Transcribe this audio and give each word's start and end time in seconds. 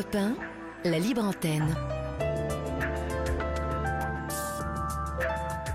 Europe 0.00 0.14
1, 0.14 0.34
la 0.84 0.98
libre 0.98 1.22
antenne. 1.22 1.76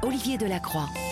Olivier 0.02 0.40
Delacroix. 0.40 1.05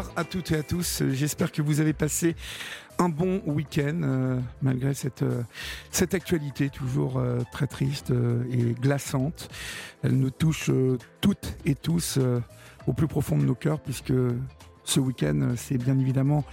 Bonsoir 0.00 0.18
à 0.18 0.24
toutes 0.24 0.50
et 0.52 0.56
à 0.56 0.62
tous. 0.62 1.02
J'espère 1.10 1.52
que 1.52 1.60
vous 1.60 1.80
avez 1.80 1.92
passé 1.92 2.34
un 2.98 3.10
bon 3.10 3.42
week-end 3.44 4.00
euh, 4.02 4.40
malgré 4.62 4.94
cette, 4.94 5.20
euh, 5.22 5.42
cette 5.90 6.14
actualité 6.14 6.70
toujours 6.70 7.18
euh, 7.18 7.40
très 7.52 7.66
triste 7.66 8.10
et 8.50 8.72
glaçante. 8.80 9.50
Elle 10.02 10.16
nous 10.16 10.30
touche 10.30 10.70
toutes 11.20 11.54
et 11.66 11.74
tous 11.74 12.18
au 12.86 12.94
plus 12.94 13.08
profond 13.08 13.36
de 13.36 13.44
nos 13.44 13.54
cœurs 13.54 13.78
puisque 13.78 14.14
ce 14.84 15.00
week-end, 15.00 15.52
c'est 15.56 15.76
bien 15.76 15.98
évidemment 15.98 16.44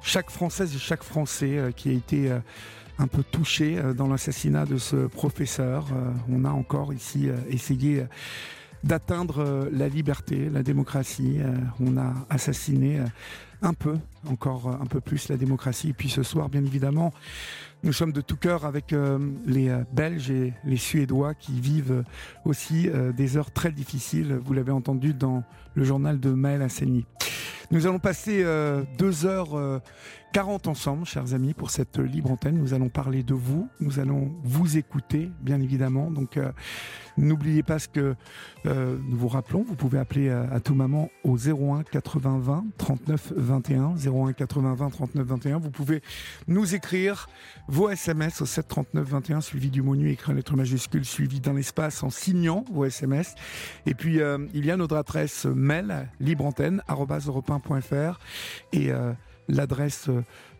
chaque 0.00 0.30
Française 0.30 0.72
et 0.72 0.78
chaque 0.78 1.02
Français 1.02 1.72
qui 1.74 1.88
a 1.88 1.92
été 1.92 2.30
un 3.00 3.06
peu 3.08 3.24
touché 3.24 3.82
dans 3.96 4.06
l'assassinat 4.06 4.64
de 4.64 4.78
ce 4.78 5.08
professeur. 5.08 5.86
on 6.30 6.44
a 6.44 6.50
encore 6.50 6.94
ici 6.94 7.30
essayé 7.48 8.06
d'atteindre 8.84 9.38
euh, 9.38 9.68
la 9.72 9.88
liberté, 9.88 10.48
la 10.50 10.62
démocratie. 10.62 11.38
Euh, 11.40 11.54
on 11.80 11.96
a 11.96 12.14
assassiné 12.30 13.00
euh, 13.00 13.04
un 13.62 13.74
peu, 13.74 13.96
encore 14.28 14.68
un 14.68 14.86
peu 14.86 15.00
plus 15.00 15.28
la 15.28 15.36
démocratie. 15.36 15.90
Et 15.90 15.92
puis 15.92 16.08
ce 16.08 16.22
soir, 16.22 16.48
bien 16.48 16.64
évidemment, 16.64 17.12
nous 17.82 17.92
sommes 17.92 18.12
de 18.12 18.20
tout 18.20 18.36
cœur 18.36 18.64
avec 18.64 18.94
les 19.46 19.74
Belges 19.92 20.30
et 20.30 20.52
les 20.64 20.76
Suédois 20.76 21.34
qui 21.34 21.58
vivent 21.58 22.04
aussi 22.44 22.88
des 23.16 23.36
heures 23.36 23.50
très 23.50 23.72
difficiles. 23.72 24.38
Vous 24.44 24.52
l'avez 24.52 24.72
entendu 24.72 25.14
dans 25.14 25.42
le 25.74 25.84
journal 25.84 26.20
de 26.20 26.30
Maël 26.30 26.60
Asseni. 26.62 27.06
Nous 27.70 27.86
allons 27.86 27.98
passer 27.98 28.44
deux 28.98 29.24
heures 29.24 29.80
40 30.32 30.66
ensemble, 30.66 31.06
chers 31.06 31.32
amis, 31.32 31.54
pour 31.54 31.70
cette 31.70 31.98
libre 31.98 32.30
antenne. 32.30 32.58
Nous 32.58 32.74
allons 32.74 32.88
parler 32.90 33.22
de 33.22 33.32
vous, 33.32 33.68
nous 33.80 34.00
allons 34.00 34.32
vous 34.44 34.76
écouter, 34.76 35.30
bien 35.40 35.60
évidemment. 35.60 36.10
Donc, 36.10 36.36
euh, 36.36 36.52
n'oubliez 37.16 37.62
pas 37.62 37.78
ce 37.78 37.88
que 37.88 38.14
euh, 38.66 38.98
nous 39.08 39.16
vous 39.16 39.28
rappelons. 39.28 39.62
Vous 39.62 39.76
pouvez 39.76 39.98
appeler 39.98 40.28
à, 40.30 40.60
tout 40.60 40.74
moment 40.74 41.08
au 41.24 41.38
01 41.38 41.84
80 41.84 42.38
20 42.38 42.64
39 42.76 43.32
21. 43.34 43.94
01 43.96 44.32
80 44.34 44.74
20 44.74 44.90
39 44.90 45.26
21. 45.26 45.58
Vous 45.58 45.70
pouvez 45.70 46.02
nous 46.48 46.74
écrire 46.74 47.28
vos 47.68 47.88
SMS 47.88 48.42
au 48.42 48.46
7 48.46 48.68
39 48.68 49.08
21, 49.08 49.40
suivi 49.40 49.70
du 49.70 49.80
mot 49.80 49.96
nu, 49.96 50.10
écrit 50.10 50.32
en 50.32 50.34
lettres 50.34 50.56
majuscules, 50.56 51.06
suivi 51.06 51.40
d'un 51.40 51.56
espace 51.56 52.02
en 52.02 52.10
signant 52.10 52.64
vos 52.70 52.84
SMS. 52.84 53.34
Et 53.86 53.94
puis, 53.94 54.20
euh, 54.20 54.38
il 54.52 54.66
y 54.66 54.70
a 54.70 54.76
notre 54.76 54.96
adresse 54.96 55.46
mail, 55.46 56.10
libreantenne.fr. 56.20 58.18
Et 58.72 58.92
l'adresse 59.48 60.08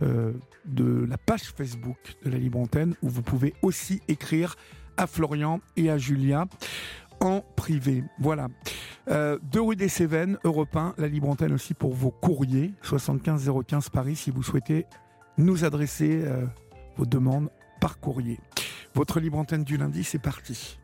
euh, 0.03 0.33
de 0.65 1.07
la 1.09 1.19
page 1.19 1.53
Facebook 1.57 1.99
de 2.25 2.31
la 2.31 2.39
Libre 2.39 2.59
Antenne 2.59 2.95
où 3.03 3.09
vous 3.09 3.23
pouvez 3.23 3.55
aussi 3.63 4.01
écrire 4.09 4.57
à 4.97 5.07
Florian 5.07 5.61
et 5.77 5.91
à 5.91 5.99
Julia 5.99 6.47
en 7.21 7.43
privé. 7.57 8.05
Voilà. 8.19 8.49
Euh, 9.09 9.39
deux 9.43 9.63
rue 9.63 9.77
des 9.77 9.89
Cévennes, 9.89 10.39
Europe 10.45 10.75
1, 10.77 10.95
la 10.99 11.09
Libre 11.09 11.29
Antenne 11.29 11.53
aussi 11.53 11.75
pour 11.75 11.95
vos 11.95 12.11
courriers, 12.11 12.73
75 12.83 13.51
015 13.67 13.89
Paris 13.91 14.17
si 14.17 14.31
vous 14.31 14.43
souhaitez 14.43 14.87
nous 15.39 15.65
adresser 15.65 16.23
euh, 16.25 16.47
vos 16.97 17.07
demandes 17.07 17.51
par 17.81 18.01
courrier. 18.01 18.39
Votre 18.95 19.21
Libre 19.21 19.39
Antenne 19.39 19.65
du 19.65 19.77
lundi, 19.77 20.03
c'est 20.03 20.19
parti. 20.19 20.79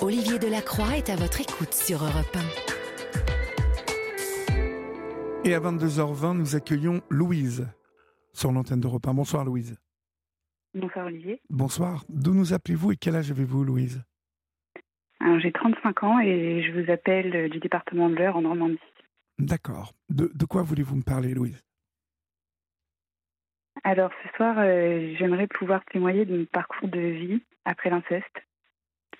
Olivier 0.00 0.38
Delacroix 0.38 0.96
est 0.96 1.10
à 1.10 1.16
votre 1.16 1.40
écoute 1.40 1.74
sur 1.74 2.02
Europe 2.02 2.36
1. 2.68 2.71
Et 5.44 5.54
à 5.54 5.60
22h20, 5.60 6.36
nous 6.36 6.54
accueillons 6.54 7.02
Louise 7.10 7.66
sur 8.32 8.52
l'antenne 8.52 8.80
de 8.80 8.86
repas. 8.86 9.12
Bonsoir 9.12 9.44
Louise. 9.44 9.76
Bonsoir 10.72 11.06
Olivier. 11.06 11.40
Bonsoir. 11.50 12.04
D'où 12.08 12.32
nous 12.32 12.52
appelez-vous 12.52 12.92
et 12.92 12.96
quel 12.96 13.16
âge 13.16 13.32
avez-vous 13.32 13.64
Louise? 13.64 14.04
Alors 15.18 15.40
j'ai 15.40 15.50
35 15.50 16.02
ans 16.04 16.20
et 16.20 16.62
je 16.62 16.72
vous 16.80 16.88
appelle 16.92 17.50
du 17.50 17.58
département 17.58 18.08
de 18.08 18.14
l'Eure 18.14 18.36
en 18.36 18.42
Normandie. 18.42 18.78
D'accord. 19.40 19.94
De, 20.10 20.30
quoi 20.44 20.62
voulez-vous 20.62 20.94
me 20.94 21.02
parler 21.02 21.34
Louise? 21.34 21.60
Alors 23.82 24.12
ce 24.22 24.36
soir, 24.36 24.54
euh, 24.58 25.12
j'aimerais 25.18 25.48
pouvoir 25.48 25.84
témoigner 25.86 26.24
de 26.24 26.38
mon 26.38 26.44
parcours 26.44 26.88
de 26.88 27.00
vie 27.00 27.42
après 27.64 27.90
l'inceste 27.90 28.46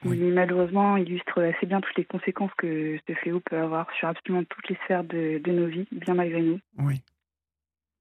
qui 0.02 0.08
malheureusement 0.08 0.96
illustre 0.96 1.42
assez 1.42 1.66
bien 1.66 1.80
toutes 1.80 1.96
les 1.96 2.04
conséquences 2.04 2.52
que 2.56 2.98
ce 3.06 3.14
fléau 3.14 3.40
peut 3.40 3.58
avoir 3.58 3.90
sur 3.92 4.08
absolument 4.08 4.44
toutes 4.44 4.68
les 4.68 4.76
sphères 4.84 5.04
de, 5.04 5.40
nos 5.46 5.66
vies, 5.66 5.86
bien 5.92 6.14
malgré 6.14 6.42
nous. 6.42 6.60
Oui. 6.78 7.02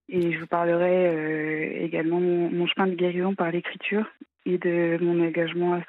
Et 0.10 0.34
je 0.34 0.40
vous 0.40 0.48
parlerai 0.48 1.08
euh, 1.08 1.86
également 1.86 2.20
mon, 2.20 2.50
mon, 2.52 2.68
chemin 2.68 2.88
de 2.88 2.96
guérison 2.96 3.34
par 3.34 3.52
l'écriture 3.52 4.06
et 4.46 4.58
de 4.58 4.98
mon 5.00 5.26
engagement 5.26 5.80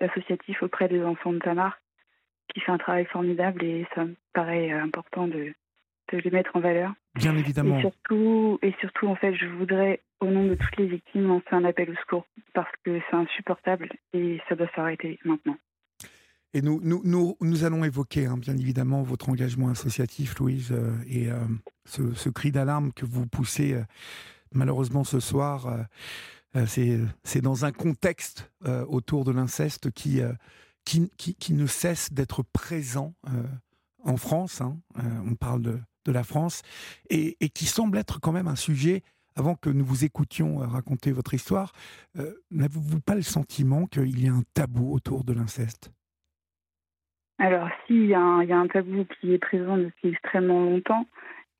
associatif 0.00 0.62
auprès 0.62 0.88
des 0.88 1.02
enfants 1.04 1.32
de 1.32 1.38
Tamar, 1.38 1.78
qui 2.48 2.60
fait 2.60 2.72
un 2.72 2.78
travail 2.78 3.04
formidable 3.04 3.62
et 3.62 3.86
ça 3.94 4.04
me 4.04 4.16
paraît 4.32 4.72
important 4.72 5.28
de, 5.28 5.54
de 6.12 6.18
les 6.18 6.30
mettre 6.30 6.56
en 6.56 6.60
valeur. 6.60 6.92
Bien 7.14 7.36
évidemment. 7.36 7.78
Et 7.78 7.80
surtout, 7.80 8.58
et 8.62 8.74
surtout, 8.80 9.06
en 9.06 9.16
fait, 9.16 9.34
je 9.34 9.46
voudrais, 9.46 10.00
au 10.22 10.30
nom 10.30 10.46
de 10.46 10.54
toutes 10.54 10.76
les 10.76 10.86
victimes, 10.86 11.26
lancer 11.26 11.48
un 11.50 11.64
appel 11.64 11.90
au 11.90 11.96
secours 11.96 12.26
parce 12.54 12.70
que 12.84 13.00
c'est 13.10 13.16
insupportable 13.16 13.90
et 14.12 14.40
ça 14.48 14.54
doit 14.54 14.68
s'arrêter 14.74 15.18
maintenant. 15.24 15.56
Et 16.54 16.60
nous, 16.60 16.80
nous, 16.82 17.02
nous, 17.40 17.64
allons 17.64 17.82
évoquer, 17.82 18.26
hein, 18.26 18.36
bien 18.36 18.56
évidemment, 18.56 19.02
votre 19.02 19.30
engagement 19.30 19.70
associatif, 19.70 20.38
Louise, 20.38 20.70
euh, 20.72 20.92
et 21.06 21.30
euh, 21.30 21.38
ce, 21.86 22.28
cri 22.28 22.52
d'alarme 22.52 22.92
que 22.92 23.06
vous 23.06 23.26
poussez 23.26 23.72
euh, 23.72 23.82
malheureusement 24.52 25.02
ce 25.02 25.18
soir. 25.18 25.86
c'est 26.66 27.40
dans 27.40 27.64
un 27.64 27.72
contexte 27.72 28.52
autour 28.86 29.24
de 29.24 29.32
l'inceste 29.32 29.90
qui, 29.90 30.20
qui, 30.84 31.10
qui, 31.16 31.34
qui, 31.34 31.54
ne 31.54 31.66
cesse 31.66 32.12
d'être 32.12 32.42
présent 32.42 33.14
en 34.04 34.18
France. 34.18 34.60
Hein. 34.60 34.76
on 35.26 35.34
parle 35.34 35.62
de, 35.62 35.78
de 36.04 36.12
la 36.12 36.24
France, 36.24 36.62
et, 37.08 37.36
qui 37.50 37.66
semble 37.66 37.98
être 37.98 38.20
quand 38.20 38.32
même 38.32 38.48
un 38.48 38.56
sujet, 38.56 39.02
avant 39.36 39.54
que 39.54 39.70
nous 39.70 39.84
vous 39.84 40.04
écoutions 40.04 40.62
euh, 40.62 40.66
raconter 40.66 41.12
votre 41.12 41.34
histoire, 41.34 41.72
euh, 42.18 42.32
n'avez-vous 42.50 43.00
pas 43.00 43.14
le 43.14 43.22
sentiment 43.22 43.86
qu'il 43.86 44.22
y 44.22 44.28
a 44.28 44.32
un 44.32 44.42
tabou 44.54 44.94
autour 44.94 45.24
de 45.24 45.32
l'inceste? 45.32 45.92
Alors, 47.38 47.68
si, 47.86 47.94
il 47.94 48.06
y, 48.06 48.14
a 48.14 48.20
un, 48.20 48.66
tabou 48.68 49.04
qui 49.04 49.32
est 49.32 49.38
présent 49.38 49.76
depuis 49.76 50.10
extrêmement 50.10 50.62
longtemps. 50.62 51.06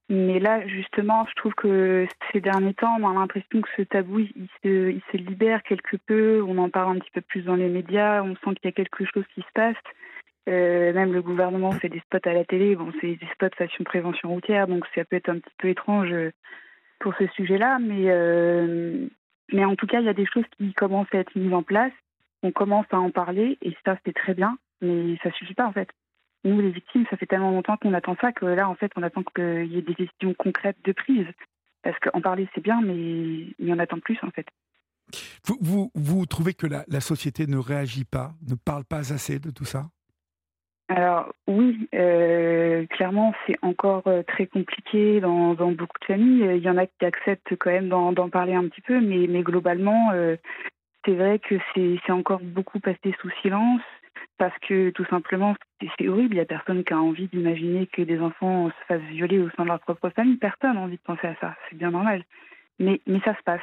Mais 0.09 0.39
là, 0.39 0.65
justement, 0.69 1.27
je 1.29 1.35
trouve 1.35 1.55
que 1.55 2.07
ces 2.31 2.41
derniers 2.41 2.75
temps, 2.75 2.97
on 3.01 3.11
a 3.11 3.15
l'impression 3.15 3.61
que 3.63 3.69
ce 3.77 3.83
tabou, 3.83 4.21
il 4.21 4.49
se, 4.63 5.17
libère 5.17 5.63
quelque 5.63 5.97
peu. 5.97 6.43
On 6.47 6.59
en 6.59 6.69
parle 6.69 6.97
un 6.97 7.01
petit 7.01 7.11
peu 7.13 7.21
plus 7.21 7.43
dans 7.43 7.57
les 7.57 7.69
médias. 7.69 8.23
On 8.23 8.35
sent 8.37 8.55
qu'il 8.57 8.67
y 8.67 8.69
a 8.69 8.73
quelque 8.73 9.05
chose 9.07 9.25
qui 9.35 9.41
se 9.41 9.53
passe. 9.55 9.77
Euh, 10.49 10.93
même 10.93 11.13
le 11.13 11.23
gouvernement 11.23 11.73
fait 11.73 11.89
des 11.89 12.01
spots 12.01 12.29
à 12.29 12.33
la 12.33 12.45
télé. 12.45 12.77
Bon, 12.77 12.93
c'est 13.01 13.17
des 13.17 13.29
spots 13.33 13.57
façon 13.57 13.85
prévention 13.85 14.29
routière, 14.29 14.67
donc 14.67 14.85
ça 14.95 15.05
peut 15.05 15.17
être 15.17 15.31
un 15.31 15.39
petit 15.39 15.55
peu 15.59 15.69
étrange 15.69 16.13
pour 17.03 17.15
ce 17.19 17.27
sujet-là. 17.37 17.79
Mais, 17.79 18.05
euh, 18.07 19.07
mais 19.53 19.65
en 19.65 19.77
tout 19.77 19.87
cas, 19.87 20.01
il 20.01 20.07
y 20.07 20.11
a 20.11 20.15
des 20.15 20.27
choses 20.27 20.45
qui 20.57 20.73
commencent 20.73 21.13
à 21.13 21.19
être 21.19 21.37
mises 21.37 21.53
en 21.53 21.63
place. 21.63 21.93
On 22.43 22.53
commence 22.53 22.87
à 22.91 22.99
en 22.99 23.11
parler 23.11 23.59
et 23.61 23.77
ça, 23.85 23.99
c'est 24.07 24.15
très 24.15 24.35
bien. 24.35 24.57
Mais 24.81 25.19
ça 25.23 25.31
suffit 25.33 25.55
pas, 25.55 25.67
en 25.67 25.73
fait. 25.73 25.91
Nous, 26.45 26.61
les 26.61 26.71
victimes, 26.71 27.05
ça 27.11 27.17
fait 27.17 27.27
tellement 27.27 27.53
longtemps 27.53 27.77
qu'on 27.77 27.93
attend 27.93 28.17
ça 28.21 28.33
que 28.33 28.47
là, 28.47 28.69
en 28.69 28.75
fait, 28.75 28.91
on 28.97 29.03
attend 29.03 29.23
qu'il 29.23 29.73
y 29.73 29.79
ait 29.79 29.83
des 29.83 29.95
décisions 29.95 30.35
concrètes 30.37 30.79
de 30.85 30.93
prise. 30.93 31.27
Parce 31.83 31.99
qu'en 31.99 32.21
parler, 32.21 32.49
c'est 32.55 32.63
bien, 32.63 32.81
mais, 32.81 33.47
mais 33.59 33.73
on 33.73 33.79
attend 33.79 34.01
plus, 34.01 34.19
en 34.23 34.31
fait. 34.31 34.47
Vous, 35.61 35.91
vous, 35.95 36.27
trouvez 36.27 36.55
que 36.55 36.67
la 36.67 37.01
société 37.01 37.47
ne 37.47 37.59
réagit 37.59 38.05
pas, 38.05 38.33
ne 38.49 38.55
parle 38.55 38.85
pas 38.85 39.13
assez 39.13 39.39
de 39.39 39.51
tout 39.51 39.65
ça? 39.65 39.91
Alors 40.95 41.33
oui, 41.47 41.89
euh, 41.95 42.85
clairement, 42.87 43.33
c'est 43.47 43.57
encore 43.63 44.07
euh, 44.07 44.23
très 44.23 44.47
compliqué 44.47 45.21
dans, 45.21 45.55
beaucoup 45.55 45.99
de 46.01 46.05
familles. 46.05 46.57
Il 46.57 46.63
y 46.63 46.69
en 46.69 46.77
a 46.77 46.87
qui 46.87 47.05
acceptent 47.07 47.57
quand 47.57 47.71
même 47.71 47.89
d'en 47.89 48.29
parler 48.29 48.53
un 48.53 48.69
petit 48.69 48.83
peu, 48.83 49.01
mais, 49.01 49.27
globalement, 49.43 50.11
euh, 50.13 50.37
c'est 51.07 51.15
vrai 51.15 51.39
que 51.39 51.55
c'est 51.75 52.13
encore 52.13 52.41
beaucoup 52.41 52.79
passé 52.79 53.15
sous 53.21 53.31
silence 53.41 53.81
parce 54.37 54.57
que 54.59 54.91
tout 54.91 55.07
simplement, 55.07 55.55
c'est 55.81 56.09
horrible. 56.09 56.35
Il 56.35 56.39
n'y 56.39 56.41
a 56.41 56.45
personne 56.45 56.85
qui 56.85 56.93
a 56.93 56.99
envie 56.99 57.29
d'imaginer 57.29 57.87
que 57.87 58.03
des 58.03 58.21
enfants 58.21 58.69
se 58.69 58.85
fassent 58.87 59.11
violer 59.11 59.39
au 59.39 59.49
sein 59.51 59.63
de 59.63 59.69
leur 59.69 59.81
propre 59.81 60.11
famille. 60.11 60.37
Personne 60.37 60.75
n'a 60.75 60.81
envie 60.81 60.97
de 60.97 61.03
penser 61.03 61.27
à 61.27 61.37
ça. 61.41 61.55
C'est 61.71 61.77
bien 61.77 61.91
normal. 61.91 62.23
Mais, 62.79 63.01
ça 63.25 63.35
se 63.35 63.43
passe. 63.45 63.61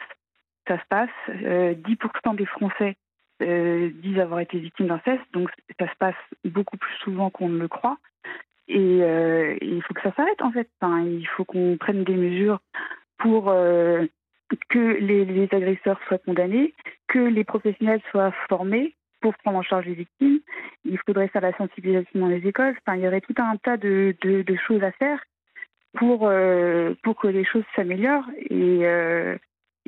ça 0.67 0.79
se 0.79 0.85
passe. 0.89 1.09
10% 1.27 2.35
des 2.35 2.45
Français 2.47 2.95
disent 3.39 4.19
avoir 4.19 4.39
été 4.41 4.59
victimes 4.59 4.87
d'inceste, 4.87 5.23
donc 5.33 5.49
ça 5.79 5.87
se 5.87 5.95
passe 5.97 6.15
beaucoup 6.45 6.77
plus 6.77 6.95
souvent 7.03 7.29
qu'on 7.29 7.49
ne 7.49 7.59
le 7.59 7.67
croit. 7.67 7.97
Et, 8.67 8.99
il 9.61 9.81
faut 9.83 9.93
que 9.93 10.01
ça 10.01 10.13
s'arrête 10.13 10.41
en 10.41 10.51
fait. 10.51 10.69
il 10.83 11.27
faut 11.35 11.45
qu'on 11.45 11.77
prenne 11.77 12.03
des 12.03 12.15
mesures 12.15 12.59
pour 13.17 13.51
que 14.69 14.97
les, 14.99 15.47
agresseurs 15.51 15.99
soient 16.07 16.17
condamnés, 16.17 16.73
que 17.07 17.19
les 17.19 17.43
professionnels 17.43 18.01
soient 18.11 18.33
formés 18.47 18.95
pour 19.21 19.33
prendre 19.35 19.57
en 19.57 19.63
charge 19.63 19.85
les 19.85 19.93
victimes. 19.93 20.39
Il 20.85 20.97
faudrait 21.05 21.27
faire 21.27 21.41
la 21.41 21.55
sensibilisation 21.57 22.19
dans 22.19 22.27
les 22.27 22.45
écoles. 22.47 22.75
Il 22.95 23.01
y 23.01 23.07
aurait 23.07 23.21
tout 23.21 23.35
un 23.37 23.57
tas 23.57 23.77
de, 23.77 24.15
choses 24.67 24.83
à 24.83 24.91
faire 24.93 25.19
pour, 25.97 26.27
euh, 26.27 26.93
pour 27.03 27.15
que 27.19 27.27
les 27.27 27.45
choses 27.45 27.63
s'améliorent. 27.75 28.29
Euh, 28.51 29.37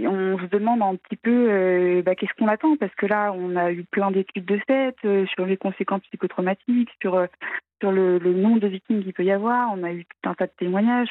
on 0.08 0.38
se 0.40 0.46
demande 0.46 0.82
un 0.82 0.96
petit 0.96 1.16
peu 1.16 1.48
euh, 1.50 2.02
bah, 2.02 2.16
qu'est-ce 2.16 2.34
qu'on 2.38 2.48
attend, 2.48 2.76
parce 2.78 2.94
que 2.96 3.06
là, 3.06 3.34
on 3.34 3.56
a 3.56 3.72
eu 3.72 3.84
plein 3.84 4.12
d'études 4.12 4.46
de 4.46 4.60
fait 4.68 4.96
euh, 5.06 5.26
sur 5.28 5.46
les 5.46 5.58
conséquences 5.58 6.02
psychotraumatiques, 6.04 6.90
sur, 7.02 7.16
euh, 7.16 7.28
sur 7.82 7.92
le, 7.92 8.20
nombre 8.20 8.60
de 8.60 8.68
victimes 8.68 9.04
qu'il 9.04 9.14
peut 9.14 9.24
y 9.24 9.32
avoir. 9.32 9.72
On 9.74 9.84
a 9.84 9.92
eu 9.92 10.06
tout 10.06 10.30
un 10.30 10.34
tas 10.34 10.48
de 10.48 10.54
témoignages. 10.58 11.10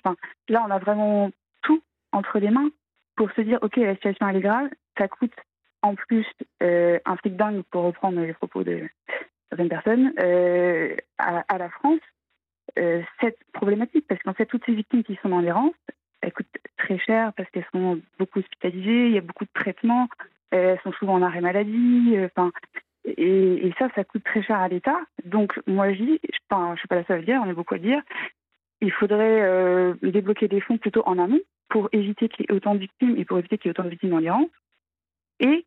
Là, 0.49 0.65
on 0.67 0.71
a 0.71 0.79
vraiment 0.79 1.31
tout 1.63 1.83
entre 2.13 2.39
les 2.39 2.51
mains 2.51 2.71
pour 3.17 3.31
se 3.33 3.41
dire, 3.41 3.59
OK, 3.63 3.77
la 3.77 3.95
situation, 3.95 4.29
elle 4.29 4.37
est 4.37 4.41
grave, 4.41 4.69
ça 4.97 5.09
coûte 5.09 5.35
en 5.83 5.95
plus 5.95 6.27
un 6.61 7.17
fric 7.17 7.37
dingue, 7.37 7.63
pour 7.71 7.85
reprendre 7.85 8.21
les 8.21 8.35
propos 8.35 8.65
de 8.65 8.83
certaines 9.49 9.69
personnes, 9.69 10.13
à, 11.19 11.59
la 11.59 11.69
France, 11.71 12.01
cette 13.21 13.39
problématique. 13.53 14.07
Parce 14.09 14.23
qu'en 14.23 14.35
fait, 14.35 14.47
toutes 14.47 14.65
ces 14.67 14.75
victimes 14.75 15.03
qui 15.03 15.19
sont 15.23 15.33
en 15.33 15.43
errance, 15.43 15.75
elles 16.21 16.33
coûtent 16.33 16.47
très 16.77 16.99
cher 16.99 17.33
parce 17.35 17.49
qu'elles 17.51 17.67
sont 17.73 18.01
beaucoup 18.19 18.41
hospitalisées, 18.41 19.07
il 19.07 19.13
y 19.13 19.19
a 19.19 19.23
beaucoup 19.23 19.45
de 19.45 19.51
traitements, 19.55 20.09
elles 20.51 20.81
sont 20.83 20.93
souvent 20.93 21.15
en 21.15 21.23
arrêt 21.23 21.41
maladie. 21.41 22.17
Enfin, 22.25 22.53
et, 23.05 23.67
et, 23.67 23.75
ça, 23.79 23.89
ça 23.95 24.05
coûte 24.05 24.25
très 24.25 24.43
cher 24.43 24.59
à 24.59 24.69
l'État. 24.69 25.01
Donc, 25.25 25.59
moi, 25.67 25.93
je 25.93 26.03
dis, 26.03 26.21
je 26.23 26.57
ne 26.57 26.77
suis 26.77 26.89
pas 26.89 26.97
la 26.97 27.05
seule 27.05 27.17
à 27.17 27.21
le 27.21 27.27
dire, 27.27 27.43
on 27.45 27.51
est 27.51 27.55
beaucoup 27.55 27.75
à 27.75 27.79
le 27.79 27.83
dire, 27.83 28.03
il 28.81 28.93
faudrait 28.93 29.43
euh, 29.43 29.95
débloquer 30.03 30.49
des 30.49 30.61
fonds 30.61 30.79
plutôt 30.79 31.03
en 31.07 31.19
amont 31.19 31.41
pour 31.69 31.89
éviter 31.93 32.29
qu'il 32.29 32.47
y 32.47 32.53
ait 32.53 32.57
autant 32.57 32.75
de 32.75 32.81
victimes 32.81 33.17
et 33.17 33.25
pour 33.25 33.39
éviter 33.39 33.59
qu'il 33.59 33.69
y 33.69 33.71
ait 33.71 33.79
autant 33.79 33.85
de 33.85 33.91
victimes 33.91 34.15
en 34.15 34.21
Iran. 34.21 34.49
Et 35.39 35.67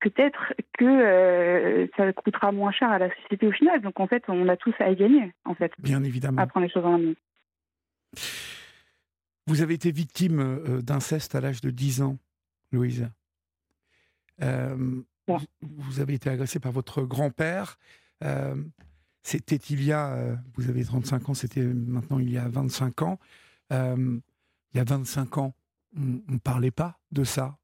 peut-être 0.00 0.54
que 0.78 0.84
euh, 0.84 1.86
ça 1.96 2.12
coûtera 2.12 2.52
moins 2.52 2.72
cher 2.72 2.90
à 2.90 2.98
la 2.98 3.14
société 3.16 3.46
au 3.46 3.52
final. 3.52 3.80
Donc 3.80 3.98
en 4.00 4.06
fait, 4.06 4.22
on 4.28 4.48
a 4.48 4.56
tous 4.56 4.74
à 4.78 4.90
y 4.90 4.96
gagner, 4.96 5.32
en 5.44 5.54
fait. 5.54 5.72
Bien 5.78 6.02
évidemment. 6.04 6.40
À 6.40 6.46
prendre 6.46 6.66
les 6.66 6.72
choses 6.72 6.84
en 6.84 6.98
main. 6.98 7.14
Vous 9.46 9.62
avez 9.62 9.74
été 9.74 9.92
victime 9.92 10.40
euh, 10.40 10.82
d'inceste 10.82 11.34
à 11.34 11.40
l'âge 11.40 11.60
de 11.60 11.70
10 11.70 12.02
ans, 12.02 12.18
Louise. 12.72 13.08
Euh, 14.42 15.02
ouais. 15.28 15.38
Vous 15.62 16.00
avez 16.00 16.14
été 16.14 16.28
agressée 16.30 16.58
par 16.58 16.72
votre 16.72 17.02
grand-père. 17.02 17.78
Euh, 18.24 18.56
c'était 19.22 19.56
il 19.56 19.82
y 19.82 19.92
a, 19.92 20.12
euh, 20.12 20.36
vous 20.54 20.68
avez 20.68 20.84
35 20.84 21.28
ans, 21.28 21.34
c'était 21.34 21.62
maintenant 21.62 22.18
il 22.18 22.30
y 22.30 22.38
a 22.38 22.48
25 22.48 23.02
ans. 23.02 23.18
il 23.70 24.20
y 24.74 24.78
a 24.78 24.84
25 24.84 25.38
ans, 25.38 25.54
on 25.96 26.32
ne 26.32 26.38
parlait 26.38 26.70
pas 26.70 26.98
de 27.12 27.24
ça. 27.24 27.58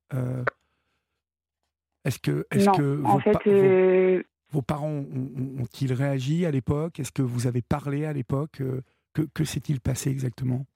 Est-ce 2.05 2.19
que, 2.19 2.47
est 2.51 2.67
non, 2.67 2.73
que 2.73 2.83
vos, 2.83 3.21
fait, 3.21 3.33
pa 3.33 3.41
euh... 3.47 4.23
vos, 4.51 4.59
vos, 4.59 4.63
parents 4.63 4.89
ont-ils 4.89 5.93
réagi 5.93 6.45
à 6.47 6.51
l'époque? 6.51 6.99
Est-ce 6.99 7.13
que 7.13 7.23
vous 7.23 7.47
avez 7.47 7.63
parlé 7.63 8.05
à 8.05 8.13
l'époque? 8.13 8.61
Que, 9.15 9.29
que 9.35 9.45
s'est-il 9.45 9.81
passé 9.81 10.11
exactement? 10.11 10.67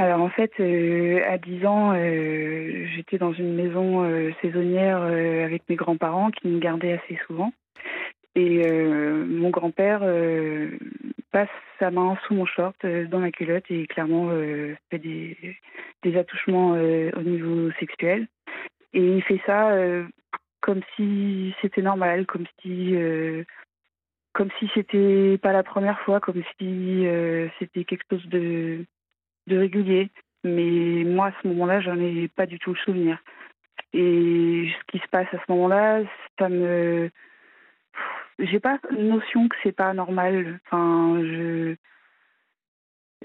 Alors 0.00 0.22
en 0.22 0.30
fait, 0.30 0.50
euh, 0.60 1.20
à 1.28 1.36
10 1.36 1.66
ans, 1.66 1.92
euh, 1.94 2.86
j'étais 2.96 3.18
dans 3.18 3.34
une 3.34 3.54
maison 3.54 4.02
euh, 4.02 4.30
saisonnière 4.40 5.02
avec 5.02 5.62
mes 5.68 5.76
grands-parents 5.76 6.30
qui 6.30 6.48
me 6.48 6.58
gardaient 6.58 6.94
assez 6.94 7.18
souvent. 7.26 7.52
Et 8.34 8.62
mon 8.72 9.50
grand-père 9.50 10.02
passe 11.32 11.48
sa 11.80 11.90
main 11.90 12.16
sous 12.24 12.34
mon 12.34 12.46
short 12.46 12.76
dans 12.86 13.18
ma 13.18 13.32
culotte 13.32 13.64
et 13.70 13.88
clairement 13.88 14.30
fait 14.88 14.98
des, 14.98 15.36
des 16.04 16.16
attouchements 16.16 16.70
au 16.70 17.22
niveau 17.22 17.72
sexuel. 17.80 18.28
Et 18.94 19.02
il 19.02 19.22
fait 19.24 19.40
ça 19.46 19.74
comme 20.60 20.80
si 20.94 21.52
c'était 21.60 21.82
normal, 21.82 22.24
comme 22.26 22.46
si 22.62 22.94
comme 24.32 24.50
si 24.60 24.70
c'était 24.74 25.36
pas 25.42 25.52
la 25.52 25.64
première 25.64 26.00
fois, 26.02 26.20
comme 26.20 26.40
si 26.60 27.06
c'était 27.58 27.84
quelque 27.84 28.04
chose 28.10 28.28
de, 28.28 28.86
de 29.50 29.58
régulier. 29.58 30.10
Mais 30.44 31.04
moi, 31.04 31.26
à 31.26 31.32
ce 31.42 31.48
moment-là, 31.48 31.80
j'en 31.80 31.98
ai 31.98 32.28
pas 32.28 32.46
du 32.46 32.58
tout 32.58 32.70
le 32.70 32.78
souvenir. 32.78 33.18
Et 33.92 34.70
ce 34.78 34.92
qui 34.92 34.98
se 34.98 35.08
passe 35.08 35.26
à 35.32 35.38
ce 35.38 35.52
moment-là, 35.52 36.02
ça 36.38 36.48
me. 36.48 37.10
J'ai 38.38 38.60
pas 38.60 38.78
notion 38.90 39.48
que 39.48 39.56
c'est 39.62 39.76
pas 39.76 39.92
normal. 39.92 40.60
Enfin, 40.66 41.20
je 41.22 41.76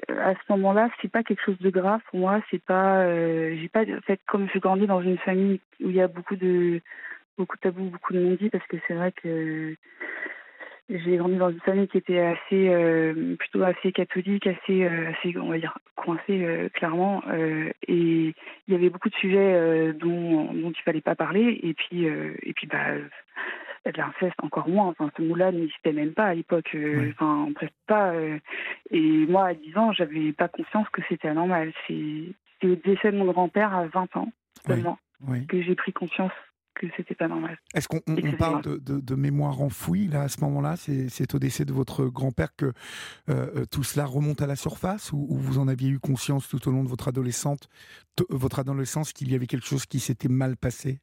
à 0.10 0.34
ce 0.34 0.52
moment-là, 0.52 0.90
c'est 1.02 1.12
pas 1.12 1.24
quelque 1.24 1.44
chose 1.44 1.60
de 1.60 1.70
grave 1.70 2.02
pour 2.10 2.20
moi. 2.20 2.42
C'est 2.52 2.64
pas, 2.64 3.00
euh, 3.04 3.56
j'ai 3.60 3.70
pas, 3.70 3.84
en 3.84 4.02
fait, 4.02 4.20
comme 4.28 4.48
je 4.54 4.60
grandis 4.60 4.88
dans 4.88 5.02
une 5.02 5.18
famille 5.20 5.62
où 5.82 5.90
il 5.90 5.96
y 5.96 6.02
a 6.02 6.08
beaucoup 6.08 6.36
de, 6.36 6.82
beaucoup 7.38 7.56
de 7.56 7.62
tabous, 7.62 7.90
beaucoup 7.90 8.14
de 8.14 8.20
non-dits, 8.20 8.50
parce 8.50 8.66
que 8.68 8.78
c'est 8.88 8.94
vrai 8.94 9.12
que 9.12 9.76
j'ai 10.90 11.18
grandi 11.18 11.38
dans 11.38 11.50
une 11.50 11.60
famille 11.62 11.88
qui 11.88 11.98
était 11.98 12.20
assez, 12.20 12.70
euh, 12.70 13.36
plutôt 13.38 13.64
assez 13.64 13.92
catholique, 13.92 14.48
assez, 14.48 14.84
euh, 14.84 15.12
assez, 15.12 15.36
on 15.38 15.50
va 15.50 15.58
dire, 15.58 15.78
coincée 15.96 16.46
euh, 16.46 16.70
clairement. 16.70 17.24
Euh, 17.30 17.72
et 17.88 18.34
il 18.68 18.74
y 18.74 18.76
avait 18.76 18.90
beaucoup 18.90 19.10
de 19.10 19.16
sujets 19.16 19.94
dont, 19.94 20.54
dont 20.54 20.72
il 20.72 20.82
fallait 20.84 21.02
pas 21.02 21.16
parler. 21.16 21.60
Et 21.64 21.74
puis, 21.74 22.06
et 22.06 22.54
puis, 22.54 22.68
bah 22.68 22.96
de 23.92 23.98
l'inceste 23.98 24.36
encore 24.42 24.68
moins. 24.68 24.88
Enfin, 24.88 25.12
ce 25.16 25.22
mot-là 25.22 25.52
n'existait 25.52 25.94
même 25.94 26.14
pas 26.14 26.26
à 26.26 26.34
l'époque. 26.34 26.70
Euh, 26.76 27.12
enfin, 27.12 27.52
presque 27.54 27.74
pas. 27.88 28.12
Euh, 28.12 28.40
et 28.92 29.26
moi, 29.28 29.48
à 29.48 29.54
10 29.54 29.78
ans, 29.78 29.92
j'avais 29.94 30.34
pas 30.34 30.48
conscience 30.48 30.88
que 30.90 31.02
c'était 31.08 31.28
anormal. 31.28 31.72
C'est 31.88 32.36
au 32.64 32.76
décès 32.76 33.12
de 33.12 33.18
mon 33.18 33.26
grand-père 33.26 33.74
à 33.74 33.88
20 33.88 34.18
ans 34.18 34.32
seulement 34.66 34.98
oui. 35.28 35.46
que 35.46 35.62
j'ai 35.62 35.76
pris 35.76 35.94
conscience 35.94 36.32
que 36.76 36.88
c'était 36.96 37.16
pas 37.16 37.28
normal. 37.28 37.58
Est-ce 37.74 37.88
qu'on 37.88 38.02
on, 38.08 38.16
on 38.16 38.38
parle 38.38 38.62
de, 38.62 38.78
de, 38.78 39.00
de, 39.00 39.16
mémoire 39.16 39.62
enfouie 39.62 40.08
là 40.08 40.22
à 40.22 40.28
ce 40.28 40.42
moment-là? 40.42 40.76
C'est 40.78 41.34
au 41.34 41.40
décès 41.40 41.66
de 41.66 41.74
votre 41.74 42.06
grand-père 42.06 42.56
que 42.56 42.74
euh, 43.30 43.66
tout 43.72 43.84
cela 43.84 44.06
remonte 44.06 44.42
à 44.42 44.48
la 44.48 44.56
surface? 44.56 45.12
Ou, 45.12 45.26
ou, 45.30 45.38
vous 45.38 45.58
en 45.58 45.68
aviez 45.68 45.90
eu 45.90 46.00
conscience 46.00 46.48
tout 46.48 46.68
au 46.68 46.72
long 46.72 46.84
de 46.84 46.90
votre 46.90 47.08
adolescente, 47.08 47.70
votre 48.30 48.60
adolescence 48.60 49.14
qu'il 49.14 49.32
y 49.32 49.36
avait 49.36 49.48
quelque 49.48 49.66
chose 49.66 49.86
qui 49.86 50.00
s'était 50.00 50.30
mal 50.30 50.58
passé? 50.58 51.00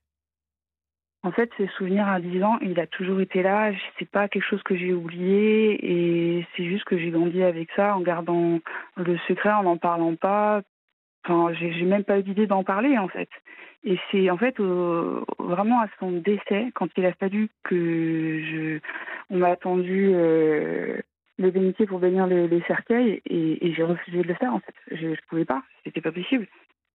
En 1.25 1.31
fait, 1.31 1.51
ce 1.57 1.67
souvenir 1.79 2.09
à 2.09 2.21
10 2.21 2.43
ans, 2.43 2.59
il 2.63 2.81
a 2.81 2.89
toujours 2.89 3.21
été 3.21 3.43
là. 3.43 3.71
C'est 3.99 4.11
pas 4.11 4.27
quelque 4.29 4.45
chose 4.45 4.63
que 4.65 4.77
j'ai 4.77 4.93
oublié 4.93 5.79
et 5.81 6.47
c'est 6.57 6.65
juste 6.65 6.85
que 6.85 6.99
j'ai 6.99 7.11
grandi 7.11 7.45
avec 7.45 7.69
ça 7.77 7.97
en 7.97 8.01
gardant 8.01 8.59
le 8.97 9.19
secret, 9.29 9.53
en 9.53 9.63
n'en 9.63 9.77
parlant 9.77 10.17
pas. 10.17 10.63
Enfin, 11.25 11.53
j'ai 11.55 11.85
même 11.85 12.05
pas 12.05 12.19
eu 12.19 12.23
l'idée 12.23 12.47
d'en 12.47 12.65
parler 12.65 12.99
en 12.99 13.09
fait. 13.09 13.29
Et 13.85 13.99
c'est 14.11 14.31
en 14.31 14.37
fait 14.37 14.59
vraiment 14.59 15.81
à 15.81 15.89
son 15.99 16.13
décès, 16.13 16.67
quand 16.75 16.89
il 16.97 17.07
a 17.07 17.13
fallu 17.15 17.49
que 17.65 18.41
je, 18.45 18.79
on 19.31 19.39
m'a 19.39 19.49
attendu 19.49 20.11
euh, 20.15 20.99
le 21.39 21.51
bénitier 21.51 21.87
pour 21.87 21.99
bénir 21.99 22.27
les, 22.27 22.49
les 22.49 22.63
cercueils 22.63 23.21
et, 23.29 23.73
j'ai 23.75 23.83
refusé 23.83 24.23
de 24.23 24.29
le 24.29 24.35
faire 24.35 24.55
en 24.55 24.61
fait. 24.61 24.75
Je, 24.91 25.15
je 25.15 25.21
pouvais 25.29 25.45
pas, 25.45 25.63
c'était 25.85 26.01
pas 26.01 26.13
possible. 26.13 26.47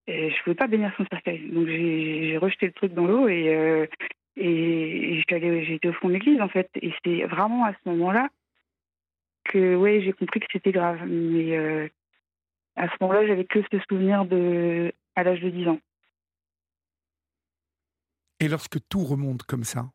Et 0.07 0.29
je 0.29 0.43
pouvais 0.43 0.55
pas 0.55 0.67
bénir 0.67 0.93
son 0.95 1.05
cercueil. 1.05 1.49
Donc 1.49 1.67
j'ai 1.67 2.37
rejeté 2.37 2.67
le 2.67 2.71
truc 2.71 2.93
dans 2.93 3.05
l'eau 3.05 3.27
et, 3.27 3.53
euh, 3.53 3.85
et 4.37 5.19
été 5.19 5.89
au 5.89 5.93
fond 5.93 6.07
de 6.07 6.13
l'église 6.13 6.41
en 6.41 6.47
fait. 6.47 6.69
Et 6.81 6.93
c'est 7.03 7.23
vraiment 7.23 7.65
à 7.65 7.73
ce 7.73 7.89
moment-là 7.89 8.29
que 9.45 9.75
ouais, 9.75 10.01
j'ai 10.01 10.13
compris 10.13 10.39
que 10.39 10.47
c'était 10.51 10.71
grave. 10.71 10.99
Mais 11.05 11.57
euh, 11.57 11.87
à 12.77 12.87
ce 12.87 12.93
moment-là, 13.01 13.25
j'avais 13.27 13.45
que 13.45 13.59
ce 13.71 13.79
souvenir 13.89 14.25
de 14.25 14.93
à 15.15 15.23
l'âge 15.23 15.41
de 15.41 15.49
10 15.49 15.67
ans. 15.67 15.79
Et 18.39 18.47
lorsque 18.47 18.77
tout 18.87 19.03
remonte 19.03 19.43
comme 19.43 19.63
ça, 19.63 19.87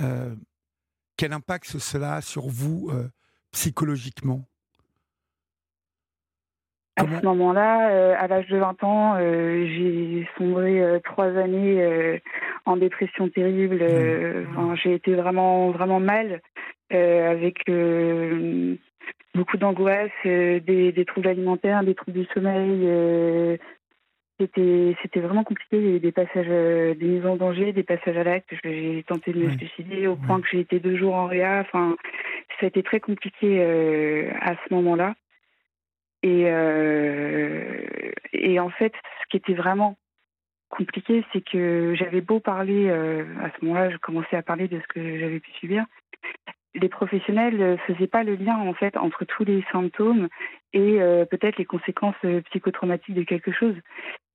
euh, 0.00 0.34
quel 1.16 1.32
impact 1.32 1.78
cela 1.78 2.14
a 2.14 2.20
sur 2.20 2.46
vous 2.46 2.88
euh, 2.92 3.08
psychologiquement? 3.50 4.44
À 6.96 7.02
ce 7.02 7.24
moment-là, 7.24 7.90
euh, 7.90 8.14
à 8.16 8.28
l'âge 8.28 8.46
de 8.46 8.56
20 8.56 8.84
ans, 8.84 9.18
j'ai 9.18 10.28
sombré 10.38 11.00
trois 11.02 11.36
années 11.36 12.20
en 12.64 12.76
dépression 12.76 13.28
terrible. 13.28 13.82
Mmh. 13.82 14.46
Enfin, 14.50 14.76
j'ai 14.76 14.94
été 14.94 15.16
vraiment, 15.16 15.72
vraiment 15.72 15.98
mal, 15.98 16.40
avec 16.90 17.64
beaucoup 19.34 19.56
d'angoisse, 19.56 20.10
des, 20.24 20.60
des, 20.60 21.04
troubles 21.04 21.28
alimentaires, 21.28 21.82
des 21.82 21.94
troubles 21.94 22.20
du 22.20 22.26
sommeil. 22.32 23.58
c'était, 24.38 24.96
c'était 25.02 25.20
vraiment 25.20 25.44
compliqué. 25.44 25.76
Il 25.76 25.84
y 25.84 25.92
a 25.92 25.96
eu 25.96 26.00
des 26.00 26.12
passages, 26.12 26.46
des 26.46 27.06
mises 27.06 27.26
en 27.26 27.36
danger, 27.36 27.72
des 27.72 27.82
passages 27.82 28.16
à 28.16 28.24
l'acte. 28.24 28.50
J'ai 28.62 29.04
tenté 29.06 29.32
de 29.32 29.40
me 29.40 29.50
suicider 29.58 30.06
au 30.06 30.16
point 30.16 30.40
que 30.40 30.48
j'ai 30.50 30.60
été 30.60 30.80
deux 30.80 30.96
jours 30.96 31.14
en 31.14 31.26
réa. 31.26 31.60
Enfin, 31.60 31.96
ça 32.60 32.66
a 32.66 32.68
été 32.68 32.82
très 32.82 33.00
compliqué 33.00 33.62
à 34.40 34.54
ce 34.54 34.74
moment-là. 34.74 35.14
Et, 36.24 36.44
euh, 36.46 37.82
et 38.32 38.58
en 38.58 38.70
fait, 38.70 38.94
ce 39.20 39.28
qui 39.28 39.36
était 39.36 39.52
vraiment 39.52 39.98
compliqué, 40.70 41.22
c'est 41.32 41.44
que 41.44 41.94
j'avais 41.96 42.22
beau 42.22 42.40
parler, 42.40 42.88
à 42.88 43.50
ce 43.50 43.64
moment-là, 43.64 43.90
je 43.90 43.98
commençais 43.98 44.36
à 44.36 44.42
parler 44.42 44.66
de 44.66 44.80
ce 44.80 44.86
que 44.88 45.18
j'avais 45.18 45.38
pu 45.38 45.50
subir. 45.52 45.84
Les 46.74 46.88
professionnels 46.88 47.56
ne 47.56 47.76
faisaient 47.76 48.08
pas 48.08 48.24
le 48.24 48.34
lien 48.34 48.56
en 48.56 48.74
fait 48.74 48.96
entre 48.96 49.24
tous 49.24 49.44
les 49.44 49.64
symptômes 49.70 50.28
et 50.72 50.98
peut-être 51.30 51.56
les 51.56 51.64
conséquences 51.64 52.16
psychotraumatiques 52.46 53.14
de 53.14 53.22
quelque 53.22 53.52
chose. 53.52 53.76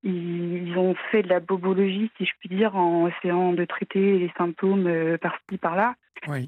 Ils, 0.03 0.77
ont 0.77 0.95
fait 1.11 1.21
de 1.21 1.27
la 1.27 1.41
bobologie, 1.41 2.09
si 2.17 2.25
je 2.25 2.31
puis 2.39 2.47
dire, 2.47 2.77
en 2.77 3.09
essayant 3.09 3.51
de 3.51 3.65
traiter 3.65 4.19
les 4.19 4.31
symptômes 4.37 5.17
par-ci 5.17 5.57
par-là. 5.57 5.95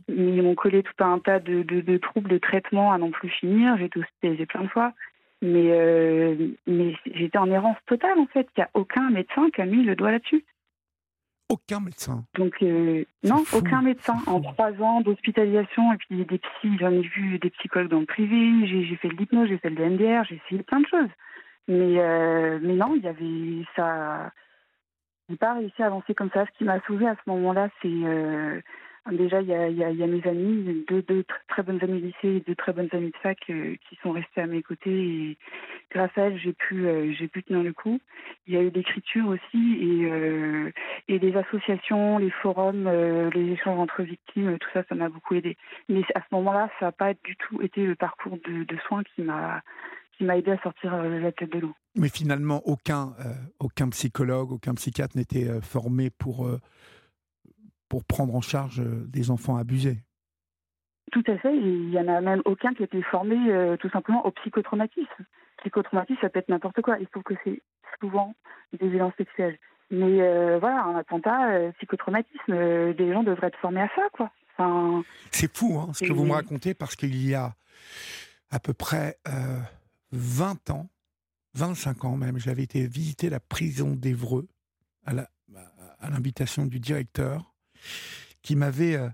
Ils 0.07 0.43
m'ont 0.43 0.55
collé 0.55 0.83
tout 0.83 1.03
un 1.03 1.19
tas 1.19 1.39
de, 1.39 1.63
de, 1.63 1.98
troubles 1.98 2.29
de 2.29 2.38
traitement 2.38 2.91
à 2.91 2.98
non 2.98 3.12
plus 3.12 3.29
finir. 3.29 3.77
J'ai 3.77 3.86
été 3.86 4.00
hospitalisée 4.00 4.45
plein 4.45 4.63
de 4.63 4.67
fois. 4.67 4.93
Mais, 5.41 5.71
euh, 5.71 6.36
mais 6.67 6.93
j'étais 7.05 7.38
en 7.38 7.50
errance 7.50 7.77
totale, 7.88 8.19
en 8.19 8.27
fait. 8.27 8.48
Il 8.55 8.60
n'y 8.60 8.63
a 8.63 8.69
aucun 8.74 9.10
médecin 9.10 9.50
qui 9.50 9.62
a 9.62 9.65
mis 9.65 9.83
le 9.83 9.95
doigt 9.95 10.12
là-dessus. 10.12 10.45
Aucun 11.51 11.81
médecin 11.81 12.24
Donc, 12.36 12.53
euh, 12.62 13.03
non, 13.24 13.43
aucun 13.53 13.81
médecin. 13.81 14.15
En 14.25 14.39
trois 14.39 14.72
ans 14.81 15.01
d'hospitalisation, 15.01 15.91
et 15.91 15.98
puis 15.98 16.25
des 16.25 16.38
psys, 16.38 16.77
j'en 16.79 16.91
ai 16.91 17.01
vu 17.01 17.39
des 17.39 17.50
psychologues 17.50 17.89
dans 17.89 18.00
le 18.00 18.05
privé, 18.05 18.65
j'ai 18.65 18.96
fait 18.96 19.10
de 19.10 19.15
l'hypnose, 19.15 19.50
j'ai 19.50 19.58
fait 19.58 19.70
de 19.70 19.84
l'NDR, 19.84 20.24
j'ai 20.29 20.41
essayé 20.46 20.63
plein 20.63 20.79
de 20.79 20.88
choses. 20.88 21.10
Mais, 21.67 22.00
euh, 22.00 22.60
mais 22.62 22.75
non, 22.75 22.96
il 22.96 23.03
y 23.03 23.08
avait 23.08 23.65
ça. 23.75 24.31
n'ai 25.27 25.36
pas 25.36 25.55
réussi 25.55 25.84
à 25.84 25.88
avancer 25.88 26.15
comme 26.15 26.29
ça. 26.34 26.46
Ce 26.46 26.58
qui 26.58 26.63
m'a 26.63 26.79
sauvé 26.88 27.05
à 27.05 27.15
ce 27.15 27.29
moment-là, 27.29 27.70
c'est 27.81 27.89
Déjà, 29.10 29.41
il 29.41 29.48
y 29.48 29.53
a, 29.53 30.08
mes 30.08 30.27
amis, 30.27 30.86
deux, 30.88 31.25
très 31.48 31.63
bonnes 31.63 31.79
amies 31.81 32.01
de 32.01 32.05
lycée 32.05 32.38
et 32.38 32.39
deux 32.41 32.53
très 32.53 32.72
bonnes 32.72 32.89
amies 32.91 33.10
de 33.10 33.17
fac 33.17 33.39
euh, 33.50 33.75
qui 33.89 33.98
sont 34.03 34.12
restées 34.12 34.41
à 34.41 34.46
mes 34.46 34.62
côtés. 34.62 34.91
Et 34.91 35.38
grâce 35.91 36.15
à 36.17 36.27
elles, 36.27 36.38
j'ai 36.38 36.53
pu, 36.53 36.86
euh, 36.86 37.12
pu 37.34 37.43
tenir 37.43 37.63
le 37.63 37.74
coup. 37.74 38.00
Il 38.46 38.53
y 38.53 38.58
a 38.58 38.62
eu 38.62 38.70
l'écriture 38.70 39.27
aussi 39.27 39.77
et, 39.81 40.05
euh, 40.05 40.72
les 41.08 41.36
associations, 41.36 42.20
les 42.20 42.29
forums, 42.29 42.88
les 43.34 43.51
échanges 43.53 43.79
entre 43.79 44.03
victimes, 44.03 44.60
tout 44.60 44.70
ça, 44.72 44.84
ça 44.88 44.93
m'a 44.93 45.10
beaucoup 45.10 45.34
aidé. 45.34 45.58
Mais 45.89 46.01
à 46.13 46.20
ce 46.20 46.27
moment-là, 46.34 46.70
ça 46.79 46.86
n'a 46.86 46.91
pas 46.91 47.13
du 47.24 47.36
tout 47.38 47.60
été 47.63 47.84
le 47.84 47.96
parcours 47.96 48.38
de, 48.48 48.77
soins 48.88 49.03
qui 49.03 49.24
m'a 49.24 49.62
qui 50.17 50.25
m'a 50.25 50.38
aidé 50.38 50.51
à 50.51 50.62
sortir 50.62 50.96
la 50.96 51.31
tête 51.31 51.51
de 51.51 51.60
l'eau. 51.60 51.74
Mais 51.96 52.10
finalement, 52.10 52.62
aucun, 52.65 53.15
aucun 53.60 53.89
psychologue, 53.89 54.51
aucun 54.51 54.75
psychiatre 54.75 55.17
n'était 55.17 55.48
formé 55.62 56.12
pour 56.12 56.48
pour 57.91 58.05
prendre 58.05 58.33
en 58.33 58.39
charge 58.39 58.79
euh, 58.79 59.03
des 59.10 59.31
enfants 59.31 59.57
abusés. 59.57 59.98
Tout 61.12 61.25
à 61.27 61.38
fait. 61.39 61.53
Il 61.53 61.89
n'y 61.89 62.00
en 62.00 62.07
a 62.07 62.21
même 62.21 62.41
aucun 62.45 62.74
qui 62.74 62.83
a 62.83 62.86
été 62.86 63.01
formé 63.01 63.36
euh, 63.50 63.75
tout 63.75 63.89
simplement 63.89 64.25
au 64.25 64.31
psychotraumatisme. 64.31 65.25
Psychotraumatisme, 65.57 66.17
ça 66.21 66.29
peut 66.29 66.39
être 66.39 66.48
n'importe 66.48 66.81
quoi. 66.81 66.98
Il 67.00 67.07
faut 67.12 67.21
que 67.21 67.33
c'est 67.43 67.62
souvent 68.00 68.33
des 68.79 68.88
violences 68.88 69.13
sexuelles. 69.17 69.60
Mais 69.89 70.21
euh, 70.21 70.57
voilà, 70.57 70.86
un 70.86 70.95
attentat, 70.95 71.74
psychotraumatisme, 71.79 72.93
des 72.93 73.12
gens 73.12 73.24
devraient 73.24 73.48
être 73.48 73.60
formés 73.60 73.81
à 73.81 73.89
ça, 73.93 74.03
quoi. 74.13 74.31
Enfin, 74.55 75.03
c'est 75.31 75.53
fou 75.53 75.77
hein, 75.77 75.91
ce 75.91 76.05
que 76.05 76.13
vous 76.13 76.24
me 76.24 76.31
racontez 76.31 76.74
parce 76.74 76.95
qu'il 76.95 77.21
y 77.27 77.36
a 77.36 77.55
à 78.51 78.60
peu 78.62 78.74
près 78.74 79.17
20 80.13 80.69
ans, 80.69 80.88
25 81.55 82.05
ans 82.05 82.15
même, 82.15 82.38
j'avais 82.38 82.63
été 82.63 82.88
visiter 82.88 83.29
la 83.29 83.41
prison 83.41 83.95
d'Evreux 83.95 84.48
à 85.05 86.10
l'invitation 86.10 86.65
du 86.65 86.79
directeur 86.79 87.50
qui 88.42 88.56
m'avait 88.56 88.96
euh, 88.96 89.10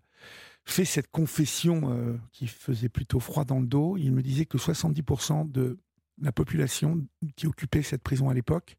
fait 0.66 0.86
cette 0.86 1.10
confession 1.12 1.92
euh, 1.92 2.18
qui 2.32 2.48
faisait 2.48 2.90
plutôt 2.90 3.20
froid 3.20 3.46
dans 3.46 3.60
le 3.60 3.68
dos. 3.68 3.98
Il 3.98 4.12
me 4.12 4.22
disait 4.22 4.46
que 4.46 4.58
70% 4.58 5.52
de 5.52 5.80
la 6.20 6.32
population 6.32 7.06
qui 7.36 7.48
occupait 7.48 7.84
cette 7.84 8.02
prison 8.02 8.30
à 8.30 8.34
l'époque, 8.34 8.78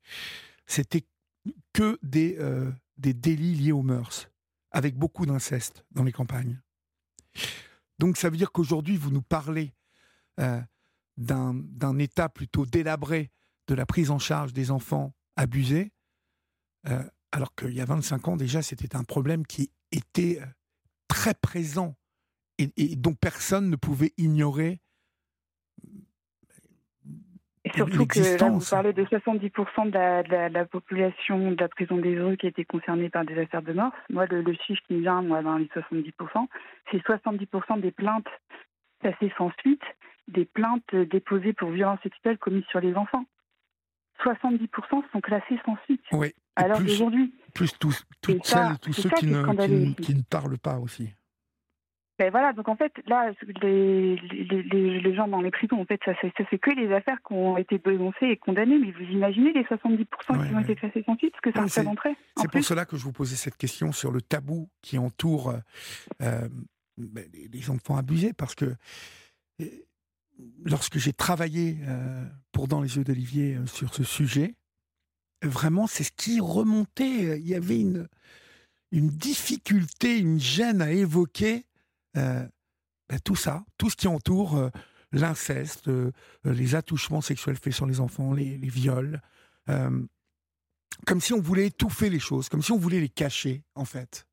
c'était 0.66 1.07
que 1.73 1.99
des, 2.02 2.37
euh, 2.38 2.71
des 2.97 3.14
délits 3.14 3.54
liés 3.54 3.73
aux 3.73 3.83
mœurs, 3.83 4.28
avec 4.71 4.97
beaucoup 4.97 5.25
d'inceste 5.25 5.85
dans 5.92 6.04
les 6.04 6.12
campagnes. 6.12 6.61
Donc 7.99 8.16
ça 8.16 8.30
veut 8.30 8.37
dire 8.37 8.52
qu'aujourd'hui, 8.52 8.97
vous 8.97 9.11
nous 9.11 9.23
parlez 9.23 9.73
d'un 11.16 11.99
état 11.99 12.28
plutôt 12.28 12.64
délabré 12.64 13.33
de 13.66 13.75
la 13.75 13.87
prise 13.87 14.12
en 14.12 14.21
charge 14.21 14.52
des 14.52 14.71
enfants 14.71 15.12
abusés, 15.35 15.92
alors 17.33 17.54
qu'il 17.57 17.73
y 17.73 17.80
a 17.80 17.85
25 17.85 18.28
ans 18.28 18.37
déjà, 18.37 18.62
c'était 18.62 18.95
un 18.95 19.02
problème 19.02 19.45
qui 19.45 19.73
était 19.92 20.38
euh, 20.40 20.47
très 21.09 21.35
présent 21.35 21.95
et, 22.59 22.97
dont 22.97 23.14
personne 23.14 23.71
ne 23.71 23.76
pouvait 23.76 24.12
ignorer. 24.18 24.80
Et 27.64 27.71
surtout 27.75 28.07
que 28.07 28.18
là, 28.18 28.50
vous 28.50 28.64
parlez 28.71 28.92
de 28.92 29.04
70% 29.04 29.90
de 29.90 30.52
la, 30.52 30.64
population 30.64 31.52
de 31.52 31.61
la 31.61 31.68
prison 31.68 31.99
des 31.99 32.14
Heureux 32.14 32.37
qui 32.37 32.47
été 32.47 32.64
concernée 32.64 33.11
par 33.11 33.25
des 33.25 33.38
affaires 33.38 33.62
de 33.62 33.73
mort. 33.73 33.92
Moi, 34.11 34.26
le, 34.26 34.54
chiffre 34.66 34.80
qui 34.87 34.95
me 34.95 35.00
vient, 35.00 35.23
moi, 35.23 35.42
dans 35.42 35.57
les 35.57 35.66
70%, 35.66 36.12
c'est 36.90 36.99
70% 36.99 37.80
des 37.80 37.90
plaintes 37.90 38.26
passées 39.02 39.33
sans 39.37 39.52
suite, 39.61 39.83
des 40.28 40.45
plaintes 40.45 40.95
déposées 40.95 41.52
pour 41.52 41.71
violences 41.71 42.00
sexuelles 42.02 42.38
commises 42.38 42.64
sur 42.71 42.80
les 42.80 42.95
enfants. 42.95 43.25
70% 44.25 45.02
sont 45.12 45.21
classés 45.21 45.61
sans 45.64 45.76
suite. 45.85 46.02
Oui. 46.12 46.33
Alors 46.57 46.80
aujourd'hui. 46.80 47.33
Plus 47.58 47.78
tous, 47.78 48.04
toutes 48.20 48.44
celles 48.44 48.72
et 48.72 48.78
tous 48.78 48.92
ceux 48.92 49.10
qui 49.10 49.26
ne, 49.26 49.92
qui, 49.94 50.14
ne, 50.14 50.22
parlent 50.22 50.58
pas 50.58 50.78
aussi. 50.78 51.10
Ben 52.18 52.30
voilà, 52.30 52.52
donc 52.52 52.68
en 52.68 52.76
fait, 52.76 52.92
là, 53.06 53.30
les, 53.62 54.16
les, 54.16 55.00
les, 55.00 55.14
gens 55.14 55.28
dans 55.28 55.40
les 55.40 55.52
prisons, 55.52 55.80
en 55.80 55.84
fait, 55.84 56.00
ça, 56.04 56.12
ça, 56.20 56.44
fait 56.44 56.58
que 56.58 56.70
les 56.70 56.92
affaires 56.92 57.18
qui 57.26 57.32
ont 57.32 57.56
été 57.56 57.78
dénoncées 57.78 58.26
et 58.26 58.36
condamnées, 58.36 58.78
mais 58.78 58.90
vous 58.90 59.12
imaginez 59.12 59.52
les 59.52 59.62
70% 59.62 60.04
qui 60.48 60.54
ont 60.54 60.60
été 60.60 60.74
classés 60.74 61.04
sans 61.06 61.16
suite, 61.16 61.34
ce 61.36 61.50
que 61.50 61.54
ça 61.54 61.62
représenterait 61.62 62.16
C'est 62.36 62.50
pour 62.50 62.64
cela 62.64 62.86
que 62.86 62.96
je 62.96 63.04
vous 63.04 63.12
posais 63.12 63.36
cette 63.36 63.56
question 63.56 63.92
sur 63.92 64.10
le 64.10 64.20
tabou 64.20 64.68
qui 64.82 64.98
entoure 64.98 65.54
euh, 66.20 66.48
ben, 66.96 67.24
les 67.52 67.70
enfants 67.70 67.96
abusés, 67.96 68.32
parce 68.32 68.56
que 68.56 68.74
euh, 69.60 69.66
lorsque 70.64 70.98
j'ai 70.98 71.12
travaillé 71.12 71.78
euh, 71.86 72.24
pour 72.52 72.66
Dans 72.68 72.80
les 72.80 72.96
yeux 72.96 73.04
d'Olivier 73.04 73.54
euh, 73.54 73.66
sur 73.66 73.94
ce 73.94 74.02
sujet, 74.02 74.54
vraiment, 75.42 75.87
c'est 75.87 76.04
ce 76.04 76.12
qui 76.12 76.40
remontait. 76.40 77.38
Il 77.38 77.49
y 77.49 77.54
avait 77.54 77.80
une, 77.80 78.09
difficulté, 78.92 80.18
une 80.18 80.40
gêne 80.40 80.83
à 80.83 80.90
évoquer 80.90 81.64
euh, 82.16 82.47
ben, 83.09 83.18
tout 83.25 83.37
ça, 83.37 83.64
tout 83.76 83.90
ce 83.90 83.97
qui 83.97 84.09
entoure 84.09 84.71
l'inceste, 85.12 85.90
les 86.45 86.75
attouchements 86.75 87.21
sexuels 87.21 87.57
faits 87.57 87.73
sur 87.73 87.87
les 87.87 88.00
enfants, 88.00 88.33
les, 88.33 88.57
les 88.59 88.68
viols. 88.68 89.21
comme 89.66 91.21
si 91.21 91.33
on 91.33 91.40
voulait 91.40 91.66
étouffer 91.66 92.11
les 92.11 92.18
choses, 92.18 92.49
comme 92.49 92.62
si 92.62 92.73
on 92.73 92.78
voulait 92.78 93.00
les 93.00 93.09
cacher, 93.09 93.62
en 93.75 93.85
fait. 93.85 94.28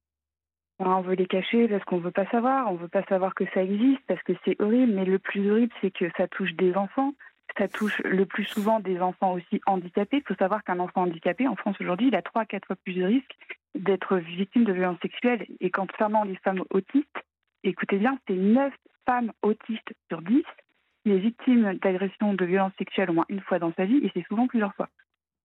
On 0.79 1.01
veut 1.01 1.15
les 1.15 1.27
cacher 1.27 1.69
parce 1.69 1.83
qu'on 1.85 1.99
veut 1.99 2.11
pas 2.11 2.29
savoir, 2.31 2.69
on 2.69 2.75
veut 2.75 2.89
pas 2.89 3.03
savoir 3.03 3.33
que 3.33 3.45
ça 3.53 3.63
existe 3.63 4.01
parce 4.07 4.21
que 4.23 4.33
c'est 4.43 4.59
horrible, 4.59 4.93
mais 4.93 5.05
le 5.05 5.19
plus 5.19 5.49
horrible 5.49 5.73
c'est 5.79 5.91
que 5.91 6.05
ça 6.17 6.27
touche 6.27 6.51
des 6.53 6.73
enfants, 6.75 7.13
ça 7.57 7.67
touche 7.67 7.99
le 8.03 8.25
plus 8.25 8.45
souvent 8.45 8.79
des 8.79 8.99
enfants 8.99 9.33
aussi 9.33 9.61
handicapés. 9.65 10.17
Il 10.17 10.27
faut 10.27 10.35
savoir 10.35 10.63
qu'un 10.63 10.79
enfant 10.79 11.03
handicapé 11.03 11.47
en 11.47 11.55
France 11.55 11.75
aujourd'hui, 11.79 12.07
il 12.07 12.15
a 12.15 12.21
3 12.21 12.43
à 12.43 12.45
4 12.45 12.65
fois 12.65 12.75
plus 12.75 12.93
de 12.93 13.03
risques 13.03 13.35
d'être 13.75 14.17
victime 14.17 14.63
de 14.63 14.73
violences 14.73 14.99
sexuelles. 15.01 15.45
Et 15.59 15.71
concernant 15.71 16.23
les 16.23 16.35
femmes 16.37 16.63
autistes, 16.69 17.23
écoutez 17.63 17.97
bien, 17.97 18.17
c'est 18.27 18.35
9 18.35 18.73
femmes 19.05 19.31
autistes 19.41 19.93
sur 20.09 20.21
10 20.21 20.43
qui 21.03 21.11
est 21.11 21.19
victime 21.19 21.75
d'agression 21.75 22.33
de 22.33 22.45
violences 22.45 22.73
sexuelles 22.77 23.11
au 23.11 23.13
moins 23.13 23.25
une 23.29 23.41
fois 23.41 23.59
dans 23.59 23.71
sa 23.73 23.85
vie, 23.85 23.97
et 23.97 24.11
c'est 24.13 24.25
souvent 24.27 24.47
plusieurs 24.47 24.73
fois. 24.73 24.89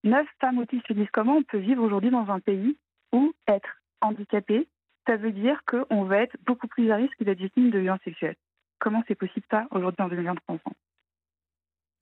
9 0.03 0.25
femmes 0.39 0.57
autistes 0.57 0.85
sur 0.87 0.95
10, 0.95 1.07
comment 1.13 1.37
on 1.37 1.43
peut 1.43 1.59
vivre 1.59 1.83
aujourd'hui 1.83 2.09
dans 2.09 2.27
un 2.31 2.39
pays 2.39 2.77
où 3.11 3.31
être 3.47 3.77
handicapé, 4.01 4.67
ça 5.05 5.17
veut 5.17 5.31
dire 5.31 5.61
qu'on 5.65 6.03
va 6.03 6.17
être 6.17 6.35
beaucoup 6.45 6.67
plus 6.67 6.89
à 6.91 6.95
risque 6.95 7.23
d'être 7.23 7.37
victime 7.37 7.69
de 7.69 7.77
violences 7.77 8.01
sexuelles. 8.03 8.35
Comment 8.79 9.03
c'est 9.07 9.15
possible 9.15 9.45
ça 9.51 9.67
aujourd'hui 9.69 10.01
en 10.01 10.07
2023 10.07 10.55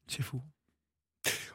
C'est 0.10 0.24
fou. 0.24 0.42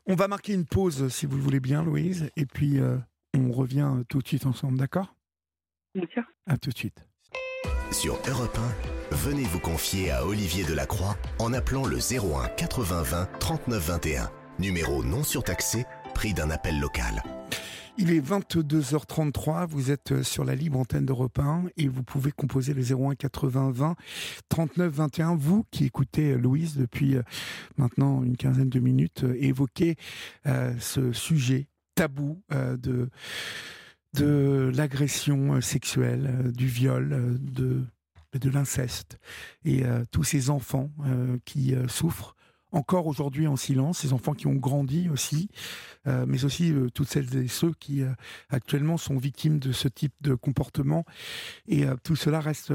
On 0.06 0.14
va 0.14 0.28
marquer 0.28 0.52
une 0.52 0.66
pause, 0.66 1.08
si 1.08 1.26
vous 1.26 1.36
le 1.36 1.42
voulez 1.42 1.60
bien, 1.60 1.82
Louise, 1.82 2.30
et 2.36 2.46
puis 2.46 2.78
euh, 2.78 2.96
on 3.36 3.50
revient 3.50 3.90
tout 4.08 4.20
de 4.20 4.28
suite 4.28 4.46
ensemble, 4.46 4.78
d'accord? 4.78 5.14
Bien 5.94 6.06
sûr. 6.12 6.22
À 6.46 6.56
tout 6.56 6.70
de 6.70 6.76
suite. 6.76 7.06
Sur 7.90 8.18
Europe 8.28 8.58
1, 9.10 9.16
venez 9.16 9.44
vous 9.44 9.60
confier 9.60 10.10
à 10.10 10.26
Olivier 10.26 10.64
Delacroix 10.64 11.16
en 11.38 11.52
appelant 11.52 11.84
le 11.84 11.98
01 11.98 12.48
80 12.48 13.02
20 13.02 13.38
39 13.38 13.86
21. 13.88 14.30
Numéro 14.58 15.02
non 15.02 15.24
surtaxé, 15.24 15.84
prix 16.14 16.32
d'un 16.32 16.50
appel 16.50 16.78
local. 16.78 17.22
Il 17.96 18.10
est 18.10 18.20
22h33, 18.20 19.66
vous 19.68 19.92
êtes 19.92 20.10
euh, 20.10 20.22
sur 20.24 20.44
la 20.44 20.56
libre 20.56 20.80
antenne 20.80 21.06
d'Europe 21.06 21.38
1 21.38 21.66
et 21.76 21.86
vous 21.86 22.02
pouvez 22.02 22.32
composer 22.32 22.74
le 22.74 22.82
01 22.82 23.14
80 23.14 23.70
20 23.70 23.94
39 24.48 24.92
21. 24.92 25.36
Vous 25.36 25.64
qui 25.70 25.84
écoutez 25.84 26.32
euh, 26.32 26.36
Louise 26.36 26.76
depuis 26.76 27.16
euh, 27.16 27.22
maintenant 27.76 28.24
une 28.24 28.36
quinzaine 28.36 28.68
de 28.68 28.80
minutes 28.80 29.24
évoquer 29.38 29.96
ce 30.44 31.12
sujet 31.12 31.68
tabou 31.94 32.42
de, 32.50 33.08
de 34.14 34.72
l'agression 34.74 35.60
sexuelle, 35.60 36.52
du 36.52 36.66
viol, 36.66 37.38
de, 37.40 37.84
de 38.32 38.50
l'inceste 38.50 39.18
et 39.64 39.84
tous 40.10 40.24
ces 40.24 40.50
enfants 40.50 40.90
qui 41.44 41.74
souffrent 41.88 42.34
encore 42.74 43.06
aujourd'hui 43.06 43.46
en 43.46 43.56
silence, 43.56 43.98
ces 43.98 44.12
enfants 44.12 44.34
qui 44.34 44.46
ont 44.46 44.54
grandi 44.54 45.08
aussi, 45.08 45.48
mais 46.06 46.44
aussi 46.44 46.74
toutes 46.92 47.08
celles 47.08 47.34
et 47.36 47.48
ceux 47.48 47.72
qui 47.72 48.02
actuellement 48.50 48.96
sont 48.96 49.16
victimes 49.16 49.58
de 49.58 49.72
ce 49.72 49.88
type 49.88 50.12
de 50.20 50.34
comportement. 50.34 51.04
Et 51.66 51.84
tout 52.02 52.16
cela 52.16 52.40
reste 52.40 52.72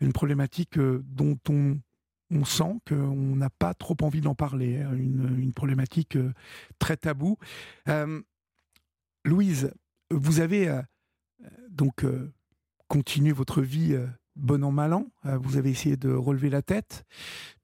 une 0.00 0.12
problématique 0.12 0.78
dont 0.78 1.38
on 1.48 2.44
sent 2.44 2.80
qu'on 2.88 3.36
n'a 3.36 3.50
pas 3.50 3.74
trop 3.74 3.96
envie 4.02 4.20
d'en 4.20 4.34
parler, 4.34 4.80
hein, 4.80 4.92
une, 4.94 5.52
problématique 5.52 6.18
très 6.78 6.96
taboue. 6.96 7.36
Louise, 9.24 9.72
vous 10.10 10.40
avez 10.40 10.80
donc 11.68 12.04
continué 12.88 13.32
votre 13.32 13.62
vie 13.62 13.98
bon 14.36 14.62
an 14.64 14.70
mal 14.70 14.92
an. 14.92 15.06
vous 15.24 15.56
avez 15.56 15.70
essayé 15.70 15.96
de 15.96 16.12
relever 16.12 16.50
la 16.50 16.62
tête, 16.62 17.04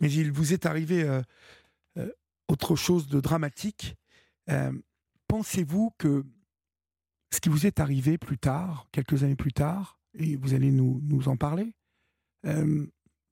mais 0.00 0.10
il 0.10 0.32
vous 0.32 0.52
est 0.52 0.66
arrivé 0.66 1.20
autre 2.48 2.76
chose 2.76 3.08
de 3.08 3.20
dramatique. 3.20 3.96
Pensez-vous 5.28 5.92
que 5.98 6.24
ce 7.32 7.40
qui 7.40 7.48
vous 7.48 7.66
est 7.66 7.80
arrivé 7.80 8.18
plus 8.18 8.38
tard, 8.38 8.88
quelques 8.92 9.22
années 9.22 9.36
plus 9.36 9.52
tard, 9.52 9.98
et 10.14 10.36
vous 10.36 10.52
allez 10.54 10.70
nous, 10.70 11.00
nous 11.02 11.28
en 11.28 11.36
parler, 11.36 11.74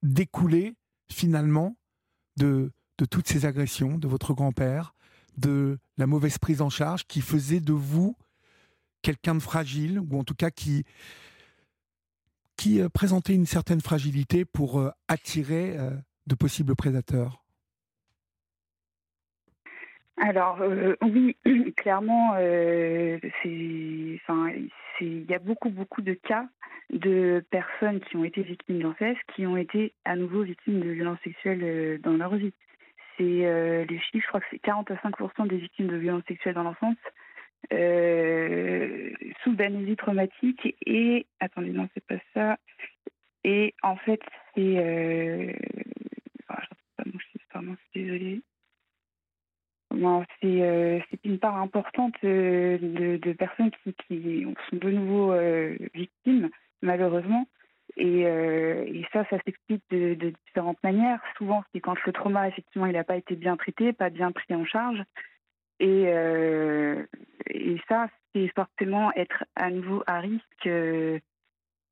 découlait 0.02 0.74
finalement 1.10 1.76
de, 2.36 2.72
de 2.98 3.04
toutes 3.04 3.28
ces 3.28 3.44
agressions 3.44 3.98
de 3.98 4.08
votre 4.08 4.32
grand-père, 4.34 4.94
de 5.36 5.78
la 5.96 6.06
mauvaise 6.06 6.38
prise 6.38 6.60
en 6.60 6.70
charge 6.70 7.06
qui 7.06 7.20
faisait 7.20 7.60
de 7.60 7.72
vous 7.72 8.16
quelqu'un 9.02 9.34
de 9.34 9.40
fragile, 9.40 10.00
ou 10.00 10.18
en 10.18 10.24
tout 10.24 10.34
cas 10.34 10.50
qui, 10.50 10.84
qui 12.56 12.80
euh, 12.80 12.88
présentait 12.88 13.34
une 13.34 13.46
certaine 13.46 13.80
fragilité 13.80 14.44
pour 14.44 14.78
euh, 14.78 14.90
attirer 15.08 15.78
euh, 15.78 15.90
de 16.26 16.34
possibles 16.34 16.76
prédateurs? 16.76 17.42
Alors 20.20 20.60
oui, 21.02 21.36
clairement, 21.76 22.36
il 22.38 23.20
y 25.02 25.34
a 25.34 25.38
beaucoup 25.38 25.70
beaucoup 25.70 26.02
de 26.02 26.14
cas 26.14 26.46
de 26.90 27.44
personnes 27.50 28.00
qui 28.00 28.16
ont 28.16 28.24
été 28.24 28.42
victimes 28.42 28.82
d'inceste, 28.82 29.20
qui 29.34 29.46
ont 29.46 29.56
été 29.56 29.92
à 30.04 30.16
nouveau 30.16 30.42
victimes 30.42 30.80
de 30.80 30.90
violences 30.90 31.20
sexuelles 31.22 31.62
euh, 31.62 31.98
dans 31.98 32.16
leur 32.16 32.34
vie. 32.34 32.52
C'est 33.16 33.46
euh, 33.46 33.84
les 33.88 33.98
chiffres, 34.00 34.24
je 34.24 34.28
crois 34.28 34.40
que 34.40 34.46
c'est 34.50 34.58
40 34.58 34.90
à 34.90 34.94
5% 34.94 35.46
des 35.46 35.58
victimes 35.58 35.88
de 35.88 35.96
violences 35.96 36.24
sexuelles 36.26 36.54
dans 36.54 36.64
l'enfance 36.64 36.96
euh, 37.72 39.10
sous 39.44 39.54
d'amnésie 39.54 39.96
traumatique 39.96 40.76
et 40.86 41.26
attendez 41.40 41.70
non 41.70 41.88
c'est 41.92 42.04
pas 42.04 42.20
ça 42.32 42.58
et 43.44 43.74
en 43.82 43.96
fait 43.96 44.20
c'est 44.54 44.78
euh, 44.78 45.52
oh, 46.50 46.54
pas 46.96 47.04
mon 47.04 47.18
chiffre, 47.18 47.44
pardon, 47.52 47.76
désolée. 47.94 48.40
C'est 50.40 51.20
une 51.24 51.38
part 51.38 51.56
importante 51.56 52.14
de, 52.22 53.18
de 53.20 53.32
personnes 53.32 53.70
qui, 53.82 53.94
qui, 54.06 54.46
sont 54.68 54.76
de 54.76 54.90
nouveau 54.90 55.34
victimes 55.94 56.50
malheureusement. 56.82 57.46
Et, 57.96 58.26
euh, 58.26 59.02
ça, 59.12 59.24
ça 59.30 59.36
s'explique 59.44 59.82
de, 59.90 60.32
différentes 60.46 60.82
manières. 60.82 61.20
Souvent, 61.36 61.64
c'est 61.72 61.80
quand 61.80 61.96
le 62.04 62.12
trauma, 62.12 62.48
effectivement, 62.48 62.86
il 62.86 62.92
n'a 62.92 63.04
pas 63.04 63.16
été 63.16 63.34
bien 63.36 63.56
traité, 63.56 63.92
pas 63.92 64.10
bien 64.10 64.32
pris 64.32 64.54
en 64.54 64.64
charge. 64.64 65.02
Et, 65.80 66.04
euh, 66.06 67.04
ça, 67.88 68.08
c'est 68.32 68.50
forcément 68.54 69.12
être 69.14 69.44
à 69.56 69.70
nouveau 69.70 70.02
à 70.06 70.20
risque 70.20 70.66
euh, 70.66 71.18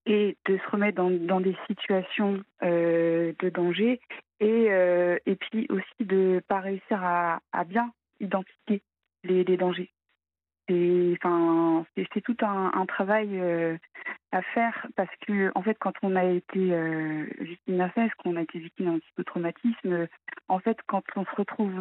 et 0.06 0.36
de 0.46 0.56
se 0.56 0.70
remettre 0.70 1.02
dans, 1.02 1.40
des 1.40 1.56
situations 1.66 2.42
euh, 2.62 3.32
de 3.40 3.48
danger. 3.48 4.00
Et, 4.40 4.66
euh, 4.70 5.18
et 5.26 5.36
puis 5.36 5.66
aussi 5.68 6.04
de 6.04 6.16
ne 6.34 6.40
pas 6.40 6.60
réussir 6.60 7.02
à, 7.02 7.40
bien 7.64 7.92
identifier 8.20 8.82
les, 9.24 9.44
dangers 9.56 9.90
c'est 10.68 12.20
tout 12.22 12.36
un, 12.42 12.86
travail 12.86 13.28
euh, 13.40 13.76
à 14.32 14.42
faire 14.42 14.86
parce 14.96 15.14
que 15.26 15.50
en 15.54 15.62
fait 15.62 15.76
quand 15.78 15.94
on 16.02 16.16
a 16.16 16.24
été 16.24 16.72
euh, 16.72 17.24
victime 17.40 17.78
d'inceste, 17.78 18.14
qu'on 18.16 18.36
a 18.36 18.42
été 18.42 18.58
victime 18.58 18.86
d'un 18.86 18.98
psychotraumatisme, 18.98 19.92
euh, 19.92 20.06
en 20.48 20.58
fait 20.58 20.78
quand 20.86 21.02
on 21.16 21.24
se 21.24 21.34
retrouve 21.36 21.74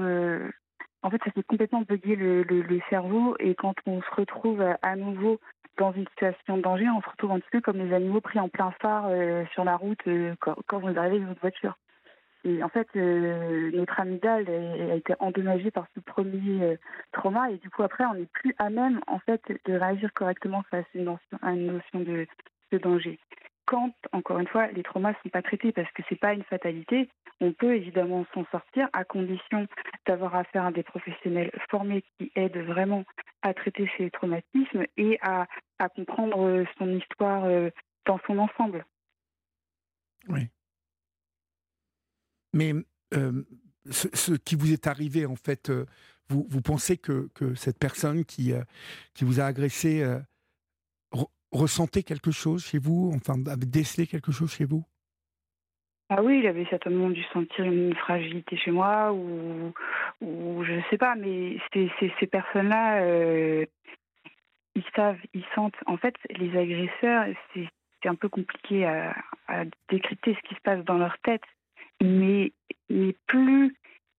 en 1.04 1.10
fait 1.10 1.22
ça 1.24 1.32
fait 1.32 1.44
complètement 1.44 1.82
bugger 1.82 2.16
le, 2.16 2.44
le, 2.44 2.62
le, 2.62 2.80
cerveau 2.90 3.36
et 3.40 3.56
quand 3.56 3.76
on 3.86 4.02
se 4.02 4.12
retrouve 4.16 4.64
à 4.82 4.96
nouveau 4.96 5.40
dans 5.78 5.92
une 5.92 6.08
situation 6.08 6.58
de 6.58 6.62
danger, 6.62 6.90
on 6.90 7.02
se 7.02 7.10
retrouve 7.10 7.32
un 7.32 7.40
petit 7.40 7.52
peu 7.52 7.62
comme 7.62 7.78
les 7.78 7.94
animaux 7.94 8.22
pris 8.22 8.40
en 8.40 8.50
plein 8.50 8.72
phare 8.82 9.10
sur 9.52 9.64
la 9.64 9.76
route 9.76 10.02
quand, 10.40 10.56
quand 10.66 10.80
vous 10.80 10.98
arrivez 10.98 11.20
dans 11.20 11.28
votre 11.28 11.42
voiture. 11.42 11.78
Et 12.44 12.64
en 12.64 12.70
fait, 12.70 12.88
euh, 12.96 13.72
notre 13.74 14.00
amygdale 14.00 14.48
a 14.50 14.96
été 14.96 15.14
endommagée 15.20 15.72
par 15.72 15.88
ce 15.96 16.00
premier 16.00 16.64
euh, 16.64 16.76
trauma 17.12 17.52
et 17.52 17.58
du 17.58 17.70
coup 17.70 17.84
après, 17.84 18.06
on 18.06 18.14
n'est 18.14 18.28
plus 18.28 18.54
à 18.58 18.70
même 18.70 19.02
en 19.08 19.20
fait 19.20 19.42
de 19.66 19.74
réagir 19.74 20.14
correctement 20.14 20.64
face 20.70 20.86
à 21.42 21.52
une 21.52 21.68
notion, 21.68 22.00
de, 22.00 22.28
danger. 22.78 23.20
Quand, 23.66 23.94
encore 24.12 24.40
une 24.40 24.48
fois, 24.48 24.68
les 24.68 24.84
traumas 24.84 25.10
ne 25.10 25.16
sont 25.24 25.30
pas 25.30 25.42
traités 25.42 25.72
parce 25.72 25.92
que 25.92 26.04
c'est 26.08 26.20
pas 26.20 26.34
une 26.34 26.44
fatalité, 26.44 27.10
on 27.42 27.52
peut 27.52 27.76
évidemment 27.76 28.26
s'en 28.34 28.46
sortir 28.46 28.88
à 28.94 29.04
condition 29.04 29.68
d'avoir 30.06 30.36
affaire 30.36 30.66
à 30.66 30.72
des 30.72 30.84
professionnels 30.84 31.52
formés 31.70 32.04
qui 32.18 32.32
aident 32.36 32.66
vraiment 32.66 33.04
à 33.42 33.54
traiter 33.54 33.90
ces 33.98 34.10
traumatismes 34.10 34.86
et 34.96 35.20
à, 35.22 35.48
comprendre 35.96 36.66
son 36.78 36.96
histoire 36.96 37.46
euh, 37.46 37.70
dans 38.06 38.20
son 38.26 38.38
ensemble. 38.40 38.86
Oui. 40.30 40.50
Mais 42.54 42.74
ce, 43.90 44.34
qui 44.34 44.56
vous 44.56 44.74
est 44.74 44.88
arrivé, 44.88 45.26
en 45.26 45.36
fait, 45.36 45.72
vous, 46.30 46.46
vous 46.50 46.62
pensez 46.62 46.98
que, 46.98 47.30
cette 47.56 47.80
personne 47.80 48.26
qui, 48.26 48.54
qui 49.14 49.26
vous 49.26 49.40
a 49.40 49.46
agressé 49.46 50.06
ressentait 51.52 52.04
quelque 52.04 52.32
chose 52.32 52.66
chez 52.66 52.78
vous, 52.78 53.12
enfin, 53.16 53.36
avait 53.48 53.66
décelé 53.66 54.08
quelque 54.08 54.32
chose 54.32 54.54
chez 54.54 54.66
vous? 54.66 54.84
Ah 56.10 56.24
oui, 56.24 56.40
il 56.40 56.48
avait 56.48 56.66
certainement 56.70 57.10
dû 57.10 57.22
sentir 57.34 57.66
une 57.66 57.94
fragilité 57.96 58.56
chez 58.56 58.72
moi 58.72 59.12
ou, 59.12 59.74
ou 60.22 60.64
je 60.64 60.74
ne 60.74 60.82
sais 60.90 60.98
pas, 60.98 61.16
mais 61.16 61.58
ces, 61.74 62.28
personnes-là, 62.28 63.66
ils 64.76 64.86
savent, 64.96 65.20
ils 65.34 65.46
sentent. 65.54 65.76
En 65.86 65.98
fait, 65.98 66.16
les 66.30 66.58
agresseurs, 66.58 67.26
c'est 67.54 67.70
un 68.08 68.16
peu 68.16 68.30
compliqué 68.30 68.86
à 68.86 69.16
décrypter 69.90 70.36
ce 70.36 70.48
qui 70.48 70.56
se 70.56 70.62
passe 70.62 70.84
dans 70.86 70.98
leur 70.98 71.18
tête 71.20 71.44
mais, 72.02 72.54
plus 73.28 73.76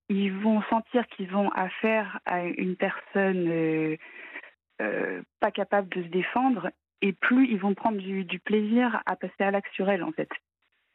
ils 0.09 0.33
vont 0.33 0.61
sentir 0.63 1.05
qu'ils 1.07 1.35
ont 1.35 1.49
affaire 1.49 2.19
à 2.25 2.43
une 2.43 2.75
personne 2.75 3.47
euh, 3.47 3.95
euh, 4.81 5.21
pas 5.39 5.51
capable 5.51 5.87
de 5.89 6.03
se 6.03 6.07
défendre, 6.07 6.69
et 7.01 7.13
plus 7.13 7.47
ils 7.47 7.59
vont 7.59 7.75
prendre 7.75 7.99
du, 7.99 8.39
plaisir 8.39 9.01
à 9.05 9.15
passer 9.15 9.43
à 9.43 9.51
l'acte 9.51 9.71
sur 9.73 9.89
elle, 9.89 10.03
en 10.03 10.11
fait. 10.11 10.29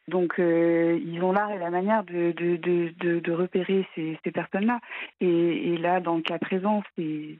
Donc, 0.09 0.38
euh, 0.38 1.01
ils 1.03 1.23
ont 1.23 1.33
l'art 1.33 1.53
et 1.53 1.59
la 1.59 1.70
manière 1.70 2.05
de, 2.05 3.31
repérer 3.31 3.87
ces, 3.94 4.18
personnes-là. 4.33 4.81
Et, 5.20 5.73
et, 5.73 5.77
là, 5.79 6.01
dans 6.01 6.16
le 6.16 6.23
cas 6.23 6.38
présent, 6.38 6.83
c'est 6.97 7.38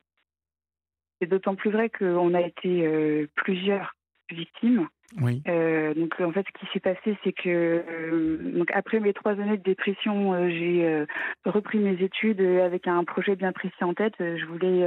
d'autant 1.27 1.57
plus 1.57 1.71
vrai 1.71 1.91
qu'on 1.91 2.35
a 2.35 2.41
été 2.41 3.29
plusieurs 3.35 3.95
victimes 4.35 4.89
oui. 5.21 5.43
Euh, 5.47 5.95
donc 5.95 6.21
en 6.21 6.33
fait, 6.33 6.45
ce 6.47 6.59
qui 6.59 6.73
s'est 6.73 6.81
passé, 6.81 7.17
c'est 7.23 7.33
que 7.33 7.49
euh, 7.49 8.39
donc 8.59 8.71
après 8.73 8.99
mes 8.99 9.13
trois 9.13 9.33
années 9.33 9.59
de 9.59 9.63
dépression, 9.63 10.35
euh, 10.35 10.49
j'ai 10.49 10.85
euh, 10.85 11.07
repris 11.45 11.79
mes 11.79 12.03
études 12.03 12.41
avec 12.41 12.89
un 12.89 13.05
projet 13.05 13.37
bien 13.37 13.53
précis 13.53 13.85
en 13.85 13.95
tête. 13.95 14.15
Je 14.19 14.45
voulais 14.47 14.85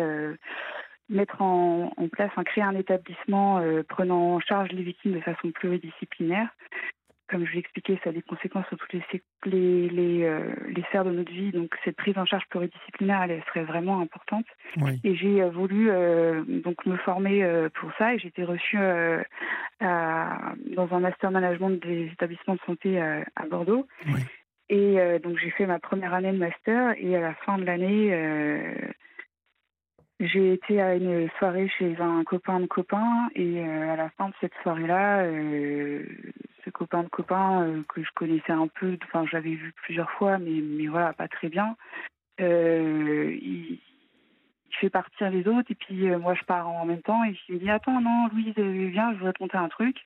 mettre 1.09 1.41
en, 1.41 1.93
en, 1.95 2.07
place, 2.09 2.31
créer 2.45 2.63
un 2.63 2.75
établissement 2.75 3.61
prenant 3.87 4.35
en 4.35 4.39
charge 4.39 4.71
les 4.71 4.83
victimes 4.83 5.13
de 5.13 5.21
façon 5.21 5.51
pluridisciplinaire 5.51 6.49
comme 7.29 7.45
je 7.45 7.53
l'ai 7.53 7.59
expliqué, 7.59 7.99
ça 8.03 8.09
a 8.09 8.13
des 8.13 8.21
conséquences 8.21 8.65
sur 8.67 8.77
toutes 8.77 8.93
les, 8.93 9.03
les, 9.45 9.89
les, 9.89 10.23
euh, 10.23 10.53
les, 10.69 10.81
sphères 10.83 11.05
de 11.05 11.11
notre 11.11 11.31
vie. 11.31 11.51
Donc 11.51 11.75
cette 11.83 11.95
prise 11.95 12.17
en 12.17 12.25
charge 12.25 12.45
pluridisciplinaire, 12.49 13.23
elle, 13.23 13.43
serait 13.47 13.63
vraiment 13.63 13.99
importante. 13.99 14.45
Oui. 14.77 14.99
Et 15.03 15.15
j'ai 15.15 15.41
euh, 15.41 15.49
voulu 15.49 15.89
euh, 15.89 16.43
donc 16.47 16.85
me 16.85 16.95
former 16.97 17.43
euh, 17.43 17.69
pour 17.69 17.91
ça 17.97 18.13
et 18.13 18.19
j'ai 18.19 18.29
été 18.29 18.43
reçue 18.43 18.77
à, 19.79 20.53
dans 20.75 20.93
un 20.93 20.99
master 20.99 21.31
management 21.31 21.81
des 21.81 22.05
établissements 22.07 22.55
de 22.55 22.61
santé 22.65 22.99
à, 22.99 23.23
à 23.35 23.45
Bordeaux. 23.45 23.87
Oui. 24.07 24.21
Et 24.69 24.97
donc 25.23 25.37
j'ai 25.37 25.49
fait 25.51 25.65
ma 25.65 25.79
première 25.79 26.13
année 26.13 26.33
de 26.33 26.37
master 26.37 26.93
et 26.97 27.15
à 27.15 27.21
la 27.21 27.33
fin 27.35 27.57
de 27.57 27.63
l'année, 27.63 28.11
j'ai 30.19 30.53
été 30.53 30.81
à 30.81 30.95
une 30.95 31.29
soirée 31.37 31.69
chez 31.77 31.95
un 31.99 32.23
copain 32.23 32.59
de 32.59 32.65
copain 32.65 33.29
et 33.35 33.63
à 33.63 33.95
la 33.95 34.09
fin 34.11 34.29
de 34.29 34.33
cette 34.41 34.53
soirée-là, 34.63 35.23
copain 36.71 37.03
de 37.03 37.09
copain 37.09 37.63
euh, 37.63 37.83
que 37.87 38.03
je 38.03 38.11
connaissais 38.13 38.51
un 38.51 38.67
peu, 38.67 38.97
enfin 39.05 39.25
j'avais 39.29 39.55
vu 39.55 39.73
plusieurs 39.83 40.11
fois, 40.11 40.37
mais, 40.37 40.61
mais 40.61 40.87
voilà, 40.87 41.13
pas 41.13 41.27
très 41.27 41.49
bien. 41.49 41.75
Euh, 42.39 43.35
il, 43.41 43.73
il, 43.73 43.79
fait 44.79 44.89
partir 44.91 45.31
les 45.31 45.47
autres 45.47 45.71
et 45.71 45.75
puis 45.75 46.07
euh, 46.07 46.19
moi 46.19 46.35
je 46.35 46.43
pars 46.43 46.69
en 46.69 46.85
même 46.85 47.01
temps 47.01 47.23
et 47.23 47.35
il 47.49 47.55
me 47.55 47.59
dit 47.59 47.69
attends 47.71 47.99
non 47.99 48.27
Louise 48.31 48.53
viens 48.55 49.11
je 49.13 49.17
voudrais 49.17 49.33
te 49.33 49.57
un 49.57 49.69
truc 49.69 49.97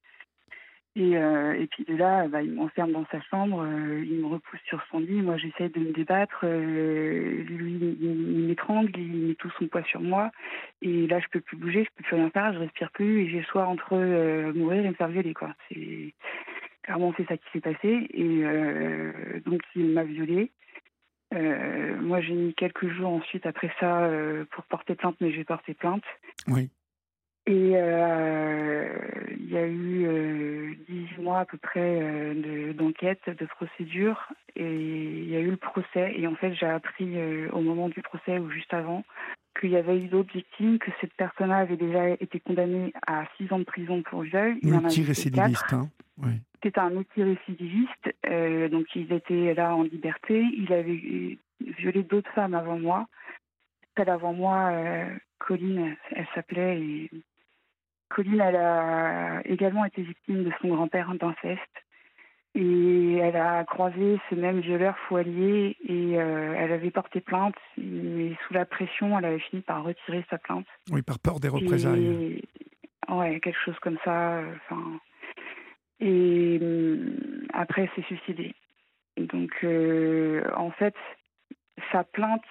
Et, 0.97 1.15
euh, 1.15 1.53
et 1.53 1.67
puis 1.67 1.85
de 1.85 1.95
là, 1.95 2.27
bah, 2.27 2.41
il 2.41 2.53
m'enferme 2.53 2.91
dans 2.91 3.05
sa 3.11 3.21
chambre, 3.21 3.63
euh, 3.63 4.03
il 4.05 4.19
me 4.19 4.27
repousse 4.27 4.59
sur 4.65 4.83
son 4.91 4.99
lit. 4.99 5.21
Moi, 5.21 5.37
j'essaie 5.37 5.69
de 5.69 5.79
me 5.79 5.93
débattre. 5.93 6.41
Euh, 6.43 7.43
lui, 7.43 7.97
il, 8.01 8.47
m'étrangle, 8.47 8.91
il 8.97 9.27
met 9.27 9.35
tout 9.35 9.49
son 9.57 9.67
poids 9.67 9.83
sur 9.83 10.01
moi. 10.01 10.31
Et 10.81 11.07
là, 11.07 11.19
je 11.19 11.27
peux 11.31 11.39
plus 11.39 11.55
bouger, 11.55 11.85
je 11.85 11.89
peux 11.95 12.03
plus 12.03 12.15
rien 12.17 12.29
faire, 12.29 12.53
je 12.53 12.59
respire 12.59 12.91
plus. 12.91 13.21
Et 13.21 13.29
j'ai 13.29 13.37
le 13.37 13.45
choix 13.45 13.67
entre 13.67 13.95
mourir 14.53 14.85
et 14.85 14.89
me 14.89 14.93
faire 14.93 15.07
violer, 15.07 15.33
quoi. 15.33 15.55
C'est 15.69 16.13
clairement 16.83 17.13
c'est 17.15 17.27
ça 17.27 17.37
qui 17.37 17.45
s'est 17.53 17.61
passé. 17.61 18.07
Et 18.13 18.43
donc, 19.45 19.61
il 19.75 19.93
m'a 19.93 20.03
violée. 20.03 20.51
Moi, 21.31 22.19
j'ai 22.19 22.33
mis 22.33 22.53
quelques 22.53 22.89
jours 22.89 23.11
ensuite 23.11 23.45
après 23.45 23.71
ça 23.79 24.09
pour 24.51 24.65
porter 24.65 24.95
plainte, 24.95 25.15
mais 25.21 25.31
j'ai 25.31 25.45
porté 25.45 25.73
plainte. 25.73 26.03
Oui. 26.49 26.69
Et 27.47 27.71
euh, 27.75 28.87
il 29.37 29.49
y 29.51 29.57
a 29.57 29.65
eu 29.65 30.05
euh, 30.05 30.73
18 30.87 31.21
mois 31.21 31.39
à 31.39 31.45
peu 31.45 31.57
près 31.57 31.99
euh, 32.01 32.33
de- 32.35 32.73
d'enquête, 32.73 33.21
de, 33.27 33.45
procédure, 33.45 34.27
et 34.55 34.63
il 34.63 35.29
y 35.29 35.35
a 35.35 35.39
eu 35.39 35.49
le 35.49 35.57
procès. 35.57 36.13
Et 36.15 36.27
en 36.27 36.35
fait, 36.35 36.53
j'ai 36.53 36.67
appris 36.67 37.17
euh, 37.17 37.49
au 37.51 37.61
moment 37.61 37.89
du 37.89 38.01
procès 38.01 38.37
ou 38.37 38.49
juste 38.51 38.73
avant 38.73 39.03
qu'il 39.59 39.71
y 39.71 39.75
avait 39.75 39.97
eu 39.99 40.07
d'autres 40.07 40.31
victimes, 40.33 40.77
que 40.79 40.91
cette 41.01 41.13
personne-là 41.15 41.57
avait 41.57 41.77
déjà 41.77 42.09
été 42.09 42.39
condamnée 42.39 42.93
à 43.07 43.25
6 43.37 43.51
ans 43.51 43.59
de 43.59 43.63
prison 43.63 44.01
pour 44.03 44.21
viol. 44.21 44.57
Il 44.61 44.71
Multirécidiviste, 44.71 45.73
hein. 45.73 45.89
Oui. 46.17 46.33
C'était 46.63 46.79
un 46.79 46.91
multirécidiviste, 46.91 48.13
euh, 48.27 48.69
donc 48.69 48.85
il 48.95 49.11
était 49.11 49.55
là 49.55 49.75
en 49.75 49.81
liberté. 49.81 50.45
Il 50.55 50.71
avait 50.71 51.37
violé 51.79 52.03
d'autres 52.03 52.31
femmes 52.33 52.53
avant 52.53 52.77
moi. 52.77 53.07
Celle 53.97 54.09
avant 54.09 54.33
moi, 54.33 54.69
euh, 54.71 55.07
Colline, 55.39 55.95
elle 56.11 56.27
s'appelait. 56.35 56.79
Et 56.79 57.09
Colline, 58.13 58.41
elle 58.41 58.55
a 58.55 59.41
également 59.45 59.85
été 59.85 60.01
victime 60.01 60.43
de 60.43 60.51
son 60.61 60.69
grand-père 60.69 61.13
d'inceste. 61.15 61.61
Et 62.53 63.15
elle 63.15 63.37
a 63.37 63.63
croisé 63.63 64.19
ce 64.29 64.35
même 64.35 64.59
violeur 64.59 64.95
allié 65.11 65.77
et 65.87 66.19
euh, 66.19 66.53
elle 66.57 66.73
avait 66.73 66.91
porté 66.91 67.21
plainte, 67.21 67.55
mais 67.77 68.35
sous 68.45 68.53
la 68.53 68.65
pression, 68.65 69.17
elle 69.17 69.23
avait 69.25 69.39
fini 69.39 69.61
par 69.61 69.83
retirer 69.83 70.25
sa 70.29 70.37
plainte. 70.37 70.65
Oui, 70.91 71.01
par 71.01 71.17
peur 71.19 71.39
des 71.39 71.47
représailles. 71.47 72.05
Et- 73.09 73.13
ouais, 73.13 73.39
quelque 73.39 73.59
chose 73.63 73.79
comme 73.79 73.97
ça. 74.03 74.39
euh, 74.39 74.53
Enfin, 74.69 74.99
et 76.01 76.59
hum, 76.61 77.47
après, 77.53 77.83
elle 77.83 77.91
s'est 77.95 78.07
suicidée. 78.15 78.53
Donc, 79.17 79.51
euh, 79.63 80.43
en 80.55 80.71
fait, 80.71 80.95
sa 81.91 82.03
plainte, 82.03 82.43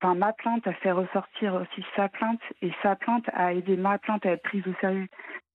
enfin, 0.00 0.14
ma 0.14 0.32
plainte 0.32 0.66
a 0.66 0.72
fait 0.74 0.92
ressortir 0.92 1.54
aussi 1.54 1.84
sa 1.94 2.08
plainte, 2.08 2.40
et 2.62 2.72
sa 2.82 2.96
plainte 2.96 3.28
a 3.32 3.52
aidé 3.54 3.76
ma 3.76 3.98
plainte 3.98 4.24
à 4.26 4.32
être 4.32 4.42
prise 4.42 4.66
au 4.66 4.74
sérieux. 4.80 5.08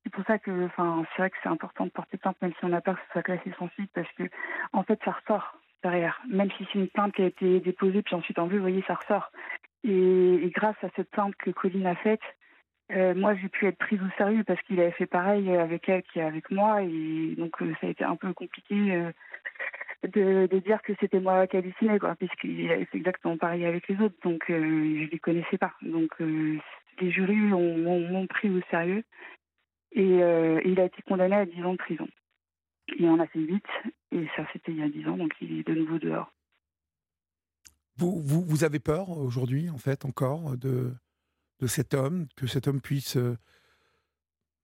C'est 0.04 0.12
pour 0.12 0.25
ça 0.25 0.39
que, 0.39 0.65
enfin, 0.65 1.04
c'est 1.12 1.21
vrai 1.21 1.30
que 1.30 1.38
c'est 1.43 1.49
important 1.49 1.86
de 1.86 1.91
porter 1.91 2.17
plainte, 2.17 2.41
même 2.41 2.54
si 2.54 2.65
on 2.65 2.73
a 2.73 2.82
peur 2.82 2.95
que 2.95 3.01
ce 3.08 3.12
soit 3.12 3.23
classé 3.23 3.51
sans 3.58 3.69
suite, 3.69 3.91
parce 3.93 4.12
que, 4.13 4.23
en 4.73 4.84
fait, 4.84 4.99
ça 5.06 5.12
ressort 5.12 5.58
derrière. 5.84 6.19
Même 6.27 6.49
si 6.51 6.67
c'est 6.71 6.80
une 6.80 6.88
plainte 6.88 7.13
qui 7.13 7.21
a 7.21 7.25
été 7.25 7.60
déposée, 7.60 8.01
puis 8.01 8.15
ensuite 8.15 8.39
enlevée, 8.39 8.58
vous 8.58 8.63
voyez, 8.63 8.84
ça 8.88 8.95
ressort. 8.95 9.32
Et, 9.84 10.51
grâce 10.56 10.82
à 10.84 10.89
cette 10.95 11.10
plainte 11.12 11.36
que 11.36 11.51
Colline 11.51 11.88
a 11.88 11.95
faite, 11.95 12.21
euh, 12.91 13.15
moi, 13.15 13.36
j'ai 13.36 13.47
pu 13.47 13.67
être 13.67 13.77
prise 13.77 14.01
au 14.01 14.17
sérieux 14.17 14.43
parce 14.43 14.62
qu'il 14.63 14.80
avait 14.80 14.91
fait 14.91 15.06
pareil 15.06 15.56
avec 15.56 15.88
elle 15.88 16.04
qu'avec 16.13 16.51
moi. 16.51 16.82
Et 16.82 17.36
donc, 17.38 17.62
euh, 17.62 17.73
ça 17.80 17.88
a 17.88 17.89
été 17.89 18.04
un 18.04 18.15
peu 18.15 18.34
compliqué 18.34 18.75
euh, 18.93 19.12
de, 20.04 20.60
dire 20.60 20.82
que 20.82 20.94
c'était 21.00 21.20
moi 21.20 21.46
qui 21.48 21.58
hallucinais, 21.58 22.00
quoi, 22.00 22.16
puisqu'il 22.16 22.72
avait 22.72 22.86
fait 22.86 22.98
exactement 22.98 23.38
pareil 23.38 23.66
avec 23.66 23.88
les 23.88 24.00
autres. 24.00 24.16
Donc, 24.24 24.50
euh, 24.50 25.06
je 25.06 25.10
les 25.12 25.20
connaissais 25.20 25.58
pas. 25.58 25.74
Donc, 25.82 26.10
euh, 26.22 26.58
les 27.00 27.12
jurys 27.12 27.54
ont- 27.54 27.78
m'ont 28.10 28.28
pris 28.28 28.50
au 28.50 28.62
sérieux. 28.70 29.04
Et, 29.94 30.24
euh, 30.24 30.60
et 30.64 30.70
il 30.70 30.80
a 30.80 30.86
été 30.86 31.02
condamné 31.04 31.36
à 31.36 31.46
10 31.46 31.64
ans 31.64 31.74
de 31.74 31.78
prison. 31.78 32.08
Il 32.98 33.08
en 33.10 33.20
a 33.20 33.28
fait 33.28 33.40
8. 33.40 33.64
Et 34.12 34.28
ça, 34.36 34.46
c'était 34.54 34.72
il 34.72 34.80
y 34.80 34.84
a 34.84 34.90
10 34.90 35.08
ans. 35.08 35.18
Donc, 35.18 35.34
il 35.42 35.60
est 35.60 35.68
de 35.68 35.76
nouveau 35.76 36.00
dehors. 36.00 36.32
Vous, 37.98 38.20
vous, 38.22 38.42
vous 38.42 38.64
avez 38.64 38.80
peur 38.80 39.10
aujourd'hui, 39.10 39.70
en 39.70 39.78
fait, 39.78 40.06
encore, 40.06 40.58
de, 40.58 40.94
de 41.60 41.68
cet 41.68 41.94
homme, 41.94 42.28
que 42.36 42.48
cet 42.48 42.68
homme 42.68 42.82
puisse 42.82 43.18
euh, 43.18 43.38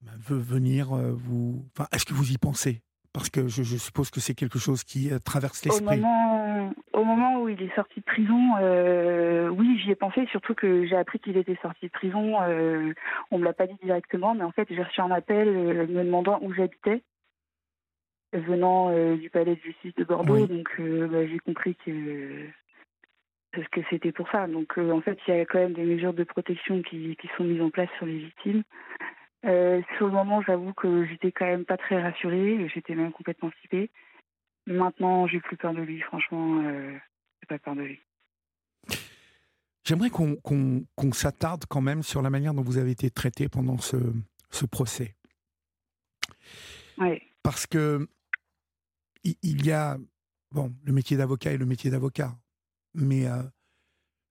ve- 0.02 0.40
venir 0.42 0.96
vous. 0.96 1.68
Enfin, 1.74 1.88
est-ce 1.92 2.06
que 2.06 2.14
vous 2.14 2.32
y 2.32 2.38
pensez? 2.38 2.82
Parce 3.18 3.32
que 3.32 3.48
je, 3.48 3.64
je 3.64 3.78
suppose 3.78 4.12
que 4.12 4.20
c'est 4.20 4.36
quelque 4.36 4.60
chose 4.60 4.84
qui 4.84 5.12
euh, 5.12 5.18
traverse 5.18 5.66
Au 5.66 5.70
l'esprit. 5.70 5.98
moment, 5.98 6.72
au 6.94 7.04
moment 7.04 7.42
où 7.42 7.50
il 7.50 7.60
est 7.64 7.74
sorti 7.74 8.00
de 8.02 8.06
prison, 8.06 8.52
euh, 8.62 9.50
oui, 9.50 9.80
j'y 9.84 9.90
ai 9.90 9.96
pensé, 9.96 10.28
surtout 10.28 10.54
que 10.54 10.86
j'ai 10.86 10.96
appris 10.96 11.18
qu'il 11.18 11.36
était 11.36 11.58
sorti 11.64 11.88
de 11.88 11.92
prison. 11.92 12.40
Euh, 12.44 12.94
on 13.32 13.40
me 13.40 13.44
l'a 13.44 13.54
pas 13.54 13.66
dit 13.66 13.78
directement, 13.82 14.36
mais 14.36 14.44
en 14.44 14.52
fait, 14.52 14.68
j'ai 14.70 14.84
reçu 14.84 15.02
un 15.02 15.10
appel 15.10 15.52
me 15.52 16.04
demandant 16.04 16.38
où 16.44 16.54
j'habitais, 16.54 17.02
venant 18.34 18.92
euh, 18.92 19.16
du 19.16 19.32
palais 19.32 19.56
de 19.56 19.62
justice 19.62 19.96
de 19.96 20.04
Bordeaux. 20.04 20.36
Oui. 20.36 20.48
Donc, 20.48 20.70
euh, 20.80 21.08
bah, 21.08 21.26
j'ai 21.26 21.40
compris 21.40 21.76
que 21.76 22.46
c'était 23.90 24.12
pour 24.12 24.30
ça. 24.30 24.46
Donc, 24.46 24.78
en 24.78 25.02
fait, 25.02 25.18
il 25.28 25.36
y 25.36 25.40
a 25.40 25.46
quand 25.46 25.58
même 25.58 25.74
des 25.74 25.86
mesures 25.86 26.14
de 26.14 26.24
protection 26.24 26.84
qui, 26.84 27.16
qui 27.20 27.30
sont 27.36 27.46
mises 27.46 27.64
en 27.64 27.72
place 27.72 27.90
sur 27.98 28.06
les 28.06 28.20
victimes. 28.20 28.62
Euh, 29.48 29.82
sur 29.96 30.08
le 30.08 30.14
moment, 30.14 30.42
j'avoue 30.42 30.74
que 30.74 31.06
j'étais 31.06 31.32
quand 31.32 31.46
même 31.46 31.66
pas 31.66 31.78
très 31.78 32.02
rassurée. 32.02 32.68
J'étais 32.74 32.96
même 32.96 33.12
complètement 33.12 33.50
flippée. 33.52 33.90
Maintenant, 34.66 35.28
j'ai 35.28 35.40
plus 35.40 35.56
peur 35.56 35.74
de 35.74 35.82
lui. 35.82 36.02
Franchement, 36.02 36.62
euh, 36.64 36.98
j'ai 37.42 37.48
pas 37.48 37.60
peur 37.60 37.76
de 37.76 37.84
lui. 37.84 38.00
J'aimerais 39.86 40.10
qu'on 40.10 41.12
s'attarde 41.14 41.64
quand 41.70 41.80
même 41.80 42.04
sur 42.04 42.22
la 42.22 42.30
manière 42.30 42.54
dont 42.54 42.62
vous 42.62 42.78
avez 42.78 42.92
été 42.92 43.10
traité 43.10 43.48
pendant 43.48 43.78
ce, 43.78 43.96
ce 44.50 44.66
procès. 44.66 45.16
Ouais. 46.98 47.22
Parce 47.42 47.66
que 47.66 48.06
il 49.24 49.36
il 49.44 49.66
y 49.66 49.72
a, 49.72 49.98
bon, 50.52 50.74
le 50.84 50.92
métier 50.92 51.16
d'avocat 51.16 51.54
est 51.54 51.58
le 51.58 51.66
métier 51.66 51.90
d'avocat, 51.90 52.36
mais 52.94 53.28
euh, 53.28 53.44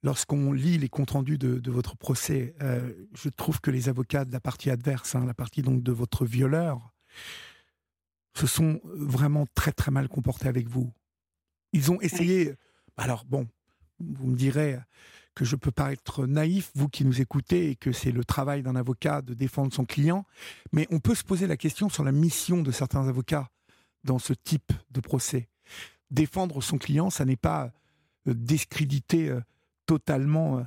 lorsqu'on 0.07 0.53
lit 0.53 0.79
les 0.79 0.89
comptes 0.89 1.11
rendus 1.11 1.37
de, 1.37 1.59
de 1.59 1.71
votre 1.73 1.97
procès, 1.97 2.55
euh, 2.63 2.93
je 3.15 3.29
trouve 3.29 3.61
que 3.61 3.73
les 3.73 3.89
avocats 3.89 4.25
de 4.25 4.31
la 4.31 4.39
partie 4.39 4.71
adverse, 4.71 5.17
hein, 5.17 5.25
la 5.27 5.35
partie 5.35 5.63
donc 5.63 5.83
de 5.83 5.91
votre 5.91 6.25
violeur, 6.25 6.93
se 8.35 8.47
sont 8.47 8.81
vraiment 8.85 9.47
très 9.57 9.73
très 9.73 9.91
mal 9.91 10.09
comportés 10.09 10.47
avec 10.47 10.69
vous. 10.69 10.93
Ils 11.73 11.91
ont 11.91 12.01
essayé. 12.01 12.55
Alors 12.97 13.25
bon, 13.25 13.49
vous 13.99 14.29
me 14.29 14.37
direz 14.37 14.79
que 15.35 15.45
je 15.45 15.57
peux 15.57 15.73
paraître 15.73 16.25
naïf, 16.25 16.71
vous 16.77 16.89
qui 16.89 17.05
nous 17.05 17.21
écoutez, 17.21 17.71
et 17.71 17.75
que 17.75 17.91
c'est 17.91 18.13
le 18.13 18.25
travail 18.25 18.63
d'un 18.63 18.77
avocat 18.77 19.23
de 19.23 19.35
défendre 19.35 19.75
son 19.75 19.85
client, 19.85 20.25
mais 20.71 20.87
on 20.93 21.01
peut 21.01 21.17
se 21.17 21.25
poser 21.25 21.49
la 21.49 21.57
question 21.57 21.89
sur 21.89 22.05
la 22.05 22.13
mission 22.13 22.63
de 22.63 22.71
certains 22.71 23.09
avocats 23.09 23.51
dans 24.05 24.21
ce 24.21 24.35
type 24.35 24.73
de 24.93 25.01
procès. 25.01 25.49
Défendre 26.13 26.63
son 26.63 26.79
client, 26.79 27.11
ça 27.11 27.25
n'est 27.25 27.35
pas 27.35 27.73
euh, 28.29 28.35
discréditer 28.35 29.31
euh, 29.31 29.41
totalement 29.87 30.59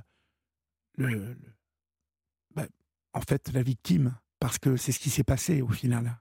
euh, 0.99 1.35
bah, 2.55 2.63
en 3.13 3.21
fait 3.21 3.51
la 3.53 3.61
victime, 3.61 4.15
parce 4.39 4.57
que 4.57 4.75
c'est 4.75 4.91
ce 4.91 4.99
qui 4.99 5.09
s'est 5.09 5.23
passé 5.23 5.61
au 5.61 5.69
final. 5.69 6.19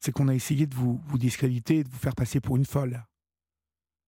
C'est 0.00 0.12
qu'on 0.12 0.28
a 0.28 0.34
essayé 0.34 0.66
de 0.66 0.74
vous, 0.74 1.00
discréditer, 1.14 1.82
de 1.82 1.88
vous 1.88 1.98
faire 1.98 2.14
passer 2.14 2.40
pour 2.40 2.56
une 2.56 2.64
folle. 2.64 3.02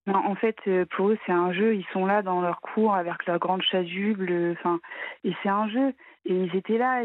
En 0.06 0.34
fait, 0.36 0.56
euh, 0.66 0.86
pour 0.96 1.10
eux, 1.10 1.18
c'est 1.26 1.32
un 1.32 1.52
jeu. 1.52 1.74
Ils 1.74 1.84
sont 1.92 2.06
là 2.06 2.22
dans 2.22 2.40
leur 2.40 2.60
cours 2.60 2.94
avec 2.94 3.26
leur 3.26 3.38
grande 3.38 3.62
chasuble. 3.62 4.30
euh, 4.30 4.54
Enfin, 4.58 4.80
et 5.24 5.34
c'est 5.42 5.50
un 5.50 5.68
jeu. 5.68 5.92
Et 6.28 6.34
ils 6.34 6.54
étaient 6.54 6.76
là. 6.76 7.04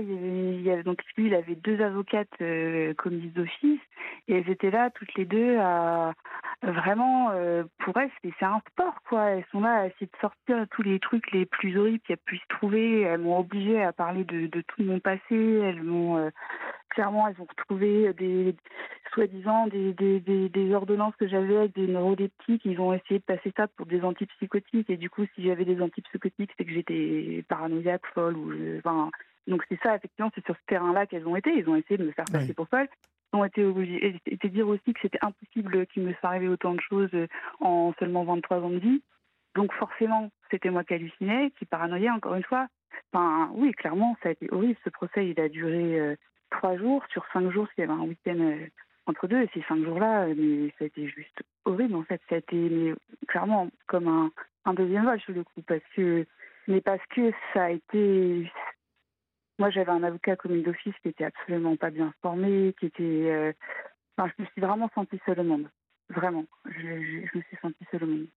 Donc 0.84 1.00
lui, 1.16 1.28
il 1.28 1.34
avait 1.34 1.56
deux 1.56 1.82
avocates 1.82 2.28
euh, 2.42 2.94
commises 2.96 3.32
d'office, 3.34 3.80
et 4.28 4.36
elles 4.36 4.50
étaient 4.50 4.70
là 4.70 4.90
toutes 4.90 5.14
les 5.16 5.24
deux 5.26 5.58
à 5.60 6.14
vraiment. 6.62 7.32
euh, 7.32 7.64
pour 7.80 7.98
elles, 7.98 8.12
c'est 8.22 8.46
un 8.46 8.62
sport, 8.72 8.96
quoi. 9.08 9.32
Elles 9.32 9.46
sont 9.52 9.62
là 9.62 9.74
à 9.76 9.86
essayer 9.88 10.08
de 10.08 10.18
sortir 10.20 10.66
tous 10.72 10.82
les 10.82 11.00
trucs 11.00 11.32
les 11.32 11.46
plus 11.46 11.78
horribles 11.78 12.00
qu'elles 12.06 12.18
puissent 12.26 12.48
trouver. 12.50 13.02
Elles 13.02 13.22
m'ont 13.22 13.40
obligée 13.40 13.82
à 13.82 13.94
parler 13.94 14.26
de, 14.26 14.48
de 14.48 14.62
tout 14.62 14.84
mon 14.84 15.00
passé. 15.00 15.22
Elles 15.32 15.84
m'ont 15.84 16.18
euh, 16.18 16.30
clairement, 16.94 17.28
elles 17.28 17.40
ont 17.42 17.48
retrouvé 17.50 18.14
des 18.14 18.56
soi-disant 19.14 19.68
des, 19.68 19.94
des, 19.94 20.20
des, 20.20 20.50
des 20.50 20.74
ordonnances 20.74 21.16
que 21.18 21.28
j'avais 21.28 21.58
avec 21.58 21.76
des 21.76 21.88
neuroleptiques. 21.88 22.66
Ils 22.66 22.80
ont 22.80 22.94
essayé 22.94 23.20
de 23.20 23.26
passer 23.26 23.54
ça 23.56 23.68
pour 23.68 23.86
des 23.86 24.02
antipsychotiques. 24.02 24.90
Et 24.90 24.98
du 24.98 25.10
coup, 25.10 25.26
si 25.36 25.44
j'avais 25.44 25.66
des 25.66 25.80
antipsychotiques, 25.82 26.52
c'est 26.58 26.66
que 26.66 26.72
j'étais 26.72 27.44
paranoïaque, 27.48 28.06
folle. 28.14 28.38
Ou 28.38 28.52
je- 28.52 28.78
enfin, 28.80 29.12
donc 29.48 29.64
c'est 29.70 29.80
ça, 29.84 29.96
effectivement, 29.96 30.32
c'est 30.34 30.46
sur 30.46 30.56
ce 30.56 30.66
terrain-là 30.68 31.06
qu'elles 31.06 31.28
ont 31.28 31.36
été. 31.36 31.52
Ils 31.56 31.70
ont 31.70 31.76
essayé 31.76 31.98
de 31.98 32.06
me 32.06 32.12
faire 32.12 32.26
passer 32.32 32.48
Oui. 32.50 32.54
pour 32.54 32.68
folle. 32.70 32.88
Ils 33.34 33.38
ont 33.38 33.46
été 33.46 33.64
obligés, 33.66 34.20
dire 34.46 34.68
aussi 34.68 34.94
que 34.94 35.00
c'était 35.02 35.20
impossible 35.22 35.88
qu'il 35.88 36.04
me 36.04 36.14
soit 36.14 36.30
arrivé 36.30 36.48
autant 36.48 36.74
de 36.76 36.82
choses 36.82 37.10
en 37.60 37.94
seulement 38.00 38.24
23 38.24 38.58
ans 38.60 38.70
de 38.70 38.78
vie. 38.78 39.02
Donc 39.56 39.74
forcément, 39.74 40.30
c'était 40.52 40.70
moi 40.70 40.84
qui 40.84 40.94
hallucinais, 40.94 41.52
qui 41.58 41.66
paranoïais, 41.66 42.10
encore 42.12 42.36
une 42.36 42.44
fois. 42.44 42.68
Enfin, 43.12 43.50
oui, 43.54 43.72
clairement, 43.72 44.16
ça 44.22 44.30
a 44.30 44.32
été 44.34 44.48
horrible. 44.52 44.78
Ce 44.84 44.90
procès, 44.90 45.28
il 45.28 45.40
a 45.40 45.50
duré 45.50 46.00
euh, 46.00 46.16
trois 46.54 46.78
jours. 46.78 47.04
Sur 47.12 47.26
cinq 47.34 47.52
jours, 47.52 47.68
il 47.78 47.82
y 47.82 47.84
avait 47.84 47.94
un 47.94 48.04
week-end 48.04 48.40
euh, 48.40 48.68
entre 49.06 49.28
deux. 49.28 49.42
Et 49.42 49.50
ces 49.54 49.64
cinq 49.64 49.84
jours-là, 49.84 50.28
euh, 50.28 50.34
mais 50.38 50.70
ça 50.78 50.86
a 50.86 50.88
été 50.88 51.08
juste 51.08 51.44
horrible. 51.66 51.96
En 51.96 52.04
fait, 52.04 52.22
ça 52.30 52.36
a 52.36 52.38
été 52.38 52.56
mais, 52.56 52.94
clairement 53.28 53.70
comme 53.88 54.08
un, 54.08 54.32
un 54.66 54.74
deuxième 54.74 55.06
vol 55.06 55.20
sur 55.20 55.34
le 55.34 55.44
coup. 55.44 55.62
Parce 55.68 55.84
que, 55.96 56.26
mais 56.68 56.82
parce 56.82 57.06
que 57.10 57.32
ça 57.54 57.66
a 57.66 57.70
été. 57.72 58.50
Moi, 59.60 59.70
j'avais 59.70 59.92
un 59.92 60.04
avocat 60.04 60.36
commis 60.36 60.64
d'office 60.64 60.96
qui 61.02 61.10
était 61.10 61.26
absolument 61.26 61.76
pas 61.76 61.90
bien 61.90 62.14
formé, 62.22 62.74
qui 62.80 62.88
était. 62.88 63.04
euh, 63.04 63.54
je 64.18 64.42
me 64.44 64.48
suis 64.48 64.62
vraiment 64.62 64.90
sentie 64.96 65.20
seule 65.26 65.42
au 65.42 65.44
monde. 65.44 65.70
Vraiment. 66.10 66.46
Je, 66.66 67.38
me 67.38 67.42
suis 67.42 67.58
sentie 67.62 67.86
seule 67.92 68.04
au 68.04 68.08
monde. 68.08 68.28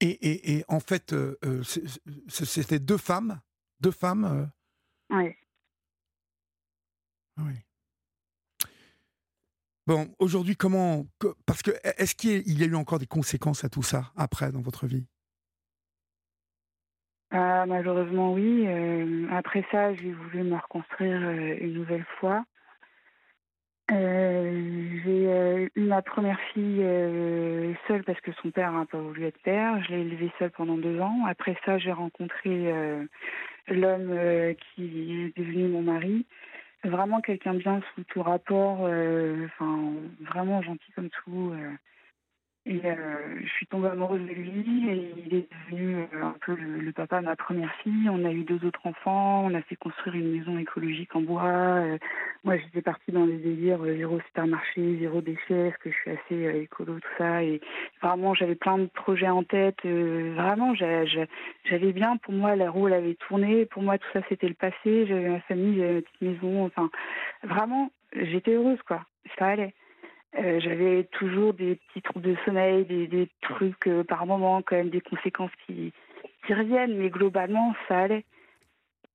Et, 0.00 0.64
en 0.68 0.78
fait, 0.78 1.12
c'était 2.28 2.78
deux 2.78 2.98
femmes 2.98 3.40
Deux 3.80 3.90
femmes 3.90 4.48
Oui. 5.10 5.34
Oui. 7.38 7.54
Bon, 9.86 10.06
aujourd'hui, 10.18 10.54
comment. 10.54 11.06
Parce 11.46 11.62
que, 11.62 11.70
est-ce 11.96 12.14
qu'il 12.14 12.60
y 12.60 12.62
a 12.62 12.66
eu 12.66 12.74
encore 12.74 12.98
des 12.98 13.06
conséquences 13.06 13.64
à 13.64 13.70
tout 13.70 13.82
ça 13.82 14.12
après 14.16 14.52
dans 14.52 14.60
votre 14.60 14.86
vie? 14.86 15.06
Ah, 17.30 17.64
Malheureusement, 17.66 18.32
oui. 18.34 18.64
Euh, 18.66 19.26
après 19.30 19.64
ça, 19.70 19.94
j'ai 19.94 20.12
voulu 20.12 20.42
me 20.42 20.56
reconstruire 20.56 21.20
euh, 21.22 21.56
une 21.60 21.74
nouvelle 21.74 22.04
fois. 22.20 22.44
Euh, 23.90 25.00
j'ai 25.04 25.70
eu 25.74 25.80
ma 25.80 26.02
première 26.02 26.38
fille 26.52 26.84
seule 27.86 28.04
parce 28.04 28.20
que 28.20 28.32
son 28.42 28.50
père 28.50 28.72
n'a 28.72 28.84
pas 28.84 29.00
voulu 29.00 29.24
être 29.24 29.40
père. 29.42 29.82
Je 29.84 29.94
l'ai 29.94 30.00
élevée 30.02 30.30
seule 30.38 30.50
pendant 30.50 30.76
deux 30.76 31.00
ans. 31.00 31.24
Après 31.26 31.56
ça, 31.64 31.78
j'ai 31.78 31.92
rencontré 31.92 32.70
l'homme 33.68 34.54
qui 34.74 35.22
est 35.24 35.38
devenu 35.38 35.68
mon 35.68 35.80
mari 35.80 36.26
vraiment 36.88 37.20
quelqu'un 37.20 37.54
bien 37.54 37.80
sous 37.94 38.04
tout 38.04 38.22
rapport, 38.22 38.78
euh, 38.82 39.46
enfin 39.46 39.92
vraiment 40.20 40.62
gentil 40.62 40.90
comme 40.94 41.10
tout. 41.10 41.54
Et 42.68 42.82
euh, 42.84 43.40
je 43.42 43.48
suis 43.48 43.66
tombée 43.66 43.88
amoureuse 43.88 44.20
de 44.20 44.26
lui 44.26 44.90
et 44.90 45.14
il 45.26 45.34
est 45.34 45.48
devenu 45.50 45.96
euh, 45.96 46.22
un 46.22 46.34
peu 46.44 46.54
le, 46.54 46.92
papa 46.92 47.20
de 47.20 47.24
ma 47.24 47.34
première 47.34 47.74
fille. 47.76 48.10
On 48.10 48.26
a 48.26 48.30
eu 48.30 48.42
deux 48.42 48.62
autres 48.62 48.84
enfants, 48.84 49.46
on 49.46 49.54
a 49.54 49.62
fait 49.62 49.76
construire 49.76 50.16
une 50.16 50.36
maison 50.36 50.58
écologique 50.58 51.16
en 51.16 51.22
bois. 51.22 51.48
Euh, 51.48 51.96
moi, 52.44 52.58
j'étais 52.58 52.82
partie 52.82 53.10
dans 53.10 53.24
les 53.24 53.38
délires 53.38 53.82
zéro 53.82 54.20
supermarché, 54.26 54.98
zéro 55.00 55.22
déchet, 55.22 55.70
parce 55.70 55.78
que 55.78 55.90
je 55.90 55.96
suis 55.96 56.10
assez 56.10 56.60
écolo, 56.60 57.00
tout 57.00 57.08
ça. 57.16 57.42
Et 57.42 57.62
vraiment, 58.02 58.34
j'avais 58.34 58.54
plein 58.54 58.76
de 58.76 58.86
projets 58.86 59.30
en 59.30 59.44
tête. 59.44 59.78
vraiment, 59.84 60.74
j'avais 60.74 61.92
bien, 61.94 62.18
pour 62.18 62.34
moi, 62.34 62.54
la 62.54 62.70
roue, 62.70 62.88
elle 62.88 62.94
avait 62.94 63.14
tourné. 63.14 63.64
Pour 63.64 63.82
moi, 63.82 63.96
tout 63.96 64.08
ça, 64.12 64.20
c'était 64.28 64.48
le 64.48 64.52
passé. 64.52 65.06
J'avais 65.06 65.30
ma 65.30 65.40
famille, 65.40 65.78
j'avais 65.78 65.94
ma 65.94 66.02
petite 66.02 66.20
maison. 66.20 66.66
Enfin, 66.66 66.90
vraiment, 67.44 67.90
j'étais 68.14 68.52
heureuse, 68.52 68.82
quoi. 68.86 69.06
Ça 69.38 69.46
allait. 69.46 69.72
Euh, 70.36 70.60
j'avais 70.60 71.04
toujours 71.12 71.54
des 71.54 71.76
petits 71.76 72.02
troubles 72.02 72.26
de 72.26 72.36
sommeil, 72.44 72.84
des, 72.84 73.28
trucs 73.40 73.86
euh, 73.86 74.04
par 74.04 74.26
moment, 74.26 74.60
quand 74.62 74.76
même 74.76 74.90
des 74.90 75.00
conséquences 75.00 75.50
qui, 75.66 75.92
reviennent, 76.48 76.96
mais 76.96 77.10
globalement, 77.10 77.74
ça 77.88 78.00
allait. 78.00 78.24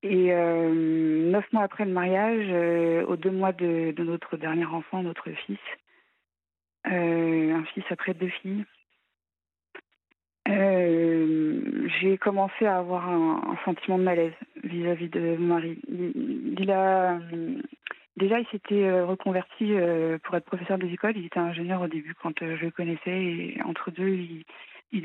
Et 0.03 0.33
euh, 0.33 1.31
neuf 1.31 1.51
mois 1.51 1.63
après 1.63 1.85
le 1.85 1.91
mariage, 1.91 3.07
aux 3.07 3.15
deux 3.15 3.31
mois 3.31 3.53
de, 3.53 3.93
notre 3.97 4.37
dernier 4.37 4.65
enfant, 4.65 5.01
notre 5.01 5.31
fils, 5.31 5.57
un 6.85 7.63
fils 7.73 7.83
après 7.89 8.13
deux 8.13 8.27
filles, 8.27 8.65
j'ai 10.45 12.17
commencé 12.19 12.65
à 12.67 12.77
avoir 12.77 13.09
un, 13.09 13.57
sentiment 13.65 13.97
de 13.97 14.03
malaise 14.03 14.33
vis-à-vis 14.63 15.09
de 15.09 15.37
mon 15.37 15.55
mari. 15.55 15.79
il 15.87 16.69
a 16.69 17.17
Déjà, 18.15 18.39
il 18.39 18.45
s'était 18.47 18.83
euh, 18.83 19.05
reconverti 19.05 19.73
euh, 19.73 20.19
pour 20.23 20.35
être 20.35 20.45
professeur 20.45 20.77
des 20.77 20.91
écoles. 20.91 21.17
Il 21.17 21.25
était 21.25 21.39
ingénieur 21.39 21.81
au 21.81 21.87
début 21.87 22.13
quand 22.13 22.41
euh, 22.43 22.57
je 22.57 22.65
le 22.65 22.71
connaissais. 22.71 23.23
Et 23.23 23.57
entre 23.65 23.89
deux, 23.89 24.09
il, 24.09 24.45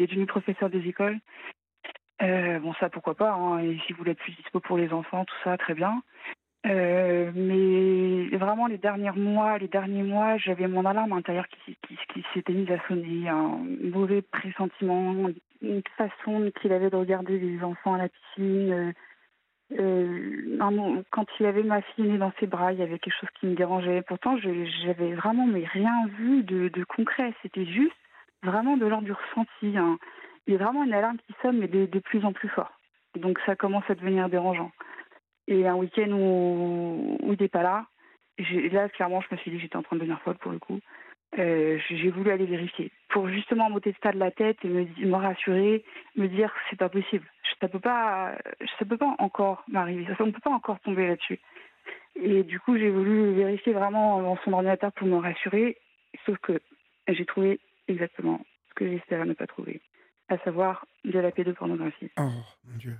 est 0.02 0.06
devenu 0.06 0.26
professeur 0.26 0.68
des 0.68 0.86
écoles. 0.86 1.18
bon, 2.20 2.74
ça, 2.78 2.90
pourquoi 2.90 3.14
pas. 3.14 3.32
Hein. 3.32 3.60
Et 3.60 3.78
s'il 3.86 3.96
voulait 3.96 4.12
être 4.12 4.18
plus 4.18 4.36
dispo 4.36 4.60
pour 4.60 4.76
les 4.76 4.92
enfants, 4.92 5.24
tout 5.24 5.34
ça, 5.42 5.56
très 5.56 5.74
bien. 5.74 6.02
mais 6.64 8.28
vraiment, 8.36 8.66
les 8.66 8.76
derniers 8.76 9.12
mois, 9.12 9.56
les 9.56 9.68
derniers 9.68 10.02
mois, 10.02 10.36
j'avais 10.36 10.68
mon 10.68 10.84
alarme 10.84 11.14
intérieure 11.14 11.48
qui, 11.48 11.78
qui 11.88 12.24
s'était 12.34 12.52
mise 12.52 12.70
à 12.70 12.86
sonner. 12.88 13.26
Un 13.30 13.58
mauvais 13.84 14.20
pressentiment, 14.20 15.30
une 15.62 15.82
façon 15.96 16.52
qu'il 16.60 16.72
avait 16.72 16.90
de 16.90 16.96
regarder 16.96 17.38
les 17.38 17.64
enfants 17.64 17.94
à 17.94 17.98
la 17.98 18.08
piscine 18.10 18.92
euh, 19.72 21.02
quand 21.10 21.26
il 21.38 21.46
avait 21.46 21.62
ma 21.62 21.82
fille 21.82 22.06
née 22.06 22.18
dans 22.18 22.32
ses 22.40 22.46
bras, 22.46 22.72
il 22.72 22.78
y 22.78 22.82
avait 22.82 22.98
quelque 22.98 23.18
chose 23.20 23.28
qui 23.38 23.46
me 23.46 23.54
dérangeait. 23.54 24.02
Pourtant, 24.02 24.36
j'avais 24.38 25.14
vraiment 25.14 25.46
mais 25.46 25.64
rien 25.64 26.06
vu 26.18 26.42
de, 26.42 26.84
concret. 26.84 27.34
C'était 27.42 27.66
juste 27.66 27.96
vraiment 28.42 28.76
de 28.76 28.86
l'ordre 28.86 29.04
du 29.04 29.12
ressenti. 29.12 29.76
Hein. 29.76 29.98
Il 30.46 30.54
y 30.54 30.56
a 30.56 30.64
vraiment 30.64 30.84
une 30.84 30.94
alarme 30.94 31.18
qui 31.26 31.34
sonne, 31.42 31.58
mais 31.58 31.68
de, 31.68 31.98
plus 31.98 32.24
en 32.24 32.32
plus 32.32 32.48
fort. 32.48 32.72
Donc 33.16 33.38
ça 33.46 33.56
commence 33.56 33.88
à 33.88 33.94
devenir 33.94 34.28
dérangeant. 34.28 34.70
Et 35.46 35.66
un 35.66 35.74
week-end 35.74 36.10
où, 36.12 37.18
où 37.22 37.32
il 37.32 37.40
n'est 37.40 37.48
pas 37.48 37.62
là, 37.62 37.86
là, 38.72 38.88
clairement, 38.88 39.20
je 39.20 39.28
me 39.34 39.38
suis 39.38 39.50
dit 39.50 39.56
que 39.56 39.62
j'étais 39.62 39.76
en 39.76 39.82
train 39.82 39.96
de 39.96 40.00
devenir 40.00 40.20
folle 40.20 40.36
pour 40.38 40.52
le 40.52 40.58
coup. 40.58 40.80
Euh, 41.38 41.78
j'ai 41.90 42.10
voulu 42.10 42.30
aller 42.30 42.46
vérifier 42.46 42.90
pour 43.10 43.28
justement 43.28 43.68
monter 43.68 43.92
de 43.92 44.18
la 44.18 44.30
tête 44.30 44.56
et 44.64 44.68
me, 44.68 45.14
rassurer, 45.14 45.84
me 46.16 46.26
dire 46.26 46.52
c'est 46.70 46.78
pas 46.78 46.88
possible, 46.88 47.26
ça 47.60 47.68
peut 47.68 47.80
pas, 47.80 48.38
ça 48.78 48.86
peut 48.86 48.96
pas 48.96 49.14
encore 49.18 49.62
m'arriver, 49.68 50.06
on 50.20 50.26
ne 50.26 50.30
peut 50.30 50.40
pas 50.40 50.50
encore 50.50 50.80
tomber 50.80 51.06
là-dessus. 51.06 51.38
Et 52.16 52.42
du 52.44 52.58
coup, 52.58 52.78
j'ai 52.78 52.90
voulu 52.90 53.34
vérifier 53.34 53.74
vraiment 53.74 54.22
dans 54.22 54.38
son 54.38 54.54
ordinateur 54.54 54.90
pour 54.92 55.06
me 55.06 55.16
rassurer, 55.16 55.76
sauf 56.24 56.38
que 56.38 56.60
j'ai 57.06 57.26
trouvé 57.26 57.60
exactement 57.88 58.40
ce 58.70 58.74
que 58.74 58.88
j'espérais 58.88 59.26
ne 59.26 59.34
pas 59.34 59.46
trouver, 59.46 59.82
à 60.30 60.38
savoir 60.38 60.86
de 61.04 61.18
la 61.18 61.30
pédopornographie. 61.30 62.10
Oh 62.16 62.30
mon 62.64 62.76
Dieu. 62.78 62.96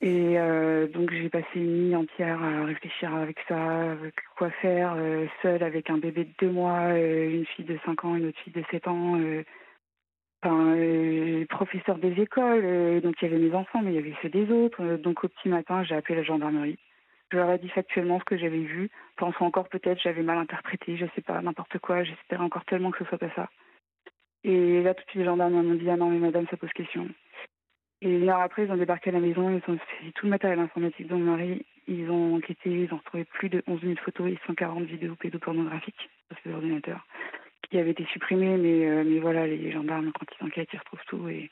Et 0.00 0.38
euh, 0.38 0.86
donc 0.86 1.10
j'ai 1.12 1.28
passé 1.28 1.46
une 1.56 1.88
nuit 1.88 1.96
entière 1.96 2.40
à 2.40 2.64
réfléchir 2.64 3.12
avec 3.14 3.36
ça, 3.48 3.90
avec 3.92 4.14
quoi 4.36 4.50
faire, 4.50 4.94
euh, 4.96 5.26
seule 5.42 5.62
avec 5.64 5.90
un 5.90 5.98
bébé 5.98 6.24
de 6.24 6.30
deux 6.38 6.50
mois, 6.50 6.92
euh, 6.92 7.28
une 7.28 7.46
fille 7.46 7.64
de 7.64 7.78
cinq 7.84 8.04
ans, 8.04 8.14
une 8.14 8.26
autre 8.26 8.38
fille 8.38 8.52
de 8.52 8.62
sept 8.70 8.86
ans, 8.86 9.18
enfin, 10.40 10.76
professeur 11.48 11.98
des 11.98 12.20
écoles, 12.20 13.00
donc 13.00 13.16
il 13.20 13.24
y 13.24 13.28
avait 13.32 13.42
mes 13.42 13.54
enfants, 13.54 13.82
mais 13.82 13.90
il 13.90 13.96
y 13.96 13.98
avait 13.98 14.14
ceux 14.22 14.28
des 14.28 14.52
autres. 14.52 14.98
donc 14.98 15.24
au 15.24 15.28
petit 15.28 15.48
matin, 15.48 15.82
j'ai 15.82 15.96
appelé 15.96 16.14
la 16.14 16.22
gendarmerie. 16.22 16.78
Je 17.32 17.36
leur 17.36 17.50
ai 17.50 17.58
dit 17.58 17.68
factuellement 17.68 18.20
ce 18.20 18.24
que 18.24 18.38
j'avais 18.38 18.62
vu, 18.62 18.90
pensant 19.16 19.46
encore 19.46 19.68
peut-être 19.68 20.00
j'avais 20.00 20.22
mal 20.22 20.38
interprété, 20.38 20.96
je 20.96 21.06
sais 21.16 21.22
pas, 21.22 21.42
n'importe 21.42 21.78
quoi, 21.78 22.04
j'espérais 22.04 22.44
encore 22.44 22.64
tellement 22.66 22.92
que 22.92 22.98
ce 22.98 23.04
soit 23.06 23.18
pas 23.18 23.34
ça. 23.34 23.48
Et 24.44 24.82
là, 24.82 24.94
tout 24.94 25.04
de 25.04 25.10
suite, 25.10 25.20
les 25.20 25.24
gendarmes 25.24 25.60
m'ont 25.60 25.74
dit 25.74 25.90
Ah 25.90 25.96
non, 25.96 26.10
mais 26.10 26.18
madame, 26.18 26.46
ça 26.48 26.56
pose 26.56 26.72
question. 26.72 27.08
Et 28.00 28.10
une 28.10 28.28
heure 28.28 28.40
après, 28.40 28.64
ils 28.64 28.70
ont 28.70 28.76
débarqué 28.76 29.10
à 29.10 29.14
la 29.14 29.20
maison, 29.20 29.50
ils 29.50 29.72
ont 29.72 29.78
fait 29.78 30.12
tout 30.14 30.26
le 30.26 30.30
matériel 30.30 30.60
informatique 30.60 31.08
de 31.08 31.14
mon 31.14 31.32
mari, 31.32 31.64
ils 31.88 32.08
ont 32.10 32.36
enquêté, 32.36 32.70
ils 32.70 32.92
ont 32.92 32.98
retrouvé 32.98 33.24
plus 33.24 33.48
de 33.48 33.62
11 33.66 33.80
000 33.80 33.94
photos 34.04 34.30
et 34.30 34.38
140 34.46 34.84
vidéos 34.84 35.16
pédopornographiques 35.16 36.08
sur 36.28 36.36
ces 36.44 36.52
ordinateurs 36.52 37.04
qui 37.68 37.78
avaient 37.78 37.90
été 37.90 38.04
supprimés, 38.06 38.56
mais, 38.56 38.88
euh, 38.88 39.04
mais 39.04 39.18
voilà, 39.18 39.46
les 39.46 39.70
gendarmes, 39.72 40.12
quand 40.12 40.26
ils 40.40 40.46
enquêtent, 40.46 40.70
ils 40.72 40.78
retrouvent 40.78 41.04
tout. 41.06 41.28
Et, 41.28 41.50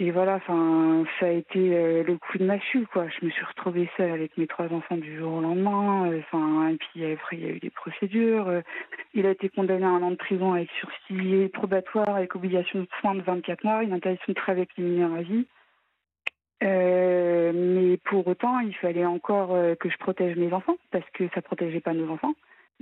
et 0.00 0.12
voilà, 0.12 0.36
enfin, 0.36 1.04
ça 1.18 1.26
a 1.26 1.30
été 1.30 1.76
euh, 1.76 2.04
le 2.04 2.16
coup 2.18 2.38
de 2.38 2.44
massue, 2.44 2.86
quoi. 2.86 3.08
Je 3.08 3.26
me 3.26 3.30
suis 3.32 3.44
retrouvée 3.44 3.90
seule 3.96 4.12
avec 4.12 4.38
mes 4.38 4.46
trois 4.46 4.72
enfants 4.72 4.96
du 4.96 5.18
jour 5.18 5.32
au 5.32 5.40
lendemain. 5.40 6.08
Euh, 6.08 6.20
enfin, 6.20 6.68
et 6.68 6.76
puis 6.76 7.04
après, 7.04 7.36
il 7.36 7.42
y 7.42 7.46
a 7.46 7.50
eu 7.50 7.58
des 7.58 7.70
procédures. 7.70 8.46
Euh, 8.46 8.60
il 9.14 9.26
a 9.26 9.30
été 9.30 9.48
condamné 9.48 9.84
à 9.84 9.88
un 9.88 10.00
an 10.02 10.12
de 10.12 10.16
prison 10.16 10.52
avec 10.52 10.70
sursis 10.78 11.48
probatoire, 11.52 12.10
avec 12.14 12.36
obligation 12.36 12.78
de 12.78 12.86
soins 13.00 13.16
de 13.16 13.22
24 13.22 13.64
mois, 13.64 13.82
une 13.82 13.92
interdiction 13.92 14.32
de 14.32 14.38
travail 14.38 14.60
avec 14.60 14.76
les 14.76 14.84
mineurs 14.84 15.14
à 15.14 15.22
vie. 15.22 15.46
mais 16.62 17.96
pour 18.04 18.24
autant, 18.28 18.60
il 18.60 18.76
fallait 18.76 19.04
encore 19.04 19.48
que 19.80 19.90
je 19.90 19.98
protège 19.98 20.36
mes 20.36 20.52
enfants, 20.52 20.76
parce 20.92 21.08
que 21.12 21.24
ça 21.34 21.42
protégeait 21.42 21.80
pas 21.80 21.92
nos 21.92 22.08
enfants. 22.08 22.34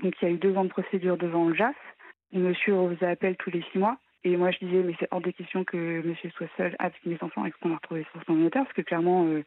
Donc 0.03 0.13
il 0.21 0.29
y 0.29 0.31
a 0.31 0.35
eu 0.35 0.39
deux 0.39 0.55
ans 0.57 0.65
de 0.65 0.71
procédure 0.71 1.17
devant 1.17 1.49
le 1.49 1.55
JAF. 1.55 1.77
Monsieur 2.35 2.75
faisait 2.91 3.11
appel 3.11 3.37
tous 3.37 3.51
les 3.51 3.63
six 3.73 3.79
mois. 3.79 3.97
Et 4.27 4.37
moi, 4.37 4.51
je 4.51 4.59
disais, 4.59 4.83
mais 4.83 4.93
c'est 4.99 5.07
hors 5.13 5.21
de 5.21 5.31
question 5.31 5.63
que 5.63 6.03
monsieur 6.05 6.31
soit 6.31 6.49
seul 6.57 6.75
avec 6.81 6.97
mes 7.07 7.17
enfants 7.21 7.47
et 7.47 7.53
qu'on 7.53 7.71
a 7.71 7.77
retrouvé 7.77 8.05
sur 8.11 8.21
son 8.25 8.35
notaire, 8.35 8.65
parce 8.65 8.75
que 8.75 8.83
clairement, 8.83 9.25
euh, 9.25 9.45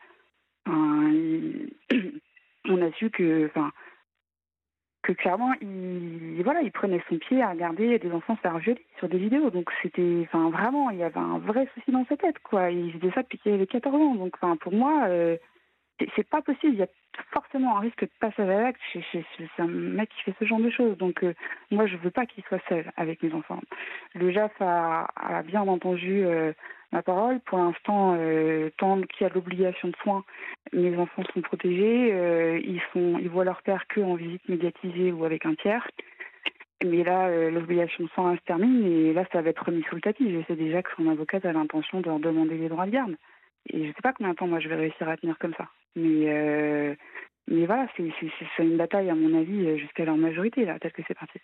on 2.66 2.82
a 2.82 2.90
su 2.94 3.10
que, 3.10 3.48
enfin, 3.48 3.74
que 5.02 5.12
clairement, 5.12 5.52
il, 5.60 6.42
voilà, 6.46 6.62
il 6.62 6.72
prenait 6.72 7.04
son 7.10 7.18
pied 7.18 7.42
à 7.42 7.50
regarder 7.50 8.00
des 8.00 8.10
enfants 8.14 8.38
faire 8.38 8.58
violer 8.60 8.86
sur 9.00 9.10
des 9.10 9.18
vidéos. 9.18 9.50
Donc 9.50 9.70
c'était, 9.82 10.22
enfin, 10.24 10.50
vraiment, 10.50 10.92
il 10.92 11.00
y 11.00 11.04
avait 11.04 11.20
un 11.20 11.40
vrai 11.40 11.68
souci 11.74 11.92
dans 11.92 12.06
sa 12.06 12.16
tête, 12.16 12.40
quoi. 12.40 12.72
Il 12.72 12.94
faisait 12.94 13.12
ça 13.12 13.24
depuis 13.24 13.40
qu'il 13.40 13.52
avait 13.52 13.68
14 13.68 13.94
ans. 13.94 14.16
Donc, 14.16 14.36
enfin, 14.36 14.56
pour 14.56 14.72
moi, 14.72 15.08
euh, 15.10 15.36
c'est 16.16 16.28
pas 16.28 16.42
possible. 16.42 16.74
Il 16.74 16.80
y 16.80 16.84
a 16.84 16.88
forcément 17.32 17.78
un 17.78 17.82
risque 17.82 18.02
de 18.02 18.10
passage 18.20 18.50
à 18.50 18.62
l'acte. 18.62 18.80
C'est 19.12 19.24
un 19.58 19.68
mec 19.68 20.10
qui 20.10 20.24
fait 20.24 20.36
ce 20.40 20.46
genre 20.46 20.60
de 20.60 20.70
choses. 20.70 20.98
Donc, 20.98 21.24
euh, 21.24 21.34
moi, 21.72 21.86
je 21.88 21.98
veux 21.98 22.12
pas 22.12 22.26
qu'il 22.26 22.44
soit 22.46 22.62
seul 22.70 22.92
avec 22.98 23.22
mes 23.24 23.34
enfants. 23.34 23.62
Le 24.16 24.32
JAF 24.32 24.54
a, 24.62 25.08
bien 25.46 25.62
entendu 25.62 26.26
euh, 26.26 26.54
ma 26.92 27.02
parole. 27.02 27.40
Pour 27.42 27.58
l'instant, 27.58 28.16
euh, 28.18 28.70
tant 28.78 29.02
qu'il 29.02 29.28
y 29.28 29.30
a 29.30 29.34
l'obligation 29.34 29.90
de 29.90 29.96
soins, 30.04 30.24
mes 30.74 30.96
enfants 30.98 31.24
sont 31.34 31.42
protégés. 31.42 32.62
ils 32.64 33.30
voient 33.30 33.46
leur 33.46 33.62
père 33.62 33.88
que 33.88 34.02
en 34.02 34.16
visite 34.16 34.48
médiatisée 34.48 35.12
ou 35.12 35.26
avec 35.26 35.46
un 35.46 35.56
tiers. 35.56 35.88
Mais 36.82 37.04
là, 37.04 37.50
l'obligation 37.50 38.06
de 38.06 38.10
soins 38.12 38.38
se 38.38 38.42
termine 38.46 38.86
et 38.86 39.12
là, 39.12 39.26
ça 39.34 39.42
va 39.42 39.50
être 39.50 39.66
remis 39.66 39.84
sous 39.90 39.96
le 39.96 40.02
tapis. 40.02 40.32
Je 40.32 40.46
sais 40.48 40.56
déjà 40.56 40.82
que 40.82 40.90
son 40.96 41.10
avocate 41.10 41.44
a 41.44 41.52
l'intention 41.52 42.00
de 42.00 42.06
leur 42.06 42.20
demander 42.20 42.58
les 42.58 42.70
droits 42.70 42.86
de 42.86 42.92
garde. 42.92 43.18
Et 43.68 43.84
je 43.84 43.88
ne 43.90 43.94
sais 43.94 44.02
pas 44.02 44.14
combien 44.14 44.34
de 44.34 44.38
temps 44.38 44.48
moi 44.48 44.60
je 44.60 44.70
vais 44.70 44.76
réussir 44.76 45.08
à 45.08 45.18
tenir 45.18 45.38
comme 45.38 45.54
ça. 45.56 45.68
Mais, 45.96 46.30
euh, 46.30 46.96
Mais 47.48 47.66
voilà, 47.66 47.88
c'est 47.96 48.64
une 48.64 48.78
bataille, 48.78 49.10
à 49.10 49.16
mon 49.16 49.38
avis, 49.40 49.78
jusqu'à 49.80 50.06
leur 50.06 50.18
majorité, 50.18 50.66
là, 50.66 50.80
tel 50.80 50.92
que 50.92 51.02
c'est 51.08 51.18
parti. 51.18 51.40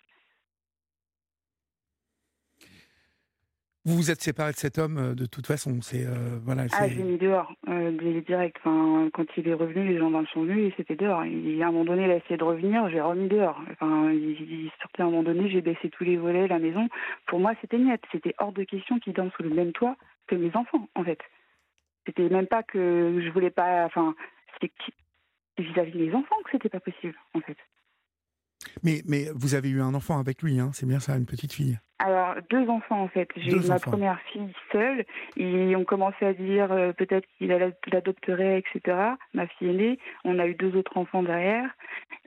Vous 3.85 3.97
vous 3.97 4.09
êtes 4.09 4.21
séparé 4.21 4.51
de 4.51 4.57
cet 4.57 4.79
homme 4.79 5.13
de 5.13 5.27
toute 5.27 5.45
façon, 5.45 5.79
c'est 5.83 6.07
voilà. 6.43 6.63
Ah, 6.73 6.87
j'ai 6.87 7.03
mis 7.03 7.19
dehors, 7.19 7.53
euh, 7.69 7.91
direct. 8.25 8.57
Enfin, 8.63 9.09
quand 9.13 9.25
il 9.37 9.47
est 9.47 9.53
revenu, 9.53 9.87
les 9.87 9.99
gendarmes 9.99 10.25
sont 10.33 10.41
venus 10.41 10.73
c'était 10.75 10.95
dehors. 10.95 11.23
Et 11.23 11.61
à 11.61 11.67
un 11.67 11.71
moment 11.71 11.85
donné, 11.85 12.05
il 12.05 12.11
a 12.11 12.15
essayé 12.15 12.37
de 12.37 12.43
revenir, 12.43 12.89
j'ai 12.89 12.99
remis 12.99 13.27
dehors. 13.27 13.61
Enfin, 13.71 14.09
il, 14.11 14.41
il, 14.41 14.71
sortait 14.81 15.03
à 15.03 15.05
un 15.05 15.09
moment 15.09 15.21
donné, 15.21 15.51
j'ai 15.51 15.61
baissé 15.61 15.91
tous 15.91 16.03
les 16.03 16.17
volets, 16.17 16.47
la 16.47 16.57
maison. 16.57 16.89
Pour 17.27 17.39
moi, 17.39 17.53
c'était 17.61 17.77
net. 17.77 18.01
C'était 18.11 18.33
hors 18.39 18.53
de 18.53 18.63
question 18.63 18.97
qu'il 18.97 19.13
dorme 19.13 19.29
sous 19.37 19.43
le 19.43 19.51
même 19.51 19.71
toit 19.71 19.95
que 20.25 20.33
mes 20.33 20.55
enfants, 20.55 20.89
en 20.95 21.03
fait. 21.03 21.19
C'était 22.05 22.29
même 22.29 22.47
pas 22.47 22.63
que 22.63 23.21
je 23.23 23.29
voulais 23.31 23.49
pas. 23.49 23.85
Enfin, 23.85 24.15
c'est 24.61 24.71
vis-à-vis 25.57 25.97
des 25.97 26.13
enfants 26.13 26.35
que 26.43 26.51
c'était 26.51 26.69
pas 26.69 26.79
possible, 26.79 27.15
en 27.33 27.41
fait. 27.41 27.57
Mais, 28.83 29.01
mais 29.05 29.27
vous 29.35 29.55
avez 29.55 29.69
eu 29.69 29.81
un 29.81 29.93
enfant 29.93 30.19
avec 30.19 30.41
lui, 30.41 30.59
hein 30.59 30.71
c'est 30.73 30.85
bien 30.85 30.99
ça, 30.99 31.15
une 31.15 31.25
petite 31.25 31.53
fille 31.53 31.77
alors, 31.99 32.35
deux 32.49 32.67
enfants 32.69 33.03
en 33.03 33.07
fait. 33.07 33.29
J'ai 33.37 33.53
eu 33.53 33.67
ma 33.67 33.79
première 33.79 34.19
fille 34.31 34.51
seule 34.71 35.05
et 35.37 35.75
on 35.77 35.85
commençait 35.85 36.25
à 36.25 36.33
dire 36.33 36.69
euh, 36.71 36.91
peut-être 36.91 37.25
qu'il 37.37 37.47
l'adopterait, 37.47 38.59
etc. 38.59 38.97
Ma 39.33 39.47
fille 39.47 39.69
aînée. 39.69 39.99
On 40.25 40.37
a 40.39 40.45
eu 40.45 40.55
deux 40.55 40.75
autres 40.75 40.97
enfants 40.97 41.23
derrière. 41.23 41.69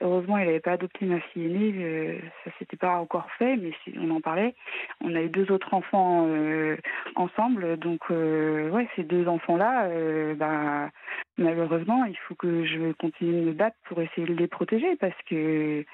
Heureusement, 0.00 0.38
il 0.38 0.46
n'avait 0.46 0.60
pas 0.60 0.72
adopté 0.72 1.04
ma 1.04 1.20
fille 1.20 1.44
aînée. 1.44 1.74
Euh, 1.76 2.18
ça 2.44 2.50
s'était 2.58 2.78
pas 2.78 2.96
encore 2.96 3.28
fait, 3.38 3.56
mais 3.56 3.72
on 3.98 4.10
en 4.10 4.22
parlait. 4.22 4.54
On 5.02 5.14
a 5.14 5.20
eu 5.20 5.28
deux 5.28 5.52
autres 5.52 5.74
enfants 5.74 6.26
euh, 6.26 6.76
ensemble. 7.14 7.76
Donc, 7.76 8.08
ouais, 8.08 8.88
ces 8.96 9.02
deux 9.02 9.28
enfants-là, 9.28 10.34
bah, 10.34 10.90
malheureusement, 11.36 12.04
il 12.06 12.16
faut 12.26 12.34
que 12.34 12.64
je 12.64 12.92
continue 12.92 13.42
de 13.42 13.46
me 13.48 13.52
battre 13.52 13.76
pour 13.84 14.00
essayer 14.00 14.26
de 14.26 14.34
les 14.34 14.48
protéger 14.48 14.96
parce 14.96 15.20
que 15.28 15.84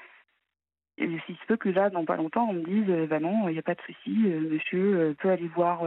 et 0.97 1.19
se 1.27 1.45
peut 1.47 1.57
que 1.57 1.69
là, 1.69 1.89
dans 1.89 2.05
pas 2.05 2.15
longtemps, 2.15 2.47
on 2.49 2.53
me 2.53 2.63
dise 2.63 2.89
euh, 2.89 3.05
bah 3.05 3.19
non, 3.19 3.49
il 3.49 3.53
n'y 3.53 3.59
a 3.59 3.63
pas 3.63 3.75
de 3.75 3.81
souci, 3.81 4.23
euh, 4.27 4.39
monsieur 4.49 4.95
euh, 4.95 5.13
peut 5.13 5.29
aller 5.29 5.49
voir 5.49 5.81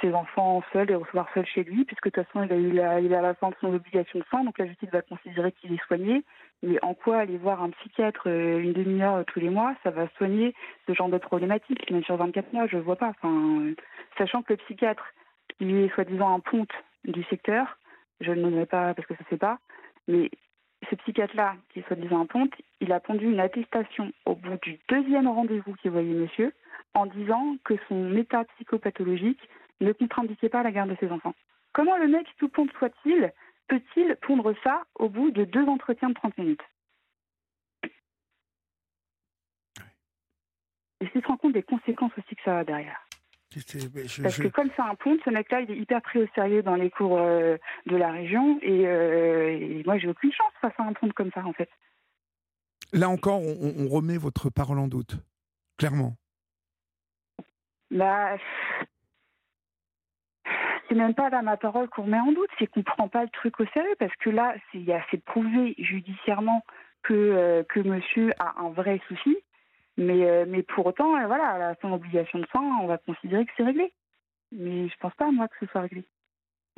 ses 0.00 0.12
enfants 0.12 0.62
seul 0.72 0.90
et 0.90 0.94
recevoir 0.94 1.28
seul 1.32 1.46
chez 1.46 1.64
lui, 1.64 1.84
puisque 1.84 2.06
de 2.06 2.10
toute 2.10 2.26
façon, 2.26 2.44
il 2.44 2.78
a, 2.78 2.94
la, 2.94 3.00
il 3.00 3.14
a 3.14 3.22
la 3.22 3.34
fin 3.34 3.48
de 3.48 3.54
son 3.60 3.72
obligation 3.72 4.18
de 4.18 4.24
soins, 4.26 4.44
donc 4.44 4.58
la 4.58 4.66
justice 4.66 4.90
va 4.90 5.02
considérer 5.02 5.52
qu'il 5.52 5.72
est 5.72 5.86
soigné. 5.86 6.22
Mais 6.62 6.78
en 6.82 6.94
quoi 6.94 7.18
aller 7.18 7.38
voir 7.38 7.62
un 7.62 7.70
psychiatre 7.70 8.28
une 8.28 8.72
demi-heure 8.72 9.24
tous 9.26 9.40
les 9.40 9.50
mois, 9.50 9.74
ça 9.82 9.90
va 9.90 10.06
soigner 10.16 10.54
ce 10.86 10.94
genre 10.94 11.08
de 11.08 11.18
problématique, 11.18 11.90
même 11.90 12.04
sur 12.04 12.16
24 12.16 12.52
mois, 12.52 12.66
je 12.66 12.76
ne 12.76 12.82
vois 12.82 12.96
pas. 12.96 13.08
Enfin, 13.08 13.72
sachant 14.18 14.42
que 14.42 14.52
le 14.52 14.58
psychiatre, 14.58 15.04
il 15.60 15.74
est 15.76 15.92
soi-disant 15.94 16.34
un 16.34 16.40
ponte 16.40 16.72
du 17.04 17.24
secteur, 17.24 17.78
je 18.20 18.30
ne 18.30 18.42
nommerai 18.42 18.66
pas 18.66 18.94
parce 18.94 19.08
que 19.08 19.14
ça 19.14 19.20
ne 19.20 19.24
se 19.24 19.30
fait 19.30 19.38
pas, 19.38 19.58
mais 20.06 20.30
ce 20.92 20.96
psychiatre-là, 20.96 21.56
qui 21.70 21.78
est 21.78 21.86
soi-disant 21.86 22.20
un 22.20 22.26
ponte, 22.26 22.52
il 22.80 22.92
a 22.92 23.00
pondu 23.00 23.24
une 23.24 23.40
attestation 23.40 24.12
au 24.26 24.34
bout 24.34 24.58
du 24.60 24.78
deuxième 24.88 25.26
rendez-vous 25.26 25.74
qu'il 25.76 25.90
voyait 25.90 26.12
monsieur, 26.12 26.52
en 26.92 27.06
disant 27.06 27.56
que 27.64 27.74
son 27.88 28.14
état 28.14 28.44
psychopathologique 28.44 29.40
ne 29.80 29.92
contre-indiquait 29.92 30.50
pas 30.50 30.62
la 30.62 30.70
garde 30.70 30.90
de 30.90 30.96
ses 31.00 31.10
enfants. 31.10 31.34
Comment 31.72 31.96
le 31.96 32.08
mec, 32.08 32.26
tout 32.36 32.50
ponte 32.50 32.70
soit-il, 32.78 33.32
peut-il 33.68 34.16
pondre 34.16 34.54
ça 34.62 34.84
au 34.96 35.08
bout 35.08 35.30
de 35.30 35.44
deux 35.44 35.64
entretiens 35.66 36.10
de 36.10 36.14
30 36.14 36.36
minutes? 36.36 36.64
Et 41.00 41.08
s'il 41.08 41.22
se 41.22 41.26
rend 41.26 41.38
compte 41.38 41.54
des 41.54 41.62
conséquences 41.62 42.12
aussi 42.18 42.36
que 42.36 42.42
ça 42.44 42.58
a 42.58 42.64
derrière. 42.64 43.02
Parce 44.22 44.38
que 44.38 44.48
comme 44.48 44.70
c'est 44.76 44.82
un 44.82 44.94
pont, 44.94 45.16
ce 45.24 45.30
mec-là, 45.30 45.60
il 45.60 45.70
est 45.70 45.76
hyper 45.76 46.00
pris 46.02 46.20
au 46.20 46.26
sérieux 46.34 46.62
dans 46.62 46.74
les 46.74 46.90
cours 46.90 47.18
euh, 47.18 47.56
de 47.86 47.96
la 47.96 48.10
région. 48.10 48.58
Et, 48.62 48.86
euh, 48.86 49.50
et 49.50 49.82
moi, 49.84 49.98
j'ai 49.98 50.08
aucune 50.08 50.32
chance 50.32 50.52
face 50.60 50.72
à 50.78 50.84
un 50.84 50.92
pont 50.92 51.10
comme 51.14 51.30
ça, 51.32 51.44
en 51.44 51.52
fait. 51.52 51.68
Là 52.92 53.08
encore, 53.08 53.40
on, 53.40 53.88
remet 53.88 54.18
votre 54.18 54.50
parole 54.50 54.78
en 54.78 54.86
doute, 54.86 55.16
clairement. 55.78 56.14
Bah, 57.90 58.36
c'est 60.88 60.94
même 60.94 61.14
pas 61.14 61.30
là 61.30 61.40
ma 61.40 61.56
parole 61.56 61.88
qu'on 61.88 62.02
remet 62.02 62.20
en 62.20 62.32
doute, 62.32 62.50
c'est 62.58 62.66
qu'on 62.66 62.82
prend 62.82 63.08
pas 63.08 63.22
le 63.22 63.30
truc 63.30 63.58
au 63.60 63.66
sérieux 63.66 63.96
parce 63.98 64.14
que 64.16 64.28
là, 64.28 64.54
il 64.74 64.82
y 64.82 64.92
a 64.92 65.02
assez 65.02 65.16
prouvé 65.18 65.74
judiciairement 65.78 66.62
que, 67.02 67.14
euh, 67.14 67.62
que 67.64 67.80
monsieur 67.80 68.32
a 68.38 68.60
un 68.60 68.70
vrai 68.70 69.00
souci. 69.08 69.38
Mais, 69.98 70.24
euh, 70.24 70.46
mais 70.48 70.62
pour 70.62 70.86
autant, 70.86 71.16
euh, 71.16 71.26
voilà, 71.26 71.70
à 71.70 71.74
son 71.82 71.92
obligation 71.92 72.38
de 72.38 72.46
soins, 72.46 72.78
on 72.82 72.86
va 72.86 72.98
considérer 72.98 73.44
que 73.44 73.52
c'est 73.56 73.64
réglé. 73.64 73.92
Mais 74.50 74.88
je 74.88 74.94
pense 75.00 75.14
pas, 75.14 75.30
moi, 75.30 75.48
que 75.48 75.54
ce 75.60 75.66
soit 75.66 75.82
réglé. 75.82 76.04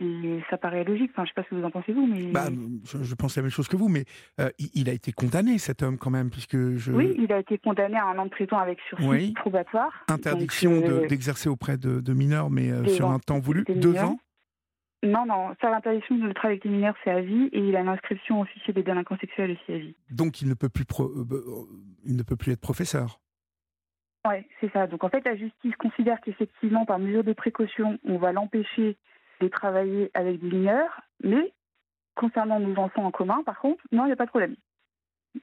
Et 0.00 0.40
ça 0.50 0.59
paraît 0.59 0.83
logique. 0.83 1.12
Enfin, 1.12 1.24
je 1.24 1.29
sais 1.29 1.35
pas 1.35 1.44
ce 1.44 1.50
que 1.50 1.55
vous 1.55 1.64
en 1.64 1.70
pensez 1.70 1.92
vous, 1.92 2.07
mais 2.07 2.33
bah, 2.33 2.46
je, 2.85 3.14
pense 3.14 3.37
la 3.37 3.42
même 3.42 3.50
chose 3.53 3.68
que 3.68 3.77
vous, 3.77 3.88
mais 3.88 4.05
euh, 4.40 4.50
il, 4.74 4.88
a 4.88 4.92
été 4.92 5.12
condamné 5.12 5.59
cet 5.59 5.85
homme 5.85 5.98
quand 5.98 6.11
même, 6.11 6.31
puisque 6.31 6.57
je. 6.74 6.90
Oui, 6.90 7.14
il 7.16 7.33
a 7.33 7.38
été 7.38 7.59
condamné 7.59 7.96
à 7.96 8.07
un 8.07 8.18
an 8.18 8.24
de 8.24 8.31
prison 8.31 8.59
avec 8.59 8.81
sursis 8.88 9.33
probatoire. 9.35 9.92
Interdiction 10.09 10.81
d'exercer 11.09 11.48
auprès 11.48 11.77
de, 11.77 12.12
mineurs, 12.12 12.50
mais 12.50 12.88
sur 12.88 13.09
un 13.11 13.20
temps 13.20 13.38
voulu, 13.38 13.64
deux 13.68 13.96
ans. 13.98 14.18
Non, 15.04 15.26
non, 15.26 15.54
ça 15.60 15.70
l'interdiction 15.70 16.16
de 16.16 16.32
travailler 16.32 16.54
avec 16.54 16.64
les 16.64 16.70
mineurs, 16.70 16.94
c'est 17.04 17.10
à 17.10 17.20
vie, 17.20 17.50
et 17.52 17.58
il 17.58 17.76
a 17.76 17.82
l'inscription 17.82 18.40
au 18.40 18.44
fichier 18.46 18.72
des 18.72 18.82
délinquants 18.82 19.18
sexuels 19.18 19.50
aussi 19.50 19.72
à 19.72 19.78
vie. 19.78 19.94
Donc 20.10 20.40
il 20.40 20.48
ne 20.48 20.54
peut 20.54 20.70
plus, 20.70 20.86
euh, 20.98 21.24
bah, 21.24 21.36
euh, 21.36 21.66
il 22.06 22.16
ne 22.16 22.22
peut 22.22 22.36
plus 22.36 22.52
être 22.52 22.60
professeur. 22.60 23.20
Oui, 24.26 24.36
c'est 24.60 24.72
ça. 24.72 24.86
Donc 24.86 25.04
en 25.04 25.10
fait, 25.10 25.22
la 25.26 25.36
justice 25.36 25.76
considère 25.76 26.22
qu'effectivement, 26.22 26.86
par 26.86 26.98
mesure 26.98 27.22
de 27.22 27.34
précaution, 27.34 27.98
on 28.04 28.16
va 28.16 28.32
l'empêcher 28.32 28.96
de 29.42 29.48
travailler 29.48 30.10
avec 30.14 30.40
des 30.40 30.48
mineurs, 30.48 31.02
mais 31.22 31.52
concernant 32.14 32.58
nos 32.58 32.74
enfants 32.80 33.04
en 33.04 33.10
commun, 33.10 33.42
par 33.44 33.58
contre, 33.58 33.84
non, 33.92 34.04
il 34.04 34.06
n'y 34.06 34.12
a 34.12 34.16
pas 34.16 34.24
de 34.24 34.30
problème. 34.30 34.56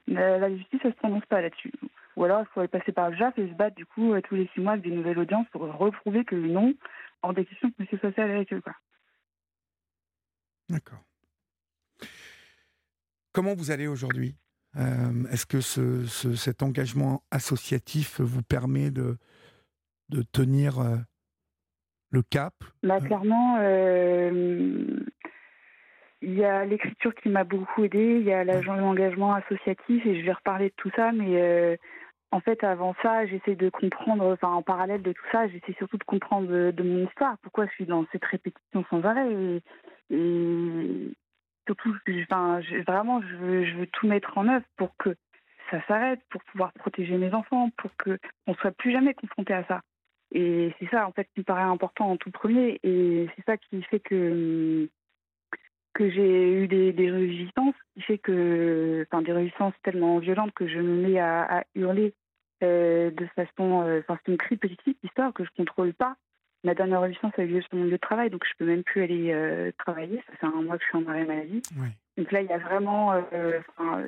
La, 0.08 0.50
justice, 0.56 0.80
elle 0.82 0.90
ne 0.90 0.94
se 0.94 0.98
prononce 0.98 1.26
pas 1.26 1.40
là-dessus. 1.40 1.72
Ou 2.16 2.24
alors, 2.24 2.40
il 2.40 2.46
faudrait 2.46 2.66
passer 2.66 2.90
par 2.90 3.10
le 3.10 3.16
JAF 3.16 3.38
et 3.38 3.46
se 3.46 3.54
battre, 3.54 3.76
du 3.76 3.86
coup, 3.86 4.12
tous 4.22 4.34
les 4.34 4.48
six 4.54 4.60
mois 4.60 4.72
avec 4.72 4.84
des 4.84 4.90
nouvelles 4.90 5.18
audiences 5.18 5.46
pour 5.52 5.62
reprouver 5.62 6.24
que 6.24 6.34
non, 6.34 6.74
hors 7.22 7.34
des 7.34 7.44
questions 7.44 7.70
que 7.70 7.82
M. 7.82 7.98
soit 8.00 8.24
avec 8.24 8.52
eux. 8.52 8.60
Quoi. 8.60 8.72
D'accord. 10.72 11.04
Comment 13.32 13.54
vous 13.54 13.70
allez 13.70 13.86
aujourd'hui? 13.86 14.36
Euh, 14.76 15.26
Est-ce 15.30 15.44
que 15.44 15.60
ce, 15.60 16.06
cet 16.34 16.62
engagement 16.62 17.22
associatif 17.30 18.20
vous 18.22 18.42
permet 18.42 18.90
de, 18.90 19.18
de 20.08 20.22
tenir 20.22 20.78
euh, 20.78 20.96
le 22.10 22.22
cap? 22.22 22.54
Bah, 22.82 23.00
Clairement, 23.00 23.58
euh, 23.60 24.98
il 26.22 26.32
y 26.38 26.44
a 26.44 26.64
l'écriture 26.64 27.14
qui 27.16 27.28
m'a 27.28 27.44
beaucoup 27.44 27.84
aidé, 27.84 28.16
il 28.20 28.24
y 28.24 28.32
a 28.32 28.42
l'engagement 28.44 29.34
associatif 29.34 30.06
et 30.06 30.20
je 30.20 30.24
vais 30.24 30.32
reparler 30.32 30.70
de 30.70 30.74
tout 30.78 30.90
ça, 30.96 31.12
mais 31.12 31.78
en 32.32 32.40
fait, 32.40 32.64
avant 32.64 32.94
ça, 33.02 33.26
j'essaie 33.26 33.56
de 33.56 33.68
comprendre, 33.68 34.32
enfin, 34.32 34.48
en 34.48 34.62
parallèle 34.62 35.02
de 35.02 35.12
tout 35.12 35.24
ça, 35.30 35.46
j'essaie 35.48 35.74
surtout 35.74 35.98
de 35.98 36.04
comprendre 36.04 36.48
de, 36.48 36.82
mon 36.82 37.06
histoire, 37.06 37.36
pourquoi 37.42 37.66
je 37.66 37.72
suis 37.72 37.84
dans 37.84 38.06
cette 38.10 38.24
répétition 38.24 38.84
sans 38.88 39.04
arrêt. 39.04 39.60
Et 40.10 41.12
surtout, 41.66 41.94
vraiment, 42.86 43.20
je 43.20 43.36
veux, 43.36 43.86
tout 43.88 44.06
mettre 44.06 44.36
en 44.38 44.48
œuvre 44.48 44.64
pour 44.76 44.96
que 44.96 45.14
ça 45.70 45.84
s'arrête, 45.86 46.20
pour 46.30 46.42
pouvoir 46.44 46.72
protéger 46.72 47.18
mes 47.18 47.34
enfants, 47.34 47.70
pour 47.76 47.90
qu'on 48.02 48.16
ne 48.48 48.54
soit 48.54 48.72
plus 48.72 48.92
jamais 48.92 49.12
confronté 49.12 49.52
à 49.52 49.64
ça. 49.64 49.82
Et 50.34 50.74
c'est 50.78 50.88
ça, 50.88 51.06
en 51.06 51.12
fait, 51.12 51.28
qui 51.34 51.40
me 51.40 51.44
paraît 51.44 51.60
important 51.60 52.10
en 52.12 52.16
tout 52.16 52.30
premier. 52.30 52.80
Et 52.82 53.28
c'est 53.36 53.44
ça 53.44 53.58
qui 53.58 53.82
fait 53.82 54.00
que, 54.00 54.88
que 55.92 56.10
j'ai 56.10 56.62
eu 56.62 56.66
des, 56.66 56.94
des, 56.94 57.10
résistances, 57.10 57.74
qui 57.94 58.02
fait 58.02 58.18
que, 58.18 59.06
des 59.22 59.32
résistances 59.32 59.74
tellement 59.82 60.18
violentes 60.18 60.52
que 60.54 60.66
je 60.66 60.78
me 60.78 61.06
mets 61.06 61.18
à, 61.18 61.64
hurler 61.74 62.14
euh, 62.62 63.10
de 63.10 63.26
façon, 63.34 63.82
euh, 63.82 64.00
enfin, 64.00 64.18
c'est 64.24 64.32
une 64.32 64.38
cri 64.38 64.56
petite 64.56 64.98
histoire 65.02 65.32
que 65.32 65.44
je 65.44 65.50
contrôle 65.56 65.94
pas. 65.94 66.16
Ma 66.64 66.74
dernière 66.74 67.00
résistance 67.00 67.32
a 67.38 67.42
eu 67.42 67.48
lieu 67.48 67.62
sur 67.62 67.74
mon 67.76 67.84
lieu 67.84 67.92
de 67.92 67.96
travail, 67.96 68.30
donc 68.30 68.44
je 68.44 68.52
peux 68.56 68.64
même 68.64 68.84
plus 68.84 69.02
aller 69.02 69.32
euh, 69.32 69.72
travailler. 69.78 70.22
Ça 70.28 70.36
fait 70.36 70.46
un 70.46 70.62
mois 70.62 70.78
que 70.78 70.84
je 70.84 70.88
suis 70.88 71.04
en 71.04 71.10
arrêt 71.10 71.24
maladie. 71.24 71.62
Donc 72.16 72.30
là, 72.30 72.42
il 72.42 72.48
y 72.48 72.52
a 72.52 72.58
vraiment, 72.58 73.20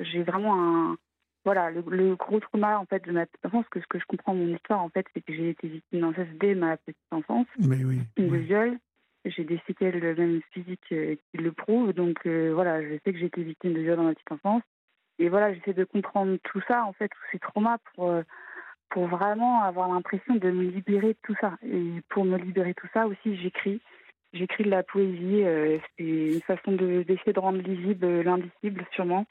j'ai 0.01 0.23
vraiment 0.23 0.55
un, 0.55 0.97
voilà, 1.43 1.69
le, 1.71 2.15
gros 2.15 2.39
trauma 2.39 2.79
en 2.79 2.85
fait 2.85 3.03
de 3.05 3.11
ma 3.11 3.25
petite 3.25 3.45
enfance. 3.45 3.65
Que 3.69 3.81
ce 3.81 3.87
que 3.87 3.99
je 3.99 4.05
comprends 4.05 4.35
mon 4.35 4.47
histoire 4.55 4.81
en 4.81 4.89
fait, 4.89 5.05
c'est 5.13 5.21
que 5.21 5.33
j'ai 5.33 5.49
été 5.49 5.67
victime 5.67 6.01
d'inceste 6.01 6.31
dès 6.39 6.55
ma 6.55 6.77
petite 6.77 6.97
enfance, 7.11 7.47
Mais 7.59 7.83
oui, 7.83 7.99
de 8.15 8.35
viol. 8.37 8.77
J'ai 9.25 9.43
des 9.43 9.59
séquelles 9.65 10.15
même 10.15 10.39
physiques 10.51 10.85
qui 10.87 11.37
le 11.37 11.51
prouvent. 11.51 11.93
Donc 11.93 12.25
voilà, 12.25 12.81
je 12.83 12.93
sais 13.03 13.11
que 13.11 13.19
j'ai 13.19 13.25
été 13.25 13.43
victime 13.43 13.73
de 13.73 13.81
viol 13.81 13.97
dans 13.97 14.03
ma 14.03 14.13
petite 14.13 14.31
enfance. 14.31 14.61
Et 15.19 15.29
voilà, 15.29 15.53
j'essaie 15.53 15.73
de 15.73 15.83
comprendre 15.83 16.37
tout 16.43 16.61
ça 16.67 16.85
en 16.85 16.93
fait, 16.93 17.09
tous 17.09 17.31
ces 17.31 17.39
traumas 17.39 17.77
pour 17.93 18.11
pour 18.89 19.07
vraiment 19.07 19.61
avoir 19.63 19.89
l'impression 19.89 20.35
de 20.35 20.49
me 20.51 20.63
libérer 20.63 21.09
de 21.09 21.17
tout 21.23 21.35
ça. 21.41 21.57
Et 21.63 22.01
pour 22.09 22.25
me 22.25 22.37
libérer 22.37 22.69
de 22.69 22.75
tout 22.75 22.87
ça 22.93 23.07
aussi, 23.07 23.35
j'écris. 23.37 23.81
J'écris 24.33 24.63
de 24.63 24.69
la 24.69 24.83
poésie. 24.83 25.43
Euh, 25.43 25.77
c'est 25.97 26.03
une 26.03 26.41
façon 26.41 26.71
d'essayer 26.73 27.33
de, 27.33 27.39
rendre 27.39 27.61
lisible 27.61 28.21
l'indicible, 28.21 28.85
sûrement. 28.91 29.25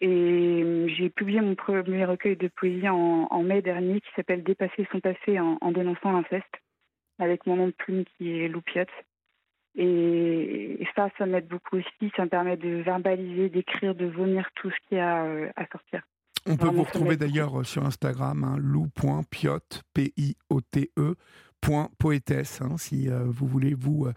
Et 0.00 0.08
euh, 0.08 0.88
j'ai 0.88 1.10
publié 1.10 1.40
mon 1.40 1.54
premier 1.54 2.04
recueil 2.04 2.36
de 2.36 2.48
poésie 2.48 2.88
en, 2.88 3.42
mai 3.42 3.62
dernier 3.62 4.00
qui 4.00 4.10
s'appelle 4.16 4.42
Dépasser 4.42 4.86
son 4.90 5.00
passé 5.00 5.38
en, 5.38 5.72
dénonçant 5.72 6.12
l'inceste, 6.12 6.54
avec 7.18 7.46
mon 7.46 7.56
nom 7.56 7.66
de 7.66 7.72
plume 7.72 8.04
qui 8.04 8.40
est 8.40 8.48
Loupiote. 8.48 8.88
Et, 9.76 10.86
ça, 10.94 11.08
ça 11.16 11.26
m'aide 11.26 11.48
beaucoup 11.48 11.76
aussi. 11.76 12.12
Ça 12.16 12.24
me 12.24 12.28
permet 12.28 12.56
de 12.56 12.82
verbaliser, 12.82 13.48
d'écrire, 13.48 13.94
de 13.94 14.06
vomir 14.06 14.48
tout 14.54 14.70
ce 14.70 14.76
qu'il 14.88 14.98
y 14.98 15.00
a 15.00 15.24
à 15.56 15.66
sortir. 15.70 16.02
On 16.46 16.56
peut 16.56 16.68
vous 16.68 16.82
retrouver 16.82 17.16
d'ailleurs 17.16 17.64
sur 17.64 17.86
Instagram, 17.86 18.42
hein, 18.42 18.56
lou.piote, 18.58 19.84
P-I-O-T-E, 19.94 21.14
point 21.60 21.88
poétesse, 21.98 22.60
hein, 22.60 22.76
si 22.76 23.08
euh, 23.08 23.22
vous 23.26 23.46
voulez, 23.46 23.74
vous, 23.74 24.06
euh, 24.06 24.12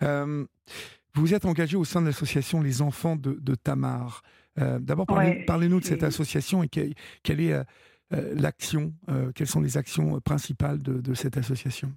vous 0.00 1.34
êtes 1.34 1.44
engagé 1.44 1.76
au 1.76 1.84
sein 1.84 2.00
de 2.00 2.06
l'association 2.06 2.60
Les 2.60 2.82
Enfants 2.82 3.16
de 3.16 3.54
Tamar. 3.54 4.22
Euh, 4.60 4.78
d'abord, 4.78 5.06
parlez-nous 5.06 5.80
de 5.80 5.84
cette 5.84 6.02
association 6.02 6.62
et 6.62 6.68
quelle 6.68 7.40
est 7.40 7.52
euh, 7.52 7.64
euh, 8.12 8.34
l'action, 8.36 8.92
quelles 9.34 9.46
sont 9.46 9.60
les 9.60 9.76
actions 9.76 10.20
principales 10.20 10.82
de, 10.82 11.14
cette 11.14 11.36
association? 11.36 11.92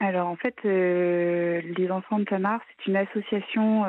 Alors 0.00 0.28
en 0.28 0.36
fait, 0.36 0.56
les 0.64 1.88
enfants 1.90 2.18
de 2.18 2.24
Tamar, 2.24 2.60
c'est 2.68 2.90
une 2.90 2.96
association 2.96 3.84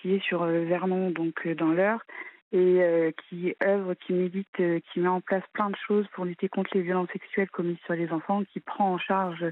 qui 0.00 0.14
est 0.14 0.22
sur 0.22 0.44
Vernon, 0.44 1.10
donc 1.10 1.46
dans 1.48 1.72
l'heure, 1.72 2.04
et 2.52 3.12
qui 3.28 3.54
œuvre, 3.62 3.94
qui 3.94 4.12
milite, 4.12 4.56
qui 4.56 5.00
met 5.00 5.08
en 5.08 5.20
place 5.20 5.42
plein 5.52 5.70
de 5.70 5.76
choses 5.86 6.06
pour 6.14 6.24
lutter 6.24 6.48
contre 6.48 6.70
les 6.74 6.82
violences 6.82 7.10
sexuelles 7.12 7.50
commises 7.50 7.78
sur 7.84 7.94
les 7.94 8.10
enfants, 8.10 8.44
qui 8.52 8.60
prend 8.60 8.92
en 8.92 8.98
charge 8.98 9.44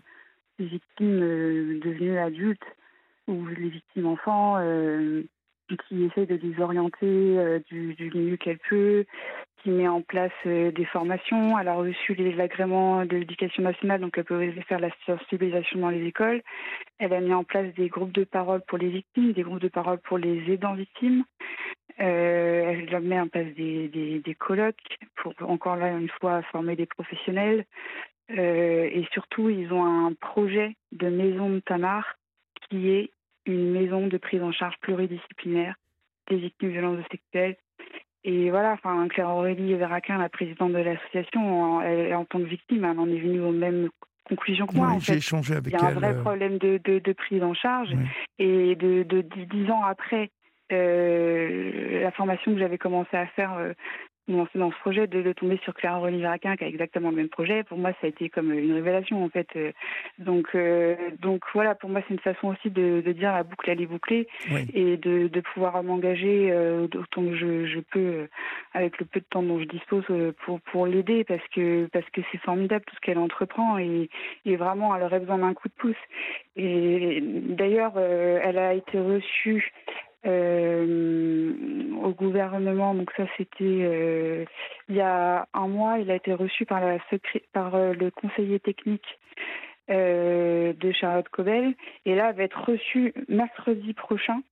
les 0.59 0.66
victimes 0.66 1.20
devenues 1.80 2.18
adultes 2.18 2.66
ou 3.26 3.46
les 3.46 3.68
victimes 3.68 4.07
enfants, 4.07 4.59
qui 5.76 6.04
essaie 6.04 6.26
de 6.26 6.34
les 6.36 6.60
orienter 6.60 7.06
euh, 7.06 7.58
du, 7.68 7.94
du, 7.94 8.10
mieux 8.14 8.36
qu'elle 8.36 8.58
peut, 8.58 9.04
qui 9.62 9.70
met 9.70 9.88
en 9.88 10.02
place 10.02 10.32
euh, 10.46 10.70
des 10.70 10.84
formations. 10.84 11.58
Elle 11.58 11.68
a 11.68 11.74
reçu 11.74 12.14
les 12.14 12.40
agréments 12.40 13.04
de 13.04 13.16
l'éducation 13.16 13.62
nationale, 13.62 14.00
donc 14.00 14.16
elle 14.16 14.24
peut 14.24 14.50
faire 14.68 14.80
la 14.80 14.90
sensibilisation 15.06 15.80
dans 15.80 15.90
les 15.90 16.04
écoles. 16.06 16.42
Elle 16.98 17.12
a 17.12 17.20
mis 17.20 17.34
en 17.34 17.44
place 17.44 17.72
des 17.74 17.88
groupes 17.88 18.12
de 18.12 18.24
parole 18.24 18.62
pour 18.66 18.78
les 18.78 18.88
victimes, 18.88 19.32
des 19.32 19.42
groupes 19.42 19.60
de 19.60 19.68
parole 19.68 19.98
pour 19.98 20.18
les 20.18 20.50
aidants 20.52 20.74
victimes. 20.74 21.24
Euh, 22.00 22.86
elle 22.90 23.00
met 23.00 23.18
en 23.18 23.26
place 23.28 23.52
des, 23.54 24.36
colloques 24.38 24.98
pour 25.16 25.34
encore 25.40 25.76
là 25.76 25.90
une 25.90 26.10
fois 26.20 26.42
former 26.42 26.76
des 26.76 26.86
professionnels. 26.86 27.64
Euh, 28.30 28.88
et 28.92 29.06
surtout, 29.12 29.48
ils 29.48 29.72
ont 29.72 29.84
un 29.84 30.12
projet 30.12 30.76
de 30.92 31.08
maison 31.08 31.50
de 31.50 31.60
Tamar 31.60 32.16
qui 32.68 32.90
est 32.90 33.10
une 33.49 33.72
maison 33.72 34.07
de 34.07 34.16
prise 34.16 34.42
en 34.42 34.53
charge 34.53 34.74
pluridisciplinaire 34.80 35.74
des 36.28 36.36
victimes 36.36 36.68
de 36.68 36.72
violences 36.74 37.05
sexuelles. 37.11 37.57
Et 38.24 38.51
voilà, 38.51 38.72
enfin, 38.72 39.09
Claire 39.09 39.30
Aurélie 39.30 39.74
Véraquin, 39.74 40.18
la 40.18 40.28
présidente 40.28 40.72
de 40.72 40.78
l'association, 40.78 41.80
elle, 41.80 42.14
en 42.14 42.24
tant 42.24 42.38
que 42.38 42.44
victime, 42.44 42.84
elle 42.84 42.99
en 42.99 43.09
est 43.09 43.20
venue 43.20 43.40
aux 43.40 43.53
mêmes 43.53 43.88
conclusions 44.28 44.66
que 44.66 44.74
moi. 44.76 44.96
échangé 45.09 45.55
avec 45.55 45.72
elle. 45.72 45.80
Il 45.80 45.82
y 45.82 45.86
a 45.86 45.88
un 45.88 45.94
vrai 45.94 46.14
euh, 46.14 46.20
problème 46.20 46.59
de, 46.59 46.78
de, 46.84 47.12
prise 47.12 47.42
en 47.42 47.55
charge. 47.55 47.90
Et 48.38 48.74
de, 48.76 49.03
de, 49.05 49.22
dix 49.22 49.70
ans 49.70 49.82
après, 49.84 50.30
euh, 50.72 52.03
la 52.03 52.11
formation 52.12 52.53
que 52.53 52.59
j'avais 52.59 52.78
commencé 52.78 53.16
à 53.16 53.26
faire 53.28 53.55
euh, 53.55 53.72
dans 54.28 54.70
ce 54.70 54.78
projet 54.80 55.06
de, 55.06 55.32
tomber 55.32 55.58
sur 55.64 55.74
Clara 55.74 55.98
Roliveraquin 55.98 56.56
qui 56.56 56.64
a 56.64 56.68
exactement 56.68 57.10
le 57.10 57.16
même 57.16 57.28
projet. 57.28 57.64
Pour 57.64 57.78
moi, 57.78 57.92
ça 58.00 58.06
a 58.06 58.08
été 58.08 58.28
comme 58.28 58.52
une 58.52 58.72
révélation 58.72 59.24
en 59.24 59.28
fait. 59.28 59.48
Donc, 60.18 60.48
euh, 60.54 60.96
donc 61.20 61.42
voilà, 61.54 61.74
pour 61.74 61.90
moi, 61.90 62.02
c'est 62.06 62.14
une 62.14 62.20
façon 62.20 62.48
aussi 62.48 62.70
de, 62.70 63.00
dire 63.12 63.32
la 63.32 63.42
boucle 63.42 63.70
elle 63.70 63.80
est 63.80 63.86
bouclée 63.86 64.28
et 64.74 64.96
de, 64.96 65.40
pouvoir 65.54 65.82
m'engager 65.82 66.50
euh, 66.50 66.86
autant 66.94 67.22
que 67.22 67.34
je, 67.34 67.80
peux 67.80 67.98
euh, 67.98 68.26
avec 68.74 68.98
le 68.98 69.06
peu 69.06 69.20
de 69.20 69.24
temps 69.30 69.42
dont 69.42 69.60
je 69.60 69.64
dispose 69.64 70.04
pour 70.44 70.60
pour 70.60 70.86
l'aider 70.86 71.24
parce 71.24 71.46
que 71.54 71.88
parce 71.92 72.08
que 72.10 72.20
c'est 72.30 72.38
formidable 72.38 72.84
tout 72.86 72.94
ce 72.96 73.00
qu'elle 73.00 73.18
entreprend 73.18 73.78
et, 73.78 74.10
et 74.44 74.56
vraiment 74.56 74.94
elle 74.94 75.04
aurait 75.04 75.20
besoin 75.20 75.38
d'un 75.38 75.54
coup 75.54 75.68
de 75.68 75.74
pouce. 75.74 75.96
Et 76.56 77.20
d'ailleurs, 77.22 77.98
elle 77.98 78.58
a 78.58 78.74
été 78.74 78.98
reçue 78.98 79.72
euh, 79.88 80.07
au 80.26 82.10
gouvernement. 82.12 82.94
Donc 82.94 83.10
ça, 83.16 83.24
c'était 83.36 83.54
euh, 83.62 84.44
il 84.88 84.96
y 84.96 85.00
a 85.00 85.46
un 85.54 85.68
mois. 85.68 85.98
Il 85.98 86.10
a 86.10 86.16
été 86.16 86.32
reçu 86.32 86.64
par, 86.66 86.80
la 86.80 86.98
par 87.52 87.74
euh, 87.74 87.92
le 87.94 88.10
conseiller 88.10 88.60
technique 88.60 89.18
de 89.90 90.92
Charlotte 90.92 91.28
Cobel. 91.30 91.74
Et 92.04 92.14
là, 92.14 92.32
va 92.32 92.42
être 92.42 92.62
reçu 92.62 93.14
mercredi 93.26 93.94
prochain 93.94 94.42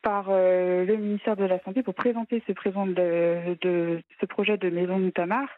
par 0.00 0.30
le 0.30 0.94
ministère 0.94 1.34
de 1.34 1.44
la 1.44 1.58
Santé 1.64 1.82
pour 1.82 1.94
présenter 1.94 2.40
ce, 2.46 2.52
présent 2.52 2.86
de, 2.86 4.00
ce 4.20 4.26
projet 4.26 4.56
de 4.58 4.70
maison 4.70 5.00
de 5.00 5.10
Tamar. 5.10 5.48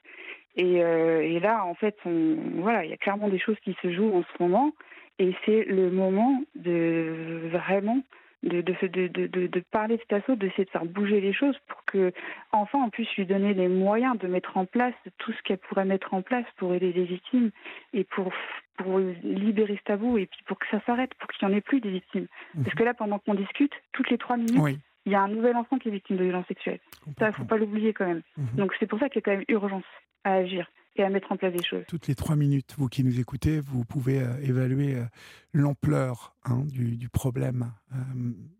Et, 0.56 0.76
et, 0.76 1.40
là, 1.40 1.62
en 1.66 1.74
fait, 1.74 1.94
on, 2.06 2.36
voilà, 2.62 2.86
il 2.86 2.90
y 2.90 2.94
a 2.94 2.96
clairement 2.96 3.28
des 3.28 3.38
choses 3.38 3.58
qui 3.62 3.76
se 3.82 3.92
jouent 3.92 4.16
en 4.16 4.22
ce 4.22 4.42
moment. 4.42 4.72
Et 5.18 5.34
c'est 5.44 5.64
le 5.64 5.90
moment 5.90 6.42
de 6.54 7.50
vraiment 7.52 8.02
de, 8.42 8.60
de, 8.60 9.06
de, 9.06 9.46
de, 9.46 9.60
parler 9.70 9.96
de 9.96 10.02
cet 10.02 10.12
assaut, 10.12 10.34
d'essayer 10.34 10.64
de 10.64 10.70
faire 10.70 10.84
bouger 10.84 11.20
les 11.20 11.32
choses 11.32 11.56
pour 11.68 11.84
que 11.84 12.12
enfin 12.50 12.78
on 12.84 12.90
puisse 12.90 13.10
lui 13.16 13.24
donner 13.24 13.54
les 13.54 13.68
moyens 13.68 14.18
de 14.18 14.26
mettre 14.26 14.56
en 14.56 14.66
place 14.66 14.94
tout 15.18 15.32
ce 15.32 15.42
qu'elle 15.42 15.58
pourrait 15.58 15.84
mettre 15.84 16.12
en 16.14 16.22
place 16.22 16.44
pour 16.56 16.74
aider 16.74 16.92
les 16.92 17.04
victimes 17.04 17.50
et 17.92 18.04
pour, 18.04 18.32
pour 18.76 18.98
libérer 19.22 19.76
ce 19.76 19.84
tabou 19.84 20.18
et 20.18 20.26
puis 20.26 20.40
pour 20.46 20.58
que 20.58 20.66
ça 20.70 20.80
s'arrête, 20.86 21.14
pour 21.14 21.30
qu'il 21.30 21.46
n'y 21.46 21.54
en 21.54 21.56
ait 21.56 21.60
plus 21.60 21.80
des 21.80 21.90
victimes. 21.90 22.26
Mhm. 22.54 22.64
Parce 22.64 22.74
que 22.74 22.82
là, 22.82 22.94
pendant 22.94 23.18
qu'on 23.20 23.34
discute, 23.34 23.72
toutes 23.92 24.10
les 24.10 24.18
trois 24.18 24.36
minutes, 24.36 24.78
il 25.06 25.12
y 25.12 25.14
a 25.14 25.20
un 25.20 25.28
nouvel 25.28 25.56
enfant 25.56 25.78
qui 25.78 25.88
est 25.88 25.92
victime 25.92 26.16
de 26.16 26.24
violences 26.24 26.46
sexuelles. 26.46 26.80
Ça, 27.18 27.26
il 27.26 27.28
ne 27.28 27.32
faut 27.32 27.44
pas 27.44 27.56
l'oublier 27.56 27.92
quand 27.92 28.06
même. 28.06 28.22
Mhm. 28.36 28.56
Donc 28.56 28.74
c'est 28.80 28.86
pour 28.86 28.98
ça 28.98 29.08
qu'il 29.08 29.16
y 29.16 29.22
a 29.22 29.22
quand 29.22 29.36
même 29.36 29.44
urgence 29.48 29.84
à 30.24 30.34
agir 30.34 30.68
et 30.96 31.02
à 31.02 31.08
mettre 31.08 31.32
en 31.32 31.36
place 31.36 31.52
des 31.52 31.64
choses. 31.64 31.84
Toutes 31.88 32.06
les 32.08 32.14
trois 32.14 32.36
minutes, 32.36 32.74
vous 32.76 32.88
qui 32.88 33.04
nous 33.04 33.18
écoutez, 33.18 33.60
vous 33.60 33.84
pouvez 33.84 34.20
euh, 34.20 34.36
évaluer 34.42 34.96
euh, 34.96 35.04
l'ampleur 35.52 36.34
hein, 36.44 36.64
du, 36.66 37.08
problème. 37.08 37.72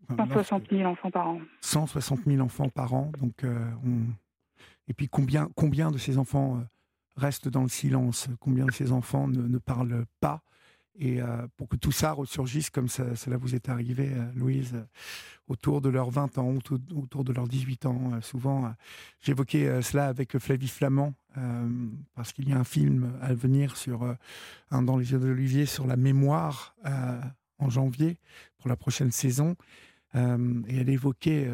160 0.09 0.63
euh, 0.71 0.77
000 0.77 0.89
enfants 0.89 1.11
par 1.11 1.27
an. 1.27 1.39
160 1.61 2.19
000 2.25 2.41
enfants 2.41 2.69
par 2.69 2.93
an. 2.93 3.11
Donc, 3.19 3.45
Et 4.87 4.93
puis 4.93 5.07
combien, 5.07 5.49
combien 5.55 5.91
de 5.91 5.97
ces 5.97 6.17
enfants 6.17 6.63
restent 7.15 7.49
dans 7.49 7.63
le 7.63 7.69
silence? 7.69 8.27
Combien 8.39 8.65
de 8.65 8.71
ces 8.71 8.91
enfants 8.91 9.27
ne, 9.27 9.41
ne 9.41 9.57
parlent 9.57 10.05
pas? 10.19 10.41
Et 10.99 11.21
euh, 11.21 11.47
pour 11.57 11.67
que 11.67 11.75
tout 11.75 11.91
ça 11.91 12.11
ressurgisse 12.11 12.69
comme 12.69 12.87
cela 12.87 13.37
vous 13.37 13.55
est 13.55 13.67
arrivé, 13.69 14.11
euh, 14.13 14.31
Louise, 14.35 14.73
euh, 14.75 14.83
autour 15.47 15.81
de 15.81 15.89
leurs 15.89 16.11
20 16.11 16.37
ans, 16.37 16.53
autour, 16.53 17.23
de 17.23 17.33
leurs 17.33 17.47
18 17.47 17.85
ans. 17.87 18.21
souvent, 18.21 18.73
j'évoquais 19.19 19.81
cela 19.81 20.07
avec 20.07 20.37
Flavie 20.37 20.69
Flamand, 20.69 21.13
parce 22.15 22.31
qu'il 22.31 22.47
y 22.47 22.53
a 22.53 22.57
un 22.57 22.63
film 22.63 23.11
à 23.21 23.33
venir 23.33 23.75
dans 24.71 24.95
les 24.95 25.11
yeux 25.11 25.19
d'Olivier 25.19 25.65
sur 25.65 25.85
la 25.85 25.97
mémoire 25.97 26.77
en 27.59 27.69
janvier 27.69 28.17
pour 28.57 28.69
la 28.69 28.77
prochaine 28.77 29.11
saison. 29.11 29.57
et 30.15 30.77
elle 30.77 30.89
évoquait 30.89 31.45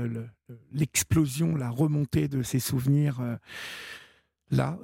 l'explosion, 0.72 1.56
la 1.56 1.72
remontée 1.72 2.28
de 2.28 2.44
ses 2.44 2.60
souvenirs 2.60 3.40
là, 4.52 4.78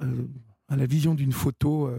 à 0.68 0.74
la 0.74 0.86
vision 0.86 1.14
d'une 1.14 1.32
photo 1.32 1.92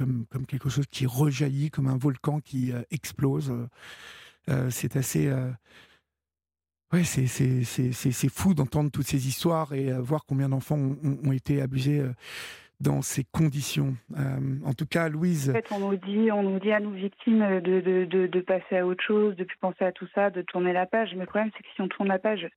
comme, 0.00 0.24
comme 0.30 0.46
quelque 0.46 0.70
chose 0.70 0.86
qui 0.86 1.04
rejaillit, 1.04 1.70
comme 1.70 1.86
un 1.86 1.98
volcan 1.98 2.40
qui 2.40 2.72
euh, 2.72 2.80
explose. 2.90 3.50
Euh, 3.50 3.66
euh, 4.48 4.70
c'est 4.70 4.96
assez. 4.96 5.30
Ouais, 6.92 7.04
c'est 7.04 8.28
fou 8.28 8.54
d'entendre 8.54 8.90
toutes 8.90 9.06
ces 9.06 9.28
histoires 9.28 9.74
et 9.74 9.92
voir 10.00 10.24
combien 10.26 10.48
d'enfants 10.48 10.76
ont, 10.76 11.30
été 11.30 11.62
abusés 11.62 12.02
dans 12.80 13.00
ces 13.00 13.22
conditions. 13.22 13.94
en 14.64 14.74
tout 14.74 14.86
cas, 14.86 15.08
Louise. 15.08 15.50
En 15.50 15.52
fait, 15.52 15.70
on 15.70 15.90
nous 15.90 15.96
dit, 15.98 16.32
on 16.32 16.42
nous 16.42 16.58
dit 16.58 16.72
à 16.72 16.80
nos 16.80 16.90
victimes 16.90 17.60
de, 17.60 17.80
de, 17.80 18.26
de, 18.26 18.40
passer 18.40 18.78
à 18.78 18.86
autre 18.86 19.04
chose, 19.04 19.36
de 19.36 19.44
plus 19.44 19.58
penser 19.58 19.84
à 19.84 19.92
tout 19.92 20.08
ça, 20.16 20.30
de 20.30 20.42
tourner 20.42 20.72
la 20.72 20.86
page. 20.86 21.10
Mais 21.12 21.20
le 21.20 21.26
problème, 21.26 21.52
c'est 21.56 21.62
que 21.62 21.68
si 21.76 21.80
on 21.80 21.86
tourne 21.86 22.08
la 22.08 22.18
page 22.18 22.48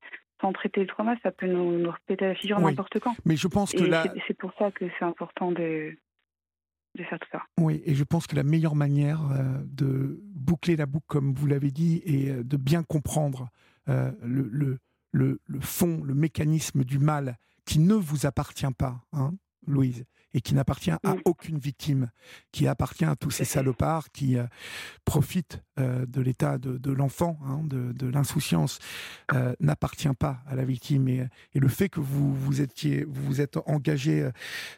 sans 0.41 0.51
traiter 0.51 0.81
le 0.81 0.87
trauma, 0.87 1.15
ça 1.21 1.31
peut 1.31 1.45
nous, 1.45 1.77
nous 1.77 1.91
répéter 1.91 2.25
la 2.25 2.35
figure 2.35 2.59
n'importe 2.59 2.99
quand. 2.99 3.15
Mais 3.25 3.35
je 3.35 3.47
pense 3.47 3.71
que 3.71 3.83
là. 3.83 4.05
C'est 4.27 4.37
pour 4.37 4.51
ça 4.57 4.71
que 4.71 4.85
c'est 4.97 5.05
important 5.05 5.51
de 5.51 5.95
Oui, 7.59 7.81
et 7.85 7.95
je 7.95 8.03
pense 8.03 8.27
que 8.27 8.35
la 8.35 8.43
meilleure 8.43 8.75
manière 8.75 9.21
euh, 9.31 9.63
de 9.65 10.21
boucler 10.35 10.75
la 10.75 10.85
boucle, 10.85 11.05
comme 11.07 11.33
vous 11.33 11.47
l'avez 11.47 11.71
dit, 11.71 12.01
et 12.05 12.29
euh, 12.29 12.43
de 12.43 12.57
bien 12.57 12.83
comprendre 12.83 13.49
euh, 13.89 14.11
le, 14.21 14.79
fond, 15.61 16.01
le 16.03 16.13
mécanisme 16.13 16.83
du 16.83 16.99
mal 16.99 17.37
qui 17.65 17.79
ne 17.79 17.95
vous 17.95 18.25
appartient 18.25 18.71
pas, 18.77 19.01
hein, 19.13 19.33
Louise, 19.65 20.05
et 20.33 20.41
qui 20.41 20.55
n'appartient 20.55 20.91
à 20.91 20.99
Mm. 21.03 21.21
aucune 21.25 21.57
victime, 21.57 22.09
qui 22.51 22.67
appartient 22.67 23.05
à 23.05 23.15
tous 23.15 23.31
ces 23.31 23.45
salopards 23.45 24.11
qui 24.11 24.37
euh, 24.37 24.45
profitent 25.05 25.61
euh, 25.79 26.05
de 26.05 26.21
l'état 26.21 26.57
de, 26.57 26.77
de 26.77 26.91
l'enfant, 26.91 27.37
hein, 27.45 27.61
de, 27.63 27.93
de 27.93 28.07
l'insouciance, 28.07 28.79
euh, 29.33 29.53
n'appartient 29.59 30.13
pas 30.17 30.39
à 30.47 30.55
la 30.55 30.65
victime. 30.65 31.07
Et, 31.07 31.27
et 31.53 31.59
le 31.59 31.67
fait 31.67 31.89
que 31.89 31.99
vous 31.99 32.33
vous 32.33 32.61
étiez, 32.61 33.05
vous 33.05 33.23
vous 33.23 33.41
êtes 33.41 33.57
engagé 33.65 34.29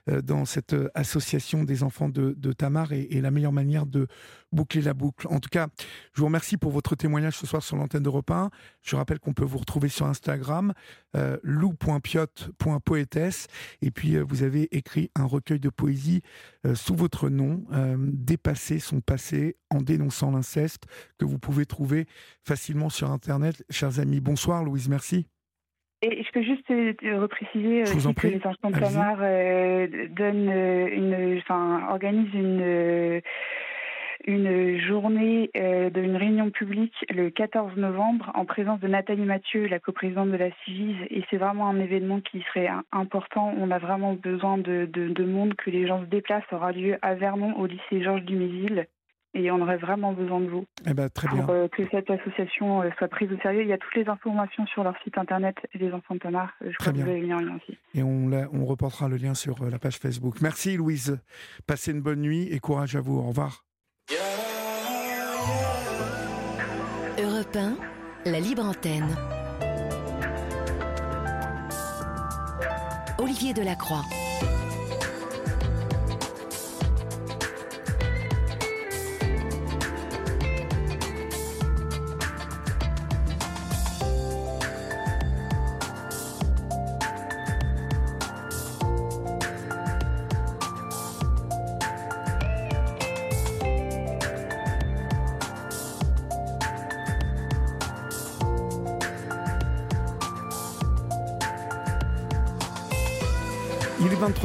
dans 0.07 0.45
cette 0.45 0.75
association 0.93 1.63
des 1.63 1.83
enfants 1.83 2.09
de, 2.09 2.33
de 2.37 2.51
Tamar 2.53 2.93
est, 2.93 3.13
est 3.13 3.21
la 3.21 3.31
meilleure 3.31 3.51
manière 3.51 3.85
de 3.85 4.07
boucler 4.51 4.81
la 4.81 4.93
boucle. 4.93 5.27
En 5.29 5.39
tout 5.39 5.49
cas, 5.49 5.67
je 6.13 6.21
vous 6.21 6.27
remercie 6.27 6.57
pour 6.57 6.71
votre 6.71 6.95
témoignage 6.95 7.37
ce 7.37 7.45
soir 7.45 7.61
sur 7.63 7.75
l'antenne 7.77 8.03
d'Europe 8.03 8.31
1. 8.31 8.49
Je 8.81 8.95
rappelle 8.95 9.19
qu'on 9.19 9.33
peut 9.33 9.43
vous 9.45 9.57
retrouver 9.57 9.89
sur 9.89 10.05
Instagram, 10.05 10.73
lou.piot.poétesse. 11.43 13.47
Et 13.81 13.91
puis, 13.91 14.17
vous 14.17 14.43
avez 14.43 14.73
écrit 14.75 15.11
un 15.15 15.25
recueil 15.25 15.44
de 15.53 15.69
poésie 15.69 16.21
euh, 16.65 16.75
sous 16.75 16.95
votre 16.95 17.29
nom, 17.29 17.63
euh, 17.73 17.95
Dépasser 17.97 18.79
son 18.79 19.01
passé 19.01 19.55
en 19.69 19.81
dénonçant 19.81 20.31
l'inceste, 20.31 20.85
que 21.17 21.25
vous 21.25 21.39
pouvez 21.39 21.65
trouver 21.65 22.05
facilement 22.43 22.89
sur 22.89 23.11
Internet. 23.11 23.63
Chers 23.69 23.99
amis, 23.99 24.19
bonsoir 24.19 24.63
Louise, 24.63 24.89
merci. 24.89 25.27
Et 26.01 26.23
je 26.23 26.31
peux 26.31 26.43
juste 26.43 26.69
euh, 26.71 27.19
repréciser 27.19 27.83
aussi 27.83 28.13
que 28.13 28.27
les 28.27 28.41
enfants 28.45 28.69
de 28.69 29.21
euh, 29.21 30.07
donnent 30.09 30.49
une, 30.49 31.39
enfin, 31.39 31.87
organisent 31.89 32.33
une, 32.33 33.21
une 34.25 34.79
journée 34.79 35.49
euh, 35.55 35.89
d'une 35.89 36.15
réunion 36.15 36.49
publique 36.49 36.93
le 37.09 37.29
14 37.29 37.75
novembre 37.77 38.31
en 38.33 38.45
présence 38.45 38.79
de 38.79 38.87
Nathalie 38.87 39.23
Mathieu, 39.23 39.67
la 39.67 39.79
coprésidente 39.79 40.31
de 40.31 40.37
la 40.37 40.49
Civise. 40.63 40.97
Et 41.09 41.23
c'est 41.29 41.37
vraiment 41.37 41.69
un 41.69 41.79
événement 41.79 42.21
qui 42.21 42.41
serait 42.49 42.69
important. 42.91 43.53
On 43.57 43.71
a 43.71 43.77
vraiment 43.77 44.13
besoin 44.13 44.57
de, 44.57 44.89
de, 44.91 45.09
de 45.09 45.23
monde, 45.25 45.55
que 45.55 45.69
les 45.69 45.87
gens 45.87 46.01
se 46.01 46.05
déplacent. 46.05 46.43
Ça 46.49 46.55
aura 46.57 46.71
lieu 46.71 46.97
à 47.01 47.15
Vernon, 47.15 47.53
au 47.57 47.65
lycée 47.65 48.01
Georges 48.03 48.23
Dumézil. 48.23 48.87
Et 49.37 49.51
on 49.51 49.59
aurait 49.61 49.75
vraiment 49.77 50.13
besoin 50.13 50.39
de 50.39 50.47
vous 50.47 50.65
Eh 50.89 50.93
ben, 50.93 51.09
très 51.09 51.27
bien. 51.27 51.43
pour 51.43 51.53
euh, 51.53 51.67
que 51.67 51.83
cette 51.91 52.09
association 52.09 52.81
euh, 52.83 52.89
soit 52.97 53.09
prise 53.09 53.29
au 53.33 53.37
sérieux. 53.41 53.63
Il 53.63 53.67
y 53.67 53.73
a 53.73 53.77
toutes 53.77 53.95
les 53.95 54.07
informations 54.07 54.65
sur 54.67 54.81
leur 54.83 54.95
site 55.03 55.17
internet, 55.17 55.57
les 55.73 55.91
enfants 55.91 56.15
de 56.15 56.19
Tamar. 56.19 56.53
Je 56.61 56.67
Très 56.67 56.75
crois 56.77 56.93
que 56.93 56.97
vous 56.99 57.09
avez 57.09 57.19
mis 57.19 57.33
en 57.33 57.41
lien 57.41 57.57
aussi. 57.57 57.77
Et 57.93 58.01
on, 58.01 58.31
on 58.53 58.65
reportera 58.65 59.09
le 59.09 59.17
lien 59.17 59.33
sur 59.33 59.61
euh, 59.61 59.69
la 59.69 59.77
page 59.77 59.97
Facebook. 59.97 60.37
Merci 60.41 60.77
Louise. 60.77 61.19
Passez 61.67 61.91
une 61.91 62.01
bonne 62.01 62.21
nuit 62.21 62.47
et 62.49 62.59
courage 62.59 62.95
à 62.95 63.01
vous. 63.01 63.17
Au 63.17 63.23
revoir. 63.27 63.65
Europe 67.17 67.55
1, 67.55 67.77
la 68.25 68.39
libre 68.39 68.65
antenne. 68.65 69.15
Olivier 73.17 73.53
Delacroix. 73.53 74.03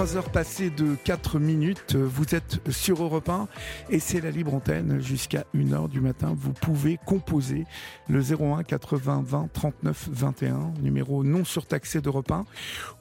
Il 0.01 0.03
est 0.03 0.07
23h 0.07 0.31
passé 0.31 0.71
de 0.71 0.95
4 1.05 1.39
minutes. 1.39 1.95
Vous 1.95 2.35
êtes 2.35 2.61
sur 2.71 3.03
Europe 3.03 3.29
1 3.29 3.49
et 3.91 3.99
c'est 3.99 4.23
la 4.23 4.31
libre 4.31 4.55
antenne 4.55 4.99
jusqu'à 5.01 5.45
1h 5.55 5.91
du 5.91 6.01
matin. 6.01 6.35
Vous 6.35 6.53
pouvez 6.53 6.99
composer 7.05 7.67
le 8.09 8.21
01 8.21 8.63
80 8.63 9.25
20 9.27 9.49
39 9.53 10.09
21, 10.11 10.73
numéro 10.81 11.23
non 11.23 11.45
surtaxé 11.45 12.01
d'Europe 12.01 12.31
1, 12.31 12.47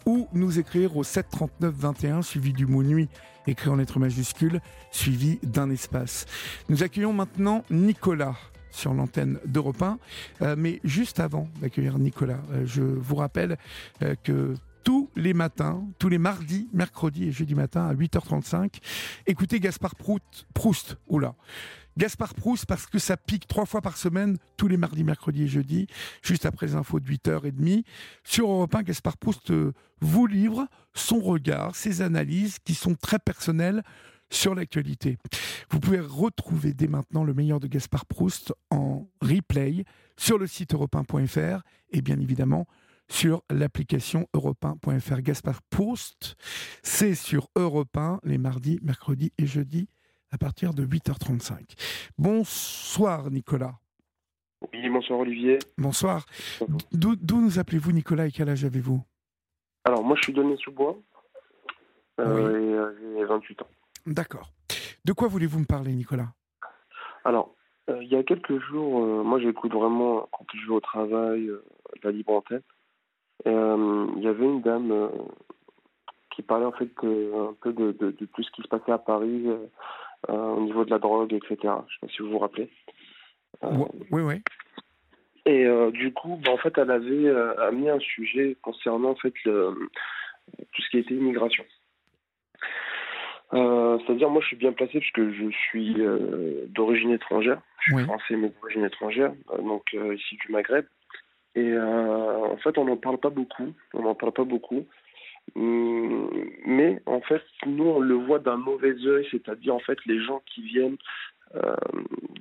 ou 0.08 0.28
nous 0.34 0.60
écrire 0.60 0.98
au 0.98 1.06
7 1.06 1.28
39 1.32 1.74
21, 1.74 2.22
suivi 2.22 2.52
du 2.52 2.66
mot 2.66 2.84
nuit, 2.84 3.08
écrit 3.48 3.70
en 3.70 3.76
lettres 3.78 4.00
majuscules, 4.00 4.60
suivi 4.92 5.40
d'un 5.42 5.70
espace. 5.70 6.26
Nous 6.68 6.84
accueillons 6.84 7.14
maintenant 7.14 7.64
Nicolas 7.70 8.36
sur 8.72 8.94
l'antenne 8.94 9.40
d'Europe 9.46 9.82
1. 9.82 10.00
Euh, 10.42 10.56
mais 10.58 10.80
juste 10.84 11.20
avant 11.20 11.48
d'accueillir 11.62 11.98
Nicolas, 11.98 12.40
euh, 12.52 12.66
je 12.66 12.82
vous 12.82 13.16
rappelle 13.16 13.58
euh, 14.04 14.16
que 14.24 14.54
tous 14.84 15.10
les 15.16 15.34
matins, 15.34 15.86
tous 16.00 16.10
les 16.10 16.18
mardis, 16.18 16.70
mercredis 16.74 17.26
et 17.26 17.32
jeudi 17.32 17.56
matin 17.56 17.88
à 17.88 17.94
8h35, 17.94 18.80
écoutez 19.28 19.60
Gaspard 19.60 19.96
Proust. 20.54 20.98
Oula. 21.08 21.36
Gaspard 21.98 22.34
Proust 22.34 22.66
parce 22.66 22.86
que 22.86 22.98
ça 22.98 23.18
pique 23.18 23.48
trois 23.48 23.66
fois 23.66 23.82
par 23.82 23.98
semaine, 23.98 24.38
tous 24.58 24.68
les 24.68 24.78
mardis, 24.78 25.04
mercredis 25.04 25.44
et 25.44 25.48
jeudi, 25.48 25.88
juste 26.22 26.46
après 26.46 26.68
les 26.68 26.76
infos 26.76 27.00
de 27.00 27.06
8h30. 27.06 27.84
Sur 28.24 28.50
Europe 28.50 28.74
1, 28.74 28.84
Gaspard 28.84 29.18
Proust 29.18 29.52
euh, 29.52 29.74
vous 30.00 30.26
livre 30.26 30.68
son 30.94 31.20
regard, 31.20 31.76
ses 31.76 32.02
analyses 32.02 32.58
qui 32.60 32.74
sont 32.74 32.96
très 32.96 33.20
personnelles 33.20 33.84
sur 34.30 34.56
l'actualité. 34.56 35.18
Vous 35.72 35.80
pouvez 35.80 36.00
retrouver 36.00 36.74
dès 36.74 36.88
maintenant 36.88 37.24
le 37.24 37.34
meilleur 37.34 37.60
de 37.60 37.68
Gaspard 37.68 38.06
Proust 38.06 38.54
en 38.70 39.08
replay 39.22 39.84
sur 40.18 40.38
le 40.38 40.48
site 40.48 40.74
europe 40.74 40.96
et 41.92 42.02
bien 42.02 42.20
évidemment 42.20 42.68
sur 43.10 43.44
l'application 43.50 44.28
europe 44.34 44.66
Gaspard 45.22 45.62
Proust, 45.70 46.36
c'est 46.84 47.16
sur 47.16 47.48
Europe 47.56 47.96
1 47.96 48.20
les 48.24 48.38
mardis, 48.38 48.80
mercredis 48.82 49.32
et 49.38 49.46
jeudis 49.46 49.88
à 50.32 50.38
partir 50.38 50.74
de 50.74 50.86
8h35. 50.86 51.76
Bonsoir 52.18 53.30
Nicolas. 53.32 53.76
Oui, 54.74 54.90
bonsoir 54.90 55.20
Olivier. 55.20 55.60
Bonsoir. 55.78 56.26
D'où 56.92 57.42
nous 57.42 57.60
appelez-vous 57.60 57.92
Nicolas 57.92 58.28
et 58.28 58.32
quel 58.32 58.50
âge 58.50 58.66
avez-vous? 58.66 59.02
Alors, 59.86 60.04
moi, 60.04 60.16
je 60.18 60.24
suis 60.24 60.34
donné 60.34 60.58
sous 60.58 60.72
bois 60.72 60.98
euh, 62.20 62.92
et 62.92 63.18
j'ai 63.18 63.26
28 63.26 63.62
ans. 63.62 63.68
D'accord. 64.06 64.52
De 65.06 65.14
quoi 65.14 65.28
voulez-vous 65.28 65.60
me 65.60 65.66
parler 65.66 65.94
Nicolas? 65.94 66.34
Alors, 67.24 67.56
euh, 67.90 68.04
il 68.04 68.10
y 68.10 68.16
a 68.16 68.24
quelques 68.24 68.60
jours, 68.60 69.04
euh, 69.04 69.24
moi, 69.24 69.40
j'écoute 69.40 69.74
vraiment, 69.74 70.28
quand 70.32 70.46
je 70.54 70.68
vais 70.68 70.74
au 70.74 70.80
travail, 70.80 71.48
euh, 71.48 71.64
la 72.04 72.12
libre 72.12 72.34
antenne. 72.34 72.62
Euh, 73.48 74.08
Il 74.18 74.24
y 74.24 74.28
avait 74.28 74.46
une 74.46 74.62
dame 74.62 74.92
euh, 74.92 75.08
qui 76.36 76.42
parlait 76.42 76.66
en 76.66 76.72
fait 76.72 76.90
un 77.04 77.56
peu 77.62 77.74
de, 77.74 77.92
de, 77.94 78.12
de 78.12 78.26
tout 78.26 78.44
ce 78.44 78.52
qui 78.52 78.62
se 78.62 78.68
passait 78.68 78.92
à 78.92 78.98
Paris 78.98 79.46
euh, 80.30 80.34
au 80.56 80.62
niveau 80.62 80.84
de 80.86 80.90
la 80.90 81.00
drogue, 81.00 81.34
etc. 81.34 81.56
Je 81.62 81.66
ne 81.68 81.72
sais 81.72 82.00
pas 82.02 82.08
si 82.08 82.22
vous 82.22 82.30
vous 82.32 82.40
rappelez. 82.40 82.70
Oui, 83.62 84.22
oui. 84.22 84.42
Et 85.46 85.66
euh, 85.66 85.90
du 85.92 86.14
coup, 86.14 86.40
bah, 86.44 86.52
en 86.52 86.58
fait, 86.58 86.78
elle 86.78 86.92
avait 86.92 87.28
euh, 87.28 87.68
amené 87.68 87.90
un 87.90 88.00
sujet 88.00 88.58
concernant 88.62 89.12
en 89.12 89.16
fait 89.16 89.34
le, 89.46 89.74
tout 90.58 90.82
ce 90.82 90.90
qui 90.90 90.98
était 91.00 91.16
immigration. 91.16 91.66
Euh, 93.54 93.98
C'est-à-dire, 94.06 94.30
moi, 94.30 94.42
je 94.42 94.48
suis 94.48 94.58
bien 94.58 94.74
placé 94.74 95.00
parce 95.00 95.12
que 95.12 95.32
je 95.32 95.50
suis 95.50 95.96
d'origine 96.68 97.12
étrangère. 97.12 97.62
Je 97.80 97.84
suis 97.86 97.96
Oui. 97.96 98.04
français, 98.04 98.36
mais 98.36 98.50
d'origine 98.50 98.86
étrangère, 98.86 99.32
donc 99.58 99.94
ici 99.94 100.38
du 100.46 100.52
Maghreb. 100.52 100.86
Et 101.56 101.72
euh, 101.72 102.46
en 102.46 102.58
fait, 102.58 102.78
on 102.78 102.86
n'en 102.86 102.98
parle 102.98 103.18
pas 103.18 103.30
beaucoup. 103.32 103.74
On 103.94 104.02
n'en 104.04 104.16
parle 104.16 104.34
pas 104.34 104.44
beaucoup. 104.44 104.86
Hum, 105.56 106.30
Mais 106.66 107.02
en 107.06 107.22
fait, 107.22 107.42
nous, 107.66 107.86
on 107.86 108.00
le 108.00 108.16
voit 108.16 108.40
d'un 108.40 108.58
mauvais 108.58 108.94
œil, 109.06 109.28
c'est-à-dire 109.32 109.74
en 109.74 109.80
fait 109.80 109.98
les 110.06 110.24
gens 110.24 110.42
qui 110.46 110.62
viennent 110.62 110.98
euh, 111.56 111.76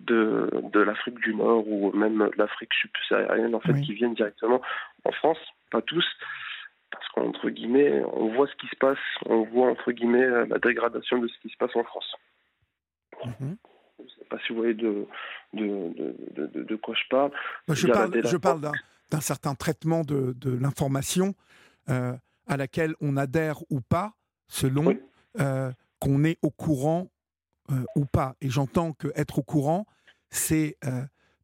de, 0.00 0.50
de 0.74 0.80
l'Afrique 0.80 1.18
du 1.20 1.34
Nord 1.34 1.66
ou 1.66 1.90
même 1.92 2.18
de 2.18 2.36
l'Afrique 2.36 2.72
subsaharienne, 2.74 3.54
en 3.54 3.60
fait, 3.60 3.72
Oui. 3.72 3.82
qui 3.82 3.94
viennent 3.94 4.14
directement 4.14 4.60
en 5.04 5.12
France, 5.12 5.38
pas 5.70 5.80
tous, 5.80 6.04
parce 6.90 7.08
qu'entre 7.08 7.48
guillemets, 7.48 8.02
on 8.12 8.28
voit 8.34 8.46
ce 8.46 8.54
qui 8.56 8.66
se 8.66 8.76
passe, 8.76 8.98
on 9.24 9.42
voit 9.44 9.68
entre 9.70 9.92
guillemets 9.92 10.28
la 10.46 10.58
dégradation 10.58 11.18
de 11.18 11.28
ce 11.28 11.38
qui 11.40 11.48
se 11.48 11.56
passe 11.56 11.74
en 11.76 11.84
France. 11.84 12.14
Mhm. 13.24 13.56
Je 13.98 14.04
ne 14.04 14.08
sais 14.10 14.24
pas 14.28 14.38
si 14.40 14.52
vous 14.52 14.58
voyez 14.58 14.74
de, 14.74 15.06
de, 15.54 16.46
de, 16.62 16.76
quoi 16.76 16.94
je 16.94 17.08
parle. 17.08 17.30
Je 17.70 17.86
parle, 17.86 18.12
je 18.26 18.36
parle 18.36 18.60
d'un- 18.60 18.72
d'un 19.10 19.20
certain 19.20 19.54
traitement 19.54 20.02
de, 20.02 20.34
de 20.36 20.50
l'information 20.50 21.34
euh, 21.88 22.16
à 22.46 22.56
laquelle 22.56 22.94
on 23.00 23.16
adhère 23.16 23.60
ou 23.70 23.80
pas, 23.80 24.14
selon 24.48 24.86
Oui. 24.86 24.98
euh, 25.40 25.72
qu'on 26.00 26.24
est 26.24 26.38
au 26.42 26.50
courant 26.50 27.10
euh, 27.70 27.84
ou 27.96 28.04
pas. 28.04 28.36
Et 28.40 28.50
j'entends 28.50 28.92
que 28.92 29.08
être 29.14 29.38
au 29.38 29.42
courant, 29.42 29.86
c'est 30.30 30.76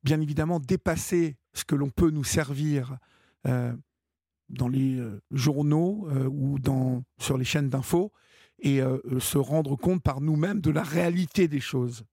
bien 0.02 0.20
évidemment 0.20 0.60
dépasser 0.60 1.36
ce 1.54 1.64
que 1.64 1.74
l'on 1.74 1.88
peut 1.90 2.10
nous 2.10 2.24
servir 2.24 2.98
dans 3.44 4.68
les 4.68 5.02
journaux 5.30 6.06
ou 6.30 6.58
dans, 6.58 7.02
sur 7.18 7.38
les 7.38 7.46
chaînes 7.46 7.70
d'infos 7.70 8.12
et 8.58 8.80
se 9.18 9.38
rendre 9.38 9.76
compte 9.76 10.02
par 10.02 10.20
nous-mêmes 10.20 10.60
de 10.60 10.70
la 10.70 10.82
réalité 10.82 11.48
des 11.48 11.60
choses. 11.60 12.04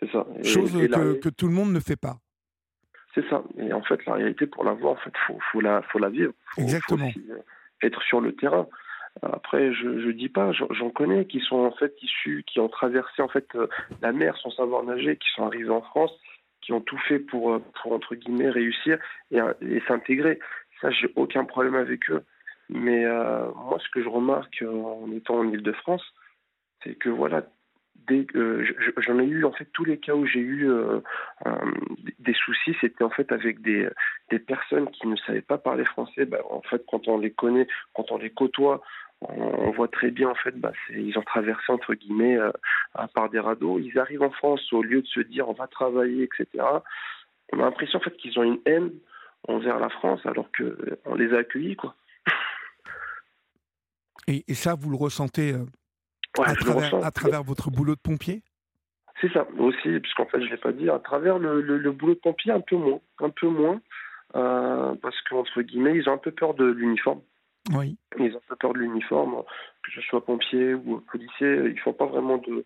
C'est 0.00 0.10
ça. 0.10 0.26
Et- 0.38 0.44
Chose 0.44 0.74
et 0.76 0.88
que 0.88 1.28
tout 1.28 1.46
le 1.46 1.52
monde 1.52 1.72
ne 1.74 1.80
fait 1.80 1.96
pas. 1.96 2.18
C'est 3.14 3.28
ça. 3.28 3.42
Et 3.58 3.72
en 3.72 3.82
fait, 3.82 4.04
la 4.06 4.14
réalité, 4.14 4.46
pour 4.46 4.64
la 4.64 4.72
voir, 4.72 4.94
en 4.94 4.96
fait, 4.96 5.12
faut, 5.26 5.38
faut 5.50 5.60
la, 5.60 5.82
faut 5.82 5.98
la 5.98 6.08
vivre. 6.08 6.32
Faut, 6.54 6.62
Exactement. 6.62 7.10
faut 7.10 7.20
euh, 7.30 7.42
être 7.82 8.02
sur 8.02 8.20
le 8.20 8.34
terrain. 8.34 8.66
Après, 9.20 9.74
je 9.74 9.88
ne 9.88 10.12
dis 10.12 10.30
pas, 10.30 10.52
j'en 10.52 10.88
connais 10.88 11.26
qui 11.26 11.40
sont 11.40 11.58
en 11.58 11.72
fait 11.72 11.94
issus, 12.02 12.44
qui 12.46 12.60
ont 12.60 12.70
traversé 12.70 13.20
en 13.20 13.28
fait 13.28 13.46
la 14.00 14.10
mer 14.10 14.38
sans 14.38 14.50
savoir 14.50 14.84
nager, 14.84 15.16
qui 15.16 15.28
sont 15.34 15.44
arrivés 15.44 15.68
en 15.68 15.82
France, 15.82 16.12
qui 16.62 16.72
ont 16.72 16.80
tout 16.80 16.96
fait 16.96 17.18
pour, 17.18 17.60
pour 17.60 17.92
entre 17.92 18.14
guillemets 18.14 18.48
réussir 18.48 18.98
et, 19.30 19.38
et 19.60 19.82
s'intégrer. 19.86 20.38
Ça, 20.80 20.90
j'ai 20.90 21.12
aucun 21.14 21.44
problème 21.44 21.74
avec 21.74 22.08
eux. 22.10 22.24
Mais 22.70 23.04
moi, 23.04 23.78
ce 23.80 23.90
que 23.90 24.02
je 24.02 24.08
remarque 24.08 24.64
en 24.66 25.12
étant 25.12 25.40
en 25.40 25.48
Ile-de-France, 25.52 26.14
c'est 26.82 26.94
que 26.94 27.10
voilà, 27.10 27.42
j'en 28.08 29.18
ai 29.18 29.24
eu 29.24 29.44
en 29.44 29.52
fait 29.52 29.66
tous 29.72 29.84
les 29.84 29.98
cas 29.98 30.14
où 30.14 30.26
j'ai 30.26 30.40
eu 30.40 30.70
euh, 30.70 31.00
des 32.18 32.34
soucis, 32.34 32.76
c'était 32.80 33.04
en 33.04 33.10
fait 33.10 33.30
avec 33.32 33.60
des, 33.60 33.88
personnes 34.46 34.90
qui 34.90 35.06
ne 35.06 35.16
savaient 35.16 35.42
pas 35.42 35.58
parler 35.58 35.84
français. 35.84 36.24
Bah, 36.24 36.38
en 36.50 36.62
fait, 36.62 36.82
quand 36.90 37.06
on 37.08 37.18
les 37.18 37.30
connaît, 37.30 37.66
quand 37.94 38.10
on 38.10 38.18
les 38.18 38.30
côtoie, 38.30 38.82
on, 39.20 39.70
voit 39.70 39.88
très 39.88 40.10
bien 40.10 40.28
en 40.28 40.34
fait, 40.34 40.58
bah, 40.58 40.72
ils 40.90 41.16
ont 41.16 41.22
traversé 41.22 41.70
entre 41.70 41.94
guillemets 41.94 42.36
euh, 42.36 42.50
par 43.14 43.30
des 43.30 43.38
radeaux. 43.38 43.78
Ils 43.78 43.98
arrivent 43.98 44.22
en 44.22 44.30
France 44.30 44.72
au 44.72 44.82
lieu 44.82 45.02
de 45.02 45.06
se 45.06 45.20
dire 45.20 45.48
on 45.48 45.52
va 45.52 45.66
travailler, 45.66 46.24
etc. 46.24 46.64
On 47.52 47.60
a 47.60 47.62
l'impression 47.62 47.98
en 47.98 48.02
fait 48.02 48.16
qu'ils 48.16 48.38
ont 48.38 48.42
une 48.42 48.60
haine 48.66 48.90
envers 49.46 49.78
la 49.78 49.90
France 49.90 50.24
alors 50.24 50.50
que 50.52 50.98
on 51.04 51.14
les 51.14 51.32
a 51.34 51.38
accueillis 51.38 51.76
quoi. 51.76 51.94
Et 54.28 54.54
ça, 54.54 54.74
vous 54.74 54.88
le 54.90 54.96
ressentez 54.96 55.54
à, 56.38 57.10
travers, 57.10 57.42
votre 57.42 57.70
boulot 57.70 57.94
de 57.94 58.00
pompier? 58.00 58.42
C'est 59.20 59.32
ça, 59.32 59.46
aussi, 59.58 60.00
puisqu'en 60.00 60.26
fait, 60.26 60.40
je 60.40 60.46
ne 60.46 60.50
l'ai 60.50 60.56
pas 60.56 60.72
dit, 60.72 60.88
à 60.88 60.98
travers 60.98 61.38
le, 61.38 61.90
boulot 61.92 62.14
de 62.14 62.20
pompier, 62.20 62.52
un 62.52 62.60
peu 62.60 62.76
moins. 62.76 63.00
Un 63.20 63.30
peu 63.30 63.48
moins, 63.48 63.80
euh, 64.34 64.94
parce 65.02 65.20
qu'entre 65.28 65.62
guillemets, 65.62 65.96
ils 65.96 66.08
ont 66.08 66.14
un 66.14 66.18
peu 66.18 66.30
peur 66.30 66.54
de 66.54 66.64
l'uniforme. 66.64 67.20
Oui. 67.74 67.96
Ils 68.18 68.34
ont 68.34 68.38
un 68.38 68.48
peu 68.48 68.56
peur 68.56 68.72
de 68.72 68.78
l'uniforme, 68.78 69.42
que 69.84 69.92
ce 69.92 70.00
soit 70.02 70.24
pompier 70.24 70.74
ou 70.74 71.00
policier, 71.00 71.54
ils 71.54 71.74
ne 71.74 71.80
font 71.80 71.92
pas 71.92 72.06
vraiment 72.06 72.38
de, 72.38 72.64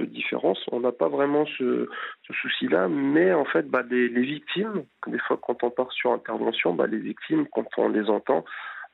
différence. 0.00 0.60
On 0.70 0.78
n'a 0.78 0.92
pas 0.92 1.08
vraiment 1.08 1.44
ce, 1.58 1.88
souci-là, 2.30 2.86
mais 2.86 3.32
en 3.32 3.44
fait, 3.44 3.68
bah, 3.68 3.82
les, 3.90 4.08
victimes, 4.08 4.84
des 5.08 5.18
fois, 5.18 5.38
quand 5.42 5.64
on 5.64 5.70
part 5.70 5.90
sur 5.92 6.12
intervention, 6.12 6.72
bah, 6.72 6.86
les 6.86 6.98
victimes, 6.98 7.46
quand 7.52 7.66
on 7.78 7.88
les 7.88 8.08
entend, 8.08 8.44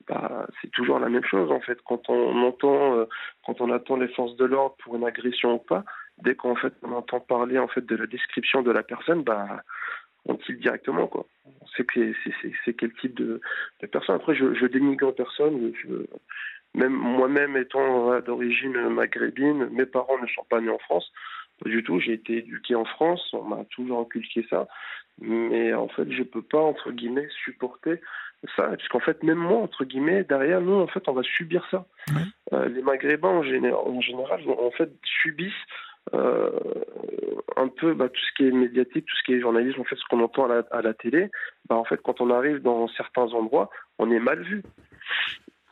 bah, 0.08 0.46
c'est 0.60 0.70
toujours 0.70 0.98
la 0.98 1.08
même 1.08 1.24
chose 1.24 1.50
en 1.50 1.60
fait. 1.60 1.78
Quand 1.84 2.08
on 2.08 2.42
entend, 2.42 2.96
euh, 2.96 3.06
quand 3.46 3.60
on 3.60 3.70
attend 3.70 3.96
les 3.96 4.08
forces 4.08 4.36
de 4.36 4.44
l'ordre 4.44 4.76
pour 4.82 4.96
une 4.96 5.04
agression 5.04 5.54
ou 5.54 5.58
pas, 5.58 5.84
dès 6.18 6.34
qu'en 6.34 6.56
fait 6.56 6.72
on 6.82 6.92
entend 6.92 7.20
parler 7.20 7.58
en 7.58 7.68
fait 7.68 7.84
de 7.84 7.96
la 7.96 8.06
description 8.06 8.62
de 8.62 8.70
la 8.70 8.82
personne, 8.82 9.22
bah 9.22 9.62
on 10.26 10.36
tire 10.36 10.56
directement 10.58 11.06
quoi. 11.06 11.26
On 11.60 11.66
sait 11.68 11.84
que 11.84 12.12
c'est 12.64 12.74
quel 12.74 12.92
type 12.94 13.14
de, 13.14 13.40
personne. 13.92 14.16
Après, 14.16 14.34
je, 14.34 14.54
je 14.54 14.66
dénigre 14.66 15.12
personne. 15.12 15.72
même 16.74 16.92
moi-même 16.92 17.56
étant 17.56 18.20
d'origine 18.20 18.88
maghrébine, 18.88 19.68
mes 19.70 19.86
parents 19.86 20.18
ne 20.18 20.26
sont 20.28 20.44
pas 20.48 20.60
nés 20.60 20.70
en 20.70 20.78
France. 20.78 21.12
Pas 21.62 21.68
du 21.68 21.82
tout. 21.82 22.00
J'ai 22.00 22.14
été 22.14 22.38
éduqué 22.38 22.74
en 22.74 22.84
France. 22.84 23.28
On 23.32 23.42
m'a 23.42 23.64
toujours 23.70 24.00
inculqué 24.00 24.46
ça. 24.48 24.66
Mais 25.20 25.72
en 25.74 25.88
fait, 25.88 26.10
je 26.10 26.22
peux 26.22 26.42
pas 26.42 26.60
entre 26.60 26.90
guillemets 26.90 27.28
supporter 27.44 28.00
ça, 28.56 28.68
puisqu'en 28.76 29.00
fait, 29.00 29.22
même 29.22 29.38
moi, 29.38 29.58
entre 29.58 29.84
guillemets, 29.84 30.24
derrière 30.24 30.60
nous, 30.60 30.74
en 30.74 30.86
fait, 30.86 31.08
on 31.08 31.12
va 31.12 31.22
subir 31.22 31.66
ça. 31.70 31.86
Euh, 32.52 32.68
les 32.68 32.82
Maghrébins, 32.82 33.28
en, 33.28 33.38
en, 33.38 34.00
général, 34.00 34.40
en 34.48 34.70
fait, 34.70 34.90
subissent 35.22 35.52
euh, 36.12 36.50
un 37.56 37.68
peu 37.68 37.94
bah, 37.94 38.08
tout 38.08 38.20
ce 38.20 38.32
qui 38.36 38.48
est 38.48 38.52
médiatique, 38.52 39.06
tout 39.06 39.16
ce 39.16 39.22
qui 39.24 39.34
est 39.34 39.40
journalisme, 39.40 39.80
en 39.80 39.84
fait, 39.84 39.96
ce 39.96 40.04
qu'on 40.08 40.20
entend 40.20 40.44
à 40.44 40.48
la, 40.48 40.64
à 40.70 40.82
la 40.82 40.94
télé. 40.94 41.30
Bah, 41.68 41.76
en 41.76 41.84
fait, 41.84 42.00
quand 42.02 42.20
on 42.20 42.30
arrive 42.30 42.60
dans 42.60 42.88
certains 42.88 43.32
endroits, 43.32 43.70
on 43.98 44.10
est 44.10 44.20
mal 44.20 44.42
vu. 44.42 44.62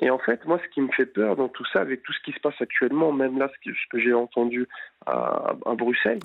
Et 0.00 0.10
en 0.10 0.18
fait, 0.18 0.44
moi, 0.46 0.58
ce 0.62 0.68
qui 0.70 0.80
me 0.80 0.90
fait 0.90 1.06
peur 1.06 1.36
dans 1.36 1.48
tout 1.48 1.64
ça, 1.72 1.80
avec 1.80 2.02
tout 2.02 2.12
ce 2.12 2.20
qui 2.24 2.32
se 2.32 2.40
passe 2.40 2.60
actuellement, 2.60 3.12
même 3.12 3.38
là, 3.38 3.48
ce 3.54 3.70
que, 3.88 3.98
j'ai 4.00 4.12
entendu 4.12 4.66
à, 5.06 5.54
à 5.64 5.74
Bruxelles, 5.74 6.18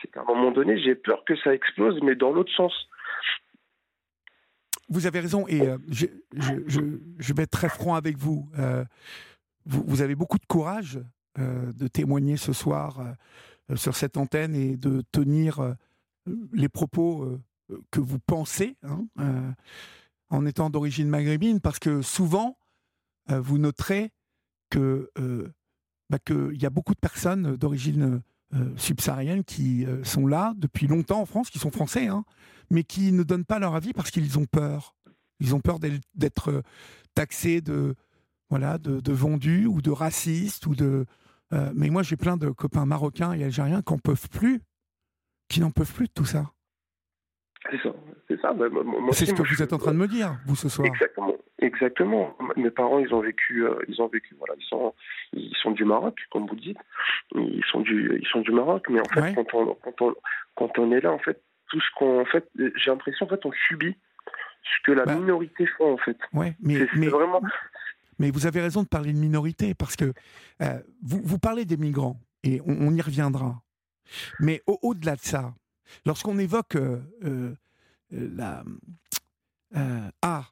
c'est 0.00 0.12
qu'à 0.12 0.20
un 0.20 0.24
moment 0.24 0.52
donné, 0.52 0.78
j'ai 0.78 0.94
peur 0.94 1.24
que 1.24 1.34
ça 1.36 1.52
explose, 1.52 2.00
mais 2.02 2.14
dans 2.14 2.32
l'autre 2.32 2.52
sens. 2.52 2.88
Vous 4.88 5.06
avez 5.06 5.20
raison, 5.20 5.46
et 5.48 5.62
euh, 5.62 5.78
je, 5.88 7.32
vais 7.32 7.42
être 7.42 7.50
très 7.50 7.68
franc 7.68 7.94
avec 7.94 8.16
vous. 8.16 8.48
Euh, 8.58 8.84
vous, 9.64 10.00
avez 10.00 10.14
beaucoup 10.14 10.38
de 10.38 10.46
courage 10.46 11.00
euh, 11.38 11.72
de 11.72 11.88
témoigner 11.88 12.36
ce 12.36 12.52
soir 12.52 13.16
sur 13.74 13.96
cette 13.96 14.16
antenne 14.16 14.54
et 14.54 14.76
de 14.76 15.02
tenir 15.10 15.74
les 16.52 16.68
propos 16.68 17.38
que 17.90 17.98
vous 17.98 18.20
pensez 18.20 18.76
hein, 18.84 19.54
en 20.30 20.46
étant 20.46 20.70
d'origine 20.70 21.08
maghrébine, 21.08 21.60
parce 21.60 21.80
que 21.80 22.00
souvent, 22.00 22.56
vous 23.28 23.58
noterez 23.58 24.12
que 24.70 25.10
bah, 26.10 26.20
qu'il 26.20 26.62
y 26.62 26.66
a 26.66 26.70
beaucoup 26.70 26.94
de 26.94 27.00
personnes 27.00 27.56
d'origine 27.56 28.22
subsaharienne 28.76 29.44
qui 29.44 29.86
sont 30.02 30.26
là 30.26 30.54
depuis 30.56 30.86
longtemps 30.86 31.20
en 31.20 31.26
France, 31.26 31.50
qui 31.50 31.58
sont 31.58 31.70
français, 31.70 32.06
hein, 32.06 32.24
mais 32.70 32.84
qui 32.84 33.12
ne 33.12 33.22
donnent 33.22 33.44
pas 33.44 33.58
leur 33.58 33.74
avis 33.74 33.92
parce 33.92 34.10
qu'ils 34.10 34.38
ont 34.38 34.46
peur. 34.46 34.94
Ils 35.40 35.54
ont 35.54 35.60
peur 35.60 35.78
d'être 36.14 36.50
euh, 36.50 36.62
taxés 37.14 37.60
de 37.60 37.94
voilà 38.48 38.78
de, 38.78 39.12
vendus 39.12 39.66
ou 39.66 39.82
de 39.82 39.90
racistes 39.90 40.66
ou 40.66 40.74
de. 40.74 41.04
Euh, 41.52 41.72
mais 41.74 41.90
moi, 41.90 42.02
j'ai 42.02 42.16
plein 42.16 42.36
de 42.36 42.48
copains 42.50 42.86
marocains 42.86 43.32
et 43.32 43.44
algériens 43.44 43.82
qui 43.82 43.92
n'en 43.92 43.98
peuvent 43.98 44.28
plus, 44.28 44.62
qui 45.48 45.60
n'en 45.60 45.70
peuvent 45.70 45.92
plus 45.92 46.06
de 46.06 46.12
tout 46.12 46.24
ça. 46.24 46.52
C'est 47.70 47.82
ça, 47.82 47.90
c'est 48.28 48.40
ça. 48.40 48.52
Bah, 48.52 48.66
c'est 49.12 49.26
ce 49.26 49.34
que 49.34 49.42
vous 49.42 49.62
êtes 49.62 49.72
en 49.72 49.78
train 49.78 49.92
de 49.92 49.98
me 49.98 50.08
dire, 50.08 50.36
vous 50.46 50.56
ce 50.56 50.68
soir. 50.68 50.86
Exactement, 50.86 51.34
exactement. 51.60 52.36
Mes 52.56 52.70
parents, 52.70 52.98
ils 52.98 53.12
ont 53.14 53.20
vécu, 53.20 53.64
euh, 53.64 53.74
ils 53.88 54.00
ont 54.00 54.08
vécu, 54.08 54.34
voilà, 54.38 54.54
ils 54.58 54.66
sont, 54.66 54.94
ils 55.32 55.56
sont 55.62 55.70
du 55.70 55.84
Maroc, 55.84 56.18
comme 56.30 56.46
vous 56.46 56.56
dites. 56.56 56.78
Ils 57.34 57.64
sont 57.70 57.80
du, 57.80 58.18
ils 58.20 58.26
sont 58.28 58.40
du 58.40 58.52
Maroc, 58.52 58.86
mais 58.88 59.00
en 59.00 59.04
fait, 59.04 59.34
quand, 59.34 59.54
on, 59.54 59.74
quand, 59.74 60.02
on, 60.02 60.14
quand 60.54 60.78
on 60.78 60.92
est 60.92 61.00
là, 61.00 61.12
en 61.12 61.18
fait, 61.18 61.40
tout 61.68 61.80
ce 61.80 61.86
qu'on 61.96 62.24
fait, 62.26 62.48
j'ai 62.56 62.90
l'impression 62.90 63.26
en 63.26 63.28
fait 63.28 63.44
on 63.44 63.52
subit 63.68 63.96
ce 64.62 64.82
que 64.84 64.92
la 64.92 65.04
bah. 65.04 65.14
minorité 65.14 65.66
fait 65.66 65.84
en 65.84 65.98
fait. 65.98 66.16
Ouais, 66.32 66.54
mais, 66.60 66.86
mais 66.96 67.08
vraiment. 67.08 67.40
Mais 68.18 68.30
vous 68.30 68.46
avez 68.46 68.60
raison 68.60 68.82
de 68.82 68.88
parler 68.88 69.12
de 69.12 69.18
minorité 69.18 69.74
parce 69.74 69.96
que 69.96 70.12
euh, 70.62 70.78
vous, 71.02 71.20
vous 71.22 71.38
parlez 71.38 71.64
des 71.64 71.76
migrants 71.76 72.18
et 72.42 72.60
on, 72.64 72.94
y 72.94 73.00
reviendra. 73.00 73.62
Mais 74.40 74.62
au-delà 74.66 75.16
de 75.16 75.20
ça, 75.20 75.54
lorsqu'on 76.06 76.38
évoque 76.38 76.76
euh, 76.76 76.98
euh, 77.24 77.54
la 78.10 78.64
ah 80.22 80.48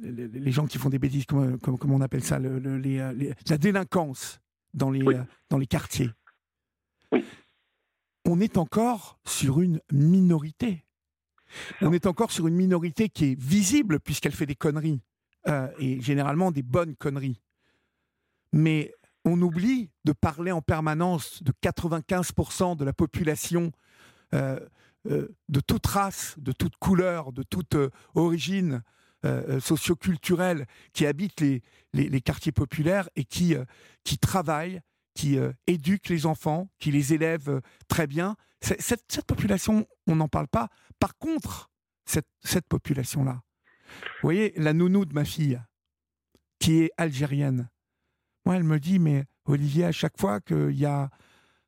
les, 0.00 0.52
gens 0.52 0.66
qui 0.66 0.78
font 0.78 0.88
des 0.88 0.98
bêtises, 0.98 1.26
comme, 1.26 1.58
comme, 1.58 1.90
on 1.90 2.00
appelle 2.00 2.22
ça, 2.22 2.38
le, 2.38 2.58
les, 2.78 2.98
la 3.48 3.58
délinquance 3.58 4.40
dans 4.72 4.90
les, 4.90 5.04
dans 5.48 5.58
les 5.58 5.66
quartiers. 5.66 6.10
Oui 7.12 7.24
on 8.30 8.40
est 8.40 8.56
encore 8.58 9.18
sur 9.24 9.60
une 9.60 9.80
minorité. 9.92 10.84
On 11.80 11.92
est 11.92 12.06
encore 12.06 12.30
sur 12.30 12.46
une 12.46 12.54
minorité 12.54 13.08
qui 13.08 13.32
est 13.32 13.40
visible 13.40 13.98
puisqu'elle 13.98 14.32
fait 14.32 14.46
des 14.46 14.54
conneries, 14.54 15.00
euh, 15.48 15.68
et 15.78 16.00
généralement 16.00 16.52
des 16.52 16.62
bonnes 16.62 16.94
conneries. 16.94 17.40
Mais 18.52 18.94
on 19.24 19.40
oublie 19.42 19.90
de 20.04 20.12
parler 20.12 20.52
en 20.52 20.62
permanence 20.62 21.42
de 21.42 21.52
95% 21.62 22.76
de 22.76 22.84
la 22.84 22.92
population 22.92 23.72
euh, 24.34 24.60
euh, 24.60 24.66
de 25.04 25.60
toute 25.66 25.86
race, 25.86 26.34
de 26.38 26.52
toute 26.52 26.76
couleur, 26.76 27.32
de 27.32 27.42
toute 27.42 27.76
origine 28.14 28.82
socioculturelle 29.60 30.66
qui 30.92 31.06
habite 31.06 31.40
les, 31.40 31.62
les, 31.92 32.20
quartiers 32.20 32.52
populaires 32.52 33.08
et 33.16 33.24
qui, 33.24 33.54
qui 34.04 34.18
travaillent 34.18 34.82
qui 35.14 35.38
euh, 35.38 35.52
éduque 35.66 36.08
les 36.08 36.26
enfants, 36.26 36.70
qui 36.78 36.90
les 36.90 37.12
élève 37.12 37.48
euh, 37.48 37.60
très 37.88 38.06
bien. 38.06 38.36
Cette, 38.62 39.24
population, 39.26 39.86
on 40.06 40.16
n'en 40.16 40.28
parle 40.28 40.48
pas. 40.48 40.68
Par 40.98 41.16
contre, 41.16 41.70
cette, 42.04 42.28
cette 42.42 42.66
population-là, 42.66 43.42
vous 43.86 44.22
voyez, 44.22 44.52
la 44.56 44.72
nounou 44.72 45.04
de 45.04 45.14
ma 45.14 45.24
fille, 45.24 45.60
qui 46.58 46.80
est 46.80 46.90
algérienne, 46.98 47.68
moi, 48.44 48.56
elle 48.56 48.64
me 48.64 48.78
dit, 48.78 48.98
mais 48.98 49.24
Olivier, 49.46 49.84
à 49.84 49.92
chaque 49.92 50.18
fois 50.18 50.40
qu'il 50.40 50.72
y 50.72 50.86
a 50.86 51.10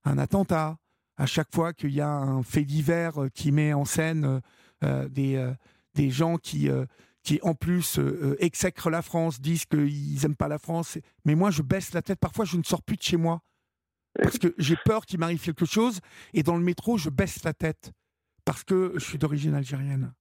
un 0.05 0.19
attentat, 0.19 0.79
à 1.23 1.27
chaque 1.27 1.55
fois 1.55 1.73
qu'il 1.73 1.93
y 1.93 2.01
a 2.01 2.11
un 2.11 2.43
fait 2.43 2.65
divers 2.65 3.23
euh, 3.23 3.29
qui 3.29 3.53
met 3.53 3.73
en 3.73 3.85
scène 3.85 4.41
des, 5.11 5.53
des 5.95 6.11
gens 6.11 6.39
qui, 6.39 6.69
qui 7.23 7.39
en 7.43 7.55
plus 7.55 7.99
euh, 7.99 8.03
euh, 8.03 8.37
exècrent 8.45 8.91
la 8.91 9.03
France, 9.03 9.41
disent 9.41 9.65
qu'ils 9.65 10.21
n'aiment 10.23 10.37
pas 10.37 10.49
la 10.49 10.59
France. 10.59 10.99
Mais 11.25 11.35
moi, 11.35 11.51
je 11.51 11.63
baisse 11.63 11.95
la 11.95 12.03
tête. 12.03 12.19
Parfois, 12.21 12.45
je 12.45 12.57
ne 12.57 12.63
sors 12.63 12.83
plus 12.83 12.97
de 12.97 13.03
chez 13.03 13.17
moi. 13.17 13.41
Parce 14.21 14.39
que 14.39 14.55
j'ai 14.59 14.77
peur 14.85 15.07
qu'il 15.07 15.21
m'arrive 15.21 15.43
quelque 15.43 15.65
chose. 15.65 16.01
Et 16.35 16.43
dans 16.43 16.57
le 16.57 16.63
métro, 16.63 16.99
je 16.99 17.09
baisse 17.09 17.45
la 17.45 17.55
tête. 17.55 17.93
Parce 18.45 18.65
que 18.65 18.93
je 18.95 19.05
suis 19.05 19.19
d'origine 19.19 19.55
algérienne. 19.55 20.13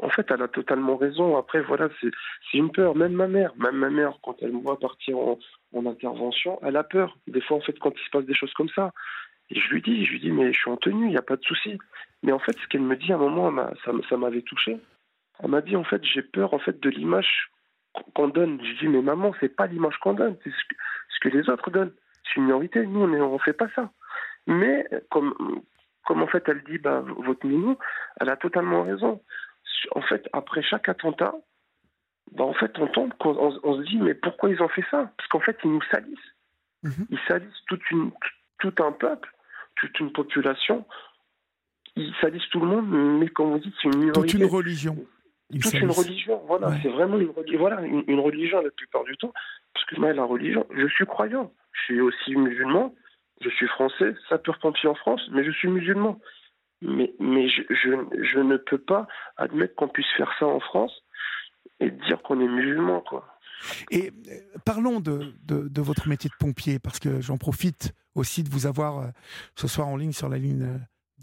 En 0.00 0.10
fait, 0.10 0.26
elle 0.30 0.42
a 0.42 0.48
totalement 0.48 0.96
raison. 0.96 1.36
Après, 1.36 1.62
voilà, 1.62 1.88
c'est 2.00 2.58
une 2.58 2.70
peur. 2.70 2.94
Même 2.94 3.14
ma 3.14 3.26
mère, 3.26 3.52
même 3.56 3.76
ma 3.76 3.88
mère, 3.88 4.18
quand 4.22 4.36
elle 4.42 4.52
me 4.52 4.60
voit 4.60 4.78
partir 4.78 5.16
en, 5.18 5.38
intervention, 5.86 6.58
elle 6.62 6.76
a 6.76 6.84
peur. 6.84 7.18
Des 7.26 7.40
fois, 7.40 7.56
en 7.56 7.60
fait, 7.60 7.78
quand 7.78 7.92
il 7.96 8.04
se 8.04 8.10
passe 8.10 8.26
des 8.26 8.34
choses 8.34 8.52
comme 8.54 8.68
ça. 8.74 8.92
Et 9.50 9.60
je 9.60 9.68
lui 9.70 9.82
dis, 9.82 10.04
je 10.04 10.12
lui 10.12 10.20
dis, 10.20 10.30
mais 10.30 10.52
je 10.52 10.58
suis 10.58 10.70
en 10.70 10.76
tenue, 10.76 11.06
il 11.06 11.10
n'y 11.10 11.16
a 11.16 11.22
pas 11.22 11.36
de 11.36 11.44
souci. 11.44 11.78
Mais 12.22 12.32
en 12.32 12.38
fait, 12.38 12.56
ce 12.58 12.66
qu'elle 12.66 12.82
me 12.82 12.96
dit 12.96 13.12
à 13.12 13.16
un 13.16 13.18
moment, 13.18 13.52
ça, 13.84 13.92
ça 14.08 14.16
m'avait 14.16 14.42
touché. 14.42 14.78
Elle 15.40 15.50
m'a 15.50 15.60
dit 15.60 15.76
en 15.76 15.84
fait 15.84 16.02
j'ai 16.02 16.22
peur 16.22 16.54
en 16.54 16.58
fait 16.58 16.80
de 16.80 16.88
l'image 16.88 17.50
qu'on 18.14 18.28
donne. 18.28 18.58
Je 18.62 18.78
dis, 18.78 18.88
mais 18.88 19.02
maman, 19.02 19.32
c'est 19.40 19.54
pas 19.54 19.66
l'image 19.66 19.96
qu'on 19.98 20.14
donne, 20.14 20.36
c'est 20.44 20.50
ce 20.50 21.20
que, 21.20 21.28
les 21.28 21.48
autres 21.48 21.70
donnent. 21.70 21.92
C'est 22.24 22.36
une 22.36 22.44
minorité, 22.44 22.86
nous, 22.86 23.00
on 23.00 23.32
ne 23.32 23.38
fait 23.38 23.52
pas 23.52 23.68
ça. 23.74 23.90
Mais 24.46 24.86
comme, 25.10 25.62
comme 26.04 26.22
en 26.22 26.26
fait 26.26 26.44
elle 26.48 26.62
dit, 26.64 26.78
bah, 26.78 27.00
votre 27.00 27.46
minou, 27.46 27.76
elle 28.20 28.30
a 28.30 28.36
totalement 28.36 28.82
raison. 28.82 29.22
En 29.92 30.02
fait, 30.02 30.28
après 30.32 30.62
chaque 30.62 30.88
attentat, 30.88 31.34
bah, 32.32 32.44
en 32.44 32.54
fait, 32.54 32.78
on 32.78 32.86
tombe, 32.88 33.12
on, 33.20 33.76
se 33.76 33.82
dit, 33.82 33.98
mais 33.98 34.14
pourquoi 34.14 34.50
ils 34.50 34.62
ont 34.62 34.68
fait 34.68 34.84
ça? 34.90 35.10
Parce 35.16 35.28
qu'en 35.28 35.40
fait, 35.40 35.58
ils 35.64 35.70
nous 35.70 35.82
salissent. 35.90 36.34
Mhm. 36.82 37.06
Ils 37.10 37.20
salissent 37.26 37.64
toute 37.66 37.90
une, 37.90 38.10
tout 38.58 38.74
un 38.78 38.92
peuple, 38.92 39.32
toute 39.76 39.98
une 40.00 40.12
population. 40.12 40.84
Ils 41.96 42.12
salissent 42.20 42.48
tout 42.50 42.60
le 42.60 42.66
monde, 42.66 42.88
mais 42.88 43.28
comme 43.28 43.52
vous 43.52 43.58
dites, 43.58 43.74
c'est 43.80 43.88
une 43.88 43.98
minorité. 43.98 44.32
Toute 44.32 44.40
une 44.40 44.46
religion. 44.46 44.96
toute 45.50 45.74
une 45.74 45.90
religion, 45.90 46.42
voilà. 46.46 46.72
C'est 46.82 46.88
vraiment 46.88 47.18
une, 47.18 47.32
voilà, 47.56 47.80
une, 47.82 48.20
religion 48.20 48.60
la 48.60 48.70
plupart 48.70 49.04
du 49.04 49.16
temps. 49.16 49.32
Parce 49.72 49.86
que 49.86 49.96
moi, 49.96 50.12
la 50.12 50.24
religion, 50.24 50.66
je 50.74 50.86
suis 50.88 51.06
croyant. 51.06 51.52
Je 51.72 51.80
suis 51.84 52.00
aussi 52.00 52.36
musulman. 52.36 52.94
Je 53.40 53.50
suis 53.50 53.66
français, 53.66 54.14
sapeur-pompier 54.28 54.88
en 54.88 54.94
France, 54.94 55.20
mais 55.30 55.44
je 55.44 55.50
suis 55.50 55.68
musulman. 55.68 56.18
Mais, 56.82 57.12
mais 57.18 57.48
je, 57.48 57.62
je, 57.70 57.90
je 58.22 58.38
ne 58.38 58.56
peux 58.56 58.78
pas 58.78 59.06
admettre 59.36 59.74
qu'on 59.74 59.88
puisse 59.88 60.10
faire 60.16 60.32
ça 60.38 60.46
en 60.46 60.60
France 60.60 60.92
et 61.80 61.90
dire 61.90 62.22
qu'on 62.22 62.40
est 62.40 62.48
musulman, 62.48 63.00
quoi. 63.00 63.35
Et 63.90 64.10
euh, 64.10 64.40
parlons 64.64 65.00
de, 65.00 65.34
de, 65.44 65.80
votre 65.80 66.08
métier 66.08 66.30
de 66.30 66.34
pompier, 66.38 66.78
parce 66.78 66.98
que 66.98 67.20
j'en 67.20 67.36
profite 67.36 67.92
aussi 68.14 68.42
de 68.42 68.50
vous 68.50 68.66
avoir 68.66 68.98
euh, 68.98 69.06
ce 69.54 69.68
soir 69.68 69.88
en 69.88 69.96
ligne 69.96 70.12
sur 70.12 70.28
la 70.28 70.38
ligne 70.38 70.62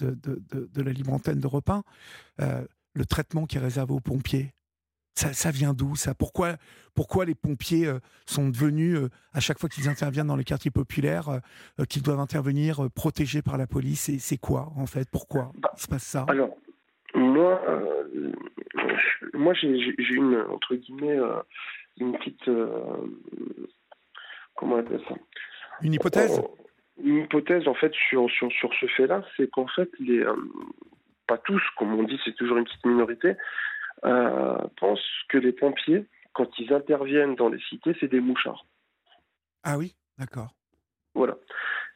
euh, 0.01 0.15
de, 0.15 0.41
de 0.51 0.81
la 0.81 0.91
libre 0.91 1.13
antenne 1.13 1.39
de 1.39 1.47
Repin. 1.47 1.83
le 2.39 3.05
traitement 3.05 3.45
qui 3.45 3.57
est 3.57 3.61
réservé 3.61 3.93
aux 3.93 3.99
pompiers, 3.99 4.53
ça, 5.13 5.51
vient 5.51 5.73
d'où 5.73 5.95
ça? 5.95 6.15
Pourquoi, 6.15 6.55
pourquoi 6.95 7.25
les 7.25 7.35
pompiers 7.35 7.91
sont 8.25 8.49
devenus, 8.49 8.97
à 9.31 9.39
chaque 9.39 9.59
fois 9.59 9.69
qu'ils 9.69 9.87
interviennent 9.87 10.27
dans 10.27 10.35
les 10.35 10.43
quartiers 10.43 10.71
populaires, 10.71 11.39
qu'ils 11.87 12.01
doivent 12.01 12.19
intervenir 12.19 12.89
protégés 12.95 13.43
par 13.43 13.59
la 13.59 13.67
police? 13.67 14.09
Et 14.09 14.17
c'est 14.17 14.39
quoi, 14.39 14.73
en 14.75 14.87
fait? 14.87 15.07
Pourquoi 15.11 15.51
bah, 15.59 15.71
il 15.77 15.81
se 15.81 15.87
passe 15.87 16.03
ça? 16.03 16.25
Alors, 16.27 16.57
moi, 17.13 17.61
moi 19.35 19.53
j'ai 19.53 20.15
une, 20.15 20.43
entre 20.49 20.73
guillemets, 20.73 21.19
une 21.97 22.17
petite. 22.17 22.47
Euh, 22.47 23.07
comment 24.55 24.75
on 24.75 24.79
appelle 24.79 25.01
ça? 25.07 25.15
Une 25.81 25.93
hypothèse? 25.93 26.39
Euh, 26.39 27.03
Une 27.03 27.23
hypothèse, 27.23 27.67
en 27.67 27.73
fait, 27.73 27.93
sur, 28.09 28.29
sur, 28.29 28.51
sur 28.51 28.71
ce 28.79 28.85
fait-là, 28.85 29.23
c'est 29.35 29.49
qu'en 29.49 29.67
fait, 29.67 29.89
les, 29.99 30.19
euh, 30.19 30.35
pas 31.27 31.37
tous, 31.37 31.61
comme 31.77 31.93
on 31.93 32.03
dit, 32.03 32.19
c'est 32.23 32.35
toujours 32.35 32.57
une 32.57 32.65
petite 32.65 32.85
minorité, 32.85 33.35
pensent 34.01 34.99
que 35.29 35.37
les 35.37 35.53
pompiers, 35.53 36.05
quand 36.33 36.49
ils 36.59 36.73
interviennent 36.73 37.35
dans 37.35 37.49
les 37.49 37.59
cités, 37.69 37.95
c'est 37.99 38.09
des 38.09 38.19
mouchards. 38.19 38.65
Ah 39.63 39.77
oui, 39.77 39.95
d'accord. 40.17 40.53
Voilà. 41.15 41.37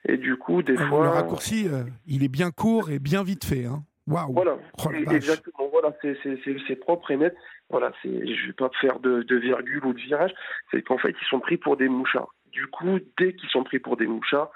Et 0.06 0.18
du 0.18 0.38
coup, 0.38 0.64
des 0.64 0.78
fois. 0.78 1.04
Le 1.04 1.10
raccourci, 1.10 1.68
il 2.06 2.24
est 2.24 2.30
bien 2.30 2.52
court 2.52 2.89
et 2.89 3.00
bien 3.00 3.24
vite 3.24 3.45
fait. 3.45 3.66
Hein. 3.66 3.84
Waouh 4.08 4.34
Voilà, 4.34 4.58
oh 4.86 4.91
exactement. 4.91 5.70
Voilà, 5.72 5.93
c'est 6.01 6.76
propre 6.78 7.12
et 7.12 7.18
net. 7.18 7.36
Voilà, 7.70 7.91
je 8.03 8.47
vais 8.47 8.53
pas 8.53 8.70
faire 8.80 8.99
de, 8.99 9.24
de 9.24 9.36
virgule 9.36 9.86
ou 9.86 9.93
de 9.93 9.99
virage. 9.99 10.34
C'est 10.72 10.82
qu'en 10.82 10.97
fait, 10.97 11.16
ils 11.22 11.28
sont 11.28 11.39
pris 11.39 11.58
pour 11.58 11.76
des 11.76 11.89
mouchards. 11.89 12.34
Du 12.51 12.68
coup, 12.68 12.99
dès 13.18 13.34
qu'ils 13.34 13.49
sont 13.49 13.64
pris 13.64 13.80
pour 13.80 13.97
des 13.97 14.08
mouchards, 14.08 14.51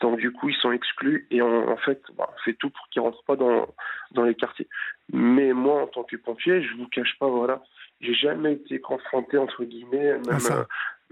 donc 0.00 0.18
du 0.18 0.32
coup, 0.32 0.48
ils 0.48 0.56
sont 0.56 0.72
exclus 0.72 1.26
et 1.30 1.42
on, 1.42 1.68
en 1.68 1.76
fait, 1.76 2.02
bah, 2.16 2.28
on 2.34 2.38
fait 2.44 2.54
tout 2.54 2.70
pour 2.70 2.88
qu'ils 2.88 3.02
rentrent 3.02 3.24
pas 3.24 3.36
dans 3.36 3.66
dans 4.12 4.24
les 4.24 4.34
quartiers. 4.34 4.68
Mais 5.12 5.52
moi, 5.52 5.82
en 5.82 5.86
tant 5.86 6.04
que 6.04 6.16
pompier, 6.16 6.62
je 6.62 6.74
vous 6.76 6.88
cache 6.88 7.16
pas, 7.18 7.28
voilà, 7.28 7.62
j'ai 8.00 8.14
jamais 8.14 8.54
été 8.54 8.80
confronté 8.80 9.38
entre 9.38 9.64
guillemets 9.64 10.18
même, 10.18 10.28
à 10.28 10.38
ça, 10.38 10.66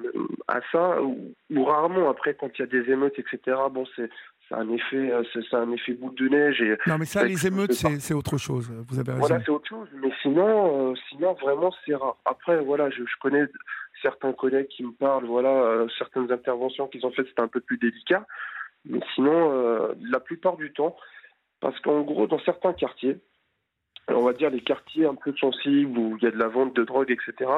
euh, 0.04 0.28
à 0.48 0.60
ça 0.72 1.02
ou, 1.02 1.34
ou, 1.50 1.64
rarement. 1.64 2.10
Après, 2.10 2.34
quand 2.34 2.50
il 2.58 2.60
y 2.60 2.64
a 2.64 2.66
des 2.66 2.90
émeutes, 2.90 3.18
etc. 3.18 3.56
Bon, 3.70 3.86
c'est 3.96 4.10
c'est 4.48 4.54
un 4.54 4.68
effet, 4.70 5.10
euh, 5.10 5.22
c'est 5.32 5.54
un 5.54 5.70
effet 5.72 5.92
boule 5.94 6.14
de 6.14 6.28
neige. 6.28 6.60
Et 6.60 6.76
non, 6.86 6.98
mais 6.98 7.06
ça, 7.06 7.24
les 7.24 7.46
émeutes, 7.46 7.72
c'est 7.72 8.14
autre 8.14 8.38
chose. 8.38 8.70
Vous 8.88 8.98
avez 8.98 9.12
raison. 9.12 9.26
Voilà, 9.26 9.42
c'est 9.44 9.50
autre 9.50 9.68
chose. 9.68 9.88
Mais 9.94 10.12
sinon, 10.22 10.90
euh, 10.90 10.94
sinon 11.08 11.34
vraiment, 11.34 11.72
c'est 11.84 11.94
rare. 11.94 12.16
Après, 12.24 12.60
voilà, 12.60 12.90
je, 12.90 13.04
je, 13.04 13.18
connais 13.20 13.46
certains 14.02 14.32
collègues 14.32 14.68
qui 14.68 14.84
me 14.84 14.92
parlent, 14.92 15.24
voilà, 15.24 15.50
euh, 15.50 15.88
certaines 15.98 16.30
interventions 16.30 16.88
qu'ils 16.88 17.06
ont 17.06 17.12
faites, 17.12 17.26
c'était 17.28 17.40
un 17.40 17.48
peu 17.48 17.60
plus 17.60 17.78
délicat. 17.78 18.26
Mais 18.86 19.00
sinon, 19.14 19.94
la 20.10 20.20
plupart 20.20 20.58
du 20.58 20.70
temps, 20.70 20.94
parce 21.60 21.80
qu'en 21.80 22.02
gros, 22.02 22.26
dans 22.26 22.38
certains 22.40 22.74
quartiers, 22.74 23.16
on 24.08 24.20
va 24.20 24.34
dire 24.34 24.50
les 24.50 24.60
quartiers 24.60 25.06
un 25.06 25.14
peu 25.14 25.34
sensibles 25.40 25.98
où 25.98 26.18
il 26.18 26.24
y 26.24 26.26
a 26.26 26.30
de 26.30 26.36
la 26.36 26.48
vente 26.48 26.76
de 26.76 26.84
drogue, 26.84 27.10
etc. 27.10 27.50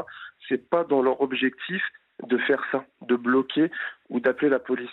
C'est 0.48 0.70
pas 0.70 0.84
dans 0.84 1.02
leur 1.02 1.20
objectif 1.20 1.82
de 2.22 2.38
faire 2.38 2.62
ça, 2.70 2.84
de 3.02 3.16
bloquer 3.16 3.72
ou 4.08 4.20
d'appeler 4.20 4.50
la 4.50 4.60
police. 4.60 4.88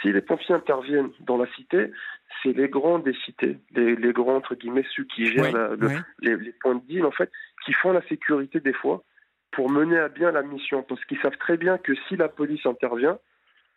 Si 0.00 0.12
les 0.12 0.20
pompiers 0.20 0.54
interviennent 0.54 1.10
dans 1.20 1.36
la 1.36 1.46
cité, 1.54 1.90
c'est 2.42 2.52
les 2.52 2.68
grands 2.68 2.98
des 2.98 3.14
cités, 3.24 3.58
les, 3.74 4.12
grands 4.12 4.36
entre 4.36 4.54
guillemets 4.54 4.84
ceux 4.94 5.04
qui 5.04 5.26
gèrent 5.26 5.76
Les, 6.20 6.52
points 6.60 6.74
de 6.74 6.86
deal 6.86 7.04
en 7.04 7.10
fait, 7.10 7.30
qui 7.64 7.72
font 7.72 7.92
la 7.92 8.02
sécurité 8.08 8.60
des 8.60 8.72
fois 8.72 9.04
pour 9.52 9.70
mener 9.70 9.98
à 9.98 10.08
bien 10.08 10.32
la 10.32 10.42
mission, 10.42 10.82
parce 10.82 11.02
qu'ils 11.04 11.20
savent 11.20 11.38
très 11.38 11.56
bien 11.56 11.78
que 11.78 11.94
si 12.08 12.16
la 12.16 12.28
police 12.28 12.66
intervient, 12.66 13.18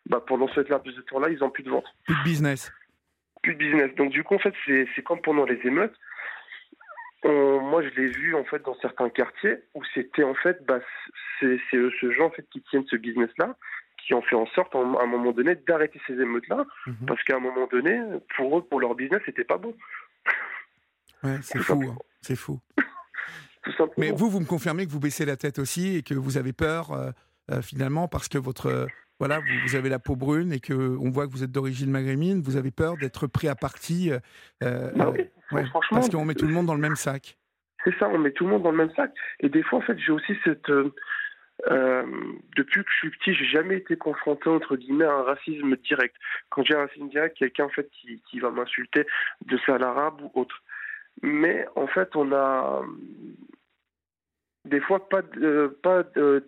bah 0.07 0.23
pendant 0.25 0.47
cette 0.53 0.69
laps 0.69 0.95
de 0.95 1.01
temps-là, 1.01 1.29
ils 1.29 1.39
n'ont 1.39 1.51
plus 1.51 1.63
de 1.63 1.69
vente. 1.69 1.85
Plus 2.05 2.15
de 2.15 2.23
business. 2.23 2.73
Plus 3.43 3.53
de 3.53 3.59
business. 3.59 3.93
Donc 3.95 4.11
du 4.11 4.23
coup, 4.23 4.35
en 4.35 4.39
fait, 4.39 4.53
c'est 4.65 5.03
comme 5.03 5.21
pendant 5.21 5.45
les 5.45 5.59
émeutes. 5.65 5.95
moi, 7.23 7.83
je 7.83 7.89
l'ai 7.89 8.07
vu 8.07 8.35
en 8.35 8.43
fait 8.43 8.63
dans 8.63 8.75
certains 8.81 9.09
quartiers 9.09 9.57
où 9.75 9.83
c'était 9.93 10.23
en 10.23 10.33
fait, 10.33 10.65
bah, 10.65 10.79
c'est 11.39 11.59
ce 11.69 12.11
gens 12.11 12.25
en 12.25 12.31
fait 12.31 12.47
qui 12.49 12.61
tiennent 12.63 12.87
ce 12.87 12.95
business-là 12.95 13.55
qui 14.07 14.13
ont 14.13 14.21
fait 14.21 14.35
en 14.35 14.47
sorte, 14.47 14.73
à 14.73 14.79
un 14.79 15.05
moment 15.05 15.33
donné, 15.33 15.55
d'arrêter 15.67 15.99
ces 16.07 16.13
émeutes-là, 16.13 16.65
mhm. 16.85 16.95
parce 17.07 17.21
qu'à 17.23 17.35
un 17.35 17.39
moment 17.39 17.67
donné, 17.67 17.99
pour 18.37 18.57
eux, 18.57 18.61
pour 18.63 18.79
leur 18.79 18.95
business, 18.95 19.19
c'était 19.25 19.43
pas 19.43 19.57
bon. 19.57 19.75
Ouais, 21.23 21.37
c'est 21.41 21.59
fou, 21.59 21.83
hein. 21.83 21.95
c'est 22.21 22.37
fou. 22.37 22.59
Mais 23.97 24.11
vous, 24.11 24.29
vous 24.29 24.39
me 24.39 24.45
confirmez 24.45 24.85
que 24.85 24.91
vous 24.91 25.01
baissez 25.01 25.25
la 25.25 25.35
tête 25.35 25.59
aussi 25.59 25.97
et 25.97 26.03
que 26.03 26.13
vous 26.13 26.37
avez 26.37 26.53
peur, 26.53 26.93
euh, 26.93 27.11
euh, 27.51 27.61
finalement, 27.61 28.07
parce 28.07 28.29
que 28.29 28.37
votre. 28.37 28.87
voilà, 29.19 29.41
vous, 29.65 29.75
avez 29.75 29.89
la 29.89 29.99
peau 29.99 30.15
brune 30.15 30.53
et 30.53 30.61
que 30.61 30.73
on 30.73 31.09
voit 31.09 31.27
que 31.27 31.33
vous 31.33 31.43
êtes 31.43 31.51
d'origine 31.51 31.91
maghrébine, 31.91 32.41
vous 32.41 32.55
avez 32.55 32.71
peur 32.71 32.95
d'être 32.95 33.27
pris 33.27 33.49
à 33.49 33.55
partie. 33.55 34.09
Euh, 34.63 34.91
bah 34.95 35.11
parce 35.89 36.09
qu'on 36.09 36.23
met 36.23 36.35
tout 36.35 36.47
le 36.47 36.53
monde 36.53 36.65
dans 36.65 36.75
le 36.75 36.81
même 36.81 36.95
sac. 36.95 37.37
C'est 37.83 37.97
ça, 37.99 38.07
on 38.07 38.17
met 38.17 38.31
tout 38.31 38.45
le 38.45 38.51
monde 38.51 38.63
dans 38.63 38.71
le 38.71 38.77
même 38.77 38.93
sac. 38.95 39.11
Et 39.41 39.49
des 39.49 39.63
fois, 39.63 39.79
en 39.79 39.81
fait, 39.81 39.97
j'ai 39.99 40.13
aussi 40.13 40.33
cette, 40.45 40.71
euh, 41.69 42.03
depuis 42.55 42.83
que 42.83 42.91
je 42.91 42.97
suis 42.97 43.09
petit, 43.09 43.33
j'ai 43.33 43.45
jamais 43.45 43.77
été 43.77 43.97
confronté 43.97 44.49
entre 44.49 44.75
guillemets 44.75 45.05
à 45.05 45.13
un 45.13 45.23
racisme 45.23 45.75
direct. 45.77 46.15
Quand 46.49 46.63
j'ai 46.63 46.75
un 46.75 46.85
racisme 46.85 47.09
direct, 47.09 47.37
quelqu'un 47.37 47.65
en 47.65 47.69
fait 47.69 47.89
qui, 47.89 48.21
qui 48.29 48.39
va 48.39 48.51
m'insulter 48.51 49.05
de 49.45 49.57
faire 49.57 49.79
l'arabe 49.79 50.21
ou 50.21 50.31
autre. 50.39 50.61
Mais 51.23 51.65
en 51.75 51.87
fait, 51.87 52.15
on 52.15 52.31
a 52.31 52.83
des 54.65 54.79
fois 54.81 55.09
pas 55.09 55.21
de, 55.21 55.77
pas 55.81 56.03
de, 56.03 56.45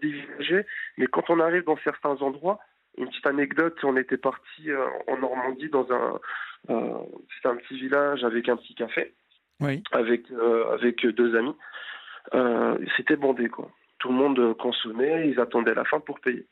mais 0.97 1.07
quand 1.07 1.29
on 1.29 1.39
arrive 1.39 1.63
dans 1.63 1.77
certains 1.77 2.17
endroits, 2.21 2.59
une 2.97 3.07
petite 3.07 3.25
anecdote, 3.25 3.77
on 3.83 3.97
était 3.97 4.17
parti 4.17 4.69
euh, 4.69 4.85
en 5.07 5.17
Normandie 5.17 5.69
dans 5.69 5.91
un 5.91 6.19
euh, 6.69 6.99
c'était 7.35 7.47
un 7.47 7.55
petit 7.55 7.79
village 7.79 8.23
avec 8.23 8.49
un 8.49 8.57
petit 8.57 8.75
café, 8.75 9.13
oui. 9.61 9.81
avec 9.91 10.29
euh, 10.31 10.73
avec 10.73 11.05
deux 11.05 11.35
amis. 11.35 11.55
Euh, 12.33 12.77
c'était 12.97 13.15
bandé 13.15 13.47
quoi 13.47 13.71
tout 13.99 14.09
le 14.09 14.15
monde 14.15 14.57
consommait, 14.57 15.29
ils 15.29 15.39
attendaient 15.39 15.73
la 15.73 15.85
fin 15.85 15.99
pour 15.99 16.19
payer. 16.19 16.47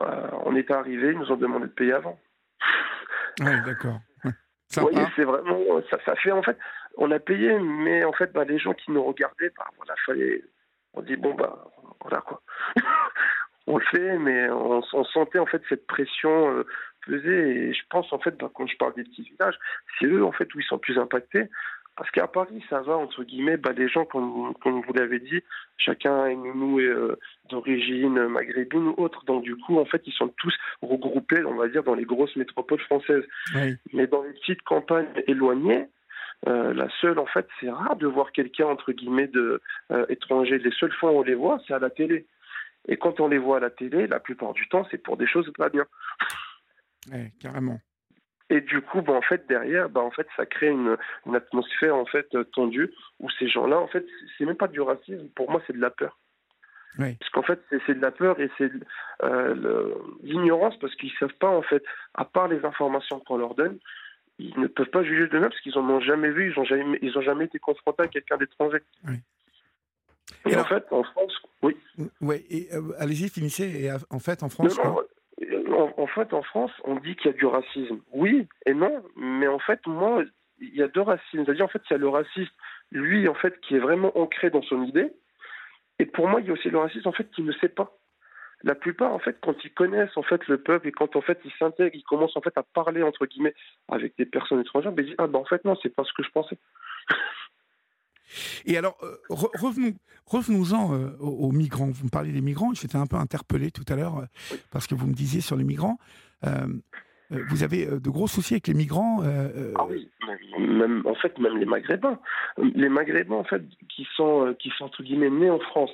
Euh, 0.00 0.28
on 0.44 0.54
est 0.54 0.70
arrivé, 0.70 1.12
ils 1.12 1.18
nous 1.18 1.32
ont 1.32 1.36
demandé 1.36 1.66
de 1.66 1.72
payer 1.72 1.92
avant. 1.92 2.18
Oui, 3.40 3.52
d'accord. 3.64 4.00
C'est 4.70 5.24
vraiment, 5.24 5.60
ça, 5.90 5.98
ça 6.04 6.16
fait 6.16 6.32
en 6.32 6.42
fait, 6.42 6.58
on 6.96 7.10
a 7.12 7.20
payé, 7.20 7.56
mais 7.58 8.04
en 8.04 8.12
fait, 8.12 8.32
bah, 8.32 8.44
les 8.44 8.58
gens 8.58 8.74
qui 8.74 8.90
nous 8.90 9.02
regardaient, 9.02 9.52
bah, 9.56 9.66
voilà, 9.76 9.94
fallait, 10.04 10.42
on 10.92 11.02
dit 11.02 11.16
bon 11.16 11.34
bah, 11.34 11.70
voilà 12.02 12.20
quoi. 12.20 12.42
on 13.68 13.78
le 13.78 13.84
fait, 13.84 14.18
mais 14.18 14.50
on, 14.50 14.82
sentait 15.04 15.38
en 15.38 15.46
fait 15.46 15.62
cette 15.68 15.86
pression 15.86 16.50
euh, 16.50 16.66
peser. 17.06 17.68
Et 17.68 17.72
je 17.72 17.82
pense 17.88 18.12
en 18.12 18.18
fait, 18.18 18.36
bah, 18.36 18.50
quand 18.52 18.66
je 18.66 18.76
parle 18.76 18.94
des 18.94 19.04
petits 19.04 19.22
villages, 19.22 19.58
c'est 19.98 20.06
eux 20.06 20.24
en 20.24 20.32
fait 20.32 20.52
où 20.54 20.60
ils 20.60 20.66
sont 20.66 20.78
plus 20.78 20.98
impactés. 20.98 21.48
Parce 21.98 22.12
qu'à 22.12 22.28
Paris, 22.28 22.62
ça 22.70 22.80
va, 22.80 22.96
entre 22.96 23.24
guillemets, 23.24 23.56
bah, 23.56 23.72
les 23.76 23.88
gens, 23.88 24.04
comme, 24.04 24.54
comme 24.62 24.82
vous 24.82 24.92
l'avez 24.92 25.18
dit, 25.18 25.42
chacun 25.78 26.26
est 26.26 26.36
nous 26.36 26.78
euh, 26.78 27.18
d'origine 27.50 28.28
maghrébine 28.28 28.86
ou 28.86 28.94
autre. 28.98 29.24
Donc, 29.24 29.42
du 29.42 29.56
coup, 29.56 29.80
en 29.80 29.84
fait, 29.84 30.02
ils 30.06 30.12
sont 30.12 30.32
tous 30.38 30.54
regroupés, 30.80 31.44
on 31.44 31.56
va 31.56 31.66
dire, 31.66 31.82
dans 31.82 31.96
les 31.96 32.04
grosses 32.04 32.36
métropoles 32.36 32.78
françaises. 32.82 33.24
Mais 33.92 34.06
dans 34.06 34.22
les 34.22 34.32
petites 34.34 34.62
campagnes 34.62 35.08
éloignées, 35.26 35.88
euh, 36.46 36.72
la 36.72 36.88
seule, 37.00 37.18
en 37.18 37.26
fait, 37.26 37.48
c'est 37.58 37.68
rare 37.68 37.96
de 37.96 38.06
voir 38.06 38.30
quelqu'un, 38.30 38.66
entre 38.66 38.92
guillemets, 38.92 39.26
de, 39.26 39.60
euh, 39.90 40.06
étranger. 40.08 40.58
Les 40.58 40.70
seules 40.70 40.92
fois 40.92 41.10
où 41.10 41.16
on 41.16 41.22
les 41.22 41.34
voit, 41.34 41.60
c'est 41.66 41.74
à 41.74 41.80
la 41.80 41.90
télé. 41.90 42.26
Et 42.86 42.96
quand 42.96 43.18
on 43.18 43.26
les 43.26 43.38
voit 43.38 43.56
à 43.56 43.60
la 43.60 43.70
télé, 43.70 44.06
la 44.06 44.20
plupart 44.20 44.52
du 44.52 44.68
temps, 44.68 44.86
c'est 44.92 45.02
pour 45.02 45.16
des 45.16 45.26
choses 45.26 45.52
pas 45.58 45.68
bien. 45.68 45.84
Oui, 47.10 47.32
carrément. 47.40 47.80
Et 48.50 48.60
du 48.60 48.80
coup, 48.80 49.02
bah, 49.02 49.12
en 49.12 49.22
fait, 49.22 49.46
derrière, 49.46 49.88
bah, 49.88 50.00
en 50.00 50.10
fait, 50.10 50.26
ça 50.36 50.46
crée 50.46 50.68
une, 50.68 50.96
une 51.26 51.36
atmosphère 51.36 51.94
en 51.96 52.06
fait 52.06 52.28
tendue 52.52 52.90
où 53.20 53.28
ces 53.38 53.48
gens-là, 53.48 53.78
en 53.78 53.88
fait, 53.88 54.06
c'est 54.36 54.46
même 54.46 54.56
pas 54.56 54.68
du 54.68 54.80
racisme. 54.80 55.28
Pour 55.34 55.50
moi, 55.50 55.62
c'est 55.66 55.74
de 55.74 55.80
la 55.80 55.90
peur. 55.90 56.18
Parce 56.98 57.30
qu'en 57.30 57.42
fait, 57.42 57.60
c'est 57.86 57.94
de 57.94 58.00
la 58.00 58.10
peur 58.10 58.40
et 58.40 58.50
c'est 58.58 58.70
euh, 59.22 59.94
l'ignorance 60.22 60.76
parce 60.80 60.94
qu'ils 60.96 61.12
savent 61.20 61.34
pas, 61.34 61.48
en 61.48 61.62
fait, 61.62 61.82
à 62.14 62.24
part 62.24 62.48
les 62.48 62.64
informations 62.64 63.20
qu'on 63.20 63.36
leur 63.36 63.54
donne, 63.54 63.78
ils 64.40 64.58
ne 64.58 64.66
peuvent 64.66 64.90
pas 64.90 65.04
juger 65.04 65.28
d'eux-mêmes 65.28 65.50
parce 65.50 65.60
qu'ils 65.60 65.74
n'en 65.74 65.88
ont 65.88 66.00
jamais 66.00 66.30
vu, 66.30 66.50
ils 66.50 66.58
n'ont 66.58 66.64
jamais, 66.64 66.98
ils 67.00 67.16
ont 67.16 67.22
jamais 67.22 67.44
été 67.44 67.60
confrontés 67.60 68.02
à 68.02 68.08
quelqu'un 68.08 68.36
d'étranger. 68.36 68.82
Et, 70.46 70.56
en 70.56 70.64
fait, 70.64 70.84
en 70.90 71.04
France, 71.04 71.32
oui. 71.62 71.76
Oui, 72.20 72.44
et 72.50 72.68
euh, 72.74 72.92
allez-y, 72.98 73.28
finissez. 73.28 73.64
Et 73.64 73.92
en 73.92 74.18
fait, 74.18 74.42
en 74.42 74.48
France. 74.48 74.78
En, 75.98 76.06
fait, 76.06 76.32
en 76.32 76.42
France, 76.42 76.70
on 76.84 76.96
dit 76.96 77.16
qu'il 77.16 77.30
y 77.30 77.34
a 77.34 77.36
du 77.36 77.46
racisme. 77.46 78.00
Oui 78.12 78.46
et 78.66 78.74
non, 78.74 79.02
mais 79.16 79.48
en 79.48 79.58
fait, 79.58 79.86
moi, 79.86 80.22
il 80.60 80.74
y 80.74 80.82
a 80.82 80.88
deux 80.88 81.02
racismes. 81.02 81.44
C'est-à-dire, 81.44 81.64
en 81.64 81.68
fait, 81.68 81.82
il 81.90 81.92
y 81.92 81.96
a 81.96 81.98
le 81.98 82.08
raciste, 82.08 82.52
lui, 82.90 83.28
en 83.28 83.34
fait, 83.34 83.60
qui 83.60 83.76
est 83.76 83.80
vraiment 83.80 84.16
ancré 84.18 84.50
dans 84.50 84.62
son 84.62 84.84
idée. 84.84 85.12
Et 85.98 86.06
pour 86.06 86.28
moi, 86.28 86.40
il 86.40 86.46
y 86.46 86.50
a 86.50 86.52
aussi 86.52 86.70
le 86.70 86.78
raciste, 86.78 87.06
en 87.06 87.12
fait, 87.12 87.30
qui 87.30 87.42
ne 87.42 87.52
sait 87.52 87.68
pas. 87.68 87.98
La 88.64 88.74
plupart, 88.74 89.12
en 89.12 89.18
fait, 89.18 89.36
quand 89.40 89.54
ils 89.64 89.72
connaissent 89.72 90.16
en 90.16 90.22
fait 90.22 90.44
le 90.48 90.60
peuple 90.60 90.88
et 90.88 90.92
quand 90.92 91.14
en 91.14 91.20
fait 91.20 91.38
ils 91.44 91.52
s'intègrent, 91.60 91.94
ils 91.94 92.02
commencent 92.02 92.36
en 92.36 92.40
fait 92.40 92.56
à 92.58 92.64
parler 92.64 93.04
entre 93.04 93.24
guillemets 93.24 93.54
avec 93.86 94.16
des 94.18 94.26
personnes 94.26 94.60
étrangères, 94.60 94.90
mais 94.90 95.02
ils 95.02 95.10
disent 95.10 95.14
ah 95.18 95.28
ben 95.28 95.38
en 95.38 95.44
fait 95.44 95.64
non, 95.64 95.76
c'est 95.80 95.94
pas 95.94 96.02
ce 96.02 96.12
que 96.12 96.24
je 96.24 96.30
pensais. 96.30 96.58
Et 98.66 98.76
alors, 98.76 98.96
euh, 99.02 99.16
revenons, 99.30 99.94
revenons-en 100.26 100.94
euh, 100.94 101.16
aux, 101.20 101.52
migrants. 101.52 101.90
Vous 101.90 102.04
me 102.04 102.10
parlez 102.10 102.32
des 102.32 102.40
migrants, 102.40 102.74
j'étais 102.74 102.96
un 102.96 103.06
peu 103.06 103.16
interpellé 103.16 103.70
tout 103.70 103.84
à 103.88 103.96
l'heure 103.96 104.18
euh, 104.18 104.56
parce 104.70 104.86
que 104.86 104.94
vous 104.94 105.06
me 105.06 105.14
disiez 105.14 105.40
sur 105.40 105.56
les 105.56 105.64
migrants. 105.64 105.98
vous 107.30 107.62
avez 107.62 107.86
de 107.86 108.10
gros 108.10 108.26
soucis 108.26 108.54
avec 108.54 108.68
les 108.68 108.74
migrants 108.74 109.22
Ah 109.76 109.86
oui, 109.86 110.08
même, 110.58 111.02
en 111.06 111.14
fait, 111.14 111.38
même 111.38 111.58
les 111.58 111.66
Maghrébins. 111.66 112.18
Les 112.58 112.88
Maghrébins, 112.88 113.36
en 113.36 113.44
fait, 113.44 113.62
qui 113.88 114.06
sont, 114.16 114.54
qui 114.58 114.70
sont 114.76 114.84
entre 114.84 115.02
guillemets 115.02 115.30
nés 115.30 115.50
en 115.50 115.60
France, 115.60 115.90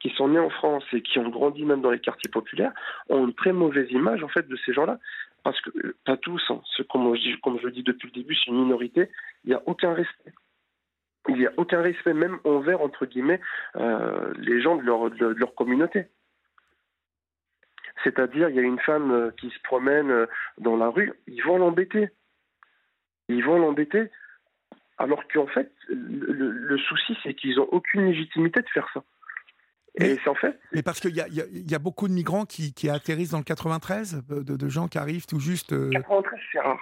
qui 0.00 0.10
sont 0.10 0.28
nés 0.28 0.40
en 0.40 0.50
France 0.50 0.84
et 0.92 1.02
qui 1.02 1.18
ont 1.18 1.28
grandi 1.28 1.64
même 1.64 1.82
dans 1.82 1.90
les 1.90 2.00
quartiers 2.00 2.30
populaires, 2.30 2.72
ont 3.08 3.26
une 3.26 3.34
très 3.34 3.52
mauvaise 3.52 3.90
image, 3.90 4.22
en 4.22 4.28
fait, 4.28 4.48
de 4.48 4.56
ces 4.64 4.72
gens-là. 4.72 4.98
Parce 5.44 5.60
que, 5.60 5.70
pas 6.04 6.16
tous, 6.16 6.42
hein, 6.48 6.60
comme, 6.90 7.14
je 7.14 7.20
dis, 7.20 7.40
comme 7.40 7.58
je 7.60 7.66
le 7.66 7.72
dis 7.72 7.84
depuis 7.84 8.08
le 8.08 8.20
début, 8.20 8.34
c'est 8.34 8.50
une 8.50 8.62
minorité, 8.62 9.08
il 9.44 9.50
n'y 9.50 9.54
a 9.54 9.62
aucun 9.66 9.94
respect 9.94 10.32
il 11.28 11.36
n'y 11.36 11.46
a 11.46 11.52
aucun 11.56 11.82
respect 11.82 12.14
même 12.14 12.38
envers, 12.44 12.80
entre 12.80 13.06
guillemets, 13.06 13.40
euh, 13.76 14.32
les 14.38 14.60
gens 14.60 14.76
de 14.76 14.82
leur, 14.82 15.10
de, 15.10 15.26
leur 15.26 15.54
communauté. 15.54 16.06
C'est-à-dire, 18.04 18.48
il 18.48 18.56
y 18.56 18.58
a 18.58 18.62
une 18.62 18.80
femme 18.80 19.10
euh, 19.10 19.30
qui 19.38 19.50
se 19.50 19.60
promène 19.64 20.10
euh, 20.10 20.26
dans 20.58 20.76
la 20.76 20.88
rue, 20.88 21.12
ils 21.26 21.42
vont 21.42 21.58
l'embêter. 21.58 22.10
Ils 23.28 23.44
vont 23.44 23.58
l'embêter, 23.58 24.10
alors 24.98 25.26
qu'en 25.32 25.48
fait, 25.48 25.72
le, 25.88 26.78
souci, 26.78 27.16
c'est 27.22 27.34
qu'ils 27.34 27.56
n'ont 27.56 27.68
aucune 27.72 28.06
légitimité 28.06 28.60
de 28.60 28.68
faire 28.68 28.88
ça. 28.94 29.02
Mais, 29.98 30.10
Et 30.10 30.18
c'est 30.22 30.28
en 30.28 30.34
fait. 30.34 30.56
Mais 30.72 30.82
parce 30.82 31.00
qu'il 31.00 31.16
y, 31.16 31.70
y, 31.70 31.74
a 31.74 31.78
beaucoup 31.78 32.06
de 32.06 32.12
migrants 32.12 32.44
qui, 32.44 32.72
qui, 32.72 32.88
atterrissent 32.88 33.30
dans 33.30 33.38
le 33.38 33.44
93, 33.44 34.22
de, 34.28 34.56
de 34.56 34.68
gens 34.68 34.86
qui 34.86 34.98
arrivent 34.98 35.26
tout 35.26 35.40
juste. 35.40 35.70
93, 35.90 36.38
c'est 36.52 36.60
rare. 36.60 36.78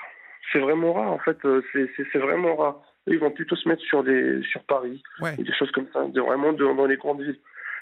C'est 0.52 0.58
vraiment 0.58 0.92
rare, 0.92 1.12
en 1.12 1.18
fait. 1.20 1.38
C'est 1.72 2.18
vraiment 2.18 2.56
rare 2.56 2.82
ils 3.06 3.18
vont 3.18 3.30
plutôt 3.30 3.56
se 3.56 3.68
mettre 3.68 3.82
sur, 3.82 4.02
des, 4.02 4.42
sur 4.50 4.62
Paris, 4.64 5.02
ou 5.20 5.42
des 5.42 5.54
choses 5.54 5.70
comme 5.72 5.86
ça, 5.92 6.04
de, 6.06 6.20
vraiment 6.20 6.52
dans 6.52 6.86
les 6.86 6.96
grandes 6.96 7.22
villes. 7.22 7.38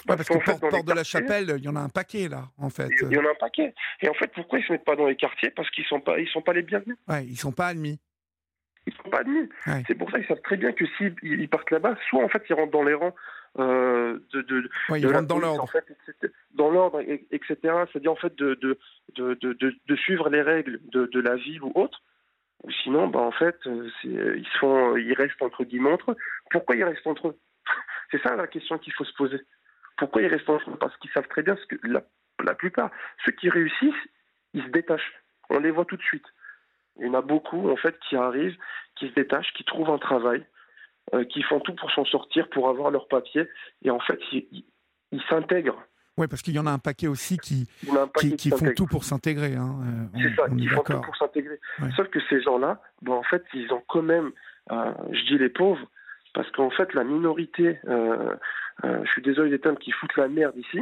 Parce, 0.06 0.28
que 0.28 0.38
fait, 0.40 0.58
Porte 0.58 0.86
de 0.86 0.94
la 0.94 1.04
Chapelle, 1.04 1.54
il 1.58 1.64
y 1.64 1.68
en 1.68 1.76
a 1.76 1.80
un 1.80 1.88
paquet 1.88 2.28
là, 2.28 2.48
en 2.58 2.70
fait. 2.70 2.88
Il 3.02 3.12
y 3.12 3.18
en 3.18 3.24
a 3.24 3.30
un 3.30 3.38
paquet. 3.38 3.72
Et 4.00 4.08
en 4.08 4.14
fait, 4.14 4.30
pourquoi 4.34 4.58
ils 4.58 4.66
se 4.66 4.72
mettent 4.72 4.84
pas 4.84 4.96
dans 4.96 5.06
les 5.06 5.14
quartiers? 5.14 5.50
Parce 5.50 5.70
qu'ils 5.70 5.84
sont 5.84 6.00
pas, 6.00 6.18
ils 6.18 6.28
sont 6.28 6.42
pas 6.42 6.52
les 6.52 6.62
bienvenus. 6.62 6.96
Ouais, 7.08 7.24
ils 7.24 7.36
sont 7.36 7.52
pas 7.52 7.68
admis. 7.68 8.00
Ils 8.86 8.92
sont 8.94 9.10
pas 9.10 9.20
admis. 9.20 9.48
C'est 9.86 9.94
pour 9.94 10.10
ça 10.10 10.18
qu'ils 10.18 10.26
savent 10.26 10.42
très 10.42 10.56
bien 10.56 10.72
que 10.72 10.84
s'ils 10.98 11.14
ils 11.22 11.48
partent 11.48 11.70
là-bas, 11.70 11.96
soit 12.08 12.24
en 12.24 12.28
fait 12.28 12.42
ils 12.48 12.54
rentrent 12.54 12.72
dans 12.72 12.82
les 12.82 12.94
rangs 12.94 13.14
euh, 13.58 14.18
de, 14.32 14.42
de, 14.42 14.70
ils 14.96 15.06
rentrent 15.06 15.28
dans 15.28 15.38
l'ordre. 15.38 15.62
En 15.62 15.66
fait, 15.66 15.84
dans 16.54 16.70
l'ordre, 16.70 17.00
etc. 17.00 17.56
C'est-à-dire 17.62 18.10
en 18.10 18.16
fait 18.16 18.34
de, 18.36 18.54
de, 18.54 18.78
de, 19.14 19.54
de, 19.86 19.96
suivre 19.96 20.28
les 20.30 20.42
règles 20.42 20.80
de, 20.90 21.06
de 21.06 21.20
la 21.20 21.36
ville 21.36 21.62
ou 21.62 21.70
autre. 21.76 22.02
Ou 22.62 22.70
sinon, 22.70 23.08
bah, 23.08 23.20
en 23.20 23.32
fait, 23.32 23.56
euh, 23.66 23.90
euh, 24.06 24.36
ils, 24.36 24.48
sont, 24.58 24.96
ils 24.96 25.14
restent 25.14 25.42
entre 25.42 25.64
guillemets 25.64 25.92
entre 25.92 26.12
eux. 26.12 26.16
Pourquoi 26.50 26.76
ils 26.76 26.84
restent 26.84 27.06
entre 27.06 27.28
eux? 27.28 27.38
C'est 28.10 28.22
ça 28.22 28.36
la 28.36 28.46
question 28.46 28.78
qu'il 28.78 28.92
faut 28.92 29.04
se 29.04 29.14
poser. 29.14 29.40
Pourquoi 29.96 30.22
ils 30.22 30.28
restent 30.28 30.48
entre 30.48 30.70
eux? 30.70 30.76
Parce 30.78 30.96
qu'ils 30.98 31.10
savent 31.10 31.28
très 31.28 31.42
bien 31.42 31.56
ce 31.56 31.66
que 31.66 31.76
la, 31.86 32.02
la 32.44 32.54
plupart, 32.54 32.90
ceux 33.24 33.32
qui 33.32 33.48
réussissent, 33.48 33.94
ils 34.54 34.62
se 34.62 34.68
détachent. 34.68 35.12
On 35.50 35.58
les 35.58 35.70
voit 35.70 35.84
tout 35.84 35.96
de 35.96 36.02
suite. 36.02 36.26
Il 36.98 37.06
y 37.06 37.08
en 37.08 37.14
a 37.14 37.22
beaucoup, 37.22 37.70
en 37.70 37.76
fait, 37.76 37.98
qui 38.08 38.16
arrivent, 38.16 38.56
qui 38.96 39.08
se 39.08 39.14
détachent, 39.14 39.52
qui 39.54 39.64
trouvent 39.64 39.90
un 39.90 39.98
travail, 39.98 40.46
euh, 41.14 41.24
qui 41.24 41.42
font 41.42 41.60
tout 41.60 41.74
pour 41.74 41.90
s'en 41.90 42.04
sortir, 42.04 42.48
pour 42.50 42.68
avoir 42.68 42.90
leur 42.90 43.08
papier. 43.08 43.48
Et 43.82 43.90
en 43.90 44.00
fait, 44.00 44.20
ils 44.30 45.22
s'intègrent 45.28 45.82
oui, 46.18 46.26
parce 46.26 46.42
qu'il 46.42 46.54
y 46.54 46.58
en 46.58 46.66
a 46.66 46.70
un 46.70 46.78
paquet 46.78 47.08
aussi 47.08 47.38
qui, 47.38 47.66
qui, 48.36 48.50
font 48.50 48.72
tout 48.76 48.86
pour 48.86 49.04
s'intégrer. 49.04 49.54
Hein. 49.54 49.76
Euh, 50.14 50.20
c'est 50.22 50.34
ça, 50.36 50.48
qui 50.48 50.66
font 50.66 50.82
tout 50.82 51.00
pour 51.00 51.16
s'intégrer. 51.16 51.58
Sauf 51.96 52.08
que 52.08 52.20
ces 52.28 52.42
gens-là, 52.42 52.82
bon, 53.00 53.14
en 53.14 53.22
fait, 53.22 53.42
ils 53.54 53.72
ont 53.72 53.82
quand 53.88 54.02
même, 54.02 54.30
euh, 54.70 54.92
je 55.10 55.24
dis 55.24 55.38
les 55.38 55.48
pauvres, 55.48 55.86
parce 56.34 56.50
qu'en 56.50 56.70
fait, 56.70 56.92
la 56.92 57.04
minorité, 57.04 57.78
euh, 57.88 58.34
je 58.84 59.10
suis 59.10 59.22
désolé 59.22 59.50
des 59.50 59.58
termes, 59.58 59.78
qui 59.78 59.90
foutent 59.90 60.16
la 60.16 60.28
merde 60.28 60.56
ici, 60.56 60.80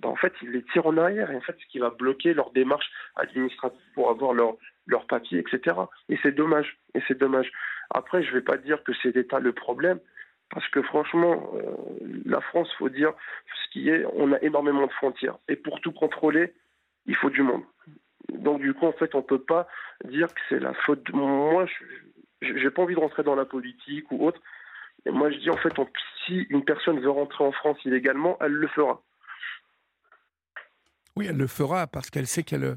ben, 0.00 0.08
en 0.08 0.16
fait, 0.16 0.32
ils 0.42 0.50
les 0.50 0.62
tirent 0.64 0.86
en 0.86 0.96
arrière, 0.96 1.30
et 1.30 1.36
en 1.36 1.40
fait, 1.42 1.56
ce 1.60 1.66
qui 1.70 1.78
va 1.78 1.90
bloquer 1.90 2.32
leur 2.32 2.50
démarche 2.52 2.90
administrative 3.16 3.78
pour 3.94 4.08
avoir 4.08 4.32
leur, 4.32 4.56
leur 4.86 5.06
papier, 5.06 5.38
etc. 5.38 5.76
Et 6.08 6.18
c'est 6.22 6.32
dommage, 6.32 6.78
et 6.94 7.02
c'est 7.06 7.18
dommage. 7.18 7.52
Après, 7.90 8.22
je 8.22 8.30
ne 8.30 8.34
vais 8.36 8.42
pas 8.42 8.56
dire 8.56 8.82
que 8.84 8.92
c'est 9.02 9.14
l'État 9.14 9.38
le 9.38 9.52
problème, 9.52 10.00
parce 10.52 10.68
que 10.68 10.82
franchement, 10.82 11.50
euh, 11.54 11.74
la 12.26 12.40
France, 12.42 12.68
faut 12.78 12.90
dire 12.90 13.12
ce 13.64 13.72
qui 13.72 13.88
est, 13.88 14.04
on 14.12 14.32
a 14.32 14.40
énormément 14.42 14.86
de 14.86 14.92
frontières. 14.92 15.38
Et 15.48 15.56
pour 15.56 15.80
tout 15.80 15.92
contrôler, 15.92 16.52
il 17.06 17.16
faut 17.16 17.30
du 17.30 17.42
monde. 17.42 17.62
Donc 18.28 18.60
du 18.60 18.74
coup, 18.74 18.86
en 18.86 18.92
fait, 18.92 19.14
on 19.14 19.22
peut 19.22 19.40
pas 19.40 19.66
dire 20.04 20.28
que 20.28 20.40
c'est 20.50 20.60
la 20.60 20.74
faute. 20.74 21.04
De... 21.04 21.12
Moi, 21.12 21.66
je 22.42 22.52
n'ai 22.52 22.70
pas 22.70 22.82
envie 22.82 22.94
de 22.94 23.00
rentrer 23.00 23.22
dans 23.22 23.34
la 23.34 23.46
politique 23.46 24.10
ou 24.12 24.26
autre. 24.26 24.40
Et 25.06 25.10
moi, 25.10 25.30
je 25.30 25.38
dis 25.38 25.48
en 25.48 25.56
fait, 25.56 25.72
si 26.26 26.46
une 26.50 26.64
personne 26.64 27.00
veut 27.00 27.10
rentrer 27.10 27.44
en 27.44 27.52
France 27.52 27.78
illégalement, 27.86 28.36
elle 28.40 28.52
le 28.52 28.68
fera. 28.68 29.02
Oui, 31.16 31.26
elle 31.28 31.38
le 31.38 31.46
fera 31.46 31.86
parce 31.86 32.10
qu'elle 32.10 32.26
sait 32.26 32.42
qu'elle 32.42 32.76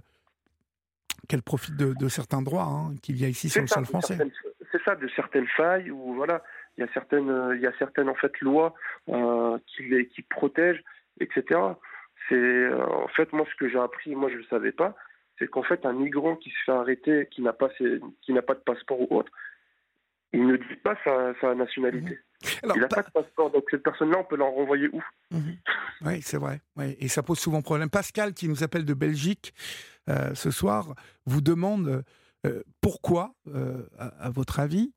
qu'elle 1.27 1.41
profite 1.41 1.75
de, 1.75 2.07
certains 2.07 2.41
droits 2.41 2.63
hein, 2.63 2.95
qu'il 3.01 3.19
y 3.19 3.25
a 3.25 3.27
ici 3.27 3.49
sur 3.49 3.61
le 3.61 3.67
sol 3.67 3.85
français. 3.85 4.17
C'est 4.71 4.81
ça, 4.83 4.95
de 4.95 5.07
certaines 5.15 5.47
failles 5.47 5.89
ou 5.91 6.13
voilà 6.13 6.41
il 6.77 6.81
y 6.81 6.83
a 6.83 6.91
certaines, 6.93 7.53
il 7.55 7.61
y 7.61 7.67
a 7.67 7.73
certaines 7.79 8.09
en 8.09 8.15
fait 8.15 8.39
lois 8.41 8.73
euh, 9.09 9.57
qui 9.67 9.83
les 9.83 10.07
qui 10.07 10.21
protègent, 10.21 10.83
etc. 11.19 11.59
C'est 12.27 12.35
euh, 12.35 12.85
en 12.85 13.07
fait 13.07 13.31
moi 13.33 13.45
ce 13.49 13.55
que 13.55 13.69
j'ai 13.69 13.79
appris, 13.79 14.15
moi 14.15 14.29
je 14.29 14.37
ne 14.37 14.43
savais 14.43 14.71
pas, 14.71 14.95
c'est 15.39 15.47
qu'en 15.47 15.63
fait 15.63 15.85
un 15.85 15.93
migrant 15.93 16.35
qui 16.35 16.49
se 16.49 16.57
fait 16.65 16.71
arrêter, 16.71 17.27
qui 17.31 17.41
n'a 17.41 17.53
pas 17.53 17.69
qui 17.69 18.33
n'a 18.33 18.41
pas 18.41 18.55
de 18.55 18.59
passeport 18.59 18.99
ou 18.99 19.15
autre, 19.15 19.31
il 20.33 20.45
ne 20.45 20.57
dit 20.57 20.75
pas 20.83 20.97
sa, 21.03 21.33
sa 21.39 21.55
nationalité. 21.55 22.19
Mmh. 22.43 22.47
il 22.75 22.81
n'a 22.81 22.87
pas 22.87 23.03
de 23.03 23.11
passeport, 23.11 23.51
donc 23.51 23.63
cette 23.71 23.83
personne-là, 23.83 24.17
on 24.19 24.25
peut 24.25 24.35
l'en 24.35 24.51
renvoyer 24.51 24.89
où? 24.91 25.01
Mmh. 25.31 25.51
Oui, 26.01 26.21
c'est 26.21 26.37
vrai. 26.37 26.59
Et 26.99 27.07
ça 27.07 27.23
pose 27.23 27.39
souvent 27.39 27.61
problème. 27.61 27.89
Pascal, 27.89 28.33
qui 28.33 28.49
nous 28.49 28.63
appelle 28.63 28.83
de 28.83 28.93
Belgique 28.93 29.53
euh, 30.09 30.35
ce 30.35 30.51
soir, 30.51 30.93
vous 31.25 31.41
demande 31.41 32.03
pourquoi, 32.79 33.33
à, 33.97 34.29
votre 34.29 34.59
avis, 34.59 34.93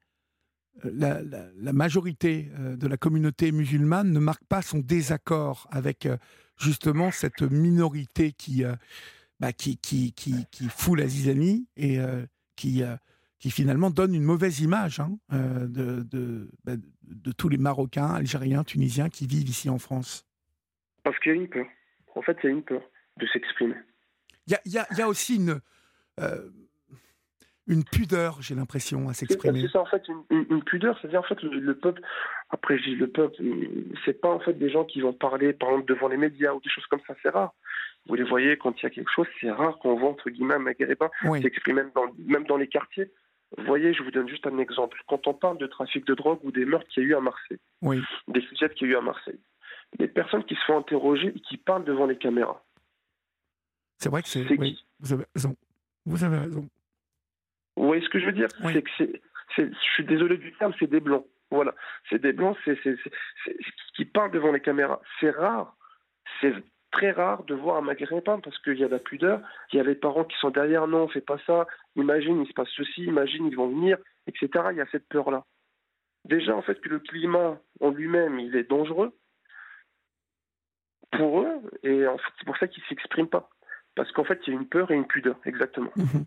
la, 0.85 1.73
majorité 1.73 2.51
euh, 2.59 2.77
de 2.77 2.87
la 2.87 2.97
communauté 2.97 3.53
musulmane 3.53 4.13
ne 4.13 4.19
marque 4.19 4.45
pas 4.45 4.63
son 4.63 4.79
désaccord 4.79 5.67
avec 5.71 6.07
euh, 6.07 6.17
justement 6.59 7.11
cette 7.11 7.43
minorité 7.43 8.33
qui, 8.33 8.65
euh, 8.65 8.75
bah, 9.41 9.53
qui, 9.53 9.77
qui, 9.79 10.13
qui, 10.13 10.47
qui, 10.51 10.69
fout 10.69 10.99
la 10.99 11.07
zizanie 11.07 11.67
et 11.77 11.99
qui, 12.57 12.83
qui 13.39 13.51
finalement 13.51 13.91
donne 13.91 14.15
une 14.15 14.25
mauvaise 14.25 14.61
image 14.61 14.99
hein, 14.99 15.17
de, 15.31 16.03
de, 16.03 16.51
bah, 16.65 16.73
de, 16.77 17.33
tous 17.33 17.49
les 17.49 17.59
Marocains, 17.59 18.09
Algériens, 18.15 18.65
Tunisiens 18.65 19.09
qui 19.09 19.27
vivent 19.29 19.49
ici 19.49 19.71
en 19.71 19.79
France 19.79 20.27
Parce 21.05 21.19
qu'il 21.21 21.33
y 21.33 21.35
a 21.35 21.39
une 21.39 21.49
peur. 21.49 21.67
En 22.17 22.23
fait, 22.23 22.37
il 22.43 22.47
y 22.47 22.49
a 22.49 22.53
une 22.53 22.65
peur 22.65 22.83
de 23.19 23.27
s'exprimer. 23.29 23.77
Il 24.49 24.55
y 24.67 24.79
a, 24.79 24.87
y 24.93 25.01
a, 25.01 25.09
aussi 25.09 25.37
une 25.37 25.61
une 27.69 27.85
pudeur, 27.85 28.41
j'ai 28.41 28.55
l'impression, 28.55 29.09
à 29.09 29.13
s'exprimer. 29.13 29.61
C'est 29.63 29.73
ça, 29.73 29.81
en 29.81 29.87
fait, 29.87 30.03
une, 30.31 30.63
pudeur, 30.65 30.99
c'est-à-dire, 31.01 31.21
en 31.21 31.25
fait, 31.25 31.41
le, 31.43 31.75
peuple, 31.75 32.01
après, 32.51 32.79
je 32.79 32.85
dis 32.85 32.97
le 32.97 33.09
peuple, 33.09 33.37
c'est 34.05 34.21
pas, 34.21 34.31
en 34.31 34.41
fait, 34.41 34.55
des 34.55 34.71
gens 34.71 34.85
qui 34.85 35.01
vont 35.03 35.13
parler, 35.13 35.53
par 35.53 35.71
exemple, 35.71 35.93
devant 35.93 36.09
les 36.09 36.17
médias 36.17 36.53
ou 36.55 36.61
des 36.61 36.71
choses 36.71 36.87
comme 36.87 37.01
ça, 37.07 37.15
c'est 37.23 37.29
rare. 37.29 37.55
Vous 38.07 38.15
les 38.15 38.25
voyez, 38.25 38.57
quand 38.57 38.73
il 38.81 38.85
y 38.85 38.87
a 38.87 38.91
quelque 38.91 39.11
chose, 39.15 39.27
c'est 39.41 39.51
rare 39.51 39.79
qu'on 39.79 39.97
voit, 39.97 40.09
entre 40.09 40.31
guillemets, 40.31 40.55
un 40.55 40.61
maghrébin 40.61 41.11
s'exprimer 41.43 41.83
même 41.83 41.93
dans, 41.95 42.07
même 42.27 42.45
dans 42.45 42.57
les 42.57 42.69
quartiers. 42.69 43.11
Vous 43.57 43.65
voyez, 43.65 43.93
je 43.95 44.03
vous 44.03 44.11
donne 44.11 44.29
juste 44.29 44.47
un 44.47 44.59
exemple. 44.59 44.99
Quand 45.07 45.27
on 45.27 45.35
parle 45.35 45.59
de 45.59 45.67
trafic 45.67 46.07
de 46.07 46.15
drogue 46.15 46.41
ou 46.43 46.51
des 46.51 46.65
meurtres 46.65 46.87
qu'il 46.89 47.03
y 47.03 47.07
a 47.07 47.09
eu 47.11 47.15
à 47.15 47.21
Marseille, 47.21 47.59
oui. 47.83 48.03
des 48.29 48.43
fusillades 48.43 48.75
qu'il 48.75 48.89
y 48.89 48.91
a 48.91 48.95
eu 48.95 48.97
à 48.97 49.01
Marseille, 49.03 49.41
des 49.99 50.09
personnes 50.09 50.45
qui 50.45 50.55
se 50.55 50.65
font 50.67 50.79
interroger 50.79 51.29
et 51.29 51.41
qui 51.41 51.57
parlent 51.57 51.85
devant 51.85 52.07
les 52.07 52.17
caméras. 52.17 52.63
C'est 53.99 54.11
vrai 54.11 54.23
que 54.23 54.29
c'est. 54.29 54.47
Oui, 54.59 54.85
vous 55.01 55.13
avez 55.13 55.25
raison. 55.35 55.57
Vous 56.05 56.25
avez 56.25 56.39
raison. 56.39 56.69
Vous 57.79 57.87
voyez 57.87 58.03
ce 58.03 58.09
que 58.09 58.19
je 58.19 58.27
veux 58.27 58.33
dire 58.33 58.49
C'est 58.73 58.83
que 58.83 58.91
c'est, 58.99 59.21
je 59.57 59.93
suis 59.95 60.05
désolé 60.05 60.37
du 60.37 60.53
terme, 60.55 60.75
c'est 60.79 60.91
des 60.91 61.01
blancs. 61.01 61.25
Voilà, 61.51 61.75
c'est 62.11 62.21
des 62.21 62.33
blancs, 62.33 62.57
c'est, 62.65 62.77
qui 63.95 64.05
parlent 64.05 64.33
devant 64.33 64.53
les 64.53 64.61
caméras. 64.61 65.01
C'est 65.21 65.31
rare, 65.31 65.77
c'est 66.41 66.53
très 66.91 67.13
rare 67.13 67.45
de 67.45 67.55
voir 67.55 67.77
un 67.77 67.83
maghrébin 67.83 68.41
parce 68.41 68.59
qu'il 68.59 68.79
y 68.79 68.85
a 68.85 68.89
la 68.89 68.99
pudeur, 68.99 69.41
il 69.73 69.77
y 69.77 69.81
a 69.81 69.85
les 69.85 69.95
parents 69.95 70.25
qui 70.25 70.37
sont 70.39 70.51
derrière, 70.51 70.87
non, 70.87 71.09
fais 71.09 71.21
pas 71.21 71.39
ça, 71.47 71.67
imagine, 71.97 72.43
il 72.43 72.49
se 72.49 72.53
passe 72.53 72.69
ceci, 72.77 73.05
imagine, 73.05 73.47
ils 73.47 73.57
vont 73.57 73.69
venir, 73.69 73.97
etc. 74.27 74.49
Il 74.73 74.77
y 74.77 74.81
a 74.81 74.87
cette 74.91 75.09
peur-là. 75.09 75.45
Déjà, 76.25 76.55
en 76.55 76.63
fait, 76.63 76.81
que 76.81 76.89
le 76.89 76.99
climat 76.99 77.59
en 77.81 77.91
lui-même, 77.91 78.39
il 78.41 78.57
est 78.57 78.69
dangereux 78.69 79.17
pour 81.13 81.41
eux, 81.43 81.63
et 81.83 82.07
en 82.07 82.19
fait, 82.19 82.33
c'est 82.39 82.45
pour 82.45 82.57
ça 82.59 82.69
qu'ils 82.69 82.83
ne 82.83 82.89
s'expriment 82.89 83.29
pas. 83.29 83.49
Parce 83.95 84.13
qu'en 84.13 84.25
fait, 84.25 84.41
il 84.47 84.53
y 84.53 84.57
a 84.57 84.61
une 84.61 84.69
peur 84.69 84.91
et 84.91 84.95
une 84.95 85.07
pudeur, 85.07 85.39
exactement. 85.47 85.91
Mhm. 85.97 86.27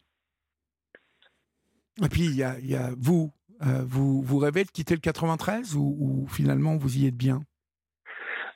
Et 2.03 2.09
puis, 2.09 2.21
il 2.25 2.35
y 2.35 2.43
a, 2.43 2.57
il 2.59 2.69
y 2.69 2.75
a 2.75 2.89
vous, 2.97 3.31
euh, 3.61 3.83
vous, 3.85 4.21
vous 4.21 4.37
rêvez 4.39 4.63
de 4.63 4.71
quitter 4.71 4.95
le 4.95 4.99
93 5.01 5.75
ou, 5.75 5.95
ou 5.99 6.27
finalement 6.27 6.77
vous 6.77 6.97
y 6.97 7.07
êtes 7.07 7.15
bien? 7.17 7.41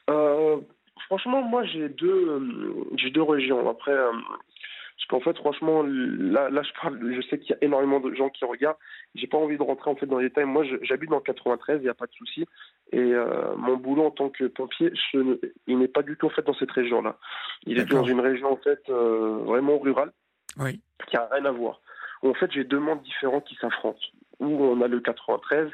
Euh, 0.09 0.57
franchement, 1.05 1.41
moi, 1.41 1.63
j'ai 1.65 1.89
deux, 1.89 2.07
euh, 2.29 2.73
j'ai 2.97 3.09
deux 3.09 3.21
régions. 3.23 3.69
Après, 3.69 3.91
euh, 3.91 4.11
parce 4.11 5.07
qu'en 5.09 5.19
fait, 5.19 5.37
franchement, 5.37 5.83
là, 5.83 6.49
là, 6.49 6.61
je 6.63 6.81
parle, 6.81 6.99
je 7.15 7.21
sais 7.27 7.37
qu'il 7.39 7.51
y 7.51 7.53
a 7.53 7.63
énormément 7.63 7.99
de 7.99 8.13
gens 8.15 8.29
qui 8.29 8.45
regardent. 8.45 8.77
J'ai 9.13 9.27
pas 9.27 9.37
envie 9.37 9.57
de 9.57 9.63
rentrer 9.63 9.91
en 9.91 9.95
fait 9.95 10.05
dans 10.05 10.17
les 10.19 10.29
détails. 10.29 10.45
Moi, 10.45 10.63
j'habite 10.83 11.09
dans 11.09 11.17
le 11.17 11.21
93, 11.23 11.79
il 11.79 11.83
n'y 11.83 11.89
a 11.89 11.93
pas 11.93 12.07
de 12.07 12.13
souci. 12.13 12.45
Et 12.91 13.13
mon 13.57 13.77
boulot 13.77 14.05
en 14.05 14.11
tant 14.11 14.29
que 14.29 14.45
pompier, 14.45 14.91
je 15.11 15.37
il 15.67 15.79
n'est 15.79 15.87
pas 15.87 16.03
du 16.03 16.15
tout 16.17 16.27
en 16.27 16.29
fait 16.29 16.43
dans 16.43 16.53
cette 16.53 16.71
région-là. 16.71 17.17
Il 17.65 17.79
est 17.79 17.85
dans 17.85 18.03
une 18.03 18.19
région 18.19 18.53
en 18.53 18.57
fait 18.57 18.79
vraiment 18.89 19.79
rurale, 19.79 20.11
Oui. 20.59 20.81
qui 21.07 21.17
a 21.17 21.27
rien 21.31 21.45
à 21.45 21.51
voir. 21.51 21.81
Où 22.25 22.31
en 22.31 22.33
fait, 22.33 22.51
j'ai 22.51 22.63
deux 22.63 22.79
mondes 22.79 23.03
différents 23.03 23.41
qui 23.41 23.55
s'affrontent. 23.61 23.99
Où 24.39 24.47
on 24.47 24.81
a 24.81 24.87
le 24.87 24.99
93 24.99 25.69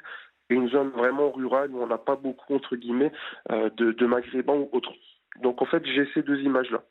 et 0.49 0.54
une 0.54 0.70
zone 0.70 0.89
vraiment 0.89 1.32
rurale 1.32 1.72
où 1.72 1.82
on 1.82 1.88
n'a 1.88 1.97
pas 1.97 2.18
beaucoup 2.18 2.54
entre 2.54 2.76
guillemets 2.76 3.12
euh, 3.52 3.70
de, 3.78 3.93
de 3.93 4.06
maghrébins 4.06 4.56
ou 4.56 4.70
autres. 4.74 4.91
Donc 5.41 5.62
en 5.62 5.66
fait, 5.66 5.84
j'ai 5.86 6.08
ces 6.14 6.22
deux 6.22 6.41
images-là. 6.41 6.84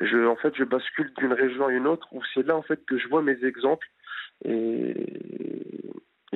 Je, 0.00 0.24
en 0.24 0.36
fait, 0.36 0.54
je 0.56 0.62
bascule 0.62 1.12
d'une 1.18 1.32
région 1.32 1.66
à 1.66 1.72
une 1.72 1.88
autre 1.88 2.06
où 2.12 2.22
c'est 2.32 2.46
là 2.46 2.56
en 2.56 2.62
fait 2.62 2.84
que 2.86 2.96
je 2.96 3.08
vois 3.08 3.22
mes 3.22 3.44
exemples 3.44 3.88
et, 4.44 4.94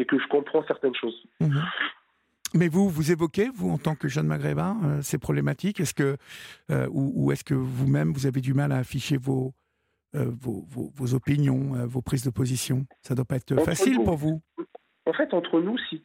que 0.08 0.18
je 0.18 0.26
comprends 0.26 0.64
certaines 0.66 0.94
choses. 0.94 1.24
Mhm. 1.40 1.62
Mais 2.52 2.68
vous, 2.68 2.88
vous 2.88 3.10
évoquez, 3.10 3.48
vous, 3.54 3.70
en 3.70 3.78
tant 3.78 3.94
que 3.94 4.08
jeune 4.08 4.26
maghrébin, 4.26 4.76
euh, 4.84 5.02
ces 5.02 5.18
problématiques 5.18 5.80
Est-ce 5.80 5.94
que, 5.94 6.16
euh, 6.70 6.86
ou, 6.90 7.32
est-ce 7.32 7.42
que 7.42 7.54
vous-même, 7.54 8.12
vous 8.12 8.26
avez 8.26 8.40
du 8.40 8.54
mal 8.54 8.70
à 8.70 8.76
afficher 8.76 9.16
vos, 9.16 9.54
vos, 10.14 10.64
vos, 10.68 10.90
vos 10.94 11.14
opinions, 11.14 11.74
euh, 11.74 11.86
vos 11.86 12.02
prises 12.02 12.24
de 12.24 12.30
position 12.30 12.86
Ça 13.02 13.14
doit 13.14 13.24
pas 13.24 13.36
être 13.36 13.52
Entre 13.52 13.64
facile 13.64 13.96
nous. 13.96 14.04
pour 14.04 14.16
vous. 14.16 14.42
En 15.06 15.12
fait, 15.12 15.34
entre 15.34 15.60
nous, 15.60 15.76
si. 15.78 16.04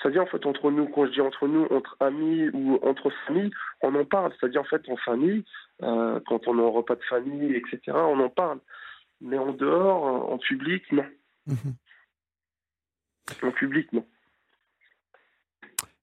C'est-à-dire, 0.00 0.22
en 0.22 0.26
fait, 0.26 0.44
entre 0.46 0.70
nous, 0.70 0.86
quand 0.88 1.06
je 1.06 1.12
dis 1.12 1.20
entre 1.20 1.48
nous, 1.48 1.64
entre 1.70 1.96
amis 2.00 2.48
ou 2.50 2.78
entre 2.82 3.10
familles, 3.26 3.50
on 3.82 3.94
en 3.94 4.04
parle. 4.04 4.32
C'est-à-dire, 4.38 4.60
en 4.60 4.64
fait, 4.64 4.82
en 4.88 4.96
famille, 4.96 5.44
euh, 5.82 6.20
quand 6.26 6.46
on 6.48 6.58
est 6.58 6.62
en 6.62 6.70
repas 6.72 6.96
de 6.96 7.02
famille, 7.08 7.54
etc., 7.54 7.80
on 7.94 8.20
en 8.20 8.28
parle. 8.28 8.60
Mais 9.20 9.38
en 9.38 9.52
dehors, 9.52 10.30
en 10.30 10.38
public, 10.38 10.82
non. 10.92 11.06
Mhm. 11.46 11.74
En 13.42 13.50
public, 13.52 13.92
non. 13.92 14.04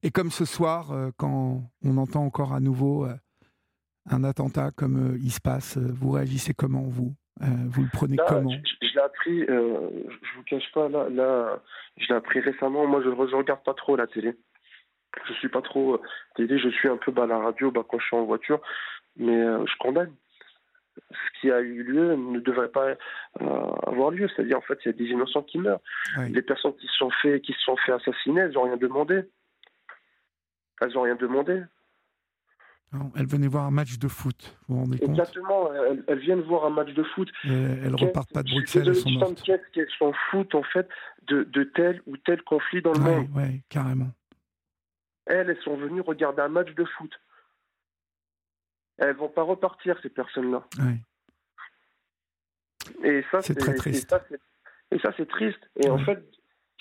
Et 0.02 0.10
comme 0.10 0.30
ce 0.30 0.44
soir, 0.44 0.90
euh, 0.92 1.10
quand 1.16 1.62
on 1.82 1.96
entend 1.96 2.24
encore 2.24 2.52
à 2.52 2.60
nouveau 2.60 3.06
euh, 3.06 3.14
un 4.06 4.24
attentat 4.24 4.70
comme 4.72 5.14
euh, 5.14 5.18
il 5.22 5.30
se 5.32 5.40
passe, 5.40 5.78
euh, 5.78 5.88
vous 5.92 6.10
réagissez 6.10 6.52
comment, 6.52 6.82
vous? 6.82 7.14
Euh, 7.14 7.23
Vous 7.40 7.82
le 7.82 7.88
prenez 7.92 8.16
Là, 8.16 8.24
comment 8.28 8.50
je, 8.50 8.86
je 8.86 8.94
l'ai 8.94 9.00
appris, 9.00 9.42
euh, 9.42 9.90
je 10.22 10.36
vous 10.36 10.44
cache 10.44 10.70
pas, 10.72 10.88
là, 10.88 11.08
là 11.10 11.60
je 11.96 12.06
l'ai 12.08 12.14
appris 12.14 12.40
récemment. 12.40 12.86
Moi, 12.86 13.02
je 13.02 13.08
ne 13.08 13.14
regarde 13.14 13.62
pas 13.64 13.74
trop 13.74 13.96
la 13.96 14.06
télé. 14.06 14.36
Je 15.26 15.32
suis 15.34 15.48
pas 15.48 15.62
trop 15.62 15.94
euh, 15.94 16.02
télé, 16.36 16.58
je 16.58 16.68
suis 16.68 16.88
un 16.88 16.96
peu 16.96 17.12
bah, 17.12 17.26
la 17.26 17.38
radio 17.38 17.70
bah, 17.70 17.84
quand 17.88 17.98
je 17.98 18.06
suis 18.06 18.16
en 18.16 18.24
voiture, 18.24 18.60
mais 19.16 19.36
euh, 19.36 19.64
je 19.66 19.76
condamne. 19.78 20.14
Ce 21.10 21.40
qui 21.40 21.50
a 21.50 21.60
eu 21.60 21.82
lieu 21.82 22.14
ne 22.14 22.38
devrait 22.38 22.68
pas 22.68 22.90
euh, 22.90 22.96
avoir 23.40 24.12
lieu. 24.12 24.28
C'est-à-dire, 24.28 24.58
en 24.58 24.62
fait, 24.62 24.78
il 24.84 24.86
y 24.86 24.88
a 24.90 24.92
des 24.92 25.06
innocents 25.06 25.42
qui 25.42 25.58
meurent. 25.58 25.80
Oui. 26.18 26.30
Les 26.30 26.42
personnes 26.42 26.76
qui 26.76 26.86
se 26.86 26.94
sont 26.94 27.10
fait, 27.10 27.40
qui 27.40 27.52
se 27.52 27.60
sont 27.62 27.76
fait 27.76 27.92
assassiner, 27.92 28.42
elles 28.42 28.52
n'ont 28.52 28.62
rien 28.62 28.76
demandé. 28.76 29.22
Elles 30.80 30.92
n'ont 30.92 31.02
rien 31.02 31.16
demandé. 31.16 31.62
Non, 32.94 33.10
Elle 33.16 33.26
venait 33.26 33.48
voir 33.48 33.64
un 33.64 33.70
match 33.72 33.98
de 33.98 34.08
foot, 34.08 34.56
vous 34.68 34.76
vous 34.76 34.80
rendez 34.82 34.98
compte 34.98 35.08
Exactement. 35.10 35.72
Elles, 35.74 36.04
elles 36.06 36.18
viennent 36.20 36.42
voir 36.42 36.64
un 36.64 36.70
match 36.70 36.92
de 36.94 37.02
foot. 37.02 37.28
Et 37.44 37.48
Elles 37.52 37.94
repartent 37.96 38.32
pas 38.32 38.42
de 38.44 38.50
Bruxelles, 38.50 38.84
elles 38.86 38.94
sont 38.96 39.10
mortes. 39.10 39.42
qu'elles 39.72 39.88
s'en 39.98 40.12
foutent 40.30 40.54
en 40.54 40.62
fait 40.62 40.88
de, 41.26 41.42
de 41.44 41.64
tel 41.64 42.00
ou 42.06 42.16
tel 42.18 42.40
conflit 42.42 42.82
dans 42.82 42.92
le 42.92 42.98
Oui, 43.00 43.04
monde. 43.10 43.28
ouais, 43.34 43.62
carrément. 43.68 44.10
Elles, 45.26 45.50
elles 45.50 45.60
sont 45.62 45.76
venues 45.76 46.02
regarder 46.02 46.42
un 46.42 46.48
match 46.48 46.72
de 46.74 46.84
foot. 46.84 47.12
Elles 48.98 49.16
vont 49.16 49.28
pas 49.28 49.42
repartir 49.42 49.98
ces 50.02 50.10
personnes-là. 50.10 50.64
Ouais. 50.78 51.00
Et 53.02 53.24
ça, 53.30 53.40
C'est 53.42 53.54
très 53.54 53.74
triste. 53.74 54.14
et 54.90 54.98
ça, 55.00 55.12
c'est 55.16 55.26
triste. 55.28 55.58
Et 55.82 55.88
en 55.88 55.98
fait, 55.98 56.22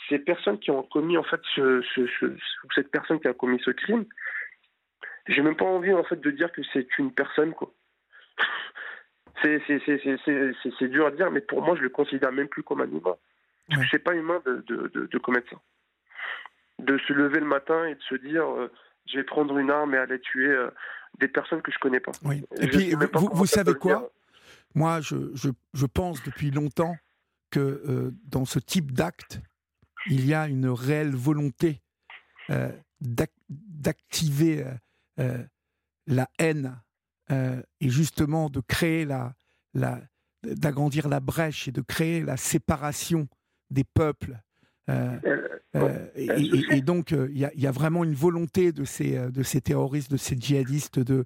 ces 0.09 0.19
personnes 0.19 0.59
qui 0.59 0.69
ont 0.69 0.83
commis 0.83 1.17
en 1.17 1.23
fait 1.23 1.39
ce, 1.55 1.81
ce- 1.95 2.37
cette 2.75 2.91
personne 2.91 3.19
qui 3.19 3.27
a 3.27 3.33
commis 3.33 3.59
ce 3.63 3.71
crime, 3.71 4.05
j'ai 5.27 5.41
même 5.41 5.55
pas 5.55 5.65
envie 5.65 5.93
en 5.93 6.03
fait 6.03 6.19
de 6.19 6.31
dire 6.31 6.51
que 6.51 6.61
c'est 6.73 6.87
une 6.97 7.11
personne 7.13 7.53
quoi. 7.53 7.73
C'est 9.41 10.87
dur 10.87 11.07
à 11.07 11.11
dire, 11.11 11.31
mais 11.31 11.41
pour 11.41 11.61
moi, 11.63 11.75
je 11.75 11.81
le 11.81 11.89
considère 11.89 12.31
même 12.31 12.47
plus 12.47 12.63
comme 12.63 12.81
un 12.81 12.87
humain. 12.89 13.01
Parce 13.67 13.79
Ouais. 13.79 13.83
que 13.85 13.89
c'est 13.91 13.99
pas 13.99 14.13
humain 14.13 14.41
de, 14.45 14.63
de, 14.67 14.87
de, 14.93 15.05
de 15.07 15.17
commettre 15.17 15.49
ça. 15.49 15.57
De 16.79 16.97
se 16.99 17.13
lever 17.13 17.39
le 17.39 17.45
matin 17.45 17.85
et 17.87 17.95
de 17.95 18.01
se 18.01 18.15
dire, 18.15 18.45
euh, 18.45 18.71
je 19.07 19.17
vais 19.17 19.23
prendre 19.23 19.57
une 19.57 19.69
arme 19.71 19.95
et 19.95 19.97
aller 19.97 20.19
tuer 20.19 20.47
euh, 20.49 20.69
des 21.19 21.27
personnes 21.27 21.61
que 21.61 21.71
je 21.71 21.79
connais 21.79 21.99
pas. 21.99 22.11
Oui. 22.23 22.45
Je 22.57 22.63
Et 22.63 22.67
puis, 22.67 22.95
pas 22.95 23.19
vous, 23.19 23.29
vous 23.33 23.45
savez 23.45 23.73
quoi. 23.73 24.11
Moi, 24.75 25.01
je, 25.01 25.15
je, 25.35 25.49
je 25.73 25.85
pense 25.85 26.23
depuis 26.23 26.51
longtemps 26.51 26.95
que 27.51 27.59
euh, 27.59 28.11
dans 28.25 28.45
ce 28.45 28.59
type 28.59 28.91
d'acte, 28.91 29.39
il 30.07 30.25
y 30.25 30.33
a 30.33 30.47
une 30.47 30.67
réelle 30.69 31.15
volonté 31.15 31.81
d'ac- 32.49 33.31
d'activer 33.49 34.65
euh, 35.19 35.43
la 36.07 36.29
haine 36.39 36.81
euh, 37.31 37.61
et 37.79 37.89
justement 37.89 38.49
de 38.49 38.59
créer 38.61 39.05
la, 39.05 39.33
la 39.73 40.01
d'agrandir 40.43 41.07
la 41.07 41.21
brèche 41.21 41.69
et 41.69 41.71
de 41.71 41.81
créer 41.81 42.21
la 42.21 42.35
séparation 42.35 43.27
des 43.69 43.85
peuples. 43.85 44.37
Euh, 44.89 45.17
et, 46.15 46.27
je 46.27 46.55
et- 46.73 46.77
et 46.77 46.81
donc, 46.81 47.11
il 47.11 47.37
y, 47.37 47.61
y 47.61 47.67
a 47.67 47.71
vraiment 47.71 48.03
une 48.03 48.13
volonté 48.13 48.73
de 48.73 48.83
ces, 48.83 49.17
de 49.31 49.41
ces 49.43 49.61
terroristes, 49.61 50.11
de 50.11 50.17
ces 50.17 50.35
djihadistes, 50.37 50.99
de, 50.99 51.23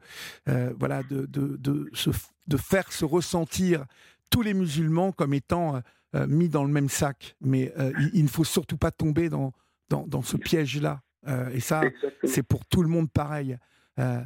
voilà, 0.78 1.02
de, 1.04 1.26
de, 1.26 1.58
de, 1.58 1.90
se 1.94 2.12
de 2.46 2.58
faire 2.58 2.92
se 2.94 3.04
ressentir 3.06 3.86
tous 4.30 4.44
les 4.44 4.54
musulmans 4.54 5.12
comme 5.12 5.34
étant 5.34 5.82
mis 6.28 6.48
dans 6.50 6.64
le 6.64 6.72
même 6.72 6.88
sac. 6.90 7.36
Mais 7.42 7.74
il, 8.14 8.24
ne 8.24 8.30
faut 8.30 8.44
surtout 8.44 8.78
pas 8.78 8.92
tomber 8.92 9.30
dans, 9.30 9.52
dans, 9.90 10.06
dans 10.06 10.22
ce 10.22 10.38
piège-là. 10.38 11.02
Euh, 11.28 11.50
et 11.50 11.60
ça, 11.60 11.82
c'est 12.24 12.44
pour 12.44 12.66
tout 12.68 12.84
le 12.84 12.88
monde 12.90 13.10
pareil. 13.12 13.58
Euh, 14.00 14.22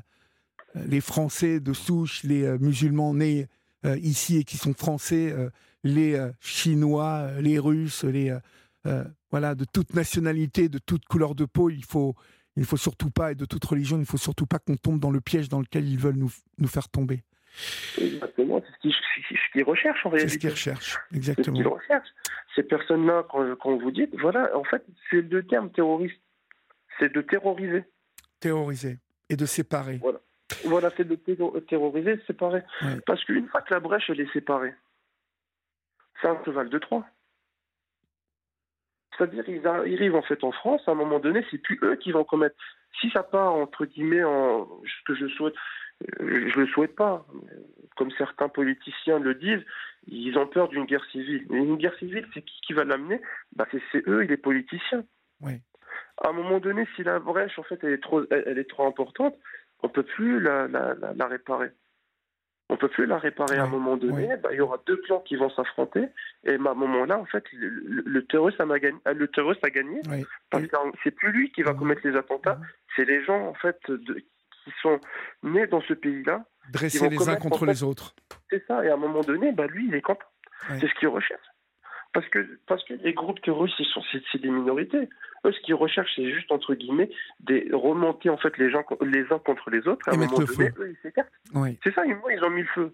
les 0.85 1.01
Français 1.01 1.59
de 1.59 1.73
souche, 1.73 2.23
les 2.23 2.43
euh, 2.43 2.57
musulmans 2.59 3.13
nés 3.13 3.47
euh, 3.85 3.97
ici 3.97 4.37
et 4.37 4.43
qui 4.43 4.57
sont 4.57 4.73
français, 4.73 5.35
les 5.83 6.17
Chinois, 6.39 7.31
les 7.39 7.57
Russes, 7.59 8.03
les 8.03 8.37
voilà 9.31 9.55
de 9.55 9.65
toute 9.65 9.93
nationalité, 9.95 10.69
de 10.69 10.77
toute 10.77 11.05
couleur 11.05 11.35
de 11.35 11.45
peau. 11.45 11.69
Il 11.69 11.83
faut 11.83 12.15
il 12.55 12.61
ne 12.61 12.65
faut 12.65 12.77
surtout 12.77 13.09
pas 13.09 13.31
et 13.31 13.35
de 13.35 13.45
toute 13.45 13.63
religion, 13.63 13.97
il 13.97 14.01
ne 14.01 14.05
faut 14.05 14.17
surtout 14.17 14.45
pas 14.45 14.59
qu'on 14.59 14.75
tombe 14.75 14.99
dans 14.99 15.09
le 15.09 15.21
piège 15.21 15.47
dans 15.49 15.61
lequel 15.61 15.87
ils 15.87 15.97
veulent 15.97 16.17
nous, 16.17 16.31
nous 16.57 16.67
faire 16.67 16.89
tomber. 16.89 17.23
Exactement, 17.97 18.61
c'est 18.81 18.89
ce 18.89 19.51
qu'ils 19.53 19.63
recherchent 19.63 20.05
en 20.05 20.11
C'est 20.11 20.17
ce 20.17 20.23
réalité. 20.25 20.39
qu'ils 20.39 20.49
recherchent, 20.49 20.85
C'est 20.85 20.91
ce 20.91 21.07
qu'ils 21.09 21.17
exactement. 21.17 21.69
recherchent. 21.69 22.09
Ces 22.55 22.63
personnes-là, 22.63 23.25
quand, 23.29 23.55
quand 23.55 23.77
vous 23.77 23.91
dites, 23.91 24.13
voilà, 24.19 24.55
en 24.55 24.63
fait, 24.65 24.83
c'est 25.09 25.21
le 25.21 25.43
terme 25.47 25.71
terroriste. 25.71 26.19
C'est 26.99 27.11
de 27.13 27.21
terroriser. 27.21 27.83
Terroriser 28.41 28.99
et 29.31 29.37
de 29.37 29.45
séparer. 29.45 29.99
Voilà, 30.65 30.91
c'est 30.97 31.07
de 31.07 31.15
terro- 31.15 31.59
terroriser, 31.61 32.19
séparer. 32.27 32.61
Ouais. 32.81 32.99
Parce 33.05 33.23
qu'une 33.23 33.47
fois 33.47 33.61
que 33.61 33.73
la 33.73 33.79
brèche, 33.79 34.09
elle 34.09 34.19
est 34.19 34.33
séparée, 34.33 34.73
c'est 36.21 36.27
un 36.27 36.43
cheval 36.43 36.69
de 36.69 36.77
Troie. 36.77 37.05
C'est-à-dire, 39.17 39.47
ils 39.47 39.65
arrivent 39.65 40.15
en 40.15 40.21
fait 40.21 40.43
en 40.43 40.51
France, 40.51 40.81
à 40.87 40.91
un 40.91 40.95
moment 40.95 41.19
donné, 41.19 41.45
c'est 41.49 41.57
plus 41.57 41.79
eux 41.83 41.95
qui 41.95 42.11
vont 42.11 42.23
commettre. 42.25 42.55
Si 42.99 43.09
ça 43.11 43.23
part, 43.23 43.53
entre 43.53 43.85
guillemets, 43.85 44.23
en 44.23 44.67
ce 44.83 45.03
que 45.05 45.15
je 45.15 45.27
souhaite, 45.27 45.53
euh, 46.19 46.49
je 46.49 46.59
le 46.59 46.67
souhaite 46.67 46.95
pas, 46.95 47.25
comme 47.95 48.11
certains 48.17 48.49
politiciens 48.49 49.19
le 49.19 49.35
disent, 49.35 49.63
ils 50.07 50.37
ont 50.37 50.47
peur 50.47 50.67
d'une 50.67 50.85
guerre 50.85 51.05
civile. 51.11 51.45
Mais 51.49 51.59
une 51.59 51.77
guerre 51.77 51.95
civile, 51.97 52.27
c'est 52.33 52.41
qui 52.41 52.59
qui 52.61 52.73
va 52.73 52.83
l'amener? 52.83 53.21
Bah, 53.55 53.67
c'est, 53.71 54.07
eux, 54.07 54.21
les 54.21 54.37
politiciens. 54.37 55.05
Oui. 55.41 55.61
À 56.17 56.29
un 56.29 56.33
moment 56.33 56.59
donné, 56.59 56.87
si 56.95 57.03
la 57.03 57.19
brèche, 57.19 57.57
en 57.59 57.63
fait, 57.63 57.79
elle 57.83 57.93
est 57.93 58.03
trop, 58.03 58.23
elle, 58.31 58.57
est 58.57 58.69
trop 58.69 58.85
importante, 58.87 59.35
on 59.83 59.89
peut 59.89 60.03
plus 60.03 60.39
la, 60.39 60.67
la, 60.67 60.93
la, 60.95 61.13
la 61.13 61.27
réparer. 61.27 61.71
On 62.69 62.77
peut 62.77 62.87
plus 62.87 63.05
la 63.05 63.17
réparer 63.17 63.57
à 63.57 63.63
un 63.63 63.67
moment 63.67 63.97
donné. 63.97 64.29
bah, 64.37 64.49
il 64.53 64.57
y 64.57 64.61
aura 64.61 64.81
deux 64.85 64.95
clans 64.97 65.19
qui 65.19 65.35
vont 65.35 65.49
s'affronter. 65.49 66.07
Et 66.45 66.57
bah, 66.57 66.69
à 66.69 66.73
un 66.73 66.75
moment-là, 66.77 67.17
en 67.19 67.25
fait, 67.25 67.43
le, 67.51 67.67
le, 67.67 68.03
le 68.05 68.25
terroriste, 68.25 68.61
a 68.61 68.65
gagné- 68.65 69.01
le 69.13 69.27
terroriste 69.27 69.65
a 69.65 69.69
gagné. 69.69 69.99
Oui. 70.09 70.25
Parce 70.49 70.65
que 70.67 70.75
c'est 71.03 71.11
plus 71.11 71.31
lui 71.33 71.51
qui 71.51 71.63
va 71.63 71.73
commettre 71.73 72.01
les 72.07 72.15
attentats. 72.15 72.59
C'est 72.95 73.03
les 73.03 73.23
gens, 73.25 73.47
en 73.47 73.53
fait, 73.55 73.77
de, 73.89 74.13
qui 74.63 74.71
sont 74.81 75.01
nés 75.43 75.67
dans 75.67 75.81
ce 75.81 75.93
pays-là. 75.93 76.45
Dresser 76.71 77.09
les 77.09 77.27
uns 77.27 77.35
contre 77.35 77.65
les 77.65 77.83
autres. 77.83 78.15
C'est 78.49 78.65
ça, 78.67 78.85
et 78.85 78.89
à 78.89 78.93
un 78.93 78.97
moment 78.97 79.21
donné, 79.21 79.51
bah, 79.51 79.67
lui, 79.67 79.87
il 79.87 79.95
est 79.95 80.01
content. 80.01 80.25
C'est 80.79 80.87
ce 80.87 80.93
qu'il 80.95 81.07
recherche. 81.09 81.41
Parce 82.13 82.27
que, 82.27 82.59
parce 82.67 82.83
que 82.83 82.93
les 82.95 83.13
groupes 83.13 83.41
terroristes, 83.41 83.81
sont, 83.83 84.01
c'est, 84.11 84.41
des 84.41 84.49
minorités. 84.49 85.07
Eux, 85.45 85.51
ce 85.51 85.59
qu'ils 85.61 85.75
recherchent, 85.75 86.11
c'est 86.15 86.29
juste, 86.29 86.51
entre 86.51 86.73
guillemets, 86.75 87.09
des 87.39 87.69
remonter, 87.71 88.29
en 88.29 88.37
fait, 88.37 88.57
les, 88.57 88.69
gens, 88.69 88.83
les 89.01 89.23
uns 89.31 89.39
contre 89.39 89.69
les 89.69 89.87
autres. 89.87 90.07
Et, 90.07 90.11
à 90.11 90.13
un 90.15 90.17
moment 90.17 90.39
donné, 90.39 90.71
eux, 90.77 90.89
ils 90.89 90.97
s'écartent. 91.01 91.31
C'est 91.83 91.93
ça, 91.93 92.03
ils 92.05 92.43
ont 92.43 92.49
mis 92.49 92.61
le 92.61 92.67
feu. 92.67 92.93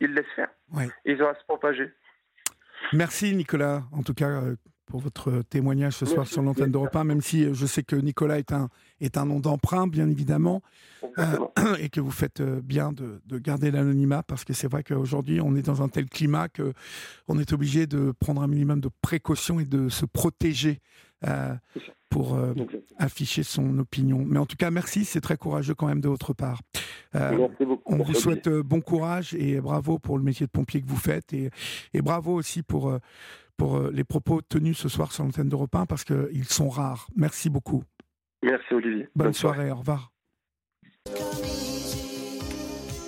Ils 0.00 0.12
laissent 0.12 0.24
faire. 0.34 0.48
ils 1.04 1.22
ont 1.22 1.28
à 1.28 1.34
se 1.34 1.44
propager. 1.44 1.90
Merci, 2.92 3.34
Nicolas. 3.34 3.84
En 3.92 4.02
tout 4.02 4.14
cas, 4.14 4.28
euh, 4.28 4.56
pour 4.86 5.00
votre 5.00 5.42
témoignage 5.50 5.94
ce 5.94 6.06
soir 6.06 6.26
sur 6.26 6.42
l'antenne 6.42 6.70
d'Europe 6.70 6.94
1, 6.94 7.04
même 7.04 7.20
si 7.20 7.44
euh, 7.44 7.54
je 7.54 7.66
sais 7.66 7.82
que 7.82 7.96
Nicolas 7.96 8.38
est 8.38 8.52
un, 8.52 8.68
est 9.00 9.18
un 9.18 9.26
nom 9.26 9.40
d'emprunt, 9.40 9.86
bien 9.86 10.08
évidemment, 10.08 10.62
euh, 11.18 11.38
et 11.80 11.88
que 11.88 12.00
vous 12.00 12.12
faites 12.12 12.40
euh, 12.40 12.60
bien 12.62 12.92
de, 12.92 13.20
de 13.26 13.38
garder 13.38 13.70
l'anonymat, 13.70 14.22
parce 14.22 14.44
que 14.44 14.52
c'est 14.52 14.68
vrai 14.68 14.84
qu'aujourd'hui, 14.84 15.40
on 15.40 15.56
est 15.56 15.62
dans 15.62 15.82
un 15.82 15.88
tel 15.88 16.08
climat 16.08 16.48
qu'on 16.48 17.38
est 17.38 17.52
obligé 17.52 17.86
de 17.86 18.12
prendre 18.18 18.42
un 18.42 18.46
minimum 18.46 18.80
de 18.80 18.90
précautions 19.02 19.60
et 19.60 19.64
de 19.64 19.88
se 19.88 20.06
protéger 20.06 20.80
pour 22.10 22.38
afficher 22.98 23.42
son 23.42 23.78
opinion. 23.78 24.24
Mais 24.24 24.38
en 24.38 24.46
tout 24.46 24.56
cas, 24.56 24.70
merci, 24.70 25.04
c'est 25.04 25.20
très 25.20 25.36
courageux 25.36 25.74
quand 25.74 25.86
même 25.86 26.00
de 26.00 26.08
votre 26.08 26.34
part. 26.34 26.60
On 27.14 27.96
vous 27.96 28.14
souhaite 28.14 28.48
bon 28.48 28.80
courage 28.80 29.34
et 29.34 29.60
bravo 29.60 29.98
pour 29.98 30.18
le 30.18 30.24
métier 30.24 30.46
de 30.46 30.50
pompier 30.50 30.80
que 30.80 30.88
vous 30.88 30.96
faites, 30.96 31.32
et, 31.32 31.50
et 31.94 32.02
bravo 32.02 32.32
aussi 32.34 32.62
pour 32.62 32.98
pour 33.56 33.76
euh, 33.76 33.90
les 33.92 34.04
propos 34.04 34.42
tenus 34.42 34.78
ce 34.78 34.88
soir 34.88 35.12
sur 35.12 35.24
l'antenne 35.24 35.48
d'Europe 35.48 35.74
1 35.74 35.86
parce 35.86 36.04
qu'ils 36.04 36.44
sont 36.44 36.68
rares. 36.68 37.08
Merci 37.16 37.50
beaucoup. 37.50 37.82
Merci 38.42 38.74
Olivier. 38.74 39.08
Bonne, 39.14 39.32
soirée, 39.32 39.70
au 39.70 39.76
revoir. 39.76 40.12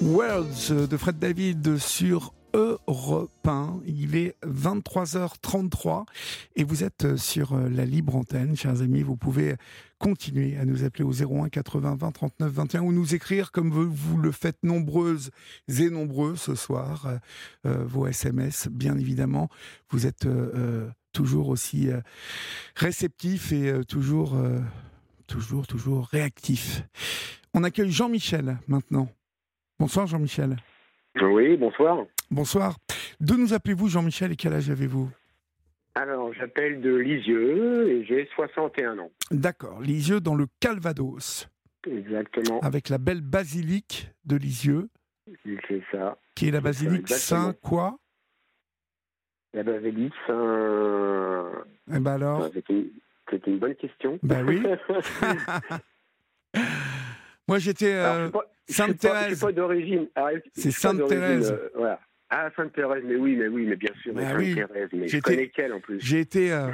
Worlds 0.01 0.89
de 0.89 0.97
Fred 0.97 1.19
David 1.19 1.79
sur 1.79 2.33
Europe 2.55 3.31
1. 3.47 3.81
Il 3.87 4.17
est 4.17 4.35
23h33 4.45 6.05
et 6.57 6.65
vous 6.65 6.85
êtes 6.85 7.17
sur 7.17 7.53
euh, 7.53 7.69
la 7.69 7.85
libre 7.85 8.17
antenne, 8.17 8.57
chers 8.57 8.83
amis. 8.83 9.03
Vous 9.03 9.17
pouvez 9.17 9.57
continuer 9.99 10.57
à 10.57 10.65
nous 10.65 10.85
appeler 10.85 11.05
au 11.05 11.13
01 11.13 11.49
80 11.49 11.97
20 11.97 12.13
39 12.13 12.53
21 12.53 12.83
ou 12.83 12.93
nous 12.93 13.15
écrire 13.15 13.53
comme 13.53 13.71
vous, 13.71 14.17
le 14.17 14.33
faites 14.33 14.63
nombreuses 14.63 15.31
et 15.69 15.91
nombreux 15.91 16.37
ce 16.37 16.55
soir. 16.55 17.07
Euh, 17.07 17.19
euh, 17.67 17.85
vos 17.85 18.07
SMS, 18.07 18.69
bien 18.71 18.97
évidemment. 18.99 19.49
Vous 19.91 20.07
êtes 20.07 20.27
toujours 21.13 21.49
aussi 21.49 21.89
réceptif 22.77 23.53
et 23.53 23.85
toujours, 23.89 24.37
toujours, 25.27 25.67
toujours 25.67 26.07
réactif. 26.07 26.83
On 27.55 27.65
accueille 27.65 27.91
Jean-Michel 27.91 28.59
maintenant. 28.69 29.09
Bonsoir 29.79 30.07
Jean-Michel. 30.07 30.57
Oui, 31.21 31.57
bonsoir. 31.57 32.05
Bonsoir. 32.31 32.77
D'où 33.21 33.39
nous 33.39 33.55
appelez-vous, 33.55 33.89
Jean-Michel, 33.89 34.33
et 34.33 34.37
quel 34.37 34.53
âge 34.53 34.69
avez-vous 34.71 35.11
Alors, 35.95 36.33
j'appelle 36.35 36.81
de 36.81 36.95
Lisieux 36.95 37.89
et 37.89 38.05
j'ai 38.05 38.29
61 38.35 38.99
ans. 38.99 39.11
D'accord. 39.31 39.81
Lisieux 39.81 40.21
dans 40.21 40.35
le 40.35 40.47
Calvados. 40.61 41.49
Exactement. 41.87 42.61
Avec 42.61 42.91
la 42.91 42.99
belle 42.99 43.23
basilique 43.23 44.11
de 44.27 44.37
Lisieux. 44.37 44.89
C'est 45.45 45.83
ça. 45.91 46.19
Qui 46.35 46.49
est 46.49 46.51
la 46.51 46.61
basilique 46.61 47.09
Saint 47.09 47.55
quoi 47.63 47.99
La 49.55 49.63
basilique 49.63 50.15
Saint. 50.27 51.51
Eh 51.91 51.99
ben 51.99 52.13
alors 52.13 52.51
C'était 52.53 52.91
une, 53.47 53.59
bonne 53.59 53.75
question. 53.75 54.19
Ben 54.23 54.47
oui. 54.47 54.63
Moi, 57.49 57.59
j'étais 57.59 57.95
euh, 57.95 58.31
Sainte-Thérèse. 58.69 59.41
D'origine. 59.41 60.09
C'est 60.53 60.71
Sainte-Thérèse. 60.71 61.53
Euh, 61.53 61.71
voilà. 61.75 62.01
Ah, 62.31 62.51
Sainte-Thérèse, 62.55 63.05
mais 63.07 63.17
oui, 63.17 63.37
mais 63.37 63.49
oui, 63.49 63.65
mais 63.65 63.77
bien 63.77 63.93
sûr, 64.03 64.13
mais 64.15 64.23
bah 64.23 64.39
Sainte-Thérèse, 64.39 64.91
mais 64.93 65.09
je 65.09 65.19
connais 65.19 65.49
qu'elle 65.49 65.73
en 65.73 65.81
plus. 65.81 65.99
J'ai 66.01 66.21
été, 66.21 66.53
euh, 66.53 66.71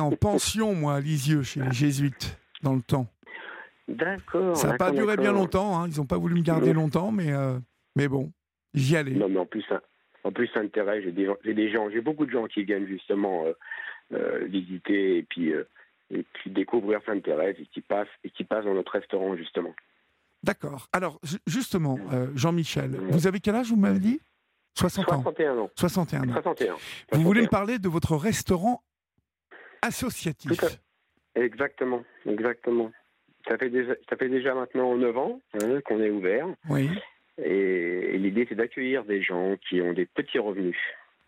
en 0.00 0.10
pension, 0.10 0.74
moi, 0.74 0.96
à 0.96 1.00
Lisieux, 1.00 1.42
chez 1.42 1.60
les 1.60 1.72
Jésuites, 1.72 2.38
dans 2.62 2.74
le 2.74 2.82
temps. 2.82 3.06
D'accord. 3.88 4.54
Ça 4.54 4.68
n'a 4.68 4.76
pas 4.76 4.90
duré 4.90 5.16
bien 5.16 5.32
longtemps, 5.32 5.80
hein. 5.80 5.88
ils 5.90 5.96
n'ont 5.96 6.04
pas 6.04 6.18
voulu 6.18 6.34
me 6.34 6.42
garder 6.42 6.74
longtemps, 6.74 7.10
mais, 7.10 7.32
euh, 7.32 7.58
mais 7.96 8.06
bon, 8.06 8.30
j'y 8.74 8.96
allais. 8.96 9.12
Non, 9.12 9.30
mais 9.30 9.38
en 9.38 9.46
plus, 9.46 9.64
hein, 9.70 9.80
en 10.24 10.32
plus 10.32 10.46
Sainte-Thérèse, 10.48 11.04
j'ai 11.04 11.12
des, 11.12 11.70
gens, 11.70 11.88
j'ai 11.90 12.02
beaucoup 12.02 12.26
de 12.26 12.30
gens 12.30 12.46
qui 12.46 12.64
viennent 12.64 12.86
justement 12.86 13.46
euh, 14.12 14.44
visiter 14.44 15.16
et 15.16 15.22
puis, 15.22 15.52
et 16.10 16.24
puis 16.34 16.50
découvrir 16.50 17.00
Sainte-Thérèse 17.06 17.56
et 17.58 17.66
qui 17.72 17.80
passent, 17.80 18.08
et 18.24 18.30
qui 18.30 18.44
passent 18.44 18.66
dans 18.66 18.74
notre 18.74 18.92
restaurant, 18.92 19.34
justement. 19.36 19.74
D'accord. 20.42 20.86
Alors, 20.92 21.18
justement, 21.46 21.98
Jean-Michel, 22.34 22.90
vous 23.08 23.26
avez 23.26 23.40
quel 23.40 23.54
âge, 23.54 23.70
vous 23.70 23.76
m'avez 23.76 24.00
dit? 24.00 24.20
60 24.78 25.12
ans. 25.12 25.22
61 25.22 25.58
ans. 25.58 25.70
61 25.74 26.28
ans. 26.28 26.32
61. 26.32 26.76
Vous 27.12 27.22
voulez 27.22 27.42
me 27.42 27.48
parler 27.48 27.78
de 27.78 27.88
votre 27.88 28.16
restaurant 28.16 28.82
associatif 29.82 30.60
Exactement, 31.34 32.04
exactement. 32.26 32.90
Ça 33.46 33.56
fait 33.58 33.70
déjà, 33.70 33.94
ça 34.08 34.16
fait 34.16 34.28
déjà 34.28 34.54
maintenant 34.54 34.96
9 34.96 35.18
ans 35.18 35.40
hein, 35.54 35.80
qu'on 35.84 36.00
est 36.00 36.10
ouvert. 36.10 36.46
Oui. 36.68 36.90
Et, 37.38 38.18
l'idée, 38.18 38.46
c'est 38.48 38.56
d'accueillir 38.56 39.04
des 39.04 39.22
gens 39.22 39.56
qui 39.68 39.80
ont 39.80 39.92
des 39.92 40.06
petits 40.06 40.38
revenus. 40.38 40.78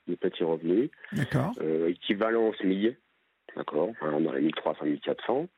Des 0.06 0.16
petits 0.16 0.44
revenus. 0.44 0.90
D'accord. 1.12 1.52
Euh, 1.60 1.88
équivalent 1.88 2.48
au 2.48 2.54
SMIC. 2.54 2.96
D'accord. 3.56 3.90
Hein, 4.00 4.20
dans 4.20 4.32
les 4.32 4.42
1300, 4.42 4.84
1400. 4.84 5.48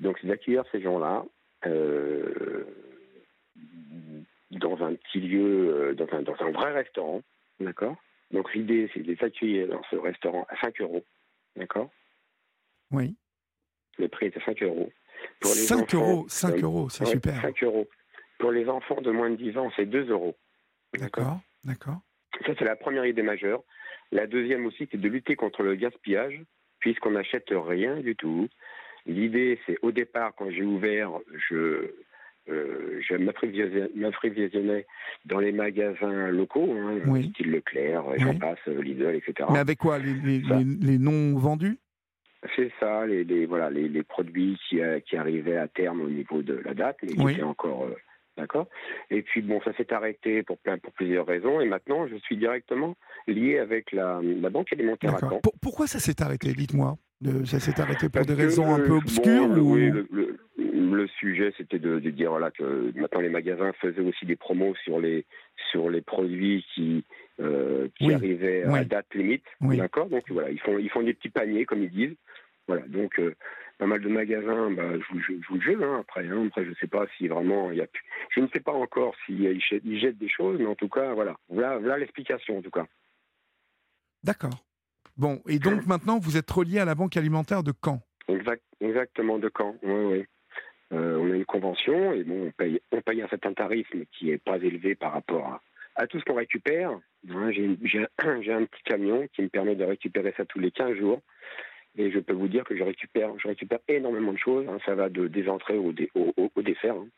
Donc, 0.00 0.18
c'est 0.20 0.28
d'accueillir 0.28 0.64
ces 0.70 0.80
gens-là. 0.80 1.24
Euh, 1.66 2.64
dans 4.52 4.82
un 4.82 4.94
petit 4.94 5.20
lieu, 5.20 5.90
euh, 5.90 5.94
dans 5.94 6.06
un, 6.12 6.22
dans 6.22 6.36
un 6.40 6.50
vrai 6.50 6.72
restaurant, 6.72 7.22
d'accord? 7.60 7.96
Donc 8.30 8.52
l'idée, 8.54 8.90
c'est 8.92 9.00
de 9.00 9.12
les 9.12 9.22
accueillir 9.24 9.68
dans 9.68 9.82
ce 9.90 9.96
restaurant 9.96 10.46
à 10.48 10.60
5 10.60 10.80
euros, 10.80 11.04
d'accord? 11.56 11.90
Oui. 12.90 13.14
Le 13.98 14.08
prix 14.08 14.26
est 14.26 14.36
à 14.36 14.44
5 14.44 14.62
euros. 14.62 14.90
Pour 15.40 15.50
les 15.50 15.60
5 15.60 15.94
euros, 15.94 16.26
5 16.28 16.62
euros, 16.62 16.88
c'est 16.88 17.06
super. 17.06 17.40
5 17.40 17.62
euros. 17.64 17.88
Pour 18.38 18.52
les 18.52 18.68
enfants 18.68 19.00
de 19.00 19.10
moins 19.10 19.30
de 19.30 19.36
10 19.36 19.56
ans, 19.58 19.70
c'est 19.76 19.86
2 19.86 20.10
euros. 20.10 20.36
D'accord, 20.98 21.40
d'accord. 21.64 22.00
Ça, 22.46 22.52
c'est 22.58 22.64
la 22.64 22.76
première 22.76 23.06
idée 23.06 23.22
majeure. 23.22 23.62
La 24.10 24.26
deuxième 24.26 24.66
aussi, 24.66 24.88
c'est 24.90 25.00
de 25.00 25.08
lutter 25.08 25.36
contre 25.36 25.62
le 25.62 25.74
gaspillage, 25.74 26.42
puisqu'on 26.80 27.12
n'achète 27.12 27.48
rien 27.50 27.96
du 27.96 28.16
tout. 28.16 28.48
L'idée, 29.06 29.58
c'est 29.66 29.78
au 29.82 29.92
départ, 29.92 30.34
quand 30.34 30.50
j'ai 30.50 30.62
ouvert, 30.62 31.12
je, 31.48 31.94
euh, 32.48 33.00
je 33.08 33.14
m'apprévisionnais 33.14 34.86
dans 35.26 35.38
les 35.38 35.52
magasins 35.52 36.30
locaux, 36.30 36.74
hein, 36.76 37.22
style 37.30 37.52
Leclerc, 37.52 38.04
j'en 38.18 38.36
passe, 38.36 38.58
euh, 38.66 38.82
Lidl, 38.82 39.14
etc. 39.14 39.48
Mais 39.52 39.60
avec 39.60 39.78
quoi 39.78 39.98
Les, 39.98 40.42
les, 40.80 40.98
noms 40.98 41.38
vendus? 41.38 41.78
C'est 42.56 42.72
ça, 42.80 43.06
les, 43.06 43.46
voilà, 43.46 43.70
les, 43.70 44.02
produits 44.02 44.58
qui, 44.68 44.80
euh, 44.80 44.98
qui, 45.00 45.16
arrivaient 45.16 45.56
à 45.56 45.68
terme 45.68 46.00
au 46.00 46.08
niveau 46.08 46.42
de 46.42 46.54
la 46.64 46.74
date, 46.74 46.96
mais 47.02 47.14
qui 47.14 47.32
étaient 47.32 47.42
encore... 47.42 47.88
D'accord. 48.38 48.66
Et 49.10 49.20
puis, 49.20 49.42
bon, 49.42 49.60
ça 49.62 49.74
s'est 49.76 49.92
arrêté 49.92 50.42
pour, 50.42 50.56
plein, 50.56 50.78
pour 50.78 50.94
plusieurs 50.94 51.26
raisons. 51.26 51.60
Et 51.60 51.66
maintenant, 51.66 52.06
je 52.06 52.16
suis 52.16 52.38
directement 52.38 52.96
lié 53.26 53.58
avec 53.58 53.92
la, 53.92 54.20
la 54.22 54.48
Banque 54.48 54.72
alimentaire 54.72 55.22
à 55.22 55.28
Pourquoi 55.60 55.86
ça 55.86 55.98
s'est 55.98 56.22
arrêté 56.22 56.54
Dites-moi? 56.54 56.96
Ça 57.44 57.60
s'est 57.60 57.78
arrêté 57.78 58.08
pour 58.08 58.24
des 58.24 58.32
raisons 58.32 58.74
un 58.74 58.80
peu 58.80 58.92
obscures 58.92 59.50
ou... 59.50 59.74
Oui, 59.74 59.90
le, 59.90 60.08
le 60.10 60.38
sujet, 61.06 61.52
c'était 61.56 61.78
de, 61.78 61.98
dire 61.98 62.30
voilà, 62.30 62.50
que 62.50 62.92
maintenant 62.94 63.20
les 63.20 63.28
magasins 63.28 63.72
faisaient 63.80 64.00
aussi 64.00 64.26
des 64.26 64.36
promos 64.36 64.74
sur 64.84 65.00
les, 65.00 65.24
sur 65.70 65.90
les 65.90 66.00
produits 66.00 66.64
qui, 66.74 67.04
euh, 67.40 67.88
qui 67.96 68.12
arrivaient 68.12 68.64
à 68.64 68.84
date 68.84 69.14
limite. 69.14 69.44
D'accord 69.60 70.08
Donc 70.08 70.24
voilà, 70.30 70.50
ils 70.50 70.60
font, 70.60 70.78
ils 70.78 70.90
font 70.90 71.02
des 71.02 71.14
petits 71.14 71.30
paniers, 71.30 71.64
comme 71.64 71.82
ils 71.82 71.90
disent. 71.90 72.16
Voilà, 72.68 72.82
donc 72.86 73.18
euh, 73.18 73.34
pas 73.78 73.86
mal 73.86 74.00
de 74.00 74.08
magasins 74.08 74.70
bah, 74.70 74.98
jouent, 74.98 75.54
le 75.54 75.60
jeu. 75.60 75.82
Hein, 75.82 75.98
après, 76.00 76.26
hein. 76.28 76.46
après, 76.46 76.64
je 76.64 76.70
ne 76.70 76.74
sais 76.76 76.86
pas 76.86 77.06
si 77.16 77.28
vraiment 77.28 77.70
il 77.70 77.78
y 77.78 77.82
a. 77.82 77.86
Je 78.30 78.40
ne 78.40 78.48
sais 78.48 78.60
pas 78.60 78.72
encore 78.72 79.14
s'ils 79.26 79.60
ils 79.84 80.00
jettent 80.00 80.18
des 80.18 80.28
choses, 80.28 80.58
mais 80.58 80.66
en 80.66 80.74
tout 80.74 80.88
cas, 80.88 81.14
voilà, 81.14 81.36
voilà, 81.48 81.78
voilà 81.78 81.98
l'explication 81.98 82.58
en 82.58 82.62
tout 82.62 82.70
cas. 82.70 82.86
D'accord. 84.22 84.64
Bon, 85.16 85.42
et 85.48 85.58
donc 85.58 85.86
maintenant, 85.86 86.18
vous 86.18 86.36
êtes 86.36 86.50
relié 86.50 86.78
à 86.78 86.84
la 86.84 86.94
Banque 86.94 87.16
alimentaire 87.16 87.62
de 87.62 87.72
Caen 87.84 88.00
exact, 88.28 88.62
Exactement, 88.80 89.38
de 89.38 89.50
Caen, 89.56 89.76
oui, 89.82 89.92
oui. 89.92 90.24
Euh, 90.92 91.16
on 91.18 91.30
a 91.30 91.36
une 91.36 91.44
convention 91.44 92.12
et 92.12 92.22
bon, 92.22 92.48
on 92.48 92.50
paye, 92.50 92.80
on 92.90 93.00
paye 93.00 93.22
un 93.22 93.28
certain 93.28 93.54
tarif, 93.54 93.88
mais 93.94 94.06
qui 94.12 94.26
n'est 94.26 94.38
pas 94.38 94.56
élevé 94.56 94.94
par 94.94 95.12
rapport 95.12 95.60
à, 95.96 96.06
tout 96.06 96.18
ce 96.18 96.24
qu'on 96.24 96.34
récupère. 96.34 96.90
Hein, 97.30 97.50
j'ai 97.50 97.66
un 98.52 98.64
petit 98.64 98.82
camion 98.84 99.26
qui 99.32 99.42
me 99.42 99.48
permet 99.48 99.74
de 99.74 99.84
récupérer 99.84 100.34
ça 100.36 100.44
tous 100.44 100.58
les 100.58 100.70
15 100.70 100.96
jours. 100.96 101.20
Et 101.96 102.10
je 102.10 102.18
peux 102.18 102.32
vous 102.32 102.48
dire 102.48 102.64
que 102.64 102.76
je 102.76 102.82
récupère, 102.82 103.30
je 103.38 103.48
récupère 103.48 103.78
énormément 103.88 104.32
de 104.32 104.38
choses. 104.38 104.66
Hein. 104.68 104.78
ça 104.84 104.94
va 104.94 105.08
de, 105.08 105.28
des 105.28 105.48
entrées 105.48 105.76
au, 105.78 105.94
au, 106.14 106.62
dessert. 106.62 106.94
Hein. 106.94 107.08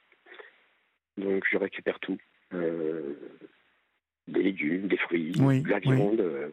Donc 1.16 1.44
je 1.50 1.56
récupère 1.56 1.98
tout. 2.00 2.18
Euh, 2.52 3.14
des 4.28 4.42
légumes, 4.42 4.88
des 4.88 4.96
fruits, 4.96 5.32
de 5.32 5.68
la 5.68 5.78
viande. 5.80 6.20
Euh, 6.20 6.48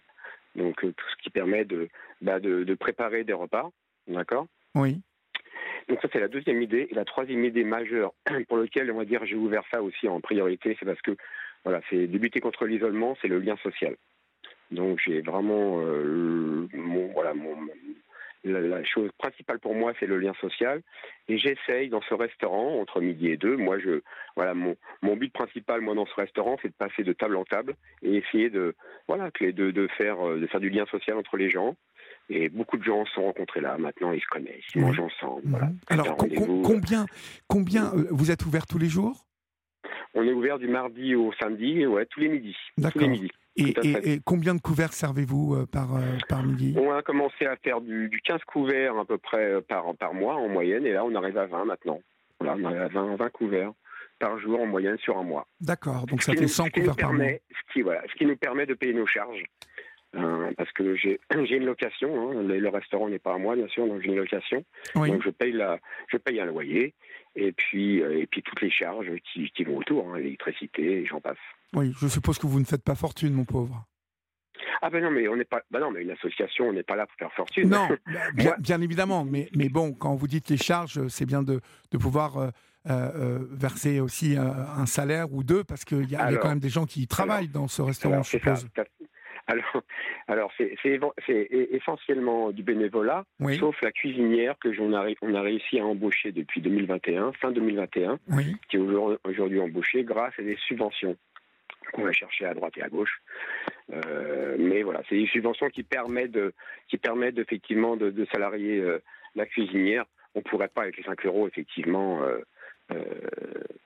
donc 0.56 0.81
tout 0.81 1.06
ce 1.11 1.23
qui 1.23 1.30
permet 1.30 1.65
de, 1.65 1.88
bah, 2.22 2.39
de, 2.39 2.64
de 2.64 2.73
préparer 2.73 3.23
des 3.23 3.34
repas. 3.34 3.72
D'accord? 4.07 4.48
Oui. 4.76 5.02
Donc 5.87 5.99
ça, 6.01 6.07
c'est 6.11 6.19
la 6.19 6.27
deuxième 6.27 6.61
idée. 6.61 6.87
Et 6.89 6.95
la 6.95 7.05
troisième 7.05 7.43
idée 7.43 7.63
majeure 7.63 8.13
pour 8.47 8.57
laquelle, 8.57 8.91
on 8.91 8.97
va 8.97 9.05
dire, 9.05 9.25
j'ai 9.25 9.35
ouvert 9.35 9.63
ça 9.71 9.81
aussi 9.81 10.07
en 10.07 10.21
priorité, 10.21 10.75
c'est 10.79 10.85
parce 10.85 11.01
que, 11.01 11.15
voilà, 11.63 11.81
c'est 11.89 12.07
débuter 12.07 12.39
contre 12.39 12.65
l'isolement, 12.65 13.17
c'est 13.21 13.27
le 13.27 13.39
lien 13.39 13.57
social. 13.57 13.95
Donc 14.71 14.99
j'ai 15.05 15.21
vraiment, 15.21 15.81
euh, 15.81 16.67
voilà, 17.13 17.33
la, 18.43 18.83
chose 18.83 19.11
principale 19.17 19.59
pour 19.59 19.75
moi, 19.75 19.93
c'est 19.99 20.07
le 20.07 20.17
lien 20.17 20.33
social. 20.39 20.81
Et 21.27 21.37
j'essaye 21.37 21.89
dans 21.89 22.01
ce 22.01 22.13
restaurant, 22.13 22.79
entre 22.79 23.01
midi 23.01 23.29
et 23.29 23.37
deux, 23.37 23.57
moi, 23.57 23.79
je, 23.79 24.01
voilà, 24.35 24.53
mon, 24.53 24.75
mon 25.01 25.15
but 25.15 25.31
principal, 25.31 25.81
moi, 25.81 25.93
dans 25.93 26.05
ce 26.05 26.15
restaurant, 26.15 26.57
c'est 26.61 26.69
de 26.69 26.73
passer 26.73 27.03
de 27.03 27.13
table 27.13 27.35
en 27.35 27.45
table 27.45 27.75
et 28.01 28.15
essayer 28.15 28.49
de, 28.49 28.75
voilà, 29.07 29.29
de, 29.41 29.87
faire, 29.97 30.27
euh, 30.27 30.39
de 30.39 30.47
faire 30.47 30.59
du 30.59 30.69
lien 30.69 30.85
social 30.87 31.17
entre 31.17 31.37
les 31.37 31.49
gens. 31.49 31.75
Et 32.33 32.49
beaucoup 32.49 32.77
de 32.77 32.83
gens 32.83 33.05
se 33.05 33.13
sont 33.13 33.23
rencontrés 33.23 33.61
là. 33.61 33.77
Maintenant, 33.77 34.11
ils 34.11 34.21
se 34.21 34.27
connaissent, 34.27 34.63
ils 34.73 34.81
mangent 34.81 34.99
ensemble. 34.99 35.41
Voilà. 35.45 35.67
Mhm. 35.67 35.77
Alors, 35.87 36.17
combien, 36.63 37.05
combien 37.47 37.93
euh, 37.93 38.07
vous 38.09 38.31
êtes 38.31 38.45
ouvert 38.45 38.65
tous 38.65 38.77
les 38.77 38.87
jours? 38.87 39.25
On 40.13 40.23
est 40.23 40.31
ouvert 40.33 40.59
du 40.59 40.67
mardi 40.67 41.15
au 41.15 41.31
samedi, 41.39 41.85
ouais, 41.85 42.05
tous 42.05 42.19
les 42.19 42.29
midis. 42.29 42.57
Midis. 42.77 43.31
Et, 43.57 44.19
combien 44.23 44.55
de 44.55 44.61
couverts 44.61 44.93
servez-vous 44.93 45.55
euh, 45.55 45.65
par, 45.65 45.95
euh, 45.95 46.01
par 46.29 46.43
midi? 46.43 46.75
On 46.77 46.91
a 46.91 47.01
commencé 47.01 47.45
à 47.45 47.55
faire 47.57 47.81
du, 47.81 48.09
15 48.23 48.41
couverts 48.45 48.97
à 48.97 49.05
peu 49.05 49.17
près 49.17 49.53
euh, 49.53 49.61
par, 49.61 49.93
par 49.95 50.13
mois 50.13 50.35
en 50.35 50.47
moyenne, 50.47 50.85
et 50.85 50.93
là 50.93 51.03
on 51.03 51.13
arrive 51.15 51.37
à 51.37 51.47
20 51.47 51.65
maintenant. 51.65 51.99
Voilà, 52.39 52.55
on 52.57 52.65
arrive 52.65 52.81
à 52.81 52.87
20, 52.87 53.15
20 53.17 53.29
couverts 53.29 53.71
par 54.19 54.39
jour 54.39 54.61
en 54.61 54.65
moyenne 54.65 54.97
sur 54.99 55.17
un 55.17 55.23
mois. 55.23 55.47
D'accord, 55.59 56.05
donc 56.05 56.21
ça 56.23 56.33
fait 56.33 56.47
100 56.47 56.69
couverts 56.69 56.95
par 56.95 57.13
mois. 57.13 57.25
Ce 57.25 57.73
qui, 57.73 57.81
voilà, 57.81 58.01
ce 58.09 58.15
qui 58.15 58.25
nous 58.25 58.37
permet 58.37 58.65
de 58.65 58.73
payer 58.73 58.93
nos 58.93 59.07
charges. 59.07 59.43
Parce 60.13 60.71
que 60.73 60.95
j'ai 60.95 61.19
une 61.29 61.65
location, 61.65 62.31
hein, 62.31 62.43
le, 62.43 62.69
restaurant 62.69 63.09
n'est 63.09 63.19
pas 63.19 63.33
à 63.33 63.38
moi 63.38 63.55
bien 63.55 63.67
sûr, 63.67 63.88
donc 63.88 64.01
j'ai 64.01 64.09
une 64.09 64.17
location, 64.17 64.63
donc 64.95 65.23
je 65.23 65.29
paye 65.29 65.53
la, 65.53 65.79
je 66.07 66.17
paye 66.17 66.39
un 66.39 66.45
loyer 66.45 66.93
et 67.35 67.51
puis 67.51 67.99
et 67.99 68.27
puis 68.27 68.41
toutes 68.43 68.61
les 68.61 68.71
charges 68.71 69.11
qui, 69.31 69.49
qui 69.51 69.63
vont 69.63 69.77
autour, 69.77 70.09
hein, 70.09 70.17
l'électricité, 70.17 71.05
j'en 71.05 71.21
passe. 71.21 71.38
Oui, 71.73 71.93
je 71.99 72.07
suppose 72.07 72.38
que 72.38 72.47
vous 72.47 72.59
ne 72.59 72.65
faites 72.65 72.83
pas 72.83 72.95
fortune, 72.95 73.33
mon 73.33 73.45
pauvre. 73.45 73.85
Ah 74.81 74.89
ben 74.89 75.03
non, 75.03 75.11
mais 75.11 75.27
on 75.27 75.35
n'est 75.35 75.45
pas. 75.45 75.61
Ben 75.71 75.79
non, 75.79 75.91
mais 75.91 76.01
une 76.01 76.11
association, 76.11 76.69
on 76.69 76.73
n'est 76.73 76.83
pas 76.83 76.95
là 76.95 77.05
pour 77.05 77.15
faire 77.17 77.33
fortune. 77.33 77.69
Non, 77.69 77.89
bien, 78.35 78.55
bien, 78.59 78.81
évidemment. 78.81 79.25
Mais, 79.25 79.49
mais 79.55 79.69
bon, 79.69 79.93
quand 79.93 80.15
vous 80.15 80.27
dites 80.27 80.49
les 80.49 80.57
charges, 80.57 81.07
c'est 81.07 81.25
bien 81.25 81.43
de, 81.43 81.61
de 81.91 81.97
pouvoir 81.97 82.38
euh, 82.38 82.49
euh, 82.89 83.39
verser 83.51 83.99
aussi 83.99 84.38
euh, 84.38 84.41
un 84.41 84.85
salaire 84.85 85.31
ou 85.33 85.43
deux, 85.43 85.63
parce 85.63 85.85
qu'il 85.85 86.09
y, 86.09 86.15
a 86.15 86.35
quand 86.38 86.49
même 86.49 86.59
des 86.59 86.69
gens 86.69 86.85
qui 86.85 87.07
travaillent 87.07 87.47
dans 87.47 87.67
ce 87.67 87.81
restaurant, 87.81 88.23
je 88.23 88.29
suppose. 88.29 88.67
Alors, 89.52 89.84
alors 90.28 90.52
c'est 90.57 91.48
essentiellement 91.72 92.52
du 92.52 92.64
bénévolat, 92.64 93.26
sauf 93.60 93.82
la 93.82 93.91
cuisinière 93.91 94.56
que 94.60 94.69
on 94.80 94.94
a, 94.94 95.07
on 95.22 95.36
a 95.36 95.41
réussi 95.41 95.80
à 95.80 95.86
embaucher 95.86 96.32
depuis 96.32 96.61
2021, 96.61 97.34
fin 97.34 97.52
2021, 97.52 98.19
qui 98.69 98.78
est 98.78 98.80
aujourd'hui 98.80 99.60
embauchée 99.60 100.03
grâce 100.03 100.34
à 100.40 100.44
des 100.44 100.57
subventions 100.68 101.18
qu'on 101.94 102.03
va 102.03 102.11
chercher 102.11 102.45
à 102.45 102.53
droite 102.53 102.73
et 102.78 102.84
à 102.84 102.90
gauche. 102.90 103.22
Euh, 103.91 104.56
mais 104.57 104.82
voilà, 104.84 105.02
c'est 105.10 105.15
des 105.15 105.28
subventions 105.28 105.69
qui 105.69 105.84
permettent, 105.84 106.32
de, 106.32 106.53
qui 106.88 106.98
permettent 106.98 107.38
effectivement 107.38 107.98
de, 107.98 108.10
de 108.10 108.26
salarier 108.32 108.80
euh, 108.80 108.99
la 109.36 109.45
cuisinière. 109.45 110.06
On 110.36 110.40
ne 110.40 110.44
pourrait 110.44 110.69
pas, 110.69 110.84
avec 110.84 110.98
les 110.98 111.03
5 111.03 111.26
euros, 111.26 111.48
effectivement, 111.48 112.23
euh, 112.23 112.40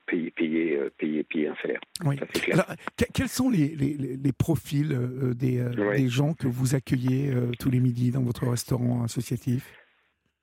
payer, 0.05 0.31
payer, 0.31 0.79
payer, 0.97 1.23
payer, 1.23 1.47
un 1.47 1.55
salaire. 1.61 1.81
Oui. 2.03 2.19
Alors, 2.51 2.67
quels 3.13 3.29
sont 3.29 3.49
les, 3.49 3.69
les, 3.69 4.17
les 4.17 4.31
profils 4.31 4.97
des, 5.35 5.63
des, 5.63 6.07
gens 6.07 6.33
que 6.33 6.47
vous 6.47 6.75
accueillez 6.75 7.33
tous 7.59 7.69
les 7.69 7.79
midis 7.79 8.11
dans 8.11 8.21
votre 8.21 8.47
restaurant 8.47 9.03
associatif? 9.03 9.71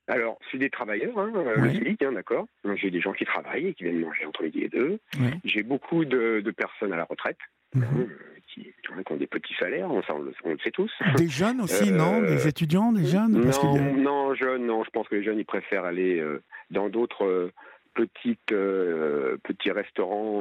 Alors, 0.09 0.39
c'est 0.51 0.59
des 0.59 0.68
travailleurs, 0.68 1.16
hein, 1.16 1.32
oui. 1.59 1.97
hein, 2.02 2.12
d'accord. 2.12 2.47
J'ai 2.74 2.90
des 2.90 3.01
gens 3.01 3.12
qui 3.12 3.24
travaillent 3.24 3.68
et 3.68 3.74
qui 3.74 3.84
viennent 3.84 4.01
manger 4.01 4.26
entre 4.26 4.43
midi 4.43 4.64
et 4.64 4.68
deux. 4.68 4.98
J'ai 5.44 5.62
beaucoup 5.62 6.05
de, 6.05 6.43
de, 6.44 6.51
personnes 6.51 6.93
à 6.93 6.97
la 6.97 7.05
retraite. 7.05 7.39
Mhm. 7.74 7.84
Hein, 7.84 8.06
qui, 8.52 8.64
qui, 8.64 9.12
ont 9.12 9.16
des 9.16 9.26
petits 9.26 9.55
salaires, 9.59 9.90
on, 9.90 10.02
on, 10.06 10.18
le, 10.18 10.34
on 10.44 10.51
le, 10.51 10.59
sait 10.59 10.70
tous. 10.70 10.90
Des 11.16 11.28
jeunes 11.28 11.62
aussi, 11.62 11.90
euh, 11.90 11.97
non? 11.97 12.20
Des 12.20 12.47
étudiants, 12.47 12.93
des 12.93 13.06
jeunes? 13.06 13.43
Parce 13.44 13.62
non, 13.62 13.76
a... 13.76 13.80
non, 13.80 14.34
jeunes, 14.34 14.66
non. 14.66 14.84
Je 14.84 14.90
pense 14.90 15.09
que 15.09 15.14
les 15.14 15.24
jeunes, 15.24 15.39
ils 15.39 15.47
préfèrent 15.47 15.84
aller 15.84 16.18
euh, 16.18 16.43
dans 16.70 16.90
d'autres 16.90 17.51
euh, 17.98 18.06
petites, 18.06 18.52
euh, 18.52 19.36
petits 19.44 19.70
restaurants, 19.70 20.39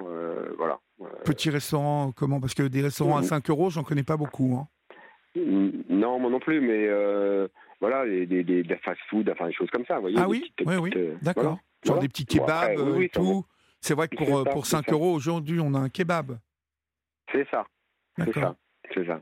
voilà. 0.57 0.79
Petits 1.25 1.49
restaurants, 1.49 2.11
comment? 2.11 2.39
Parce 2.39 2.53
que 2.53 2.63
des 2.63 2.81
restaurants 2.81 3.17
à 3.17 3.23
5 3.23 3.49
euros, 3.49 3.69
j'en 3.69 3.83
connais 3.83 4.03
pas 4.03 4.17
beaucoup. 4.17 4.55
Hein. 4.55 4.67
Non, 5.35 6.19
moi 6.19 6.29
non 6.29 6.39
plus, 6.39 6.61
mais 6.61 6.87
voilà, 7.81 8.05
des, 8.05 8.27
des, 8.27 8.43
des 8.43 8.77
fast-food, 8.77 9.27
enfin 9.29 9.47
des 9.47 9.53
choses 9.53 9.69
comme 9.71 9.85
ça. 9.85 9.99
Voyez, 9.99 10.17
ah 10.19 10.29
oui, 10.29 10.53
oui, 10.65 10.75
oui, 10.75 10.91
euh, 10.95 11.15
d'accord. 11.21 11.57
Genre 11.83 11.99
des 11.99 12.07
petits 12.07 12.27
kebabs 12.27 13.01
et 13.01 13.09
tout. 13.09 13.43
C'est 13.81 13.95
vrai 13.95 14.07
que 14.07 14.15
pour, 14.15 14.43
pour 14.43 14.65
5 14.67 14.93
euros 14.93 15.11
aujourd'hui, 15.11 15.59
on 15.59 15.73
a 15.73 15.79
un 15.79 15.89
kebab. 15.89 16.37
C'est 17.31 17.47
ça. 17.49 17.65
C'est 18.17 18.33
ça. 18.33 18.55
C'est 18.93 19.05
ça. 19.05 19.21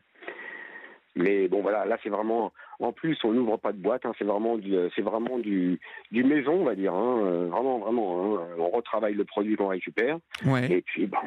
Mais 1.16 1.48
bon, 1.48 1.62
voilà, 1.62 1.86
là, 1.86 1.98
c'est 2.04 2.10
vraiment. 2.10 2.54
En 2.80 2.94
plus, 2.94 3.18
on 3.24 3.32
n'ouvre 3.32 3.58
pas 3.58 3.72
de 3.72 3.78
boîte. 3.78 4.06
Hein, 4.06 4.14
c'est 4.18 4.26
vraiment 4.26 4.58
du, 4.58 4.76
c'est 4.96 5.02
vraiment 5.02 5.38
du, 5.38 5.80
du 6.12 6.24
maison, 6.24 6.54
on 6.54 6.64
va 6.64 6.76
dire. 6.76 6.94
Hein, 6.94 7.22
euh, 7.26 7.48
vraiment, 7.48 7.80
vraiment. 7.80 8.38
Hein, 8.38 8.48
on 8.58 8.70
retravaille 8.70 9.16
le 9.16 9.26
produit 9.26 9.56
qu'on 9.56 9.68
récupère. 9.68 10.20
Ouais. 10.46 10.72
Et 10.72 10.82
puis, 10.82 11.08
bon, 11.08 11.18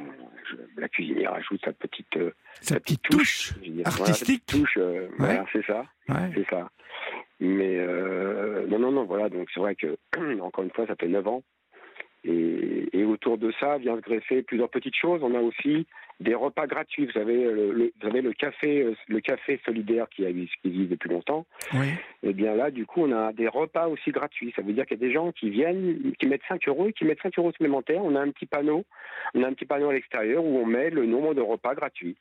la 0.76 0.88
cuisinière 0.88 1.34
ajoute 1.34 1.60
sa 1.64 1.72
petite, 1.72 2.16
euh, 2.16 2.30
sa, 2.60 2.80
petite, 2.80 3.02
touche, 3.02 3.54
artistique. 3.84 4.46
touche, 4.46 4.78
voilà, 5.18 5.44
c'est 5.52 5.64
ça. 5.66 5.84
C'est 6.08 6.46
ça. 6.48 6.70
Mais 7.40 7.84
non, 8.68 8.78
non, 8.78 8.92
non, 8.92 9.04
voilà. 9.04 9.28
Donc, 9.28 9.48
c'est 9.52 9.60
vrai 9.60 9.74
que 9.74 9.96
encore 10.40 10.64
une 10.64 10.70
fois, 10.70 10.86
ça 10.86 10.94
fait 10.96 11.08
9 11.08 11.26
ans. 11.26 11.42
Et, 12.24 12.88
et, 12.92 13.04
autour 13.04 13.36
de 13.36 13.52
ça 13.58 13.78
vient 13.78 13.96
se 13.96 14.00
greffer 14.00 14.42
plusieurs 14.42 14.70
petites 14.70 14.94
choses. 14.94 15.20
On 15.22 15.34
a 15.34 15.40
aussi 15.40 15.86
des 16.20 16.34
repas 16.34 16.66
gratuits. 16.66 17.06
Vous 17.06 17.12
savez, 17.12 17.34
le, 17.34 17.92
vous 18.00 18.06
avez 18.06 18.20
le 18.22 18.32
café, 18.32 18.94
le 19.08 19.20
café 19.20 19.60
solidaire 19.64 20.08
qui, 20.08 20.24
existe, 20.24 20.52
qui 20.62 20.68
existe 20.68 20.90
depuis 20.90 21.10
longtemps. 21.10 21.46
Oui. 21.74 21.88
Et 22.22 22.28
eh 22.28 22.32
bien 22.32 22.54
là, 22.54 22.70
du 22.70 22.86
coup, 22.86 23.02
on 23.02 23.12
a 23.12 23.32
des 23.32 23.48
repas 23.48 23.88
aussi 23.88 24.12
gratuits. 24.12 24.52
Ça 24.54 24.62
veut 24.62 24.72
dire 24.72 24.86
qu'il 24.86 25.00
y 25.00 25.04
a 25.04 25.06
des 25.06 25.12
gens 25.12 25.32
qui 25.32 25.50
viennent, 25.50 26.12
qui 26.18 26.26
mettent 26.26 26.42
5 26.48 26.68
euros 26.68 26.88
et 26.88 26.92
qui 26.92 27.04
mettent 27.04 27.22
5 27.22 27.36
euros 27.38 27.50
supplémentaires. 27.50 28.04
On 28.04 28.14
a 28.14 28.20
un 28.20 28.30
petit 28.30 28.46
panneau, 28.46 28.84
on 29.34 29.42
a 29.42 29.48
un 29.48 29.52
petit 29.52 29.66
panneau 29.66 29.90
à 29.90 29.94
l'extérieur 29.94 30.44
où 30.44 30.58
on 30.58 30.66
met 30.66 30.90
le 30.90 31.06
nombre 31.06 31.34
de 31.34 31.40
repas 31.40 31.74
gratuits. 31.74 32.16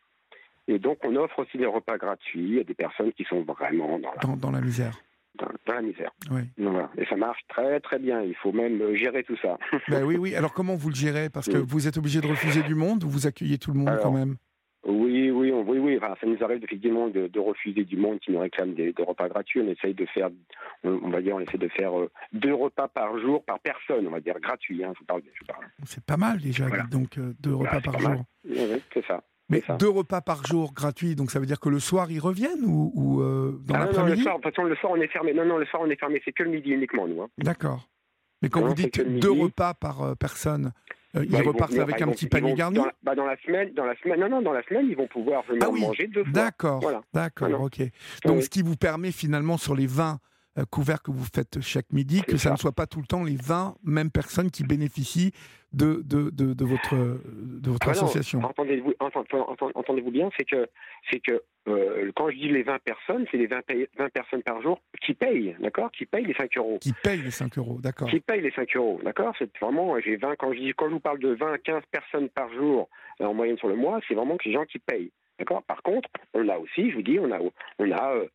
Et 0.68 0.80
donc, 0.80 1.00
on 1.04 1.16
offre 1.16 1.40
aussi 1.40 1.58
des 1.58 1.66
repas 1.66 1.98
gratuits 1.98 2.60
à 2.60 2.64
des 2.64 2.74
personnes 2.74 3.12
qui 3.14 3.24
sont 3.26 3.42
vraiment 3.42 4.00
dans 4.00 4.12
la, 4.14 4.36
dans 4.36 4.52
la 4.52 4.62
misère 4.62 4.94
dans, 5.36 5.74
la 5.74 5.82
misère. 5.82 6.12
Oui. 6.30 6.42
Et 6.98 7.06
ça 7.06 7.16
marche 7.16 7.42
très 7.48 7.80
très 7.80 8.00
bien. 8.00 8.22
Il 8.22 8.36
faut 8.36 8.52
même 8.52 8.82
euh, 8.82 8.96
gérer 8.96 9.24
tout 9.24 9.38
ça. 9.42 9.58
ben 9.88 10.04
oui, 10.04 10.18
oui. 10.18 10.36
Alors 10.36 10.54
comment 10.54 10.76
vous 10.76 10.90
le 10.90 10.96
gérez? 10.96 11.30
Parce 11.30 11.48
que 11.48 11.58
vous 11.58 11.88
êtes 11.88 11.98
obligé 11.98 12.22
de 12.22 12.28
refuser 12.28 12.64
du 12.64 12.76
monde 12.76 13.04
ou 13.04 13.10
vous 13.10 13.28
accueillez 13.28 13.58
tout 13.58 13.72
le 13.72 13.80
monde 13.80 13.98
quand 14.02 14.12
même? 14.12 14.38
Oui, 14.84 15.30
oui, 15.30 15.52
oui, 15.52 15.78
oui. 15.78 15.98
Enfin, 15.98 16.16
ça 16.20 16.26
nous 16.26 16.44
arrive 16.44 16.64
effectivement 16.64 17.08
de, 17.08 17.28
de, 17.28 17.40
refuser 17.40 17.84
du 17.86 17.98
monde 17.98 18.20
qui 18.20 18.32
nous 18.32 18.40
réclame 18.40 18.74
des, 18.74 18.94
repas 18.98 19.30
gratuits. 19.30 19.62
On 19.62 19.70
essaye 19.70 19.94
de 19.94 20.06
faire, 20.08 20.30
on, 20.84 21.10
va 21.10 21.22
dire, 21.22 21.36
on 21.36 21.40
essaie 21.40 21.60
de 21.60 21.68
faire 21.68 21.98
euh, 22.00 22.10
deux 22.34 22.54
repas 22.54 22.88
par 22.88 23.18
jour 23.20 23.44
par 23.46 23.60
personne, 23.60 24.08
on 24.08 24.12
va 24.12 24.20
dire 24.20 24.40
gratuits. 24.40 24.84
Hein, 24.84 24.94
je 25.00 25.06
parle, 25.06 25.22
je 25.34 25.46
parle. 25.46 25.66
C'est 25.84 26.04
pas 26.04 26.18
mal 26.18 26.40
déjà, 26.40 26.68
donc 26.90 27.20
euh, 27.20 27.34
deux 27.40 27.54
repas 27.54 27.80
par 27.82 28.00
jour. 28.00 28.24
Oui, 28.44 28.82
c'est 28.92 29.06
ça. 29.06 29.22
Mais 29.52 29.64
deux 29.78 29.90
repas 29.90 30.22
par 30.22 30.46
jour 30.46 30.74
gratuits, 30.74 31.16
donc 31.16 31.30
ça 31.30 31.40
veut 31.40 31.46
dire 31.46 31.60
que 31.60 31.70
le 31.70 31.80
soir 31.80 32.10
ils 32.10 32.20
reviennent 32.20 32.64
ou, 32.66 32.92
ou 32.96 33.22
euh, 33.22 33.60
dans 33.66 33.76
ah 33.76 33.80
l'après-midi 33.80 34.18
le 34.18 34.24
soir, 34.24 34.38
de 34.38 34.44
toute 34.44 34.56
façon, 34.56 34.68
le 34.68 34.76
soir 34.78 34.94
on 34.94 35.02
est 35.02 35.08
fermé. 35.08 35.34
Non, 35.34 35.46
non, 35.46 35.58
le 35.58 35.66
soir 35.66 35.84
on 35.86 35.90
est 35.90 36.00
fermé, 36.00 36.22
c'est 36.24 36.32
que 36.32 36.44
le 36.44 36.52
midi 36.52 36.70
uniquement, 36.72 37.08
nous. 37.08 37.22
Hein. 37.22 37.28
D'accord. 37.38 37.88
Mais 38.42 38.50
quand 38.50 38.62
vous 38.62 38.74
dites 38.74 39.02
deux 39.20 39.32
repas 39.32 39.74
par 39.74 40.02
euh, 40.02 40.16
personne, 40.16 40.72
euh, 41.16 41.26
ils 41.26 41.32
bah, 41.32 41.42
repartent 41.46 41.78
avec 41.78 42.02
un 42.02 42.08
petit 42.08 42.28
panier 42.28 42.54
garni 42.54 42.78
dans 42.78 42.86
la, 42.86 42.94
bah, 43.04 43.16
dans 43.16 43.26
la 43.26 43.36
semaine, 43.46 43.74
dans 43.74 43.86
la 43.86 43.96
semaine, 43.98 44.20
non, 44.22 44.30
non, 44.30 44.42
dans 44.42 44.54
la 44.54 44.64
semaine, 44.64 44.88
ils 44.90 44.96
vont 44.96 45.08
pouvoir 45.08 45.44
venir 45.44 45.62
ah 45.68 45.72
manger 45.72 46.08
deux 46.08 46.24
fois. 46.24 46.34
D'accord, 46.34 46.80
voilà. 46.80 47.02
d'accord, 47.14 47.62
ok. 47.62 47.82
Donc, 48.26 48.42
ce 48.42 48.50
qui 48.50 48.62
vous 48.62 48.78
permet 48.78 49.12
finalement 49.12 49.58
sur 49.58 49.76
les 49.76 49.88
20 49.88 50.20
couverts 50.70 51.02
que 51.02 51.12
vous 51.12 51.26
faites 51.34 51.62
chaque 51.62 51.92
midi, 51.92 52.22
que 52.22 52.38
ça, 52.38 52.52
ne 52.52 52.58
soit 52.58 52.72
pas 52.72 52.88
tout 52.88 53.00
le 53.00 53.08
temps 53.08 53.24
les 53.24 53.38
20 53.38 53.76
mêmes 53.84 54.12
personnes 54.12 54.52
qui 54.52 54.64
bénéficient 54.64 55.32
de, 55.74 56.02
de, 56.06 56.30
de, 56.32 56.54
de 56.54 56.66
votre, 56.66 56.96
de 56.96 57.70
votre 57.70 57.88
ah 57.88 57.92
association. 57.92 58.40
Entendez-vous 58.44 58.94
entendez 59.00 60.02
bien, 60.02 60.30
c'est 60.38 60.46
que, 60.46 60.68
c'est 61.10 61.20
que 61.20 61.42
euh, 61.68 62.12
quand 62.16 62.30
je 62.30 62.38
dis 62.38 62.50
les 62.50 62.64
20 62.64 62.80
personnes, 62.80 63.26
c'est 63.32 63.38
les 63.38 63.48
20, 63.48 63.62
20, 63.98 64.10
personnes 64.10 64.44
par 64.44 64.62
jour 64.62 64.82
qui 65.02 65.14
payent, 65.14 65.56
d'accord 65.60 65.92
Qui 65.92 66.06
payent 66.06 66.26
les 66.26 66.34
5 66.34 66.58
euros. 66.58 66.78
Qui 66.82 66.94
payent 66.94 67.22
les 67.22 67.32
5 67.32 67.58
euros, 67.58 67.80
d'accord. 67.82 68.10
Qui 68.10 68.20
payent 68.20 68.42
les 68.42 68.52
5 68.52 68.76
euros, 68.76 69.00
d'accord 69.04 69.34
C'est 69.38 69.50
vraiment, 69.60 70.00
j'ai 70.00 70.18
20, 70.18 70.36
quand 70.38 70.54
je, 70.54 70.60
dis, 70.60 70.74
quand 70.76 70.88
je 70.88 70.94
vous 70.94 71.00
parle 71.00 71.20
de 71.20 71.34
20 71.34 71.54
à 71.54 71.58
15 71.58 71.84
personnes 71.92 72.30
par 72.30 72.52
jour 72.54 72.90
euh, 73.22 73.26
en 73.26 73.34
moyenne 73.34 73.58
sur 73.58 73.68
le 73.68 73.76
mois, 73.76 74.00
c'est 74.08 74.16
vraiment 74.16 74.38
que 74.38 74.50
les 74.50 74.54
gens 74.54 74.66
qui 74.66 74.80
payent, 74.80 75.12
d'accord 75.40 75.64
Par 75.64 75.82
contre, 75.84 76.10
on 76.34 76.48
a 76.50 76.58
aussi, 76.58 76.90
je 76.90 76.96
vous 76.96 77.04
dis, 77.04 77.20
on 77.20 77.32
a, 77.32 77.40
on 77.80 77.92
a 77.92 78.16
euh, 78.16 78.28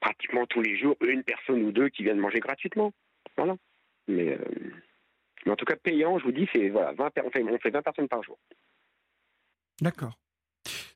pratiquement 0.00 0.46
tous 0.46 0.62
les 0.62 0.78
jours 0.78 0.96
une 1.00 1.22
personne 1.22 1.62
ou 1.62 1.72
deux 1.72 1.88
qui 1.88 2.02
viennent 2.02 2.18
manger 2.18 2.40
gratuitement. 2.40 2.92
Voilà. 3.36 3.56
Mais, 4.06 4.32
euh, 4.32 4.72
mais 5.44 5.52
en 5.52 5.56
tout 5.56 5.64
cas, 5.64 5.76
payant, 5.76 6.18
je 6.18 6.24
vous 6.24 6.32
dis, 6.32 6.48
c'est 6.52 6.68
voilà, 6.68 6.92
20, 6.92 7.10
on, 7.24 7.30
fait, 7.30 7.42
on 7.42 7.58
fait 7.58 7.70
20 7.70 7.82
personnes 7.82 8.08
par 8.08 8.22
jour. 8.22 8.38
D'accord. 9.80 10.18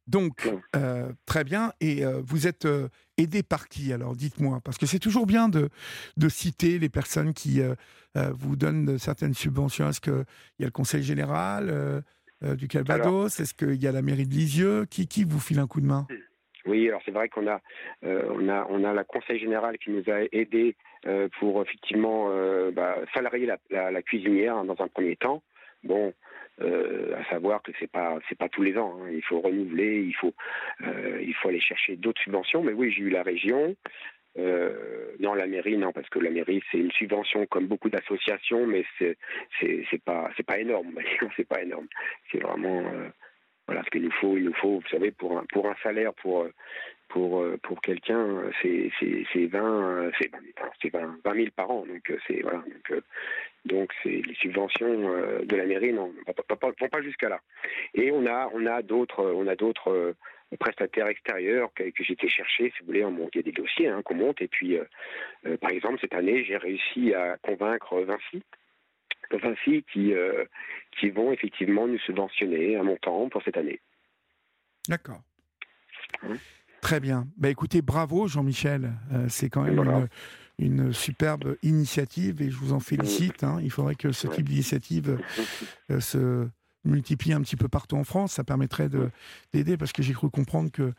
Donc, 0.07 0.51
euh, 0.75 1.13
très 1.27 1.45
bien. 1.45 1.73
Et 1.81 2.05
euh, 2.05 2.21
vous 2.25 2.47
êtes 2.47 2.65
euh, 2.65 2.89
aidé 3.17 3.43
par 3.43 3.69
qui 3.69 3.93
alors 3.93 4.17
Dites-moi? 4.17 4.61
Parce 4.65 4.79
que 4.79 4.87
c'est 4.87 4.99
toujours 4.99 5.27
bien 5.27 5.49
de, 5.49 5.69
de 6.17 6.29
citer 6.29 6.79
les 6.79 6.89
personnes 6.89 7.35
qui 7.35 7.61
vous 8.15 8.57
donnent 8.57 8.99
certaines 8.99 9.35
subventions. 9.35 9.89
Est-ce 9.89 10.01
qu'il 10.01 10.25
y 10.59 10.65
a 10.65 10.67
le 10.67 10.73
Conseil 10.73 11.03
général 11.03 12.03
du 12.43 12.69
Calvados? 12.69 13.41
Est-ce 13.41 13.55
qu'il 13.55 13.81
y 13.83 13.87
a 13.87 13.93
la 13.93 14.03
mairie 14.03 14.27
de 14.27 14.35
Lisieux? 14.35 14.87
Qui, 14.87 15.07
qui 15.07 15.25
vous 15.25 15.41
file 15.41 15.61
un 15.61 15.67
coup 15.67 15.81
de 15.81 15.87
main? 15.87 16.07
Oui, 16.67 16.89
alors 16.89 17.01
c'est 17.05 17.11
vrai 17.11 17.29
qu'on 17.29 17.47
a, 17.49 17.61
on 18.03 18.49
a, 18.49 18.67
on 18.71 18.85
a 18.85 18.93
la 18.93 19.05
Conseil 19.05 19.39
général 19.39 19.79
qui 19.79 19.91
nous 19.91 20.05
a 20.11 20.21
aidés 20.33 20.77
pour 21.39 21.63
effectivement 21.63 22.31
bah, 22.73 22.97
salarier 23.15 23.49
la, 23.71 24.03
cuisinière 24.03 24.57
hein, 24.57 24.65
dans 24.65 24.81
un 24.83 24.89
premier 24.89 25.17
temps. 25.17 25.43
Bon, 25.85 26.13
euh, 26.61 27.17
à 27.19 27.25
savoir 27.31 27.63
que 27.63 27.73
c'est 27.81 27.91
pas 27.91 28.19
c'est 28.29 28.39
pas 28.39 28.49
tous 28.49 28.63
les 28.63 28.77
ans. 28.77 28.99
Hein. 29.01 29.11
Il 29.13 29.23
faut 29.23 29.41
renouveler, 29.41 30.03
il 30.03 30.15
faut 30.15 30.35
euh, 30.83 31.19
il 31.23 31.35
faut 31.35 31.49
aller 31.49 31.61
chercher 31.61 31.97
d'autres 31.97 32.21
subventions. 32.23 32.63
Mais 32.63 32.73
oui, 32.73 32.93
j'ai 32.93 33.03
eu 33.03 33.11
la 33.11 33.23
région. 33.23 33.75
Euh, 34.39 35.13
non, 35.19 35.35
la 35.35 35.47
mairie, 35.47 35.77
non, 35.77 35.93
parce 35.93 36.09
que 36.09 36.19
la 36.19 36.31
mairie, 36.31 36.63
c'est 36.71 36.79
une 36.79 36.93
subvention 36.93 37.47
comme 37.47 37.67
beaucoup 37.67 37.91
d'associations, 37.91 38.67
mais 38.67 38.85
c'est 38.99 39.17
c'est 39.61 40.03
pas 40.05 40.31
c'est 40.37 40.47
pas 40.47 40.59
énorme. 40.59 40.99
c'est 41.37 41.49
pas 41.49 41.63
énorme. 41.63 41.89
C'est 42.31 42.41
vraiment 42.41 42.81
euh, 42.81 43.09
voilà 43.67 43.83
ce 43.85 43.91
qu'il 43.91 44.03
nous 44.03 44.13
faut. 44.13 44.37
Il 44.37 44.53
faut, 44.55 44.81
vous 44.81 44.89
savez, 44.91 45.11
pour 45.11 45.39
un 45.39 45.45
pour 45.53 45.69
un 45.69 45.75
salaire 45.83 46.13
pour 46.15 46.47
pour 47.09 47.45
pour 47.63 47.81
quelqu'un, 47.81 48.43
c'est 48.61 48.91
c'est 48.99 49.47
20 49.47 50.11
c'est 50.21 50.91
20, 50.91 51.19
20 51.25 51.35
000 51.35 51.47
par 51.55 51.71
an. 51.71 51.85
Donc 51.87 52.13
c'est 52.27 52.43
voilà. 52.43 52.59
Donc 52.59 53.03
donc 53.65 53.93
les 54.05 54.35
subventions 54.35 55.15
euh, 55.15 55.45
de 55.45 55.57
la 55.57 55.67
mairie 55.67 55.93
non 55.93 56.13
vont 56.27 56.89
pas 56.89 57.03
jusqu'à 57.03 57.29
là. 57.29 57.41
Et 57.95 58.11
on 58.11 58.27
a 58.27 58.51
on 58.53 58.67
a 58.67 58.83
d'autres 58.83 59.25
on 59.25 59.47
euh, 59.93 60.13
prestataires 60.59 61.07
extérieurs 61.07 61.71
que, 61.75 61.85
j'ai 61.99 62.13
été 62.13 62.29
chercher, 62.29 62.73
si 62.77 62.81
vous 62.81 62.87
voulez, 62.87 63.05
on 63.05 63.11
monte, 63.11 63.31
il 63.35 63.39
y 63.39 63.41
a 63.41 63.45
des 63.45 63.53
dossiers 63.53 63.89
hein, 63.89 64.03
qu'on 64.05 64.17
monte. 64.17 64.43
Et 64.43 64.49
puis, 64.49 64.77
euh, 64.77 65.57
par 65.59 65.71
exemple, 65.71 65.99
cette 66.01 66.15
année, 66.15 66.45
j'ai 66.45 66.57
réussi 66.57 67.15
à 67.15 67.37
convaincre 67.39 68.01
Vinci, 68.01 68.43
Vinci 69.31 69.85
qui, 69.93 70.13
qui 70.99 71.11
vont 71.11 71.33
effectivement 71.33 71.87
nous 71.87 71.99
subventionner 72.01 72.77
un 72.77 72.83
montant 72.83 73.29
pour 73.29 73.43
cette 73.43 73.57
année. 73.57 73.81
D'accord. 74.89 75.23
Hein 76.23 76.35
Très 76.81 77.01
bien. 77.01 77.27
Bah, 77.37 77.49
écoutez, 77.49 77.81
bravo 77.81 78.27
Jean-Michel. 78.27 78.93
c'est 79.29 79.49
quand 79.49 79.63
même 79.63 79.79
une, 79.79 80.09
une 80.59 80.93
superbe 80.93 81.57
initiative 81.63 82.43
et 82.43 82.51
je 82.51 82.57
vous 82.57 82.73
en 82.73 82.81
félicite. 82.81 83.45
Hein. 83.45 83.59
Il 83.63 83.71
faudrait 83.71 83.95
que 83.95 84.13
ce 84.13 84.29
type 84.29 84.49
d'initiative 84.49 85.19
euh, 85.91 86.01
se 86.01 86.49
multiplie 86.85 87.33
un 87.33 87.41
petit 87.43 87.57
peu 87.57 87.69
partout 87.69 87.97
en 87.97 88.05
France. 88.05 88.33
Ça 88.33 88.45
permettrait 88.45 88.89
d'aider 89.53 89.77
parce 89.77 89.93
que 89.93 90.03
j'ai 90.03 90.13
cru 90.13 90.31
comprendre 90.31 90.71
que 90.71 90.93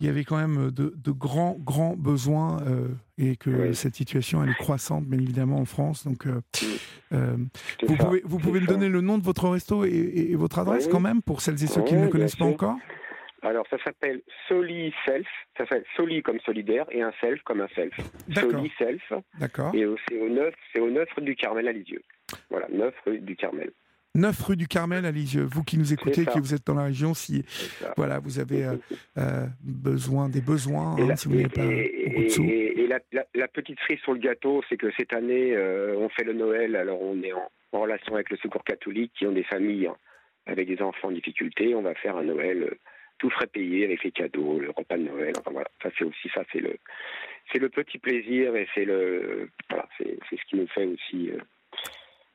il 0.00 0.06
y 0.06 0.08
avait 0.08 0.24
quand 0.24 0.36
même 0.36 0.70
de, 0.70 1.10
grands, 1.10 1.56
grands 1.58 1.96
besoins 1.96 2.62
euh, 2.62 2.88
et 3.18 3.36
que 3.36 3.72
cette 3.72 3.96
situation 3.96 4.44
elle 4.44 4.50
est 4.50 4.54
croissante, 4.54 5.04
bien 5.04 5.18
évidemment, 5.18 5.58
en 5.58 5.64
France. 5.64 6.06
Donc, 6.06 6.26
euh, 6.26 7.36
vous, 7.82 7.96
pouvez, 7.96 8.22
vous 8.24 8.38
pouvez 8.38 8.60
me 8.60 8.66
donner 8.66 8.88
le 8.88 9.00
nom 9.00 9.18
de 9.18 9.24
votre 9.24 9.48
resto 9.48 9.84
et, 9.84 10.34
votre 10.36 10.60
adresse 10.60 10.86
quand 10.86 11.00
même 11.00 11.20
pour 11.20 11.40
celles 11.40 11.62
et 11.62 11.66
ceux 11.66 11.82
qui 11.82 11.94
ne 11.94 12.04
le 12.04 12.08
connaissent 12.08 12.36
pas 12.36 12.44
encore? 12.44 12.76
Alors, 13.42 13.64
ça 13.70 13.76
s'appelle 13.84 14.20
Soli 14.48 14.92
Self. 15.04 15.26
Ça 15.56 15.64
s'appelle 15.64 15.84
Soli 15.96 16.22
comme 16.22 16.40
solidaire 16.40 16.86
et 16.90 17.02
un 17.02 17.12
self 17.20 17.40
comme 17.42 17.60
un 17.60 17.68
self. 17.74 17.94
Soli 18.34 18.70
Self. 18.78 19.12
D'accord. 19.38 19.74
Et 19.74 19.84
c'est 20.08 20.20
au 20.20 20.28
9, 20.28 20.54
c'est 20.72 20.80
au 20.80 20.90
9 20.90 21.08
rue 21.16 21.22
du 21.22 21.36
Carmel 21.36 21.68
à 21.68 21.72
Lisieux. 21.72 22.02
Voilà, 22.50 22.66
9 22.70 22.94
rue 23.06 23.20
du 23.20 23.36
Carmel. 23.36 23.70
9 24.14 24.42
rue 24.42 24.56
du 24.56 24.68
Carmel 24.68 25.06
à 25.06 25.10
Lisieux. 25.10 25.44
Vous 25.44 25.62
qui 25.62 25.78
nous 25.78 25.92
écoutez, 25.92 26.26
qui 26.26 26.40
vous 26.40 26.54
êtes 26.54 26.66
dans 26.66 26.74
la 26.74 26.84
région, 26.84 27.14
si 27.14 27.44
voilà, 27.96 28.18
vous 28.18 28.38
avez 28.38 28.64
euh, 28.64 28.76
euh, 29.18 29.46
besoin 29.62 30.28
des 30.28 30.40
besoins, 30.40 30.96
hein, 30.98 31.16
si 31.16 31.28
vous 31.28 31.36
n'avez 31.36 31.48
pas 31.48 31.62
beaucoup 31.62 32.24
de 32.24 32.28
sous. 32.28 32.44
Et, 32.44 32.88
la, 33.34 33.48
petite 33.48 33.78
cerise 33.80 34.00
sur 34.00 34.12
le 34.12 34.18
gâteau, 34.18 34.62
c'est 34.68 34.76
que 34.76 34.90
cette 34.96 35.12
année, 35.12 35.54
euh, 35.54 35.94
on 35.98 36.08
fait 36.08 36.24
le 36.24 36.32
Noël. 36.32 36.74
Alors, 36.74 37.00
on 37.00 37.22
est 37.22 37.32
en, 37.32 37.50
en, 37.72 37.80
relation 37.80 38.14
avec 38.14 38.30
le 38.30 38.36
Secours 38.38 38.64
catholique, 38.64 39.12
qui 39.16 39.26
ont 39.26 39.32
des 39.32 39.44
familles 39.44 39.86
hein, 39.86 39.96
avec 40.46 40.66
des 40.68 40.82
enfants 40.82 41.08
en 41.08 41.12
difficulté. 41.12 41.74
On 41.74 41.82
va 41.82 41.94
faire 41.94 42.16
un 42.16 42.24
Noël 42.24 42.76
tout 43.18 43.30
frais 43.30 43.46
payé 43.46 43.84
avec 43.84 44.02
les 44.04 44.12
cadeaux, 44.12 44.58
le 44.58 44.70
repas 44.70 44.96
de 44.96 45.02
Noël. 45.02 45.32
Enfin 45.38 45.50
voilà, 45.50 45.68
ça 45.82 45.90
c'est 45.98 46.04
aussi 46.04 46.28
ça, 46.34 46.44
c'est 46.52 46.60
le, 46.60 46.76
c'est 47.52 47.58
le 47.58 47.68
petit 47.68 47.98
plaisir 47.98 48.56
et 48.56 48.66
c'est 48.74 48.84
le, 48.84 49.50
voilà, 49.68 49.88
c'est, 49.98 50.18
ce 50.30 50.44
qui 50.48 50.56
nous 50.56 50.68
fait 50.68 50.86
aussi. 50.86 51.30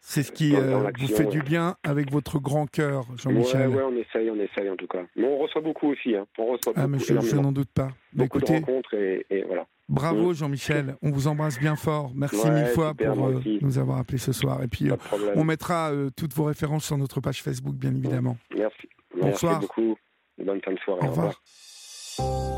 Euh, 0.04 0.06
c'est 0.06 0.24
ce 0.24 0.32
qui 0.34 0.54
euh, 0.54 0.92
vous 1.00 1.08
fait 1.08 1.26
du 1.26 1.42
bien 1.42 1.76
avec 1.84 2.12
votre 2.12 2.38
grand 2.38 2.70
cœur, 2.70 3.06
Jean-Michel. 3.16 3.70
Ouais, 3.70 3.76
ouais, 3.78 3.84
on 3.84 3.96
essaye, 3.96 4.30
on 4.30 4.36
essaye 4.36 4.70
en 4.70 4.76
tout 4.76 4.88
cas. 4.88 5.04
Mais 5.16 5.26
on 5.26 5.38
reçoit 5.38 5.62
beaucoup 5.62 5.88
aussi. 5.88 6.14
Hein. 6.14 6.26
On 6.38 6.48
reçoit 6.48 6.74
ah, 6.76 6.88
mais 6.88 7.00
je, 7.00 7.36
n'en 7.36 7.54
doute 7.54 7.70
pas. 7.74 7.90
Beaucoup 8.12 8.40
de 8.40 8.46
rencontres 8.46 8.94
et, 8.96 9.44
voilà. 9.48 9.66
Bravo 9.88 10.32
mm. 10.32 10.36
Jean-Michel, 10.36 10.96
on 11.02 11.12
vous 11.12 11.28
embrasse 11.28 11.58
bien 11.58 11.76
fort. 11.76 12.12
Merci 12.16 12.50
mille 12.50 12.68
fois 12.68 12.94
pour 12.94 13.28
euh, 13.28 13.42
nous 13.62 13.78
avoir 13.78 13.98
appelé 13.98 14.18
ce 14.18 14.34
soir. 14.34 14.62
Et 14.62 14.68
puis 14.68 14.90
on 15.36 15.44
mettra 15.46 15.92
toutes 16.18 16.34
vos 16.34 16.46
références 16.46 16.86
sur 16.86 16.98
notre 16.98 17.22
page 17.22 17.42
Facebook, 17.42 17.76
bien 17.76 17.96
évidemment. 17.96 18.38
Merci. 18.56 18.90
Bonsoir. 19.20 19.60
Merci 19.62 19.68
beaucoup. 19.68 19.98
Bonne 20.38 20.62
fin 20.62 20.74
de 20.74 20.80
soirée. 20.80 21.08
Au 21.08 21.12
revoir. 21.12 22.53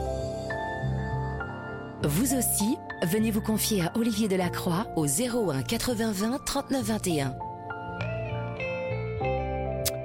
Vous 2.07 2.35
aussi, 2.35 2.77
venez 3.01 3.31
vous 3.31 3.41
confier 3.41 3.81
à 3.81 3.97
Olivier 3.97 4.27
Delacroix 4.27 4.85
au 4.95 5.07
01 5.07 5.63
80 5.63 6.11
20 6.11 6.45
39 6.45 6.83
21. 6.83 7.35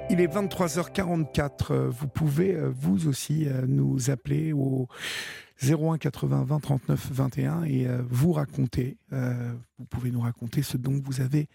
Il 0.09 0.19
est 0.19 0.25
23h44. 0.25 1.89
Vous 1.89 2.07
pouvez, 2.07 2.55
euh, 2.55 2.71
vous 2.75 3.07
aussi, 3.07 3.47
euh, 3.47 3.65
nous 3.67 4.09
appeler 4.09 4.51
au 4.51 4.87
01 5.61 5.99
80 5.99 6.43
20 6.43 6.59
39 6.59 7.07
21 7.11 7.63
et 7.65 7.85
euh, 7.85 8.01
vous 8.09 8.33
raconter. 8.33 8.97
Vous 9.11 9.85
pouvez 9.85 10.09
nous 10.09 10.21
raconter 10.21 10.63
ce 10.63 10.77
dont 10.77 10.99
vous 11.05 11.21
avez 11.21 11.49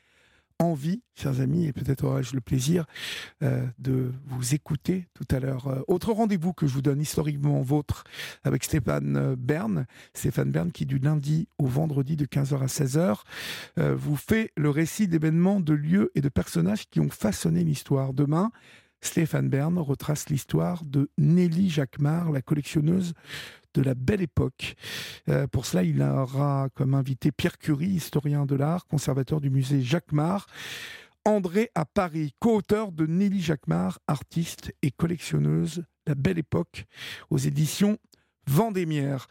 envie, 0.59 1.03
chers 1.15 1.41
amis, 1.41 1.67
et 1.67 1.73
peut-être 1.73 2.05
aurai-je 2.05 2.35
le 2.35 2.41
plaisir 2.41 2.87
euh, 3.43 3.67
de 3.79 4.13
vous 4.27 4.55
écouter 4.55 5.09
tout 5.15 5.27
à 5.35 5.41
l'heure. 5.41 5.69
Euh, 5.69 5.81
autre 5.89 6.13
rendez-vous 6.13 6.53
que 6.53 6.67
je 6.67 6.73
vous 6.73 6.83
donne 6.83 7.01
historiquement 7.01 7.61
vôtre 7.61 8.05
avec 8.45 8.65
Stéphane 8.65 9.17
euh, 9.17 9.37
Bern. 9.37 9.87
Stéphane 10.15 10.51
Bern 10.51 10.73
qui 10.73 10.87
du 10.87 10.99
lundi 10.99 11.49
au 11.59 11.67
vendredi 11.67 12.17
de 12.17 12.27
15h 12.27 12.63
à 12.63 12.67
16h 12.67 13.17
vous 13.95 14.17
fait 14.17 14.53
le 14.57 14.71
récit 14.71 15.09
d'événements, 15.09 15.61
de 15.61 15.73
lieux 15.73 16.11
et 16.15 16.21
de 16.21 16.29
personnages 16.29 16.89
qui 16.89 17.01
ont 17.01 17.11
façonné 17.11 17.65
l'histoire. 17.65 18.13
Demain, 18.13 18.51
Stéphane 19.01 19.49
Bern 19.49 19.79
retrace 19.79 20.29
l'histoire 20.29 20.85
de 20.85 21.11
Nelly 21.19 21.71
Jacquemart, 21.71 22.31
la 22.31 22.43
collectionneuse 22.43 23.15
de 23.77 23.83
la 23.83 23.95
belle 23.95 24.23
époque. 24.23 24.75
Euh, 25.29 25.47
pour 25.47 25.67
cela, 25.67 25.83
il 25.83 26.03
aura 26.03 26.69
comme 26.75 26.95
invité 26.95 27.31
Pierre 27.31 27.59
Curie, 27.59 27.89
historien 27.89 28.47
de 28.47 28.57
l'art, 28.57 28.87
conservateur 28.87 29.41
du 29.41 29.51
musée 29.51 29.83
Jacquemart. 29.83 30.47
André 31.25 31.71
à 31.75 31.85
Paris, 31.85 32.35
co-auteur 32.39 32.93
de 32.93 33.05
Nelly 33.07 33.43
Jacquemart, 33.43 33.99
artiste 34.07 34.73
et 34.83 34.91
collectionneuse 34.91 35.85
La 36.07 36.15
Belle 36.15 36.39
Époque, 36.39 36.87
aux 37.31 37.39
éditions 37.39 37.99
Vendémiaire. 38.49 39.27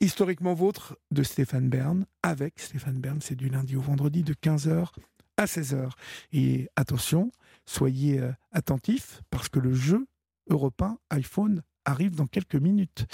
Historiquement 0.00 0.54
vôtre 0.54 0.96
de 1.10 1.22
Stéphane 1.22 1.68
Bern, 1.68 2.06
avec 2.22 2.58
Stéphane 2.58 2.98
Bern, 2.98 3.18
c'est 3.20 3.36
du 3.36 3.50
lundi 3.50 3.76
au 3.76 3.82
vendredi 3.82 4.22
de 4.22 4.32
15h 4.32 4.88
à 5.36 5.44
16h. 5.44 5.90
Et 6.32 6.70
attention, 6.74 7.30
soyez 7.66 8.20
euh, 8.20 8.32
attentifs 8.52 9.20
parce 9.30 9.50
que 9.50 9.58
le 9.58 9.74
jeu 9.74 10.06
européen 10.48 10.98
iPhone 11.10 11.62
arrive 11.84 12.16
dans 12.16 12.26
quelques 12.26 12.54
minutes. 12.54 13.06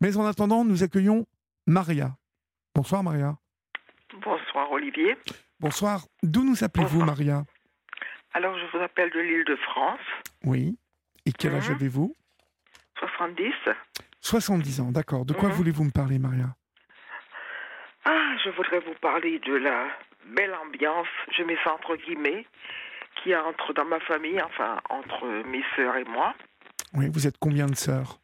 Mais 0.00 0.16
en 0.16 0.26
attendant, 0.26 0.64
nous 0.64 0.82
accueillons 0.82 1.26
Maria. 1.66 2.16
Bonsoir 2.74 3.02
Maria. 3.02 3.36
Bonsoir 4.22 4.70
Olivier. 4.70 5.16
Bonsoir. 5.60 6.02
D'où 6.22 6.44
nous 6.44 6.64
appelez-vous 6.64 7.04
Maria? 7.04 7.44
Alors 8.32 8.56
je 8.58 8.76
vous 8.76 8.82
appelle 8.82 9.10
de 9.10 9.20
l'île 9.20 9.44
de 9.44 9.56
France. 9.56 10.00
Oui. 10.44 10.78
Et 11.26 11.32
quel 11.32 11.54
âge 11.54 11.68
mhm. 11.68 11.76
avez-vous? 11.76 12.14
70. 12.98 13.52
70 14.20 14.80
ans, 14.80 14.92
d'accord. 14.92 15.24
De 15.24 15.32
quoi 15.32 15.48
mhm. 15.48 15.54
voulez-vous 15.54 15.84
me 15.84 15.90
parler 15.90 16.18
Maria? 16.18 16.54
Ah, 18.04 18.36
je 18.44 18.50
voudrais 18.50 18.80
vous 18.80 18.94
parler 19.00 19.38
de 19.40 19.54
la 19.54 19.88
belle 20.26 20.54
ambiance, 20.54 21.08
je 21.36 21.42
mets 21.42 21.58
ça 21.64 21.74
entre 21.74 21.96
guillemets, 21.96 22.46
qui 23.16 23.34
entre 23.34 23.72
dans 23.72 23.84
ma 23.84 24.00
famille, 24.00 24.40
enfin 24.42 24.78
entre 24.88 25.26
mes 25.46 25.64
sœurs 25.76 25.96
et 25.96 26.04
moi. 26.04 26.34
Oui, 26.94 27.08
vous 27.12 27.26
êtes 27.26 27.38
combien 27.38 27.66
de 27.66 27.74
sœurs 27.76 28.18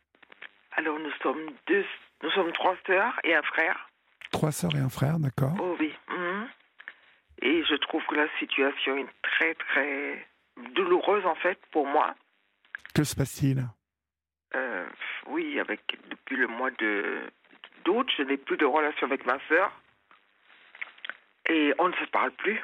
Alors 0.77 0.99
nous 0.99 1.13
sommes 1.23 1.51
deux, 1.67 1.85
nous 2.23 2.31
sommes 2.31 2.53
trois 2.53 2.77
sœurs 2.87 3.15
et 3.25 3.35
un 3.35 3.43
frère. 3.43 3.89
Trois 4.31 4.53
sœurs 4.53 4.75
et 4.75 4.81
un 4.81 4.89
frère, 4.89 5.19
d'accord. 5.19 5.55
Oh 5.61 5.77
oui. 5.79 5.93
Mhm. 6.09 6.49
Et 7.43 7.65
je 7.65 7.75
trouve 7.77 8.03
que 8.07 8.15
la 8.15 8.27
situation 8.39 8.97
est 8.97 9.07
très 9.23 9.55
très 9.55 10.27
douloureuse 10.75 11.27
en 11.27 11.35
fait 11.37 11.59
pour 11.73 11.87
moi. 11.87 12.15
Que 12.95 13.05
se 13.05 13.15
passe-t-il? 13.15 13.65
Euh, 14.55 14.87
Oui, 15.27 15.59
avec 15.61 15.81
depuis 16.11 16.37
le 16.37 16.47
mois 16.47 16.71
de 16.71 17.21
d'août, 17.85 18.11
je 18.17 18.23
n'ai 18.23 18.39
plus 18.39 18.57
de 18.57 18.65
relation 18.65 19.07
avec 19.07 19.27
ma 19.27 19.39
sœur 19.49 19.71
et 21.49 21.75
on 21.79 21.89
ne 21.89 21.95
se 21.95 22.05
parle 22.07 22.31
plus. 22.33 22.61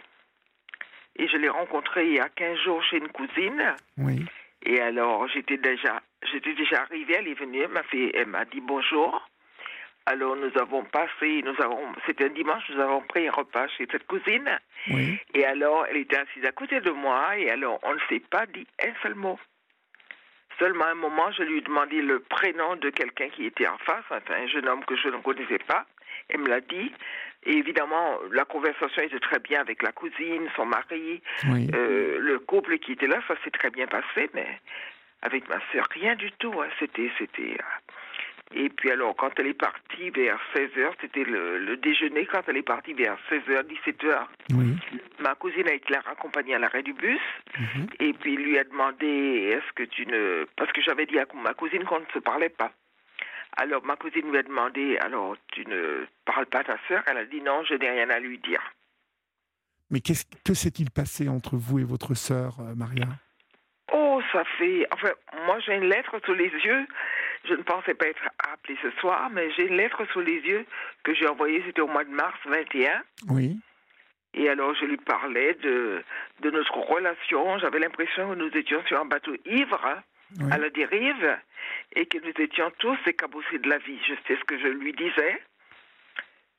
Et 1.16 1.28
je 1.28 1.36
l'ai 1.36 1.48
rencontrée 1.50 2.06
il 2.08 2.14
y 2.14 2.20
a 2.20 2.28
15 2.30 2.58
jours 2.60 2.82
chez 2.84 2.96
une 2.96 3.08
cousine. 3.08 3.74
Oui. 3.98 4.24
Et 4.62 4.80
alors, 4.80 5.26
j'étais 5.28 5.56
déjà, 5.56 6.02
j'étais 6.30 6.54
déjà 6.54 6.82
arrivée, 6.82 7.14
elle 7.18 7.28
est 7.28 7.38
venue, 7.38 7.60
elle 7.60 7.70
m'a 7.70 7.82
fait, 7.84 8.10
elle 8.14 8.26
m'a 8.26 8.44
dit 8.44 8.60
bonjour. 8.60 9.26
Alors 10.06 10.34
nous 10.34 10.50
avons 10.58 10.84
passé, 10.84 11.42
nous 11.44 11.54
avons, 11.62 11.92
c'était 12.06 12.24
un 12.24 12.30
dimanche, 12.30 12.64
nous 12.70 12.80
avons 12.80 13.02
pris 13.02 13.28
un 13.28 13.32
repas 13.32 13.68
chez 13.68 13.86
cette 13.90 14.06
cousine. 14.06 14.58
Oui. 14.88 15.18
Et 15.34 15.44
alors, 15.44 15.86
elle 15.86 15.98
était 15.98 16.18
assise 16.18 16.44
à 16.44 16.52
côté 16.52 16.80
de 16.80 16.90
moi, 16.90 17.36
et 17.38 17.50
alors 17.50 17.78
on 17.82 17.94
ne 17.94 18.00
s'est 18.08 18.22
pas 18.30 18.46
dit 18.46 18.66
un 18.82 18.92
seul 19.02 19.14
mot. 19.14 19.38
Seulement 20.58 20.84
à 20.84 20.90
un 20.90 20.94
moment, 20.94 21.30
je 21.32 21.42
lui 21.42 21.58
ai 21.58 21.60
demandé 21.62 22.02
le 22.02 22.20
prénom 22.20 22.76
de 22.76 22.90
quelqu'un 22.90 23.28
qui 23.30 23.46
était 23.46 23.66
en 23.66 23.78
face, 23.78 24.04
enfin, 24.10 24.34
un 24.34 24.46
jeune 24.46 24.68
homme 24.68 24.84
que 24.84 24.96
je 24.96 25.08
ne 25.08 25.18
connaissais 25.18 25.58
pas. 25.66 25.86
Elle 26.30 26.40
me 26.40 26.48
l'a 26.48 26.60
dit. 26.60 26.92
Et 27.44 27.52
évidemment, 27.56 28.18
la 28.32 28.44
conversation 28.44 29.02
était 29.02 29.18
très 29.20 29.38
bien 29.38 29.60
avec 29.60 29.82
la 29.82 29.92
cousine, 29.92 30.48
son 30.56 30.66
mari, 30.66 31.22
Oui. 31.48 31.68
euh, 31.74 32.18
le 32.20 32.38
couple 32.38 32.78
qui 32.78 32.92
était 32.92 33.06
là, 33.06 33.20
ça 33.28 33.34
s'est 33.42 33.50
très 33.50 33.70
bien 33.70 33.86
passé, 33.86 34.28
mais 34.34 34.46
avec 35.22 35.48
ma 35.48 35.58
sœur, 35.72 35.86
rien 35.92 36.14
du 36.16 36.30
tout. 36.32 36.52
hein. 36.60 36.68
C'était, 36.78 37.10
c'était. 37.18 37.56
euh, 37.58 38.54
Et 38.64 38.68
puis 38.68 38.90
alors, 38.90 39.14
quand 39.16 39.30
elle 39.38 39.46
est 39.46 39.54
partie 39.54 40.10
vers 40.10 40.38
16h, 40.54 40.92
c'était 41.00 41.24
le, 41.24 41.58
le 41.58 41.76
déjeuner, 41.78 42.26
quand 42.26 42.42
elle 42.48 42.56
est 42.58 42.62
partie 42.62 42.92
vers 42.92 43.16
16h, 43.30 43.62
17h, 43.62 44.26
Oui. 44.54 44.74
ma 45.20 45.34
cousine 45.36 45.68
a 45.68 45.72
été 45.72 45.92
la 45.94 46.00
raccompagnée 46.00 46.54
à 46.56 46.58
l'arrêt 46.58 46.82
du 46.82 46.92
bus, 46.92 47.20
Mhm. 47.58 47.86
et 48.00 48.12
puis 48.12 48.36
lui 48.36 48.58
a 48.58 48.64
demandé, 48.64 49.06
est-ce 49.54 49.72
que 49.74 49.84
tu 49.84 50.04
ne... 50.06 50.44
Parce 50.56 50.72
que 50.72 50.82
j'avais 50.82 51.06
dit 51.06 51.18
à 51.18 51.24
ma 51.34 51.54
cousine 51.54 51.84
qu'on 51.84 52.00
ne 52.00 52.06
se 52.12 52.18
parlait 52.18 52.48
pas. 52.50 52.70
Alors 53.56 53.84
ma 53.84 53.96
cousine 53.96 54.30
lui 54.30 54.38
a 54.38 54.42
demandé, 54.42 54.96
alors 54.98 55.36
tu 55.52 55.66
ne 55.66 56.06
parles 56.24 56.46
pas 56.46 56.60
à 56.60 56.64
ta 56.64 56.78
sœur 56.88 57.02
Elle 57.06 57.18
a 57.18 57.24
dit 57.24 57.40
non, 57.40 57.62
je 57.64 57.74
n'ai 57.74 57.90
rien 57.90 58.10
à 58.10 58.18
lui 58.18 58.38
dire. 58.38 58.62
Mais 59.90 60.00
qu'est-ce 60.00 60.24
que 60.44 60.54
s'est-il 60.54 60.90
passé 60.90 61.28
entre 61.28 61.56
vous 61.56 61.80
et 61.80 61.84
votre 61.84 62.14
sœur, 62.14 62.56
euh, 62.60 62.74
Maria? 62.76 63.06
Oh, 63.92 64.20
ça 64.32 64.44
fait... 64.56 64.86
Enfin, 64.92 65.10
moi 65.46 65.58
j'ai 65.60 65.74
une 65.74 65.88
lettre 65.88 66.20
sous 66.24 66.34
les 66.34 66.48
yeux. 66.48 66.86
Je 67.44 67.54
ne 67.54 67.62
pensais 67.62 67.94
pas 67.94 68.06
être 68.06 68.28
appelée 68.52 68.78
ce 68.82 68.90
soir, 69.00 69.30
mais 69.30 69.50
j'ai 69.52 69.66
une 69.66 69.76
lettre 69.76 70.04
sous 70.12 70.20
les 70.20 70.40
yeux 70.40 70.64
que 71.02 71.14
j'ai 71.14 71.26
envoyée, 71.26 71.62
c'était 71.66 71.80
au 71.80 71.88
mois 71.88 72.04
de 72.04 72.10
mars 72.10 72.38
21. 72.46 73.02
Oui. 73.30 73.58
Et 74.34 74.48
alors 74.48 74.74
je 74.74 74.84
lui 74.84 74.96
parlais 74.98 75.54
de, 75.54 76.04
de 76.40 76.50
notre 76.50 76.76
relation. 76.78 77.58
J'avais 77.58 77.80
l'impression 77.80 78.30
que 78.30 78.36
nous 78.36 78.56
étions 78.56 78.82
sur 78.86 79.00
un 79.00 79.06
bateau 79.06 79.34
ivre, 79.44 79.80
Oui. 80.38 80.52
à 80.52 80.58
la 80.58 80.70
dérive, 80.70 81.38
et 81.96 82.06
que 82.06 82.18
nous 82.18 82.32
étions 82.44 82.70
tous 82.78 82.96
écabossés 83.06 83.58
de 83.58 83.68
la 83.68 83.78
vie. 83.78 83.98
Je 84.06 84.14
sais 84.28 84.38
ce 84.38 84.44
que 84.44 84.58
je 84.58 84.68
lui 84.68 84.92
disais. 84.92 85.42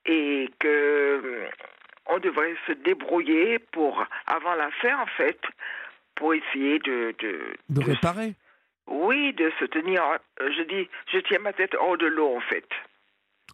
Et 0.06 0.49
que 0.60 0.68
euh, 0.68 1.48
on 2.07 2.18
devrait 2.19 2.56
se 2.68 2.72
débrouiller 2.73 3.60
pour, 3.60 4.03
avant 4.26 4.56
la 4.56 4.69
fin 4.81 4.98
en 4.99 5.06
fait, 5.06 5.39
pour 6.15 6.34
essayer 6.34 6.80
de... 6.80 7.14
de, 7.19 7.53
De 7.69 7.81
de- 7.81 7.85
réparer. 7.91 8.34
oui, 8.88 9.31
de 9.34 9.52
se 9.60 9.65
tenir... 9.65 10.02
euh, 10.03 10.52
Je 10.57 10.64
dis, 10.64 10.89
je 11.14 11.19
tiens 11.19 11.39
ma 11.39 11.53
tête 11.53 11.76
hors 11.80 11.98
de 11.98 12.07
l'eau 12.07 12.35
en 12.35 12.41
fait. 12.41 12.68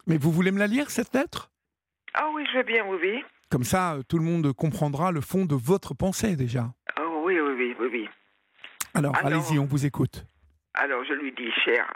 Mais 0.06 0.16
vous 0.16 0.32
voulez 0.32 0.50
me 0.50 0.58
la 0.58 0.66
lire, 0.66 0.90
cette 0.90 1.12
lettre? 1.14 1.50
Ah 2.14 2.28
oui, 2.32 2.44
je 2.50 2.56
veux 2.58 2.64
bien, 2.64 2.84
oui, 2.86 2.98
oui. 3.02 3.24
Comme 3.50 3.64
ça, 3.64 3.98
tout 4.08 4.18
le 4.18 4.24
monde 4.24 4.52
comprendra 4.54 5.12
le 5.12 5.20
fond 5.20 5.44
de 5.44 5.54
votre 5.54 5.94
pensée 5.94 6.34
déjà. 6.34 6.64
Ah 6.96 7.06
oui, 7.06 7.38
oui, 7.38 7.52
oui, 7.56 7.76
oui, 7.78 7.88
oui. 7.92 8.08
Alors, 8.98 9.16
Alors- 9.16 9.26
allez-y, 9.32 9.58
on 9.58 9.64
vous 9.66 9.86
écoute. 9.86 10.24
Alors 10.74 11.04
je 11.04 11.12
lui 11.14 11.32
dis, 11.32 11.50
cher, 11.64 11.92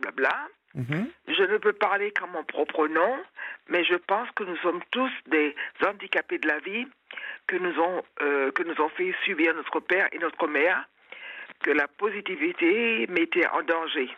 blabla, 0.00 0.48
Mhm. 0.74 1.08
je 1.28 1.42
ne 1.42 1.58
peux 1.58 1.72
parler 1.72 2.10
qu'en 2.12 2.28
mon 2.28 2.44
propre 2.44 2.86
nom, 2.88 3.16
mais 3.68 3.82
je 3.84 3.94
pense 3.94 4.28
que 4.32 4.44
nous 4.44 4.56
sommes 4.58 4.80
tous 4.90 5.10
des 5.26 5.54
handicapés 5.84 6.38
de 6.38 6.48
la 6.48 6.58
vie, 6.60 6.86
que 7.46 7.56
nous 7.56 7.78
ont, 7.80 8.02
euh, 8.22 8.50
que 8.52 8.62
nous 8.62 8.78
ont 8.80 8.88
fait 8.90 9.14
subir 9.24 9.54
notre 9.54 9.80
père 9.80 10.08
et 10.12 10.18
notre 10.18 10.46
mère, 10.48 10.86
que 11.62 11.70
la 11.70 11.88
positivité 11.88 13.06
mettait 13.08 13.46
en 13.48 13.62
danger. 13.62 14.08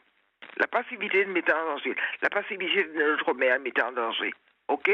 La 0.56 0.66
passivité 0.66 1.24
mettait 1.26 1.52
en 1.52 1.64
danger. 1.66 1.94
La 2.22 2.30
passivité 2.30 2.84
de 2.84 2.98
notre 2.98 3.34
mère 3.34 3.60
mettait 3.60 3.82
en 3.82 3.92
danger. 3.92 4.34
OK? 4.68 4.90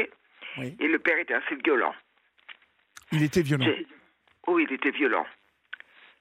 Oui. 0.57 0.75
Et 0.79 0.87
le 0.87 0.99
père 0.99 1.17
était 1.17 1.33
assez 1.33 1.55
violent. 1.55 1.95
Il 3.11 3.23
était 3.23 3.41
violent. 3.41 3.65
Oui, 4.47 4.65
il 4.69 4.73
était 4.75 4.91
violent. 4.91 5.25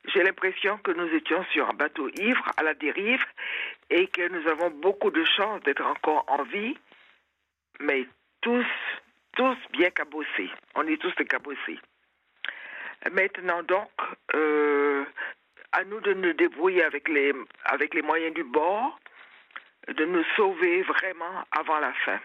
J'ai 0.06 0.22
l'impression 0.22 0.76
que 0.78 0.90
nous 0.90 1.08
étions 1.14 1.44
sur 1.52 1.68
un 1.68 1.72
bateau 1.72 2.08
ivre, 2.18 2.44
à 2.56 2.62
la 2.62 2.74
dérive, 2.74 3.24
et 3.90 4.06
que 4.08 4.28
nous 4.28 4.46
avons 4.48 4.70
beaucoup 4.70 5.10
de 5.10 5.24
chance 5.24 5.62
d'être 5.62 5.84
encore 5.84 6.24
en 6.28 6.42
vie, 6.44 6.76
mais 7.80 8.06
tous, 8.42 8.66
tous 9.36 9.56
bien 9.72 9.90
cabossés. 9.90 10.50
On 10.74 10.86
est 10.86 11.00
tous 11.00 11.14
cabossés. 11.24 11.78
Maintenant 13.12 13.62
donc, 13.62 13.90
euh, 14.34 15.04
à 15.72 15.84
nous 15.84 16.00
de 16.00 16.12
nous 16.12 16.32
débrouiller 16.34 16.84
avec 16.84 17.08
les, 17.08 17.32
avec 17.64 17.94
les 17.94 18.02
moyens 18.02 18.34
du 18.34 18.44
bord, 18.44 18.98
de 19.88 20.04
nous 20.04 20.24
sauver 20.36 20.82
vraiment 20.82 21.44
avant 21.50 21.78
la 21.78 21.92
fin. 22.04 22.20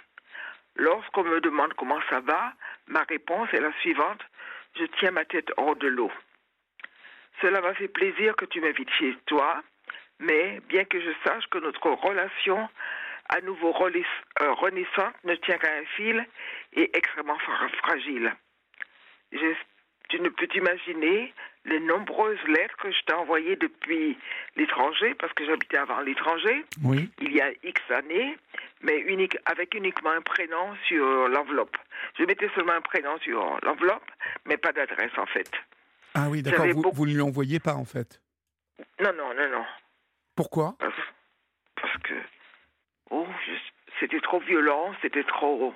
Lorsqu'on 0.76 1.24
me 1.24 1.42
demande 1.42 1.74
comment 1.74 2.00
ça 2.10 2.20
va, 2.22 2.54
ma 2.88 3.04
réponse 3.04 3.50
est 3.54 3.60
la 3.60 3.74
suivante. 3.80 4.22
Je 4.78 4.86
tiens 5.00 5.12
ma 5.12 5.26
tête 5.26 5.52
hors 5.58 5.76
de 5.76 5.88
l'eau. 5.88 6.12
Cela 7.42 7.62
m'a 7.62 7.74
fait 7.74 7.88
plaisir 7.88 8.36
que 8.36 8.46
tu 8.46 8.60
m'invites 8.62 8.92
chez 9.00 9.16
toi, 9.26 9.62
mais 10.20 10.60
bien 10.68 10.84
que 10.86 11.00
je 11.00 11.12
sache 11.24 11.48
que 11.48 11.58
notre 11.60 11.90
relation 11.90 12.68
à 13.30 13.42
nouveau 13.42 13.70
euh, 14.42 14.54
renaissante 14.54 15.14
ne 15.24 15.36
tient 15.36 15.58
qu'à 15.58 15.72
un 15.78 15.86
fil 15.96 16.26
et 16.74 16.90
extrêmement 16.98 17.38
fra- 17.40 17.70
fragile. 17.84 18.34
Je- 19.32 19.54
tu 20.10 20.20
ne 20.20 20.30
peux 20.30 20.48
t'imaginer 20.48 21.32
les 21.66 21.80
nombreuses 21.80 22.42
lettres 22.48 22.76
que 22.78 22.92
je 22.92 23.00
t'ai 23.06 23.14
envoyées 23.14 23.56
depuis 23.58 24.18
l'étranger, 24.56 25.14
parce 25.14 25.32
que 25.34 25.46
j'habitais 25.46 25.78
avant 25.78 26.00
l'étranger, 26.02 26.66
Oui. 26.84 27.12
il 27.20 27.32
y 27.34 27.42
a 27.42 27.52
X 27.64 27.80
années, 27.92 28.36
mais 28.82 28.98
unique, 29.02 29.38
avec 29.46 29.76
uniquement 29.76 30.10
un 30.10 30.22
prénom 30.22 30.76
sur 30.88 31.28
l'enveloppe. 31.28 31.78
Je 32.18 32.24
mettais 32.24 32.50
seulement 32.56 32.74
un 32.74 32.82
prénom 32.82 33.20
sur 33.20 33.60
l'enveloppe, 33.62 34.10
mais 34.48 34.58
pas 34.58 34.72
d'adresse 34.72 35.16
en 35.18 35.28
fait. 35.28 35.52
Ah 36.14 36.30
oui, 36.30 36.42
d'accord. 36.42 36.66
Vous, 36.94 37.06
ne 37.06 37.14
lui 37.14 37.22
envoyez 37.22 37.60
pas, 37.60 37.76
en 37.76 37.86
fait. 37.86 38.22
Non, 39.00 39.14
non, 39.14 39.34
non, 39.34 39.50
non. 39.52 39.66
Pourquoi? 40.36 40.76
Parce, 40.80 40.96
parce 41.76 41.98
que 42.04 42.14
oh, 43.12 43.28
c'était 44.00 44.22
trop 44.22 44.40
violent, 44.40 44.94
c'était 45.02 45.24
trop. 45.24 45.74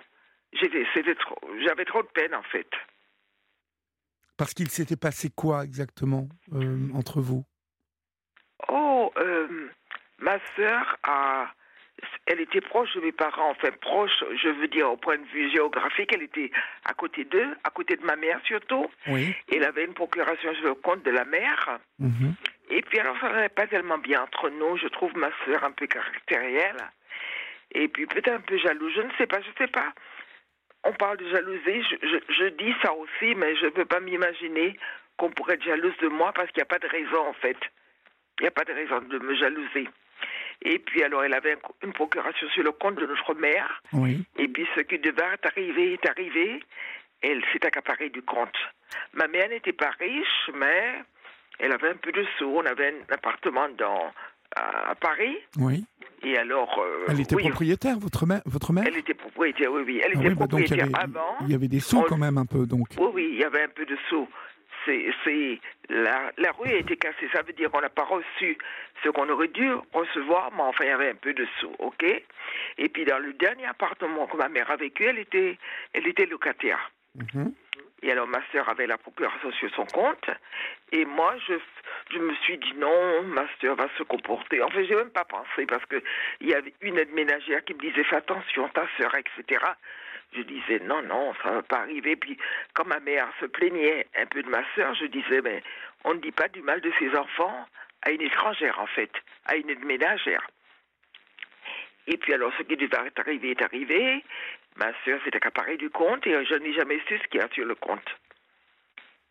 J'étais, 0.54 0.86
c'était 0.94 1.16
trop. 1.16 1.38
J'avais 1.66 1.86
trop 1.86 2.02
de 2.02 2.08
peine 2.08 2.34
en 2.34 2.44
fait. 2.44 2.70
Parce 4.38 4.54
qu'il 4.54 4.70
s'était 4.70 4.96
passé 4.96 5.30
quoi 5.30 5.64
exactement 5.64 6.28
euh, 6.54 6.90
entre 6.94 7.22
vous? 7.22 7.46
Oh, 8.70 9.12
euh, 9.18 9.70
ma 10.20 10.38
sœur 10.56 10.98
a. 11.04 11.54
Elle 12.26 12.42
était 12.42 12.62
proche 12.62 12.94
de 12.96 13.02
mes 13.02 13.12
parents, 13.12 13.52
enfin 13.52 13.70
proche, 13.82 14.24
je 14.42 14.50
veux 14.50 14.68
dire 14.68 14.90
au 14.92 14.98
point 14.98 15.18
de 15.18 15.26
vue 15.26 15.50
géographique, 15.52 16.12
elle 16.14 16.24
était 16.24 16.52
à 16.86 16.94
côté 16.94 17.24
d'eux, 17.26 17.56
à 17.64 17.70
côté 17.70 17.96
de 17.98 18.04
ma 18.06 18.16
mère 18.16 18.40
surtout. 18.46 18.90
Oui. 19.08 19.34
Elle 19.52 19.64
avait 19.64 19.86
une 19.86 19.94
procuration 19.94 20.54
sur 20.56 20.66
le 20.66 20.74
compte 20.76 21.04
de 21.04 21.12
la 21.12 21.26
mère. 21.26 21.80
Mhm. 22.00 22.34
Et 22.70 22.82
puis 22.82 23.00
alors 23.00 23.18
ça 23.20 23.30
n'allait 23.30 23.50
pas 23.50 23.68
tellement 23.68 23.98
bien 24.00 24.22
entre 24.24 24.50
nous. 24.50 24.78
Je 24.78 24.88
trouve 24.88 25.16
ma 25.18 25.30
sœur 25.46 25.64
un 25.64 25.72
peu 25.72 25.86
caractérielle. 25.88 26.78
Et 27.76 27.88
puis 27.88 28.06
peut-être 28.06 28.30
un 28.30 28.40
peu 28.42 28.58
jalouse. 28.58 28.94
Je 28.96 29.02
ne 29.02 29.12
sais 29.18 29.28
pas, 29.28 29.42
je 29.42 29.50
ne 29.50 29.56
sais 29.58 29.72
pas. 29.72 29.94
On 30.86 30.94
parle 30.94 31.18
de 31.18 31.30
jalousie. 31.30 31.84
Je, 31.90 31.96
je- 32.08 32.34
je 32.34 32.46
dis 32.50 32.74
ça 32.82 32.94
aussi, 32.94 33.36
mais 33.36 33.56
je 33.58 33.66
ne 33.66 33.70
peux 33.72 33.86
pas 33.86 34.00
m'imaginer 34.00 34.78
qu'on 35.18 35.30
pourrait 35.30 35.56
être 35.56 35.64
jalouse 35.64 35.96
de 36.02 36.08
moi 36.08 36.32
parce 36.34 36.50
qu'il 36.52 36.58
n'y 36.62 36.64
a 36.64 36.74
pas 36.74 36.80
de 36.80 36.88
raison 36.88 37.28
en 37.28 37.34
fait. 37.34 37.58
Il 38.40 38.44
n'y 38.44 38.48
a 38.48 38.52
pas 38.52 38.64
de 38.66 38.74
raison 38.74 39.00
de 39.02 39.20
me 39.20 39.36
jalouser. 39.36 39.88
Et 40.62 40.80
puis 40.80 41.04
alors 41.04 41.24
elle 41.24 41.34
avait 41.34 41.54
un- 41.54 41.86
une 41.88 41.94
procuration 41.94 42.48
sur 42.50 42.64
le 42.64 42.72
compte 42.72 42.96
de 42.96 43.06
notre 43.06 43.34
mère. 43.34 43.82
Oui. 43.94 44.24
Et 44.38 44.48
puis 44.48 44.66
ce 44.76 44.82
qui 44.82 45.00
devait 45.00 45.24
arriver 45.44 45.94
est 45.94 46.10
arrivé. 46.10 46.62
Elle 47.22 47.42
s'est 47.54 47.66
accaparée 47.66 48.10
du 48.10 48.22
compte. 48.22 48.56
Ma 49.14 49.28
mère 49.28 49.48
n'était 49.50 49.72
pas 49.72 49.92
riche, 49.98 50.50
mais 50.54 50.94
elle 51.60 51.72
avait 51.72 51.90
un 51.90 51.96
peu 51.96 52.12
de 52.12 52.26
sous. 52.38 52.46
On 52.46 52.66
avait 52.66 52.90
un 52.90 53.14
appartement 53.14 53.70
dans, 53.78 54.12
à, 54.58 54.90
à 54.92 54.96
Paris. 54.96 55.38
Oui. 55.58 55.86
Et 56.24 56.38
alors. 56.38 56.78
euh, 56.80 57.06
Elle 57.08 57.22
était 57.22 57.36
oui, 57.36 57.44
propriétaire, 57.44 57.98
votre 57.98 58.26
mère, 58.26 58.42
votre 58.46 58.74
mère? 58.74 58.84
Elle 58.88 58.98
était 58.98 59.14
propriétaire, 59.14 59.72
oui, 59.72 59.84
oui. 59.86 60.02
Elle 60.04 60.12
Ah 60.16 60.20
était 60.20 60.30
oui, 60.30 60.36
bah 60.36 60.48
donc 60.48 60.60
il 60.62 60.66
y, 60.66 60.68
propriétaire 60.78 61.00
avait, 61.02 61.14
avant. 61.16 61.36
il 61.42 61.52
y 61.52 61.56
avait 61.56 61.68
des 61.70 61.80
sous 61.80 62.00
On- 62.00 62.04
quand 62.04 62.18
même 62.18 62.38
un 62.38 62.46
peu, 62.46 62.66
donc. 62.66 62.88
Oui, 62.98 63.08
oui, 63.14 63.30
il 63.34 63.40
y 63.40 63.44
avait 63.46 63.64
un 63.64 63.70
peu 63.70 63.86
de 63.86 63.98
sous. 64.10 64.28
C'est, 64.86 65.60
la, 65.90 66.32
la 66.38 66.52
rue 66.52 66.70
a 66.70 66.78
été 66.78 66.98
cassée. 66.98 67.30
Ça 67.34 67.42
veut 67.42 67.54
dire 67.54 67.72
qu'on 67.72 67.82
n'a 67.82 67.90
pas 67.90 68.04
reçu 68.04 68.58
ce 69.04 69.10
qu'on 69.10 69.30
aurait 69.30 69.48
dû 69.48 69.72
recevoir, 69.94 70.52
mais 70.54 70.62
enfin, 70.62 70.86
il 70.86 70.90
y 70.90 70.92
avait 70.92 71.10
un 71.10 71.16
peu 71.16 71.34
de 71.34 71.48
sous, 71.60 71.74
OK? 71.80 72.04
Et 72.78 72.90
puis, 72.90 73.06
dans 73.06 73.20
le 73.20 73.34
dernier 73.34 73.66
appartement 73.66 74.28
que 74.28 74.38
ma 74.38 74.50
mère 74.50 74.70
a 74.72 74.76
vécu, 74.76 75.06
elle 75.06 75.20
était, 75.20 75.58
elle 75.94 76.08
était 76.08 76.26
locataire. 76.26 76.92
Mhm. 77.16 77.54
Et 78.04 78.12
alors, 78.12 78.28
ma 78.28 78.42
sœur 78.52 78.68
avait 78.68 78.86
la 78.86 78.98
procuration 78.98 79.52
sur 79.54 79.74
son 79.74 79.86
compte. 79.86 80.30
Et 80.92 81.06
moi, 81.06 81.36
je, 81.48 81.54
je 82.12 82.20
me 82.20 82.36
suis 82.36 82.58
dit 82.58 82.74
non, 82.76 83.24
ma 83.24 83.46
sœur 83.62 83.76
va 83.78 83.88
se 83.98 84.04
comporter. 84.04 84.62
Enfin, 84.62 84.84
j'ai 84.84 84.96
même 84.96 85.10
pas 85.10 85.24
pensé 85.24 85.66
parce 85.66 85.86
que 85.86 86.04
il 86.42 86.50
y 86.50 86.54
avait 86.54 86.74
une 86.82 86.98
aide 86.98 87.14
ménagère 87.14 87.64
qui 87.64 87.74
me 87.74 87.80
disait 87.80 88.04
fais 88.04 88.18
attention, 88.18 88.68
ta 88.70 88.86
sœur, 88.98 89.16
etc. 89.16 89.64
Je 90.36 90.42
disais 90.42 90.80
non, 90.80 91.02
non, 91.04 91.34
ça 91.44 91.52
va 91.52 91.62
pas 91.64 91.82
arriver. 91.82 92.16
Puis, 92.16 92.38
quand 92.74 92.86
ma 92.86 93.00
mère 93.00 93.30
se 93.40 93.46
plaignait 93.46 94.08
un 94.16 94.26
peu 94.26 94.42
de 94.42 94.50
ma 94.50 94.64
sœur, 94.76 94.94
je 94.96 95.06
disais 95.06 95.42
mais 95.42 95.64
on 96.04 96.14
ne 96.16 96.20
dit 96.20 96.32
pas 96.32 96.48
du 96.48 96.62
mal 96.62 96.82
de 96.82 96.92
ses 97.00 97.16
enfants 97.16 97.66
à 98.02 98.12
une 98.12 98.22
étrangère, 98.22 98.80
en 98.80 98.88
fait, 98.88 99.12
à 99.46 99.56
une 99.56 99.74
ménagère. 99.86 100.46
Et 102.08 102.18
puis 102.18 102.34
alors, 102.34 102.52
ce 102.58 102.64
qui 102.64 102.76
devait 102.76 102.98
arriver 103.18 103.52
est 103.52 103.62
arrivé. 103.62 104.24
Ma 104.76 104.92
sœur 105.06 105.20
s'est 105.24 105.36
accaparée 105.36 105.78
du 105.78 105.90
compte 105.90 106.26
et 106.26 106.46
je 106.46 106.56
n'ai 106.56 106.74
jamais 106.74 107.00
su 107.08 107.18
ce 107.20 107.28
qu'il 107.28 107.40
y 107.40 107.44
a 107.44 107.50
sur 107.54 107.66
le 107.66 107.76
compte. 107.76 108.10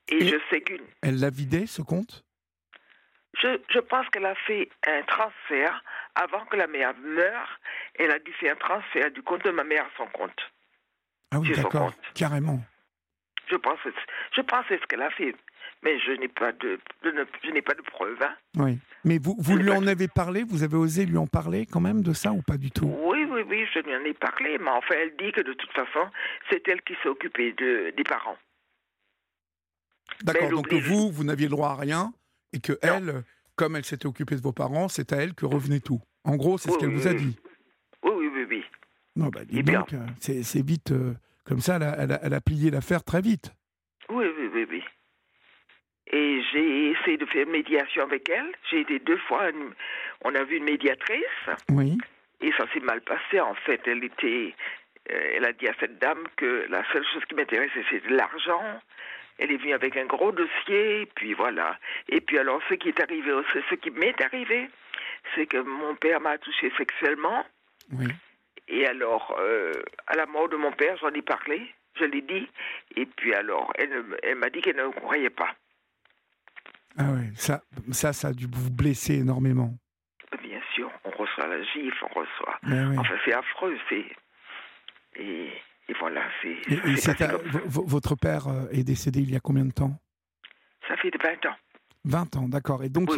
Et, 0.09 0.27
je 0.27 0.37
sais 0.51 0.61
qu'une. 0.61 0.87
Elle 1.03 1.21
l'a 1.21 1.31
vidé, 1.31 1.67
ce 1.67 1.83
compte? 1.83 2.25
Je, 3.41 3.59
je, 3.71 3.79
pense 3.79 4.09
qu'elle 4.11 4.27
a 4.27 4.35
fait 4.35 4.69
un 4.87 5.03
transfert 5.03 5.83
avant 6.15 6.45
que 6.47 6.57
la 6.57 6.67
mère 6.67 6.95
meure. 6.99 7.61
Elle 7.95 8.11
a 8.11 8.19
dû 8.19 8.33
faire 8.35 8.53
un 8.53 8.57
transfert 8.57 9.11
du 9.11 9.23
compte 9.23 9.45
de 9.45 9.51
ma 9.51 9.65
mère 9.65 9.85
à 9.85 9.91
son 9.97 10.07
compte. 10.07 10.53
Ah 11.33 11.41
oui, 11.41 11.51
d'accord, 11.53 11.93
carrément. 12.15 12.61
Je 13.51 13.57
pense, 13.57 13.79
je 14.37 14.41
pense 14.43 14.65
c'est 14.69 14.81
ce 14.81 14.87
qu'elle 14.87 15.03
a 15.03 15.11
fait, 15.11 15.35
mais 15.83 15.99
je 15.99 16.13
n'ai 16.13 16.29
pas 16.29 16.53
de, 16.53 16.79
je 17.03 17.51
n'ai 17.51 17.63
pas 17.63 17.75
de 17.75 17.83
preuves. 17.83 18.23
Hein. 18.23 18.35
Oui, 18.57 18.79
mais 19.05 19.19
vous, 19.19 19.35
vous 19.39 19.57
lui 19.57 19.71
en 19.71 19.87
avez 19.87 20.09
parlé, 20.09 20.45
vous 20.45 20.63
avez 20.63 20.77
osé 20.77 21.07
lui 21.07 21.17
en 21.17 21.27
parler 21.27 21.67
quand 21.67 21.81
même 21.81 22.03
de 22.03 22.13
ça 22.13 22.33
ou 22.33 22.43
pas 22.43 22.57
du 22.57 22.71
tout? 22.71 22.95
Oui, 23.03 23.27
oui, 23.31 23.43
oui, 23.49 23.67
je 23.75 23.81
lui 23.81 23.97
en 23.97 24.05
ai 24.05 24.15
parlé, 24.15 24.59
mais 24.59 24.71
enfin, 24.71 24.95
elle 25.01 25.17
dit 25.17 25.33
que 25.33 25.41
de 25.41 25.55
toute 25.55 25.73
façon, 25.73 26.09
c'est 26.51 26.67
elle 26.69 26.83
qui 26.83 26.95
s'est 27.03 27.09
occupée 27.09 27.53
de, 27.53 27.93
des 27.97 28.05
parents. 28.05 28.37
D'accord, 30.23 30.51
donc 30.51 30.73
vous, 30.73 31.11
vous 31.11 31.25
n'aviez 31.25 31.47
le 31.47 31.53
droit 31.53 31.71
à 31.71 31.77
rien, 31.77 32.13
et 32.53 32.61
que 32.61 32.79
elle, 32.83 33.25
comme 33.57 33.77
elle 33.77 33.85
s'était 33.85 34.07
occupée 34.07 34.37
de 34.37 34.43
vos 34.43 34.53
parents, 34.53 34.89
c'est 34.89 35.13
à 35.13 35.17
elle 35.17 35.35
que 35.35 35.47
revenait 35.47 35.81
tout. 35.81 36.01
En 36.25 36.37
gros, 36.37 36.59
c'est 36.59 36.71
ce 36.71 36.79
qu'elle 36.79 36.95
vous 36.95 37.09
a 37.09 37.15
dit. 37.15 37.37
Oui, 38.03 38.13
oui, 38.15 38.31
oui, 38.35 38.47
oui. 38.49 38.65
Non, 39.17 39.29
bah, 39.29 39.41
dis 39.45 39.63
donc, 39.63 39.93
euh, 39.93 40.07
c'est 40.21 40.65
vite. 40.65 40.93
Euh, 40.93 41.15
comme 41.45 41.61
ça, 41.61 41.77
elle 41.77 42.13
a, 42.13 42.21
elle 42.23 42.35
a, 42.35 42.41
plié 42.41 42.71
l'affaire 42.71 43.05
très 43.05 43.21
vite. 43.21 43.53
Oui, 44.09 44.27
oui, 44.39 44.51
oui, 44.55 44.67
oui. 44.71 44.85
Et 46.07 46.43
j'ai 46.53 46.91
essayé 46.91 47.17
de 47.17 47.27
faire 47.27 47.47
médiation 47.47 48.05
avec 48.05 48.29
elle. 48.29 48.53
J'ai 48.71 48.81
été 48.81 48.99
deux 49.01 49.19
fois. 49.19 49.51
On 50.25 50.35
a 50.35 50.45
vu 50.45 50.57
une 50.57 50.65
médiatrice. 50.65 51.25
Oui. 51.71 51.99
Et 52.41 52.53
ça 52.53 52.65
s'est 52.73 52.81
mal 52.81 53.01
passé, 53.03 53.41
en 53.41 53.55
fait. 53.55 53.81
Elle 53.87 54.05
était. 54.05 54.55
Euh, 55.11 55.33
elle 55.35 55.45
a 55.45 55.53
dit 55.53 55.69
à 55.69 55.75
cette 55.81 55.99
dame 55.99 56.25
que 56.37 56.67
la 56.69 56.85
seule 56.93 57.05
chose 57.13 57.25
qui 57.29 57.35
m'intéressait, 57.35 57.85
c'était 57.91 58.11
l'argent. 58.11 58.63
Elle 59.39 59.51
est 59.51 59.57
venue 59.57 59.73
avec 59.73 59.97
un 59.97 60.05
gros 60.05 60.31
dossier, 60.31 61.03
et 61.03 61.07
puis 61.07 61.35
voilà. 61.35 61.79
Et 62.09 62.21
puis 62.21 62.39
alors, 62.39 62.61
ce 62.69 62.75
qui 62.75 62.89
est 62.89 63.01
arrivé, 63.01 63.33
ce 63.71 63.75
qui 63.75 63.91
m'est 63.91 64.21
arrivé, 64.23 64.69
c'est 65.35 65.47
que 65.47 65.57
mon 65.57 65.97
père 65.97 66.21
m'a 66.21 66.39
touché 66.39 66.71
sexuellement. 66.77 67.45
Oui. 67.93 68.07
Et 68.69 68.87
alors, 68.87 69.37
euh, 69.39 69.73
à 70.07 70.17
la 70.17 70.27
mort 70.27 70.49
de 70.49 70.57
mon 70.57 70.73
père, 70.73 70.97
j'en 70.99 71.11
ai 71.11 71.23
parlé, 71.23 71.71
je 71.99 72.05
l'ai 72.05 72.23
dit. 72.23 72.49
Et 72.97 73.07
puis 73.07 73.35
alors, 73.35 73.73
elle, 73.77 74.05
elle 74.23 74.37
m'a 74.37 74.51
dit 74.51 74.61
qu'elle 74.61 74.77
ne 74.77 74.85
me 74.85 74.93
croyait 74.93 75.31
pas. 75.31 75.55
Ah 76.99 77.05
oui, 77.15 77.31
ça, 77.35 77.63
ça, 77.91 78.13
ça 78.13 78.29
a 78.29 78.33
dû 78.33 78.47
vous 78.51 78.71
blesser 78.71 79.15
énormément. 79.15 79.75
Bien 80.43 80.61
sûr, 80.75 80.91
on 81.05 81.11
reçoit 81.11 81.47
la 81.47 81.63
gifle, 81.63 82.05
on 82.05 82.21
reçoit. 82.21 82.59
Oui. 82.65 82.99
Enfin, 82.99 83.15
c'est 83.25 83.33
affreux, 83.33 83.77
c'est. 83.89 84.05
Et, 85.17 85.49
et, 85.89 85.95
voilà, 85.99 86.23
c'est. 86.43 86.57
Votre 87.67 88.15
père 88.15 88.49
euh, 88.49 88.69
est 88.71 88.85
décédé 88.85 89.21
il 89.21 89.31
y 89.31 89.37
a 89.37 89.41
combien 89.41 89.65
de 89.65 89.73
temps? 89.73 89.99
Ça 90.89 90.97
fait 90.97 91.11
20 91.11 91.47
ans. 91.47 91.57
20 92.05 92.37
ans, 92.37 92.49
d'accord. 92.49 92.83
Et 92.83 92.89
donc, 92.89 93.11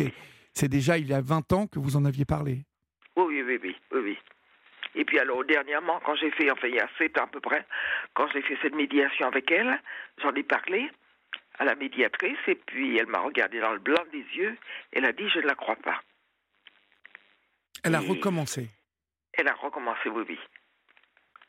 c'est 0.53 0.69
déjà 0.69 0.99
il 0.99 1.07
y 1.07 1.15
a 1.15 1.21
20 1.21 1.53
ans 1.53 1.67
que 1.67 1.79
vous 1.79 1.97
en 1.97 2.05
aviez 2.05 2.25
parlé? 2.25 2.65
Oui, 3.17 3.43
oui, 3.43 3.59
oui, 3.63 3.77
oui. 3.93 4.01
oui. 4.03 4.19
Et 4.95 5.05
puis 5.05 5.19
alors 5.19 5.45
dernièrement, 5.45 6.01
quand 6.05 6.15
j'ai 6.17 6.31
fait, 6.31 6.51
enfin 6.51 6.69
il 6.69 6.75
y 6.75 6.81
a 6.81 6.89
sept 6.99 7.19
ans 7.19 7.25
à 7.25 7.29
peu 7.29 7.41
près, 7.41 7.67
quand 8.15 8.29
j'ai 8.29 8.43
fait 8.43 8.59
cette 8.63 8.75
médiation 8.75 9.27
avec 9.27 9.51
elle, 9.51 9.81
j'en 10.23 10.33
ai 10.35 10.43
parlé 10.43 10.91
à 11.59 11.65
la 11.65 11.75
médiatrice 11.75 12.39
et 12.47 12.55
puis 12.55 12.97
elle 12.97 13.07
m'a 13.07 13.21
regardé 13.21 13.61
dans 13.61 13.73
le 13.73 13.79
blanc 13.79 14.03
des 14.13 14.25
yeux. 14.37 14.57
Elle 14.93 15.05
a 15.05 15.13
dit 15.13 15.29
je 15.29 15.41
ne 15.41 15.47
la 15.47 15.55
crois 15.55 15.77
pas. 15.77 16.01
Elle 17.83 17.95
a 17.95 18.01
recommencé. 18.01 18.71
Elle 19.35 19.49
a 19.49 19.55
recommencé, 19.55 20.09
oui, 20.09 20.25
oui. 20.29 20.39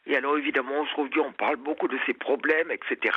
Et 0.07 0.15
alors 0.15 0.37
évidemment, 0.37 0.81
aujourd'hui, 0.81 1.19
on 1.19 1.31
parle 1.31 1.55
beaucoup 1.55 1.87
de 1.87 1.97
ses 2.05 2.13
problèmes, 2.13 2.71
etc. 2.71 3.15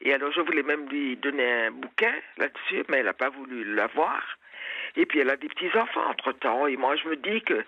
Et 0.00 0.12
alors 0.12 0.32
je 0.32 0.40
voulais 0.40 0.62
même 0.62 0.88
lui 0.88 1.16
donner 1.16 1.66
un 1.66 1.70
bouquin 1.70 2.14
là-dessus, 2.38 2.84
mais 2.88 2.98
elle 2.98 3.06
n'a 3.06 3.12
pas 3.12 3.30
voulu 3.30 3.74
l'avoir. 3.74 4.38
Et 4.96 5.06
puis 5.06 5.20
elle 5.20 5.30
a 5.30 5.36
des 5.36 5.48
petits 5.48 5.76
enfants 5.76 6.06
entre 6.08 6.32
temps. 6.32 6.66
Et 6.66 6.76
moi, 6.76 6.96
je 6.96 7.08
me 7.08 7.16
dis 7.16 7.42
que 7.42 7.64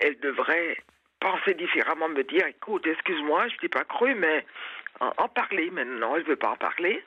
elle 0.00 0.18
devrait 0.20 0.78
penser 1.20 1.54
différemment, 1.54 2.08
me 2.08 2.22
dire, 2.24 2.46
écoute, 2.46 2.86
excuse-moi, 2.86 3.48
je 3.48 3.56
t'ai 3.56 3.68
pas 3.68 3.84
cru, 3.84 4.14
mais 4.14 4.44
en, 5.00 5.28
parler 5.28 5.70
maintenant, 5.70 6.16
elle 6.16 6.24
veut 6.24 6.36
pas 6.36 6.50
en 6.50 6.56
parler. 6.56 7.02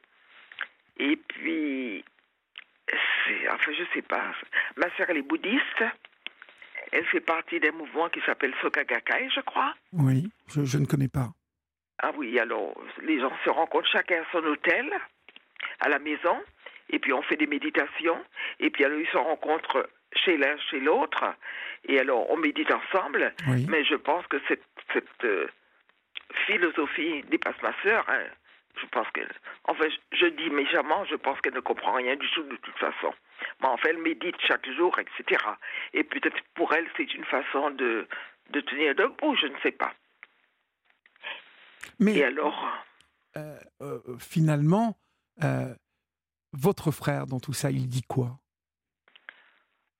Et 0.97 1.15
puis, 1.15 2.03
enfin, 3.51 3.71
je 3.71 3.83
sais 3.93 4.01
pas. 4.01 4.33
Ma 4.75 4.89
sœur, 4.95 5.07
elle 5.09 5.17
est 5.17 5.21
bouddhiste. 5.21 5.83
Elle 6.91 7.05
fait 7.05 7.19
partie 7.19 7.59
d'un 7.59 7.71
mouvement 7.71 8.09
qui 8.09 8.21
s'appelle 8.21 8.53
Sokagakai, 8.61 9.29
je 9.35 9.41
crois. 9.41 9.73
Oui, 9.93 10.29
je, 10.47 10.63
je, 10.63 10.77
ne 10.77 10.85
connais 10.85 11.09
pas. 11.09 11.29
Ah 11.99 12.11
oui, 12.15 12.39
alors, 12.39 12.73
les 13.03 13.19
gens 13.19 13.33
se 13.43 13.49
rencontrent 13.49 13.89
chacun 13.91 14.21
à 14.21 14.31
son 14.31 14.43
hôtel, 14.45 14.89
à 15.81 15.89
la 15.89 15.99
maison, 15.99 16.41
et 16.89 16.99
puis 16.99 17.11
on 17.11 17.21
fait 17.23 17.35
des 17.35 17.47
méditations, 17.47 18.23
et 18.59 18.69
puis 18.69 18.85
alors 18.85 18.99
ils 18.99 19.07
se 19.07 19.17
rencontrent 19.17 19.89
chez 20.13 20.37
l'un, 20.37 20.57
chez 20.69 20.79
l'autre, 20.79 21.23
et 21.85 21.99
alors 21.99 22.29
on 22.29 22.37
médite 22.37 22.71
ensemble, 22.71 23.33
mais 23.67 23.83
je 23.83 23.95
pense 23.95 24.25
que 24.27 24.37
cette, 24.47 24.63
cette 24.93 25.23
euh, 25.23 25.47
philosophie 26.45 27.23
dépasse 27.23 27.61
ma 27.61 27.73
sœur. 27.83 28.05
Hein. 28.09 28.23
Je 28.79 28.85
pense 28.87 29.07
qu'elle. 29.11 29.31
Enfin, 29.63 29.85
je, 29.89 30.17
je, 30.17 30.25
dis 30.27 30.49
méchamment, 30.51 31.03
je 31.05 31.15
pense 31.15 31.41
qu'elle 31.41 31.55
ne 31.55 31.61
comprend 31.61 31.93
rien 31.93 32.15
du 32.15 32.29
tout 32.31 32.43
de 32.43 32.55
toute 32.57 32.77
façon. 32.77 33.11
Mais 33.61 33.67
enfin, 33.67 33.89
elle 33.89 33.97
médite 33.97 34.35
chaque 34.47 34.69
jour, 34.71 34.97
etc. 34.99 35.43
Et 35.93 36.03
peut-être 36.03 36.37
pour 36.53 36.71
elle, 36.73 36.87
c'est 36.95 37.11
une 37.15 37.25
façon 37.25 37.71
de, 37.71 38.07
de 38.51 38.61
tenir 38.61 38.93
debout, 38.93 39.35
je 39.35 39.47
ne 39.47 39.57
sais 39.63 39.71
pas. 39.71 39.93
Mais. 41.99 42.17
Et 42.17 42.23
alors. 42.23 42.71
Euh, 43.35 43.57
euh, 43.81 43.99
finalement, 44.19 44.95
votre 46.53 46.91
frère, 46.91 47.25
dans 47.25 47.39
tout 47.39 47.53
ça, 47.53 47.71
il 47.71 47.87
dit 47.87 48.03
quoi? 48.03 48.39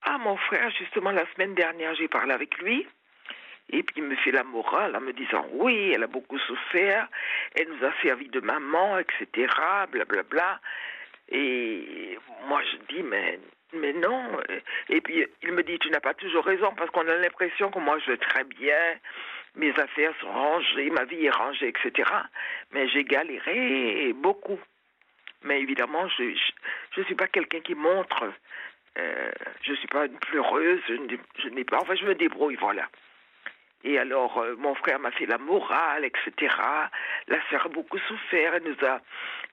Ah, 0.09 0.17
mon 0.19 0.37
frère, 0.37 0.69
justement, 0.71 1.11
la 1.11 1.25
semaine 1.33 1.53
dernière, 1.53 1.93
j'ai 1.95 2.07
parlé 2.07 2.31
avec 2.31 2.57
lui. 2.59 2.87
Et 3.69 3.83
puis 3.83 3.95
il 3.97 4.03
me 4.03 4.15
fait 4.15 4.31
la 4.31 4.43
morale 4.43 4.95
en 4.95 5.01
me 5.01 5.11
disant 5.11 5.45
oui, 5.51 5.91
elle 5.93 6.03
a 6.03 6.07
beaucoup 6.07 6.39
souffert, 6.39 7.07
elle 7.53 7.67
nous 7.67 7.85
a 7.85 7.91
servi 8.01 8.29
de 8.29 8.39
maman, 8.39 8.97
etc. 8.99 9.25
Blablabla. 9.91 10.05
Bla, 10.05 10.23
bla. 10.23 10.59
Et 11.29 12.17
moi 12.47 12.61
je 12.63 12.95
dis 12.95 13.03
mais 13.03 13.39
mais 13.73 13.91
non. 13.91 14.39
Et 14.87 15.01
puis 15.01 15.27
il 15.43 15.51
me 15.51 15.63
dit 15.63 15.77
tu 15.79 15.89
n'as 15.89 15.99
pas 15.99 16.13
toujours 16.13 16.45
raison 16.45 16.73
parce 16.77 16.89
qu'on 16.91 17.05
a 17.09 17.15
l'impression 17.17 17.69
que 17.69 17.79
moi 17.79 17.99
je 17.99 18.11
vais 18.11 18.17
très 18.17 18.45
bien, 18.45 18.95
mes 19.55 19.77
affaires 19.77 20.13
sont 20.21 20.31
rangées, 20.31 20.89
ma 20.89 21.03
vie 21.03 21.25
est 21.25 21.29
rangée, 21.29 21.67
etc. 21.67 22.09
Mais 22.71 22.87
j'ai 22.87 23.03
galéré 23.03 24.13
beaucoup. 24.13 24.59
Mais 25.43 25.61
évidemment 25.61 26.07
je 26.07 26.33
je, 26.33 26.51
je 26.95 27.01
suis 27.01 27.15
pas 27.15 27.27
quelqu'un 27.27 27.59
qui 27.59 27.75
montre 27.75 28.31
euh, 28.97 29.31
je 29.61 29.71
ne 29.71 29.77
suis 29.77 29.87
pas 29.87 30.05
une 30.05 30.17
pleureuse, 30.17 30.79
je 30.87 31.49
n'ai 31.49 31.63
pas. 31.63 31.79
Enfin, 31.81 31.95
je 31.95 32.05
me 32.05 32.15
débrouille, 32.15 32.55
voilà. 32.55 32.87
Et 33.83 33.99
alors, 33.99 34.37
euh, 34.39 34.55
mon 34.57 34.73
frère 34.75 34.99
m'a 34.99 35.11
fait 35.11 35.25
la 35.25 35.37
morale, 35.37 36.03
etc. 36.03 36.53
La 37.27 37.37
sœur 37.49 37.65
a 37.65 37.69
beaucoup 37.69 37.99
souffert. 37.99 38.55
Elle 38.55 38.63
nous 38.63 38.87
a, 38.87 39.01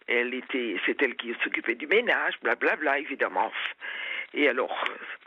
elle 0.09 0.35
était, 0.35 0.77
c'est 0.87 1.01
elle 1.03 1.15
qui 1.17 1.35
s'occupait 1.43 1.75
du 1.75 1.87
ménage, 1.87 2.35
blablabla, 2.43 2.77
bla, 2.77 2.93
bla, 2.93 2.99
évidemment. 2.99 3.53
Et 4.33 4.49
alors. 4.49 4.85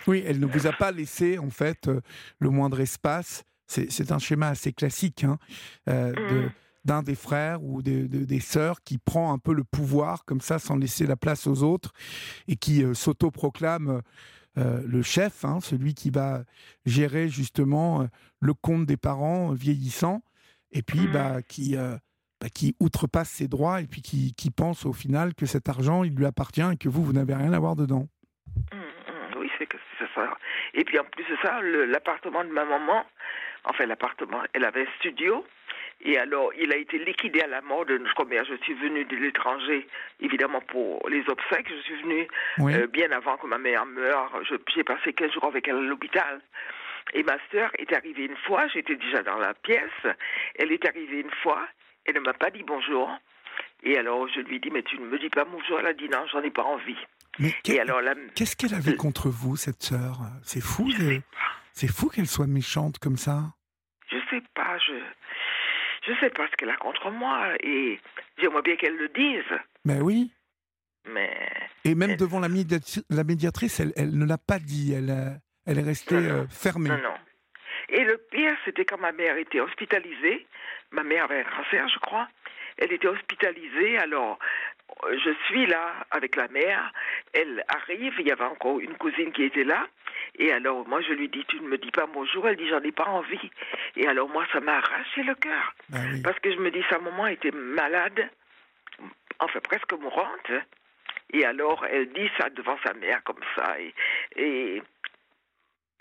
Oui, 0.07 0.23
elle 0.27 0.39
ne 0.39 0.45
vous 0.45 0.68
a 0.68 0.72
pas 0.72 0.91
laissé, 0.91 1.38
en 1.38 1.49
fait, 1.49 1.88
euh, 1.88 2.02
le 2.39 2.49
moindre 2.49 2.80
espace. 2.80 3.44
C'est 3.69 4.14
un 4.14 4.19
schéma 4.19 4.48
assez 4.48 4.72
classique 4.72 5.26
hein, 5.26 5.38
de 5.88 6.45
mmh 6.45 6.52
d'un 6.88 7.03
des 7.03 7.15
frères 7.15 7.61
ou 7.64 7.81
des, 7.81 8.07
des 8.07 8.39
sœurs 8.39 8.81
qui 8.81 8.97
prend 8.97 9.34
un 9.34 9.38
peu 9.38 9.53
le 9.53 9.65
pouvoir 9.65 10.23
comme 10.26 10.41
ça 10.41 10.57
sans 10.57 10.77
laisser 10.77 11.05
la 11.05 11.18
place 11.18 11.45
aux 11.45 11.61
autres 11.61 11.91
et 12.47 12.55
qui 12.55 12.84
euh, 12.84 12.93
s'autoproclame 12.93 14.01
euh, 14.57 14.81
le 14.88 15.01
chef, 15.03 15.43
hein, 15.43 15.59
celui 15.59 15.93
qui 15.93 16.09
va 16.09 16.43
gérer 16.85 17.27
justement 17.27 18.01
euh, 18.01 18.05
le 18.39 18.53
compte 18.53 18.85
des 18.85 18.95
parents 18.95 19.51
vieillissants 19.51 20.22
et 20.72 20.81
puis 20.81 21.01
mmh. 21.01 21.11
bah, 21.11 21.41
qui, 21.41 21.76
bah, 21.76 22.49
qui 22.53 22.76
outrepasse 22.80 23.30
ses 23.30 23.47
droits 23.47 23.81
et 23.81 23.88
puis 23.88 24.01
qui, 24.01 24.34
qui, 24.34 24.49
pense 24.49 24.85
au 24.85 24.93
final 24.93 25.35
que 25.35 25.45
cet 25.45 25.69
argent 25.69 26.03
il 26.03 26.15
lui 26.15 26.26
appartient 26.26 26.61
et 26.72 26.77
que 26.77 26.89
vous, 26.89 27.03
vous 27.03 27.14
n'avez 27.14 27.35
rien 27.35 27.51
à 27.51 27.59
voir 27.59 27.76
dedans. 27.76 28.07
Mmh, 28.72 28.77
mmh. 28.77 29.39
oui, 29.39 29.49
c'est 29.59 29.68
ça. 30.15 30.38
Et 30.73 30.85
puis 30.85 30.97
en 30.99 31.03
plus 31.03 31.26
de 31.26 31.38
ça, 31.43 31.61
l'appartement 31.61 32.43
de 32.45 32.49
ma 32.49 32.64
maman, 32.64 33.03
enfin 33.65 33.85
l'appartement, 33.85 34.41
elle 34.53 34.64
avait 34.64 34.84
un 34.84 34.91
studio 34.99 35.45
et 36.01 36.17
alors, 36.17 36.51
il 36.59 36.71
a 36.71 36.77
été 36.77 36.99
liquidé 36.99 37.41
à 37.41 37.47
la 37.47 37.61
mort 37.61 37.85
de 37.85 37.97
notre 37.97 38.25
mère. 38.25 38.45
Je 38.45 38.55
suis 38.63 38.73
venue 38.75 39.03
de 39.05 39.15
l'étranger, 39.15 39.87
évidemment, 40.19 40.61
pour 40.61 41.07
les 41.09 41.23
obsèques. 41.27 41.67
Je 41.69 41.81
suis 41.81 42.01
venue 42.03 42.27
euh, 42.59 42.87
bien 42.87 43.11
avant 43.11 43.37
que 43.37 43.47
ma 43.47 43.57
mère 43.57 43.85
meure. 43.85 44.31
J'ai 44.73 44.83
passé 44.83 45.13
15 45.13 45.31
jours 45.33 45.45
avec 45.45 45.67
elle 45.67 45.77
à 45.77 45.81
l'hôpital. 45.81 46.41
Et 47.13 47.23
ma 47.23 47.37
sœur 47.51 47.71
est 47.79 47.91
arrivée 47.93 48.25
une 48.25 48.37
fois, 48.45 48.67
j'étais 48.67 48.95
déjà 48.95 49.23
dans 49.23 49.37
la 49.37 49.53
pièce. 49.53 49.89
Elle 50.55 50.71
est 50.71 50.85
arrivée 50.87 51.21
une 51.21 51.31
fois, 51.41 51.65
elle 52.05 52.15
ne 52.15 52.19
m'a 52.19 52.33
pas 52.33 52.51
dit 52.51 52.63
bonjour. 52.63 53.09
Et 53.83 53.97
alors, 53.97 54.27
je 54.27 54.41
lui 54.41 54.57
ai 54.57 54.59
dit, 54.59 54.69
mais 54.69 54.83
tu 54.83 54.99
ne 54.99 55.05
me 55.05 55.17
dis 55.17 55.29
pas 55.29 55.45
bonjour. 55.45 55.79
Elle 55.79 55.87
a 55.87 55.93
dit, 55.93 56.09
non, 56.09 56.25
j'en 56.31 56.41
ai 56.41 56.51
pas 56.51 56.63
envie. 56.63 56.97
Mais 57.39 57.53
qu'est-ce 57.63 58.55
qu'elle 58.55 58.73
avait 58.73 58.95
contre 58.95 59.29
vous, 59.29 59.55
cette 59.55 59.81
sœur? 59.81 60.19
C'est 60.43 60.61
fou, 60.61 60.89
c'est 61.71 61.87
fou 61.87 62.09
qu'elle 62.09 62.27
soit 62.27 62.47
méchante 62.47 62.99
comme 62.99 63.17
ça. 63.17 63.53
Je 64.09 64.17
sais 64.29 64.41
pas, 64.55 64.77
je 64.79 64.93
je 66.07 66.13
sais 66.19 66.29
pas 66.29 66.47
ce 66.49 66.55
qu'elle 66.55 66.69
a 66.69 66.77
contre 66.77 67.11
moi 67.11 67.49
et 67.61 67.99
j'aimerais 68.38 68.61
bien 68.61 68.75
qu'elle 68.77 68.95
le 68.97 69.09
dise, 69.09 69.43
Ben 69.85 70.01
oui. 70.01 70.31
mais 71.09 71.31
Et 71.84 71.95
même 71.95 72.11
Elle- 72.11 72.17
devant 72.17 72.39
la, 72.39 72.49
médiatrice, 72.49 73.79
elle, 73.79 73.93
elle 73.95 74.17
ne 74.17 74.25
l'a 74.25 74.38
pas 74.38 74.59
dit. 74.59 74.93
Elle, 74.93 75.09
euh, 75.09 75.29
elle 75.65 75.79
est 75.79 75.84
restée 75.84 76.15
Non, 76.15 76.21
non. 76.21 76.29
euh, 76.43 76.47
fermée. 76.49 76.89
non 76.89 76.97
non. 76.97 77.15
Et 77.89 78.03
le 78.03 78.17
pire, 78.31 78.55
c'était 78.65 78.84
quand 78.85 78.97
ma 78.99 79.11
mère 79.13 79.38
était 79.38 79.61
hospitalisée. 79.61 80.45
Ma 80.91 81.03
mère 81.03 81.25
avait 81.25 81.41
un 81.41 81.43
cancer, 81.55 81.88
je 81.88 81.99
crois. 81.99 82.27
Elle 82.77 82.93
était 82.93 83.07
hospitalisée, 83.07 83.97
alors 83.97 84.39
je 85.11 85.31
suis 85.45 85.65
là 85.65 85.93
avec 86.11 86.35
la 86.35 86.47
mère. 86.47 86.91
Elle 87.33 87.63
arrive, 87.67 88.13
il 88.19 88.27
y 88.27 88.31
avait 88.31 88.43
encore 88.43 88.79
une 88.79 88.95
cousine 88.97 89.31
qui 89.31 89.43
était 89.43 89.63
là. 89.63 89.87
Et 90.35 90.51
alors, 90.51 90.87
moi, 90.87 91.01
je 91.01 91.13
lui 91.13 91.29
dis, 91.29 91.45
tu 91.45 91.59
ne 91.59 91.67
me 91.67 91.77
dis 91.77 91.91
pas 91.91 92.05
bonjour. 92.07 92.47
Elle 92.47 92.57
dit, 92.57 92.67
j'en 92.67 92.81
ai 92.81 92.91
pas 92.91 93.05
envie. 93.05 93.51
Et 93.95 94.07
alors, 94.07 94.29
moi, 94.29 94.45
ça 94.51 94.59
m'a 94.59 94.77
arraché 94.77 95.23
le 95.23 95.35
cœur. 95.35 95.73
Oui. 95.91 96.21
Parce 96.23 96.39
que 96.39 96.51
je 96.51 96.57
me 96.57 96.71
dis, 96.71 96.83
sa 96.89 96.99
maman 96.99 97.27
était 97.27 97.51
malade, 97.51 98.29
enfin 99.39 99.59
presque 99.61 99.93
mourante. 99.93 100.51
Et 101.33 101.45
alors, 101.45 101.85
elle 101.85 102.11
dit 102.13 102.29
ça 102.39 102.49
devant 102.49 102.77
sa 102.85 102.93
mère 102.93 103.23
comme 103.23 103.43
ça. 103.55 103.79
Et, 103.79 103.93
et 104.35 104.81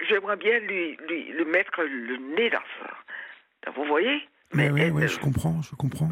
j'aimerais 0.00 0.36
bien 0.36 0.58
lui, 0.60 0.96
lui, 1.08 1.24
lui 1.32 1.44
mettre 1.44 1.82
le 1.82 2.16
nez 2.16 2.50
dans 2.50 2.58
ça. 2.80 3.72
Vous 3.72 3.84
voyez? 3.84 4.26
Mais 4.54 4.70
oui, 4.70 4.90
oui, 4.90 5.08
je 5.08 5.18
comprends, 5.18 5.60
je 5.62 5.74
comprends. 5.74 6.10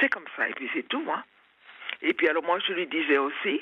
c'est 0.00 0.08
comme 0.08 0.26
ça, 0.36 0.48
et 0.48 0.52
puis 0.54 0.68
c'est 0.74 0.86
tout. 0.88 1.04
Hein. 1.10 1.22
Et 2.02 2.14
puis 2.14 2.28
alors 2.28 2.44
moi, 2.44 2.58
je 2.66 2.72
lui 2.72 2.86
disais 2.86 3.18
aussi 3.18 3.60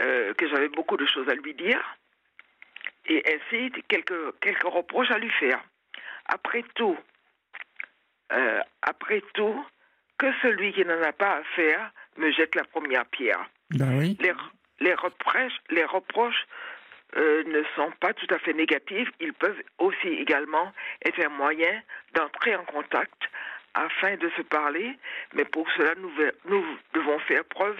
euh, 0.00 0.34
que 0.34 0.48
j'avais 0.48 0.68
beaucoup 0.68 0.96
de 0.96 1.06
choses 1.06 1.28
à 1.28 1.34
lui 1.34 1.54
dire, 1.54 1.80
et 3.06 3.22
ainsi 3.26 3.72
quelques, 3.88 4.38
quelques 4.40 4.64
reproches 4.64 5.10
à 5.10 5.18
lui 5.18 5.30
faire. 5.30 5.62
Après 6.26 6.64
tout, 6.74 6.98
euh, 8.32 8.60
après 8.82 9.22
tout, 9.34 9.64
que 10.18 10.26
celui 10.42 10.72
qui 10.72 10.84
n'en 10.84 11.02
a 11.02 11.12
pas 11.12 11.36
à 11.38 11.42
faire 11.54 11.90
me 12.16 12.32
jette 12.32 12.54
la 12.54 12.64
première 12.64 13.06
pierre. 13.06 13.48
Ben 13.70 13.98
oui. 13.98 14.16
Les, 14.20 14.32
les 14.80 14.94
reproches, 14.94 15.58
les 15.70 15.84
reproches 15.84 16.46
euh, 17.16 17.44
ne 17.44 17.62
sont 17.74 17.90
pas 18.00 18.12
tout 18.14 18.26
à 18.30 18.38
fait 18.38 18.52
négatifs. 18.52 19.08
Ils 19.20 19.32
peuvent 19.32 19.62
aussi 19.78 20.08
également 20.08 20.72
être 21.04 21.24
un 21.24 21.30
moyen 21.30 21.82
d'entrer 22.14 22.54
en 22.56 22.64
contact 22.64 23.22
afin 23.74 24.16
de 24.16 24.28
se 24.36 24.42
parler. 24.42 24.96
Mais 25.34 25.44
pour 25.44 25.70
cela, 25.72 25.94
nous 25.96 26.64
devons 26.92 27.18
faire 27.20 27.44
preuve 27.44 27.78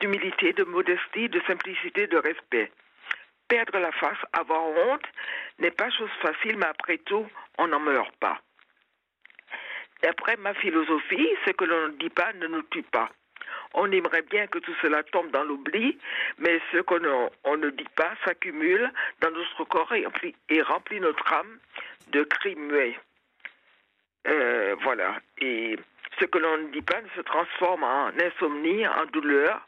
d'humilité, 0.00 0.52
de 0.52 0.64
modestie, 0.64 1.28
de 1.28 1.40
simplicité, 1.46 2.06
de 2.06 2.18
respect. 2.18 2.70
Perdre 3.48 3.78
la 3.78 3.92
face, 3.92 4.18
avoir 4.32 4.62
honte, 4.66 5.06
n'est 5.58 5.70
pas 5.70 5.90
chose 5.90 6.10
facile, 6.20 6.58
mais 6.58 6.66
après 6.66 6.98
tout, 6.98 7.26
on 7.56 7.68
n'en 7.68 7.80
meurt 7.80 8.14
pas. 8.16 8.38
D'après 10.02 10.36
ma 10.36 10.54
philosophie, 10.54 11.28
ce 11.46 11.52
que 11.52 11.64
l'on 11.64 11.88
ne 11.88 11.94
dit 11.94 12.10
pas 12.10 12.32
ne 12.34 12.46
nous 12.46 12.62
tue 12.64 12.82
pas. 12.82 13.10
On 13.74 13.90
aimerait 13.92 14.22
bien 14.22 14.46
que 14.46 14.58
tout 14.58 14.74
cela 14.82 15.02
tombe 15.04 15.30
dans 15.30 15.44
l'oubli, 15.44 15.98
mais 16.38 16.60
ce 16.72 16.78
qu'on 16.78 16.98
ne- 17.56 17.70
dit 17.70 17.84
pas 17.96 18.12
s'accumule 18.24 18.90
dans 19.20 19.30
notre 19.30 19.64
corps 19.64 19.92
et 19.94 20.04
remplit, 20.04 20.34
et 20.48 20.62
remplit 20.62 21.00
notre 21.00 21.32
âme 21.32 21.58
de 22.08 22.22
cris 22.24 22.56
muets. 22.56 22.98
Euh, 24.26 24.74
voilà. 24.82 25.16
Et 25.38 25.78
ce 26.18 26.24
que 26.24 26.38
l'on 26.38 26.58
ne 26.58 26.68
dit 26.68 26.82
pas 26.82 27.00
se 27.14 27.20
transforme 27.20 27.84
en 27.84 28.08
insomnie, 28.20 28.86
en 28.86 29.06
douleur, 29.06 29.66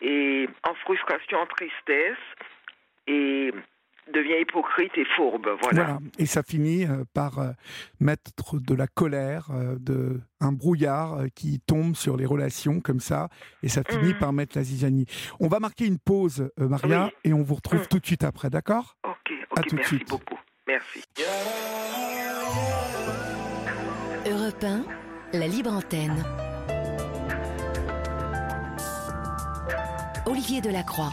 et 0.00 0.48
en 0.66 0.74
frustration, 0.74 1.38
en 1.40 1.46
tristesse, 1.46 2.16
et 3.06 3.52
devient 4.12 4.40
hypocrite 4.40 4.92
et 4.96 5.04
fourbe. 5.16 5.46
Voilà. 5.62 5.84
Voilà. 5.84 5.98
Et 6.18 6.26
ça 6.26 6.42
finit 6.42 6.84
euh, 6.86 7.04
par 7.14 7.38
euh, 7.38 7.50
mettre 8.00 8.58
de 8.60 8.74
la 8.74 8.86
colère, 8.86 9.48
euh, 9.50 9.76
de 9.78 10.20
un 10.40 10.52
brouillard 10.52 11.24
qui 11.34 11.60
tombe 11.60 11.94
sur 11.96 12.16
les 12.16 12.24
relations 12.26 12.80
comme 12.80 13.00
ça, 13.00 13.28
et 13.62 13.68
ça 13.68 13.82
finit 13.88 14.12
Mhm. 14.14 14.18
par 14.18 14.32
mettre 14.32 14.56
la 14.56 14.64
zizanie. 14.64 15.06
On 15.38 15.48
va 15.48 15.60
marquer 15.60 15.86
une 15.86 15.98
pause, 15.98 16.50
Maria, 16.58 17.04
Oui. 17.06 17.10
et 17.30 17.32
on 17.34 17.42
vous 17.42 17.54
retrouve 17.56 17.80
Mhm. 17.80 17.86
tout 17.88 17.98
de 17.98 18.06
suite 18.06 18.24
après, 18.24 18.48
d'accord? 18.50 18.96
Ok, 19.04 19.32
À 19.56 19.60
ok, 19.60 19.66
tout 19.68 19.74
de 19.76 19.80
merci 19.80 19.96
suite. 19.96 20.08
beaucoup. 20.08 20.38
Merci. 20.66 21.02
Europe 24.26 24.64
1, 24.64 24.84
la 25.38 25.46
libre 25.46 25.72
antenne. 25.72 26.24
Olivier 30.26 30.60
Delacroix. 30.60 31.10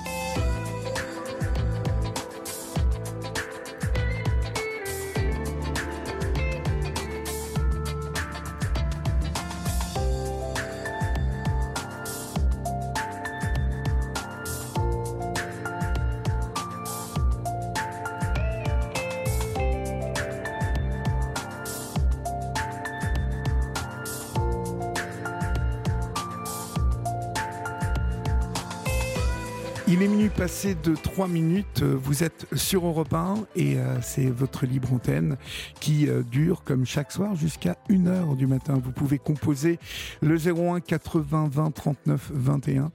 Passé 30.47 30.77
de 30.81 30.95
3 30.95 31.27
minutes, 31.27 31.81
euh, 31.81 31.99
vous 32.01 32.23
êtes 32.23 32.47
sur 32.55 32.85
Europe 32.85 33.13
1 33.13 33.35
et 33.57 33.75
euh, 33.75 33.99
c'est 34.01 34.27
votre 34.27 34.65
libre 34.65 34.93
antenne 34.93 35.35
qui 35.81 36.07
euh, 36.07 36.23
dure 36.23 36.63
comme 36.63 36.85
chaque 36.85 37.11
soir 37.11 37.35
jusqu'à 37.35 37.75
1h 37.89 38.37
du 38.37 38.47
matin. 38.47 38.79
Vous 38.81 38.93
pouvez 38.93 39.19
composer 39.19 39.77
le 40.21 40.37
01 40.37 40.79
80 40.79 41.49
20 41.51 41.71
39 41.71 42.31
21 42.33 42.91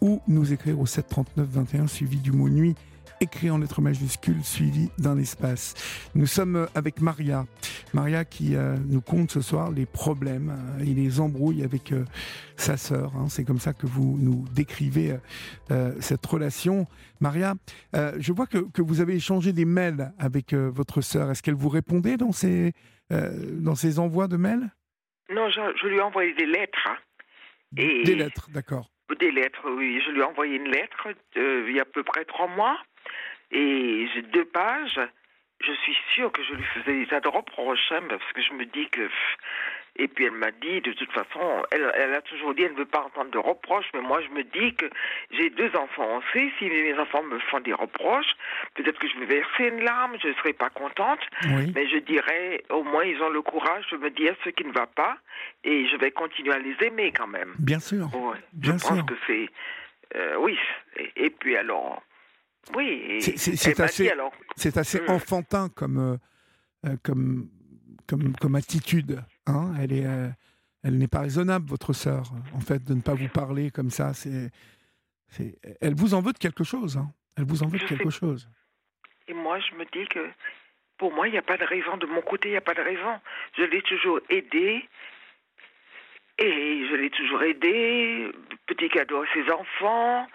ou 0.00 0.20
nous 0.26 0.52
écrire 0.52 0.80
au 0.80 0.86
7 0.86 1.06
39 1.06 1.48
21 1.48 1.86
suivi 1.86 2.16
du 2.16 2.32
mot 2.32 2.48
nuit 2.48 2.74
écrit 3.20 3.50
en 3.50 3.58
lettres 3.58 3.80
majuscules 3.80 4.42
suivi 4.44 4.90
d'un 4.98 5.18
espace. 5.18 5.74
Nous 6.14 6.26
sommes 6.26 6.68
avec 6.74 7.00
Maria. 7.00 7.44
Maria 7.94 8.24
qui 8.24 8.54
euh, 8.56 8.76
nous 8.86 9.00
compte 9.00 9.30
ce 9.30 9.40
soir 9.40 9.70
les 9.70 9.86
problèmes 9.86 10.50
euh, 10.78 10.82
et 10.84 10.94
les 10.94 11.20
embrouilles 11.20 11.62
avec 11.64 11.92
euh, 11.92 12.04
sa 12.56 12.76
sœur. 12.76 13.12
hein. 13.16 13.26
C'est 13.28 13.44
comme 13.44 13.58
ça 13.58 13.72
que 13.72 13.86
vous 13.86 14.16
nous 14.20 14.44
décrivez 14.54 15.12
euh, 15.12 15.16
euh, 15.70 15.92
cette 16.00 16.24
relation. 16.26 16.86
Maria, 17.20 17.54
euh, 17.96 18.12
je 18.18 18.32
vois 18.32 18.46
que, 18.46 18.58
que 18.58 18.82
vous 18.82 19.00
avez 19.00 19.14
échangé 19.16 19.52
des 19.52 19.64
mails 19.64 20.12
avec 20.18 20.52
euh, 20.52 20.70
votre 20.72 21.00
sœur. 21.00 21.30
Est-ce 21.30 21.42
qu'elle 21.42 21.54
vous 21.54 21.68
répondait 21.68 22.16
dans 22.16 22.32
ces, 22.32 22.72
euh, 23.12 23.30
dans 23.60 23.74
ces 23.74 23.98
envois 23.98 24.28
de 24.28 24.36
mails? 24.36 24.70
Non, 25.30 25.48
je, 25.50 25.60
je 25.82 25.88
lui 25.88 25.96
ai 25.98 26.00
envoyé 26.00 26.34
des 26.34 26.46
lettres. 26.46 26.78
hein. 26.86 26.96
Et 27.76 28.02
Des 28.04 28.14
lettres, 28.14 28.48
d'accord. 28.52 28.90
Des 29.20 29.30
lettres, 29.30 29.60
oui. 29.76 30.00
Je 30.06 30.12
lui 30.12 30.20
ai 30.20 30.24
envoyé 30.24 30.56
une 30.56 30.70
lettre 30.70 31.08
euh, 31.36 31.66
il 31.68 31.74
y 31.76 31.78
a 31.80 31.82
à 31.82 31.86
peu 31.86 32.02
près 32.02 32.24
trois 32.24 32.46
mois. 32.48 32.78
Et 33.50 34.08
j'ai 34.14 34.22
deux 34.22 34.44
pages. 34.44 35.00
Je 35.60 35.72
suis 35.72 35.96
sûre 36.14 36.30
que 36.30 36.42
je 36.44 36.54
lui 36.54 36.62
faisais 36.74 36.92
des 37.00 37.06
tas 37.06 37.20
de 37.20 37.28
reproches, 37.28 37.90
hein, 37.90 38.02
parce 38.08 38.32
que 38.32 38.42
je 38.42 38.52
me 38.52 38.64
dis 38.64 38.88
que... 38.90 39.08
Et 40.00 40.06
puis 40.06 40.26
elle 40.26 40.30
m'a 40.30 40.52
dit, 40.52 40.80
de 40.80 40.92
toute 40.92 41.10
façon, 41.10 41.64
elle, 41.72 41.90
elle 41.96 42.14
a 42.14 42.20
toujours 42.22 42.54
dit, 42.54 42.62
elle 42.62 42.74
ne 42.74 42.78
veut 42.78 42.84
pas 42.84 43.00
entendre 43.02 43.32
de 43.32 43.38
reproches, 43.38 43.86
mais 43.94 44.00
moi 44.00 44.20
je 44.22 44.28
me 44.28 44.44
dis 44.44 44.72
que 44.76 44.86
j'ai 45.32 45.50
deux 45.50 45.74
enfants 45.74 46.18
aussi. 46.18 46.52
Si 46.60 46.66
mes 46.66 46.96
enfants 46.96 47.24
me 47.24 47.40
font 47.40 47.58
des 47.58 47.72
reproches, 47.72 48.30
peut-être 48.74 48.96
que 49.00 49.08
je 49.08 49.18
vais 49.18 49.26
verser 49.26 49.64
une 49.64 49.82
larme, 49.82 50.16
je 50.22 50.28
ne 50.28 50.34
serai 50.34 50.52
pas 50.52 50.70
contente. 50.70 51.18
Oui. 51.46 51.72
Mais 51.74 51.88
je 51.88 51.96
dirais, 51.98 52.62
au 52.70 52.84
moins, 52.84 53.02
ils 53.04 53.20
ont 53.20 53.30
le 53.30 53.42
courage 53.42 53.88
de 53.90 53.96
me 53.96 54.10
dire 54.10 54.36
ce 54.44 54.50
qui 54.50 54.62
ne 54.64 54.70
va 54.72 54.86
pas 54.86 55.16
et 55.64 55.88
je 55.88 55.96
vais 55.96 56.12
continuer 56.12 56.52
à 56.54 56.58
les 56.60 56.76
aimer 56.82 57.10
quand 57.10 57.26
même. 57.26 57.56
Bien 57.58 57.80
sûr. 57.80 58.06
Ouais, 58.14 58.38
Bien 58.52 58.78
je 58.78 58.86
pense 58.86 58.94
sûr. 58.98 59.06
que 59.06 59.14
c'est. 59.26 59.48
euh, 60.14 60.36
oui. 60.38 60.56
Et, 60.96 61.24
et 61.24 61.30
puis 61.30 61.56
alors. 61.56 62.04
Oui. 62.76 63.18
C'est- 63.20 63.80
assez-. 63.80 64.10
C'est 64.56 64.76
assez 64.76 65.00
Mm. 65.00 65.10
enfantin 65.10 65.68
comme, 65.70 65.98
euh, 65.98 66.16
euh, 66.86 66.96
comme, 67.02 67.48
comme, 68.06 68.34
comme 68.36 68.54
attitude. 68.56 69.22
Hein 69.46 69.72
elle 69.80 69.92
est, 69.92 70.06
euh, 70.06 70.28
elle 70.82 70.98
n'est 70.98 71.08
pas 71.08 71.20
raisonnable, 71.20 71.66
votre 71.68 71.92
sœur, 71.92 72.24
en 72.54 72.60
fait, 72.60 72.82
de 72.84 72.94
ne 72.94 73.00
pas 73.00 73.14
vous 73.14 73.28
parler 73.28 73.70
comme 73.70 73.90
ça. 73.90 74.12
C'est, 74.14 74.50
elle 75.80 75.94
vous 75.94 76.14
en 76.14 76.20
veut 76.20 76.32
de 76.32 76.38
quelque 76.38 76.64
chose. 76.64 76.96
hein. 76.96 77.10
Elle 77.36 77.44
vous 77.44 77.62
en 77.62 77.68
veut 77.68 77.78
de 77.78 77.82
Je 77.84 77.88
quelque 77.88 78.10
sais. 78.10 78.18
chose. 78.18 78.48
Et 79.28 79.34
moi, 79.34 79.58
je 79.60 79.74
me 79.76 79.84
dis 79.92 80.06
que 80.08 80.26
pour 80.98 81.12
moi, 81.12 81.28
il 81.28 81.32
n'y 81.32 81.38
a 81.38 81.42
pas 81.42 81.56
de 81.56 81.64
raison. 81.64 81.96
De 81.96 82.06
mon 82.06 82.22
côté, 82.22 82.48
il 82.48 82.52
n'y 82.52 82.56
a 82.56 82.60
pas 82.62 82.74
de 82.74 82.80
raison. 82.80 83.20
Je 83.56 83.62
l'ai 83.62 83.82
toujours 83.82 84.20
aidé. 84.30 84.84
Et 86.40 86.86
je 86.90 86.94
l'ai 86.94 87.10
toujours 87.10 87.42
aidé. 87.42 88.30
Petit 88.66 88.88
cadeau 88.88 89.22
à 89.22 89.26
ses 89.34 89.50
enfants. 89.50 90.26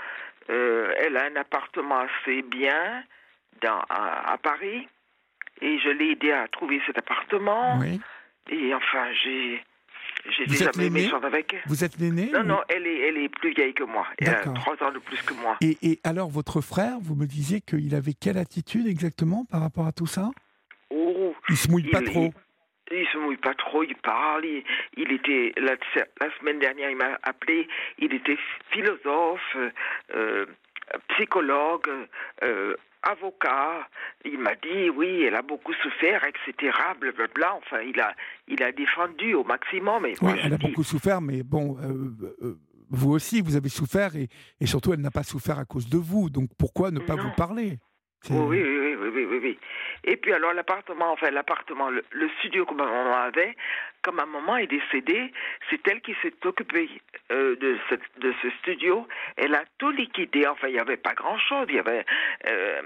Euh, 0.50 0.94
elle 1.00 1.18
a 1.18 1.26
un 1.26 1.36
appartement 1.36 2.00
assez 2.00 2.42
bien 2.42 3.04
dans, 3.62 3.80
à, 3.90 4.34
à 4.34 4.38
Paris. 4.38 4.88
Et 5.62 5.80
je 5.80 5.90
l'ai 5.90 6.12
aidé 6.12 6.32
à 6.32 6.48
trouver 6.48 6.82
cet 6.86 6.98
appartement. 6.98 7.78
Oui. 7.80 8.02
Et 8.50 8.74
enfin, 8.74 9.08
j'ai 9.24 9.64
êtes 10.42 10.50
jamais 10.52 10.72
l'aîné 10.90 11.04
méchante 11.04 11.24
avec 11.24 11.54
elle. 11.54 11.62
Vous 11.68 11.84
êtes 11.84 11.98
l'aîné 11.98 12.30
Non, 12.34 12.42
ou- 12.42 12.44
non, 12.44 12.60
elle 12.68 12.86
est, 12.88 13.00
elle 13.08 13.18
est 13.18 13.30
plus 13.30 13.54
vieille 13.54 13.74
que 13.74 13.84
moi. 13.84 14.06
Elle 14.18 14.30
a 14.30 14.36
trois 14.54 14.76
ans 14.86 14.92
de 14.92 15.00
plus 15.00 15.22
que 15.22 15.34
moi. 15.36 15.58
Et, 15.62 15.78
et 15.82 16.00
alors, 16.04 16.30
votre 16.30 16.60
frère, 16.62 16.98
vous 17.02 17.16
me 17.16 17.26
disiez 17.26 17.62
qu'il 17.62 17.94
avait 17.96 18.14
quelle 18.14 18.38
attitude 18.38 18.88
exactement 18.88 19.46
par 19.50 19.62
rapport 19.62 19.86
à 19.88 19.92
tout 19.92 20.08
ça? 20.08 20.32
Oh, 20.90 21.34
Il 21.50 21.56
se 21.58 21.70
mouille 21.72 21.90
pas 21.90 22.02
trop. 22.02 22.34
Il, 22.92 23.08
se 23.08 23.18
mouille 23.18 23.38
pas 23.38 23.54
trop, 23.54 23.84
il 23.84 23.96
parle. 23.96 24.46
Il, 24.46 24.64
il 24.98 25.12
était 25.12 25.54
la, 25.58 25.76
la 26.22 26.38
semaine 26.40 26.60
dernière, 26.60 26.90
il 26.90 26.98
m'a 26.98 27.18
appelé. 27.24 27.68
Il 28.00 28.14
était 28.14 28.38
philosophe, 28.72 29.58
euh, 30.16 30.46
psychologue, 31.10 31.90
euh, 32.44 32.76
avocat. 33.04 33.88
Il 34.26 34.40
m'a 34.40 34.56
dit 34.56 34.90
oui, 34.90 35.24
elle 35.24 35.36
a 35.36 35.42
beaucoup 35.42 35.74
souffert, 35.74 36.22
etc. 36.26 36.72
Blablabla. 37.00 37.56
Enfin, 37.56 37.82
il 37.82 38.00
a, 38.00 38.14
il 38.48 38.62
a 38.64 38.72
défendu 38.72 39.34
au 39.34 39.44
maximum. 39.44 40.06
Et 40.06 40.14
Oui, 40.22 40.32
elle 40.44 40.54
a 40.54 40.58
dis, 40.58 40.68
beaucoup 40.68 40.84
souffert, 40.84 41.22
mais 41.22 41.44
bon, 41.44 41.78
euh, 41.80 42.46
euh, 42.46 42.58
vous 42.90 43.12
aussi, 43.12 43.42
vous 43.42 43.56
avez 43.56 43.70
souffert, 43.70 44.16
et, 44.16 44.28
et 44.60 44.66
surtout, 44.66 44.94
elle 44.94 45.02
n'a 45.02 45.12
pas 45.12 45.24
souffert 45.24 45.58
à 45.60 45.66
cause 45.66 45.90
de 45.90 45.98
vous. 45.98 46.30
Donc, 46.30 46.50
pourquoi 46.58 46.92
ne 46.92 47.00
pas 47.00 47.16
Non. 47.16 47.24
vous 47.24 47.36
parler? 47.36 47.80
Oui, 48.30 48.38
oui, 48.38 48.64
oui, 48.64 48.96
oui, 48.96 49.26
oui, 49.30 49.40
oui. 49.44 49.60
Et 50.06 50.18
puis 50.18 50.34
alors 50.34 50.54
l'appartement, 50.54 51.12
enfin 51.12 51.32
l'appartement, 51.32 51.90
le, 51.90 52.04
le 52.12 52.30
studio 52.40 52.66
que 52.66 52.74
ma 52.74 52.86
maman 52.86 53.16
avait, 53.16 53.56
quand 54.02 54.12
ma 54.14 54.26
maman 54.26 54.58
est 54.58 54.68
décédée, 54.68 55.32
c'est 55.70 55.86
elle 55.88 56.02
qui 56.02 56.14
s'est 56.22 56.34
occupée 56.46 56.90
euh, 57.32 57.56
de, 57.56 57.78
ce 58.42 58.50
studio. 58.62 59.08
Elle 59.38 59.56
a 59.56 59.64
tout 59.78 59.92
liquidé. 59.92 60.46
Enfin, 60.48 60.68
il 60.68 60.74
n'y 60.74 60.80
avait 60.80 60.98
pas 60.98 61.14
grand-chose. 61.14 61.68
Il 61.70 61.76
y 61.76 61.80
avait 61.80 62.06
euh, 62.48 62.82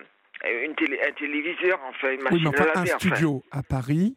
une 0.63 0.75
télé, 0.75 0.99
un 1.07 1.11
téléviseur, 1.13 1.79
enfin 1.89 2.11
une 2.11 2.19
Oui, 2.19 2.23
machine 2.23 2.41
mais 2.43 2.59
enfin, 2.61 2.69
à 2.75 2.79
un 2.79 2.83
enfin. 2.83 2.99
studio 2.99 3.43
à 3.51 3.63
Paris, 3.63 4.15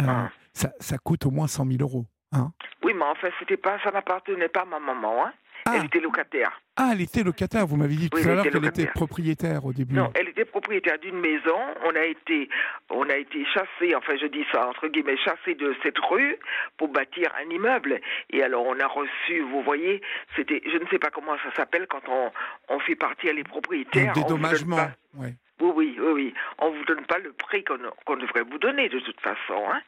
euh, 0.00 0.04
Ah. 0.06 0.30
ça, 0.52 0.70
ça 0.80 0.98
coûte 0.98 1.24
au 1.24 1.30
moins 1.30 1.46
100 1.46 1.64
000 1.66 1.78
euros. 1.80 2.04
Hein 2.32 2.52
Oui, 2.82 2.92
mais 2.94 3.04
enfin, 3.04 3.28
c'était 3.38 3.56
pas, 3.56 3.78
ça 3.82 3.90
n'appartenait 3.90 4.48
pas 4.48 4.62
à 4.62 4.66
ma 4.66 4.78
maman. 4.80 5.24
Hein. 5.26 5.32
Ah. 5.66 5.72
Elle 5.78 5.86
était 5.86 6.00
locataire. 6.00 6.60
ah, 6.76 6.90
elle 6.92 7.00
était 7.00 7.22
locataire, 7.22 7.66
vous 7.66 7.76
m'avez 7.76 7.94
dit 7.94 8.10
tout 8.10 8.18
Oui, 8.18 8.28
à 8.28 8.34
l'heure 8.34 8.44
qu'elle 8.44 8.64
était 8.66 8.86
propriétaire 8.86 9.64
au 9.64 9.72
début. 9.72 9.94
Non, 9.94 10.10
elle 10.14 10.28
était 10.28 10.44
propriétaire 10.44 10.98
d'une 10.98 11.18
maison. 11.18 11.56
On 11.84 11.94
a 11.96 12.04
été, 12.04 12.48
on 12.90 13.08
a 13.08 13.16
été 13.16 13.44
chassé, 13.46 13.94
enfin 13.96 14.12
je 14.20 14.26
dis 14.26 14.44
ça 14.52 14.68
entre 14.68 14.88
guillemets, 14.88 15.16
chassé 15.16 15.54
de 15.54 15.74
cette 15.82 15.98
rue 15.98 16.36
pour 16.76 16.88
bâtir 16.88 17.30
un 17.42 17.48
immeuble. 17.50 18.00
Et 18.30 18.42
alors 18.42 18.66
on 18.66 18.78
a 18.78 18.86
reçu, 18.86 19.40
vous 19.40 19.62
voyez, 19.62 20.02
c'était, 20.36 20.60
je 20.70 20.76
ne 20.76 20.86
sais 20.88 20.98
pas 20.98 21.10
comment 21.10 21.36
ça 21.38 21.54
s'appelle 21.56 21.86
quand 21.88 22.02
on, 22.08 22.30
on 22.68 22.78
fait 22.80 22.96
partir 22.96 23.32
les 23.32 23.40
Un 23.40 23.44
propriétaires. 23.44 24.12
donne 24.12 24.22
dédommagement. 24.24 24.90
ouais. 25.14 25.34
Oui, 25.60 25.70
oui, 25.76 25.96
oui, 26.00 26.12
oui. 26.12 26.34
On 26.58 26.70
vous 26.72 26.84
donne 26.84 27.06
pas 27.06 27.18
le 27.18 27.32
prix 27.32 27.62
qu'on 27.64 27.78
qu'on 28.04 28.16
devrait 28.16 28.42
vous 28.42 28.58
donner 28.58 28.88
de 28.88 28.98
toute 28.98 29.20
façon, 29.20 29.62
hein. 29.72 29.80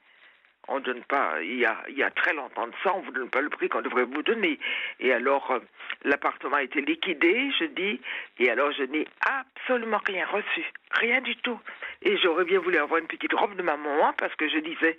On 0.68 0.80
donne 0.80 1.02
pas. 1.04 1.40
Il 1.42 1.58
y 1.58 1.64
a, 1.64 1.76
il 1.88 1.96
y 1.96 2.02
a 2.02 2.10
très 2.10 2.34
longtemps 2.34 2.66
de 2.66 2.72
ça, 2.82 2.92
on 2.94 3.00
vous 3.00 3.12
donne 3.12 3.30
pas 3.30 3.40
le 3.40 3.48
prix 3.50 3.68
qu'on 3.68 3.82
devrait 3.82 4.04
vous 4.04 4.22
donner. 4.22 4.58
Et 5.00 5.12
alors, 5.12 5.50
euh, 5.50 5.60
l'appartement 6.04 6.56
a 6.56 6.62
été 6.62 6.80
liquidé, 6.80 7.50
je 7.58 7.66
dis, 7.66 8.00
et 8.38 8.50
alors 8.50 8.72
je 8.72 8.82
n'ai 8.84 9.06
absolument 9.20 10.00
rien 10.06 10.26
reçu, 10.26 10.64
rien 10.92 11.20
du 11.20 11.36
tout. 11.36 11.60
Et 12.02 12.16
j'aurais 12.18 12.44
bien 12.44 12.58
voulu 12.60 12.78
avoir 12.78 13.00
une 13.00 13.06
petite 13.06 13.32
robe 13.32 13.56
de 13.56 13.62
ma 13.62 13.76
maman 13.76 14.12
parce 14.18 14.34
que 14.36 14.48
je 14.48 14.58
disais, 14.58 14.96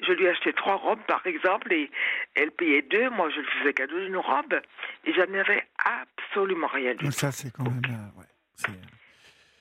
je 0.00 0.12
lui 0.12 0.26
achetais 0.28 0.52
trois 0.52 0.76
robes 0.76 1.02
par 1.06 1.26
exemple 1.26 1.72
et 1.72 1.90
elle 2.34 2.50
payait 2.50 2.82
deux, 2.82 3.10
moi 3.10 3.28
je 3.30 3.40
lui 3.40 3.48
faisais 3.60 3.72
cadeau 3.74 3.98
d'une 3.98 4.16
robe 4.16 4.60
et 5.04 5.12
j'en 5.12 5.32
avais 5.34 5.64
absolument 5.84 6.66
rien 6.68 6.92
du 6.94 7.04
tout. 7.04 7.10
ça, 7.12 7.30
c'est 7.30 7.52
quand 7.52 7.64
même. 7.64 7.82
euh, 7.84 8.18
ouais, 8.20 8.74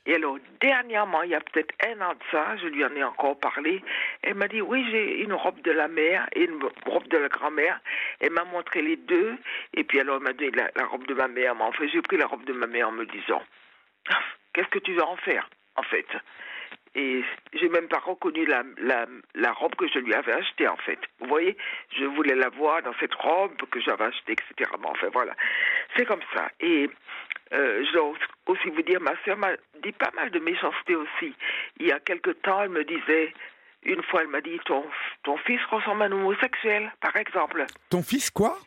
Et 0.06 0.16
alors, 0.16 0.38
dernièrement, 0.62 1.22
il 1.24 1.32
y 1.32 1.36
a 1.36 1.42
peut-être 1.42 1.74
un 1.86 2.02
an 2.02 2.14
de 2.14 2.20
ça, 2.32 2.58
je 2.58 2.68
lui 2.68 2.84
en 2.84 2.96
ai 2.96 3.04
encore 3.04 3.40
parlé. 3.40 3.84
Elle 4.24 4.36
m'a 4.36 4.48
dit 4.48 4.62
Oui, 4.62 4.86
j'ai 4.92 5.22
une 5.22 5.34
robe 5.34 5.62
de 5.62 5.72
la 5.72 5.88
mère 5.88 6.28
et 6.34 6.46
une 6.46 6.60
robe 6.86 7.08
de 7.10 7.18
la 7.18 7.28
grand-mère. 7.28 7.80
Elle 8.20 8.32
m'a 8.32 8.46
montré 8.46 8.82
les 8.82 8.96
deux. 8.96 9.38
Et 9.74 9.84
puis 9.84 10.00
alors, 10.00 10.18
elle 10.18 10.24
m'a 10.24 10.34
donné 10.34 10.52
la, 10.52 10.86
robe 10.86 11.06
de 11.06 11.14
ma 11.14 11.28
mère. 11.28 11.54
Mais 11.56 11.64
en 11.64 11.72
fait, 11.74 11.88
j'ai 11.90 12.02
pris 12.02 12.18
la 12.18 12.28
robe 12.28 12.46
de 12.46 12.54
ma 12.54 12.68
mère 12.68 12.90
en 12.90 12.94
me 12.94 13.06
disant 13.06 13.44
Ah, 14.10 14.20
Qu'est-ce 14.54 14.70
que 14.70 14.80
tu 14.80 14.94
vas 14.96 15.06
en 15.06 15.18
faire, 15.18 15.50
en 15.76 15.84
fait? 15.84 16.08
Et 16.96 17.24
j'ai 17.54 17.70
même 17.70 17.88
pas 17.88 18.00
reconnu 18.00 18.46
la, 18.46 18.64
la, 18.78 19.06
la 19.36 19.52
robe 19.54 19.76
que 19.76 19.88
je 19.88 20.00
lui 20.00 20.14
avais 20.14 20.34
achetée, 20.34 20.68
en 20.68 20.78
fait. 20.78 21.00
Vous 21.20 21.28
voyez 21.28 21.56
Je 21.98 22.06
voulais 22.06 22.36
la 22.36 22.50
voir 22.50 22.82
dans 22.82 22.94
cette 23.00 23.14
robe 23.14 23.56
que 23.72 23.80
j'avais 23.80 24.06
achetée, 24.06 24.34
etc. 24.34 24.70
Bon, 24.82 24.90
enfin, 24.90 25.08
voilà. 25.14 25.36
C'est 25.96 26.06
comme 26.06 26.22
ça. 26.34 26.50
Et 26.60 26.90
euh, 27.54 27.84
je 27.86 27.92
dois 27.94 28.14
aussi 28.48 28.70
vous 28.70 28.82
dire, 28.82 29.00
ma 29.02 29.14
soeur 29.24 29.38
m'a 29.38 29.52
dit 29.84 29.92
pas 29.92 30.12
mal 30.16 30.32
de 30.32 30.40
méchanceté 30.40 30.96
aussi. 30.96 31.34
Il 31.80 31.88
y 31.88 31.92
a 31.92 32.00
quelque 32.00 32.32
temps, 32.32 32.64
elle 32.64 32.70
me 32.70 32.84
disait, 32.84 33.34
une 33.84 34.02
fois, 34.04 34.22
elle 34.22 34.28
m'a 34.30 34.42
dit, 34.42 34.60
ton, 34.66 34.84
ton 35.24 35.38
fils 35.38 35.62
ressemble 35.70 36.02
à 36.02 36.06
un 36.06 36.12
homosexuel, 36.12 36.92
par 37.02 37.16
exemple. 37.16 37.66
Ton 37.90 38.02
fils, 38.04 38.30
quoi? 38.32 38.58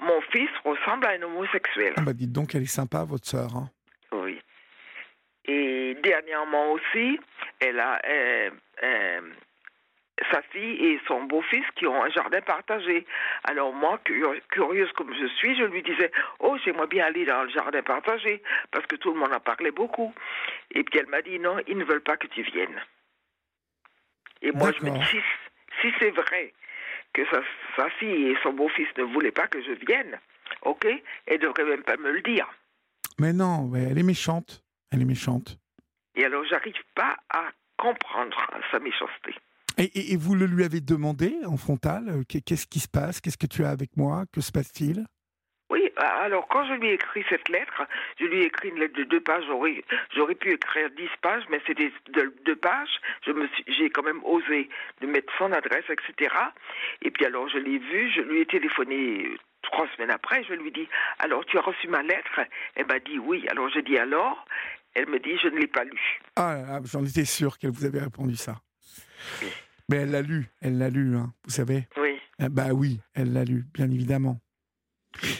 Mon 0.00 0.20
fils 0.32 0.50
ressemble 0.64 1.06
à 1.06 1.10
un 1.10 1.22
homosexuel. 1.22 1.94
Ah 1.96 2.02
bah 2.02 2.12
dites 2.12 2.32
donc, 2.32 2.54
elle 2.54 2.62
est 2.62 2.66
sympa, 2.66 3.04
votre 3.04 3.26
sœur. 3.26 3.48
hein. 3.56 3.70
Oui. 4.12 4.40
Et 5.46 5.96
dernièrement 6.02 6.72
aussi, 6.72 7.20
elle 7.60 7.78
a 7.78 8.00
euh, 8.04 8.50
euh, 8.82 9.20
sa 10.32 10.42
fille 10.42 10.84
et 10.86 11.00
son 11.06 11.24
beau-fils 11.24 11.64
qui 11.76 11.86
ont 11.86 12.02
un 12.02 12.10
jardin 12.10 12.40
partagé. 12.40 13.06
Alors 13.44 13.72
moi, 13.72 14.00
curi- 14.04 14.40
curieuse 14.50 14.90
comme 14.92 15.14
je 15.14 15.26
suis, 15.36 15.56
je 15.56 15.64
lui 15.64 15.82
disais, 15.82 16.10
oh, 16.40 16.56
j'aimerais 16.64 16.88
bien 16.88 17.04
aller 17.04 17.24
dans 17.24 17.44
le 17.44 17.50
jardin 17.50 17.82
partagé, 17.82 18.42
parce 18.72 18.86
que 18.86 18.96
tout 18.96 19.12
le 19.12 19.20
monde 19.20 19.32
en 19.32 19.40
parlait 19.40 19.70
beaucoup. 19.70 20.12
Et 20.72 20.82
puis 20.82 20.98
elle 20.98 21.06
m'a 21.06 21.22
dit, 21.22 21.38
non, 21.38 21.58
ils 21.68 21.78
ne 21.78 21.84
veulent 21.84 22.02
pas 22.02 22.16
que 22.16 22.26
tu 22.26 22.42
viennes. 22.42 22.82
Et 24.42 24.50
moi, 24.52 24.72
je 24.78 24.84
me 24.84 24.90
dis, 24.98 25.06
si, 25.06 25.20
si 25.80 25.94
c'est 25.98 26.10
vrai 26.10 26.52
que 27.12 27.24
sa, 27.26 27.40
sa 27.76 27.90
fille 27.90 28.30
et 28.30 28.36
son 28.42 28.52
beau-fils 28.52 28.88
ne 28.98 29.04
voulaient 29.04 29.30
pas 29.30 29.46
que 29.46 29.62
je 29.62 29.72
vienne, 29.86 30.18
ok, 30.62 30.86
elle 31.26 31.38
devrait 31.38 31.64
même 31.64 31.82
pas 31.82 31.96
me 31.96 32.10
le 32.10 32.20
dire. 32.20 32.48
Mais 33.18 33.32
non, 33.32 33.68
mais 33.68 33.84
elle 33.84 33.98
est 33.98 34.02
méchante. 34.02 34.62
Elle 34.96 35.02
est 35.02 35.04
méchante. 35.04 35.58
Et 36.14 36.24
alors, 36.24 36.42
j'arrive 36.46 36.72
pas 36.94 37.16
à 37.28 37.44
comprendre 37.76 38.34
sa 38.72 38.78
méchanceté. 38.78 39.34
Et, 39.76 39.84
et- 39.84 40.12
et 40.14 40.16
vous 40.16 40.34
le 40.34 40.46
lui 40.46 40.64
avez 40.64 40.80
demandé 40.80 41.36
en 41.44 41.58
frontal 41.58 42.08
euh, 42.08 42.22
qu'est- 42.26 42.40
Qu'est-ce 42.40 42.66
qui 42.66 42.80
se 42.80 42.88
passe? 42.88 43.20
Qu'est-ce 43.20 43.36
que 43.36 43.46
tu 43.46 43.62
as 43.64 43.68
avec 43.68 43.94
moi? 43.98 44.24
Que 44.32 44.40
se 44.40 44.50
passe-t-il? 44.50 45.04
Oui, 45.68 45.90
alors 45.98 46.46
quand 46.48 46.64
je 46.66 46.74
lui 46.74 46.88
ai 46.88 46.92
écrit 46.94 47.24
cette 47.28 47.48
lettre, 47.50 47.82
je 48.20 48.24
lui 48.24 48.38
ai 48.38 48.46
écrit 48.46 48.68
une 48.70 48.78
lettre 48.78 48.96
de 48.96 49.04
deux 49.04 49.20
pages. 49.20 49.44
J'aurais, 49.48 49.84
j'aurais 50.14 50.36
pu 50.36 50.52
écrire 50.52 50.88
dix 50.96 51.10
pages, 51.20 51.42
mais 51.50 51.60
c'était 51.66 51.92
de 52.12 52.32
deux 52.46 52.56
pages. 52.56 53.00
Je 53.26 53.32
me 53.32 53.46
suis, 53.48 53.64
j'ai 53.66 53.90
quand 53.90 54.04
même 54.04 54.22
osé 54.24 54.70
de 55.02 55.06
mettre 55.08 55.30
son 55.36 55.52
adresse, 55.52 55.84
etc. 55.90 56.34
Et 57.02 57.10
puis 57.10 57.26
alors 57.26 57.48
je 57.48 57.58
l'ai 57.58 57.78
vu, 57.78 58.10
je 58.14 58.20
lui 58.22 58.40
ai 58.42 58.46
téléphoné 58.46 59.28
trois 59.62 59.88
semaines 59.96 60.12
après. 60.12 60.44
Je 60.44 60.54
lui 60.54 60.68
ai 60.68 60.70
dit 60.70 60.88
alors 61.18 61.44
tu 61.44 61.58
as 61.58 61.62
reçu 61.62 61.88
ma 61.88 62.02
lettre 62.02 62.40
Elle 62.76 62.86
m'a 62.86 63.00
dit 63.00 63.18
oui. 63.18 63.44
Alors 63.50 63.68
je 63.68 63.80
dis 63.80 63.98
alors? 63.98 64.46
Elle 64.98 65.08
me 65.10 65.18
dit 65.18 65.36
je 65.42 65.48
ne 65.48 65.58
l'ai 65.60 65.66
pas 65.66 65.84
lue. 65.84 66.20
Ah, 66.36 66.80
j'en 66.84 67.04
étais 67.04 67.24
sûr 67.26 67.58
qu'elle 67.58 67.70
vous 67.70 67.84
avait 67.84 68.00
répondu 68.00 68.34
ça. 68.36 68.60
Mais 69.90 69.98
elle 69.98 70.10
l'a 70.10 70.22
lu, 70.22 70.48
elle 70.60 70.78
l'a 70.78 70.88
lu, 70.90 71.16
hein, 71.16 71.32
vous 71.44 71.50
savez. 71.50 71.86
Oui. 72.00 72.16
Ah 72.38 72.48
Bah 72.48 72.72
oui, 72.72 72.98
elle 73.14 73.32
l'a 73.32 73.44
lu, 73.44 73.66
bien 73.74 73.90
évidemment. 73.90 74.40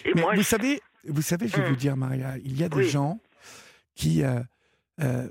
Et 0.04 0.12
Mais 0.14 0.20
moi, 0.22 0.34
vous 0.34 0.42
je- 0.42 0.46
savez, 0.46 0.80
vous 1.08 1.22
savez, 1.22 1.48
je 1.48 1.56
vais 1.56 1.62
Hum. 1.64 1.70
vous 1.70 1.76
dire, 1.76 1.96
Maria, 1.96 2.36
il 2.38 2.56
y 2.58 2.62
a 2.64 2.68
des 2.68 2.76
Oui. 2.76 2.88
gens 2.88 3.18
qui 3.94 4.22
euh, 4.22 4.40
euh, 5.00 5.28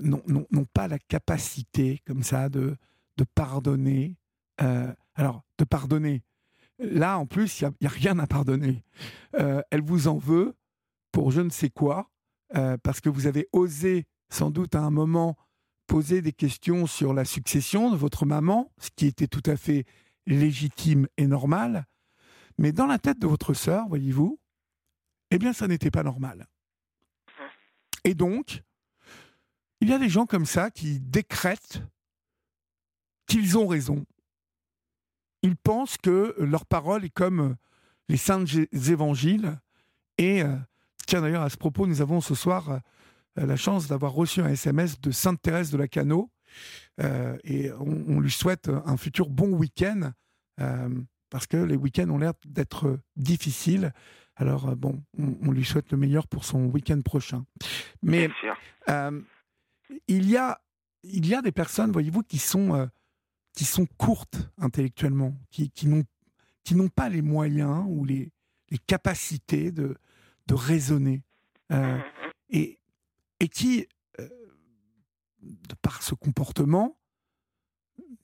n'ont 0.00 0.64
pas 0.74 0.88
la 0.88 0.98
capacité, 0.98 2.02
comme 2.06 2.22
ça, 2.24 2.48
de, 2.48 2.76
de 3.16 3.24
pardonner. 3.34 4.16
Euh, 4.62 4.92
alors, 5.14 5.42
de 5.58 5.64
pardonner. 5.64 6.22
Là, 6.80 7.18
en 7.18 7.26
plus, 7.26 7.60
il 7.60 7.70
n'y 7.80 7.86
a, 7.86 7.90
rien 7.90 8.18
à 8.18 8.26
pardonner. 8.26 8.82
Elle 9.32 9.82
vous 9.82 10.08
en 10.08 10.18
veut 10.18 10.54
pour 11.12 11.30
je 11.30 11.40
ne 11.40 11.50
sais 11.50 11.70
quoi, 11.70 12.09
euh, 12.56 12.76
parce 12.82 13.00
que 13.00 13.08
vous 13.08 13.26
avez 13.26 13.48
osé, 13.52 14.06
sans 14.28 14.50
doute 14.50 14.74
à 14.74 14.80
un 14.80 14.90
moment, 14.90 15.36
poser 15.86 16.22
des 16.22 16.32
questions 16.32 16.86
sur 16.86 17.14
la 17.14 17.24
succession 17.24 17.90
de 17.90 17.96
votre 17.96 18.26
maman, 18.26 18.72
ce 18.78 18.90
qui 18.94 19.06
était 19.06 19.26
tout 19.26 19.42
à 19.46 19.56
fait 19.56 19.84
légitime 20.26 21.08
et 21.16 21.26
normal. 21.26 21.86
Mais 22.58 22.72
dans 22.72 22.86
la 22.86 22.98
tête 22.98 23.18
de 23.18 23.26
votre 23.26 23.54
sœur, 23.54 23.88
voyez-vous, 23.88 24.38
eh 25.30 25.38
bien, 25.38 25.52
ça 25.52 25.66
n'était 25.68 25.90
pas 25.90 26.02
normal. 26.02 26.46
Et 28.04 28.14
donc, 28.14 28.62
il 29.80 29.88
y 29.88 29.92
a 29.92 29.98
des 29.98 30.08
gens 30.08 30.26
comme 30.26 30.46
ça 30.46 30.70
qui 30.70 31.00
décrètent 31.00 31.82
qu'ils 33.26 33.56
ont 33.56 33.66
raison. 33.66 34.04
Ils 35.42 35.56
pensent 35.56 35.96
que 35.96 36.34
leur 36.38 36.66
parole 36.66 37.04
est 37.04 37.10
comme 37.10 37.56
les 38.08 38.16
saints 38.16 38.44
évangiles. 38.72 39.58
Et, 40.18 40.42
euh, 40.42 40.56
tiens 41.10 41.20
d'ailleurs, 41.22 41.42
à 41.42 41.50
ce 41.50 41.56
propos, 41.56 41.86
nous 41.88 42.00
avons 42.00 42.20
ce 42.20 42.34
soir 42.36 42.70
euh, 42.70 43.46
la 43.46 43.56
chance 43.56 43.88
d'avoir 43.88 44.12
reçu 44.12 44.40
un 44.40 44.48
SMS 44.48 45.00
de 45.00 45.10
Sainte 45.10 45.42
Thérèse 45.42 45.70
de 45.72 45.76
la 45.76 45.88
Cano. 45.88 46.30
Euh, 47.00 47.36
et 47.44 47.72
on, 47.72 48.04
on 48.08 48.20
lui 48.20 48.30
souhaite 48.30 48.68
un 48.86 48.96
futur 48.96 49.28
bon 49.28 49.50
week-end. 49.52 50.12
euh, 50.60 50.88
parce 51.30 51.46
que 51.46 51.56
les 51.56 51.76
week-ends 51.76 52.08
ont 52.10 52.18
l'air 52.18 52.32
d'être 52.44 52.98
difficiles. 53.16 53.92
Alors, 54.36 54.74
bon, 54.76 55.02
on, 55.18 55.36
on 55.42 55.50
lui 55.52 55.64
souhaite 55.64 55.90
le 55.92 55.96
meilleur 55.98 56.26
pour 56.28 56.44
son 56.44 56.64
week-end 56.66 57.00
prochain. 57.02 57.44
Mais 58.02 58.28
euh, 58.88 59.20
il, 60.08 60.28
y 60.30 60.36
a, 60.36 60.60
il 61.02 61.26
y 61.26 61.34
a 61.34 61.42
des 61.42 61.52
personnes, 61.52 61.92
voyez-vous, 61.92 62.22
qui 62.22 62.38
sont, 62.38 62.88
qui 63.54 63.64
sont 63.64 63.86
courtes 63.96 64.48
intellectuellement, 64.58 65.34
qui, 65.50 65.70
qui, 65.70 65.86
n'ont- 65.88 66.04
qui 66.64 66.74
n'ont 66.76 66.88
pas 66.88 67.08
les 67.08 67.22
moyens 67.22 67.84
ou 67.88 68.04
les, 68.04 68.30
les 68.70 68.78
capacités 68.78 69.70
de, 69.72 69.96
de 70.50 70.54
raisonner. 70.54 71.22
Euh, 71.70 71.98
et, 72.48 72.80
et 73.38 73.48
qui, 73.48 73.86
euh, 74.18 74.28
de 75.42 75.74
par 75.80 76.02
ce 76.02 76.14
comportement, 76.16 76.98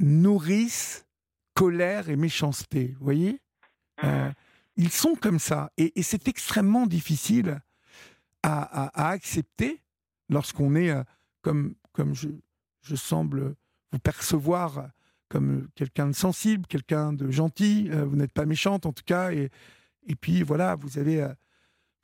nourrissent 0.01 1.07
colère 1.55 2.11
et 2.11 2.16
méchanceté. 2.16 2.97
Vous 2.98 3.05
voyez? 3.05 3.40
Euh, 4.03 4.31
Ils 4.77 4.90
sont 4.90 5.15
comme 5.15 5.39
ça. 5.39 5.70
Et, 5.77 5.98
et 5.98 6.03
c'est 6.03 6.27
extrêmement 6.28 6.86
difficile 6.86 7.61
à, 8.43 8.62
à, 8.62 9.07
à 9.07 9.11
accepter 9.11 9.81
lorsqu'on 10.28 10.74
est, 10.74 10.90
euh, 10.90 11.05
comme, 11.43 11.77
comme 11.93 12.12
je, 12.15 12.28
je 12.82 12.97
semble 12.97 13.55
vous 13.93 14.01
percevoir, 14.01 14.90
comme 15.28 15.69
quelqu'un 15.77 16.09
de 16.09 16.12
sensible, 16.12 16.66
quelqu'un 16.66 17.12
de 17.12 17.31
gentil. 17.31 17.89
euh, 17.93 18.05
vous 18.05 18.16
n'êtes 18.16 18.32
pas 18.32 18.47
méchante 18.47 18.85
en 18.85 18.93
tout 18.93 19.05
cas. 19.07 19.31
Et, 19.32 19.51
et 20.09 20.16
puis 20.16 20.43
voilà, 20.43 20.74
vous 20.74 20.98
avez, 20.98 21.23
euh, 21.23 21.32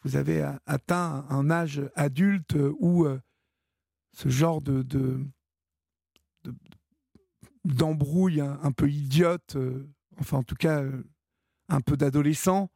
vous 0.03 0.17
avez 0.17 0.43
atteint 0.67 1.27
un 1.31 1.51
âge 1.51 1.81
adulte 1.95 2.57
où 2.81 3.05
euh, 3.05 3.21
ce 4.13 4.29
genre 4.29 4.61
de, 4.61 4.83
de, 4.83 5.25
de- 6.45 6.55
d'embrouille 7.65 8.41
un, 8.41 8.59
un 8.63 8.73
peu 8.73 8.91
idiote, 8.91 9.57
euh, 9.57 9.89
enfin 10.19 10.39
en 10.39 10.43
tout 10.43 10.57
cas 10.57 10.83
euh, 10.83 11.05
un 11.69 11.81
peu 11.81 11.97
d'adolescent, 11.97 12.71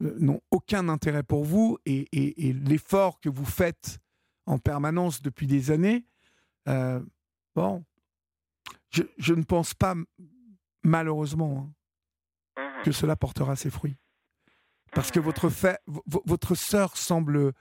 n'ont 0.00 0.40
aucun 0.50 0.88
intérêt 0.88 1.22
pour 1.22 1.44
vous 1.44 1.78
et, 1.86 2.08
et- 2.12 2.48
et 2.48 2.52
l'effort 2.52 3.20
que 3.20 3.28
vous 3.28 3.44
faites 3.44 3.98
en 4.46 4.58
permanence 4.58 5.22
depuis 5.22 5.46
des 5.46 5.70
années, 5.70 6.04
euh, 6.68 7.00
bon, 7.54 7.84
je, 8.90 9.02
je 9.18 9.34
ne 9.34 9.44
pense 9.44 9.74
pas 9.74 9.94
malheureusement 10.82 11.58
hein, 11.68 11.74
Mhm. 12.58 12.82
que 12.84 12.92
cela 12.92 13.14
portera 13.16 13.54
ses 13.56 13.70
fruits. 13.70 13.96
Parce 14.94 15.10
que 15.10 15.20
votre, 15.20 15.48
votre 16.26 16.54
sœur 16.54 16.96
semble 16.96 17.52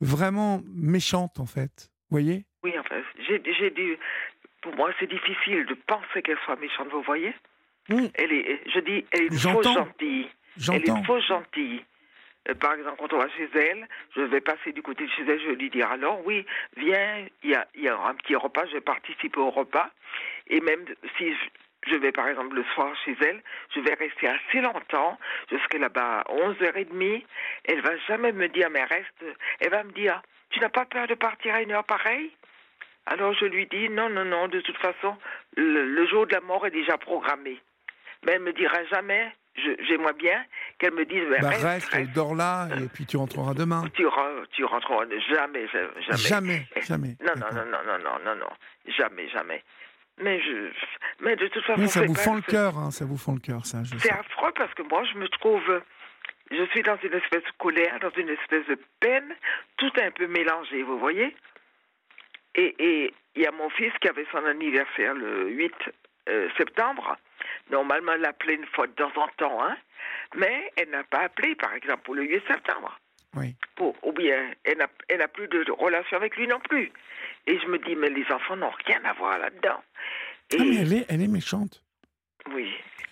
vraiment 0.00 0.60
méchante 0.66 1.38
en 1.40 1.46
fait. 1.46 1.90
Voyez? 2.10 2.44
Oui, 2.64 2.72
enfin, 2.78 3.00
j'ai 3.26 3.40
j'ai 3.58 3.70
dit, 3.70 3.96
pour 4.62 4.74
moi, 4.74 4.90
c'est 4.98 5.08
difficile 5.08 5.64
de 5.66 5.74
penser 5.74 6.22
qu'elle 6.22 6.38
soit 6.44 6.56
méchante, 6.56 6.88
vous 6.90 7.02
voyez? 7.02 7.32
Mm. 7.88 8.06
Elle 8.14 8.32
est, 8.32 8.60
je 8.74 8.80
dis, 8.80 9.04
elle 9.12 9.22
est 9.24 9.32
J'entends. 9.38 9.74
gentille. 9.74 10.28
Elle 10.56 10.62
J'entends. 10.62 10.96
est 11.00 11.04
fausse 11.04 11.26
gentille. 11.26 11.84
Euh, 12.48 12.54
Par 12.54 12.74
exemple, 12.74 12.96
quand 12.98 13.12
on 13.12 13.18
va 13.18 13.28
chez 13.30 13.48
elle, 13.54 13.86
je 14.16 14.22
vais 14.22 14.40
passer 14.40 14.72
du 14.72 14.82
côté 14.82 15.04
de 15.06 15.10
chez 15.10 15.22
elle, 15.22 15.40
je 15.40 15.48
vais 15.48 15.54
lui 15.56 15.70
dire 15.70 15.90
alors, 15.90 16.20
oui, 16.26 16.44
viens, 16.76 17.26
il 17.44 17.50
y 17.50 17.54
a, 17.54 17.66
y 17.76 17.88
a 17.88 17.96
un 17.98 18.14
petit 18.14 18.34
repas, 18.34 18.66
je 18.66 18.72
vais 18.72 18.80
participer 18.80 19.38
au 19.38 19.50
repas. 19.50 19.90
Et 20.48 20.60
même 20.60 20.84
si 21.16 21.32
je, 21.86 21.96
vais, 21.96 22.12
par 22.12 22.28
exemple, 22.28 22.54
le 22.56 22.64
soir 22.74 22.94
chez 23.04 23.16
elle, 23.22 23.42
je 23.74 23.80
vais 23.80 23.94
rester 23.94 24.28
assez 24.28 24.60
longtemps. 24.60 25.18
Je 25.50 25.56
serai 25.58 25.78
là-bas 25.78 26.20
à 26.20 26.32
11h30. 26.32 27.24
Elle 27.64 27.80
va 27.80 27.96
jamais 28.08 28.32
me 28.32 28.48
dire, 28.48 28.68
mais 28.70 28.84
reste. 28.84 29.24
Elle 29.60 29.70
va 29.70 29.82
me 29.84 29.92
dire, 29.92 30.20
tu 30.50 30.60
n'as 30.60 30.68
pas 30.68 30.84
peur 30.84 31.06
de 31.06 31.14
partir 31.14 31.54
à 31.54 31.62
une 31.62 31.72
heure 31.72 31.84
pareille? 31.84 32.30
Alors 33.06 33.32
je 33.34 33.46
lui 33.46 33.66
dis, 33.66 33.88
non, 33.88 34.08
non, 34.10 34.24
non, 34.24 34.46
de 34.48 34.60
toute 34.60 34.76
façon, 34.76 35.16
le, 35.56 35.84
le 35.86 36.06
jour 36.06 36.26
de 36.26 36.32
la 36.32 36.40
mort 36.40 36.66
est 36.66 36.70
déjà 36.70 36.98
programmé. 36.98 37.60
Mais 38.24 38.32
elle 38.32 38.42
me 38.42 38.52
dira 38.52 38.84
jamais, 38.84 39.32
j'aimerais 39.88 40.12
bien 40.12 40.44
qu'elle 40.78 40.92
me 40.92 41.04
dise, 41.06 41.24
mais 41.30 41.38
Bah, 41.40 41.48
reste, 41.48 41.62
reste, 41.64 41.88
reste. 41.94 42.12
dors 42.12 42.34
là 42.34 42.68
et 42.76 42.86
puis 42.88 43.06
tu 43.06 43.16
rentreras 43.16 43.54
demain. 43.54 43.82
Tu, 43.94 44.04
re- 44.04 44.46
tu 44.52 44.64
rentreras 44.64 45.06
jamais, 45.30 45.66
jamais. 45.68 46.18
Jamais, 46.18 46.66
jamais. 46.86 47.16
Non, 47.24 47.32
non, 47.36 47.46
non, 47.54 47.64
non, 47.64 47.98
non, 47.98 48.18
non, 48.24 48.34
non, 48.36 48.50
jamais, 48.98 49.28
jamais. 49.30 49.64
Mais 50.22 50.40
je, 50.40 50.70
mais 51.20 51.36
de 51.36 51.48
toute 51.48 51.64
façon, 51.64 51.80
Oui, 51.80 51.88
ça 51.88 52.04
vous 52.04 52.14
fend 52.14 52.34
le 52.34 52.42
cœur, 52.42 52.76
hein, 52.78 52.90
ça 52.90 53.04
vous 53.04 53.16
fend 53.16 53.34
le 53.34 53.40
cœur, 53.40 53.64
ça. 53.64 53.78
C'est 53.84 54.12
affreux 54.12 54.52
parce 54.54 54.72
que 54.74 54.82
moi, 54.82 55.02
je 55.04 55.18
me 55.18 55.28
trouve, 55.28 55.82
je 56.50 56.64
suis 56.66 56.82
dans 56.82 56.98
une 57.02 57.14
espèce 57.14 57.42
de 57.42 57.52
colère, 57.58 57.98
dans 58.00 58.10
une 58.10 58.28
espèce 58.28 58.66
de 58.66 58.78
peine, 59.00 59.34
tout 59.78 59.92
un 60.02 60.10
peu 60.10 60.26
mélangé, 60.26 60.82
vous 60.82 60.98
voyez. 60.98 61.34
Et 62.54 62.74
et 62.78 63.14
il 63.36 63.42
y 63.42 63.46
a 63.46 63.52
mon 63.52 63.70
fils 63.70 63.92
qui 64.00 64.08
avait 64.08 64.26
son 64.30 64.44
anniversaire 64.44 65.14
le 65.14 65.48
8 65.48 65.72
euh, 66.28 66.48
septembre. 66.58 67.16
Normalement, 67.70 68.12
elle 68.12 68.26
appelait 68.26 68.56
une 68.56 68.66
fois 68.66 68.86
de 68.86 68.92
temps 68.92 69.12
en 69.16 69.28
temps, 69.38 69.64
hein. 69.64 69.76
Mais 70.34 70.70
elle 70.76 70.90
n'a 70.90 71.04
pas 71.04 71.20
appelé, 71.20 71.54
par 71.54 71.72
exemple, 71.74 72.02
pour 72.02 72.14
le 72.14 72.24
8 72.24 72.42
septembre. 72.46 72.99
Oui. 73.36 73.54
Pour, 73.76 73.94
ou 74.04 74.12
bien, 74.12 74.52
elle 74.64 74.78
n'a 74.78 74.88
elle 75.08 75.26
plus 75.32 75.46
de 75.48 75.70
relation 75.72 76.16
avec 76.16 76.36
lui 76.36 76.46
non 76.48 76.58
plus. 76.60 76.90
Et 77.46 77.58
je 77.60 77.66
me 77.66 77.78
dis, 77.78 77.94
mais 77.94 78.10
les 78.10 78.24
enfants 78.32 78.56
n'ont 78.56 78.72
rien 78.86 79.00
à 79.04 79.12
voir 79.14 79.38
là-dedans. 79.38 79.82
Et 80.50 80.56
Ah, 80.58 80.64
mais 80.64 80.76
elle 80.76 80.92
est, 80.92 81.06
elle 81.08 81.22
est 81.22 81.28
méchante. 81.28 81.84
oui. 82.52 82.68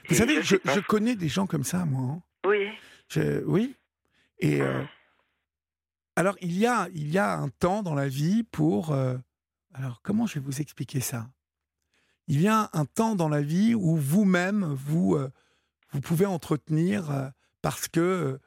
Vous 0.08 0.14
Et 0.14 0.18
savez, 0.18 0.42
je, 0.42 0.80
connais 0.80 1.14
des 1.16 1.28
gens 1.28 1.46
comme 1.46 1.64
ça, 1.64 1.84
moi. 1.84 2.14
hein. 2.14 2.22
Oui. 2.46 2.68
Je- 3.10 3.44
oui. 3.44 3.76
Et 4.40 4.60
euh, 4.62 4.82
alors, 6.16 6.36
il 6.40 6.56
y, 6.58 6.66
a, 6.66 6.88
il 6.94 7.10
y 7.10 7.18
a 7.18 7.34
un 7.34 7.48
temps 7.50 7.82
dans 7.82 7.94
la 7.94 8.08
vie 8.08 8.42
pour. 8.42 8.92
euh, 8.92 9.16
alors, 9.74 10.00
comment 10.02 10.26
je 10.26 10.34
vais 10.34 10.40
vous 10.44 10.60
expliquer 10.60 11.00
ça? 11.00 11.26
Il 12.26 12.40
y 12.40 12.48
a 12.48 12.70
un 12.72 12.84
temps 12.86 13.14
dans 13.16 13.28
la 13.28 13.42
vie 13.42 13.74
où 13.74 13.96
vous-même, 13.96 14.64
vous, 14.64 15.14
euh, 15.14 15.30
vous 15.92 16.00
pouvez 16.00 16.26
entretenir 16.26 17.30
parce 17.62 17.86
que, 17.88 18.38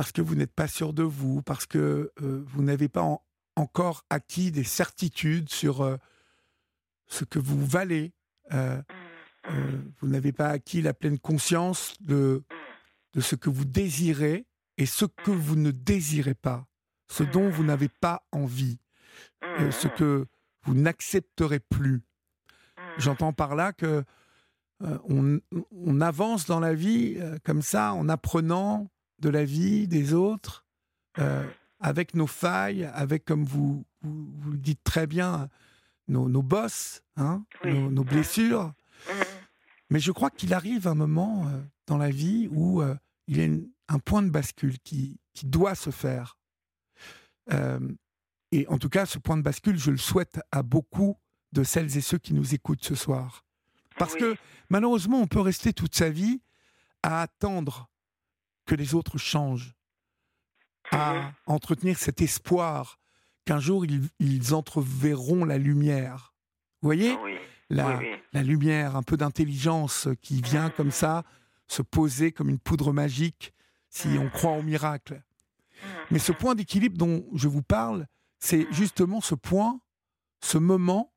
parce 0.00 0.12
que 0.12 0.22
vous 0.22 0.34
n'êtes 0.34 0.54
pas 0.54 0.66
sûr 0.66 0.94
de 0.94 1.02
vous, 1.02 1.42
parce 1.42 1.66
que 1.66 2.10
euh, 2.22 2.42
vous 2.46 2.62
n'avez 2.62 2.88
pas 2.88 3.02
en- 3.02 3.22
encore 3.54 4.06
acquis 4.08 4.50
des 4.50 4.64
certitudes 4.64 5.50
sur 5.50 5.82
euh, 5.82 5.98
ce 7.06 7.26
que 7.26 7.38
vous 7.38 7.62
valez. 7.66 8.14
euh, 8.54 8.80
vous 10.00 10.08
n'avez 10.08 10.32
pas 10.32 10.48
acquis 10.48 10.80
la 10.80 10.94
pleine 10.94 11.18
conscience 11.18 11.96
de, 12.00 12.44
ce 13.18 13.34
que 13.34 13.50
vous 13.50 13.66
désirez 13.66 14.46
et 14.78 14.86
ce 14.86 15.04
que 15.04 15.32
vous 15.32 15.56
ne 15.56 15.70
désirez 15.70 16.34
pas, 16.34 16.66
ce 17.08 17.22
dont 17.22 17.50
vous 17.50 17.64
n'avez 17.64 17.90
pas 17.90 18.26
envie, 18.32 18.78
ce 19.70 19.86
que 19.86 20.26
vous 20.62 20.72
n'accepterez 20.72 21.60
plus. 21.60 22.00
J'entends 22.96 23.34
par 23.34 23.54
là 23.54 23.74
euh, 23.82 24.02
on, 24.80 26.00
avance 26.00 26.46
dans 26.46 26.60
la 26.60 26.72
vie 26.72 27.18
comme 27.44 27.60
ça, 27.60 27.92
en 27.92 28.08
apprenant 28.08 28.90
de 29.20 29.28
la 29.28 29.44
vie 29.44 29.86
des 29.88 30.12
autres, 30.14 30.64
euh, 31.18 31.46
avec 31.78 32.14
nos 32.14 32.26
failles, 32.26 32.84
avec, 32.94 33.24
comme 33.24 33.44
vous, 33.44 33.84
vous, 34.02 34.30
vous 34.38 34.50
le 34.52 34.58
dites 34.58 34.82
très 34.84 35.06
bien, 35.06 35.48
nos, 36.08 36.28
nos 36.28 36.42
bosses, 36.42 37.02
hein, 37.16 37.44
Oui. 37.64 37.72
nos, 37.74 37.90
nos 37.90 38.04
blessures. 38.04 38.72
Mais 39.90 40.00
je 40.00 40.12
crois 40.12 40.30
qu'il 40.30 40.54
arrive 40.54 40.86
un 40.88 40.94
moment 40.94 41.46
euh, 41.48 41.60
dans 41.86 41.98
la 41.98 42.10
vie 42.10 42.48
où 42.52 42.80
euh, 42.82 42.94
il 43.26 43.36
y 43.36 43.40
a 43.40 43.44
une- 43.44 43.68
un 43.88 43.98
point 43.98 44.22
de 44.22 44.30
bascule 44.30 44.78
qui, 44.80 45.18
qui 45.34 45.46
doit 45.46 45.74
se 45.74 45.90
faire. 45.90 46.38
Et 48.52 48.66
en 48.68 48.78
tout 48.78 48.88
cas, 48.88 49.06
ce 49.06 49.18
point 49.18 49.36
de 49.36 49.42
bascule, 49.42 49.76
je 49.78 49.90
le 49.90 49.96
souhaite 49.96 50.40
à 50.52 50.62
beaucoup 50.62 51.16
de 51.52 51.64
celles 51.64 51.96
et 51.96 52.00
ceux 52.00 52.18
qui 52.18 52.32
nous 52.34 52.54
écoutent 52.54 52.84
ce 52.84 52.94
soir. 52.94 53.44
Parce 53.98 54.14
Oui. 54.14 54.20
que 54.20 54.36
malheureusement, 54.68 55.20
on 55.20 55.26
peut 55.26 55.40
rester 55.40 55.72
toute 55.72 55.94
sa 55.96 56.08
vie 56.10 56.40
à 57.02 57.22
attendre 57.22 57.89
que 58.70 58.76
les 58.76 58.94
autres 58.94 59.18
changent, 59.18 59.74
à 60.92 61.32
entretenir 61.46 61.98
cet 61.98 62.22
espoir 62.22 63.00
qu'un 63.44 63.58
jour 63.58 63.84
ils, 63.84 64.08
ils 64.20 64.54
entreverront 64.54 65.44
la 65.44 65.58
lumière. 65.58 66.34
Vous 66.80 66.86
voyez 66.86 67.16
Oui. 67.24 67.34
la, 67.68 67.88
oui, 67.88 67.94
oui. 68.12 68.16
la 68.32 68.44
lumière, 68.44 68.94
un 68.94 69.02
peu 69.02 69.16
d'intelligence 69.16 70.06
qui 70.22 70.40
vient 70.40 70.70
comme 70.70 70.92
ça 70.92 71.24
se 71.66 71.82
poser 71.82 72.30
comme 72.30 72.48
une 72.48 72.60
poudre 72.60 72.92
magique 72.92 73.52
si 73.88 74.06
on 74.20 74.30
croit 74.30 74.52
au 74.52 74.62
miracle. 74.62 75.20
Mais 76.12 76.20
ce 76.20 76.30
point 76.30 76.54
d'équilibre 76.54 76.96
dont 76.96 77.26
je 77.34 77.48
vous 77.48 77.62
parle, 77.62 78.06
c'est 78.38 78.68
justement 78.70 79.20
ce 79.20 79.34
point, 79.34 79.80
ce 80.44 80.58
moment 80.58 81.12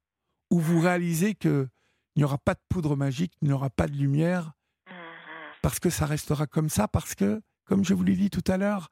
où 0.50 0.60
vous 0.60 0.80
réalisez 0.80 1.36
que 1.36 1.68
il 2.16 2.20
n'y 2.22 2.24
aura 2.24 2.40
pas 2.40 2.56
de 2.56 2.62
poudre 2.68 2.96
magique, 2.96 3.34
il 3.44 3.50
n'y 3.50 3.54
aura 3.54 3.70
pas 3.70 3.86
de 3.88 3.94
lumière, 3.96 4.54
parce 5.64 5.80
que 5.80 5.90
ça 5.90 6.06
restera 6.06 6.46
comme 6.46 6.70
ça, 6.70 6.88
parce 6.88 7.16
que, 7.16 7.42
comme 7.66 7.84
je 7.84 7.94
vous 7.96 8.04
l'ai 8.04 8.16
dit 8.16 8.30
tout 8.30 8.44
à 8.52 8.58
l'heure, 8.58 8.90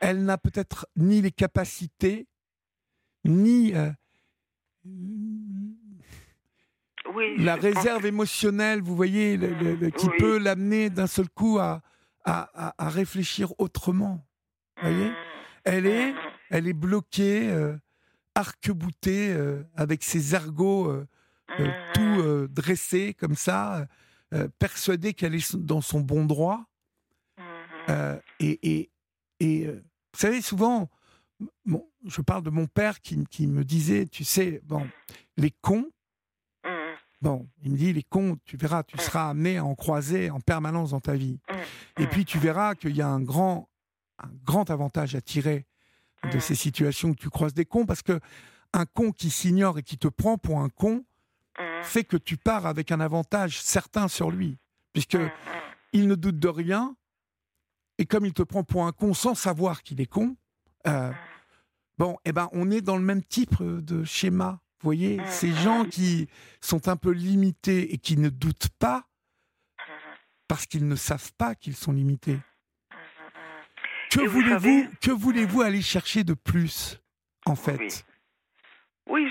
elle 0.00 0.24
n'a 0.24 0.38
peut-être 0.38 0.86
ni 0.96 1.20
les 1.20 1.32
capacités, 1.32 2.28
ni 3.24 3.74
euh, 3.74 3.90
Oui, 7.14 7.34
la 7.38 7.56
réserve 7.56 8.06
émotionnelle, 8.06 8.80
vous 8.82 8.94
voyez, 8.94 9.36
le- 9.36 9.54
le- 9.54 9.74
le- 9.74 9.90
qui 9.90 10.06
Oui. 10.06 10.16
peut 10.18 10.38
l'amener 10.38 10.88
d'un 10.90 11.06
seul 11.06 11.28
coup 11.28 11.58
à, 11.58 11.80
à, 12.24 12.48
à- 12.68 12.86
à 12.86 12.88
réfléchir 12.90 13.52
autrement. 13.58 14.24
Vous 14.80 14.88
voyez 14.88 15.12
Elle 15.64 15.86
est, 15.86 16.14
elle 16.50 16.68
est 16.68 16.72
bloquée, 16.74 17.50
euh, 17.50 17.76
arc-boutée, 18.34 19.30
euh, 19.32 19.62
avec 19.74 20.04
ses 20.04 20.34
ergots 20.34 20.90
euh, 20.90 21.06
tout 21.94 22.20
euh, 22.20 22.46
dressés 22.48 23.14
comme 23.14 23.34
ça, 23.34 23.86
euh, 24.34 24.48
persuadée 24.58 25.14
qu'elle 25.14 25.34
est 25.34 25.56
dans 25.56 25.80
son 25.80 26.00
bon 26.00 26.24
droit. 26.24 26.64
Euh, 27.88 28.18
et 28.40 28.58
et, 28.62 28.90
et, 29.40 29.66
euh, 29.66 29.82
vous 30.12 30.20
savez, 30.20 30.42
souvent, 30.42 30.90
bon, 31.64 31.88
je 32.06 32.20
parle 32.20 32.42
de 32.42 32.50
mon 32.50 32.66
père 32.66 33.00
qui, 33.00 33.24
qui 33.26 33.46
me 33.46 33.64
disait, 33.64 34.06
tu 34.06 34.24
sais, 34.24 34.60
bon, 34.64 34.86
les 35.36 35.50
cons, 35.50 35.90
Bon, 37.20 37.48
il 37.64 37.72
me 37.72 37.76
dit, 37.76 37.92
les 37.92 38.04
cons, 38.04 38.38
tu 38.44 38.56
verras, 38.56 38.84
tu 38.84 38.96
seras 38.98 39.30
amené 39.30 39.56
à 39.56 39.64
en 39.64 39.74
croiser 39.74 40.30
en 40.30 40.40
permanence 40.40 40.90
dans 40.90 41.00
ta 41.00 41.14
vie. 41.14 41.40
Et 41.98 42.06
puis 42.06 42.24
tu 42.24 42.38
verras 42.38 42.76
qu'il 42.76 42.94
y 42.94 43.02
a 43.02 43.08
un 43.08 43.20
grand, 43.20 43.68
un 44.22 44.30
grand 44.44 44.70
avantage 44.70 45.16
à 45.16 45.20
tirer 45.20 45.66
de 46.32 46.38
ces 46.38 46.54
situations 46.54 47.10
où 47.10 47.14
tu 47.16 47.28
croises 47.28 47.54
des 47.54 47.64
cons, 47.64 47.86
parce 47.86 48.02
que 48.02 48.20
un 48.72 48.86
con 48.86 49.10
qui 49.10 49.30
s'ignore 49.30 49.78
et 49.78 49.82
qui 49.82 49.98
te 49.98 50.06
prend 50.06 50.38
pour 50.38 50.60
un 50.60 50.68
con 50.68 51.04
fait 51.82 52.04
que 52.04 52.16
tu 52.16 52.36
pars 52.36 52.66
avec 52.66 52.92
un 52.92 53.00
avantage 53.00 53.60
certain 53.60 54.08
sur 54.08 54.30
lui, 54.30 54.58
puisque 54.92 55.18
il 55.92 56.06
ne 56.06 56.14
doute 56.14 56.38
de 56.38 56.48
rien, 56.48 56.96
et 57.98 58.06
comme 58.06 58.26
il 58.26 58.32
te 58.32 58.42
prend 58.42 58.62
pour 58.62 58.86
un 58.86 58.92
con 58.92 59.14
sans 59.14 59.34
savoir 59.34 59.82
qu'il 59.82 60.00
est 60.00 60.06
con, 60.06 60.36
euh, 60.86 61.12
bon, 61.98 62.16
eh 62.24 62.32
ben, 62.32 62.48
on 62.52 62.70
est 62.70 62.80
dans 62.80 62.96
le 62.96 63.02
même 63.02 63.22
type 63.22 63.62
de 63.62 64.04
schéma. 64.04 64.60
Vous 64.80 64.86
voyez, 64.86 65.20
ces 65.26 65.52
gens 65.52 65.84
qui 65.84 66.28
sont 66.60 66.88
un 66.88 66.96
peu 66.96 67.10
limités 67.10 67.92
et 67.92 67.98
qui 67.98 68.16
ne 68.16 68.28
doutent 68.28 68.68
pas 68.78 69.08
parce 70.46 70.66
qu'ils 70.66 70.86
ne 70.86 70.94
savent 70.96 71.32
pas 71.34 71.54
qu'ils 71.56 71.74
sont 71.76 71.92
limités. 71.92 72.38
Que 74.10 74.20
voulez-vous 74.20 74.88
que 75.00 75.10
voulez-vous 75.10 75.62
aller 75.62 75.82
chercher 75.82 76.24
de 76.24 76.34
plus, 76.34 77.00
en 77.44 77.56
fait? 77.56 77.78
Oui, 77.78 77.88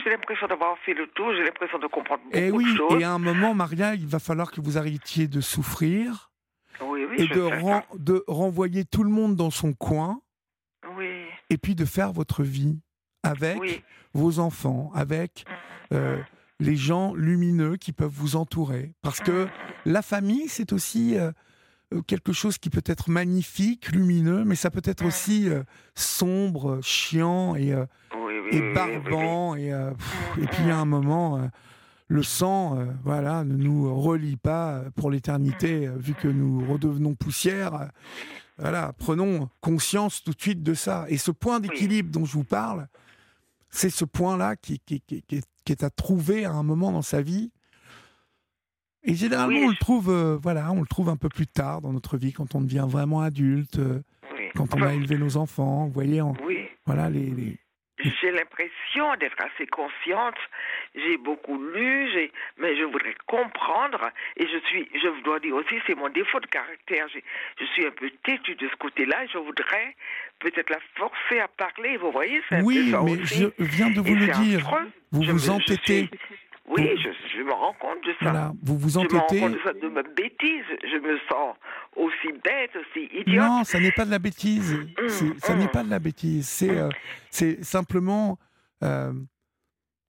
j'ai 0.03 0.09
l'impression 0.09 0.47
d'avoir 0.47 0.77
fait 0.85 0.93
le 0.93 1.07
tour, 1.07 1.31
j'ai 1.35 1.43
l'impression 1.43 1.77
de 1.79 1.87
comprendre 1.87 2.23
beaucoup 2.23 2.37
et 2.37 2.51
oui, 2.51 2.71
de 2.71 2.77
choses. 2.77 3.01
Et 3.01 3.03
à 3.03 3.11
un 3.11 3.19
moment, 3.19 3.53
Maria, 3.53 3.95
il 3.95 4.07
va 4.07 4.19
falloir 4.19 4.51
que 4.51 4.61
vous 4.61 4.77
arrêtiez 4.77 5.27
de 5.27 5.41
souffrir 5.41 6.31
oui, 6.81 7.05
oui, 7.09 7.15
et 7.23 7.27
de, 7.27 7.41
ren- 7.41 7.83
renvoyer 8.27 8.85
tout 8.85 9.03
le 9.03 9.09
monde 9.09 9.35
dans 9.35 9.49
son 9.51 9.73
coin 9.73 10.21
Oui, 10.95 11.25
et 11.49 11.57
puis 11.57 11.75
de 11.75 11.85
faire 11.85 12.11
votre 12.11 12.43
vie 12.43 12.79
avec 13.23 13.57
oui. 13.59 13.81
vos 14.13 14.39
enfants, 14.39 14.91
avec 14.93 15.45
euh, 15.93 16.21
les 16.59 16.75
gens 16.75 17.13
lumineux 17.13 17.77
qui 17.77 17.93
peuvent 17.93 18.11
vous 18.13 18.35
entourer. 18.35 18.93
Parce 19.01 19.19
que 19.19 19.47
la 19.85 20.01
famille, 20.01 20.47
c'est 20.47 20.71
aussi 20.73 21.17
euh, 21.17 21.31
euh, 21.93 22.01
quelque 22.01 22.33
chose 22.33 22.57
qui 22.57 22.69
peut 22.69 22.83
être 22.85 23.09
magnifique, 23.09 23.89
lumineux, 23.91 24.43
mais 24.43 24.55
ça 24.55 24.69
peut 24.69 24.81
être 24.85 25.05
aussi 25.05 25.49
euh, 25.49 25.63
sombre, 25.95 26.79
chiant 26.81 27.55
et, 27.55 27.73
euh, 27.73 27.85
Oui, 28.13 28.16
oui, 28.16 28.16
et 28.51 28.61
oui, 28.61 28.73
barbant. 28.73 29.55
Et, 29.55 29.71
euh, 29.73 29.91
pff, 29.91 30.37
et 30.43 30.47
puis 30.47 30.69
à 30.71 30.77
un 30.77 30.85
moment, 30.85 31.37
euh, 31.37 31.47
le 32.07 32.23
sang 32.23 32.77
euh, 32.77 32.85
voilà, 33.03 33.43
ne 33.43 33.55
nous 33.55 33.93
relie 33.99 34.37
pas 34.37 34.75
euh, 34.75 34.89
pour 34.95 35.11
l'éternité, 35.11 35.87
euh, 35.87 35.95
vu 35.97 36.13
que 36.13 36.27
nous 36.27 36.65
redevenons 36.71 37.15
poussière. 37.15 37.73
euh, 37.75 37.85
voilà, 38.59 38.93
prenons 38.97 39.49
conscience 39.61 40.23
tout 40.23 40.31
de 40.31 40.41
suite 40.41 40.63
de 40.63 40.73
ça. 40.73 41.05
Et 41.09 41.17
ce 41.17 41.29
point 41.31 41.59
d'équilibre 41.59 42.09
dont 42.11 42.25
je 42.25 42.33
vous 42.33 42.43
parle, 42.43 42.87
c'est 43.69 43.89
ce 43.91 44.03
point-là 44.05 44.55
qui, 44.55 44.79
qui, 44.79 45.01
qui- 45.01 45.23
qui 45.27 45.71
est, 45.71 45.83
à 45.83 45.89
trouver 45.91 46.45
à 46.45 46.51
un 46.53 46.63
moment 46.63 46.91
dans 46.91 47.01
sa 47.03 47.21
vie. 47.21 47.51
Et 49.03 49.13
généralement, 49.15 49.57
Oui. 49.59 49.63
on 49.65 49.69
le 49.69 49.75
trouve, 49.75 50.09
euh, 50.09 50.37
voilà, 50.41 50.71
on 50.71 50.79
le 50.81 50.87
trouve 50.87 51.09
un 51.09 51.17
peu 51.17 51.29
plus 51.29 51.45
tard 51.47 51.81
dans 51.81 51.93
notre 51.93 52.17
vie, 52.17 52.33
quand 52.33 52.55
on 52.55 52.61
devient 52.61 52.85
vraiment 52.89 53.21
adulte, 53.21 53.77
euh, 53.79 54.01
oui. 54.33 54.45
quand 54.55 54.73
on 54.73 54.77
Enfin, 54.77 54.87
a 54.87 54.93
élevé 54.93 55.17
nos 55.17 55.37
enfants. 55.37 55.85
Vous 55.85 55.93
voyez, 55.93 56.21
Oui. 56.21 56.57
voilà 56.85 57.09
les, 57.09 57.29
les- 57.29 57.59
J'ai 57.99 58.31
l'impression 58.31 59.15
d'être 59.19 59.37
assez 59.43 59.65
consciente. 59.67 60.35
J'ai 60.95 61.17
beaucoup 61.17 61.57
lu, 61.71 62.09
j'ai- 62.13 62.31
mais 62.57 62.75
je 62.77 62.83
voudrais 62.83 63.15
comprendre. 63.25 64.11
Et 64.37 64.45
je 64.47 64.57
suis, 64.67 64.87
je 64.93 65.23
dois 65.23 65.39
dire 65.39 65.55
aussi, 65.55 65.75
c'est 65.87 65.95
mon 65.95 66.09
défaut 66.09 66.39
de 66.39 66.45
caractère. 66.45 67.07
Je 67.59 67.65
suis 67.65 67.85
un 67.85 67.91
peu 67.91 68.09
têtue 68.23 68.55
de 68.55 68.67
ce 68.69 68.75
côté-là. 68.75 69.25
Je 69.33 69.39
voudrais 69.39 69.95
peut-être 70.39 70.69
la 70.69 70.79
forcer 70.95 71.39
à 71.39 71.47
parler. 71.47 71.97
Vous 71.97 72.11
voyez, 72.11 72.41
c'est 72.49 72.55
un 72.57 72.63
Oui, 72.63 72.85
peu 72.85 72.91
ça 72.91 73.01
mais 73.03 73.21
aussi. 73.21 73.47
je 73.57 73.63
viens 73.63 73.89
de 73.89 73.99
vous 73.99 74.07
Et 74.07 74.15
le 74.15 74.27
dire. 74.27 74.59
affreux. 74.59 74.91
Vous 75.11 75.23
Je 75.23 75.31
vous 75.31 75.33
me- 75.37 75.39
je 75.41 75.51
entêtez. 75.51 76.07
suis- 76.07 76.09
Oui, 76.69 76.89
je, 76.97 77.09
je 77.37 77.43
me 77.43 77.53
rends 77.53 77.73
compte 77.79 78.03
de 78.05 78.11
ça. 78.19 78.29
Voilà, 78.31 78.53
vous 78.61 78.77
vous 78.77 78.89
Je 78.89 78.99
me 78.99 79.07
rends 79.07 79.23
entêtez. 79.23 79.39
compte 79.39 79.53
de 79.53 79.59
ça, 79.63 79.73
de 79.73 79.87
ma 79.87 80.03
bêtise. 80.03 80.65
Je 80.83 80.97
me 80.99 81.17
sens 81.29 81.55
aussi 81.95 82.31
bête, 82.43 82.71
aussi 82.75 83.05
idiote. 83.13 83.35
Non, 83.37 83.63
ça 83.63 83.79
n'est 83.79 83.91
pas 83.93 84.03
de 84.05 84.11
la 84.11 84.19
bêtise. 84.19 84.77
C'est- 85.07 85.39
Ça 85.39 85.55
n'est 85.55 85.69
pas 85.69 85.83
de 85.83 85.89
la 85.89 85.99
bêtise. 85.99 86.47
C'est 86.47 86.69
euh, 86.77 86.89
c'est 87.29 87.63
simplement, 87.63 88.37
euh, 88.83 89.13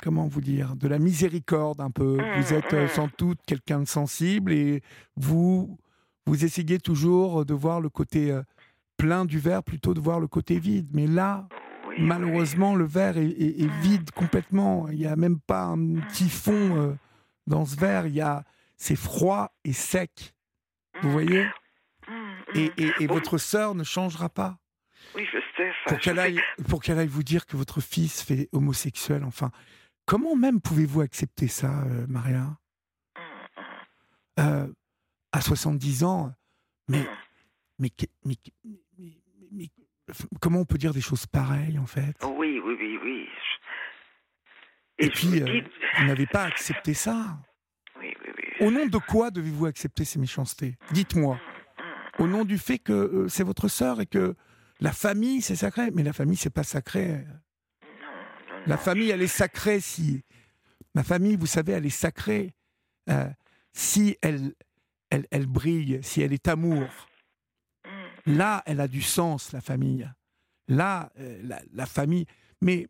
comment 0.02 0.26
vous 0.26 0.40
dire, 0.40 0.74
de 0.74 0.88
la 0.88 0.98
miséricorde 0.98 1.80
un 1.80 1.90
peu. 1.90 2.18
Vous 2.36 2.52
êtes 2.52 2.72
euh, 2.74 2.88
sans 2.88 3.08
doute 3.18 3.38
quelqu'un 3.46 3.80
de 3.80 3.86
sensible 3.86 4.52
et 4.52 4.82
vous, 5.16 5.78
vous 6.26 6.44
essayez 6.44 6.78
toujours 6.80 7.44
de 7.46 7.54
voir 7.54 7.80
le 7.80 7.88
côté 7.88 8.32
euh, 8.32 8.42
plein 8.96 9.24
du 9.24 9.38
verre 9.38 9.62
plutôt 9.62 9.94
de 9.94 10.00
voir 10.00 10.18
le 10.18 10.26
côté 10.26 10.58
vide. 10.58 10.88
Mais 10.92 11.06
là, 11.06 11.46
malheureusement, 11.98 12.74
le 12.74 12.84
verre 12.84 13.18
est, 13.18 13.26
est- 13.28 13.60
est 13.62 13.80
vide 13.82 14.10
complètement. 14.12 14.88
Il 14.88 14.98
n'y 14.98 15.06
a 15.06 15.16
même 15.16 15.40
pas 15.40 15.64
un 15.64 16.00
petit 16.08 16.28
fond 16.28 16.76
euh, 16.76 16.94
dans 17.46 17.64
ce 17.66 17.76
verre. 17.76 18.06
Il 18.06 18.14
y 18.14 18.20
a, 18.20 18.44
c'est 18.76 18.96
froid 18.96 19.52
et 19.64 19.72
sec. 19.72 20.34
Vous 21.02 21.10
voyez? 21.10 21.44
Mm, 22.08 22.12
et, 22.54 22.66
mm. 22.66 22.72
et- 22.78 22.92
et 23.02 23.06
Bon, 23.06 23.14
votre 23.14 23.38
sœur 23.38 23.74
ne 23.74 23.84
changera 23.84 24.28
pas? 24.28 24.58
Oui, 25.14 25.24
je 25.32 25.38
sais 25.56 25.70
ça. 25.84 25.90
Pour 25.90 25.98
qu'elle 26.00 26.18
aille, 26.18 26.40
pour 26.68 26.82
qu'elle 26.82 26.98
aille 26.98 27.06
vous 27.08 27.22
dire 27.22 27.46
que 27.46 27.56
votre 27.56 27.80
fils 27.80 28.22
fait 28.22 28.48
homosexuel, 28.52 29.24
enfin. 29.24 29.50
Comment 30.06 30.36
même 30.36 30.60
pouvez-vous 30.62 31.02
accepter 31.02 31.48
ça, 31.48 31.82
euh, 31.84 32.06
Maria? 32.08 32.56
Euh, 34.38 34.66
À 35.32 35.42
70 35.42 36.04
ans, 36.04 36.32
mais, 36.88 37.04
mais, 37.78 37.90
mais- 38.24 38.36
mais- 38.64 39.18
mais- 39.52 39.70
comment 40.40 40.60
on 40.60 40.64
peut 40.64 40.78
dire 40.78 40.92
des 40.92 41.00
choses 41.00 41.26
pareilles, 41.26 41.78
en 41.78 41.86
fait? 41.86 42.14
Oui, 42.24 42.60
oui, 42.64 42.76
oui, 42.78 42.98
oui. 43.02 43.28
Et 44.98 45.10
puis, 45.10 45.28
vous 45.28 45.46
euh, 45.46 45.60
dis- 45.60 45.68
vous 45.98 46.04
n'avez 46.06 46.26
pas 46.26 46.44
accepté 46.44 46.94
ça? 46.94 47.38
Oui, 48.00 48.14
oui, 48.24 48.32
oui. 48.36 48.66
Au 48.66 48.70
nom 48.70 48.86
de 48.86 48.98
quoi 48.98 49.30
devez-vous 49.30 49.66
accepter 49.66 50.04
ces 50.04 50.18
méchancetés? 50.18 50.76
Dites-moi. 50.90 51.38
Au 52.18 52.26
nom 52.26 52.44
du 52.44 52.58
fait 52.58 52.78
que 52.78 52.92
euh, 52.92 53.28
c'est 53.28 53.44
votre 53.44 53.68
sœur 53.68 54.00
et 54.00 54.06
que 54.06 54.34
la 54.80 54.92
famille, 54.92 55.40
c'est 55.40 55.56
sacré. 55.56 55.90
Mais 55.92 56.02
la 56.02 56.12
famille, 56.12 56.36
c'est 56.36 56.50
pas 56.50 56.64
sacré. 56.64 57.24
La 58.66 58.76
famille, 58.76 59.10
elle 59.10 59.22
est 59.22 59.26
sacrée 59.28 59.80
si. 59.80 60.24
Ma 60.94 61.04
famille, 61.04 61.36
vous 61.36 61.46
savez, 61.46 61.72
elle 61.72 61.86
est 61.86 61.90
sacrée 61.90 62.54
euh, 63.08 63.28
si 63.72 64.16
elle, 64.20 64.52
elle, 65.10 65.26
elle 65.30 65.46
brille, 65.46 66.00
si 66.02 66.22
elle 66.22 66.32
est 66.32 66.48
amour. 66.48 66.88
Là, 68.26 68.62
elle 68.66 68.80
a 68.80 68.88
du 68.88 69.02
sens, 69.02 69.52
la 69.52 69.60
famille. 69.60 70.08
Là, 70.68 71.10
euh, 71.18 71.40
la, 71.44 71.60
la 71.72 71.86
famille. 71.86 72.26
Mais, 72.60 72.88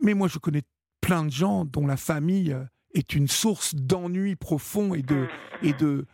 mais 0.00 0.14
moi, 0.14 0.28
je 0.28 0.38
connais 0.38 0.62
plein 1.00 1.24
de 1.24 1.30
gens 1.30 1.64
dont 1.64 1.86
la 1.86 1.96
famille 1.96 2.52
euh, 2.52 2.64
est 2.94 3.14
une 3.14 3.28
source 3.28 3.74
d'ennui 3.74 4.34
profond 4.36 4.94
et 4.94 5.02
de, 5.02 5.28
et 5.62 5.72
de, 5.72 6.06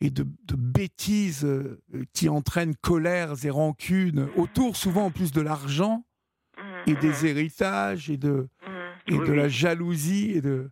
et 0.00 0.10
de, 0.10 0.26
de 0.44 0.56
bêtises 0.56 1.44
euh, 1.44 1.80
qui 2.14 2.28
entraînent 2.28 2.74
colères 2.76 3.44
et 3.44 3.50
rancunes, 3.50 4.28
autour 4.36 4.76
souvent 4.76 5.06
en 5.06 5.10
plus 5.10 5.32
de 5.32 5.40
l'argent 5.40 6.04
et 6.86 6.94
des 6.94 7.26
héritages 7.26 8.10
et 8.10 8.16
de, 8.16 8.48
et 9.06 9.14
Oui, 9.14 9.28
de 9.28 9.32
la 9.32 9.48
jalousie. 9.48 10.30
Et 10.30 10.40
de... 10.40 10.70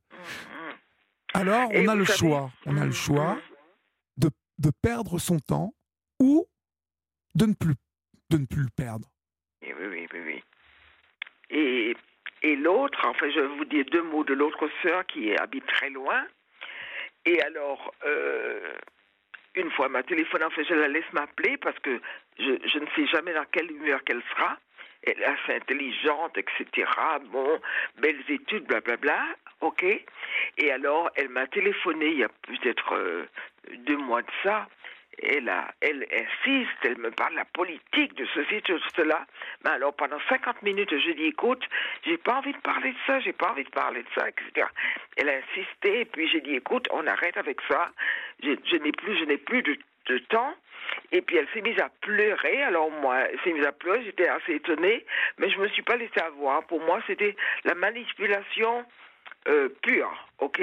Alors, 1.35 1.71
Et 1.73 1.87
on 1.87 1.89
a 1.91 1.95
le 1.95 2.05
choix. 2.05 2.51
On 2.67 2.77
a 2.77 2.87
le 2.87 2.93
choix 2.93 3.39
de, 4.17 4.31
de 4.59 4.71
perdre 4.83 5.19
son 5.19 5.39
temps 5.39 5.75
ou 6.21 6.47
de 7.35 7.47
ne 7.47 7.55
plus, 7.55 7.75
de 8.31 8.39
ne 8.39 8.47
plus 8.47 8.63
le 8.63 8.71
perdre. 8.77 9.07
Oui, 9.63 9.73
oui, 9.79 10.07
oui, 10.13 10.21
oui. 10.27 10.43
Et, 11.51 11.97
et 12.43 12.57
l'autre, 12.57 13.01
enfin, 13.05 13.31
je 13.31 13.41
vais 13.41 13.57
vous 13.57 13.65
dire 13.65 13.85
deux 13.91 14.03
mots 14.03 14.25
de 14.25 14.35
l'autre 14.35 14.69
sœur 14.83 15.07
qui 15.07 15.35
habite 15.37 15.67
très 15.67 15.91
loin. 15.91 16.25
Et 17.25 17.41
alors, 17.43 17.95
euh, 18.07 18.75
une 19.55 19.71
fois, 19.73 19.89
m'a 19.89 20.03
téléphoné, 20.03 20.45
en 20.45 20.51
fait, 20.51 20.65
je 20.65 20.75
la 20.75 20.89
laisse 20.89 21.13
m'appeler 21.13 21.57
parce 21.57 21.79
que 21.81 22.01
je, 22.39 22.59
je 22.65 22.79
ne 22.79 22.87
sais 22.95 23.07
jamais 23.07 23.33
dans 23.33 23.45
quelle 23.51 23.71
humeur 23.71 24.03
qu'elle 24.05 24.23
sera. 24.31 24.57
Elle 25.03 25.21
est 25.21 25.25
assez 25.25 25.55
intelligente, 25.55 26.37
etc. 26.37 26.89
Bon, 27.27 27.61
belles 27.99 28.23
études, 28.29 28.65
blablabla. 28.65 29.27
OK. 29.61 29.85
Et 29.85 30.73
alors, 30.73 31.11
elle 31.15 31.29
m'a 31.29 31.47
téléphoné 31.47 32.07
il 32.07 32.19
y 32.19 32.25
a 32.25 32.29
peut-être 32.29 32.95
euh, 32.95 33.27
deux 33.87 33.97
mois 33.97 34.23
de 34.23 34.31
ça. 34.43 34.69
Elle, 35.23 35.49
a, 35.49 35.73
elle 35.81 36.07
insiste, 36.13 36.79
elle 36.83 36.99
me 36.99 37.11
parle 37.11 37.33
de 37.33 37.37
la 37.39 37.45
politique, 37.45 38.15
de 38.15 38.27
ceci, 38.35 38.61
de 38.63 38.81
cela. 38.97 39.27
Mais 39.65 39.71
alors, 39.71 39.95
pendant 39.95 40.19
50 40.29 40.63
minutes, 40.63 40.91
je 40.91 41.11
dis, 41.13 41.25
écoute, 41.27 41.65
j'ai 42.05 42.17
pas 42.19 42.37
envie 42.37 42.53
de 42.53 42.59
parler 42.59 42.91
de 42.93 42.97
ça, 43.07 43.21
j'ai 43.21 43.33
pas 43.33 43.51
envie 43.51 43.65
de 43.65 43.71
parler 43.71 44.03
de 44.03 44.09
ça, 44.17 44.29
etc. 44.29 44.67
Elle 45.17 45.29
a 45.29 45.39
insisté, 45.39 46.01
et 46.01 46.05
puis 46.05 46.29
j'ai 46.29 46.41
dit, 46.41 46.55
écoute, 46.55 46.87
on 46.93 47.07
arrête 47.07 47.37
avec 47.37 47.59
ça. 47.69 47.91
Je, 48.43 48.51
je 48.71 48.77
n'ai 48.77 48.93
plus, 48.93 49.19
je 49.19 49.25
n'ai 49.25 49.39
plus 49.39 49.63
de, 49.63 49.77
de 50.07 50.19
temps. 50.19 50.55
Et 51.13 51.21
puis 51.21 51.37
elle 51.37 51.49
s'est 51.53 51.61
mise 51.61 51.79
à 51.81 51.91
pleurer. 52.01 52.63
Alors 52.63 52.91
moi, 52.91 53.19
elle 53.19 53.39
s'est 53.41 53.53
mise 53.53 53.67
à 53.67 53.73
pleurer, 53.73 54.05
j'étais 54.05 54.29
assez 54.29 54.55
étonnée, 54.55 55.05
mais 55.39 55.51
je 55.51 55.59
me 55.59 55.69
suis 55.69 55.83
pas 55.83 55.97
laissée 55.97 56.21
avoir. 56.21 56.67
Pour 56.67 56.81
moi, 56.81 57.03
c'était 57.07 57.37
la 57.65 57.75
manipulation 57.75 58.85
euh, 59.49 59.69
pure, 59.83 60.11
ok? 60.39 60.61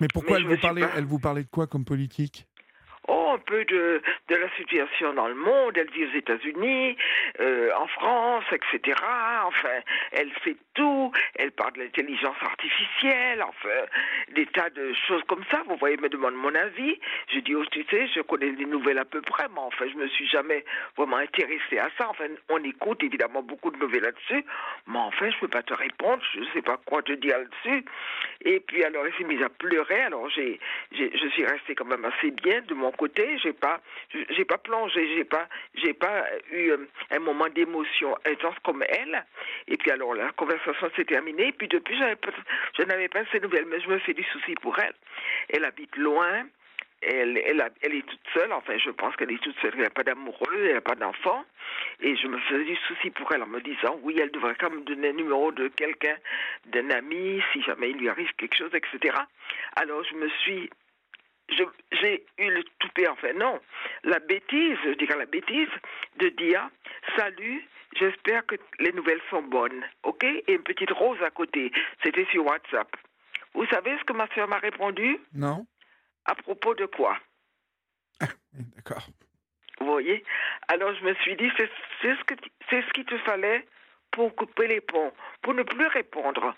Mais 0.00 0.08
pourquoi 0.12 0.38
Mais 0.38 0.42
elle, 0.44 0.48
vous 0.48 0.60
parlait, 0.60 0.80
pas- 0.82 0.92
elle 0.96 1.04
vous 1.04 1.18
parlait 1.20 1.42
de 1.44 1.48
quoi 1.48 1.66
comme 1.66 1.84
politique? 1.84 2.46
Oh, 3.10 3.30
un 3.34 3.38
peu 3.38 3.64
de, 3.64 4.02
la 4.28 4.50
situation 4.56 5.14
dans 5.14 5.28
le 5.28 5.34
monde. 5.34 5.78
Elle 5.78 5.90
vit 5.90 6.04
aux 6.04 6.16
États-Unis, 6.18 6.94
euh, 7.40 7.70
en 7.74 7.86
France, 7.86 8.44
etc. 8.52 8.96
Enfin, 9.44 9.80
elle 10.12 10.30
fait 10.44 10.56
tout. 10.74 11.10
Elle 11.36 11.50
parle 11.52 11.72
de 11.72 11.82
l'intelligence 11.84 12.36
artificielle, 12.42 13.42
enfin, 13.42 13.86
des 14.34 14.44
tas 14.46 14.68
de 14.68 14.92
choses 15.06 15.22
comme 15.26 15.42
ça. 15.50 15.62
Vous 15.66 15.76
voyez, 15.76 15.94
elle 15.94 16.02
me 16.02 16.10
demande 16.10 16.34
mon 16.34 16.54
avis. 16.54 17.00
Je 17.32 17.38
dis, 17.40 17.54
oh, 17.54 17.64
tu 17.70 17.82
sais, 17.90 18.08
je 18.08 18.20
connais 18.20 18.50
les 18.50 18.66
nouvelles 18.66 18.98
à 18.98 19.06
peu 19.06 19.22
près, 19.22 19.48
mais 19.54 19.60
enfin, 19.60 19.86
je 19.90 19.96
me 19.96 20.06
suis 20.08 20.28
jamais 20.28 20.62
vraiment 20.96 21.16
intéressée 21.16 21.78
à 21.78 21.88
ça. 21.96 22.10
Enfin, 22.10 22.26
on 22.50 22.62
écoute 22.62 23.02
évidemment 23.02 23.42
beaucoup 23.42 23.70
de 23.70 23.78
nouvelles 23.78 24.02
là-dessus, 24.02 24.44
mais 24.86 24.98
enfin, 24.98 25.30
je 25.30 25.38
peux 25.38 25.48
pas 25.48 25.62
te 25.62 25.72
répondre. 25.72 26.22
Je 26.34 26.44
sais 26.52 26.62
pas 26.62 26.78
quoi 26.84 27.02
te 27.02 27.12
dire 27.12 27.38
là-dessus. 27.38 27.86
Et 28.42 28.60
puis, 28.60 28.84
alors, 28.84 29.06
elle 29.06 29.14
s'est 29.14 29.24
mise 29.24 29.42
à 29.42 29.48
pleurer. 29.48 30.02
Alors, 30.02 30.28
j'ai, 30.28 30.60
je 30.92 31.28
suis 31.28 31.46
restée 31.46 31.74
quand 31.74 31.86
même 31.86 32.04
assez 32.04 32.30
bien 32.30 32.60
de 32.60 32.74
mon 32.74 32.92
côté. 32.98 33.38
J'ai 33.38 33.54
pas, 33.54 33.80
j'ai 34.30 34.44
pas 34.44 34.58
plongé. 34.58 35.16
J'ai 35.16 35.24
pas, 35.24 35.48
j'ai 35.74 35.94
pas 35.94 36.26
eu 36.52 36.70
euh, 36.70 36.88
un 37.10 37.20
moment 37.20 37.48
d'émotion 37.48 38.14
intense 38.26 38.56
comme 38.64 38.84
elle. 38.86 39.24
Et 39.68 39.76
puis, 39.76 39.90
alors, 39.90 40.14
la 40.14 40.30
conversation 40.32 40.90
s'est 40.96 41.04
terminée. 41.04 41.48
Et 41.48 41.52
puis, 41.52 41.68
depuis, 41.68 41.96
je 41.96 42.82
n'avais 42.82 43.08
pas 43.08 43.20
ces 43.32 43.40
nouvelles, 43.40 43.66
mais 43.66 43.80
je 43.80 43.88
me 43.88 43.98
fais 44.00 44.14
du 44.14 44.24
souci 44.24 44.54
pour 44.60 44.78
elle. 44.78 44.94
Elle 45.48 45.64
habite 45.64 45.96
loin. 45.96 46.44
Elle, 47.00 47.38
elle, 47.46 47.64
elle, 47.82 47.94
est 47.94 48.06
toute 48.06 48.26
seule, 48.34 48.52
enfin 48.52 48.76
je 48.76 48.90
pense 48.90 49.14
qu'elle 49.14 49.30
est 49.30 49.40
toute 49.40 49.56
seule, 49.60 49.70
elle 49.74 49.82
n'a 49.82 49.90
pas 49.90 50.02
d'amoureux, 50.02 50.64
elle 50.64 50.74
n'a 50.74 50.80
pas 50.80 50.96
d'enfant, 50.96 51.44
et 52.00 52.16
je 52.16 52.26
me 52.26 52.36
faisais 52.40 52.64
du 52.64 52.74
souci 52.88 53.10
pour 53.10 53.30
elle 53.32 53.44
en 53.44 53.46
me 53.46 53.60
disant, 53.60 54.00
oui, 54.02 54.16
elle 54.20 54.32
devrait 54.32 54.56
quand 54.58 54.70
même 54.70 54.82
donner 54.82 55.10
un 55.10 55.12
numéro 55.12 55.52
de 55.52 55.68
quelqu'un, 55.68 56.16
d'un 56.66 56.90
ami, 56.90 57.40
si 57.52 57.62
jamais 57.62 57.90
il 57.90 57.98
lui 57.98 58.08
arrive 58.08 58.32
quelque 58.36 58.56
chose, 58.56 58.74
etc. 58.74 59.16
Alors 59.76 60.02
je 60.02 60.16
me 60.16 60.28
suis 60.42 60.70
j'ai 61.50 62.26
eu 62.38 62.50
le 62.50 62.62
toupet, 62.78 63.08
enfin 63.08 63.32
non, 63.34 63.60
la 64.04 64.18
bêtise, 64.18 64.76
je 64.84 64.94
dirais 64.94 65.16
la 65.16 65.26
bêtise, 65.26 65.68
de 66.16 66.28
dire 66.30 66.68
salut, 67.16 67.66
j'espère 67.96 68.44
que 68.46 68.56
les 68.78 68.92
nouvelles 68.92 69.20
sont 69.30 69.42
bonnes, 69.42 69.84
ok? 70.02 70.24
Et 70.24 70.52
une 70.52 70.62
petite 70.62 70.90
rose 70.90 71.20
à 71.22 71.30
côté, 71.30 71.72
c'était 72.02 72.26
sur 72.26 72.46
WhatsApp. 72.46 72.88
Vous 73.54 73.66
savez 73.66 73.96
ce 73.98 74.04
que 74.04 74.12
ma 74.12 74.28
soeur 74.34 74.48
m'a 74.48 74.58
répondu? 74.58 75.18
Non. 75.34 75.66
À 76.26 76.34
propos 76.34 76.74
de 76.74 76.86
quoi? 76.86 77.18
Ah, 78.20 78.26
D'accord. 78.76 79.06
Vous 79.80 79.86
voyez? 79.86 80.24
Alors 80.68 80.94
je 80.94 81.04
me 81.04 81.14
suis 81.16 81.36
dit, 81.36 81.50
c'est 81.56 81.70
ce, 82.02 82.14
ce 82.70 82.92
qu'il 82.92 83.04
te 83.04 83.16
fallait 83.18 83.66
pour 84.10 84.34
couper 84.34 84.66
les 84.66 84.80
ponts, 84.80 85.12
pour 85.42 85.54
ne 85.54 85.62
plus 85.62 85.86
répondre. 85.86 86.54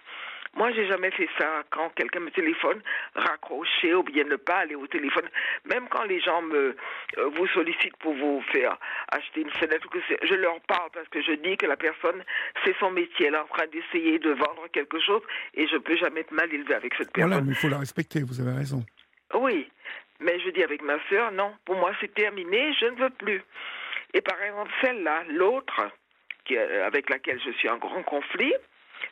Moi, 0.56 0.72
j'ai 0.72 0.86
jamais 0.88 1.10
fait 1.12 1.28
ça 1.38 1.62
quand 1.70 1.90
quelqu'un 1.90 2.20
me 2.20 2.30
téléphone, 2.30 2.82
raccrocher 3.14 3.94
ou 3.94 4.02
bien 4.02 4.24
ne 4.24 4.36
pas 4.36 4.58
aller 4.58 4.74
au 4.74 4.86
téléphone. 4.86 5.28
Même 5.64 5.88
quand 5.88 6.02
les 6.04 6.20
gens 6.20 6.42
me 6.42 6.76
euh, 7.18 7.28
vous 7.36 7.46
sollicitent 7.48 7.96
pour 7.98 8.14
vous 8.14 8.42
faire 8.52 8.76
acheter 9.12 9.42
une 9.42 9.50
fenêtre, 9.50 9.88
je 10.22 10.34
leur 10.34 10.60
parle 10.62 10.90
parce 10.92 11.08
que 11.08 11.22
je 11.22 11.32
dis 11.32 11.56
que 11.56 11.66
la 11.66 11.76
personne, 11.76 12.24
c'est 12.64 12.76
son 12.78 12.90
métier. 12.90 13.26
Elle 13.26 13.34
est 13.34 13.38
en 13.38 13.46
train 13.46 13.66
d'essayer 13.68 14.18
de 14.18 14.30
vendre 14.30 14.66
quelque 14.72 14.98
chose 15.00 15.22
et 15.54 15.68
je 15.68 15.76
peux 15.76 15.96
jamais 15.96 16.20
être 16.20 16.32
mal 16.32 16.52
élevé 16.52 16.74
avec 16.74 16.94
cette 16.94 17.12
personne. 17.12 17.30
Voilà, 17.30 17.44
mais 17.44 17.52
il 17.52 17.56
faut 17.56 17.68
la 17.68 17.78
respecter. 17.78 18.22
Vous 18.22 18.40
avez 18.40 18.56
raison. 18.56 18.84
Oui, 19.34 19.70
mais 20.18 20.40
je 20.40 20.50
dis 20.50 20.64
avec 20.64 20.82
ma 20.82 20.98
sœur, 21.08 21.30
non. 21.30 21.54
Pour 21.64 21.76
moi, 21.76 21.92
c'est 22.00 22.12
terminé. 22.12 22.74
Je 22.74 22.86
ne 22.86 22.96
veux 22.96 23.10
plus. 23.10 23.42
Et 24.14 24.20
par 24.20 24.42
exemple, 24.42 24.70
celle-là, 24.82 25.24
l'autre, 25.28 25.90
avec 26.84 27.08
laquelle 27.08 27.40
je 27.44 27.50
suis 27.52 27.68
en 27.68 27.78
grand 27.78 28.02
conflit, 28.02 28.52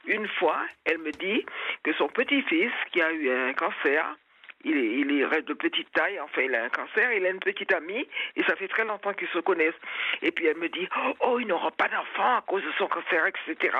une 0.06 0.28
fois, 0.28 0.60
elle 0.84 0.98
me 0.98 1.12
dit 1.12 1.44
que 1.82 1.92
son 1.94 2.08
petit-fils, 2.08 2.72
qui 2.92 3.00
a 3.00 3.12
eu 3.12 3.30
un 3.30 3.52
cancer, 3.54 4.16
il 4.64 4.76
est, 4.76 5.00
il 5.00 5.10
est 5.12 5.42
de 5.42 5.54
petite 5.54 5.90
taille, 5.92 6.18
enfin 6.20 6.42
il 6.42 6.54
a 6.54 6.64
un 6.64 6.68
cancer, 6.68 7.12
il 7.12 7.24
a 7.24 7.30
une 7.30 7.40
petite 7.40 7.72
amie, 7.72 8.08
et 8.36 8.42
ça 8.44 8.56
fait 8.56 8.68
très 8.68 8.84
longtemps 8.84 9.12
qu'ils 9.12 9.28
se 9.28 9.38
connaissent. 9.38 9.80
Et 10.22 10.32
puis 10.32 10.46
elle 10.46 10.56
me 10.56 10.68
dit, 10.68 10.88
oh, 11.20 11.38
il 11.38 11.46
n'aura 11.46 11.70
pas 11.70 11.88
d'enfant 11.88 12.36
à 12.36 12.42
cause 12.42 12.64
de 12.64 12.72
son 12.72 12.88
cancer, 12.88 13.24
etc. 13.26 13.76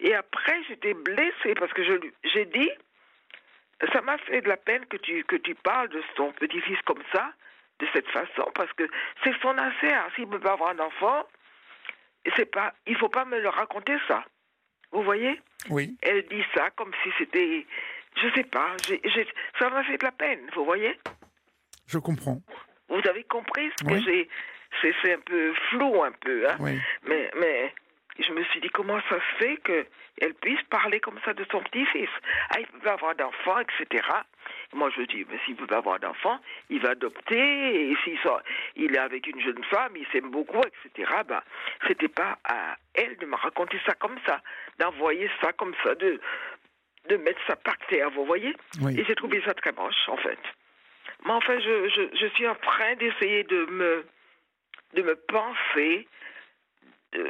Et 0.00 0.14
après, 0.14 0.62
j'étais 0.68 0.94
blessée 0.94 1.54
parce 1.58 1.72
que 1.72 1.82
j'ai 2.24 2.44
dit, 2.46 2.70
ça 3.92 4.00
m'a 4.00 4.16
fait 4.18 4.40
de 4.40 4.48
la 4.48 4.56
peine 4.56 4.86
que 4.86 4.96
tu, 4.96 5.24
que 5.24 5.36
tu 5.36 5.54
parles 5.54 5.88
de 5.88 6.02
ton 6.16 6.32
petit-fils 6.32 6.80
comme 6.86 7.02
ça, 7.12 7.32
de 7.78 7.86
cette 7.92 8.08
façon, 8.08 8.50
parce 8.54 8.72
que 8.74 8.88
c'est 9.24 9.34
son 9.40 9.56
affaire. 9.58 10.06
S'il 10.14 10.26
ne 10.26 10.32
peut 10.32 10.40
pas 10.40 10.52
avoir 10.52 10.74
d'enfant, 10.74 11.26
c'est 12.36 12.50
pas, 12.50 12.72
il 12.86 12.96
faut 12.96 13.08
pas 13.08 13.24
me 13.24 13.40
le 13.40 13.48
raconter 13.48 13.96
ça. 14.08 14.24
Vous 14.92 15.02
voyez 15.02 15.40
Oui. 15.68 15.96
Elle 16.02 16.26
dit 16.28 16.42
ça 16.54 16.70
comme 16.70 16.92
si 17.02 17.10
c'était. 17.18 17.66
Je 18.16 18.28
sais 18.34 18.44
pas. 18.44 18.76
ça 19.58 19.70
m'a 19.70 19.84
fait 19.84 19.98
de 19.98 20.04
la 20.04 20.12
peine, 20.12 20.40
vous 20.54 20.64
voyez 20.64 20.98
Je 21.86 21.98
comprends. 21.98 22.40
Vous 22.88 23.00
avez 23.08 23.22
compris 23.24 23.70
ce 23.78 23.84
que 23.84 24.00
j'ai. 24.00 24.28
C'est 24.82 25.12
un 25.12 25.20
peu 25.20 25.52
flou, 25.68 26.02
un 26.02 26.12
peu. 26.12 26.48
Hein 26.48 26.56
oui. 26.60 26.78
Mais, 27.06 27.30
mais 27.38 27.72
je 28.18 28.32
me 28.32 28.42
suis 28.44 28.60
dit, 28.60 28.70
comment 28.70 29.00
ça 29.08 29.16
se 29.16 29.44
fait 29.44 29.56
qu'elle 29.58 30.34
puisse 30.34 30.62
parler 30.64 31.00
comme 31.00 31.18
ça 31.24 31.32
de 31.32 31.44
son 31.50 31.60
petit-fils? 31.60 32.08
Ah, 32.50 32.60
il 32.60 32.66
peut 32.66 32.80
pas 32.80 32.92
avoir 32.92 33.14
d'enfant, 33.14 33.58
etc. 33.60 34.06
Moi, 34.72 34.90
je 34.96 35.02
dis, 35.02 35.24
mais 35.30 35.38
s'il 35.44 35.56
peut 35.56 35.66
pas 35.66 35.78
avoir 35.78 35.98
d'enfant, 36.00 36.38
il 36.68 36.80
va 36.80 36.90
adopter, 36.90 37.90
et 37.90 37.96
s'il 38.04 38.18
il 38.76 38.94
est 38.94 38.98
avec 38.98 39.26
une 39.26 39.40
jeune 39.40 39.62
femme, 39.64 39.96
il 39.96 40.06
s'aime 40.08 40.30
beaucoup, 40.30 40.60
etc. 40.60 41.10
Ben, 41.26 41.42
c'était 41.86 42.08
pas 42.08 42.38
à 42.44 42.76
elle 42.94 43.16
de 43.18 43.26
me 43.26 43.36
raconter 43.36 43.80
ça 43.86 43.94
comme 43.94 44.18
ça, 44.26 44.40
d'envoyer 44.78 45.30
ça 45.40 45.52
comme 45.52 45.74
ça, 45.82 45.94
de, 45.94 46.20
de 47.08 47.16
mettre 47.16 47.40
ça 47.46 47.56
par 47.56 47.76
terre, 47.88 48.10
vous 48.10 48.24
voyez? 48.26 48.54
Et 48.98 49.04
j'ai 49.04 49.14
trouvé 49.14 49.42
ça 49.44 49.54
très 49.54 49.72
moche, 49.72 50.08
en 50.08 50.16
fait. 50.16 50.38
Mais 51.24 51.32
enfin, 51.32 51.58
je, 51.58 51.88
je, 51.88 52.16
je 52.16 52.26
suis 52.34 52.46
en 52.46 52.54
train 52.56 52.94
d'essayer 52.96 53.44
de 53.44 53.66
me, 53.66 54.06
de 54.94 55.02
me 55.02 55.14
penser. 55.14 56.08
De, 57.12 57.26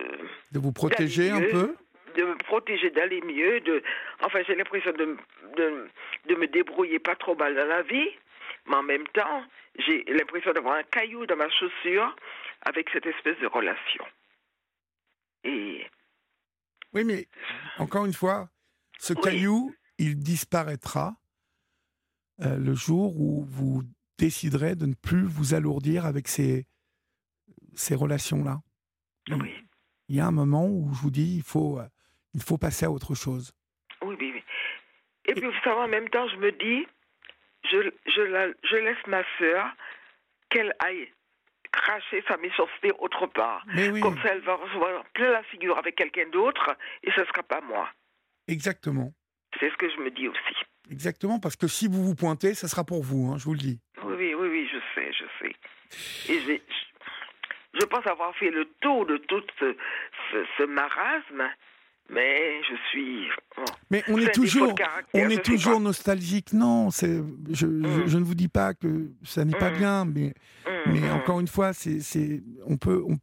de 0.53 0.59
vous 0.59 0.73
protéger 0.73 1.31
un 1.31 1.41
peu 1.41 1.75
de 2.17 2.25
me 2.25 2.37
protéger, 2.37 2.91
d'aller 2.91 3.21
mieux. 3.23 3.61
De, 3.61 3.83
enfin, 4.23 4.41
j'ai 4.47 4.55
l'impression 4.55 4.93
de, 4.93 5.17
de, 5.57 5.89
de, 6.27 6.35
me 6.35 6.47
débrouiller 6.47 6.99
pas 6.99 7.17
trop 7.17 7.35
mal 7.35 7.55
dans 7.55 7.67
la 7.67 7.83
vie, 7.83 8.09
mais 8.67 8.77
en 8.77 8.83
même 8.83 9.07
temps, 9.09 9.45
j'ai 9.79 10.05
l'impression 10.05 10.53
d'avoir 10.53 10.77
un 10.77 10.83
caillou 10.85 11.27
dans 11.27 11.37
ma 11.37 11.49
chaussure 11.51 12.15
avec 12.63 12.89
cette 12.93 13.07
espèce 13.07 13.39
de 13.39 13.47
relation. 13.47 14.05
Et. 15.45 15.87
Oui, 16.93 17.05
mais 17.05 17.29
encore 17.79 18.05
une 18.05 18.13
fois, 18.13 18.49
ce 18.99 19.15
caillou, 19.15 19.75
il 19.99 20.19
disparaîtra 20.19 21.15
euh, 22.41 22.57
le 22.57 22.75
jour 22.75 23.19
où 23.21 23.45
vous 23.45 23.83
déciderez 24.19 24.75
de 24.75 24.87
ne 24.87 24.95
plus 24.95 25.23
vous 25.23 25.55
alourdir 25.55 26.05
avec 26.05 26.27
ces, 26.27 26.67
ces 27.75 27.95
relations-là. 27.95 28.61
Oui. 29.31 29.55
Il 30.11 30.17
y 30.17 30.21
a 30.21 30.27
un 30.27 30.33
moment 30.33 30.67
où 30.67 30.93
je 30.93 31.03
vous 31.03 31.11
dis, 31.13 31.37
il 31.37 31.43
faut 31.45 31.79
euh, 31.79 31.87
il 32.35 32.43
faut 32.43 32.59
passer 32.59 32.85
à 32.85 32.91
autre 32.91 33.15
chose. 33.15 33.53
Oui, 34.03 34.17
oui, 34.19 34.33
oui. 34.35 34.43
Et 35.27 35.35
puis, 35.35 35.47
vous 35.47 35.63
savez, 35.63 35.81
en 35.81 35.87
même 35.87 36.09
temps, 36.09 36.27
je 36.29 36.37
me 36.37 36.51
dis, 36.51 36.85
je, 37.71 37.91
je, 38.07 38.23
la, 38.23 38.49
je 38.49 38.77
laisse 38.77 39.07
ma 39.07 39.23
sœur 39.39 39.67
qu'elle 40.49 40.75
aille 40.81 41.09
cracher 41.71 42.25
sa 42.27 42.37
méchanceté 42.39 42.91
autre 42.99 43.29
part. 43.29 43.65
Comme 44.03 44.19
ça, 44.23 44.31
elle 44.33 44.41
va 44.41 44.57
recevoir 44.57 45.05
plein 45.15 45.31
la 45.31 45.45
figure 45.45 45.79
avec 45.79 45.95
quelqu'un 45.95 46.29
d'autre 46.31 46.77
et 47.05 47.13
ce 47.13 47.21
ne 47.21 47.27
sera 47.27 47.45
pas 47.45 47.61
moi. 47.61 47.89
Exactement. 48.49 49.13
C'est 49.61 49.71
ce 49.71 49.77
que 49.77 49.89
je 49.89 49.97
me 49.99 50.11
dis 50.11 50.27
aussi. 50.27 50.55
Exactement, 50.91 51.39
parce 51.39 51.55
que 51.55 51.69
si 51.69 51.87
vous 51.87 52.05
vous 52.05 52.17
pointez, 52.17 52.55
ça 52.55 52.67
sera 52.67 52.83
pour 52.83 53.05
vous, 53.05 53.31
hein, 53.31 53.39
je 53.39 53.45
vous 53.45 53.53
le 53.53 53.61
dis. 53.61 53.81
Oui, 54.03 54.15
oui, 54.17 54.35
oui, 54.35 54.49
oui 54.49 54.69
je 54.73 54.79
sais, 54.95 55.13
je 55.13 55.25
sais. 55.39 56.33
Et 56.33 56.63
je, 57.75 57.85
pense 57.87 58.07
avoir 58.07 58.35
fait 58.37 58.51
le 58.51 58.67
tour 58.81 59.07
de 59.07 59.17
tout 59.17 59.43
ce, 59.59 59.77
ce, 60.33 60.45
ce 60.59 60.63
marasme 60.65 61.49
mais 62.13 62.63
je 62.63 62.75
suis. 62.91 63.29
mais 63.91 64.03
on 64.09 64.19
est 64.19 64.35
toujours, 64.35 64.75
on 65.15 65.29
est 65.29 65.45
toujours 65.45 65.81
nostalgique. 65.81 66.53
Non, 66.53 66.91
c'est, 66.91 67.23
je, 67.51 67.67
mm. 67.67 68.09
je, 68.09 68.19
ne 68.19 68.25
vous 68.25 68.35
dis 68.35 68.49
pas 68.49 68.75
que 68.75 69.11
ça 69.23 69.45
n'est 69.45 69.57
pas 69.57 69.71
mm. 69.71 69.77
bien, 69.77 70.05
mais, 70.05 70.35
mm, 70.67 70.93
mais 70.93 71.11
encore 71.11 71.41
une 71.41 71.47
fois, 71.47 71.73
c'est, 71.73 72.01
c'est, 72.01 72.43
on 72.67 72.77
peut, 72.77 73.03
on, 73.07 73.17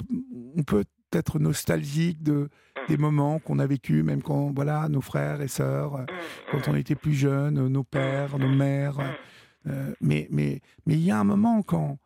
on, 0.57 0.63
peut 0.63 0.85
être 1.11 1.39
nostalgique 1.39 2.23
de 2.23 2.49
des 2.87 2.97
moments 2.97 3.39
qu'on 3.39 3.59
a 3.59 3.67
vécu, 3.67 4.03
même 4.03 4.21
quand 4.21 4.53
voilà, 4.55 4.87
nos 4.87 5.01
frères 5.01 5.41
et 5.41 5.49
sœurs, 5.49 6.05
quand 6.51 6.69
on 6.69 6.75
était 6.75 6.95
plus 6.95 7.13
jeunes, 7.13 7.67
nos 7.67 7.83
pères, 7.83 8.37
nos 8.37 8.47
mères. 8.47 8.99
Euh, 9.67 9.93
mais 9.99 10.27
mais 10.31 10.61
mais 10.85 10.93
il 10.93 11.03
y 11.03 11.11
a 11.11 11.19
un 11.19 11.25
moment 11.25 11.61
quand 11.61 11.97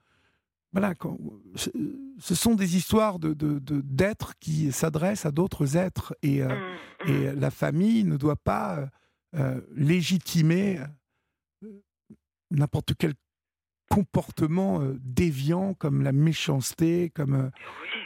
voilà, 0.72 0.96
quand, 0.96 1.18
ce 1.56 2.36
sont 2.36 2.56
des 2.56 2.78
histoires 2.78 3.20
de, 3.20 3.34
d'êtres 3.60 4.34
qui 4.40 4.72
s'adressent 4.72 5.26
à 5.26 5.32
d'autres 5.32 5.76
êtres 5.76 6.16
et, 6.22 6.44
euh, 6.44 6.56
et 7.06 7.32
mmh. 7.32 7.40
la 7.40 7.52
famille 7.52 8.04
ne 8.04 8.16
doit 8.16 8.38
pas 8.38 8.90
euh, 9.36 9.62
légitimer 9.76 10.80
euh, 11.64 11.68
n'importe 12.52 12.94
quel 12.98 13.14
comportements 13.92 14.82
euh, 14.82 14.98
déviants 15.04 15.74
comme 15.74 16.02
la 16.02 16.14
méchanceté, 16.14 17.12
comme 17.14 17.36
euh, 17.36 17.50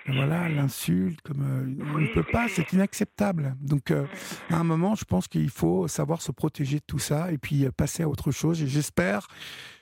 voilà 0.07 0.49
l'insulte, 0.49 1.21
comme 1.21 1.43
euh, 1.43 1.85
on 1.95 1.99
ne 1.99 2.07
peut 2.07 2.23
pas, 2.23 2.47
c'est 2.49 2.73
inacceptable. 2.73 3.55
Donc 3.61 3.91
à 3.91 4.55
un 4.55 4.63
moment, 4.63 4.95
je 4.95 5.05
pense 5.05 5.27
qu'il 5.27 5.49
faut 5.49 5.87
savoir 5.87 6.21
se 6.21 6.31
protéger 6.31 6.77
de 6.77 6.83
tout 6.85 6.99
ça 6.99 7.31
et 7.31 7.37
puis 7.37 7.67
passer 7.77 8.03
à 8.03 8.09
autre 8.09 8.31
chose. 8.31 8.61
Et 8.63 8.67
j'espère, 8.67 9.27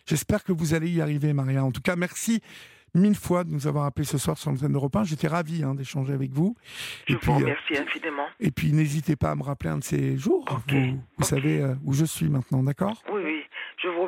j'espère 0.05 0.43
que 0.43 0.51
vous 0.51 0.73
allez 0.73 0.89
y 0.89 1.01
arriver, 1.01 1.33
Maria. 1.33 1.63
En 1.63 1.71
tout 1.71 1.81
cas, 1.81 1.95
merci 1.95 2.41
mille 2.93 3.15
fois 3.15 3.43
de 3.43 3.49
nous 3.49 3.65
avoir 3.65 3.85
appelé 3.85 4.05
ce 4.05 4.17
soir 4.17 4.37
sur 4.37 4.51
l'antenne 4.51 4.73
d'Europe 4.73 4.95
1. 4.95 5.05
J'étais 5.05 5.27
ravi 5.27 5.63
hein, 5.63 5.73
d'échanger 5.73 6.13
avec 6.13 6.31
vous. 6.31 6.55
Je 7.07 7.13
et 7.13 7.17
puis, 7.17 7.27
vous 7.27 7.39
remercie 7.39 7.77
infiniment. 7.77 8.27
Et 8.39 8.51
puis, 8.51 8.71
n'hésitez 8.71 9.15
pas 9.15 9.31
à 9.31 9.35
me 9.35 9.43
rappeler 9.43 9.71
un 9.71 9.79
de 9.79 9.83
ces 9.83 10.17
jours. 10.17 10.45
Vous, 10.67 11.23
savez 11.23 11.65
où 11.83 11.93
je 11.93 12.05
suis 12.05 12.29
maintenant, 12.29 12.61
d'accord? 12.61 13.01
Oui, 13.11 13.21
oui. 13.23 13.32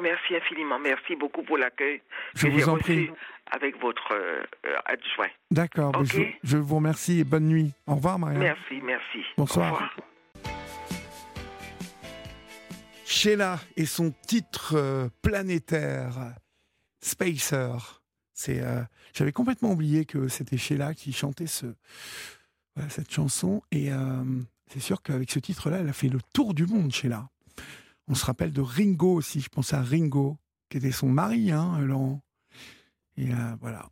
Remercie 0.06 0.36
infiniment. 0.36 0.78
Merci 0.78 1.16
beaucoup 1.16 1.42
pour 1.42 1.58
l'accueil. 1.58 2.00
Je 2.36 2.48
vous 2.48 2.70
en 2.70 2.78
prie. 2.78 3.10
Avec 3.52 3.80
votre 3.82 4.14
euh, 4.14 4.44
adjoint. 4.86 5.30
D'accord. 5.50 5.94
Je, 6.44 6.58
vous 6.58 6.76
remercie 6.76 7.22
et 7.22 7.24
bonne 7.24 7.48
nuit. 7.48 7.74
Au 7.88 7.96
revoir, 7.96 8.20
Maria. 8.20 8.38
Merci, 8.38 8.82
merci. 8.84 9.24
Bonsoir. 9.36 9.96
Sheila 13.04 13.60
et 13.78 13.86
son 13.86 14.14
titre 14.28 14.76
euh, 14.76 15.10
planétaire, 15.24 16.14
Spacer. 17.02 17.72
C'est, 18.34 18.62
euh, 18.62 18.82
j'avais 19.14 19.32
complètement 19.32 19.72
oublié 19.72 20.06
que 20.06 20.28
c'était 20.28 20.58
Sheila 20.58 20.94
qui 20.94 21.14
chantait 21.14 21.48
ce, 21.48 21.66
cette 22.90 23.12
chanson. 23.12 23.64
Et 23.72 23.90
c'est 24.68 24.80
sûr 24.80 25.02
qu'avec 25.02 25.32
ce 25.32 25.40
titre-là, 25.40 25.78
elle 25.80 25.90
a 25.90 25.94
fait 25.94 26.10
le 26.10 26.20
tour 26.34 26.54
du 26.54 26.68
monde, 26.68 26.92
Sheila. 26.92 27.28
On 28.08 28.16
se 28.16 28.26
rappelle 28.26 28.52
de 28.52 28.62
Ringo 28.62 29.14
aussi. 29.14 29.42
Je 29.42 29.50
pense 29.50 29.74
à 29.74 29.82
Ringo, 29.82 30.38
qui 30.70 30.78
était 30.78 30.92
son 30.92 31.10
mari, 31.10 31.52
hein, 31.52 31.80
Et 33.18 33.32
euh, 33.32 33.56
voilà. 33.60 33.90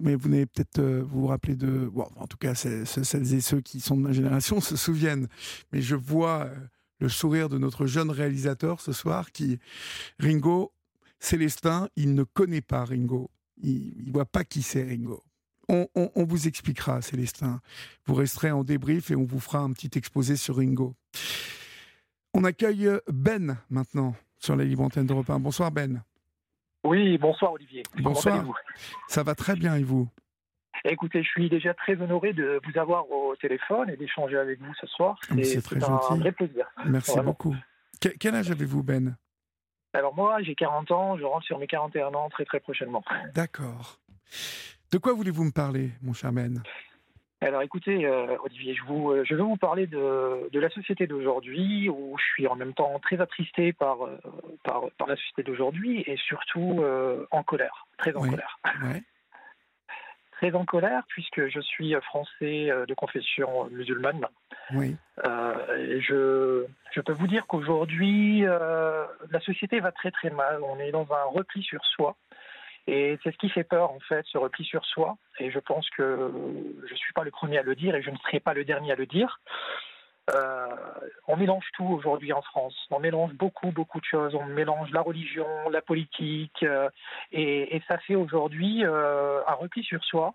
Mais 0.00 0.14
vous 0.14 0.28
n'avez 0.28 0.46
peut-être 0.46 0.78
euh, 0.78 1.02
vous, 1.02 1.22
vous 1.22 1.26
rappeler 1.28 1.56
de. 1.56 1.90
En 2.16 2.26
tout 2.26 2.36
cas, 2.36 2.54
celles 2.54 3.34
et 3.34 3.40
ceux 3.40 3.60
qui 3.60 3.80
sont 3.80 3.96
de 3.96 4.02
ma 4.02 4.12
génération 4.12 4.60
se 4.60 4.76
souviennent. 4.76 5.28
Mais 5.72 5.80
je 5.80 5.96
vois 5.96 6.44
euh, 6.44 6.54
le 7.00 7.08
sourire 7.08 7.48
de 7.48 7.56
notre 7.56 7.86
jeune 7.86 8.10
réalisateur 8.10 8.80
ce 8.80 8.92
soir 8.92 9.32
qui. 9.32 9.58
Ringo, 10.18 10.72
Célestin, 11.18 11.88
il 11.96 12.14
ne 12.14 12.24
connaît 12.24 12.60
pas 12.60 12.84
Ringo. 12.84 13.30
Il 13.62 14.04
ne 14.06 14.12
voit 14.12 14.26
pas 14.26 14.44
qui 14.44 14.62
c'est 14.62 14.84
Ringo. 14.84 15.22
On, 15.68 16.24
vous 16.24 16.46
expliquera, 16.46 17.02
Célestin. 17.02 17.60
Vous 18.06 18.14
resterez 18.14 18.52
en 18.52 18.62
débrief 18.62 19.10
et 19.10 19.16
on 19.16 19.24
vous 19.24 19.40
fera 19.40 19.58
un 19.58 19.72
petit 19.72 19.90
exposé 19.98 20.36
sur 20.36 20.58
Ringo. 20.58 20.94
On 22.38 22.44
accueille 22.44 22.90
Ben 23.10 23.56
maintenant 23.70 24.14
sur 24.36 24.56
la 24.56 24.64
libre 24.64 24.82
antenne 24.82 25.06
d'Europe 25.06 25.30
1. 25.30 25.40
Bonsoir 25.40 25.70
Ben. 25.70 26.02
Oui, 26.84 27.16
bonsoir 27.16 27.54
Olivier. 27.54 27.82
Bonsoir. 28.02 28.44
Ça 29.08 29.22
va 29.22 29.34
très 29.34 29.56
bien 29.56 29.76
et 29.76 29.82
vous? 29.82 30.06
Écoutez, 30.84 31.22
je 31.22 31.28
suis 31.30 31.48
déjà 31.48 31.72
très 31.72 31.98
honoré 31.98 32.34
de 32.34 32.60
vous 32.62 32.78
avoir 32.78 33.10
au 33.10 33.34
téléphone 33.36 33.88
et 33.88 33.96
d'échanger 33.96 34.36
avec 34.36 34.60
vous 34.60 34.74
ce 34.78 34.86
soir. 34.86 35.18
Ah, 35.30 35.34
c'est 35.42 35.62
très 35.62 35.80
gentil. 35.80 36.12
un 36.12 36.16
vrai 36.16 36.32
plaisir. 36.32 36.66
Merci 36.84 37.18
beaucoup. 37.20 37.56
quel 38.20 38.34
âge 38.34 38.50
avez-vous 38.50 38.82
Ben? 38.82 39.16
Alors 39.94 40.14
moi, 40.14 40.42
j'ai 40.42 40.54
40 40.54 40.90
ans, 40.90 41.16
je 41.16 41.24
rentre 41.24 41.46
sur 41.46 41.58
mes 41.58 41.66
41 41.66 42.08
ans 42.08 42.28
très 42.28 42.44
très 42.44 42.60
prochainement. 42.60 43.02
D'accord. 43.34 43.98
De 44.92 44.98
quoi 44.98 45.14
voulez-vous 45.14 45.44
me 45.44 45.52
parler, 45.52 45.92
mon 46.02 46.12
cher 46.12 46.32
Ben? 46.32 46.62
Alors 47.42 47.62
écoutez, 47.62 48.06
euh, 48.06 48.36
Olivier, 48.44 48.74
je, 48.74 48.82
vous, 48.84 49.10
euh, 49.10 49.24
je 49.24 49.34
veux 49.34 49.42
vous 49.42 49.58
parler 49.58 49.86
de, 49.86 50.48
de 50.50 50.60
la 50.60 50.70
société 50.70 51.06
d'aujourd'hui, 51.06 51.88
où 51.90 52.16
je 52.18 52.24
suis 52.24 52.46
en 52.46 52.56
même 52.56 52.72
temps 52.72 52.98
très 53.00 53.20
attristé 53.20 53.74
par, 53.74 54.06
euh, 54.06 54.16
par, 54.64 54.84
par 54.96 55.06
la 55.06 55.16
société 55.16 55.42
d'aujourd'hui 55.42 56.02
et 56.06 56.16
surtout 56.16 56.82
en 57.30 57.42
colère, 57.42 57.86
très 57.98 58.14
en 58.14 58.22
colère. 58.22 58.58
Très 60.32 60.52
en 60.52 60.66
colère, 60.66 61.02
puisque 61.08 61.48
je 61.48 61.60
suis 61.60 61.94
français 61.94 62.68
de 62.86 62.92
confession 62.92 63.70
musulmane. 63.70 64.26
Oui. 64.74 64.94
et 65.24 66.00
je, 66.02 66.66
je 66.92 67.00
peux 67.00 67.14
vous 67.14 67.26
dire 67.26 67.46
qu'aujourd'hui, 67.46 68.42
la 68.42 69.40
société 69.40 69.80
va 69.80 69.92
très 69.92 70.10
très 70.10 70.28
mal. 70.28 70.60
On 70.62 70.78
est 70.78 70.90
dans 70.90 71.10
un 71.10 71.24
repli 71.32 71.62
sur 71.62 71.82
soi. 71.86 72.16
Et 72.86 73.18
c'est 73.22 73.32
ce 73.32 73.38
qui 73.38 73.48
fait 73.48 73.64
peur, 73.64 73.90
en 73.90 73.98
fait, 74.00 74.24
ce 74.26 74.38
repli 74.38 74.64
sur 74.64 74.84
soi. 74.84 75.16
Et 75.40 75.50
je 75.50 75.58
pense 75.58 75.88
que 75.90 76.30
je 76.86 76.92
ne 76.92 76.98
suis 76.98 77.12
pas 77.12 77.24
le 77.24 77.30
premier 77.30 77.58
à 77.58 77.62
le 77.62 77.74
dire 77.74 77.94
et 77.94 78.02
je 78.02 78.10
ne 78.10 78.16
serai 78.18 78.40
pas 78.40 78.54
le 78.54 78.64
dernier 78.64 78.92
à 78.92 78.96
le 78.96 79.06
dire. 79.06 79.40
Euh, 80.34 80.66
on 81.28 81.36
mélange 81.36 81.64
tout 81.74 81.84
aujourd'hui 81.84 82.32
en 82.32 82.42
France. 82.42 82.74
On 82.90 82.98
mélange 82.98 83.32
beaucoup, 83.34 83.70
beaucoup 83.70 84.00
de 84.00 84.04
choses. 84.04 84.34
On 84.34 84.44
mélange 84.46 84.90
la 84.90 85.00
religion, 85.00 85.46
la 85.70 85.82
politique, 85.82 86.62
euh, 86.62 86.88
et, 87.32 87.80
ça 87.86 87.98
fait 87.98 88.16
aujourd'hui 88.16 88.84
euh, 88.84 89.40
un 89.46 89.54
repli 89.54 89.84
sur 89.84 90.02
soi. 90.04 90.34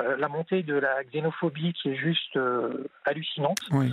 la 0.00 0.28
montée 0.28 0.62
de 0.62 0.74
la 0.74 1.04
xénophobie 1.04 1.72
qui 1.74 1.90
est 1.90 1.96
juste 1.96 2.38
hallucinante. 3.04 3.60
Oui. 3.70 3.92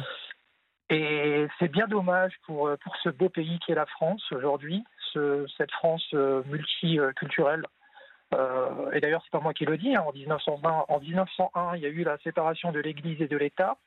Et 0.90 1.48
c'est 1.60 1.68
bien 1.68 1.88
dommage 1.88 2.34
pour, 2.46 2.72
pour 2.82 2.96
ce 3.04 3.10
beau 3.10 3.30
pays 3.30 3.60
qui 3.60 3.74
est 3.74 3.76
la 3.76 3.86
France 3.86 4.24
aujourd'hui, 4.32 4.84
cette 5.58 5.72
France 5.72 6.12
multiculturelle. 6.48 7.66
Euh, 8.34 8.92
et 8.92 9.00
d'ailleurs, 9.00 9.22
c'est 9.24 9.32
pas 9.32 9.40
moi 9.40 9.54
qui 9.54 9.66
le 9.66 9.78
dis. 9.78 9.96
Hein. 9.96 10.04
en 10.08 10.14
1920, 10.14 10.86
en 10.88 11.00
1901, 11.00 11.76
il 11.76 11.82
y 11.82 11.86
a 11.86 11.90
eu 11.90 12.04
la 12.04 12.18
séparation 12.20 12.72
de 12.72 12.80
l'Église 12.80 13.22
et 13.22 13.28
de 13.28 13.38
l'État. 13.38 13.78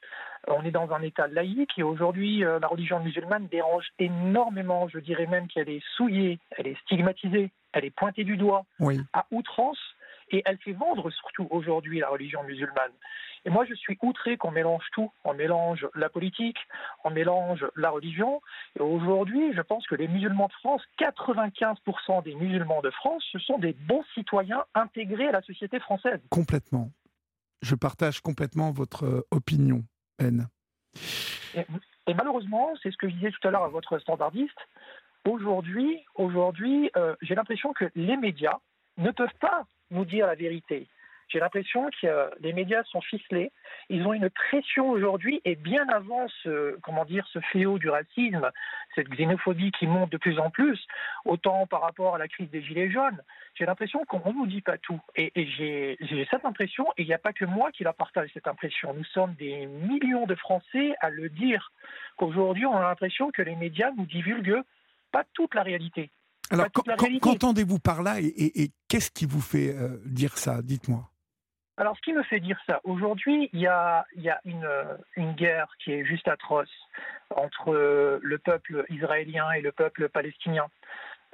On 0.48 0.64
est 0.64 0.70
dans 0.70 0.92
un 0.92 1.02
État 1.02 1.28
laïque 1.28 1.78
et 1.78 1.82
aujourd'hui, 1.82 2.44
euh, 2.44 2.58
la 2.58 2.66
religion 2.66 3.00
musulmane 3.00 3.46
dérange 3.46 3.86
énormément. 3.98 4.88
Je 4.88 4.98
dirais 4.98 5.26
même 5.26 5.46
qu'elle 5.46 5.68
est 5.68 5.84
souillée, 5.96 6.40
elle 6.52 6.66
est 6.66 6.80
stigmatisée, 6.82 7.50
elle 7.72 7.84
est 7.84 7.94
pointée 7.94 8.24
du 8.24 8.36
doigt 8.36 8.64
à 9.12 9.26
outrance 9.30 9.78
et 10.30 10.42
elle 10.44 10.58
fait 10.58 10.72
vendre 10.72 11.10
surtout 11.10 11.46
aujourd'hui 11.50 12.00
la 12.00 12.08
religion 12.08 12.42
musulmane. 12.42 12.92
Et 13.44 13.50
moi, 13.50 13.64
je 13.64 13.74
suis 13.74 13.98
outré 14.02 14.36
qu'on 14.36 14.50
mélange 14.50 14.84
tout. 14.92 15.10
On 15.24 15.34
mélange 15.34 15.88
la 15.94 16.08
politique, 16.08 16.58
on 17.04 17.10
mélange 17.10 17.66
la 17.76 17.90
religion. 17.90 18.40
Et 18.78 18.82
aujourd'hui, 18.82 19.52
je 19.54 19.60
pense 19.62 19.86
que 19.86 19.94
les 19.94 20.08
musulmans 20.08 20.46
de 20.46 20.52
France, 20.52 20.82
95% 20.98 22.22
des 22.22 22.34
musulmans 22.34 22.82
de 22.82 22.90
France, 22.90 23.24
ce 23.32 23.38
sont 23.38 23.58
des 23.58 23.72
bons 23.72 24.04
citoyens 24.14 24.64
intégrés 24.74 25.28
à 25.28 25.32
la 25.32 25.42
société 25.42 25.80
française. 25.80 26.20
Complètement. 26.30 26.90
Je 27.62 27.74
partage 27.74 28.20
complètement 28.20 28.70
votre 28.70 29.04
euh, 29.04 29.26
opinion, 29.30 29.84
Ben. 30.18 30.48
Et, 31.54 32.14
malheureusement, 32.14 32.72
c'est 32.82 32.90
ce 32.90 32.96
que 32.96 33.08
je 33.08 33.14
disais 33.14 33.30
tout 33.30 33.46
à 33.46 33.50
l'heure 33.50 33.64
à 33.64 33.68
votre 33.68 33.98
standardiste. 33.98 34.58
Aujourd'hui, 35.28 36.04
aujourd'hui, 36.16 36.90
euh, 36.96 37.14
j'ai 37.22 37.34
l'impression 37.34 37.72
que 37.72 37.90
les 37.94 38.16
médias 38.16 38.58
ne 38.98 39.10
peuvent 39.10 39.28
pas 39.40 39.64
nous 39.90 40.04
dire 40.04 40.26
la 40.26 40.34
vérité. 40.34 40.88
J'ai 41.32 41.40
l'impression 41.40 41.88
que 42.00 42.30
les 42.40 42.52
médias 42.52 42.82
sont 42.84 43.00
ficelés. 43.00 43.52
Ils 43.88 44.06
ont 44.06 44.12
une 44.12 44.28
pression 44.28 44.90
aujourd'hui 44.90 45.40
et 45.46 45.56
bien 45.56 45.88
avant 45.88 46.26
ce, 46.42 46.78
comment 46.82 47.06
dire, 47.06 47.26
ce 47.32 47.40
fléau 47.40 47.78
du 47.78 47.88
racisme, 47.88 48.50
cette 48.94 49.08
xénophobie 49.08 49.72
qui 49.72 49.86
monte 49.86 50.12
de 50.12 50.18
plus 50.18 50.38
en 50.38 50.50
plus, 50.50 50.78
autant 51.24 51.66
par 51.66 51.80
rapport 51.80 52.14
à 52.14 52.18
la 52.18 52.28
crise 52.28 52.50
des 52.50 52.62
Gilets 52.62 52.90
jaunes, 52.90 53.22
j'ai 53.54 53.64
l'impression 53.64 54.04
qu'on 54.04 54.18
ne 54.28 54.34
nous 54.34 54.46
dit 54.46 54.60
pas 54.60 54.76
tout. 54.76 55.00
Et, 55.16 55.32
j'ai 55.34 56.28
cette 56.30 56.44
impression, 56.44 56.86
et 56.98 57.02
il 57.02 57.06
n'y 57.06 57.14
a 57.14 57.18
pas 57.18 57.32
que 57.32 57.46
moi 57.46 57.72
qui 57.72 57.82
la 57.82 57.94
partage, 57.94 58.30
cette 58.34 58.46
impression. 58.46 58.92
Nous 58.92 59.04
sommes 59.04 59.34
des 59.34 59.66
millions 59.66 60.26
de 60.26 60.34
Français 60.34 60.94
à 61.00 61.08
le 61.08 61.30
dire, 61.30 61.72
qu'aujourd'hui 62.16 62.66
on 62.66 62.76
a 62.76 62.82
l'impression 62.82 63.30
que 63.30 63.40
les 63.40 63.56
médias 63.56 63.90
nous 63.96 64.06
divulguent 64.06 64.62
pas 65.10 65.24
toute 65.32 65.54
la 65.54 65.62
réalité. 65.62 66.10
Alors, 66.50 66.66
qu'entendez-vous 66.70 67.78
par 67.78 68.02
là 68.02 68.20
et, 68.20 68.70
qu'est-ce 68.88 69.10
qui 69.10 69.24
vous 69.24 69.40
fait 69.40 69.74
euh, 69.74 69.98
dire 70.04 70.36
ça? 70.36 70.60
Dites-moi. 70.60 71.11
Alors, 71.78 71.96
ce 71.96 72.02
qui 72.02 72.12
me 72.12 72.22
fait 72.22 72.40
dire 72.40 72.58
ça, 72.66 72.80
aujourd'hui, 72.84 73.48
il 73.52 73.60
y 73.60 73.66
a, 73.66 74.04
une, 74.44 74.68
une, 75.16 75.32
guerre 75.32 75.68
qui 75.78 75.92
est 75.92 76.04
juste 76.04 76.28
atroce 76.28 76.68
entre 77.34 78.20
le 78.22 78.38
peuple 78.38 78.84
israélien 78.90 79.50
et 79.52 79.62
le 79.62 79.72
peuple 79.72 80.08
palestinien. 80.10 80.66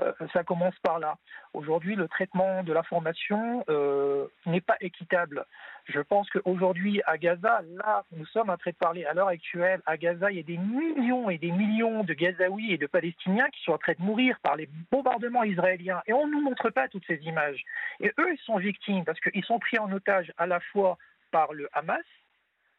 Euh, 0.00 0.12
ça 0.32 0.44
commence 0.44 0.78
par 0.80 0.98
là. 0.98 1.16
Aujourd'hui, 1.54 1.96
le 1.96 2.06
traitement 2.06 2.62
de 2.62 2.72
l'information 2.72 3.64
euh, 3.68 4.26
n'est 4.46 4.60
pas 4.60 4.76
équitable. 4.80 5.44
Je 5.86 6.00
pense 6.00 6.30
qu'aujourd'hui, 6.30 7.02
à 7.06 7.18
Gaza, 7.18 7.62
là, 7.74 8.04
nous 8.12 8.26
sommes 8.26 8.50
en 8.50 8.56
train 8.56 8.70
de 8.70 8.76
parler 8.76 9.04
à 9.06 9.14
l'heure 9.14 9.28
actuelle, 9.28 9.80
à 9.86 9.96
Gaza, 9.96 10.30
il 10.30 10.36
y 10.36 10.40
a 10.40 10.44
des 10.44 10.58
millions 10.58 11.30
et 11.30 11.38
des 11.38 11.50
millions 11.50 12.04
de 12.04 12.14
Gazaouis 12.14 12.72
et 12.72 12.78
de 12.78 12.86
Palestiniens 12.86 13.48
qui 13.50 13.62
sont 13.64 13.72
en 13.72 13.78
train 13.78 13.94
de 13.98 14.02
mourir 14.02 14.38
par 14.40 14.56
les 14.56 14.68
bombardements 14.92 15.44
israéliens. 15.44 16.02
Et 16.06 16.12
on 16.12 16.26
ne 16.26 16.32
nous 16.32 16.42
montre 16.42 16.70
pas 16.70 16.88
toutes 16.88 17.06
ces 17.06 17.18
images. 17.22 17.64
Et 18.00 18.12
eux, 18.18 18.32
ils 18.32 18.44
sont 18.44 18.58
victimes 18.58 19.04
parce 19.04 19.20
qu'ils 19.20 19.44
sont 19.44 19.58
pris 19.58 19.78
en 19.78 19.90
otage 19.90 20.32
à 20.38 20.46
la 20.46 20.60
fois 20.60 20.96
par 21.30 21.52
le 21.52 21.68
Hamas, 21.72 22.04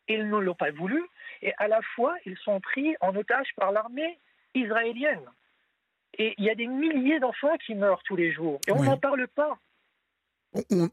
ils 0.07 0.27
ne 0.27 0.37
l'ont 0.37 0.55
pas 0.55 0.71
voulu, 0.71 1.03
et 1.41 1.53
à 1.57 1.67
la 1.67 1.81
fois, 1.81 2.15
ils 2.25 2.37
sont 2.37 2.59
pris 2.59 2.95
en 2.99 3.15
otage 3.15 3.49
par 3.55 3.71
l'armée 3.71 4.17
israélienne. 4.55 5.29
Et 6.17 6.33
il 6.37 6.45
y 6.45 6.49
a 6.49 6.55
des 6.55 6.67
milliers 6.67 7.19
d'enfants 7.19 7.55
qui 7.65 7.75
meurent 7.75 8.01
tous 8.03 8.15
les 8.15 8.31
jours. 8.31 8.59
Et 8.67 8.71
on 8.71 8.83
n'en 8.83 8.97
parle 8.97 9.27
pas. 9.27 9.57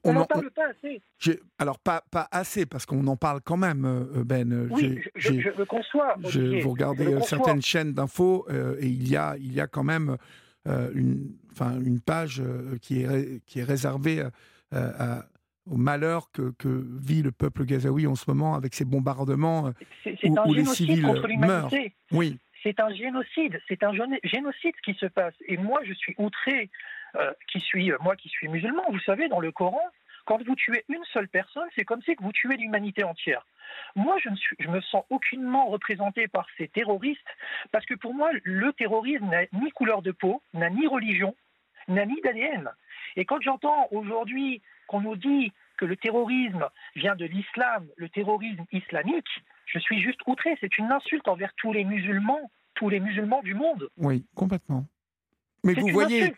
On 0.04 0.12
n'en 0.12 0.26
parle 0.26 0.50
pas 0.50 0.68
assez. 0.68 1.00
Alors, 1.58 1.78
pas, 1.78 2.04
pas 2.10 2.28
assez, 2.30 2.66
parce 2.66 2.84
qu'on 2.84 3.06
en 3.06 3.16
parle 3.16 3.40
quand 3.40 3.56
même, 3.56 3.86
euh, 3.86 4.22
Ben. 4.24 4.68
Oui, 4.70 5.00
je, 5.14 5.32
le 5.32 5.64
conçois. 5.64 6.14
vous 6.18 6.70
regardez 6.70 7.18
certaines 7.22 7.62
chaînes 7.62 7.94
d'infos, 7.94 8.46
euh, 8.50 8.76
et 8.80 8.86
il 8.86 9.08
y, 9.08 9.16
a, 9.16 9.36
il 9.38 9.52
y 9.52 9.60
a 9.60 9.66
quand 9.66 9.84
même 9.84 10.16
une, 10.66 12.00
page 12.04 12.42
qui, 12.82 13.02
est, 13.02 13.42
qui 13.46 13.60
est 13.60 13.64
réservée 13.64 14.22
au 14.72 15.76
malheur 15.76 16.30
que, 16.32 16.52
que, 16.58 16.86
vit 17.00 17.22
le 17.22 17.32
peuple 17.32 17.64
gazaoui 17.64 18.06
en 18.06 18.14
ce 18.14 18.24
moment 18.28 18.54
avec 18.54 18.74
ces 18.74 18.84
bombardements 18.84 19.72
où, 20.24 20.52
les 20.52 20.64
civils 20.64 21.06
meurent. 21.38 21.70
Oui. 22.12 22.38
C'est 22.62 22.80
un 22.80 22.92
génocide, 22.92 23.60
c'est 23.68 23.82
un 23.82 23.92
génocide 24.24 24.74
qui 24.84 24.94
se 24.94 25.06
passe. 25.06 25.34
Et 25.46 25.56
moi, 25.56 25.80
je 25.84 25.92
suis 25.92 26.14
outré, 26.18 26.70
qui 27.48 27.60
suis, 27.60 27.92
moi 28.00 28.16
qui 28.16 28.28
suis 28.28 28.48
musulman, 28.48 28.84
vous 28.90 29.00
savez, 29.00 29.28
dans 29.28 29.40
le 29.40 29.52
Coran, 29.52 29.80
quand 30.26 30.42
vous 30.42 30.56
tuez 30.56 30.84
une 30.88 31.04
seule 31.12 31.28
personne, 31.28 31.68
c'est 31.76 31.84
comme 31.84 32.02
si 32.02 32.14
vous 32.20 32.32
tuez 32.32 32.56
l'humanité 32.56 33.04
entière. 33.04 33.46
Moi, 33.94 34.16
je 34.22 34.28
ne 34.28 34.36
suis, 34.36 34.56
je 34.58 34.68
me 34.68 34.80
sens 34.80 35.04
aucunement 35.08 35.66
représenté 35.66 36.26
par 36.28 36.46
ces 36.58 36.68
terroristes, 36.68 37.36
parce 37.72 37.86
que 37.86 37.94
pour 37.94 38.12
moi, 38.12 38.30
le 38.42 38.72
terrorisme 38.72 39.26
n'a 39.26 39.42
ni 39.52 39.70
couleur 39.70 40.02
de 40.02 40.10
peau, 40.10 40.42
n'a 40.52 40.68
ni 40.68 40.86
religion, 40.86 41.34
n'a 41.88 42.04
ni 42.04 42.20
d'ADN. 42.20 42.70
Et 43.14 43.24
quand 43.24 43.40
j'entends 43.40 43.88
aujourd'hui 43.92 44.62
qu'on 44.88 45.00
nous 45.00 45.16
dit 45.16 45.52
que 45.76 45.84
le 45.84 45.96
terrorisme 45.96 46.68
vient 46.96 47.14
de 47.16 47.26
l'islam, 47.26 47.86
le 47.96 48.08
terrorisme 48.08 48.64
islamique, 48.72 49.42
je 49.66 49.78
suis 49.78 50.00
juste 50.00 50.20
outré. 50.26 50.56
C'est 50.60 50.78
une 50.78 50.90
insulte 50.90 51.28
envers 51.28 51.52
tous 51.56 51.72
les 51.72 51.84
musulmans, 51.84 52.50
tous 52.74 52.88
les 52.88 53.00
musulmans 53.00 53.42
du 53.42 53.54
monde. 53.54 53.88
Oui, 53.98 54.24
complètement. 54.34 54.86
Mais 55.64 55.74
vous 55.74 55.88
voyez, 55.88 56.34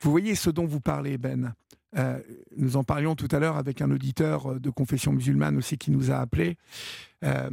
vous 0.00 0.10
voyez 0.10 0.34
ce 0.34 0.50
dont 0.50 0.66
vous 0.66 0.80
parlez, 0.80 1.18
Ben. 1.18 1.54
Euh, 1.98 2.18
nous 2.56 2.76
en 2.78 2.84
parlions 2.84 3.14
tout 3.14 3.28
à 3.32 3.38
l'heure 3.38 3.58
avec 3.58 3.82
un 3.82 3.90
auditeur 3.90 4.58
de 4.58 4.70
confession 4.70 5.12
musulmane 5.12 5.58
aussi 5.58 5.76
qui 5.76 5.90
nous 5.90 6.10
a 6.10 6.16
appelé 6.16 6.56
euh, 7.22 7.50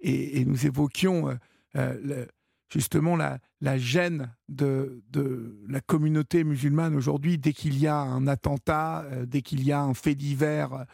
et, 0.00 0.44
nous 0.44 0.66
évoquions 0.66 1.38
euh, 1.74 2.26
justement 2.70 3.16
la, 3.16 3.38
la 3.62 3.78
gêne 3.78 4.30
de, 4.50 5.02
de, 5.08 5.58
la 5.70 5.80
communauté 5.80 6.44
musulmane 6.44 6.94
aujourd'hui 6.94 7.38
dès 7.38 7.54
qu'il 7.54 7.78
y 7.78 7.86
a 7.86 7.96
un 7.96 8.26
attentat, 8.26 9.06
dès 9.24 9.40
qu'il 9.40 9.64
y 9.64 9.72
a 9.72 9.80
un 9.80 9.94
fait 9.94 10.14
divers 10.14 10.84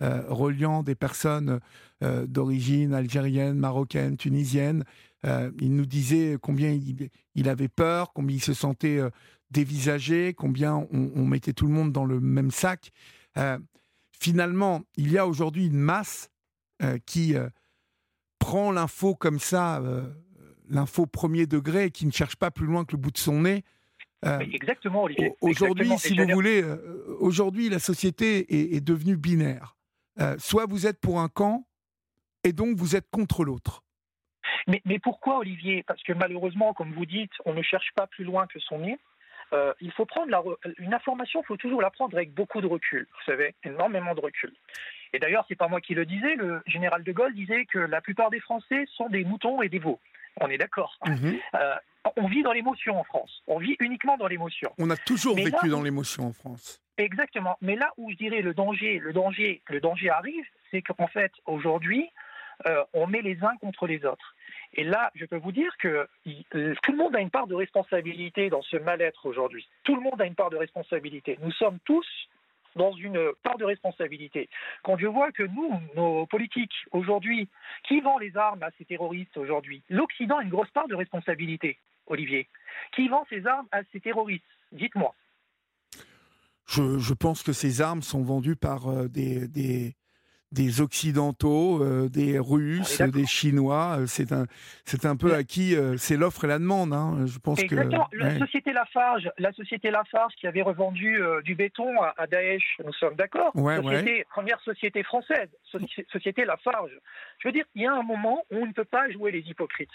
reliant 0.00 0.82
des 0.82 0.94
personnes 0.94 1.60
d'origine 2.00 2.92
algérienne, 2.92 3.56
marocaine, 3.56 4.16
tunisienne. 4.16 4.84
il 5.24 5.74
nous 5.76 5.86
disait 5.86 6.36
combien 6.40 6.70
il, 6.70 7.08
il, 7.36 7.48
avait 7.48 7.68
peur, 7.68 8.12
combien 8.12 8.36
il 8.36 8.42
se 8.42 8.54
sentait 8.54 9.00
dévisager, 9.52 10.34
combien 10.34 10.86
on, 10.90 11.24
mettait 11.26 11.52
tout 11.52 11.66
le 11.66 11.72
monde 11.72 11.92
dans 11.92 12.04
le 12.04 12.18
même 12.18 12.50
sac. 12.50 12.90
Euh, 13.36 13.58
finalement, 14.18 14.82
il 14.96 15.12
y 15.12 15.18
a 15.18 15.26
aujourd'hui 15.26 15.66
une 15.66 15.78
masse 15.78 16.30
euh, 16.82 16.98
qui 17.06 17.36
euh, 17.36 17.48
prend 18.38 18.72
l'info 18.72 19.14
comme 19.14 19.38
ça, 19.38 19.80
l'info 20.68 21.06
premier 21.06 21.46
degré, 21.46 21.86
et 21.86 21.90
qui 21.90 22.06
ne 22.06 22.10
cherche 22.10 22.36
pas 22.36 22.50
plus 22.50 22.66
loin 22.66 22.84
que 22.84 22.92
le 22.92 22.98
bout 22.98 23.12
de 23.12 23.18
son 23.18 23.42
nez. 23.42 23.62
exactement, 24.40 25.04
Olivier. 25.04 25.32
Aujourd'hui, 25.40 25.92
si 25.98 26.16
vous 26.16 26.26
voulez, 26.32 26.64
aujourd'hui, 27.20 27.68
la 27.68 27.78
société 27.78 28.74
est, 28.74 28.80
devenue 28.80 29.16
binaire. 29.16 29.76
Soit 30.38 30.66
vous 30.66 30.86
êtes 30.86 31.00
pour 31.00 31.20
un 31.20 31.28
camp, 31.28 31.64
et 32.44 32.52
donc 32.52 32.76
vous 32.76 32.96
êtes 32.96 33.08
contre 33.10 33.44
l'autre. 33.44 33.82
Mais, 34.66 34.82
mais, 34.84 34.98
pourquoi, 34.98 35.38
Olivier? 35.38 35.82
Parce 35.82 36.02
que 36.02 36.12
malheureusement, 36.12 36.72
comme 36.74 36.92
vous 36.92 37.06
dites, 37.06 37.32
on 37.44 37.54
ne 37.54 37.62
cherche 37.62 37.90
pas 37.94 38.06
plus 38.06 38.24
loin 38.24 38.46
que 38.46 38.58
son 38.60 38.78
nez. 38.78 38.98
Euh, 39.52 39.74
il 39.80 39.92
faut 39.92 40.06
prendre 40.06 40.30
la, 40.30 40.42
une 40.78 40.94
information, 40.94 41.42
il 41.42 41.46
faut 41.46 41.56
toujours 41.56 41.82
la 41.82 41.90
prendre 41.90 42.16
avec 42.16 42.32
beaucoup 42.32 42.60
de 42.60 42.66
recul. 42.66 43.06
Vous 43.10 43.32
savez, 43.32 43.54
énormément 43.64 44.14
de 44.14 44.20
recul. 44.20 44.52
Et 45.12 45.18
d'ailleurs, 45.18 45.44
c'est 45.48 45.56
pas 45.56 45.68
moi 45.68 45.80
qui 45.80 45.94
le 45.94 46.06
disais. 46.06 46.36
Le 46.36 46.62
général 46.66 47.04
de 47.04 47.12
Gaulle 47.12 47.34
disait 47.34 47.66
que 47.66 47.78
la 47.78 48.00
plupart 48.00 48.30
des 48.30 48.40
Français 48.40 48.86
sont 48.96 49.08
des 49.08 49.24
moutons 49.24 49.60
et 49.60 49.68
des 49.68 49.78
veaux. 49.78 50.00
On 50.40 50.48
est 50.48 50.56
d'accord. 50.56 50.98
Mhm. 51.06 51.38
Euh, 51.54 51.74
on 52.16 52.28
vit 52.28 52.42
dans 52.42 52.52
l'émotion 52.52 52.98
en 52.98 53.04
France. 53.04 53.42
On 53.46 53.58
vit 53.58 53.76
uniquement 53.80 54.16
dans 54.16 54.26
l'émotion. 54.26 54.72
On 54.78 54.90
a 54.90 54.96
toujours 54.96 55.36
vécu 55.36 55.68
dans 55.68 55.82
l'émotion 55.82 56.26
en 56.26 56.32
France. 56.32 56.80
Exactement. 56.98 57.56
Mais 57.60 57.76
là 57.76 57.92
où 57.96 58.10
je 58.10 58.16
dirais 58.16 58.42
le 58.42 58.54
danger, 58.54 58.98
le 58.98 59.12
danger, 59.12 59.62
le 59.68 59.80
danger 59.80 60.10
arrive, 60.10 60.44
c'est 60.70 60.82
qu'en 60.82 61.06
fait 61.06 61.32
aujourd'hui, 61.46 62.08
euh, 62.66 62.84
on 62.92 63.06
met 63.06 63.22
les 63.22 63.42
uns 63.42 63.56
contre 63.60 63.86
les 63.86 64.04
autres. 64.04 64.34
Et 64.74 64.84
là, 64.84 65.10
je 65.14 65.24
peux 65.26 65.36
vous 65.36 65.52
dire 65.52 65.76
que 65.78 66.08
euh, 66.26 66.74
tout 66.82 66.92
le 66.92 66.98
monde 66.98 67.14
a 67.16 67.20
une 67.20 67.30
part 67.30 67.46
de 67.46 67.54
responsabilité 67.54 68.50
dans 68.50 68.62
ce 68.62 68.76
mal-être 68.76 69.26
aujourd'hui. 69.26 69.68
Tout 69.84 69.96
le 69.96 70.02
monde 70.02 70.20
a 70.20 70.26
une 70.26 70.34
part 70.34 70.50
de 70.50 70.56
responsabilité. 70.56 71.38
Nous 71.42 71.52
sommes 71.52 71.78
tous 71.84 72.06
dans 72.76 72.92
une 72.92 73.32
part 73.42 73.58
de 73.58 73.64
responsabilité. 73.64 74.48
Quand 74.82 74.96
je 74.96 75.06
vois 75.06 75.30
que 75.32 75.42
nous, 75.42 75.72
nos 75.94 76.26
politiques, 76.26 76.74
aujourd'hui, 76.92 77.48
qui 77.84 78.00
vend 78.00 78.18
les 78.18 78.36
armes 78.36 78.62
à 78.62 78.70
ces 78.78 78.84
terroristes 78.84 79.36
aujourd'hui? 79.36 79.82
L'Occident 79.90 80.38
a 80.38 80.42
une 80.42 80.48
grosse 80.48 80.70
part 80.70 80.88
de 80.88 80.94
responsabilité, 80.94 81.78
Olivier. 82.06 82.48
Qui 82.94 83.08
vend 83.08 83.24
ces 83.28 83.46
armes 83.46 83.66
à 83.72 83.82
ces 83.92 84.00
terroristes? 84.00 84.44
Dites-moi. 84.72 85.14
Je, 86.66 87.12
pense 87.12 87.42
que 87.42 87.52
ces 87.52 87.82
armes 87.82 88.02
sont 88.02 88.22
vendues 88.22 88.56
par 88.56 88.88
euh, 88.88 89.08
des, 89.08 89.46
des 90.52 90.80
Occidentaux, 90.80 91.82
euh, 91.82 92.08
des 92.08 92.38
Russes, 92.38 93.00
des 93.00 93.26
Chinois. 93.26 93.96
Euh, 94.00 94.06
c'est 94.06 94.32
un, 94.32 94.46
c'est 94.84 95.06
un 95.06 95.16
peu 95.16 95.34
à 95.34 95.42
qui 95.42 95.74
euh, 95.74 95.96
c'est 95.96 96.16
l'offre 96.16 96.44
et 96.44 96.48
la 96.48 96.58
demande. 96.58 96.92
Hein. 96.92 97.24
Je 97.26 97.38
pense 97.38 97.60
Exactement. 97.60 98.08
que 98.12 98.18
la 98.18 98.38
société 98.38 98.72
Lafarge, 98.72 99.30
la 99.38 99.52
société 99.52 99.90
Lafarge 99.90 100.34
qui 100.36 100.46
avait 100.46 100.62
revendu 100.62 101.18
du 101.44 101.54
béton 101.54 101.90
à, 102.16 102.26
Daesh, 102.26 102.78
nous 102.84 102.92
sommes 102.92 103.16
d'accord? 103.16 103.52
Première 103.52 104.60
société 104.60 105.02
française, 105.02 105.48
société 106.12 106.44
Lafarge. 106.44 106.92
Je 107.38 107.48
veux 107.48 107.52
dire, 107.52 107.64
il 107.74 107.82
y 107.82 107.86
a 107.86 107.92
un 107.92 108.02
moment 108.02 108.44
où 108.50 108.56
on 108.58 108.66
ne 108.66 108.72
peut 108.72 108.84
pas 108.84 109.10
jouer 109.10 109.32
les 109.32 109.40
hypocrites. 109.40 109.90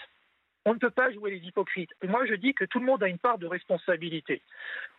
On 0.68 0.74
ne 0.74 0.80
peut 0.80 0.92
pas 0.92 1.10
jouer 1.14 1.32
les 1.32 1.48
hypocrites. 1.48 1.92
Et 2.04 2.08
moi, 2.08 2.26
je 2.26 2.34
dis 2.34 2.54
que 2.54 2.66
tout 2.66 2.80
le 2.80 2.86
monde 2.86 3.02
a 3.02 3.08
une 3.08 3.20
part 3.20 3.38
de 3.38 3.48
responsabilité. 3.48 4.42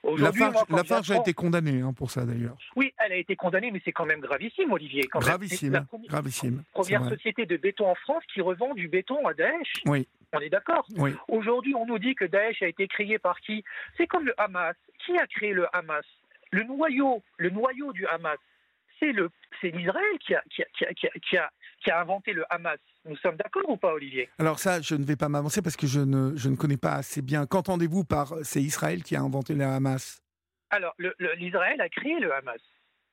Lafarge, 0.02 1.10
a 1.10 1.16
été 1.16 1.34
condamnée 1.34 1.82
hein, 1.82 1.92
pour 1.92 2.10
ça, 2.10 2.24
d'ailleurs. 2.24 2.56
Oui, 2.74 2.94
elle 2.96 3.12
a 3.12 3.16
été 3.16 3.36
condamnée, 3.36 3.70
mais 3.70 3.82
c'est 3.84 3.92
quand 3.92 4.06
même 4.06 4.20
gravissime, 4.20 4.72
Olivier. 4.72 5.02
gravissime, 5.12 5.74
la 5.74 5.86
gravissime. 6.08 6.62
Première 6.72 7.06
société 7.10 7.44
de 7.44 7.58
béton 7.58 7.86
en 7.86 7.94
France 7.96 8.22
qui 8.32 8.40
revend 8.40 8.72
du 8.72 8.88
béton 8.88 9.26
à 9.26 9.34
Daesh. 9.34 9.82
Oui. 9.84 10.08
On 10.32 10.40
est 10.40 10.48
d'accord 10.48 10.86
oui. 10.96 11.12
Aujourd'hui, 11.28 11.74
on 11.74 11.84
nous 11.84 11.98
dit 11.98 12.14
que 12.14 12.24
Daesh 12.24 12.62
a 12.62 12.68
été 12.68 12.88
créé 12.88 13.18
par 13.18 13.38
qui? 13.40 13.62
C'est 13.98 14.06
comme 14.06 14.24
le 14.24 14.32
Hamas. 14.40 14.74
Qui 15.04 15.18
a 15.18 15.26
créé 15.26 15.52
le 15.52 15.66
Hamas? 15.76 16.06
Le 16.50 16.62
noyau, 16.62 17.22
le 17.36 17.50
noyau 17.50 17.92
du 17.92 18.06
Hamas, 18.06 18.38
c'est 19.00 19.70
l'Israël 19.70 20.18
qui 20.24 20.34
a, 20.34 20.42
qui, 20.50 20.62
qui 21.20 21.36
a, 21.36 21.50
qui 21.82 21.90
a 21.90 22.00
inventé 22.00 22.32
le 22.32 22.44
Hamas. 22.50 22.78
Nous 23.04 23.16
sommes 23.16 23.36
d'accord 23.36 23.68
ou 23.68 23.76
pas, 23.76 23.92
Olivier? 23.92 24.28
Alors 24.38 24.58
ça, 24.58 24.80
je 24.80 24.94
ne 24.94 25.04
vais 25.04 25.16
pas 25.16 25.28
m'avancer 25.28 25.62
parce 25.62 25.76
que 25.76 25.86
je 25.86 26.00
ne, 26.00 26.36
je 26.36 26.48
ne 26.48 26.56
connais 26.56 26.76
pas 26.76 26.92
assez 26.92 27.22
bien. 27.22 27.46
Qu'entendez-vous 27.46 28.04
par 28.04 28.34
c'est 28.42 28.62
Israël 28.62 29.02
qui 29.02 29.16
a 29.16 29.20
inventé 29.20 29.54
le 29.54 29.64
Hamas 29.64 30.22
Alors, 30.70 30.94
l'Israël 31.36 31.80
a 31.80 31.88
créé 31.88 32.18
le 32.18 32.32
Hamas 32.32 32.60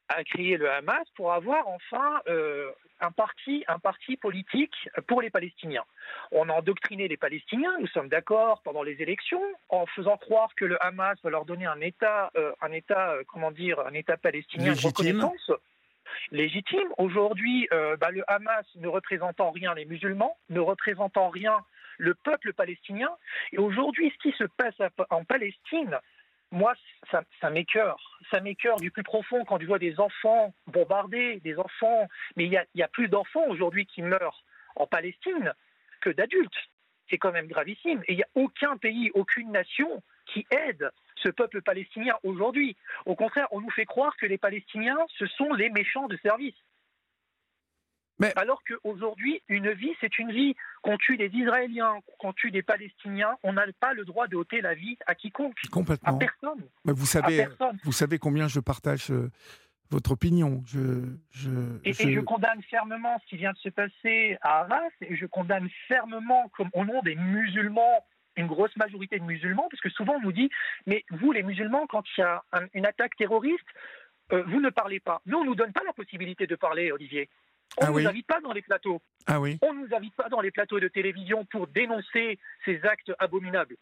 a 0.10 0.24
créé 0.24 0.58
le 0.58 0.70
Hamas 0.70 1.08
pour 1.16 1.34
avoir 1.34 1.68
enfin 1.68 2.22
euh, 2.28 2.70
un 3.00 3.12
parti, 3.12 3.64
un 3.68 3.80
parti 3.80 4.18
politique 4.18 4.76
pour 5.08 5.22
les 5.22 5.30
Palestiniens. 5.30 5.84
On 6.32 6.50
a 6.50 6.54
endoctriné 6.54 7.08
les 7.08 7.18
Palestiniens, 7.18 7.74
nous 7.80 7.88
sommes 7.88 8.10
d'accord 8.10 8.62
pendant 8.64 8.84
les 8.84 9.02
élections, 9.02 9.42
en 9.70 9.86
faisant 9.88 10.18
croire 10.18 10.54
que 10.56 10.66
le 10.66 10.84
Hamas 10.86 11.18
va 11.24 11.30
leur 11.30 11.46
donner 11.46 11.66
un 11.66 11.82
État, 11.82 12.32
euh, 12.38 12.52
un 12.62 12.72
État, 12.72 13.12
euh, 13.12 13.24
comment 13.28 13.52
dire, 13.52 13.80
un 13.80 13.94
État 13.94 14.18
palestinien 14.18 14.74
de 14.74 14.80
reconnaissance 14.80 15.52
légitime. 16.32 16.88
Aujourd'hui, 16.98 17.68
euh, 17.74 17.98
bah, 17.98 18.12
le 18.12 18.24
Hamas 18.30 18.66
ne 18.76 18.88
représentant 18.88 19.52
rien 19.52 19.74
les 19.74 19.86
musulmans, 19.86 20.38
ne 20.50 20.60
représentant 20.60 21.30
rien 21.30 21.60
le 21.98 22.14
peuple 22.14 22.54
palestinien. 22.54 23.10
Et 23.52 23.58
aujourd'hui, 23.58 24.12
ce 24.12 24.30
qui 24.30 24.38
se 24.38 24.44
passe 24.44 24.76
en 25.10 25.24
Palestine, 25.24 25.98
moi, 26.52 26.74
ça, 27.12 27.24
ça 27.42 27.50
m'écœure. 27.50 28.00
Ça 28.32 28.40
m'écœure 28.40 28.78
du 28.78 28.92
plus 28.92 29.04
profond 29.04 29.44
quand 29.46 29.60
je 29.60 29.66
vois 29.66 29.80
des 29.80 30.00
enfants 30.00 30.54
bombardés, 30.68 31.40
des 31.44 31.58
enfants. 31.58 32.08
Mais 32.36 32.46
il 32.46 32.54
y 32.54 32.80
y 32.80 32.84
a 32.84 32.88
plus 32.88 33.08
d'enfants 33.08 33.46
aujourd'hui 33.48 33.86
qui 33.86 34.02
meurent 34.02 34.44
en 34.76 34.88
Palestine 34.88 35.54
que 36.02 36.10
d'adultes. 36.10 36.70
C'est 37.10 37.18
quand 37.18 37.32
même 37.32 37.48
gravissime. 37.48 38.02
Et 38.08 38.14
il 38.14 38.18
n'y 38.18 38.24
a 38.24 38.30
aucun 38.36 38.78
pays, 38.78 39.12
aucune 39.14 39.52
nation 39.52 40.02
qui 40.26 40.46
aide 40.52 40.92
ce 41.26 41.30
peuple 41.30 41.62
palestinien 41.62 42.16
aujourd'hui. 42.24 42.76
Au 43.06 43.16
contraire, 43.16 43.48
on 43.52 43.62
nous 43.62 43.72
fait 43.72 43.86
croire 43.86 44.16
que 44.18 44.26
les 44.26 44.38
Palestiniens, 44.38 44.98
ce 45.18 45.26
sont 45.26 45.54
les 45.54 45.70
méchants 45.70 46.08
de 46.08 46.18
service. 46.18 46.56
Mais... 48.20 48.32
Alors 48.38 48.62
qu'aujourd'hui, 48.64 49.42
une 49.50 49.72
vie, 49.72 49.94
c'est 50.00 50.20
une 50.20 50.32
vie. 50.32 50.56
Qu'on 50.84 50.98
tue 50.98 51.18
des 51.18 51.30
Israéliens, 51.34 52.00
qu'on 52.20 52.32
tue 52.32 52.52
des 52.52 52.62
Palestiniens, 52.62 53.36
on 53.44 53.54
n'a 53.54 53.66
pas 53.80 53.94
le 53.94 54.06
droit 54.06 54.28
de 54.28 54.38
ôter 54.38 54.62
la 54.62 54.74
vie 54.74 54.98
à 55.06 55.16
quiconque. 55.16 55.58
Complètement. 55.70 56.16
À 56.16 56.20
personne. 56.20 56.64
Mais 56.86 56.94
vous 56.94 57.06
savez, 57.06 57.48
vous 57.84 57.92
savez 57.92 58.18
combien 58.18 58.48
je 58.48 58.62
partage 58.62 59.12
euh, 59.12 59.30
votre 59.90 60.12
opinion. 60.12 60.64
Je, 60.66 61.04
je, 61.32 61.50
et, 61.84 61.92
je... 61.92 62.08
et, 62.08 62.14
je... 62.14 62.20
condamne 62.22 62.62
fermement 62.70 63.20
ce 63.22 63.26
qui 63.28 63.38
vient 63.38 63.52
de 63.52 63.58
se 63.58 63.70
passer 63.70 64.38
à 64.42 64.62
Arras, 64.62 64.90
et 65.02 65.16
je 65.18 65.26
condamne 65.26 65.68
fermement, 65.90 66.48
comme 66.56 66.70
au 66.74 66.86
nom 66.86 67.02
des 67.02 67.16
musulmans 67.16 68.06
une 68.38 68.48
grosse 68.48 68.76
majorité 68.76 69.20
de 69.20 69.24
musulmans, 69.24 69.68
parce 69.70 69.82
que 69.82 69.90
souvent 69.90 70.16
on 70.16 70.22
nous 70.22 70.32
dit, 70.32 70.50
mais 70.86 71.04
vous 71.10 71.32
les 71.32 71.44
musulmans, 71.44 71.88
quand 71.88 72.04
il 72.18 72.22
y 72.22 72.24
a 72.24 72.44
une 72.74 72.86
attaque 72.86 73.16
terroriste, 73.18 73.68
euh, 74.32 74.44
vous 74.48 74.60
ne 74.60 74.70
parlez 74.70 75.00
pas. 75.00 75.22
Nous, 75.26 75.38
on 75.38 75.44
ne 75.44 75.50
nous 75.50 75.56
donne 75.56 75.74
pas 75.74 75.84
la 75.86 75.94
possibilité 75.94 76.48
de 76.48 76.56
parler, 76.56 76.92
Olivier. 76.92 77.30
On 77.78 77.86
ne 77.86 77.90
ah 77.90 77.92
nous 77.92 78.08
invite 78.08 78.28
pas 78.28 78.40
dans 78.42 78.54
les 78.54 78.62
plateaux. 78.62 79.02
Ah 79.28 79.40
oui. 79.40 79.58
On 79.62 79.74
ne 79.74 79.86
nous 79.86 79.96
invite 79.96 80.16
pas 80.16 80.30
dans 80.30 80.40
les 80.40 80.52
plateaux 80.52 80.80
de 80.80 80.88
télévision 80.88 81.46
pour 81.46 81.68
dénoncer 81.68 82.40
ces 82.64 82.82
actes 82.84 83.12
abominables. 83.20 83.76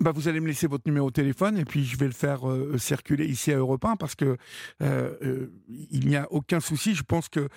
bah, 0.00 0.12
vous 0.12 0.28
allez 0.28 0.40
me 0.40 0.46
laisser 0.46 0.66
votre 0.66 0.86
numéro 0.86 1.10
de 1.10 1.14
téléphone 1.14 1.58
et 1.58 1.64
puis 1.64 1.84
je 1.84 1.98
vais 1.98 2.06
le 2.06 2.12
faire 2.12 2.40
circuler 2.78 3.26
ici 3.26 3.52
à 3.52 3.56
Europe 3.56 3.84
1 3.84 3.96
parce 3.96 4.14
que 4.14 4.38
il 4.80 6.08
n'y 6.08 6.16
a 6.16 6.26
aucun 6.32 6.60
souci. 6.60 6.94
Je 6.94 7.02
pense 7.02 7.28
que 7.28 7.48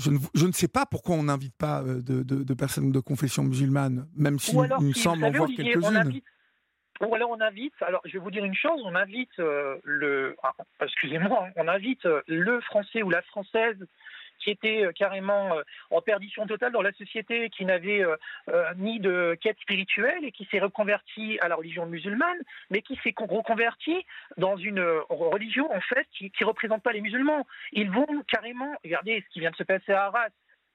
je 0.00 0.10
ne, 0.10 0.18
je 0.34 0.46
ne, 0.46 0.52
sais 0.52 0.68
pas 0.68 0.86
pourquoi 0.86 1.16
on 1.16 1.24
n'invite 1.24 1.56
pas 1.56 1.82
de, 1.82 2.22
de, 2.22 2.44
de, 2.44 2.54
personnes 2.54 2.92
de 2.92 3.00
confession 3.00 3.42
musulmane, 3.44 4.06
même 4.16 4.38
si 4.38 4.56
il 4.56 4.86
me 4.86 4.92
semble 4.92 5.24
en 5.24 5.30
voir 5.30 5.48
quelques-unes. 5.54 6.20
Ou 7.00 7.14
alors 7.14 7.30
on 7.30 7.40
invite, 7.40 7.72
alors 7.80 8.02
je 8.04 8.12
vais 8.12 8.18
vous 8.18 8.30
dire 8.30 8.44
une 8.44 8.54
chose, 8.54 8.78
on 8.84 8.94
invite 8.94 9.38
le, 9.38 10.36
ah, 10.42 10.52
excusez-moi, 10.82 11.46
on 11.56 11.68
invite 11.68 12.04
le 12.26 12.60
français 12.60 13.02
ou 13.02 13.08
la 13.08 13.22
française 13.22 13.78
qui 14.40 14.50
était 14.50 14.84
euh, 14.84 14.92
carrément 14.92 15.56
euh, 15.56 15.62
en 15.90 16.00
perdition 16.00 16.46
totale 16.46 16.72
dans 16.72 16.82
la 16.82 16.92
société, 16.92 17.50
qui 17.50 17.64
n'avait 17.64 18.02
euh, 18.02 18.16
ni 18.76 19.00
de 19.00 19.36
quête 19.40 19.58
spirituelle 19.60 20.24
et 20.24 20.32
qui 20.32 20.46
s'est 20.50 20.58
reconverti 20.58 21.38
à 21.40 21.48
la 21.48 21.56
religion 21.56 21.86
musulmane, 21.86 22.38
mais 22.70 22.82
qui 22.82 22.98
s'est 23.02 23.14
reconverti 23.16 24.04
dans 24.36 24.56
une 24.56 24.80
religion 25.08 25.70
en 25.72 25.80
fait 25.80 26.06
qui 26.12 26.32
ne 26.40 26.46
représente 26.46 26.82
pas 26.82 26.92
les 26.92 27.00
musulmans. 27.00 27.46
Ils 27.72 27.90
vont 27.90 28.06
carrément, 28.28 28.74
regardez 28.84 29.22
ce 29.26 29.32
qui 29.32 29.40
vient 29.40 29.50
de 29.50 29.56
se 29.56 29.62
passer 29.62 29.92
à 29.92 30.06
Arras, 30.06 30.28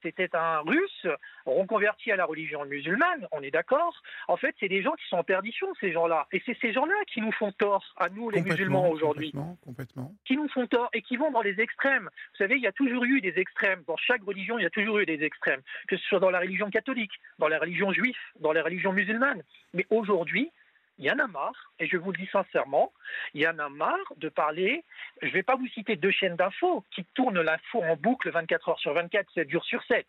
c'était 0.05 0.35
un 0.35 0.59
russe 0.59 1.07
reconverti 1.45 2.11
à 2.11 2.15
la 2.15 2.25
religion 2.25 2.63
musulmane, 2.65 3.27
on 3.31 3.41
est 3.41 3.49
d'accord. 3.49 4.01
En 4.27 4.37
fait, 4.37 4.55
c'est 4.59 4.67
des 4.67 4.83
gens 4.83 4.93
qui 4.93 5.07
sont 5.07 5.17
en 5.17 5.23
perdition, 5.23 5.67
ces 5.81 5.91
gens-là. 5.91 6.27
Et 6.31 6.41
c'est 6.45 6.57
ces 6.61 6.73
gens-là 6.73 6.95
qui 7.11 7.21
nous 7.21 7.31
font 7.31 7.51
tort, 7.51 7.83
à 7.97 8.09
nous, 8.09 8.29
les 8.29 8.41
musulmans, 8.41 8.89
aujourd'hui. 8.89 9.33
Complètement, 9.63 10.13
Qui 10.25 10.37
nous 10.37 10.47
font 10.49 10.67
tort 10.67 10.89
et 10.93 11.01
qui 11.01 11.17
vont 11.17 11.31
dans 11.31 11.41
les 11.41 11.59
extrêmes. 11.59 12.09
Vous 12.31 12.37
savez, 12.37 12.55
il 12.55 12.61
y 12.61 12.67
a 12.67 12.71
toujours 12.71 13.03
eu 13.03 13.19
des 13.19 13.33
extrêmes. 13.39 13.83
Dans 13.87 13.97
chaque 13.97 14.23
religion, 14.23 14.59
il 14.59 14.63
y 14.63 14.67
a 14.67 14.69
toujours 14.69 14.99
eu 14.99 15.05
des 15.05 15.23
extrêmes. 15.23 15.61
Que 15.87 15.97
ce 15.97 16.05
soit 16.05 16.19
dans 16.19 16.29
la 16.29 16.39
religion 16.39 16.69
catholique, 16.69 17.13
dans 17.39 17.47
la 17.47 17.57
religion 17.57 17.91
juive, 17.91 18.15
dans 18.39 18.53
la 18.53 18.63
religion 18.63 18.93
musulmane. 18.93 19.41
Mais 19.73 19.87
aujourd'hui, 19.89 20.51
il 20.97 21.05
y 21.05 21.11
en 21.11 21.19
a 21.19 21.27
marre, 21.27 21.73
et 21.79 21.87
je 21.87 21.97
vous 21.97 22.11
le 22.11 22.17
dis 22.17 22.29
sincèrement, 22.31 22.93
il 23.33 23.41
y 23.41 23.47
en 23.47 23.59
a 23.59 23.69
marre 23.69 24.13
de 24.17 24.29
parler. 24.29 24.83
Je 25.21 25.27
ne 25.27 25.31
vais 25.31 25.43
pas 25.43 25.55
vous 25.55 25.67
citer 25.67 25.95
deux 25.95 26.11
chaînes 26.11 26.35
d'infos 26.35 26.83
qui 26.91 27.03
tournent 27.13 27.41
l'info 27.41 27.83
en 27.83 27.95
boucle 27.95 28.29
24 28.31 28.69
heures 28.69 28.79
sur 28.79 28.93
24, 28.93 29.29
7 29.33 29.49
jours 29.49 29.65
sur 29.65 29.83
7. 29.83 30.05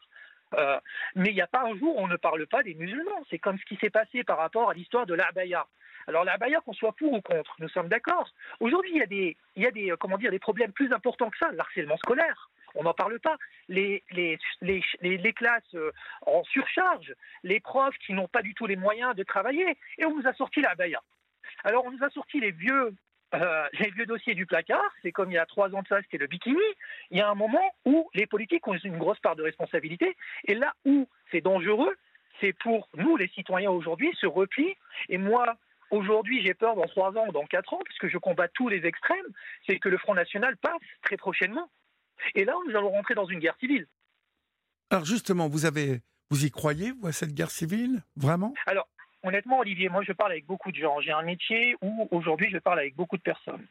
Euh, 0.54 0.78
mais 1.16 1.30
il 1.30 1.34
n'y 1.34 1.40
a 1.40 1.48
pas 1.48 1.64
un 1.64 1.76
jour 1.76 1.96
où 1.96 2.00
on 2.00 2.06
ne 2.06 2.16
parle 2.16 2.46
pas 2.46 2.62
des 2.62 2.74
musulmans. 2.74 3.24
C'est 3.30 3.38
comme 3.38 3.58
ce 3.58 3.64
qui 3.64 3.76
s'est 3.76 3.90
passé 3.90 4.22
par 4.22 4.38
rapport 4.38 4.70
à 4.70 4.74
l'histoire 4.74 5.06
de 5.06 5.14
l'abaya. 5.14 5.66
Alors 6.06 6.24
l'abaya, 6.24 6.60
qu'on 6.60 6.72
soit 6.72 6.92
pour 6.92 7.12
ou 7.12 7.20
contre, 7.20 7.56
nous 7.58 7.68
sommes 7.68 7.88
d'accord. 7.88 8.28
Aujourd'hui, 8.60 8.92
il 8.94 8.98
y 8.98 9.02
a 9.02 9.06
des, 9.06 9.36
des, 9.72 9.94
comment 9.98 10.18
dire, 10.18 10.30
des 10.30 10.38
problèmes 10.38 10.72
plus 10.72 10.92
importants 10.92 11.30
que 11.30 11.38
ça, 11.38 11.50
l'harcèlement 11.50 11.96
scolaire 11.96 12.48
on 12.76 12.84
n'en 12.84 12.94
parle 12.94 13.18
pas. 13.20 13.36
Les, 13.68 14.04
les, 14.12 14.38
les, 14.60 15.32
classes 15.32 15.74
euh, 15.74 15.92
en 16.26 16.44
surcharge, 16.44 17.14
les 17.42 17.60
profs 17.60 17.96
qui 17.98 18.12
n'ont 18.12 18.28
pas 18.28 18.42
du 18.42 18.54
tout 18.54 18.66
les 18.66 18.76
moyens 18.76 19.14
de 19.14 19.22
travailler, 19.22 19.76
et 19.98 20.04
on 20.04 20.16
nous 20.16 20.26
a 20.26 20.32
sorti 20.34 20.60
la 20.60 20.74
baya. 20.74 21.00
Alors 21.64 21.84
on 21.84 21.90
nous 21.90 22.04
a 22.04 22.10
sorti 22.10 22.40
les 22.40 22.52
vieux, 22.52 22.94
euh, 23.34 23.68
les 23.80 23.90
vieux 23.90 24.06
dossiers 24.06 24.34
du 24.34 24.46
placard, 24.46 24.84
c'est 25.02 25.12
comme 25.12 25.30
il 25.30 25.34
y 25.34 25.38
a 25.38 25.46
trois 25.46 25.74
ans 25.74 25.82
de 25.82 25.88
ça, 25.88 26.00
c'était 26.02 26.18
le 26.18 26.26
bikini. 26.26 26.58
Il 27.10 27.18
y 27.18 27.20
a 27.20 27.28
un 27.28 27.34
moment 27.34 27.74
où 27.84 28.08
les 28.14 28.26
politiques 28.26 28.66
ont 28.68 28.76
une 28.76 28.98
grosse 28.98 29.20
part 29.20 29.36
de 29.36 29.42
responsabilité, 29.42 30.16
et 30.44 30.54
là 30.54 30.72
où 30.84 31.08
c'est 31.30 31.40
dangereux, 31.40 31.96
c'est 32.40 32.52
pour 32.52 32.88
nous, 32.94 33.16
les 33.16 33.28
citoyens 33.28 33.70
aujourd'hui, 33.70 34.14
se 34.20 34.26
replier. 34.26 34.76
Et 35.08 35.18
moi, 35.18 35.56
Aujourd'hui, 35.90 36.42
j'ai 36.42 36.54
peur 36.54 36.74
dans 36.74 36.86
trois 36.86 37.16
ans, 37.16 37.30
dans 37.32 37.46
quatre 37.46 37.72
ans, 37.72 37.80
puisque 37.84 38.08
je 38.08 38.18
combats 38.18 38.48
tous 38.48 38.68
les 38.68 38.84
extrêmes, 38.86 39.26
c'est 39.66 39.78
que 39.78 39.88
le 39.88 39.98
Front 39.98 40.14
National 40.14 40.56
passe 40.56 40.80
très 41.02 41.16
prochainement 41.16 41.70
et 42.34 42.44
là, 42.44 42.54
nous 42.66 42.76
allons 42.76 42.90
rentrer 42.90 43.14
dans 43.14 43.26
une 43.26 43.38
guerre 43.38 43.56
civile. 43.58 43.86
Alors 44.90 45.04
justement, 45.04 45.48
vous 45.48 45.66
avez, 45.66 46.00
vous 46.30 46.44
y 46.44 46.50
croyez, 46.50 46.92
vous, 46.92 47.06
à 47.06 47.12
cette 47.12 47.34
guerre 47.34 47.50
civile 47.50 48.02
Vraiment? 48.16 48.54
Alors, 48.66 48.88
honnêtement, 49.22 49.58
Olivier, 49.60 49.88
moi, 49.88 50.02
je 50.02 50.12
parle 50.12 50.32
avec 50.32 50.46
beaucoup 50.46 50.70
de 50.70 50.76
gens. 50.76 51.00
J'ai 51.00 51.12
un 51.12 51.22
métier 51.22 51.76
où, 51.82 52.08
aujourd'hui, 52.10 52.48
je 52.50 52.58
parle 52.58 52.78
avec 52.78 52.94
beaucoup 52.94 53.16
de 53.16 53.22
personnes. 53.22 53.66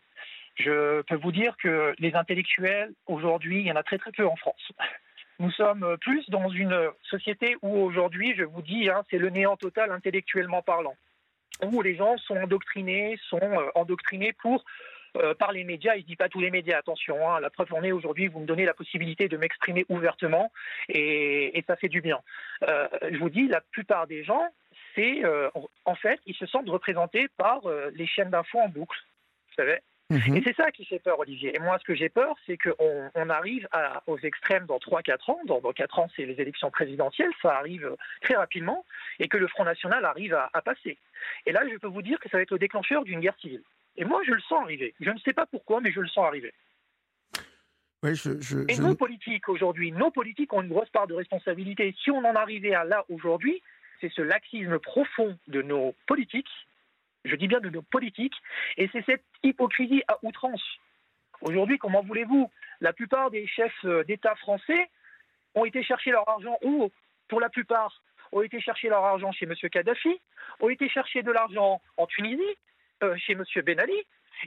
Je 0.55 1.01
peux 1.03 1.15
vous 1.15 1.31
dire 1.31 1.55
que 1.57 1.93
les 1.99 2.13
intellectuels, 2.15 2.93
aujourd'hui, 3.07 3.59
il 3.61 3.67
y 3.67 3.71
en 3.71 3.75
a 3.75 3.83
très 3.83 3.97
très 3.97 4.11
peu 4.11 4.25
en 4.25 4.35
France. 4.35 4.71
Nous 5.39 5.51
sommes 5.51 5.97
plus 5.99 6.29
dans 6.29 6.49
une 6.49 6.89
société 7.03 7.57
où 7.61 7.75
aujourd'hui, 7.77 8.33
je 8.37 8.43
vous 8.43 8.61
dis, 8.61 8.89
hein, 8.89 9.03
c'est 9.09 9.17
le 9.17 9.29
néant 9.29 9.57
total 9.57 9.91
intellectuellement 9.91 10.61
parlant, 10.61 10.95
où 11.61 11.81
les 11.81 11.95
gens 11.95 12.17
sont 12.19 12.37
endoctrinés, 12.37 13.19
sont 13.29 13.41
euh, 13.41 13.69
endoctrinés 13.75 14.31
pour 14.31 14.63
euh, 15.15 15.33
par 15.33 15.51
les 15.51 15.63
médias. 15.63 15.95
Il 15.95 16.01
ne 16.01 16.07
dit 16.07 16.15
pas 16.15 16.29
tous 16.29 16.39
les 16.39 16.51
médias, 16.51 16.77
attention. 16.77 17.29
Hein. 17.29 17.39
la 17.39 17.49
preuve 17.49 17.73
en 17.73 17.83
est 17.83 17.91
aujourd'hui, 17.91 18.27
vous 18.27 18.39
me 18.39 18.45
donnez 18.45 18.65
la 18.65 18.73
possibilité 18.73 19.27
de 19.27 19.37
m'exprimer 19.37 19.85
ouvertement 19.89 20.51
et, 20.89 21.63
ça 21.67 21.75
fait 21.75 21.89
du 21.89 22.01
bien. 22.01 22.19
Euh, 22.67 22.87
je 23.11 23.17
vous 23.17 23.29
dis, 23.29 23.47
la 23.47 23.61
plupart 23.61 24.07
des 24.07 24.23
gens, 24.23 24.47
c'est 24.93 25.25
euh, 25.25 25.49
en 25.85 25.95
fait, 25.95 26.19
ils 26.25 26.35
se 26.35 26.45
sentent 26.45 26.69
représentés 26.69 27.27
par 27.37 27.61
les 27.93 28.05
chaînes 28.05 28.29
d'infos 28.29 28.59
en 28.59 28.69
boucle. 28.69 28.97
Vous 29.49 29.55
savez 29.55 29.79
mhm. 30.09 30.37
Et 30.37 30.43
c'est 30.45 30.55
ça 30.55 30.71
qui 30.71 30.85
fait 30.85 30.99
peur, 30.99 31.19
Olivier. 31.19 31.55
Et 31.55 31.59
moi, 31.59 31.79
ce 31.79 31.83
que 31.83 31.95
j'ai 31.95 32.09
peur, 32.09 32.35
c'est 32.45 32.57
qu'on 32.57 33.09
on 33.15 33.29
arrive 33.29 33.67
aux 34.05 34.19
extrêmes 34.19 34.65
dans 34.65 34.77
3-4 34.77 35.31
ans. 35.31 35.39
Dans, 35.45 35.61
4 35.61 35.99
ans, 35.99 36.07
c'est 36.15 36.25
les 36.25 36.39
élections 36.39 36.69
présidentielles. 36.69 37.31
Ça 37.41 37.55
arrive 37.57 37.95
très 38.21 38.35
rapidement. 38.35 38.85
Et 39.19 39.27
que 39.27 39.37
le 39.37 39.47
Front 39.47 39.65
National 39.65 40.05
arrive 40.05 40.35
à, 40.35 40.49
à 40.53 40.61
passer. 40.61 40.97
Et 41.45 41.51
là, 41.51 41.61
je 41.71 41.77
peux 41.77 41.87
vous 41.87 42.03
dire 42.03 42.19
que 42.19 42.29
ça 42.29 42.37
va 42.37 42.43
être 42.43 42.51
le 42.51 42.59
déclencheur 42.59 43.03
d'une 43.03 43.21
guerre 43.21 43.37
civile. 43.39 43.63
Et 43.97 44.05
moi, 44.05 44.21
je 44.25 44.31
le 44.31 44.41
sens 44.41 44.63
arriver. 44.63 44.93
Je 44.99 45.09
ne 45.09 45.17
sais 45.19 45.33
pas 45.33 45.45
pourquoi, 45.45 45.81
mais 45.81 45.91
je 45.91 46.01
le 46.01 46.07
sens 46.07 46.25
arriver. 46.25 46.53
et 48.03 48.77
nos 48.79 48.95
politiques 48.95 49.49
aujourd'hui, 49.49 49.91
nos 49.91 50.11
politiques 50.11 50.53
ont 50.53 50.61
une 50.61 50.69
grosse 50.69 50.89
part 50.89 51.07
de 51.07 51.13
responsabilité. 51.13 51.95
Si 52.03 52.11
on 52.11 52.19
en 52.19 52.35
arrivait 52.35 52.75
à 52.75 52.83
là 52.83 53.05
aujourd'hui, 53.09 53.61
c'est 54.01 54.11
ce 54.11 54.21
laxisme 54.21 54.79
profond 54.79 55.37
de 55.47 55.61
nos 55.61 55.95
politiques, 56.07 56.49
je 57.23 57.35
dis 57.35 57.47
bien 57.47 57.59
de 57.59 57.69
nos 57.69 57.81
politiques, 57.81 58.35
et 58.77 58.89
c'est 58.91 59.03
cette 59.05 59.23
hypocrisie 59.43 60.03
à 60.07 60.19
outrance. 60.23 60.63
Aujourd'hui, 61.41 61.77
comment 61.77 62.03
voulez-vous 62.03 62.51
La 62.81 62.93
plupart 62.93 63.31
des 63.31 63.47
chefs 63.47 63.85
euh, 63.85 64.03
d'État 64.03 64.35
français 64.35 64.89
ont 65.53 65.65
été 65.65 65.83
chercher 65.83 66.11
leur 66.11 66.27
argent 66.29 66.57
où? 66.63 66.91
Pour 67.27 67.39
la 67.39 67.49
plupart, 67.49 68.03
ont 68.31 68.41
été 68.41 68.59
chercher 68.59 68.89
leur 68.89 69.03
argent 69.03 69.31
chez 69.31 69.45
M. 69.45 69.55
Kadhafi, 69.71 70.19
ont 70.59 70.69
été 70.69 70.89
chercher 70.89 71.23
de 71.23 71.31
l'argent 71.31 71.81
en 71.97 72.05
Tunisie, 72.05 72.43
euh, 73.03 73.15
chez 73.17 73.33
M. 73.33 73.43
Ben 73.65 73.79
Ali. 73.79 73.93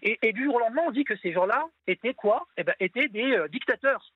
Et, 0.03 0.33
du 0.33 0.45
jour 0.45 0.57
au 0.57 0.59
lendemain, 0.59 0.83
on 0.87 0.91
dit 0.91 1.05
que 1.05 1.17
ces 1.17 1.33
gens-là 1.33 1.67
étaient 1.87 2.15
quoi? 2.15 2.47
Eh 2.57 2.65
ben, 2.65 2.75
étaient 2.79 3.09
des 3.09 3.33
euh, 3.33 3.49
dictateurs. 3.49 4.13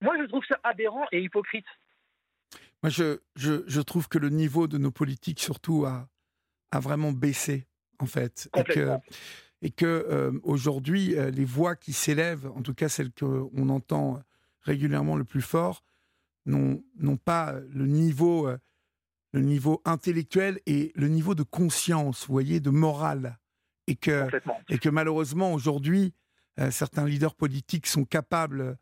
Moi, 0.00 0.16
je 0.18 0.24
trouve 0.24 0.44
ça 0.46 0.58
aberrant 0.64 1.06
et 1.12 1.20
hypocrite. 1.20 1.66
Moi, 2.82 2.90
je, 2.90 3.20
je, 3.36 3.80
trouve 3.80 4.08
que 4.08 4.18
le 4.18 4.28
niveau 4.28 4.66
de 4.66 4.76
nos 4.76 4.90
politiques, 4.90 5.40
surtout, 5.40 5.86
a, 5.86 6.08
a 6.72 6.80
vraiment 6.80 7.12
baissé, 7.12 7.66
en 8.00 8.06
fait. 8.06 8.50
Et 8.56 8.64
que, 8.64 8.98
et 9.62 9.70
que 9.70 9.86
euh, 9.86 10.32
aujourd'hui, 10.42 11.14
les 11.32 11.44
voix 11.44 11.76
qui 11.76 11.92
s'élèvent, 11.92 12.50
en 12.54 12.60
tout 12.60 12.74
cas 12.74 12.88
celles 12.88 13.12
qu'on 13.12 13.68
entend 13.68 14.20
régulièrement 14.62 15.16
le 15.16 15.24
plus 15.24 15.42
fort, 15.42 15.84
n'ont 16.44 17.16
pas 17.24 17.54
le 17.72 17.86
niveau 17.86 18.48
le 19.34 19.40
niveau 19.40 19.82
intellectuel 19.84 20.60
et 20.64 20.92
le 20.94 21.08
niveau 21.08 21.34
de 21.34 21.42
conscience, 21.42 22.24
vous 22.28 22.32
voyez, 22.32 22.60
de 22.60 22.70
morale. 22.70 23.40
Et 23.88 23.96
que, 23.96 24.28
et 24.70 24.78
que 24.78 24.88
malheureusement, 24.88 25.52
aujourd'hui, 25.52 26.14
euh, 26.60 26.70
certains 26.70 27.04
leaders 27.04 27.34
politiques 27.34 27.88
sont 27.88 28.04
capables, 28.04 28.78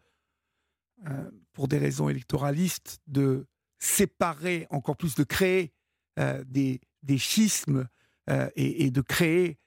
euh, 1.08 1.30
pour 1.54 1.68
des 1.68 1.78
raisons 1.78 2.10
électoralistes, 2.10 3.00
de 3.06 3.46
séparer 3.78 4.66
encore 4.68 4.98
plus, 4.98 5.14
de 5.14 5.24
créer 5.24 5.72
euh, 6.18 6.44
des, 6.46 6.82
des, 7.02 7.18
schismes 7.18 7.88
et, 8.54 8.84
et, 8.84 8.90
de 8.90 9.00
créer 9.00 9.58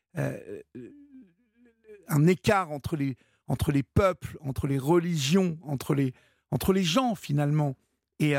un 2.08 2.28
écart 2.28 2.72
entre 2.72 2.96
les, 2.96 3.18
entre 3.48 3.72
les 3.72 3.84
peuples, 3.84 4.38
entre 4.42 4.68
les 4.68 4.78
religions, 4.78 5.58
entre 5.64 5.96
les, 5.96 6.14
entre 6.52 6.74
les 6.74 6.84
gens 6.84 7.16
finalement. 7.16 7.76
Et, 8.20 8.36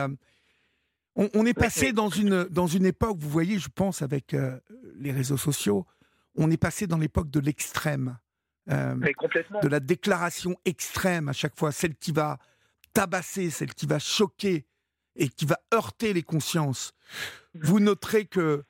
on, 1.17 1.47
est 1.47 1.55
passé 1.55 1.93
dans 1.93 2.11
une, 2.11 2.45
dans 2.45 2.67
une 2.67 2.85
époque, 2.85 3.19
vous 3.19 3.31
voyez, 3.31 3.59
je 3.59 3.69
pense, 3.69 4.03
avec 4.03 4.35
euh, 4.35 4.59
les 4.97 5.13
réseaux 5.13 5.39
sociaux, 5.39 5.87
on 6.35 6.51
est 6.51 6.59
passé 6.59 6.87
dans 6.87 6.99
l'époque 6.99 7.31
de 7.31 7.41
l'extrême. 7.41 8.19
Euh, 8.69 8.97
de 9.63 9.69
la 9.69 9.79
déclaration 9.79 10.57
extrême 10.65 11.29
à 11.29 11.33
chaque 11.33 11.57
fois, 11.57 11.71
celle 11.71 11.95
qui 11.95 12.11
va 12.11 12.39
tabasser, 12.93 13.49
celle 13.51 13.73
qui 13.73 13.87
va 13.87 14.01
choquer 14.01 14.67
et 15.15 15.29
qui 15.29 15.47
va 15.47 15.61
heurter 15.73 16.13
les 16.13 16.25
consciences. 16.25 16.93
Vous 17.55 17.79
noterez 17.79 18.27
que 18.27 18.65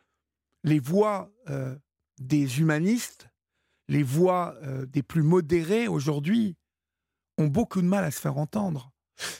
les 0.64 0.80
voix 0.80 1.32
euh, 1.48 1.74
des 2.18 2.60
humanistes, 2.60 3.28
les 3.88 4.02
voix 4.02 4.56
des 4.88 5.02
plus 5.02 5.22
modérés 5.22 5.88
aujourd'hui, 5.88 6.56
ont 7.38 7.46
beaucoup 7.46 7.80
de 7.80 7.86
mal 7.86 8.04
à 8.04 8.10
se 8.10 8.20
faire 8.20 8.36
entendre. 8.36 8.92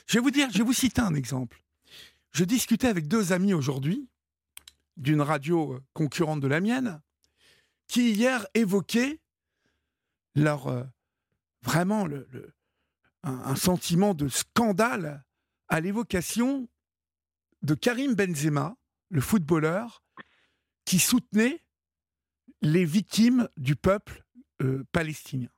Je 0.07 0.17
vais 0.17 0.23
vous 0.23 0.31
dire, 0.31 0.49
je 0.51 0.57
vais 0.57 0.63
vous 0.63 0.73
citer 0.73 1.01
un 1.01 1.13
exemple. 1.15 1.61
Je 2.31 2.43
discutais 2.43 2.87
avec 2.87 3.07
deux 3.07 3.33
amis 3.33 3.53
aujourd'hui 3.53 4.09
d'une 4.97 5.21
radio 5.21 5.73
euh, 5.73 5.83
concurrente 5.93 6.39
de 6.39 6.47
la 6.47 6.59
mienne 6.59 7.01
qui 7.87 8.11
hier 8.11 8.45
évoquaient 8.53 9.19
leur 10.35 10.67
euh, 10.67 10.83
vraiment 11.61 12.05
le, 12.05 12.27
un, 13.23 13.55
sentiment 13.55 14.13
de 14.13 14.27
scandale 14.27 15.23
à 15.67 15.79
l'évocation 15.79 16.69
de 17.61 17.73
Karim 17.73 18.13
Benzema, 18.13 18.75
le 19.09 19.21
footballeur, 19.21 20.03
qui 20.85 20.99
soutenait 20.99 21.63
les 22.61 22.85
victimes 22.85 23.49
du 23.57 23.75
peuple 23.75 24.23
palestinien. 24.91 25.49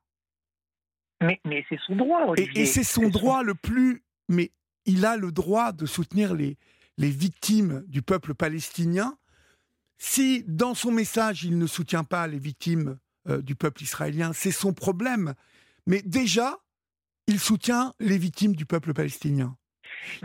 Mais, 1.20 1.40
mais 1.44 1.64
c'est 1.68 1.78
son 1.86 1.96
droit, 1.96 2.34
Et, 2.36 2.66
c'est 2.66 2.84
son 2.84 3.08
droit 3.08 3.42
le 3.42 3.54
plus... 3.54 4.02
Mais 4.28 4.52
il 4.86 5.04
a 5.04 5.16
le 5.16 5.32
droit 5.32 5.72
de 5.72 5.86
soutenir 5.86 6.34
les, 6.34 6.56
les 6.96 7.10
victimes 7.10 7.84
du 7.86 8.02
peuple 8.02 8.34
palestinien. 8.34 9.16
Si 9.98 10.44
dans 10.46 10.74
son 10.74 10.92
message 10.92 11.44
il 11.44 11.58
ne 11.58 11.66
soutient 11.66 12.04
pas 12.04 12.26
les 12.26 12.38
victimes 12.38 12.98
du 13.26 13.54
peuple 13.54 13.82
israélien, 13.82 14.32
c'est 14.32 14.50
son 14.50 14.72
problème. 14.72 15.34
Mais 15.86 16.00
déjà, 16.00 16.58
il 17.26 17.38
soutient 17.38 17.94
les 18.00 18.16
victimes 18.16 18.56
du 18.56 18.64
peuple 18.64 18.94
palestinien. 18.94 19.56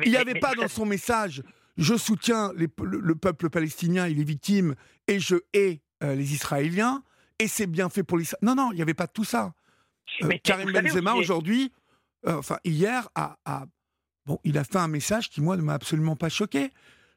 il 0.04 0.12
n'y 0.12 0.18
avait 0.18 0.40
pas 0.40 0.56
dans 0.56 0.70
son 0.70 0.86
message 0.86 1.44
je 1.78 1.96
soutiens 1.96 2.54
le, 2.56 3.16
peuple 3.16 3.50
palestinien 3.50 4.06
et 4.06 4.14
les 4.14 4.24
victimes 4.24 4.76
et 5.08 5.20
je 5.20 5.36
hais 5.54 5.82
euh, 6.04 6.16
les 6.16 6.34
Israéliens 6.34 7.04
et 7.40 7.48
c'est 7.48 7.68
bien 7.68 7.90
fait 7.90 8.04
pour 8.04 8.18
l'Israël. 8.18 8.40
Non, 8.42 8.56
non, 8.56 8.72
il 8.72 8.76
n'y 8.76 8.82
avait 8.82 8.94
pas 8.94 9.08
tout 9.08 9.24
ça. 9.24 9.54
Euh, 10.24 10.30
Karim 10.44 10.72
Benzema 10.72 11.16
aujourd'hui, 11.16 11.74
euh, 12.28 12.38
enfin 12.38 12.60
hier, 12.64 13.10
a, 13.16 13.38
bon, 14.26 14.40
il 14.44 14.58
a 14.58 14.64
fait 14.64 14.78
un 14.78 14.88
message 14.88 15.30
qui 15.30 15.42
moi 15.42 15.58
ne 15.58 15.62
m'a 15.62 15.74
absolument 15.74 16.16
pas 16.16 16.30
choqué. 16.30 16.72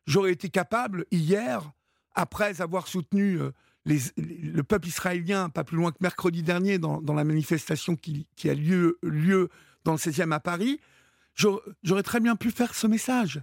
J'aurais 0.07 0.33
été 0.33 0.49
capable 0.49 1.05
hier, 1.11 1.71
après 2.15 2.61
avoir 2.61 2.89
soutenu 2.89 3.39
le 3.85 4.63
peuple 4.63 4.89
israélien, 4.89 5.49
pas 5.49 5.65
plus 5.65 5.77
loin 5.77 5.93
que 5.93 5.99
mercredi 6.01 6.43
dernier, 6.43 6.79
dans, 6.79 7.01
la 7.15 7.25
manifestation 7.25 7.97
qui, 7.97 8.27
a 8.45 8.55
lieu, 8.55 8.99
dans 9.85 9.93
le 9.93 9.99
16e 9.99 10.33
à 10.33 10.41
Paris, 10.41 10.81
j'aurais 11.35 12.03
très 12.03 12.21
bien 12.21 12.37
pu 12.37 12.51
faire 12.51 12.75
ce 12.75 12.87
message. 12.87 13.41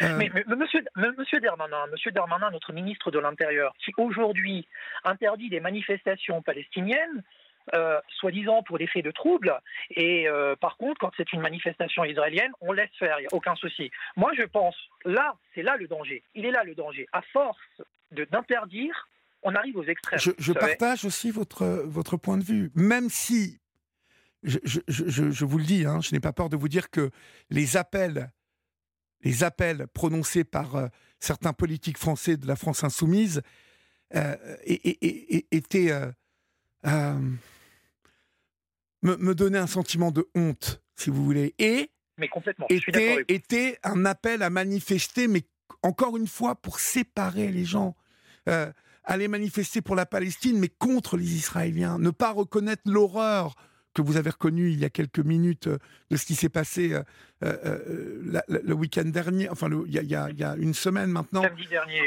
Euh, 0.00 0.16
mais, 0.16 0.30
monsieur, 0.56 0.82
monsieur 1.18 1.40
Darmanin, 1.40 1.86
monsieur 1.92 2.12
notre 2.50 2.72
ministre 2.72 3.10
de 3.10 3.18
l'Intérieur, 3.18 3.74
qui 3.84 3.92
aujourd'hui 3.98 4.66
interdit 5.04 5.50
des 5.50 5.60
manifestations 5.60 6.40
palestiniennes, 6.40 7.22
euh, 7.74 8.00
soi-disant 8.18 8.62
pour 8.62 8.78
des 8.78 8.86
faits 8.86 9.04
de 9.04 9.10
trouble, 9.10 9.58
et 9.90 10.28
euh, 10.28 10.56
par 10.56 10.76
contre, 10.76 10.98
quand 11.00 11.10
c'est 11.16 11.32
une 11.32 11.40
manifestation 11.40 12.04
israélienne, 12.04 12.52
on 12.60 12.72
laisse 12.72 12.90
faire, 12.98 13.18
il 13.18 13.22
n'y 13.22 13.26
a 13.26 13.34
aucun 13.34 13.54
souci. 13.56 13.90
Moi, 14.16 14.32
je 14.36 14.44
pense, 14.44 14.76
là, 15.04 15.36
c'est 15.54 15.62
là 15.62 15.76
le 15.76 15.88
danger. 15.88 16.22
Il 16.34 16.44
est 16.46 16.50
là 16.50 16.64
le 16.64 16.74
danger. 16.74 17.06
À 17.12 17.22
force 17.32 17.58
d'interdire, 18.10 19.08
on 19.42 19.54
arrive 19.54 19.76
aux 19.76 19.84
extrêmes. 19.84 20.18
Je, 20.18 20.52
partage 20.52 21.04
aussi 21.04 21.30
votre, 21.30 21.64
votre 21.86 22.16
point 22.16 22.38
de 22.38 22.44
vue, 22.44 22.70
même 22.74 23.08
si 23.08 23.58
je, 24.42 24.58
je, 24.88 25.44
vous 25.44 25.58
le 25.58 25.64
dis, 25.64 25.84
hein, 25.84 26.00
je 26.00 26.12
n'ai 26.14 26.20
pas 26.20 26.32
peur 26.32 26.48
de 26.48 26.56
vous 26.56 26.68
dire 26.68 26.90
que 26.90 27.10
les 27.50 27.76
appels, 27.76 28.32
les 29.22 29.44
appels 29.44 29.86
prononcés 29.88 30.44
par 30.44 30.76
euh, 30.76 30.86
certains 31.20 31.52
politiques 31.52 31.98
français 31.98 32.36
de 32.36 32.46
la 32.46 32.56
France 32.56 32.82
insoumise 32.84 33.42
euh, 34.14 34.36
étaient 34.64 35.92
euh, 35.92 37.20
me, 39.02 39.16
me, 39.16 39.34
donnaient 39.34 39.58
un 39.58 39.66
sentiment 39.66 40.10
de 40.10 40.28
honte, 40.34 40.82
si 40.96 41.10
vous 41.10 41.24
voulez, 41.24 41.54
et 41.58 41.90
mais 42.18 42.28
complètement. 42.28 42.66
Était, 42.68 43.24
était 43.28 43.78
un 43.82 44.04
appel 44.04 44.42
à 44.42 44.50
manifester, 44.50 45.28
mais 45.28 45.42
encore 45.82 46.16
une 46.16 46.28
fois 46.28 46.54
pour 46.54 46.78
séparer 46.78 47.48
les 47.48 47.64
gens. 47.64 47.96
aller 49.04 49.28
manifester 49.28 49.80
pour 49.80 49.96
la 49.96 50.06
Palestine, 50.06 50.58
mais 50.58 50.68
contre 50.68 51.16
les 51.16 51.34
Israéliens, 51.34 51.98
ne 51.98 52.10
pas 52.10 52.32
reconnaître 52.32 52.82
l'horreur 52.86 53.56
que 53.94 54.02
vous 54.02 54.16
avez 54.16 54.30
reconnu 54.30 54.70
il 54.70 54.80
y 54.80 54.84
a 54.84 54.90
quelques 54.90 55.18
minutes 55.18 55.66
euh, 55.66 55.78
de 56.10 56.16
ce 56.16 56.26
qui 56.26 56.34
s'est 56.34 56.48
passé 56.48 56.92
euh, 56.92 57.02
euh, 57.42 58.40
le 58.48 58.74
week-end 58.74 59.04
dernier, 59.04 59.48
enfin 59.48 59.68
il, 59.86 59.92
y 59.92 60.14
a, 60.14 60.56
une 60.56 60.74
semaine 60.74 61.10
maintenant. 61.10 61.42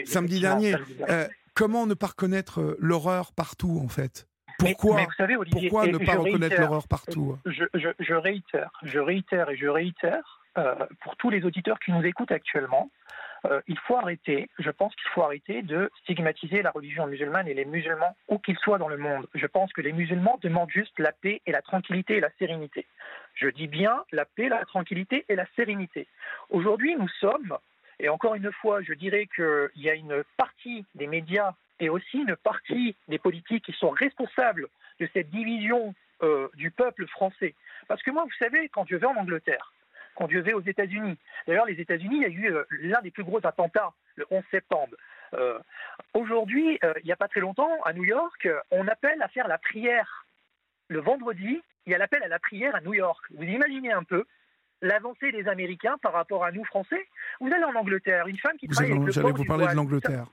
Samedi 0.06 0.40
dernier. 0.40 0.76
comment 1.54 1.86
ne 1.86 1.94
pas 1.94 2.08
reconnaître 2.08 2.76
l'horreur 2.80 3.34
partout 3.34 3.80
en 3.84 3.88
fait? 3.88 4.28
Pourquoi, 4.57 5.03
vous 5.03 5.11
savez, 5.18 5.36
pourquoi 5.36 5.88
ne 5.88 5.98
pas 5.98 6.15
reconnaître 6.15 6.60
l'horreur 6.60 6.88
partout 6.88 7.38
je, 7.45 7.65
je, 7.73 8.14
réitère, 8.14 8.72
je 8.84 8.99
réitère 8.99 9.49
et 9.49 9.57
je 9.57 9.68
réitère 9.68 10.41
pour 11.02 11.18
tous 11.18 11.30
les 11.30 11.44
auditeurs 11.44 11.80
qui 11.80 11.91
nous 11.91 12.03
écoutent 12.06 12.32
actuellement 12.32 12.90
euh, 13.45 13.61
il 13.68 13.77
faut 13.80 13.98
arrêter, 13.98 14.49
je 14.57 14.69
pense 14.72 14.95
qu'il 14.95 15.07
faut 15.10 15.22
arrêter 15.22 15.61
de 15.61 15.91
stigmatiser 16.02 16.61
la 16.61 16.72
religion 16.72 17.06
musulmane 17.06 17.48
et 17.48 17.53
les 17.53 17.65
musulmans 17.65 18.15
où 18.27 18.40
qu'ils 18.40 18.57
soient 18.57 18.77
dans 18.77 18.88
le 18.88 18.98
monde. 18.98 19.27
Je 19.36 19.45
pense 19.45 19.72
que 19.73 19.82
les 19.82 19.94
musulmans 19.94 20.40
demandent 20.41 20.72
juste 20.72 20.98
la 20.98 21.11
paix 21.11 21.41
et 21.45 21.52
la 21.52 21.61
tranquillité 21.61 22.18
et 22.18 22.19
la 22.19 22.32
sérénité. 22.40 22.88
Je 23.36 23.48
dis 23.49 23.68
bien 23.68 24.03
la 24.11 24.26
paix, 24.26 24.49
la 24.49 24.65
tranquillité 24.65 25.26
et 25.30 25.36
la 25.36 25.45
sérénité. 25.56 26.07
Aujourd'hui, 26.49 26.95
nous 26.95 27.10
sommes, 27.19 27.57
et 27.99 28.10
encore 28.10 28.36
une 28.36 28.52
fois, 28.52 28.82
je 28.82 28.94
dirais 28.94 29.27
qu'il 29.36 29.69
y 29.76 29.90
a 29.90 29.95
une 29.95 30.23
partie 30.38 30.86
des 30.95 31.07
médias 31.07 31.53
et 31.80 31.90
aussi 31.90 32.20
une 32.20 32.36
partie 32.36 32.96
des 33.08 33.20
politiques 33.20 33.66
qui 33.66 33.74
sont 33.74 33.90
responsables 33.90 34.68
de 35.00 35.10
cette 35.14 35.30
division 35.30 35.94
euh, 36.24 36.48
du 36.56 36.72
peuple 36.72 37.08
français. 37.08 37.56
Parce 37.88 38.02
que 38.02 38.12
moi, 38.12 38.24
vous 38.24 38.38
savez, 38.40 38.70
quand 38.70 38.86
je 38.90 38.96
vais 38.96 39.06
en 39.06 39.18
Angleterre, 39.18 39.74
quand 40.16 40.28
Dieu 40.28 40.42
vais 40.42 40.54
aux 40.54 40.62
États-Unis. 40.62 41.18
D'ailleurs, 41.46 41.66
les 41.66 41.82
États-Unis, 41.82 42.16
il 42.16 42.22
y 42.22 42.26
a 42.26 42.30
eu 42.30 42.54
euh, 42.54 42.64
l'un 42.72 43.02
des 43.02 43.12
plus 43.12 43.26
gros 43.26 43.46
attentats 43.46 43.92
le 44.16 44.26
11 44.32 44.42
septembre. 44.50 44.96
Euh, 45.34 45.60
aujourd'hui, 46.14 46.80
il 46.82 47.06
n'y 47.06 47.12
a 47.12 47.18
pas 47.18 47.28
très 47.28 47.42
longtemps, 47.42 47.82
à 47.84 47.92
New 47.92 48.06
York, 48.06 48.48
on 48.72 48.88
appelle 48.88 49.22
à 49.22 49.28
faire 49.28 49.50
la 49.50 49.58
prière. 49.58 50.26
Le 50.88 51.00
vendredi, 51.00 51.62
il 51.86 51.92
y 51.92 51.96
a 51.96 51.98
l'appel 51.98 52.24
à 52.24 52.30
la 52.30 52.40
prière 52.40 52.74
à 52.76 52.80
New 52.80 52.94
York. 52.94 53.26
Vous 53.36 53.44
imaginez 53.44 53.92
un 53.92 54.04
peu 54.04 54.24
l'avancée 54.82 55.34
des 55.34 55.50
Américains 55.50 55.98
par 56.02 56.14
rapport 56.14 56.46
à 56.46 56.52
nous, 56.54 56.64
Français? 56.64 57.06
Vous 57.42 57.52
allez 57.52 57.66
en 57.66 57.76
Angleterre, 57.76 58.28
une 58.28 58.38
femme 58.38 58.56
qui 58.58 58.68
travaille 58.68 58.92
avec 58.92 59.04
le 59.04 59.12
J'allais 59.12 59.32
vous 59.32 59.44
parler 59.44 59.68
de 59.68 59.74
l'Angleterre. 59.74 60.28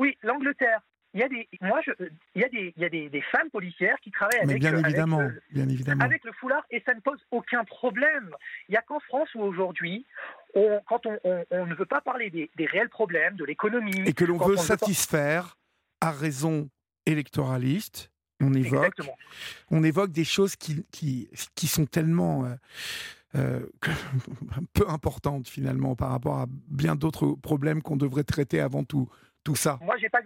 Oui, 0.00 0.16
l'Angleterre 0.22 0.80
il 1.12 1.20
y 1.20 1.22
a 1.24 1.28
des, 1.28 1.48
moi, 1.60 1.80
je, 1.84 1.90
il 2.36 2.42
y 2.42 2.44
a 2.44 2.48
des, 2.48 2.72
il 2.76 2.82
y 2.82 2.84
a 2.84 2.88
des, 2.88 3.08
des 3.08 3.22
femmes 3.32 3.50
policières 3.50 3.96
qui 4.00 4.12
travaillent 4.12 4.42
avec, 4.42 4.60
bien 4.60 4.76
évidemment, 4.76 5.18
avec, 5.18 5.32
le, 5.32 5.42
bien 5.50 5.68
évidemment. 5.68 6.04
avec 6.04 6.24
le 6.24 6.32
foulard 6.32 6.62
et 6.70 6.82
ça 6.86 6.94
ne 6.94 7.00
pose 7.00 7.18
aucun 7.32 7.64
problème. 7.64 8.30
Il 8.68 8.72
n'y 8.72 8.76
a 8.76 8.82
qu'en 8.82 9.00
France 9.00 9.28
où 9.34 9.40
aujourd'hui, 9.40 10.06
on, 10.54 10.80
quand 10.86 11.06
on, 11.06 11.18
on, 11.24 11.44
on, 11.50 11.66
ne 11.66 11.74
veut 11.74 11.86
pas 11.86 12.00
parler 12.00 12.30
des, 12.30 12.48
des 12.56 12.66
réels 12.66 12.90
problèmes, 12.90 13.34
de 13.34 13.44
l'économie, 13.44 14.02
et 14.06 14.12
que 14.12 14.24
l'on 14.24 14.38
veut 14.38 14.56
satisfaire 14.56 15.58
à 16.00 16.12
raison 16.12 16.70
électoraliste, 17.06 18.12
on 18.40 18.54
évoque, 18.54 18.94
on 19.70 19.82
évoque 19.82 20.12
des 20.12 20.24
choses 20.24 20.54
qui, 20.54 20.86
qui, 20.92 21.28
qui 21.56 21.66
sont 21.66 21.86
tellement 21.86 22.44
euh, 22.44 22.54
euh, 23.34 23.66
peu 24.74 24.88
importantes 24.88 25.48
finalement 25.48 25.96
par 25.96 26.10
rapport 26.10 26.38
à 26.38 26.46
bien 26.68 26.94
d'autres 26.94 27.34
problèmes 27.42 27.82
qu'on 27.82 27.96
devrait 27.96 28.24
traiter 28.24 28.60
avant 28.60 28.84
tout 28.84 29.08
Moi, 29.80 29.96
j'ai 29.96 30.10
pas 30.10 30.20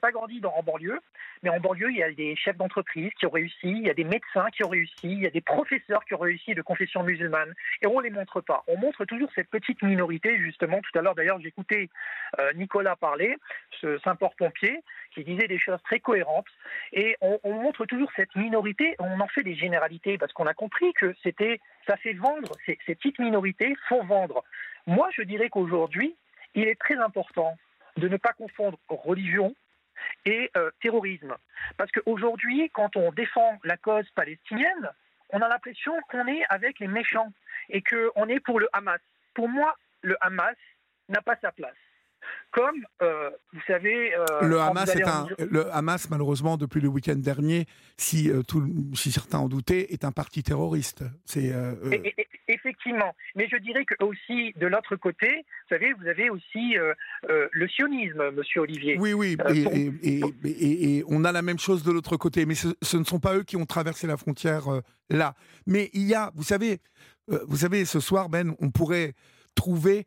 pas 0.00 0.12
grandi 0.12 0.40
dans, 0.40 0.52
en 0.52 0.62
banlieue, 0.62 1.00
mais 1.42 1.50
en 1.50 1.58
banlieue, 1.58 1.90
il 1.90 1.96
y 1.96 2.02
a 2.02 2.12
des 2.12 2.36
chefs 2.36 2.56
d'entreprise 2.56 3.10
qui 3.18 3.26
ont 3.26 3.30
réussi, 3.30 3.56
il 3.62 3.86
y 3.86 3.90
a 3.90 3.94
des 3.94 4.04
médecins 4.04 4.46
qui 4.54 4.64
ont 4.64 4.68
réussi, 4.68 4.94
il 5.02 5.22
y 5.22 5.26
a 5.26 5.30
des 5.30 5.40
professeurs 5.40 6.04
qui 6.04 6.14
ont 6.14 6.18
réussi 6.18 6.54
de 6.54 6.62
confession 6.62 7.02
musulmane, 7.02 7.52
et 7.82 7.86
on 7.88 7.98
les 7.98 8.10
montre 8.10 8.40
pas. 8.40 8.62
On 8.68 8.78
montre 8.78 9.04
toujours 9.04 9.28
cette 9.34 9.50
petite 9.50 9.82
minorité, 9.82 10.38
justement. 10.38 10.80
Tout 10.80 10.98
à 10.98 11.02
l'heure, 11.02 11.16
d'ailleurs, 11.16 11.40
j'écoutais 11.40 11.88
euh, 12.38 12.52
Nicolas 12.54 12.94
parler, 12.94 13.36
ce 13.80 13.98
Saint-Port-Pompier, 13.98 14.80
qui 15.12 15.24
disait 15.24 15.48
des 15.48 15.58
choses 15.58 15.82
très 15.84 15.98
cohérentes, 15.98 16.46
et 16.92 17.16
on, 17.20 17.40
on, 17.42 17.54
montre 17.54 17.84
toujours 17.86 18.10
cette 18.14 18.34
minorité, 18.36 18.94
on 19.00 19.20
en 19.20 19.28
fait 19.28 19.42
des 19.42 19.56
généralités, 19.56 20.18
parce 20.18 20.32
qu'on 20.32 20.46
a 20.46 20.54
compris 20.54 20.92
que 20.92 21.14
c'était, 21.22 21.60
ça 21.88 21.96
fait 21.96 22.14
vendre, 22.14 22.52
ces 22.66 22.76
petites 22.76 23.18
minorités 23.18 23.74
font 23.88 24.04
vendre. 24.04 24.44
Moi, 24.86 25.08
je 25.12 25.22
dirais 25.22 25.48
qu'aujourd'hui, 25.48 26.14
il 26.54 26.68
est 26.68 26.78
très 26.78 26.96
important 26.96 27.56
de 27.96 28.08
ne 28.08 28.16
pas 28.16 28.32
confondre 28.32 28.78
religion 28.88 29.54
et 30.24 30.50
euh, 30.56 30.70
terrorisme. 30.80 31.36
Parce 31.76 31.90
qu'aujourd'hui, 31.92 32.70
quand 32.70 32.96
on 32.96 33.12
défend 33.12 33.58
la 33.64 33.76
cause 33.76 34.08
palestinienne, 34.10 34.90
on 35.30 35.40
a 35.40 35.48
l'impression 35.48 35.94
qu'on 36.10 36.26
est 36.26 36.44
avec 36.48 36.78
les 36.78 36.88
méchants 36.88 37.32
et 37.70 37.82
qu'on 37.82 38.28
est 38.28 38.40
pour 38.40 38.60
le 38.60 38.68
Hamas. 38.72 39.00
Pour 39.34 39.48
moi, 39.48 39.76
le 40.02 40.16
Hamas 40.20 40.56
n'a 41.08 41.22
pas 41.22 41.36
sa 41.36 41.52
place. 41.52 41.76
Comme, 42.52 42.84
euh, 43.00 43.30
vous 43.54 43.60
savez... 43.66 44.14
Euh, 44.14 44.42
le, 44.42 44.60
Hamas 44.60 44.94
est 44.94 45.08
un, 45.08 45.26
le 45.38 45.74
Hamas, 45.74 46.10
malheureusement, 46.10 46.58
depuis 46.58 46.82
le 46.82 46.88
week-end 46.88 47.16
dernier, 47.16 47.64
si, 47.96 48.30
euh, 48.30 48.42
tout, 48.42 48.62
si 48.94 49.10
certains 49.10 49.38
en 49.38 49.48
doutaient, 49.48 49.86
est 49.94 50.04
un 50.04 50.12
parti 50.12 50.42
terroriste. 50.42 51.02
C'est, 51.24 51.50
effectivement. 52.48 53.14
Mais 53.36 53.48
je 53.48 53.56
dirais 53.56 53.86
que 53.86 53.94
aussi, 54.04 54.52
de 54.56 54.66
l'autre 54.66 54.96
côté, 54.96 55.28
vous 55.28 55.68
savez, 55.76 55.94
vous 55.94 56.06
avez 56.06 56.28
aussi 56.28 56.76
le 57.28 57.68
sionisme, 57.68 58.30
monsieur 58.32 58.60
Olivier. 58.60 58.98
Oui, 58.98 59.14
oui, 59.14 59.38
et, 59.48 60.20
et, 60.44 60.98
et, 60.98 61.04
on 61.08 61.24
a 61.24 61.32
la 61.32 61.40
même 61.42 61.58
chose 61.58 61.82
de 61.82 61.90
l'autre 61.90 62.18
côté. 62.18 62.44
Mais 62.44 62.54
ce, 62.54 62.68
ce, 62.82 62.98
ne 62.98 63.04
sont 63.04 63.18
pas 63.18 63.34
eux 63.34 63.44
qui 63.44 63.56
ont 63.56 63.64
traversé 63.64 64.06
la 64.06 64.18
frontière 64.18 64.64
là. 65.08 65.34
Mais 65.66 65.88
il 65.94 66.02
y 66.02 66.14
a, 66.14 66.30
vous 66.34 66.42
savez, 66.42 66.80
vous 67.28 67.56
savez, 67.56 67.86
ce 67.86 67.98
soir, 67.98 68.28
Ben, 68.28 68.54
on 68.60 68.70
pourrait 68.70 69.14
trouver 69.54 70.06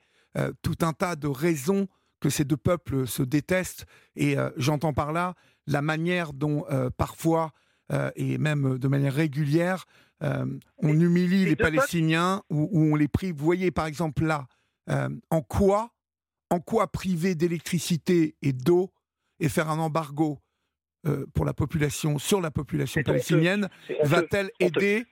tout 0.62 0.78
un 0.82 0.94
tas 0.94 1.16
de 1.16 1.28
raisons 1.28 1.88
que 2.20 2.30
ces 2.30 2.46
deux 2.46 2.58
peuples 2.58 3.08
se 3.08 3.24
détestent. 3.24 3.86
Et 4.16 4.38
euh, 4.38 4.50
j'entends 4.58 4.94
par 4.94 5.12
là 5.12 5.36
la 5.68 5.82
manière 5.82 6.34
dont 6.34 6.66
euh, 6.70 6.90
parfois, 6.96 7.52
euh, 7.92 8.12
et 8.16 8.38
même 8.38 8.78
de 8.78 8.88
manière 8.88 9.14
régulière, 9.14 9.86
on 10.22 11.00
humilie 11.00 11.46
les, 11.46 11.56
Palestiniens 11.56 12.42
ou, 12.50 12.70
on 12.74 12.96
les 12.96 13.08
prive. 13.08 13.36
Vous 13.36 13.46
voyez 13.46 13.70
par 13.70 13.86
exemple 13.86 14.26
là, 14.26 14.48
en 15.30 15.42
quoi, 15.42 15.92
en 16.50 16.60
quoi 16.60 16.92
priver 16.92 17.36
d'électricité 17.36 18.36
et 18.42 18.52
d'eau 18.52 18.92
et 19.40 19.50
faire 19.50 19.70
un 19.70 19.78
embargo 19.78 20.40
pour 21.36 21.46
la 21.46 21.54
population, 21.54 22.18
sur 22.18 22.42
la 22.42 22.50
population 22.50 23.04
palestinienne, 23.04 23.70
va-t-elle 24.04 24.50
aider 24.60 25.06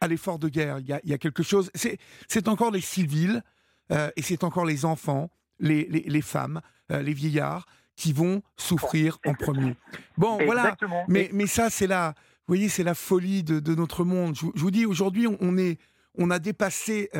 à 0.00 0.06
l'effort 0.06 0.38
de 0.38 0.48
guerre? 0.48 0.78
Il 0.78 0.86
y, 0.86 1.12
a, 1.12 1.18
quelque 1.18 1.42
chose. 1.42 1.72
C'est 1.74 2.46
encore 2.46 2.70
les 2.70 2.82
civils 2.82 3.42
et 3.90 4.22
c'est 4.22 4.44
encore 4.44 4.66
les 4.66 4.84
enfants, 4.84 5.30
les, 5.60 5.84
les, 5.86 6.22
femmes, 6.22 6.60
les 6.88 7.12
vieillards 7.12 7.66
qui 7.96 8.12
vont 8.12 8.42
souffrir 8.56 9.18
en 9.26 9.34
premier. 9.34 9.76
Bon, 10.16 10.38
voilà. 10.44 10.76
Mais, 11.08 11.30
mais 11.32 11.46
ça, 11.46 11.70
c'est 11.70 11.86
la, 11.86 12.14
vous 12.46 12.54
voyez, 12.56 12.68
c'est 12.68 12.84
la 12.84 12.94
folie 12.94 13.42
de, 13.42 13.74
notre 13.74 14.04
monde. 14.04 14.34
Je, 14.36 14.46
vous 14.54 14.70
dis, 14.70 14.86
aujourd'hui, 14.86 15.26
on, 15.26 15.56
est, 15.58 15.78
on 16.16 16.30
a 16.30 16.38
dépassé, 16.38 17.10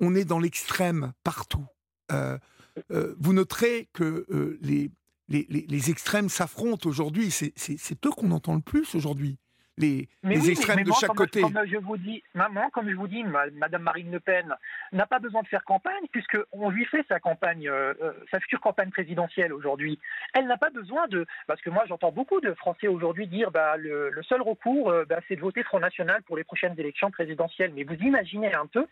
on 0.00 0.14
est 0.14 0.24
dans 0.24 0.38
l'extrême 0.38 1.12
partout. 1.22 1.66
vous 2.10 3.32
noterez 3.32 3.88
que 3.92 4.26
les, 4.60 4.90
les, 5.28 5.90
extrêmes 5.90 6.28
s'affrontent 6.28 6.88
aujourd'hui. 6.88 7.30
C'est 7.30 8.06
eux 8.06 8.10
qu'on 8.10 8.30
entend 8.30 8.54
le 8.54 8.60
plus 8.60 8.94
aujourd'hui. 8.94 9.38
Les, 9.76 10.08
extrêmes 10.50 10.84
de 10.84 10.92
chaque 10.92 11.14
côté. 11.14 11.40
Comme 11.40 11.58
je 11.66 11.76
vous 11.78 11.96
dis, 11.96 12.22
maman, 12.34 12.70
comme 12.70 12.88
je 12.88 12.94
vous 12.94 13.08
dis, 13.08 13.24
Madame 13.24 13.82
Marine 13.82 14.12
Le 14.12 14.20
Pen 14.20 14.54
n'a 14.92 15.06
pas 15.06 15.18
besoin 15.18 15.42
de 15.42 15.48
faire 15.48 15.64
campagne 15.64 16.04
puisque 16.12 16.38
on 16.52 16.70
lui 16.70 16.84
fait 16.84 17.04
sa 17.08 17.18
campagne, 17.18 17.68
euh, 17.68 17.92
euh, 18.00 18.12
sa 18.30 18.38
future 18.38 18.60
campagne 18.60 18.90
présidentielle 18.90 19.52
aujourd'hui. 19.52 19.98
Elle 20.32 20.46
n'a 20.46 20.56
pas 20.56 20.70
besoin 20.70 21.08
de, 21.08 21.26
parce 21.48 21.60
que 21.60 21.70
moi 21.70 21.84
j'entends 21.88 22.12
beaucoup 22.12 22.40
de 22.40 22.54
Français 22.54 22.86
aujourd'hui 22.86 23.26
dire, 23.26 23.50
bah 23.50 23.76
le, 23.76 24.12
seul 24.22 24.42
recours, 24.42 24.90
euh, 24.90 25.04
bah, 25.08 25.18
c'est 25.26 25.36
de 25.36 25.40
voter 25.40 25.64
Front 25.64 25.80
National 25.80 26.22
pour 26.22 26.36
les 26.36 26.44
prochaines 26.44 26.78
élections 26.78 27.10
présidentielles. 27.10 27.72
Mais 27.74 27.82
vous 27.82 27.94
imaginez 27.94 28.54
un 28.54 28.66
peu 28.66 28.86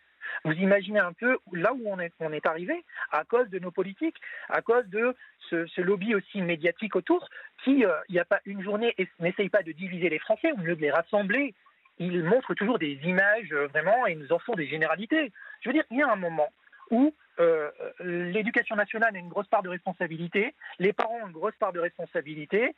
vous 0.45 0.53
imaginez 0.53 0.99
un 0.99 1.13
peu 1.13 1.39
là 1.53 1.73
où 1.73 1.83
on 1.87 1.99
est, 1.99 2.47
arrivé 2.47 2.85
à 3.11 3.25
cause 3.25 3.49
de 3.51 3.59
nos 3.59 3.71
politiques, 3.71 4.17
à 4.49 4.63
cause 4.63 4.87
de 4.89 5.15
ce, 5.51 5.81
lobby 5.81 6.15
aussi 6.15 6.41
médiatique 6.41 6.97
autour 6.97 7.29
qui, 7.65 7.85
euh, 7.85 7.93
il 8.09 8.15
n'y 8.15 8.21
a 8.21 8.25
pas 8.25 8.41
une 8.47 8.63
journée, 8.63 8.95
n'essaye 9.21 9.49
pas 9.49 9.63
de 9.63 9.73
diviser 9.73 10.09
les 10.09 10.19
Français, 10.19 10.53
au 10.53 10.61
lieu 10.61 10.77
de 10.77 10.81
les 10.81 10.91
rassembler. 10.91 11.55
Ils 11.99 12.25
montrent 12.25 12.55
toujours 12.55 12.79
des 12.79 12.99
images 13.05 13.53
euh, 13.53 13.67
vraiment 13.69 14.07
et 14.07 14.15
nous 14.15 14.33
en 14.33 14.39
font 14.39 14.55
des 14.55 14.67
généralités. 14.67 15.31
Je 15.61 15.69
veux 15.69 15.75
dire, 15.75 15.85
il 15.91 15.99
y 15.99 16.03
a 16.03 16.11
un 16.11 16.17
moment 16.17 16.49
où 16.91 17.15
euh, 17.39 17.71
l'éducation 18.01 18.77
nationale 18.77 19.15
a 19.15 19.19
une 19.19 19.29
grosse 19.29 19.47
part 19.47 19.63
de 19.63 19.69
responsabilité, 19.69 20.55
les 20.79 20.93
parents 20.93 21.21
ont 21.23 21.27
une 21.27 21.33
grosse 21.33 21.55
part 21.57 21.73
de 21.73 21.81
responsabilité, 21.81 22.75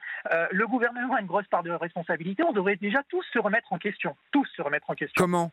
le 0.50 0.66
gouvernement 0.66 1.14
a 1.14 1.20
une 1.20 1.26
grosse 1.26 1.48
part 1.48 1.64
de 1.64 1.70
responsabilité. 1.72 2.42
On 2.44 2.52
devrait 2.52 2.76
déjà 2.76 3.02
tous 3.08 3.24
se 3.32 3.38
remettre 3.38 3.72
en 3.72 3.78
question. 3.78 4.16
Tous 4.30 4.46
se 4.56 4.62
remettre 4.62 4.90
en 4.90 4.94
question. 4.94 5.20
Comment? 5.20 5.50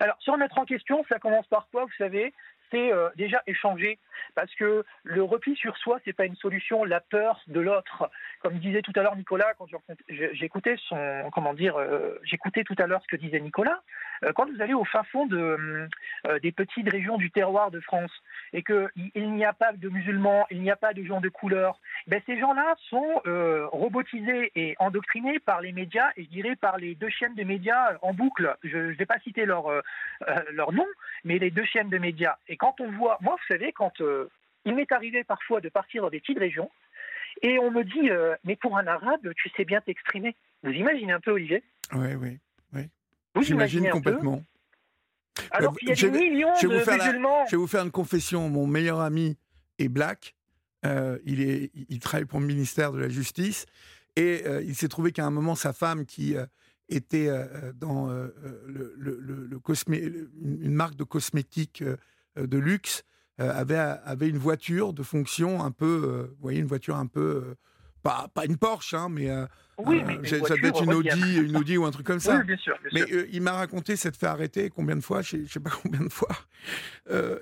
Alors, 0.00 0.16
se 0.20 0.30
remettre 0.30 0.58
en 0.58 0.64
question, 0.64 1.04
ça 1.08 1.18
commence 1.18 1.46
par 1.46 1.68
quoi, 1.70 1.84
vous 1.84 1.92
savez? 1.98 2.32
C'est 2.70 2.92
euh, 2.92 3.08
déjà 3.16 3.42
échanger. 3.46 3.98
Parce 4.34 4.52
que 4.54 4.84
le 5.04 5.22
repli 5.22 5.54
sur 5.54 5.76
soi 5.76 6.00
c'est 6.04 6.12
pas 6.12 6.24
une 6.24 6.34
solution 6.34 6.82
la 6.82 7.00
peur 7.00 7.40
de 7.46 7.60
l'autre. 7.60 8.10
Comme 8.40 8.58
disait 8.58 8.82
tout 8.82 8.92
à 8.96 9.02
l'heure 9.02 9.16
Nicolas 9.16 9.52
quand 9.54 9.66
j'écoutais 10.08 10.76
son 10.88 11.30
comment 11.32 11.54
dire 11.54 11.76
euh, 11.76 12.18
j'écoutais 12.24 12.64
tout 12.64 12.74
à 12.78 12.86
l'heure 12.86 13.02
ce 13.02 13.16
que 13.16 13.20
disait 13.20 13.38
Nicolas 13.38 13.82
quand 14.34 14.50
vous 14.50 14.62
allez 14.62 14.74
au 14.74 14.84
fin 14.84 15.02
fond 15.04 15.26
de, 15.26 15.88
des 16.42 16.52
petites 16.52 16.88
régions 16.88 17.16
du 17.16 17.30
terroir 17.30 17.70
de 17.70 17.80
France 17.80 18.12
et 18.52 18.62
qu'il 18.62 19.32
n'y 19.32 19.44
a 19.44 19.52
pas 19.52 19.72
de 19.72 19.88
musulmans 19.88 20.46
il 20.50 20.62
n'y 20.62 20.70
a 20.70 20.76
pas 20.76 20.94
de 20.94 21.04
gens 21.04 21.20
de 21.20 21.28
couleur 21.28 21.80
ben, 22.06 22.20
ces 22.26 22.38
gens-là 22.38 22.74
sont 22.88 23.22
robotisés 23.72 24.52
et 24.54 24.76
endoctrinés 24.78 25.38
par 25.38 25.60
les 25.60 25.72
médias 25.72 26.10
et 26.16 26.24
je 26.24 26.28
dirais 26.28 26.56
par 26.56 26.78
les 26.78 26.94
deux 26.94 27.10
chaînes 27.10 27.34
de 27.34 27.44
médias 27.44 27.98
en 28.02 28.14
boucle 28.14 28.56
je 28.62 28.78
ne 28.78 28.92
vais 28.92 29.06
pas 29.06 29.18
citer 29.20 29.44
leur 29.44 29.66
leur 30.52 30.72
nom 30.72 30.86
mais 31.24 31.38
les 31.38 31.50
deux 31.50 31.64
chaînes 31.64 31.90
de 31.90 31.98
médias 31.98 32.36
et 32.48 32.56
quand 32.56 32.80
on 32.80 32.90
voit, 32.92 33.18
moi, 33.20 33.36
vous 33.36 33.54
savez, 33.54 33.72
quand 33.72 34.00
euh, 34.00 34.28
il 34.64 34.74
m'est 34.74 34.90
arrivé 34.92 35.24
parfois 35.24 35.60
de 35.60 35.68
partir 35.68 36.02
dans 36.02 36.10
des 36.10 36.20
petites 36.20 36.38
régions, 36.38 36.70
et 37.42 37.58
on 37.58 37.70
me 37.70 37.82
dit, 37.82 38.10
euh, 38.10 38.36
mais 38.44 38.56
pour 38.56 38.78
un 38.78 38.86
arabe, 38.86 39.32
tu 39.36 39.50
sais 39.50 39.64
bien 39.64 39.80
t'exprimer. 39.80 40.36
Vous 40.62 40.70
imaginez 40.70 41.12
un 41.12 41.20
peu, 41.20 41.32
Olivier? 41.32 41.62
Oui, 41.92 42.14
oui, 42.14 42.38
oui. 42.72 42.88
J'imagine 43.40 43.88
complètement. 43.90 44.42
Alors 45.50 45.76
qu'il 45.76 45.88
y 45.88 45.92
a 45.92 45.94
des 45.94 46.10
millions 46.10 46.52
de 46.62 46.68
musulmans. 46.68 47.44
je 47.46 47.52
vais 47.52 47.56
vous 47.56 47.66
faire 47.66 47.82
une 47.82 47.90
confession. 47.90 48.48
Mon 48.48 48.66
meilleur 48.66 49.00
ami 49.00 49.36
est 49.78 49.88
black. 49.88 50.34
Euh, 50.86 51.18
il, 51.24 51.40
est, 51.40 51.72
il 51.88 51.98
travaille 51.98 52.26
pour 52.26 52.40
le 52.40 52.46
ministère 52.46 52.92
de 52.92 52.98
la 52.98 53.08
Justice. 53.08 53.66
Et 54.16 54.44
il 54.62 54.76
s'est 54.76 54.86
trouvé 54.86 55.10
qu'à 55.10 55.26
un 55.26 55.30
moment, 55.30 55.56
sa 55.56 55.72
femme, 55.72 56.06
qui 56.06 56.36
était 56.88 57.28
dans 57.74 58.06
le, 58.06 58.94
le, 58.96 59.60
une 60.40 60.74
marque 60.74 60.94
de 60.94 61.02
cosmétiques 61.02 61.82
euh, 62.38 62.46
de 62.46 62.58
luxe 62.58 63.04
euh, 63.40 63.52
avait, 63.52 63.76
avait 63.76 64.28
une 64.28 64.38
voiture 64.38 64.92
de 64.92 65.02
fonction 65.02 65.62
un 65.62 65.70
peu, 65.70 66.02
euh, 66.04 66.22
vous 66.30 66.42
voyez, 66.42 66.60
une 66.60 66.66
voiture 66.66 66.96
un 66.96 67.06
peu 67.06 67.56
pas, 68.04 68.28
pas, 68.32 68.44
une 68.44 68.56
Porsche, 68.58 68.94
hein, 68.94 69.08
mais, 69.10 69.30
oui, 69.78 70.04
mais 70.06 70.28
ça 70.28 70.38
devait 70.54 70.68
être 70.68 70.84
une 70.84 70.92
Audi, 70.92 71.36
une 71.38 71.56
Audi 71.56 71.76
ou 71.76 71.84
un 71.84 71.90
truc 71.90 72.06
comme 72.06 72.20
ça. 72.20 72.42
mais 72.92 73.02
il 73.32 73.42
m'a 73.42 73.52
raconté 73.52 73.96
s'être 73.96 74.16
fait 74.16 74.26
arrêter 74.26 74.70
combien 74.70 74.94
de 74.94 75.00
fois, 75.00 75.22
je 75.22 75.38
ne 75.38 75.46
sais 75.46 75.58
pas 75.58 75.70
combien 75.82 76.00
de 76.00 76.12
fois, 76.12 76.28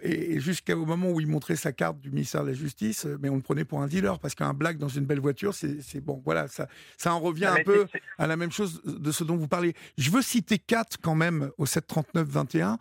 et, 0.02 0.40
jusqu'au 0.40 0.86
moment 0.86 1.10
où 1.10 1.20
il 1.20 1.26
montrait 1.26 1.56
sa 1.56 1.72
carte 1.72 2.01
du 2.01 2.10
ministère 2.10 2.44
de 2.44 2.48
la 2.48 2.55
Justice, 2.55 3.06
mais 3.20 3.28
on 3.28 3.36
le 3.36 3.43
prenait 3.43 3.64
pour 3.64 3.82
un 3.82 3.89
dealer 3.89 4.18
parce 4.20 4.34
qu'un 4.34 4.55
black 4.55 4.78
dans 4.78 4.89
une 4.89 5.05
belle 5.05 5.20
voiture, 5.20 5.52
c'est 5.52 6.01
bon, 6.01 6.22
voilà, 6.24 6.48
ça, 6.48 6.68
ça 6.97 7.12
en 7.12 7.20
revient 7.20 7.47
un 7.47 7.62
peu 7.64 7.86
à 8.16 8.26
la 8.26 8.36
même 8.36 8.52
chose 8.52 8.80
de 8.84 9.10
ce 9.10 9.24
dont 9.24 9.36
vous 9.36 9.48
parlez. 9.48 9.74
Je 9.98 10.10
veux 10.10 10.22
citer 10.22 10.59
Kat 10.59 10.86
quand 11.02 11.16
même 11.16 11.51
au 11.59 11.66
739 11.66 12.28
21 12.28 12.78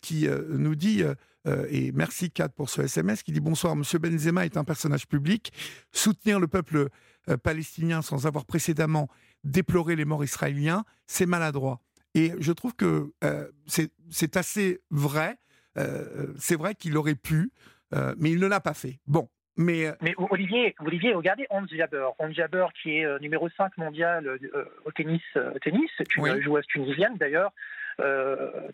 qui 0.00 0.28
nous 0.50 0.74
dit 0.74 1.04
euh, 1.46 1.66
et 1.70 1.92
merci 1.92 2.30
Kat 2.30 2.48
pour 2.48 2.70
ce 2.70 2.82
SMS 2.82 3.22
qui 3.22 3.32
dit 3.32 3.40
bonsoir, 3.40 3.74
Monsieur 3.74 3.98
Benzema 3.98 4.44
est 4.44 4.56
un 4.56 4.64
personnage 4.64 5.06
public. 5.06 5.52
Soutenir 5.92 6.38
le 6.38 6.46
peuple 6.46 6.88
euh, 7.28 7.36
palestinien 7.36 8.02
sans 8.02 8.26
avoir 8.26 8.44
précédemment 8.44 9.08
déploré 9.44 9.96
les 9.96 10.04
morts 10.04 10.24
israéliens, 10.24 10.84
c'est 11.06 11.26
maladroit. 11.26 11.80
Et 12.14 12.32
je 12.38 12.52
trouve 12.52 12.74
que 12.74 13.12
euh, 13.24 13.48
c'est 13.66 14.36
assez 14.36 14.80
vrai. 14.90 15.38
c'est 16.36 16.56
vrai 16.56 16.74
qu'il 16.74 16.96
aurait 16.98 17.14
pu, 17.14 17.50
mais 18.18 18.30
il 18.30 18.38
ne 18.38 18.46
l'a 18.46 18.60
pas 18.60 18.74
fait. 18.74 18.98
Bon, 19.06 19.30
mais, 19.56 19.90
mais, 20.02 20.14
Olivier, 20.18 20.74
Olivier, 20.80 21.14
regardez 21.14 21.46
Hans 21.48 21.66
Jaber. 21.66 22.08
Hans 22.18 22.30
Jaber, 22.30 22.66
qui 22.82 22.98
est 22.98 23.20
numéro 23.20 23.48
5 23.56 23.78
mondial 23.78 24.38
au 24.84 24.92
tennis, 24.92 25.22
tennis 25.62 25.90
une 26.18 26.42
joueuse 26.42 26.66
tunisienne 26.66 27.16
d'ailleurs, 27.16 27.52
euh, 27.52 27.81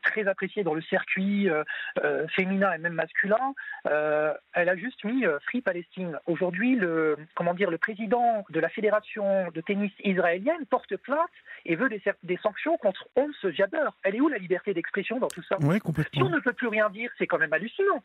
très 0.02 0.26
appréciée 0.26 0.64
dans 0.64 0.74
le 0.74 0.82
circuit 0.82 1.48
euh, 1.48 1.64
euh, 2.04 2.26
féminin 2.28 2.72
et 2.72 2.78
même 2.78 2.94
masculin, 2.94 3.54
elle 3.84 4.68
a 4.68 4.76
juste 4.76 5.04
mis 5.04 5.24
Free 5.46 5.60
Palestine. 5.60 6.18
Aujourd'hui, 6.26 6.76
le, 6.76 7.16
comment 7.34 7.54
dire, 7.54 7.70
le 7.70 7.78
président 7.78 8.44
de 8.50 8.60
la 8.60 8.68
fédération 8.68 9.50
de 9.50 9.60
tennis 9.60 9.92
israélienne 10.04 10.66
porte 10.70 10.96
plainte 10.96 11.30
et 11.64 11.76
veut 11.76 11.88
des, 11.88 12.02
des 12.22 12.38
sanctions 12.42 12.76
contre 12.78 13.08
Ons 13.16 13.50
Jaber. 13.50 13.88
Elle 14.02 14.16
est 14.16 14.20
où 14.20 14.28
la 14.28 14.38
liberté 14.38 14.74
d'expression 14.74 15.18
dans 15.18 15.28
tout 15.28 15.42
ça? 15.42 15.56
Oui. 15.60 15.78
Si 16.12 16.22
on 16.22 16.30
ne 16.30 16.40
peut 16.40 16.52
plus 16.52 16.68
rien 16.68 16.90
dire, 16.90 17.10
c'est 17.18 17.26
quand 17.26 17.38
même 17.38 17.52
hallucinant. 17.52 18.02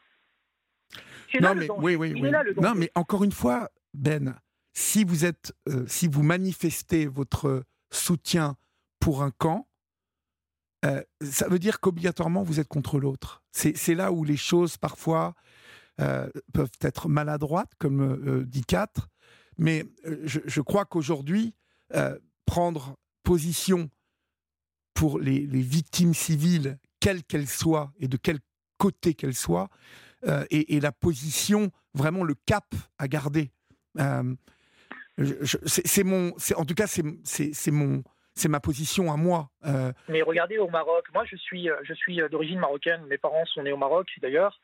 Non, 1.42 1.56
mais, 1.56 1.68
oui, 1.70 1.96
oui, 1.96 2.14
oui. 2.14 2.32
non, 2.62 2.74
mais 2.76 2.92
encore 2.96 3.24
une 3.24 3.32
fois, 3.32 3.70
Ben, 3.94 4.36
si 4.74 5.04
vous 5.04 5.26
êtes, 5.26 5.54
si 5.88 6.08
vous 6.08 6.24
manifestez 6.24 7.06
votre 7.06 7.64
soutien 7.92 8.56
pour 9.00 9.22
un 9.22 9.32
camp, 9.32 9.68
euh, 10.84 11.02
ça 11.22 11.48
veut 11.48 11.60
dire 11.60 11.80
qu'obligatoirement 11.80 12.44
vous 12.44 12.60
êtes 12.60 12.68
contre 12.68 13.00
l'autre. 13.00 13.44
C'est 13.52 13.96
là 13.96 14.12
où 14.12 14.24
les 14.24 14.38
choses 14.38 14.78
parfois 14.78 15.36
euh, 16.02 16.28
peuvent 16.54 16.72
être 16.82 17.08
maladroites, 17.08 17.72
comme 17.78 18.02
euh, 18.02 18.44
dit 18.46 18.66
4, 18.66 19.08
mais 19.58 19.86
je, 20.24 20.62
crois 20.62 20.86
qu'aujourd'hui, 20.86 21.54
prendre 22.46 22.96
position 23.22 23.92
pour 24.96 25.20
les, 25.20 25.46
victimes 25.46 26.16
civiles, 26.16 26.80
quelles 27.00 27.24
qu'elles 27.24 27.48
soient 27.48 27.94
et 28.00 28.08
de 28.08 28.18
quel 28.18 28.40
côté 28.80 29.14
qu'elles 29.14 29.36
soient, 29.36 29.70
et, 30.50 30.80
la 30.80 30.92
position, 30.92 31.72
vraiment 31.94 32.24
le 32.24 32.34
cap 32.48 32.74
à 32.98 33.08
garder. 33.08 33.52
c'est 35.68 36.04
mon, 36.04 36.34
en 36.56 36.66
tout 36.66 36.74
cas, 36.74 36.88
c'est 36.88 37.72
mon, 37.72 38.04
c'est 38.36 38.50
ma 38.50 38.60
position 38.60 39.12
à 39.12 39.18
moi. 39.18 39.50
Euh. 39.66 39.92
Mais 40.10 40.22
regardez 40.22 40.58
au 40.58 40.70
Maroc, 40.70 41.06
moi 41.14 41.24
je 41.26 41.36
suis, 41.36 41.70
euh, 41.70 41.76
je 41.84 41.94
suis 41.94 42.22
euh, 42.22 42.30
d'origine 42.30 42.60
marocaine, 42.60 43.02
mes 43.10 43.18
parents 43.18 43.46
sont 43.46 43.64
nés 43.64 43.72
au 43.72 43.78
Maroc 43.78 44.08
d'ailleurs. 44.22 44.60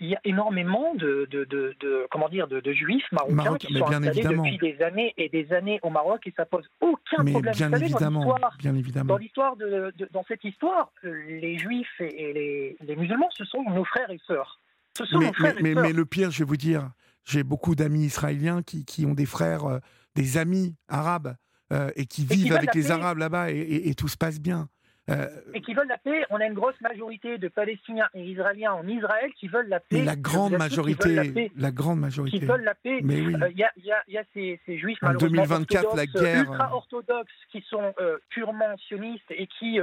il 0.00 0.08
y 0.08 0.14
a 0.14 0.20
énormément 0.24 0.94
de, 0.94 1.26
de, 1.30 1.44
de, 1.44 2.06
comment 2.10 2.28
dire 2.28 2.48
de, 2.48 2.72
juifs 2.72 3.10
marocains 3.12 3.56
qui 3.56 3.72
sont 3.74 3.86
installés 3.86 4.22
depuis 4.22 4.58
des 4.58 4.82
années 4.82 5.14
et 5.16 5.28
des 5.28 5.52
années 5.52 5.80
au 5.82 5.90
Maroc 5.90 6.26
et 6.26 6.34
ça 6.36 6.44
pose 6.44 6.68
aucun 6.80 7.24
problème. 7.24 7.54
Bien 7.54 7.72
évidemment, 7.72 8.36
bien 8.58 8.74
évidemment. 8.74 9.14
Dans 9.14 9.18
l'histoire 9.18 9.56
de, 9.56 9.92
dans 10.10 10.24
cette 10.28 10.44
histoire, 10.44 10.92
les 11.02 11.58
juifs 11.58 12.00
et, 12.00 12.32
les, 12.32 12.76
les, 12.80 12.96
musulmans, 12.96 13.30
ce 13.30 13.44
sont 13.44 13.62
nos 13.70 13.84
frères 13.84 14.10
et 14.10 14.20
sœurs. 14.26 14.60
Ce 14.98 15.06
sont 15.06 15.18
mais, 15.18 15.26
nos 15.28 15.32
frères 15.32 15.54
mais, 15.60 15.70
et 15.70 15.74
sœurs. 15.74 15.82
mais, 15.84 15.92
le 15.92 16.04
pire, 16.04 16.30
je 16.30 16.40
vais 16.40 16.48
vous 16.48 16.56
dire, 16.56 16.90
j'ai 17.24 17.44
beaucoup 17.44 17.74
d'amis 17.74 18.04
israéliens 18.04 18.62
qui, 18.62 18.84
qui, 18.84 19.06
ont 19.06 19.14
des 19.14 19.26
frères, 19.26 19.80
des 20.16 20.36
amis 20.36 20.74
arabes. 20.88 21.34
Euh, 21.72 21.90
et 21.94 22.06
qui 22.06 22.24
vivent 22.24 22.52
avec 22.52 22.74
les 22.74 22.90
Arabes 22.90 23.18
là-bas 23.18 23.50
et, 23.50 23.94
tout 23.94 24.08
se 24.08 24.16
passe 24.16 24.40
bien. 24.40 24.68
Euh, 25.08 25.26
et 25.54 25.60
qui 25.60 25.72
veulent 25.72 25.88
la 25.88 25.98
paix. 25.98 26.24
On 26.30 26.40
a 26.40 26.46
une 26.46 26.54
grosse 26.54 26.80
majorité 26.80 27.38
de 27.38 27.46
Palestiniens 27.48 28.08
et 28.12 28.24
Israéliens 28.24 28.72
en 28.72 28.86
Israël 28.88 29.30
qui 29.38 29.46
veulent 29.46 29.68
la 29.68 29.78
paix. 29.78 30.02
la 30.02 30.16
grande 30.16 30.56
majorité, 30.56 31.50
la, 31.56 31.70
grande 31.70 32.00
majorité. 32.00 32.40
Qui 32.40 32.44
veulent 32.44 32.64
la 32.64 32.74
paix. 32.74 33.00
Mais 33.02 33.20
oui. 33.20 33.34
Il 33.52 33.58
y, 33.58 33.64
a, 33.64 33.72
y, 34.08 34.18
a, 34.18 34.24
ces, 34.34 34.60
ces 34.66 34.78
juifs 34.78 34.98
en 35.02 35.14
2024, 35.14 35.96
la 35.96 36.06
guerre. 36.06 36.50
ultra-orthodoxes 36.50 37.30
qui 37.52 37.64
sont 37.68 37.94
purement 38.30 38.76
sionistes 38.88 39.30
et 39.30 39.46
qui 39.46 39.78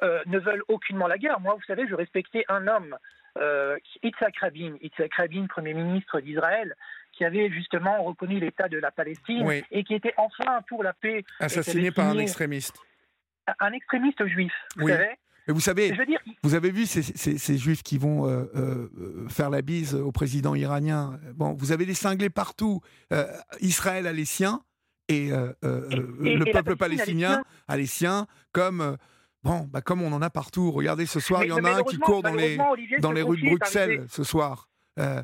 ne 0.00 0.38
veulent 0.38 0.64
aucunement 0.68 1.08
la 1.08 1.18
guerre. 1.18 1.40
Moi, 1.40 1.54
vous 1.54 1.64
savez, 1.66 1.88
je 1.88 1.94
respectais 1.94 2.44
un 2.48 2.68
homme, 2.68 2.96
Yitzhak 4.02 4.36
Rabin, 4.38 4.76
Yitzhak 4.80 5.12
Rabin, 5.14 5.46
premier 5.48 5.74
ministre 5.74 6.20
d'Israël, 6.20 6.74
qui 7.22 7.26
avait 7.26 7.50
justement 7.50 8.02
reconnu 8.02 8.40
l'État 8.40 8.68
de 8.68 8.78
la 8.78 8.90
Palestine 8.90 9.48
et 9.70 9.84
qui 9.84 9.94
était 9.94 10.14
enfin 10.16 10.60
pour 10.68 10.82
la 10.82 10.92
paix. 10.92 11.24
Assassiné 11.38 11.92
par 11.92 12.08
un 12.08 12.18
extrémiste. 12.18 12.76
Un 13.60 13.72
extrémiste 13.72 14.26
juif, 14.26 14.52
vous 14.76 14.86
oui. 14.86 14.92
savez 14.92 15.10
mais 15.48 15.54
vous 15.54 15.60
savez, 15.60 15.92
vous 16.44 16.54
avez 16.54 16.70
vu 16.70 16.86
ces, 16.86 17.02
ces, 17.02 17.58
juifs 17.58 17.82
qui 17.82 17.98
vont 17.98 18.28
euh, 18.28 18.44
euh, 18.54 19.28
faire 19.28 19.50
la 19.50 19.60
bise 19.60 19.96
au 19.96 20.12
président 20.12 20.54
iranien. 20.54 21.18
Bon, 21.34 21.52
vous 21.52 21.72
avez 21.72 21.84
des 21.84 21.94
cinglés 21.94 22.30
partout. 22.30 22.80
Euh, 23.12 23.26
Israël 23.60 24.06
a 24.06 24.12
les 24.12 24.24
siens 24.24 24.62
et, 25.08 25.30
le 25.30 26.52
peuple 26.52 26.76
palestinien 26.76 27.42
a 27.66 27.76
les 27.76 27.86
siens, 27.86 28.28
comme 28.52 28.96
bon, 29.42 29.68
bah, 29.72 29.80
comme 29.80 30.00
on 30.00 30.12
en 30.12 30.22
a 30.22 30.30
partout. 30.30 30.70
Regardez, 30.70 31.06
ce 31.06 31.18
soir, 31.18 31.42
il 31.42 31.48
y 31.48 31.52
en 31.52 31.64
a 31.64 31.80
un 31.80 31.82
qui 31.82 31.98
court 31.98 32.22
dans 32.22 32.34
les 32.34 32.56
dans 33.00 33.10
les 33.10 33.22
rues 33.22 33.40
de 33.42 33.46
Bruxelles 33.46 34.06
ce 34.08 34.22
soir. 34.22 34.68
Euh, 34.98 35.22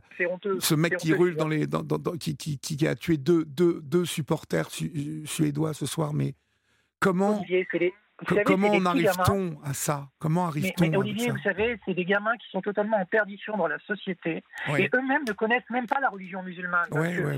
ce 0.61 0.75
mec 0.75 0.97
qui 0.97 1.13
dans 1.35 1.49
les, 1.49 1.67
dans, 1.67 1.83
qui, 2.19 2.37
qui, 2.37 2.59
qui, 2.59 2.87
a 2.87 2.95
tué 2.95 3.19
deux, 3.19 3.45
deux, 3.45 3.81
deux 3.83 4.07
supporters 4.07 4.71
suédois 4.71 5.75
ce 5.75 5.85
soir, 5.85 6.15
mais 6.15 6.35
comment, 7.01 7.45
comment 8.47 8.71
en 8.71 8.87
arrive-t-on 8.87 9.59
à 9.63 9.75
ça? 9.75 10.09
Comment 10.19 10.47
arrive-t-on 10.47 10.95
Olivier, 10.95 11.31
vous 11.31 11.43
savez, 11.43 11.79
c'est 11.85 11.93
des 11.93 12.07
gamins 12.07 12.37
qui 12.39 12.49
sont 12.51 12.63
totalement 12.63 12.97
en 12.97 13.05
perdition 13.05 13.59
dans 13.59 13.69
la 13.69 13.79
société 13.81 14.43
et 14.79 14.89
eux-mêmes 14.95 15.25
ne 15.27 15.33
connaissent 15.33 15.69
même 15.71 15.87
pas 15.87 16.01
la 16.01 16.09
religion 16.09 16.43
musulmane. 16.43 16.89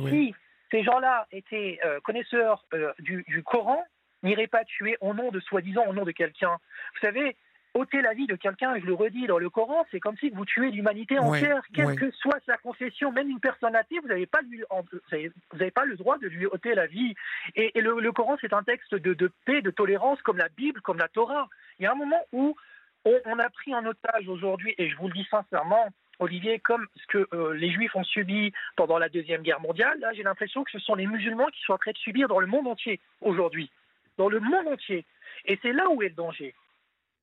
si 0.08 0.34
ces 0.70 0.84
gens-là 0.84 1.26
étaient 1.32 1.80
euh, 1.84 1.98
connaisseurs 2.04 2.64
euh, 2.74 2.92
du, 3.00 3.24
du 3.26 3.42
Coran, 3.42 3.82
n'iraient 4.22 4.46
pas 4.46 4.64
tuer 4.64 4.96
au 5.00 5.14
nom 5.14 5.32
de 5.32 5.40
soi-disant 5.40 5.84
au 5.88 5.92
nom 5.92 6.04
de 6.04 6.12
quelqu'un. 6.12 6.58
Vous 6.94 7.00
savez, 7.00 7.36
ôter 7.74 8.02
la 8.02 8.14
vie 8.14 8.26
de 8.26 8.34
quelqu'un, 8.34 8.78
je 8.78 8.84
le 8.84 8.94
redis 8.94 9.26
dans 9.26 9.38
le 9.38 9.48
Coran, 9.48 9.86
c'est 9.90 10.00
comme 10.00 10.16
si 10.16 10.30
vous 10.30 10.44
tuez 10.44 10.70
l'humanité 10.70 11.18
entière, 11.18 11.62
quelle 11.72 11.94
que 11.94 12.10
soit 12.12 12.38
sa 12.46 12.56
confession, 12.56 13.12
même 13.12 13.30
une 13.30 13.40
personne 13.40 13.76
athée, 13.76 13.98
vous 14.00 14.08
n'avez 14.08 14.26
pas, 14.26 14.40
vous 14.42 15.70
pas 15.70 15.84
le 15.84 15.96
droit 15.96 16.18
de 16.18 16.26
lui 16.28 16.46
ôter 16.46 16.74
la 16.74 16.86
vie. 16.86 17.14
Et, 17.54 17.72
le, 17.80 18.12
Coran, 18.12 18.36
c'est 18.40 18.52
un 18.52 18.62
texte 18.62 18.94
de, 18.94 19.32
paix, 19.44 19.62
de 19.62 19.70
tolérance, 19.70 20.20
comme 20.22 20.38
la 20.38 20.48
Bible, 20.48 20.80
comme 20.80 20.98
la 20.98 21.08
Torah. 21.08 21.48
Il 21.78 21.84
y 21.84 21.86
a 21.86 21.92
un 21.92 21.96
moment 21.96 22.20
où 22.32 22.56
on, 23.04 23.38
a 23.38 23.50
pris 23.50 23.74
en 23.74 23.84
otage 23.86 24.28
aujourd'hui, 24.28 24.74
et 24.78 24.90
je 24.90 24.96
vous 24.96 25.08
le 25.08 25.14
dis 25.14 25.26
sincèrement, 25.30 25.88
Olivier, 26.18 26.58
comme 26.58 26.86
ce 26.96 27.06
que 27.06 27.28
euh, 27.34 27.54
les 27.54 27.70
Juifs 27.70 27.96
ont 27.96 28.04
subi 28.04 28.52
pendant 28.76 28.98
la 28.98 29.08
Deuxième 29.08 29.42
Guerre 29.42 29.60
mondiale, 29.60 29.98
là, 30.00 30.12
j'ai 30.12 30.22
l'impression 30.22 30.64
que 30.64 30.70
ce 30.70 30.78
sont 30.78 30.94
les 30.94 31.06
musulmans 31.06 31.46
qui 31.46 31.62
sont 31.62 31.72
en 31.72 31.78
train 31.78 31.92
de 31.92 31.98
subir 31.98 32.28
dans 32.28 32.40
le 32.40 32.46
monde 32.46 32.66
entier 32.66 33.00
aujourd'hui. 33.22 33.70
Dans 34.18 34.28
le 34.28 34.40
monde 34.40 34.66
entier. 34.68 35.06
Et 35.46 35.58
c'est 35.62 35.72
là 35.72 35.88
où 35.88 36.02
est 36.02 36.10
le 36.10 36.14
danger. 36.14 36.54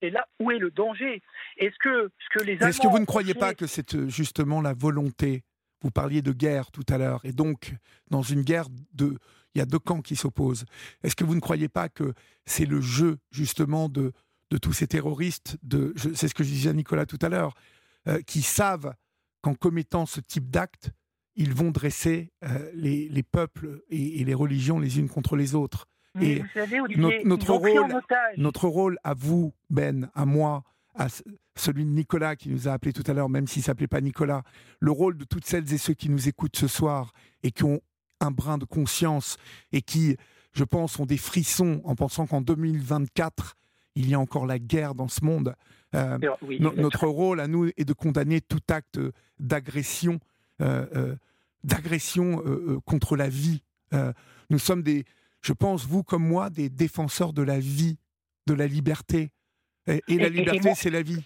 Et 0.01 0.09
là, 0.09 0.27
où 0.39 0.51
est 0.51 0.59
le 0.59 0.71
danger? 0.71 1.21
Est-ce 1.57 1.75
que, 1.79 2.11
ce 2.19 2.39
que 2.39 2.43
les 2.43 2.53
Est-ce 2.53 2.79
que 2.79 2.87
vous 2.87 2.99
ne 2.99 3.05
croyez 3.05 3.33
pas 3.33 3.53
que 3.53 3.67
c'est 3.67 3.95
euh, 3.95 4.07
justement 4.07 4.61
la 4.61 4.73
volonté? 4.73 5.43
Vous 5.81 5.91
parliez 5.91 6.21
de 6.21 6.31
guerre 6.31 6.71
tout 6.71 6.85
à 6.89 6.97
l'heure, 6.97 7.21
et 7.23 7.31
donc 7.31 7.75
dans 8.09 8.23
une 8.23 8.41
guerre 8.41 8.65
de, 8.93 9.17
il 9.53 9.59
y 9.59 9.61
a 9.61 9.65
deux 9.65 9.77
camps 9.77 10.01
qui 10.01 10.15
s'opposent. 10.15 10.65
Est-ce 11.03 11.15
que 11.15 11.23
vous 11.23 11.35
ne 11.35 11.39
croyez 11.39 11.69
pas 11.69 11.87
que 11.87 12.13
c'est 12.45 12.65
le 12.65 12.81
jeu 12.81 13.17
justement 13.31 13.87
de 13.87 14.11
de 14.49 14.57
tous 14.57 14.73
ces 14.73 14.87
terroristes 14.87 15.57
de, 15.63 15.93
c'est 16.15 16.27
ce 16.27 16.33
que 16.33 16.43
je 16.43 16.49
disais 16.49 16.69
à 16.69 16.73
Nicolas 16.73 17.05
tout 17.05 17.19
à 17.21 17.29
l'heure, 17.29 17.53
euh, 18.07 18.21
qui 18.21 18.41
savent 18.41 18.93
qu'en 19.41 19.55
commettant 19.55 20.05
ce 20.05 20.21
type 20.21 20.49
d'acte, 20.49 20.91
ils 21.35 21.53
vont 21.53 21.71
dresser 21.71 22.31
euh, 22.43 22.71
les, 22.73 23.09
les, 23.09 23.23
peuples 23.23 23.81
et, 23.89 24.21
et 24.21 24.23
les 24.23 24.33
religions 24.33 24.79
les 24.79 24.99
unes 24.99 25.09
contre 25.09 25.35
les 25.35 25.53
autres 25.53 25.87
et 26.21 26.43
notre, 27.25 27.53
rôle, 27.53 28.01
notre 28.37 28.67
rôle 28.67 28.97
à 29.03 29.13
vous, 29.13 29.53
Ben, 29.69 30.09
à 30.15 30.25
moi, 30.25 30.63
à 30.95 31.07
celui 31.55 31.85
de 31.85 31.89
Nicolas 31.89 32.35
qui 32.35 32.49
nous 32.49 32.67
a 32.67 32.73
appelé 32.73 32.93
tout 32.93 33.03
à 33.07 33.13
l'heure, 33.13 33.29
même 33.29 33.47
s'il 33.47 33.61
ne 33.61 33.65
s'appelait 33.65 33.87
pas 33.87 34.01
Nicolas, 34.01 34.43
le 34.79 34.91
rôle 34.91 35.17
de 35.17 35.25
toutes 35.25 35.45
celles 35.45 35.71
et 35.73 35.77
ceux 35.77 35.93
qui 35.93 36.09
nous 36.09 36.27
écoutent 36.27 36.57
ce 36.57 36.67
soir 36.67 37.13
et 37.43 37.51
qui 37.51 37.63
ont 37.63 37.81
un 38.19 38.31
brin 38.31 38.57
de 38.57 38.65
conscience 38.65 39.37
et 39.71 39.81
qui, 39.81 40.17
je 40.53 40.63
pense, 40.63 40.99
ont 40.99 41.05
des 41.05 41.17
frissons 41.17 41.81
en 41.83 41.95
pensant 41.95 42.25
qu'en 42.25 42.41
2024, 42.41 43.55
il 43.95 44.09
y 44.09 44.13
a 44.13 44.19
encore 44.19 44.45
la 44.45 44.59
guerre 44.59 44.95
dans 44.95 45.07
ce 45.07 45.23
monde. 45.23 45.55
Euh, 45.95 46.17
notre 46.59 47.07
rôle 47.07 47.39
à 47.39 47.47
nous 47.47 47.67
est 47.77 47.85
de 47.85 47.93
condamner 47.93 48.41
tout 48.41 48.61
acte 48.69 48.99
d'agression, 49.39 50.19
euh, 50.61 50.85
euh, 50.95 51.15
d'agression 51.63 52.43
contre 52.85 53.15
la 53.15 53.29
vie. 53.29 53.63
nous 54.49 54.59
sommes 54.59 54.83
des, 54.83 55.05
je 55.47 55.53
pense, 55.53 55.85
vous 55.85 56.03
comme 56.03 56.27
moi, 56.27 56.49
des 56.49 56.67
défenseurs 56.67 57.31
de 57.31 57.41
la 57.41 57.57
vie, 57.57 57.97
de 58.47 58.53
la 58.53 58.67
liberté. 58.67 59.31
Et, 59.87 60.01
la 60.09 60.27
liberté, 60.27 60.73
c'est 60.75 60.89
la 60.89 61.01
vie. 61.01 61.23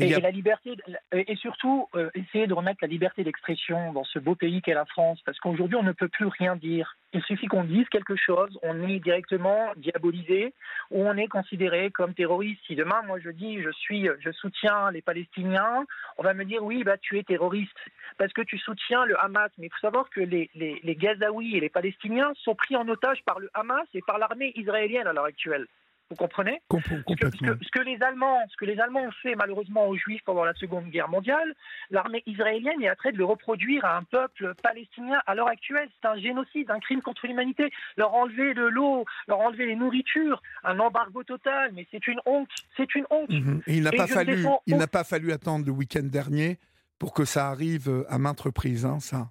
Et, 0.00 0.20
la 0.20 0.30
liberté, 0.30 0.76
et 1.12 1.36
surtout 1.36 1.88
euh, 1.94 2.10
essayer 2.14 2.46
de 2.46 2.54
remettre 2.54 2.78
la 2.82 2.88
liberté 2.88 3.24
d'expression 3.24 3.92
dans 3.92 4.04
ce 4.04 4.18
beau 4.18 4.34
pays 4.34 4.62
qu'est 4.62 4.74
la 4.74 4.86
France, 4.86 5.20
parce 5.24 5.38
qu'aujourd'hui 5.38 5.76
on 5.76 5.82
ne 5.82 5.92
peut 5.92 6.08
plus 6.08 6.26
rien 6.26 6.56
dire. 6.56 6.96
Il 7.12 7.22
suffit 7.22 7.46
qu'on 7.46 7.64
dise 7.64 7.88
quelque 7.88 8.16
chose, 8.16 8.58
on 8.62 8.88
est 8.88 9.00
directement 9.00 9.72
diabolisé 9.76 10.54
ou 10.90 11.06
on 11.06 11.16
est 11.16 11.28
considéré 11.28 11.90
comme 11.90 12.14
terroriste. 12.14 12.60
Si 12.66 12.76
demain 12.76 13.02
moi 13.06 13.18
je 13.18 13.30
dis 13.30 13.60
je 13.62 13.70
suis, 13.70 14.08
je 14.20 14.30
soutiens 14.32 14.90
les 14.90 15.02
Palestiniens, 15.02 15.84
on 16.18 16.22
va 16.22 16.34
me 16.34 16.44
dire 16.44 16.62
oui 16.62 16.84
bah 16.84 16.96
tu 16.98 17.18
es 17.18 17.22
terroriste 17.22 17.78
parce 18.18 18.32
que 18.32 18.42
tu 18.42 18.58
soutiens 18.58 19.04
le 19.04 19.22
Hamas. 19.22 19.50
Mais 19.58 19.66
il 19.66 19.70
faut 19.70 19.86
savoir 19.86 20.08
que 20.10 20.20
les, 20.20 20.50
les, 20.54 20.80
les 20.82 20.96
Gazaouis 20.96 21.56
et 21.56 21.60
les 21.60 21.68
Palestiniens 21.68 22.32
sont 22.42 22.54
pris 22.54 22.76
en 22.76 22.88
otage 22.88 23.22
par 23.24 23.40
le 23.40 23.50
Hamas 23.54 23.86
et 23.94 24.02
par 24.06 24.18
l'armée 24.18 24.52
israélienne 24.56 25.06
à 25.06 25.12
l'heure 25.12 25.24
actuelle. 25.24 25.66
Vous 26.10 26.16
comprenez 26.16 26.60
ce 26.72 27.70
que, 27.70 27.82
les 27.82 28.02
Allemands, 28.02 28.40
ce 28.50 28.56
que 28.56 28.64
les 28.64 28.80
Allemands 28.80 29.04
ont 29.04 29.12
fait 29.22 29.36
malheureusement 29.36 29.86
aux 29.86 29.96
Juifs 29.96 30.22
pendant 30.24 30.44
la 30.44 30.54
Seconde 30.54 30.90
Guerre 30.90 31.08
mondiale, 31.08 31.54
l'armée 31.90 32.24
israélienne 32.26 32.82
est 32.82 32.90
en 32.90 32.96
train 32.96 33.12
de 33.12 33.16
le 33.16 33.24
reproduire 33.24 33.84
à 33.84 33.96
un 33.96 34.02
peuple 34.02 34.54
palestinien 34.60 35.20
à 35.26 35.36
l'heure 35.36 35.46
actuelle. 35.46 35.88
C'est 36.00 36.08
un 36.08 36.18
génocide, 36.18 36.68
un 36.72 36.80
crime 36.80 37.00
contre 37.00 37.28
l'humanité. 37.28 37.70
Leur 37.96 38.12
enlever 38.12 38.54
de 38.54 38.64
l'eau, 38.64 39.04
leur 39.28 39.38
enlever 39.38 39.66
les 39.66 39.76
nourritures, 39.76 40.42
un 40.64 40.80
embargo 40.80 41.22
total. 41.22 41.70
Mais 41.74 41.86
c'est 41.92 42.04
une 42.08 42.20
honte. 42.26 42.50
C'est 42.76 42.92
une 42.96 43.04
honte. 43.10 43.30
Mhm. 43.30 43.62
il 43.68 43.84
n'a 43.84 43.92
pas 43.92 44.08
fallu, 44.08 44.44
il 44.66 44.76
n'a 44.76 44.88
pas 44.88 45.04
fallu 45.04 45.30
attendre 45.30 45.64
le 45.64 45.72
week-end 45.72 46.02
dernier 46.02 46.58
pour 46.98 47.14
que 47.14 47.24
ça 47.24 47.48
arrive 47.48 48.04
à 48.08 48.18
maintes 48.18 48.40
reprises, 48.40 48.84
hein, 48.84 48.98
ça. 48.98 49.30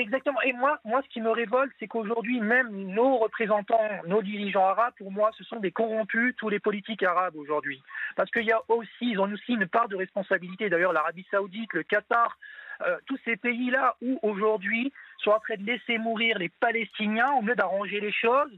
Exactement. 0.00 0.40
Et 0.42 0.54
moi, 0.54 0.80
moi, 0.84 1.02
ce 1.02 1.08
qui 1.10 1.20
me 1.20 1.30
révolte, 1.30 1.72
c'est 1.78 1.86
qu'aujourd'hui, 1.86 2.40
même 2.40 2.70
nos 2.70 3.18
représentants, 3.18 3.88
nos 4.06 4.22
dirigeants 4.22 4.64
arabes, 4.64 4.94
pour 4.96 5.12
moi, 5.12 5.30
ce 5.36 5.44
sont 5.44 5.60
des 5.60 5.72
corrompus, 5.72 6.34
tous 6.38 6.48
les 6.48 6.58
politiques 6.58 7.02
arabes 7.02 7.36
aujourd'hui. 7.36 7.82
Parce 8.16 8.30
qu'il 8.30 8.46
y 8.46 8.52
a 8.52 8.62
aussi, 8.68 8.88
ils 9.02 9.20
ont 9.20 9.30
aussi 9.30 9.52
une 9.52 9.66
part 9.66 9.88
de 9.88 9.96
responsabilité. 9.96 10.70
D'ailleurs, 10.70 10.94
l'Arabie 10.94 11.26
Saoudite, 11.30 11.72
le 11.74 11.82
Qatar, 11.82 12.38
euh, 12.86 12.96
tous 13.06 13.18
ces 13.26 13.36
pays-là 13.36 13.96
où 14.00 14.18
aujourd'hui 14.22 14.90
sont 15.18 15.32
en 15.32 15.40
train 15.40 15.56
de 15.56 15.64
laisser 15.64 15.98
mourir 15.98 16.38
les 16.38 16.48
Palestiniens 16.48 17.30
au 17.34 17.42
lieu 17.42 17.54
d'arranger 17.54 18.00
les 18.00 18.12
choses. 18.12 18.50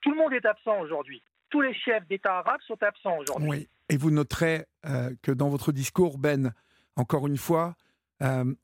Tout 0.00 0.10
le 0.10 0.16
monde 0.16 0.32
est 0.32 0.46
absent 0.46 0.80
aujourd'hui. 0.80 1.22
Tous 1.50 1.60
les 1.60 1.74
chefs 1.74 2.06
d'État 2.08 2.38
arabes 2.38 2.62
sont 2.66 2.82
absents 2.82 3.18
aujourd'hui. 3.18 3.48
Oui. 3.48 3.68
Et 3.90 3.98
vous 3.98 4.10
noterez 4.10 4.64
euh, 4.86 5.10
que 5.22 5.32
dans 5.32 5.50
votre 5.50 5.70
discours, 5.70 6.16
Ben, 6.16 6.54
encore 6.96 7.26
une 7.26 7.36
fois, 7.36 7.74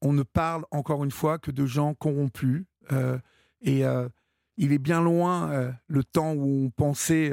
on 0.02 0.12
ne 0.12 0.22
parle 0.22 0.64
encore 0.70 1.04
une 1.04 1.10
fois 1.10 1.38
que 1.38 1.50
de 1.50 1.66
gens 1.66 1.94
corrompus. 1.94 2.64
Euh, 2.92 3.18
et 3.60 3.84
euh, 3.84 4.08
il 4.56 4.72
est 4.72 4.78
bien 4.78 5.02
loin 5.02 5.72
le 5.86 6.04
temps 6.04 6.32
où 6.32 6.66
on 6.66 6.70
pensait 6.70 7.32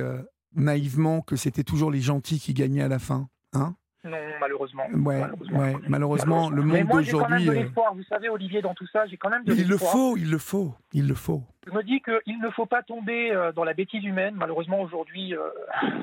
naïvement 0.53 1.21
que 1.21 1.35
c'était 1.35 1.63
toujours 1.63 1.91
les 1.91 2.01
gentils 2.01 2.39
qui 2.39 2.53
gagnaient 2.53 2.83
à 2.83 2.87
la 2.87 2.99
fin. 2.99 3.29
Hein? 3.53 3.75
Non, 4.03 4.17
malheureusement. 4.39 4.85
Ouais, 4.93 5.19
malheureusement. 5.19 5.79
malheureusement, 5.87 6.49
le 6.51 6.61
monde 6.61 6.87
d'aujourd'hui. 6.87 7.49
Vous 7.95 8.03
savez, 8.07 8.29
Olivier, 8.29 8.61
dans 8.61 8.75
tout 8.75 8.85
ça, 8.93 9.07
j'ai 9.07 9.17
quand 9.17 9.31
même 9.31 9.43
de 9.43 9.55
Il 9.55 9.67
le 9.67 9.77
faut, 9.77 10.15
il 10.15 10.29
le 10.29 10.37
faut, 10.37 10.75
il 10.93 11.07
le 11.07 11.15
faut. 11.15 11.41
Je 11.65 11.71
me 11.71 11.81
dis 11.81 11.99
qu'il 12.01 12.39
ne 12.39 12.49
faut 12.51 12.67
pas 12.67 12.83
tomber 12.83 13.33
dans 13.55 13.63
la 13.63 13.73
bêtise 13.73 14.03
humaine. 14.03 14.35
Malheureusement, 14.37 14.81
aujourd'hui, 14.81 15.33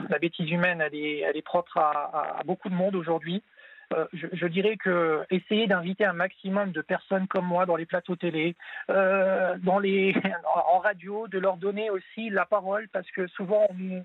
la 0.09 0.18
bêtise 0.18 0.51
humaine, 0.51 0.81
elle 0.81 0.97
est, 0.97 1.20
elle 1.20 1.36
est 1.36 1.42
propre 1.42 1.78
à 1.78 2.42
beaucoup 2.44 2.68
de 2.68 2.75
monde 2.75 2.97
aujourd'hui. 2.97 3.44
Euh, 3.93 4.07
je, 4.12 4.47
dirais 4.47 4.77
que 4.77 5.21
essayer 5.31 5.67
d'inviter 5.67 6.05
un 6.05 6.12
maximum 6.12 6.73
de 6.73 6.81
personnes 6.81 7.27
comme 7.27 7.47
moi 7.47 7.67
dans 7.67 7.77
les 7.77 7.87
plateaux 7.87 8.17
télé, 8.17 8.57
euh, 8.91 9.57
dans 9.62 9.79
les, 9.79 10.15
en 10.73 10.79
radio, 10.79 11.29
de 11.29 11.39
leur 11.39 11.57
donner 11.57 11.91
aussi 11.91 12.31
la 12.31 12.45
parole, 12.47 12.89
parce 12.93 13.11
que 13.11 13.27
souvent 13.29 13.67
on, 13.71 14.05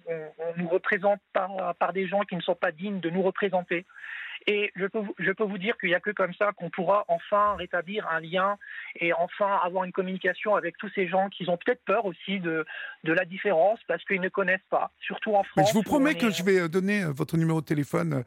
nous 0.58 0.68
représente 0.68 1.20
par, 1.34 1.76
par 1.76 1.94
des 1.94 2.08
gens 2.08 2.22
qui 2.22 2.36
ne 2.36 2.42
sont 2.42 2.56
pas 2.56 2.72
dignes 2.72 3.00
de 3.00 3.10
nous 3.10 3.22
représenter. 3.22 3.86
Et 4.46 4.72
je 4.76 4.86
peux, 4.86 5.02
je 5.18 5.32
peux 5.32 5.44
vous 5.44 5.58
dire 5.58 5.78
qu'il 5.78 5.90
n'y 5.90 5.96
a 5.96 6.00
que 6.00 6.12
comme 6.12 6.34
ça 6.36 6.52
qu'on 6.54 6.70
pourra 6.70 7.06
enfin 7.08 7.56
rétablir 7.56 8.08
un 8.10 8.20
lien 8.20 8.58
et 8.96 9.12
enfin 9.14 9.60
avoir 9.64 9.84
une 9.84 9.92
communication 9.92 10.56
avec 10.56 10.78
tous 10.78 10.90
ces 10.96 11.08
gens 11.08 11.30
qui 11.30 11.50
ont 11.50 11.58
peut-être 11.58 11.84
peur 11.86 12.06
aussi 12.06 12.40
de, 12.40 12.66
de 13.04 13.14
la 13.14 13.26
différence 13.26 13.80
parce 13.88 14.04
qu'ils 14.06 14.22
ne 14.22 14.30
connaissent 14.30 14.60
pas, 14.70 14.92
surtout 15.02 15.34
en 15.34 15.44
France. 15.44 15.70
je 15.70 15.74
vous 15.74 15.84
promets 15.84 16.16
que 16.16 16.30
je 16.30 16.44
vais 16.44 16.70
donner 16.70 17.04
votre 17.06 17.36
numéro 17.36 17.62
de 17.62 17.66
téléphone 17.66 18.24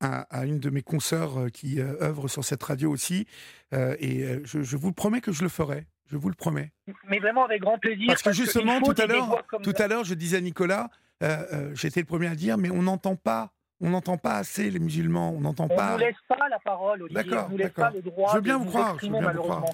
à, 0.00 0.44
une 0.44 0.58
de 0.58 0.70
mes 0.70 0.82
consoeurs 0.82 1.50
qui 1.52 1.80
œuvre 1.80 2.28
sur 2.28 2.44
cette 2.44 2.62
radio 2.62 2.90
aussi, 2.90 3.26
et 3.72 4.40
je, 4.44 4.62
je 4.62 4.76
vous 4.76 4.92
promets 4.92 5.20
que 5.20 5.32
je 5.32 5.42
le 5.42 5.48
ferai. 5.48 5.86
Je 6.10 6.16
vous 6.16 6.28
le 6.28 6.34
promets. 6.34 6.72
Mais 7.08 7.18
vraiment 7.18 7.44
avec 7.44 7.60
grand 7.60 7.78
plaisir. 7.78 8.06
Parce 8.06 8.22
que 8.22 8.32
justement, 8.32 8.80
tout 8.80 8.94
à 8.96 9.06
l'heure, 9.06 9.42
tout 9.62 9.74
à 9.76 9.88
l'heure, 9.88 10.04
je 10.04 10.14
disais 10.14 10.36
à 10.36 10.40
Nicolas, 10.40 10.88
euh, 11.22 11.44
euh, 11.52 11.74
j'étais 11.74 12.00
le 12.00 12.06
premier 12.06 12.28
à 12.28 12.34
dire, 12.34 12.58
mais 12.58 12.70
on 12.70 12.82
n'entend 12.82 13.16
pas. 13.16 13.52
On 13.80 13.90
n'entend 13.90 14.16
pas 14.16 14.36
assez 14.36 14.70
les 14.70 14.78
musulmans, 14.78 15.34
on 15.36 15.40
n'entend 15.40 15.68
pas. 15.68 15.88
On 15.88 15.98
ne 15.98 15.98
nous 15.98 16.06
laisse 16.06 16.16
pas 16.28 16.48
la 16.48 16.58
parole, 16.60 17.02
Olivier. 17.02 17.24
D'accord, 17.24 17.46
on 17.48 17.50
nous 17.50 17.58
laisse 17.58 17.72
pas 17.72 17.90
le 17.90 18.00
droit 18.00 18.30
je 18.30 18.36
veux 18.36 18.40
bien 18.40 18.56
vous 18.56 18.64
croire, 18.64 18.98
je 18.98 19.06
veux 19.06 19.12
bien 19.12 19.32
vous 19.32 19.42
croire. 19.42 19.64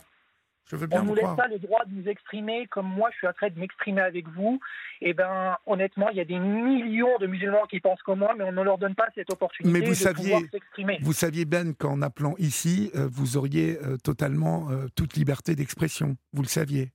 Je 0.71 0.77
veux 0.77 0.87
bien 0.87 1.01
on 1.01 1.03
ne 1.05 1.09
nous 1.09 1.15
laisse 1.15 1.37
pas 1.37 1.49
le 1.49 1.59
droit 1.59 1.85
de 1.85 1.93
nous 1.93 2.09
exprimer 2.09 2.67
comme 2.69 2.87
moi 2.87 3.11
je 3.13 3.19
suis 3.19 3.27
en 3.27 3.33
train 3.33 3.49
de 3.49 3.59
m'exprimer 3.59 4.01
avec 4.01 4.27
vous. 4.29 4.61
Et 5.01 5.11
eh 5.11 5.15
ben 5.15 5.57
honnêtement, 5.67 6.09
il 6.11 6.17
y 6.17 6.21
a 6.21 6.25
des 6.25 6.39
millions 6.39 7.19
de 7.19 7.27
musulmans 7.27 7.67
qui 7.69 7.81
pensent 7.81 8.03
comme 8.03 8.21
moi, 8.21 8.35
mais 8.37 8.45
on 8.45 8.53
ne 8.53 8.63
leur 8.63 8.79
donne 8.79 8.95
pas 8.95 9.09
cette 9.15 9.31
opportunité 9.31 9.73
mais 9.73 9.85
vous 9.85 9.93
de 9.93 9.97
saviez, 9.97 10.31
pouvoir 10.31 10.51
s'exprimer. 10.51 10.99
Vous 11.03 11.13
saviez 11.13 11.45
Ben 11.45 11.75
qu'en 11.75 12.01
appelant 12.03 12.35
ici, 12.39 12.91
euh, 12.95 13.09
vous 13.11 13.37
auriez 13.37 13.79
totalement 14.05 14.69
toute 14.97 15.15
liberté 15.15 15.55
d'expression. 15.55 16.17
Vous 16.33 16.43
le 16.43 16.49
saviez. 16.49 16.93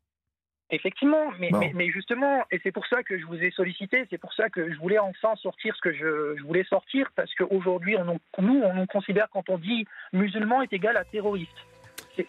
Effectivement, 0.70 1.32
mais, 1.40 1.50
mais, 1.74 1.90
justement, 1.90 2.44
et 2.52 2.60
c'est 2.62 2.74
pour 2.74 2.86
ça 2.88 3.02
que 3.02 3.18
je 3.18 3.26
vous 3.26 3.42
ai 3.42 3.52
sollicité, 3.52 4.06
c'est 4.10 4.18
pour 4.18 4.34
ça 4.34 4.50
que 4.50 4.70
je 4.70 4.78
voulais 4.80 5.00
enfin 5.00 5.34
sortir 5.38 5.74
ce 5.78 5.82
que 5.82 5.94
je, 5.94 6.42
voulais 6.44 6.66
sortir, 6.66 7.10
parce 7.16 7.34
qu'aujourd'hui, 7.36 7.96
nous, 8.40 8.62
on 8.62 8.74
nous 8.74 8.86
considère 8.88 9.30
quand 9.32 9.50
on 9.50 9.58
dit 9.58 9.86
musulman 10.12 10.62
est 10.64 10.74
égal 10.74 10.98
à 10.98 11.06
terroriste. 11.06 11.56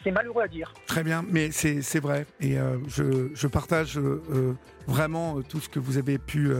C'est 0.02 0.10
malheureux 0.10 0.42
à 0.42 0.48
dire. 0.48 0.72
Très 0.86 1.02
bien, 1.02 1.24
mais 1.28 1.50
c'est 1.50 2.00
vrai. 2.00 2.26
Et 2.40 2.58
euh, 2.58 2.76
je, 2.88 3.30
je, 3.34 3.46
partage 3.46 3.98
euh, 3.98 4.22
euh, 4.30 4.52
vraiment 4.86 5.40
tout 5.42 5.60
ce 5.60 5.68
que 5.68 5.78
vous 5.78 5.98
avez 5.98 6.18
pu 6.18 6.50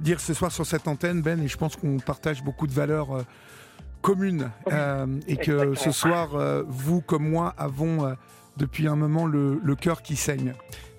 dire 0.00 0.20
ce 0.20 0.34
soir 0.34 0.52
sur 0.52 0.66
cette 0.66 0.88
antenne, 0.88 1.22
Ben, 1.22 1.42
et 1.42 1.48
je 1.48 1.56
pense 1.56 1.76
qu'on 1.76 1.98
partage 1.98 2.42
beaucoup 2.42 2.66
de 2.66 2.72
valeurs 2.72 3.24
communes. 4.00 4.50
et 5.26 5.36
que 5.36 5.74
ce 5.74 5.90
soir, 5.90 6.30
vous 6.66 7.00
comme 7.00 7.28
moi 7.28 7.54
avons 7.56 8.16
depuis 8.56 8.86
un 8.86 8.96
moment 8.96 9.26
le, 9.26 9.60
le 9.62 9.74
cœur 9.76 10.02
qui 10.02 10.16
saigne 10.16 10.54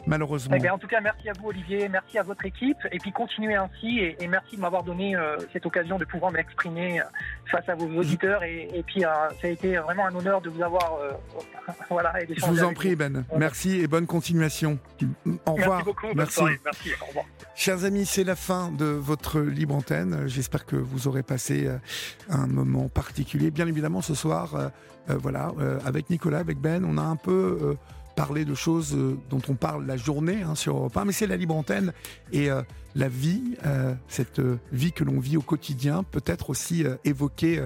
malheureusement. 0.08 0.56
Eh 0.62 0.70
en 0.70 0.78
tout 0.78 0.88
cas, 0.88 1.02
merci 1.02 1.30
à 1.30 1.34
vous, 1.40 1.50
Olivier, 1.50 1.90
merci 1.90 2.18
à 2.18 2.24
votre 2.24 2.46
équipe, 2.46 2.78
et 2.92 2.98
puis 2.98 3.12
continuez 3.12 3.56
ainsi, 3.56 4.00
et, 4.00 4.28
merci 4.28 4.56
de 4.56 4.62
m'avoir 4.62 4.84
donné 4.84 5.16
euh, 5.16 5.38
cette 5.52 5.66
occasion 5.66 5.98
de 5.98 6.06
pouvoir 6.06 6.32
m'exprimer 6.32 7.00
euh, 7.00 7.04
face 7.52 7.68
à 7.70 7.76
vos 7.76 7.88
auditeurs, 7.88 8.44
et, 8.44 8.84
puis 8.86 9.06
euh, 9.06 9.10
ça 9.42 9.48
a 9.48 9.50
été 9.50 9.78
vraiment 9.78 10.08
un 10.08 10.16
honneur 10.16 10.42
de 10.42 10.50
vous 10.50 10.62
avoir. 10.62 11.00
voilà, 11.90 12.22
et 12.22 12.28
Je 12.36 12.46
vous 12.46 12.64
en 12.64 12.74
prie, 12.74 12.96
Ben. 12.96 13.26
Merci 13.38 13.80
et 13.80 13.88
bonne 13.88 14.08
continuation. 14.08 14.80
Au 15.46 15.54
revoir. 15.54 15.78
Merci 15.78 15.86
beaucoup. 15.86 16.08
Merci. 16.16 16.44
merci. 16.66 16.90
Au 17.02 17.06
revoir. 17.06 17.26
Chers 17.56 17.86
amis, 17.86 18.06
c'est 18.06 18.24
la 18.24 18.36
fin 18.36 18.72
de 18.72 18.86
votre 18.86 19.40
libre 19.40 19.76
antenne. 19.76 20.24
J'espère 20.28 20.66
que 20.66 20.76
vous 20.76 21.08
aurez 21.08 21.24
passé 21.24 21.70
un 22.30 22.48
moment 22.48 22.90
particulier. 22.90 23.52
Bien 23.52 23.68
évidemment, 23.68 24.02
ce 24.02 24.16
soir, 24.16 24.72
voilà, 25.08 25.52
avec 25.86 26.10
Nicolas, 26.10 26.40
avec 26.40 26.58
Ben, 26.58 26.84
on 26.86 26.98
a 26.98 27.04
un 27.04 27.16
peu 27.16 27.78
parler 28.16 28.46
de 28.46 28.56
choses 28.56 28.96
euh, 28.96 29.18
dont 29.30 29.42
on 29.50 29.56
parle 29.56 29.86
la 29.86 29.98
journée 29.98 30.42
hein, 30.42 30.56
sur 30.56 30.78
Europe 30.78 30.96
1, 30.96 31.06
mais 31.06 31.14
c'est 31.14 31.28
la 31.28 31.38
libre 31.38 31.56
antenne 31.56 31.94
et 32.32 32.50
euh, 32.50 32.62
la 32.96 33.10
vie, 33.10 33.56
euh, 33.66 33.94
cette 34.08 34.42
vie 34.72 34.92
que 34.92 35.04
l'on 35.04 35.20
vit 35.20 35.38
au 35.38 35.42
quotidien, 35.42 36.04
peut 36.04 36.24
être 36.26 36.52
aussi 36.52 36.86
évoquée 37.04 37.66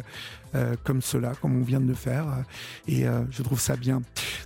comme 0.85 1.01
cela, 1.01 1.33
comme 1.41 1.57
on 1.57 1.63
vient 1.63 1.81
de 1.81 1.85
le 1.85 1.93
faire, 1.93 2.25
et 2.87 3.03
je 3.29 3.43
trouve 3.43 3.59
ça 3.59 3.75
bien. 3.75 4.01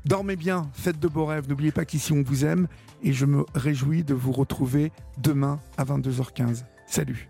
Dormez 0.05 0.35
bien, 0.35 0.69
faites 0.73 0.99
de 0.99 1.07
beaux 1.07 1.27
rêves, 1.27 1.47
n'oubliez 1.47 1.71
pas 1.71 1.85
qu'ici 1.85 2.11
on 2.11 2.23
vous 2.23 2.45
aime, 2.45 2.67
et 3.03 3.13
je 3.13 3.25
me 3.27 3.45
réjouis 3.53 4.03
de 4.03 4.15
vous 4.15 4.31
retrouver 4.31 4.91
demain 5.19 5.59
à 5.77 5.85
22h15. 5.85 6.63
Salut 6.87 7.29